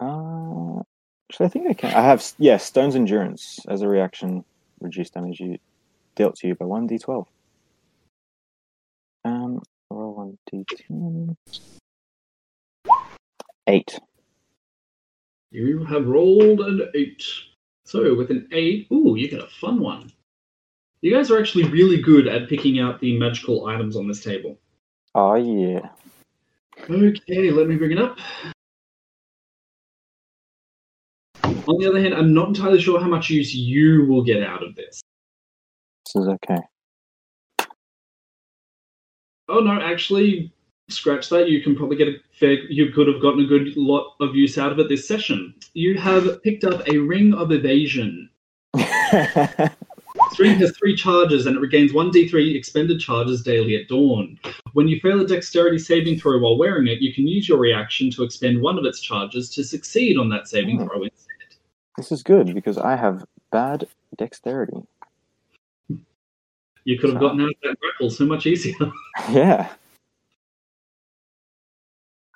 Uh, 0.00 0.80
actually, 1.28 1.46
I 1.46 1.48
think 1.48 1.68
I 1.68 1.74
can. 1.74 1.94
I 1.94 2.02
have 2.02 2.24
yeah, 2.38 2.58
stone's 2.58 2.94
endurance 2.94 3.58
as 3.68 3.82
a 3.82 3.88
reaction, 3.88 4.44
reduce 4.80 5.10
damage 5.10 5.40
you 5.40 5.58
dealt 6.14 6.36
to 6.36 6.46
you 6.46 6.54
by 6.54 6.64
one 6.64 6.88
d12. 6.88 7.26
Um, 9.24 9.62
roll 9.90 10.14
one 10.14 10.38
d10. 10.52 11.36
Eight. 13.66 13.98
You 15.50 15.84
have 15.84 16.06
rolled 16.06 16.60
an 16.60 16.88
eight. 16.94 17.24
So 17.84 18.14
with 18.14 18.30
an 18.30 18.48
eight, 18.52 18.86
ooh, 18.92 19.16
you 19.16 19.28
get 19.28 19.42
a 19.42 19.48
fun 19.48 19.80
one. 19.80 20.12
You 21.02 21.12
guys 21.12 21.32
are 21.32 21.40
actually 21.40 21.64
really 21.64 22.00
good 22.00 22.28
at 22.28 22.48
picking 22.48 22.78
out 22.78 23.00
the 23.00 23.18
magical 23.18 23.66
items 23.66 23.96
on 23.96 24.06
this 24.06 24.22
table. 24.22 24.56
Oh 25.16 25.34
yeah. 25.34 25.88
Okay, 26.90 27.52
let 27.52 27.68
me 27.68 27.76
bring 27.76 27.92
it 27.92 27.98
up. 27.98 28.18
On 31.44 31.78
the 31.78 31.88
other 31.88 32.00
hand, 32.00 32.14
I'm 32.14 32.34
not 32.34 32.48
entirely 32.48 32.80
sure 32.80 32.98
how 33.00 33.06
much 33.06 33.30
use 33.30 33.54
you 33.54 34.06
will 34.06 34.24
get 34.24 34.42
out 34.42 34.64
of 34.64 34.74
this. 34.74 35.00
This 36.06 36.22
is 36.22 36.28
okay. 36.28 36.58
Oh 39.48 39.60
no, 39.60 39.80
actually, 39.80 40.52
scratch 40.88 41.28
that. 41.28 41.48
You 41.48 41.62
can 41.62 41.76
probably 41.76 41.96
get 41.96 42.08
a 42.08 42.16
fair. 42.32 42.54
You 42.68 42.90
could 42.90 43.06
have 43.06 43.22
gotten 43.22 43.44
a 43.44 43.46
good 43.46 43.76
lot 43.76 44.14
of 44.20 44.34
use 44.34 44.58
out 44.58 44.72
of 44.72 44.80
it 44.80 44.88
this 44.88 45.06
session. 45.06 45.54
You 45.74 45.96
have 45.96 46.42
picked 46.42 46.64
up 46.64 46.88
a 46.88 46.98
ring 46.98 47.34
of 47.34 47.52
evasion. 47.52 48.30
Three 50.40 50.54
has 50.54 50.74
three 50.78 50.96
charges 50.96 51.44
and 51.44 51.54
it 51.54 51.60
regains 51.60 51.92
one 51.92 52.10
d3 52.10 52.56
expended 52.56 52.98
charges 52.98 53.42
daily 53.42 53.76
at 53.76 53.88
dawn. 53.88 54.38
When 54.72 54.88
you 54.88 54.98
fail 54.98 55.20
a 55.20 55.26
dexterity 55.26 55.76
saving 55.76 56.18
throw 56.18 56.38
while 56.38 56.56
wearing 56.56 56.86
it, 56.86 57.02
you 57.02 57.12
can 57.12 57.26
use 57.26 57.46
your 57.46 57.58
reaction 57.58 58.10
to 58.12 58.22
expend 58.22 58.58
one 58.62 58.78
of 58.78 58.86
its 58.86 59.02
charges 59.02 59.50
to 59.50 59.62
succeed 59.62 60.16
on 60.16 60.30
that 60.30 60.48
saving 60.48 60.78
Hmm. 60.78 60.86
throw 60.86 61.02
instead. 61.02 61.26
this 61.98 62.10
is 62.10 62.22
good 62.22 62.54
because 62.54 62.78
I 62.78 62.96
have 62.96 63.22
bad 63.52 63.86
dexterity. 64.16 64.78
You 66.84 66.98
could 66.98 67.10
have 67.10 67.20
gotten 67.20 67.42
out 67.42 67.48
of 67.50 67.54
that 67.62 67.76
grapple 67.78 68.08
so 68.08 68.24
much 68.24 68.46
easier. 68.46 68.74
Yeah. 69.30 69.68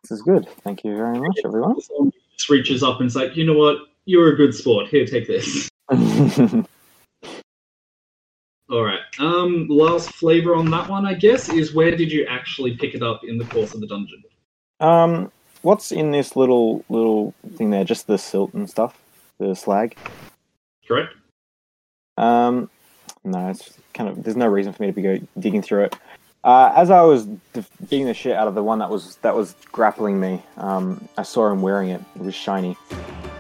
This 0.03 0.11
is 0.11 0.21
good. 0.21 0.47
Thank 0.63 0.85
you 0.85 0.95
very 0.95 1.19
much, 1.19 1.39
everyone. 1.47 1.77
Just 2.37 2.51
reaches 2.51 2.83
up 2.83 3.01
and 3.01 3.07
is 3.07 3.17
like, 3.17 3.35
you 3.35 3.47
know 3.47 3.55
what? 3.55 3.79
You're 4.05 4.35
a 4.35 4.37
good 4.37 4.55
sport. 4.55 4.89
Here, 4.89 5.07
take 5.07 5.27
this. 5.27 5.71
All 8.71 8.83
right. 8.83 9.01
Um, 9.19 9.67
last 9.69 10.13
flavor 10.15 10.55
on 10.55 10.71
that 10.71 10.89
one, 10.89 11.07
I 11.07 11.15
guess, 11.15 11.49
is 11.51 11.75
where 11.75 11.95
did 11.95 12.11
you 12.11 12.27
actually 12.27 12.77
pick 12.77 12.95
it 12.95 13.03
up 13.03 13.23
in 13.25 13.37
the 13.39 13.45
course 13.45 13.75
of 13.75 13.81
the 13.81 13.87
dungeon? 13.87 14.23
um, 14.81 15.31
what's 15.63 15.93
in 15.93 16.11
this 16.11 16.37
little 16.37 16.85
little 16.89 17.35
thing 17.57 17.71
there? 17.71 17.85
Just 17.85 18.07
the 18.07 18.19
silt 18.19 18.55
and 18.55 18.69
stuff, 18.69 19.01
the 19.39 19.55
slag. 19.55 19.97
Correct. 20.87 21.15
Um, 22.17 22.71
no, 23.25 23.49
it's 23.51 23.79
kind 23.93 24.09
of. 24.09 24.23
There's 24.23 24.37
no 24.37 24.47
reason 24.47 24.73
for 24.73 24.83
me 24.83 24.89
to 24.89 24.93
be 24.93 25.03
go 25.03 25.19
digging 25.39 25.63
through 25.63 25.85
it. 25.85 25.97
Uh, 26.45 26.73
as 26.77 26.91
I 26.91 27.01
was 27.01 27.25
beating 27.89 28.07
the 28.07 28.15
shit 28.15 28.37
out 28.37 28.49
of 28.49 28.55
the 28.55 28.63
one 28.63 28.79
that 28.81 28.91
was 28.91 29.17
that 29.17 29.35
was 29.35 29.55
grappling 29.73 30.21
me, 30.21 30.43
um, 30.59 31.09
I 31.17 31.23
saw 31.23 31.51
him 31.51 31.63
wearing 31.63 31.89
it. 31.89 32.03
It 32.17 32.23
was 32.23 32.35
shiny. 32.35 32.77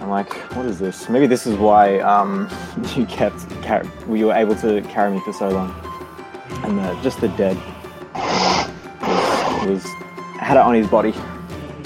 I'm 0.04 0.10
like, 0.10 0.34
what 0.54 0.66
is 0.66 0.78
this? 0.78 1.08
Maybe 1.08 1.26
this 1.26 1.46
is 1.46 1.56
why 1.56 1.98
um, 2.00 2.50
you 2.94 3.06
kept 3.06 3.48
car- 3.62 3.86
you 4.06 4.26
were 4.26 4.34
able 4.34 4.54
to 4.56 4.82
carry 4.82 5.10
me 5.10 5.20
for 5.20 5.32
so 5.32 5.48
long. 5.48 5.74
And 6.62 6.78
the, 6.78 7.00
just 7.02 7.22
the 7.22 7.28
dead 7.28 7.56
uh, 8.14 8.70
was, 9.66 9.82
was 9.82 9.84
had 10.38 10.58
it 10.58 10.60
on 10.60 10.74
his 10.74 10.86
body 10.88 11.14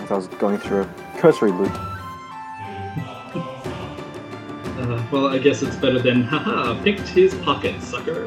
as 0.00 0.10
I 0.10 0.14
was 0.16 0.26
going 0.26 0.58
through 0.58 0.82
a 0.82 0.94
cursory 1.18 1.52
loop. 1.52 1.70
Uh, 4.80 5.00
well, 5.12 5.28
I 5.28 5.38
guess 5.38 5.62
it's 5.62 5.76
better 5.76 6.00
than, 6.00 6.24
haha, 6.24 6.82
picked 6.82 7.06
his 7.06 7.36
pocket, 7.36 7.80
sucker. 7.80 8.26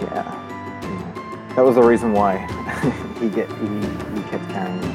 Yeah. 0.00 0.32
That 1.56 1.62
was 1.62 1.74
the 1.74 1.82
reason 1.82 2.14
why 2.14 2.38
he 3.20 3.28
get 3.28 3.50
he, 3.50 3.66
he 4.14 4.28
kept 4.30 4.48
carrying 4.48 4.80
me. 4.80 4.85